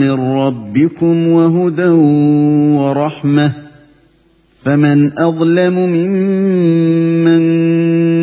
من 0.00 0.12
ربكم 0.12 1.28
وهدى 1.28 1.88
ورحمة 2.78 3.52
فمن 4.66 5.18
أظلم 5.18 5.74
ممن 5.74 7.40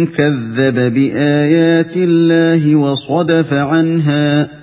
كذب 0.08 0.94
بآيات 0.94 1.98
الله 1.98 2.76
وصدف 2.76 3.54
عنها 3.54 4.63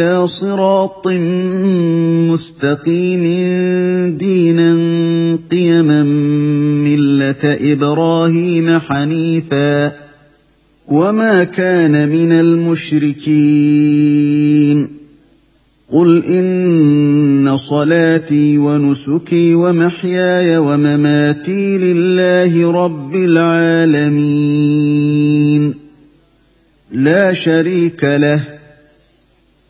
إلى 0.00 0.28
صراط 0.28 1.08
مستقيم 2.30 3.24
دينا 4.18 4.72
قيما 5.50 6.02
ملة 6.84 7.44
إبراهيم 7.44 8.78
حنيفا 8.78 9.92
وما 10.88 11.44
كان 11.44 12.08
من 12.08 12.32
المشركين. 12.32 13.28
قل 15.92 16.24
إن 16.24 17.56
صلاتي 17.56 18.58
ونسكي 18.58 19.54
ومحياي 19.54 20.58
ومماتي 20.58 21.78
لله 21.78 22.72
رب 22.84 23.14
العالمين. 23.14 24.68
لا 26.92 27.32
شريك 27.32 28.04
له. 28.04 28.57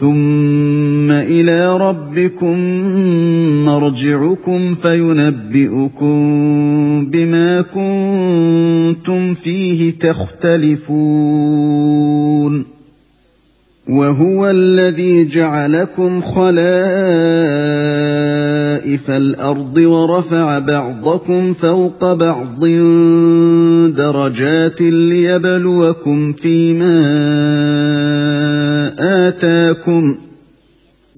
ثم 0.00 1.10
إلى 1.10 1.76
ربكم 1.76 2.58
مرجعكم 3.64 4.74
فينبئكم 4.74 6.16
بما 7.10 7.60
كنتم 7.60 9.34
فيه 9.34 9.98
تختلفون 9.98 11.18
وهو 13.88 14.50
الذي 14.50 15.24
جعلكم 15.24 16.20
خلائف 16.20 16.60
الأرض 19.10 19.76
ورفع 19.76 20.58
بعضكم 20.58 21.54
فوق 21.54 22.12
بعض 22.12 22.64
درجات 23.94 24.80
ليبلوكم 24.80 26.32
فيما 26.32 27.04
آتاكم. 29.28 30.16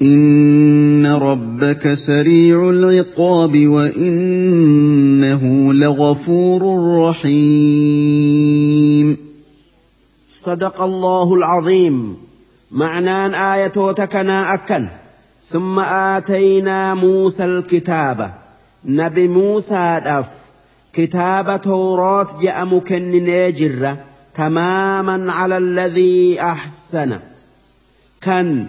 إن 0.02 1.06
ربك 1.06 1.94
سريع 1.94 2.70
العقاب 2.70 3.66
وإنه 3.66 5.74
لغفور 5.74 6.62
رحيم. 7.08 9.16
صدق 10.28 10.82
الله 10.82 11.34
العظيم. 11.34 12.16
معنان 12.70 13.34
آية 13.34 13.92
تكنا 13.96 14.54
أكن 14.54 14.86
ثم 15.48 15.80
آتينا 15.80 16.94
موسى 16.94 17.44
الكتاب. 17.44 18.30
نبي 18.84 19.28
موسى 19.28 20.00
دف. 20.06 20.39
كتاب 20.92 21.62
توراة 21.62 22.28
جاء 22.40 22.64
مكن 22.64 23.12
نجر 23.24 23.96
تماما 24.36 25.32
على 25.32 25.58
الذي 25.58 26.40
أحسن. 26.40 27.18
كان 28.20 28.66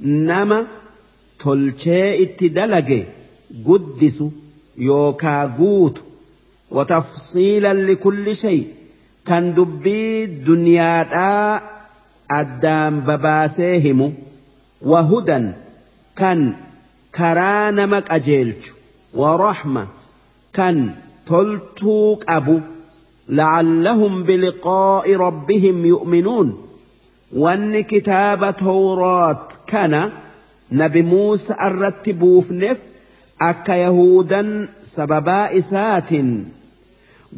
نما 0.00 0.66
تلشي 1.38 2.22
اتدلق 2.22 3.06
قدس 3.66 4.24
يوكا 4.78 5.46
قوت 5.46 6.02
وتفصيلا 6.70 7.72
لكل 7.74 8.36
شيء. 8.36 8.66
كان 9.26 9.54
دبي 9.54 10.26
دنيا 10.26 11.02
addaan 12.28 13.00
babaasee 13.08 13.80
himu 13.80 14.12
wahudan 14.90 15.44
kan 16.20 16.40
karaa 17.18 17.72
nama 17.72 18.00
qajeelchu 18.08 18.74
warahma 19.20 19.84
kan 20.58 20.76
toltuu 21.28 22.16
qabu 22.26 22.60
لعلهم 23.28 24.22
بلقاء 24.22 25.14
ربهم 25.16 25.86
يؤمنون. 25.86 26.68
وأن 27.36 27.80
كتاب 27.80 28.56
توراة 28.56 29.48
كان 29.66 30.10
نبي 30.72 31.02
موسى 31.02 31.54
الرتبوف 31.60 32.52
نف 32.52 32.78
أكا 33.40 33.72
يهودا 33.72 34.68
سببا 34.82 35.58
إسات. 35.58 36.10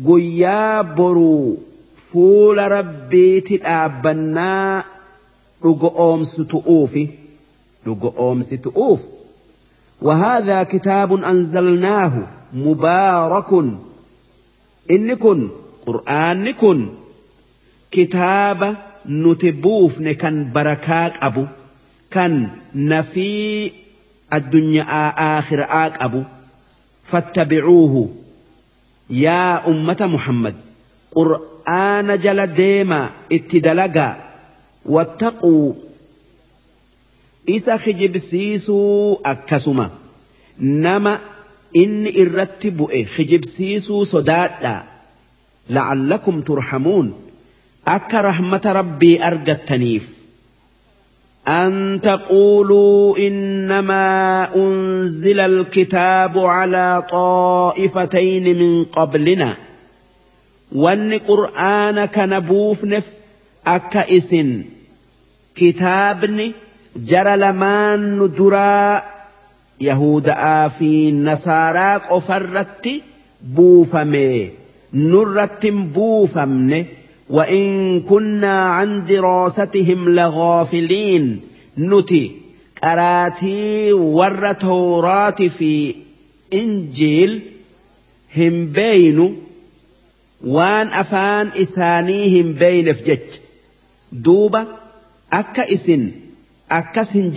قيا 0.06 0.82
برو 0.82 1.58
fuula 2.12 2.68
rabbiiti 2.68 3.56
dhaabbannaa 3.64 4.82
dhugo 5.62 5.88
oomsitu'uufi 6.06 7.04
dhugo 7.84 8.14
oomsitu'uuf 8.16 9.00
وهذا 10.02 10.62
كتاب 10.62 11.24
أنزلناه. 11.24 12.12
mubaarakun 12.52 13.68
inni 14.94 15.16
kun 15.24 15.40
qur'aanni 15.86 16.52
kun 16.62 16.80
kitaaba 17.90 18.68
nuti 19.22 19.52
buufne 19.62 20.14
kan 20.22 20.36
barakaa 20.54 21.06
qabu 21.20 21.44
kan 22.14 22.32
nafii 22.74 23.72
addunyaa 24.38 25.06
aakhiraa 25.28 25.86
qabu 25.98 26.20
fattabicuuhu 27.10 28.02
yaa 29.24 29.62
ummata 29.72 30.06
muhammad 30.14 30.56
qur'aana 31.16 32.14
jala 32.24 32.46
deemaa 32.60 33.06
itti 33.38 33.58
dalagaa 33.66 34.12
wattaquu 34.96 35.54
isa 37.56 37.78
kijibsiisuu 37.84 39.20
akkasuma 39.32 39.86
nama 40.58 41.12
inni 41.72 42.10
irratti 42.22 42.70
bu'e 42.78 43.02
kijibsiisuu 43.16 44.04
sodaadhaa 44.12 44.80
la'allakum 45.76 46.42
turhamuun 46.48 47.12
akka 47.96 48.22
rahmata 48.30 48.72
rabbii 48.80 49.18
argattaniif 49.32 50.06
أن 51.48 52.00
تقولوا 52.00 53.18
إنما 53.18 54.06
أنزل 54.56 55.40
الكتاب 55.40 56.38
على 56.38 57.02
طائفتين 57.10 58.58
من 58.58 58.84
قبلنا 58.84 59.56
buufneef 62.48 63.04
akka 63.64 64.04
isin 64.06 64.50
kitaabni 65.54 66.54
jara 67.10 67.36
lamaan 67.36 68.00
nu 68.18 68.28
duraa 68.28 69.02
يهودآ 69.80 70.68
في 70.68 71.12
نصارى 71.12 71.94
قفرت 72.10 72.88
بوفمي 73.42 74.50
نرت 74.94 75.66
بوفمن 75.66 76.84
وإن 77.30 78.00
كنا 78.00 78.64
عن 78.64 79.06
دراستهم 79.06 80.08
لغافلين. 80.08 81.40
نتي 81.78 82.32
أراتي 82.84 83.92
ور 83.92 84.52
تورات 84.52 85.42
في 85.42 85.94
إنجيل 86.54 87.40
هم 88.36 88.66
بين 88.66 89.36
وان 90.44 90.86
أفان 90.88 91.50
إساني 91.56 92.40
هم 92.40 92.52
بين 92.52 92.92
في 92.92 93.02
جج. 93.04 93.38
دوبة 94.12 94.66
أكا 95.32 95.72
إسن 95.72 96.10
أكا 96.70 97.02
سن 97.02 97.30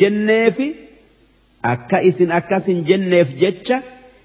في 0.49 0.82
akka 1.63 2.01
isin 2.10 2.31
akkasin 2.40 2.83
jenneef 2.90 3.29
jecha 3.42 3.81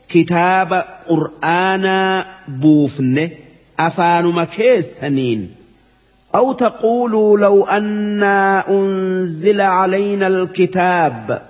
kitaaba 0.08 0.78
qur'aanaa 1.08 2.24
buufne 2.60 3.24
afaanuma 3.86 4.46
keessaniin. 4.46 5.42
أو 6.34 6.52
تقولوا 6.52 7.38
لو 7.38 7.64
أنا 7.64 8.68
أنزل 8.70 9.60
علينا 9.60 10.26
الكتاب 10.26 11.42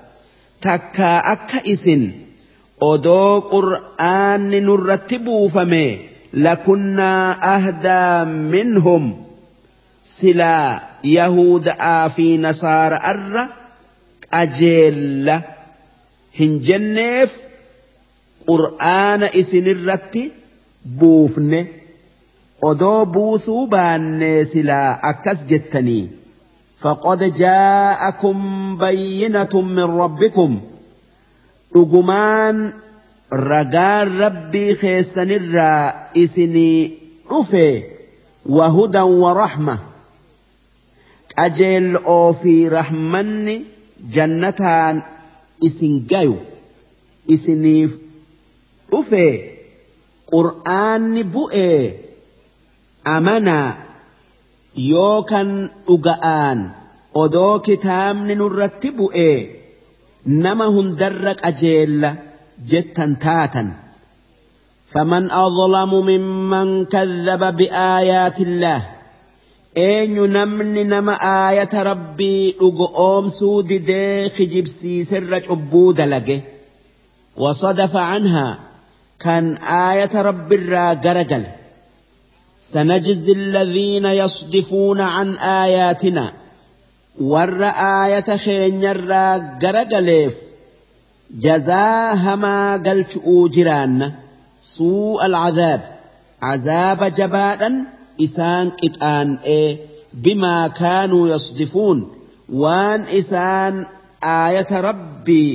تكا 0.62 1.32
أكئس 1.32 1.90
أدو 2.82 3.38
قرآن 3.38 4.50
نرتب 4.50 5.50
فمي 5.54 5.98
لكنا 6.32 7.38
أهدى 7.56 8.30
منهم 8.30 9.24
سلا 10.04 10.80
يهود 11.04 11.68
آفي 11.80 12.38
نصار 12.38 12.94
أر 12.94 13.46
أجيل 14.32 15.40
hin 16.38 16.52
jenneef 16.68 17.30
qur'aana 18.48 19.26
isinirratti 19.40 20.22
buufne 21.00 21.60
odoo 22.70 23.00
buusuu 23.16 23.66
baannee 23.74 24.44
silaa 24.52 24.98
akkas 25.12 25.38
jettanii 25.50 26.04
فقد 26.82 27.34
جاءكم 27.34 28.36
بينة 28.78 29.54
من 29.62 29.88
ربكم 30.02 30.50
dhugumaan 31.74 32.56
ragaan 33.50 34.08
rabbii 34.22 34.74
keessanirraa 34.82 35.92
isinii 36.14 36.80
dhufe 37.30 37.66
wahudan 38.56 39.10
wa 39.22 39.30
rahma 39.42 39.74
qajeel'oo 41.36 42.32
fi 42.42 42.54
rahmanni 42.76 43.56
jannataan 44.14 44.96
isin 45.67 45.93
gayu 46.11 46.35
isiniif 47.35 47.91
dhufe 48.91 49.25
qur'aanni 50.33 51.23
bu'ee 51.33 51.79
amanaa 53.15 53.69
yookan 54.91 55.49
dhuga'aan 55.87 56.59
odoo 57.23 57.55
kitaabni 57.67 58.33
nurratti 58.41 58.89
bu'ee 58.99 59.37
nama 60.43 60.65
hundarra 60.75 61.33
qajeella 61.43 62.11
jettan 62.71 63.13
taatan 63.25 63.69
فمن 64.93 65.31
أظلم 65.31 65.91
ممن 66.09 66.85
كذب 66.85 67.43
بآيات 67.57 68.37
الله 68.47 68.81
نما 69.76 71.12
آية 71.50 71.82
ربي 71.82 72.56
أقوم 72.60 73.28
سود 73.28 73.66
دي 73.66 74.28
خجبسي 74.30 75.04
سر 75.04 75.42
عبود 75.50 76.00
لقه 76.00 76.40
وصدف 77.36 77.96
عنها 77.96 78.58
كان 79.20 79.54
آية 79.56 80.22
رب 80.22 80.52
الرا 80.52 80.94
قرقل 80.94 81.46
سنجزي 82.62 83.32
الذين 83.32 84.04
يصدفون 84.04 85.00
عن 85.00 85.34
آياتنا 85.36 86.32
warra 87.20 87.70
aayata 87.74 88.38
keenyarraa 88.38 89.58
garagaleef 89.62 90.34
jazaa 91.44 92.14
hamaa 92.24 92.78
galchu'uu 92.78 93.48
jiraanna. 93.56 94.12
Suu'a 94.74 95.24
alcazaab 95.28 95.80
cazaaba 96.40 97.10
jabaadhan 97.18 97.74
bimaa 100.24 100.64
kaanuu 100.80 101.24
yasdifuun 101.32 101.98
waan 102.62 103.00
isaan 103.20 103.74
aayata 104.34 104.78
rabbii 104.88 105.52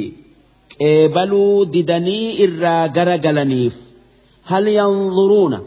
qeebaluu 0.78 1.66
didanii 1.74 2.28
irraa 2.46 2.84
garagalaniif 2.98 3.76
hal 4.52 4.66
yanzuruuna 4.80 5.60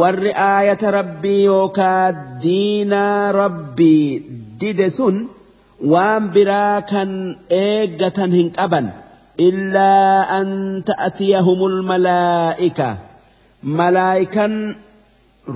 warri 0.00 0.32
aayata 0.46 0.88
rabbii 0.98 1.42
yookaa 1.50 2.06
diinaa 2.42 3.32
rabbii 3.40 4.04
dide 4.60 4.88
sun 4.98 5.16
waan 5.92 6.24
biraa 6.34 6.76
kan 6.92 7.10
eeggatan 7.62 8.32
hin 8.38 8.48
qaban 8.58 8.86
illaa 9.48 10.16
an 10.38 10.48
ta'tiyahumul 10.90 11.78
malaa'ika 11.90 12.88
malaa'ikan 13.80 14.54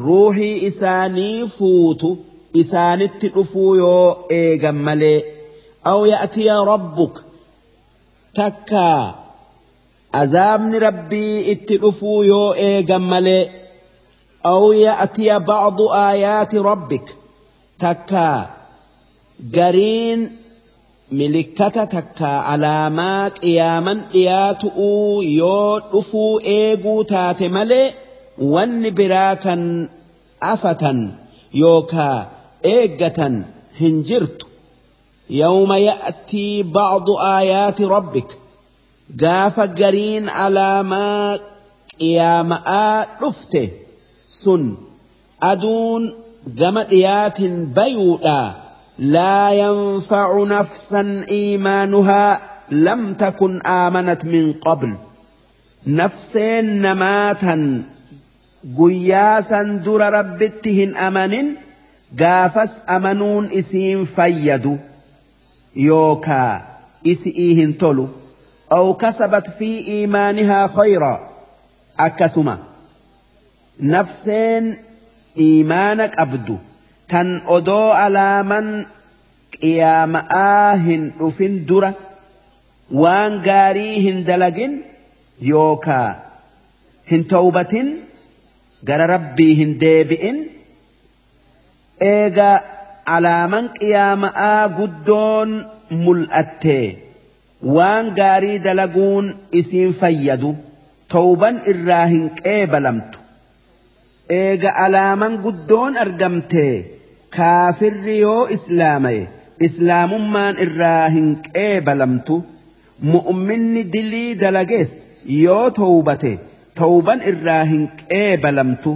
ruuhii 0.07 0.57
isaanii 0.69 1.47
fuutu 1.57 2.11
isaanitti 2.63 3.29
dhufuu 3.35 3.73
yoo 3.83 4.09
eegan 4.41 4.79
malee 4.87 5.19
aw 5.91 6.01
ya'tiya 6.13 6.57
rabbuk 6.71 7.15
takkaa 8.39 9.03
azaabni 10.21 10.79
rabbii 10.87 11.35
itti 11.53 11.75
dhufuu 11.83 12.21
yoo 12.31 12.49
eegan 12.69 13.05
malee 13.13 13.43
aw 14.53 14.63
ya'tiya 14.85 15.37
ba'du 15.51 15.85
aayaati 16.05 16.59
rabbik 16.71 17.07
takkaa 17.85 18.39
gariin 19.57 20.21
milikkata 21.19 21.83
takka 21.95 22.31
alaamaa 22.53 23.25
qiyaaman 23.41 23.99
dhiyaatu'uu 24.13 25.23
yoo 25.41 25.73
dhufuu 25.93 26.33
eeguu 26.57 27.01
taate 27.13 27.47
malee 27.57 27.87
wanni 28.39 28.91
biraa 28.99 29.35
kan 29.45 29.63
afatan 30.53 30.99
yookaa 31.63 32.19
eeggatan 32.75 33.35
hin 33.81 33.97
jirtu 34.09 34.47
yawma 35.41 35.77
ya'tii 35.89 36.63
ba'du 36.79 37.13
aayaati 37.33 37.85
rabbik 37.97 38.29
gaafa 39.23 39.67
gariin 39.81 40.27
alaamaa 40.45 41.39
qiyaama'aa 42.01 43.07
dhufte 43.21 43.63
sun 44.41 44.63
aduun 45.53 46.03
gama 46.61 46.83
dhiyaatin 46.93 47.55
bayuudhaa 47.79 48.49
لا 48.99 49.51
ينفع 49.51 50.45
نفسا 50.45 51.25
إيمانها 51.31 52.41
لم 52.71 53.15
تكن 53.15 53.61
آمنت 53.63 54.25
من 54.25 54.53
قبل 54.53 54.95
نفسين 55.87 56.83
نماتا 56.83 57.83
قياسا 58.78 59.64
در 59.64 60.10
ربتهن 60.10 60.96
أمن 60.98 61.56
قافس 62.20 62.82
أمنون 62.90 63.50
إسين 63.52 64.06
فيدو 64.06 64.78
يوكا 65.76 66.62
إسئيهن 67.08 67.78
تلو 67.78 68.08
أو 68.72 68.94
كسبت 68.94 69.50
في 69.50 69.88
إيمانها 69.88 70.68
خيرا 70.68 71.30
أكسما 72.00 72.58
نفسين 73.80 74.78
إيمانك 75.38 76.20
أبدو 76.20 76.58
kan 77.12 77.30
odoo 77.56 77.90
alaaman 78.06 78.68
qiyaama'aa 79.56 80.76
hin 80.86 81.06
dhufin 81.20 81.56
dura 81.70 81.90
waan 83.04 83.40
gaarii 83.48 83.96
hin 84.06 84.20
dalagin 84.28 84.76
yookaa 85.52 86.10
hin 87.12 87.26
tawbatin 87.34 87.90
gara 88.89 89.07
rabbii 89.15 89.55
hin 89.61 89.73
deebi'in. 89.83 90.39
Eega 92.13 92.51
alaaman 93.17 93.67
qiyaama'aa 93.79 94.69
guddoon 94.79 95.51
mul'attee. 96.05 96.87
Waan 97.77 98.07
gaarii 98.19 98.59
dalaguun 98.67 99.27
isiin 99.61 99.93
fayyadu 100.01 100.51
tawban 101.15 101.57
irraa 101.73 102.07
hin 102.15 102.25
qeebalamtu. 102.43 103.19
Eega 104.41 104.71
alaaman 104.85 105.35
guddoon 105.45 105.97
argamtee 106.05 106.75
kaafirri 107.37 108.17
yoo 108.25 108.43
islaamaye 108.57 109.23
islaamummaan 109.69 110.55
irraa 110.67 111.09
hin 111.17 111.29
qeebalamtu. 111.53 112.37
Mu'minni 113.15 113.83
dilii 113.95 114.35
dalagees 114.43 114.93
yoo 115.45 115.71
tawbate 115.79 116.33
tawban 116.81 117.21
irraa 117.31 117.65
hin 117.73 117.83
qeebalamtu 118.01 118.93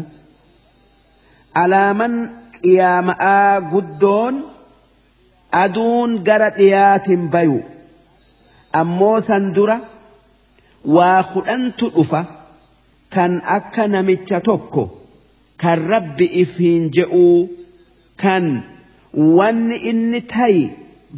alaaman 1.63 2.15
qiyaama'aa 2.57 3.61
guddoon 3.73 4.35
aduun 5.65 6.11
gara 6.29 6.49
dhiyaatin 6.59 7.23
bayu 7.35 7.59
ammoo 8.81 9.17
san 9.29 9.45
dura 9.59 9.77
waa 10.97 11.21
kudhantu 11.35 11.87
dhufa 11.97 12.21
kan 13.15 13.33
akka 13.57 13.85
namicha 13.95 14.39
tokko 14.49 14.83
kan 15.63 15.79
rabbi 15.95 16.27
ifiin 16.43 16.85
je'uu 16.99 17.39
kan 18.23 18.45
wanni 19.39 19.77
inni 19.91 20.21
tayi 20.35 20.63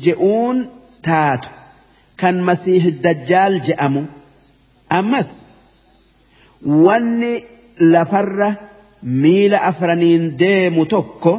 je'uun 0.05 0.57
taatu 1.09 1.49
kan 2.21 2.37
masiihi 2.49 2.91
dajjaal 3.05 3.55
je'amu 3.69 4.03
ammas 4.99 5.29
wanni 6.67 7.45
lafarra 7.93 8.49
miila 9.03 9.63
afraniin 9.71 10.25
deemu 10.39 10.87
tokko 10.87 11.33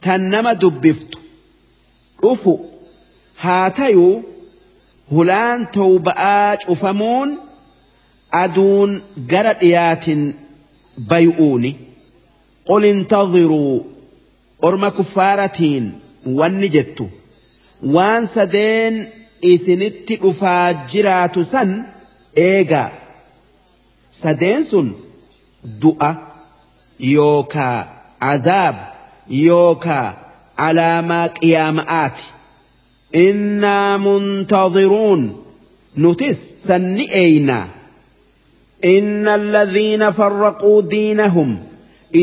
tan 0.00 0.22
nama 0.32 0.54
dubbiftu 0.54 1.18
dhufu 2.22 2.52
haa 3.42 3.70
tayuu 3.78 4.22
hulaan 5.14 5.66
tawba'aa 5.78 6.56
cufamuun 6.66 7.30
aduun 8.42 8.90
gara 9.30 9.52
dhiyaatin 9.60 10.20
bay'uuni. 11.10 11.72
Qul 12.68 12.84
intadhiruu 12.84 13.86
orma 14.68 14.90
kuffaaratiin 14.98 15.84
wanni 16.38 16.68
jettu 16.74 17.04
waan 17.94 18.26
sadeen 18.34 18.94
isinitti 19.52 20.14
dhufaa 20.22 20.66
jiraatu 20.92 21.44
san 21.52 21.70
eegaa 22.36 22.90
sadeen 24.10 24.64
sun 24.70 24.88
du'a 25.82 26.10
yookaa 27.14 27.78
azaab 28.32 28.76
yookaa 29.46 30.08
alaamaa 30.66 31.28
qiyaama'aati 31.38 32.24
innaa 33.26 33.98
muntadhiruun 34.06 35.22
nutis 36.04 36.38
sanni 36.66 37.04
eeynaa 37.22 37.66
inna 38.94 39.32
alladhiina 39.40 40.12
farraquu 40.18 40.72
diinahum 40.92 41.50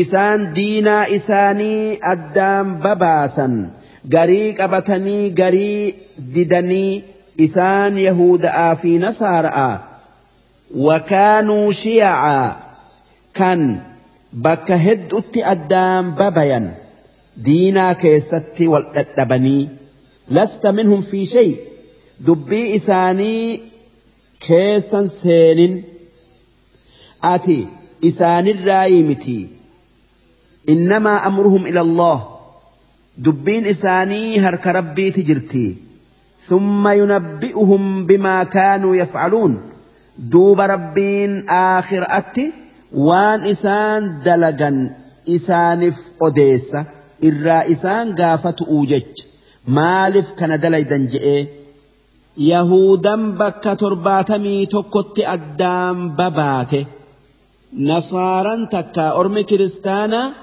isaan 0.02 0.40
diinaa 0.56 1.04
isaanii 1.18 1.98
addaan 2.12 2.66
babaasan 2.84 3.54
garii 4.14 4.52
qabatanii 4.60 5.30
garii 5.40 5.94
didanii 6.34 7.04
isaan 7.46 7.98
yahuda'aa 8.06 8.72
fi 8.82 8.92
وكانوا 10.74 11.72
شيعا. 11.72 12.56
كان 13.34 13.82
بكهد 14.32 15.14
هد 15.14 15.36
أدام 15.36 16.10
ببيا 16.10 16.74
دينا 17.36 17.92
كيستي 17.92 18.68
والأدبني. 18.68 19.68
لست 20.30 20.66
منهم 20.66 21.00
في 21.00 21.26
شيء. 21.26 21.58
دبي 22.20 22.76
إساني 22.76 23.62
كيسا 24.40 25.06
سين 25.06 25.84
آتي 27.24 27.66
إسان 28.04 28.48
الرايمتي 28.48 29.48
إنما 30.68 31.26
أمرهم 31.26 31.66
إلى 31.66 31.80
الله. 31.80 32.28
دبين 33.18 33.66
إساني 33.66 34.40
هرك 34.40 34.66
ربي 34.66 35.10
تجرتي. 35.10 35.76
ثم 36.46 36.88
ينبئهم 36.88 38.06
بما 38.06 38.44
كانوا 38.44 38.96
يفعلون. 38.96 39.60
ربين 40.60 41.48
آخر 41.48 42.06
أتي 42.10 42.52
وان 42.94 43.40
إسان 43.46 44.20
دلقا 44.24 44.90
إسانف 45.28 45.96
أديسة 46.22 46.84
إرا 47.24 47.70
إسان 47.72 48.14
قافة 48.14 48.56
أوجج 48.68 49.02
مالف 49.68 50.32
كان 50.38 50.60
دليدا 50.60 51.08
جئe 51.12 51.46
yahudan 52.38 53.22
bakka 53.38 53.72
torbaatamii 53.82 54.66
tokkotti 54.74 55.22
addaan 55.34 55.96
babaate 56.18 56.80
nasaaran 57.88 58.62
takka 58.74 59.04
ormi 59.20 59.42
kiristaanaa 59.50 60.34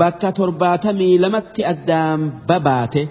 bakka 0.00 0.32
torbaatamii 0.38 1.18
lamatti 1.24 1.62
addaan 1.72 2.20
babaate 2.48 3.02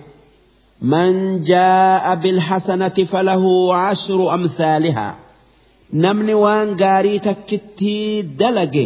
man 0.94 1.14
jaa'a 1.52 2.14
bilhasanati 2.24 3.04
falahu 3.14 3.52
cashru 3.76 4.26
amthaalihaa 4.38 5.14
namni 5.94 6.34
waan 6.44 6.70
gaarii 6.82 7.20
takkittii 7.28 8.24
dalage 8.40 8.86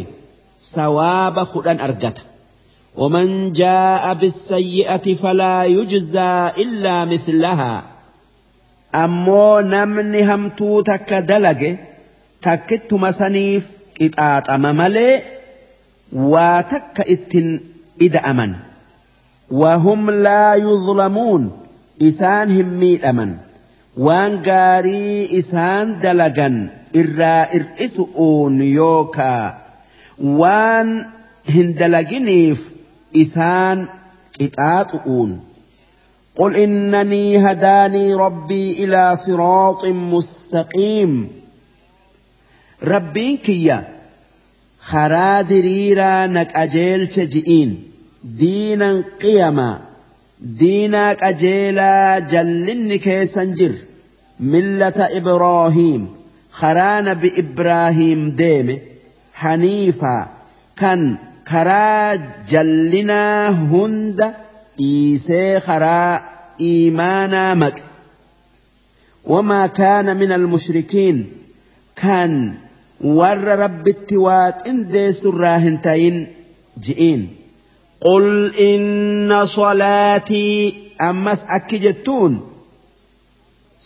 sawaaba 0.74 1.46
kudhan 1.53 1.80
argata 1.90 2.22
ومن 2.98 3.51
جاء 3.53 4.14
بالسيئة 4.14 5.15
فلا 5.15 5.64
يجزى 5.64 6.51
إلا 6.58 7.06
مثلها 7.06 7.83
أمو 8.96 9.60
نمني 9.60 10.24
همتو 10.33 10.82
تك 10.82 11.14
دلج 11.14 11.76
تكت 12.42 12.94
مسنيف 12.94 13.64
qixaaxama 13.99 14.72
malee 14.80 15.15
waa 16.32 16.64
takka 16.72 17.03
ittin 17.14 17.48
ida'aman 18.06 18.51
wahum 19.62 20.01
laa 20.26 20.56
yuzlamuun 20.65 21.44
isaan 22.10 22.48
hin 22.58 22.69
miidhaman 22.82 23.32
waan 24.06 24.33
gaarii 24.48 25.28
isaan 25.40 25.88
dalagan 26.03 26.56
irraa 26.93 27.45
hir'isu 27.53 28.09
uun 28.15 28.61
yookaa. 28.61 29.45
Waan 30.41 30.89
hin 31.53 31.75
dalaginiif 31.79 32.59
isaan 33.13 33.88
قل 36.39 36.55
إنني 36.55 37.38
هداني 37.51 38.13
ربي 38.13 38.83
إلى 38.83 39.15
صراط 39.15 39.85
مستقيم 39.85 41.29
ربين 42.83 43.38
كيا 43.38 43.88
خرا 44.79 45.41
دريرا 45.41 46.25
نك 46.27 46.53
أجيل 46.55 47.07
تجئين 47.07 47.83
دينا 48.23 49.03
قيما 49.22 49.81
دينا 50.41 51.13
كأجيلا 51.13 52.19
جلن 52.19 52.95
كيسنجر 52.95 53.75
ملة 54.39 54.93
إبراهيم 55.17 56.07
karaa 56.61 56.97
nabi 57.09 57.29
ibraahiim 57.43 58.22
deeme 58.42 58.75
haniifaa 59.43 60.22
kan 60.81 61.01
karaa 61.51 62.09
jallinaa 62.51 63.43
hunda 63.74 64.27
dhiisee 64.79 65.53
karaa 65.67 66.13
iimaanaa 66.72 67.53
maqe 67.63 67.83
وما 69.25 69.67
كان 69.67 70.17
من 70.17 70.31
المشركين 70.31 71.17
كان 71.95 72.33
warra 73.19 73.56
rabbitti 73.63 74.15
waaqindeessu 74.27 75.27
irraa 75.33 75.58
hin 75.65 75.75
tayin 75.85 76.17
ji'iin 76.85 77.22
qul 78.06 78.25
inna 78.69 79.40
salaatii 79.56 80.56
ammas 81.09 81.42
akki 81.58 81.77
jettuun 81.85 82.33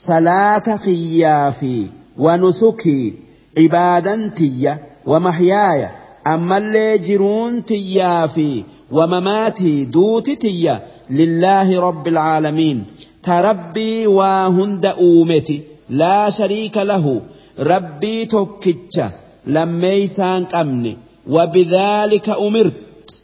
salaata 0.05 0.73
kiyyaa 0.85 1.51
fi 1.59 1.73
ونسكي 2.17 3.13
عبادا 3.57 4.27
تيا 4.35 4.79
ومحيايا 5.05 5.91
أما 6.27 6.57
اللي 6.57 6.97
جرون 6.97 7.65
تيا 7.65 8.27
في 8.27 8.63
ومماتي 8.91 9.85
دوت 9.85 10.29
تيا 10.29 10.81
لله 11.09 11.79
رب 11.79 12.07
العالمين. 12.07 12.85
تربي 13.23 14.07
وهند 14.07 14.85
أومتي 14.85 15.61
لا 15.89 16.29
شريك 16.29 16.77
له. 16.77 17.21
ربي 17.59 18.25
تكتش 18.25 18.99
لميسان 19.47 20.45
أمني. 20.55 20.97
وبذلك 21.27 22.29
أمرت 22.29 23.21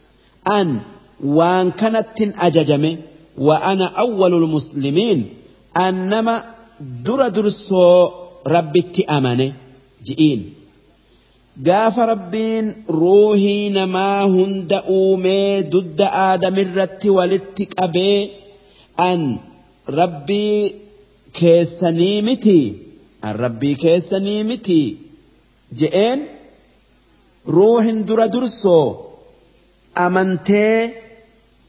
أن 0.48 0.78
وان 1.24 1.70
كانت 1.70 2.06
أججمي 2.20 2.98
وأنا 3.38 3.84
أول 3.84 4.34
المسلمين. 4.34 5.26
أنما 5.76 6.44
در 7.04 7.28
درسو 7.28 8.19
rabbitti 8.44 9.02
amane. 9.16 9.48
Ji'iin. 10.06 10.42
Gaafa 11.66 12.06
rabbiin 12.12 12.66
ruuhii 13.00 13.70
namaa 13.70 14.22
hunda 14.34 14.78
uumee 14.98 15.62
dudda 15.72 16.06
aadamirratti 16.26 17.08
walitti 17.16 17.64
qabee 17.74 18.18
an 19.08 19.20
rabbii 19.98 20.74
keessanii 21.38 22.22
mitii? 22.28 22.66
An 23.26 23.34
rabbii 23.44 23.74
keessanii 23.84 24.42
miti 24.50 24.80
je'een? 25.80 26.20
Ruuhin 27.56 27.98
dura 28.08 28.26
dursoo? 28.32 28.86
Amantee? 30.04 30.94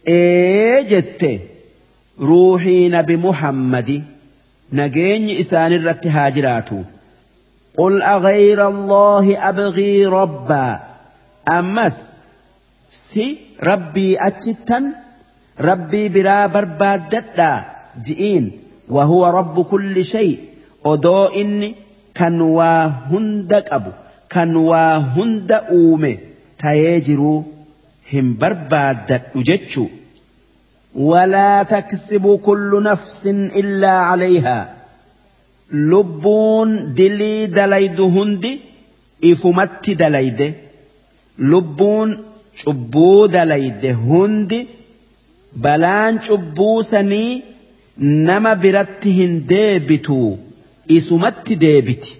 Ee 0.08 0.84
jette. 0.92 1.32
Ruuhii 2.30 2.90
nabi 2.96 3.16
muhammadi 3.18 3.98
nageenyi 4.80 5.34
isaanirratti 5.44 6.10
haa 6.18 6.32
jiraatu 6.40 6.80
قل 7.78 8.02
أغير 8.02 8.68
الله 8.68 9.50
أبغي 9.50 10.06
ربا 10.06 10.80
أمس 11.50 11.98
سي 12.90 13.38
ربي 13.64 14.18
أتشتا 14.28 14.80
ربي 15.60 16.10
برا 16.10 16.46
بربادتا 16.46 17.66
جئين 18.06 18.52
وهو 18.90 19.22
رب 19.30 19.62
كل 19.62 20.06
شيء 20.06 20.40
waa 22.60 22.84
hunda 23.10 23.62
qabu 23.70 23.92
kan 24.34 24.52
waa 24.58 25.00
hunda 25.16 25.58
uume 25.72 26.12
tayee 26.62 27.00
jiruu 27.08 27.38
hin 28.12 28.28
barbaaddadhu 28.42 29.44
jechuu 29.50 29.90
ولا 30.96 31.64
تكسب 31.64 32.40
كل 32.46 32.84
نفس 32.84 33.28
إلا 33.28 33.90
عليها. 33.90 34.74
لبون 35.72 36.94
دلي 36.94 37.46
دليد 37.46 38.02
هندي 38.02 38.60
إفمت 39.26 39.90
دليد. 39.90 40.54
لبون 41.40 42.18
شبو 42.56 43.26
دليد 43.26 43.86
هندي 43.86 44.68
بلان 45.56 46.22
شبو 46.22 46.82
سني 46.82 47.44
نما 47.98 48.54
برتهن 48.54 49.46
ديبتو 49.46 50.38
isumatti 50.88 51.56
deebiti 51.56 52.18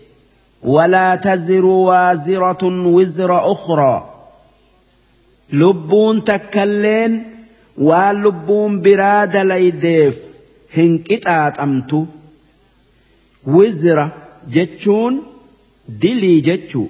walaa 0.64 1.18
taziru 1.18 1.86
waaziratun 1.86 2.86
wizra 2.96 3.46
ukhraa 3.54 4.02
lubbuun 5.52 6.22
takkalleen 6.22 7.14
waan 7.78 8.22
lubbuun 8.24 8.80
biraa 8.86 9.28
dalaydeef 9.34 10.16
hin 10.78 10.98
qixaaxamtu 11.10 12.00
wizra 13.58 14.06
jechuun 14.56 15.22
dilii 16.02 16.42
jechu 16.48 16.84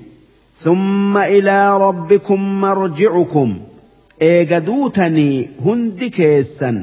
summa 0.64 1.28
ilaa 1.40 1.80
rabbikum 1.88 2.48
marji'ukum 2.64 3.58
eega 4.30 4.60
duutanii 4.70 5.50
hundi 5.66 6.10
keessan 6.20 6.80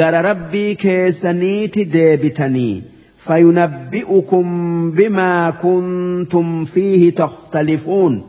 gara 0.00 0.22
rabbii 0.30 0.70
keessaniiti 0.84 1.90
deebitanii 1.96 2.82
فينبئكم 3.18 4.46
بما 4.90 5.50
كنتم 5.50 6.64
فيه 6.64 7.10
تختلفون 7.14 8.26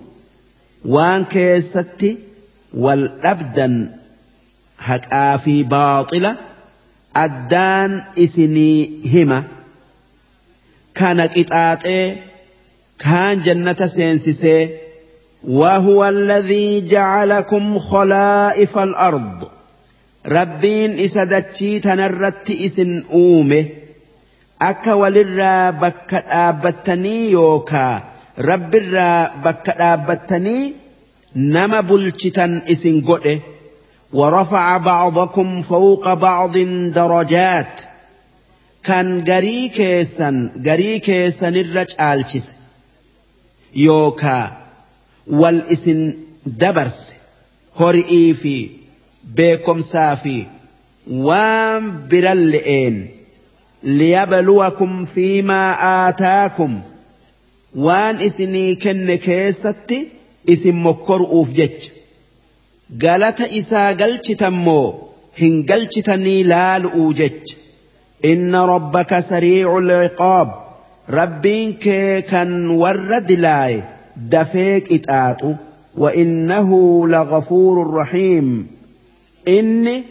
وان 0.85 1.25
كيستي 1.25 2.17
والأبدا 2.73 3.98
هكا 4.89 5.37
في 5.37 5.63
باطلة 5.63 6.35
أدان 7.15 8.01
إسني 8.17 8.89
هما 9.13 9.43
كان 10.95 11.21
قطاطي 11.21 12.15
كان 12.99 13.41
جنة 13.41 13.85
سينسسي 13.85 14.69
وهو 15.47 16.09
الذي 16.09 16.81
جعلكم 16.81 17.79
خلائف 17.79 18.77
الأرض 18.77 19.47
ربين 20.25 20.99
إسدتشي 20.99 21.79
تنرت 21.79 22.51
إسن 22.51 23.03
أومه 23.11 23.65
akka 24.59 24.95
walirraa 25.01 25.71
bakka 25.81 26.19
dhaabbattanii 26.29 27.31
yookaa 27.31 28.01
rabbirraa 28.49 29.31
bakka 29.43 29.75
dhaabbattanii 29.81 30.63
nama 31.55 31.79
bulchitan 31.91 32.57
isin 32.73 32.97
godhe 33.09 33.35
ورفع 34.13 34.77
بعضكم 34.77 35.61
فوق 35.61 36.13
بعض 36.13 36.57
درجات. 36.93 37.81
كان 38.83 39.23
غري 39.27 39.69
كيسن 39.69 40.49
غري 40.65 40.99
كيسن 40.99 41.55
الرجالشس 41.55 42.55
يوكا 43.75 44.57
والإسن 45.27 46.13
دبرس. 46.45 47.13
هرئي 47.79 48.33
في 48.33 48.69
بيكم 49.23 49.81
سافي. 49.81 50.45
وام 51.11 52.07
برلئين 52.11 53.09
ليبلوكم 53.83 55.05
فيما 55.05 55.75
آتاكم. 56.09 56.81
وان 57.75 58.15
إسني 58.15 58.75
كن 58.75 59.15
كيستي 59.15 60.07
اسم 60.49 60.91
جج. 60.91 61.59
قالت 61.59 61.98
إسا 63.41 63.87
قلت 63.87 64.31
تمو 64.31 64.93
هن 65.41 65.65
قلت 65.69 65.99
تني 65.99 66.43
لال 66.43 67.13
جج 67.13 67.53
إن 68.25 68.55
ربك 68.55 69.19
سريع 69.19 69.77
العقاب 69.77 70.53
ربين 71.09 71.73
كي 71.73 72.21
كان 72.21 72.69
ورد 72.69 73.31
لاي 73.31 73.83
دفيك 74.17 74.93
إتاتو 74.93 75.53
وإنه 75.97 76.69
لغفور 77.07 77.93
رحيم 77.93 78.67
إني 79.47 80.03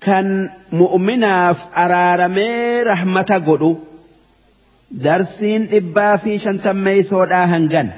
kan 0.00 0.50
mu'minaaf 0.70 1.58
araaramee 1.74 2.84
rahmata 2.86 3.38
godhu. 3.48 3.70
Darsiin 5.04 5.66
dhibbaa 5.72 6.18
fi 6.18 6.38
shantammeeysoodhaa 6.38 7.46
hangan. 7.46 7.88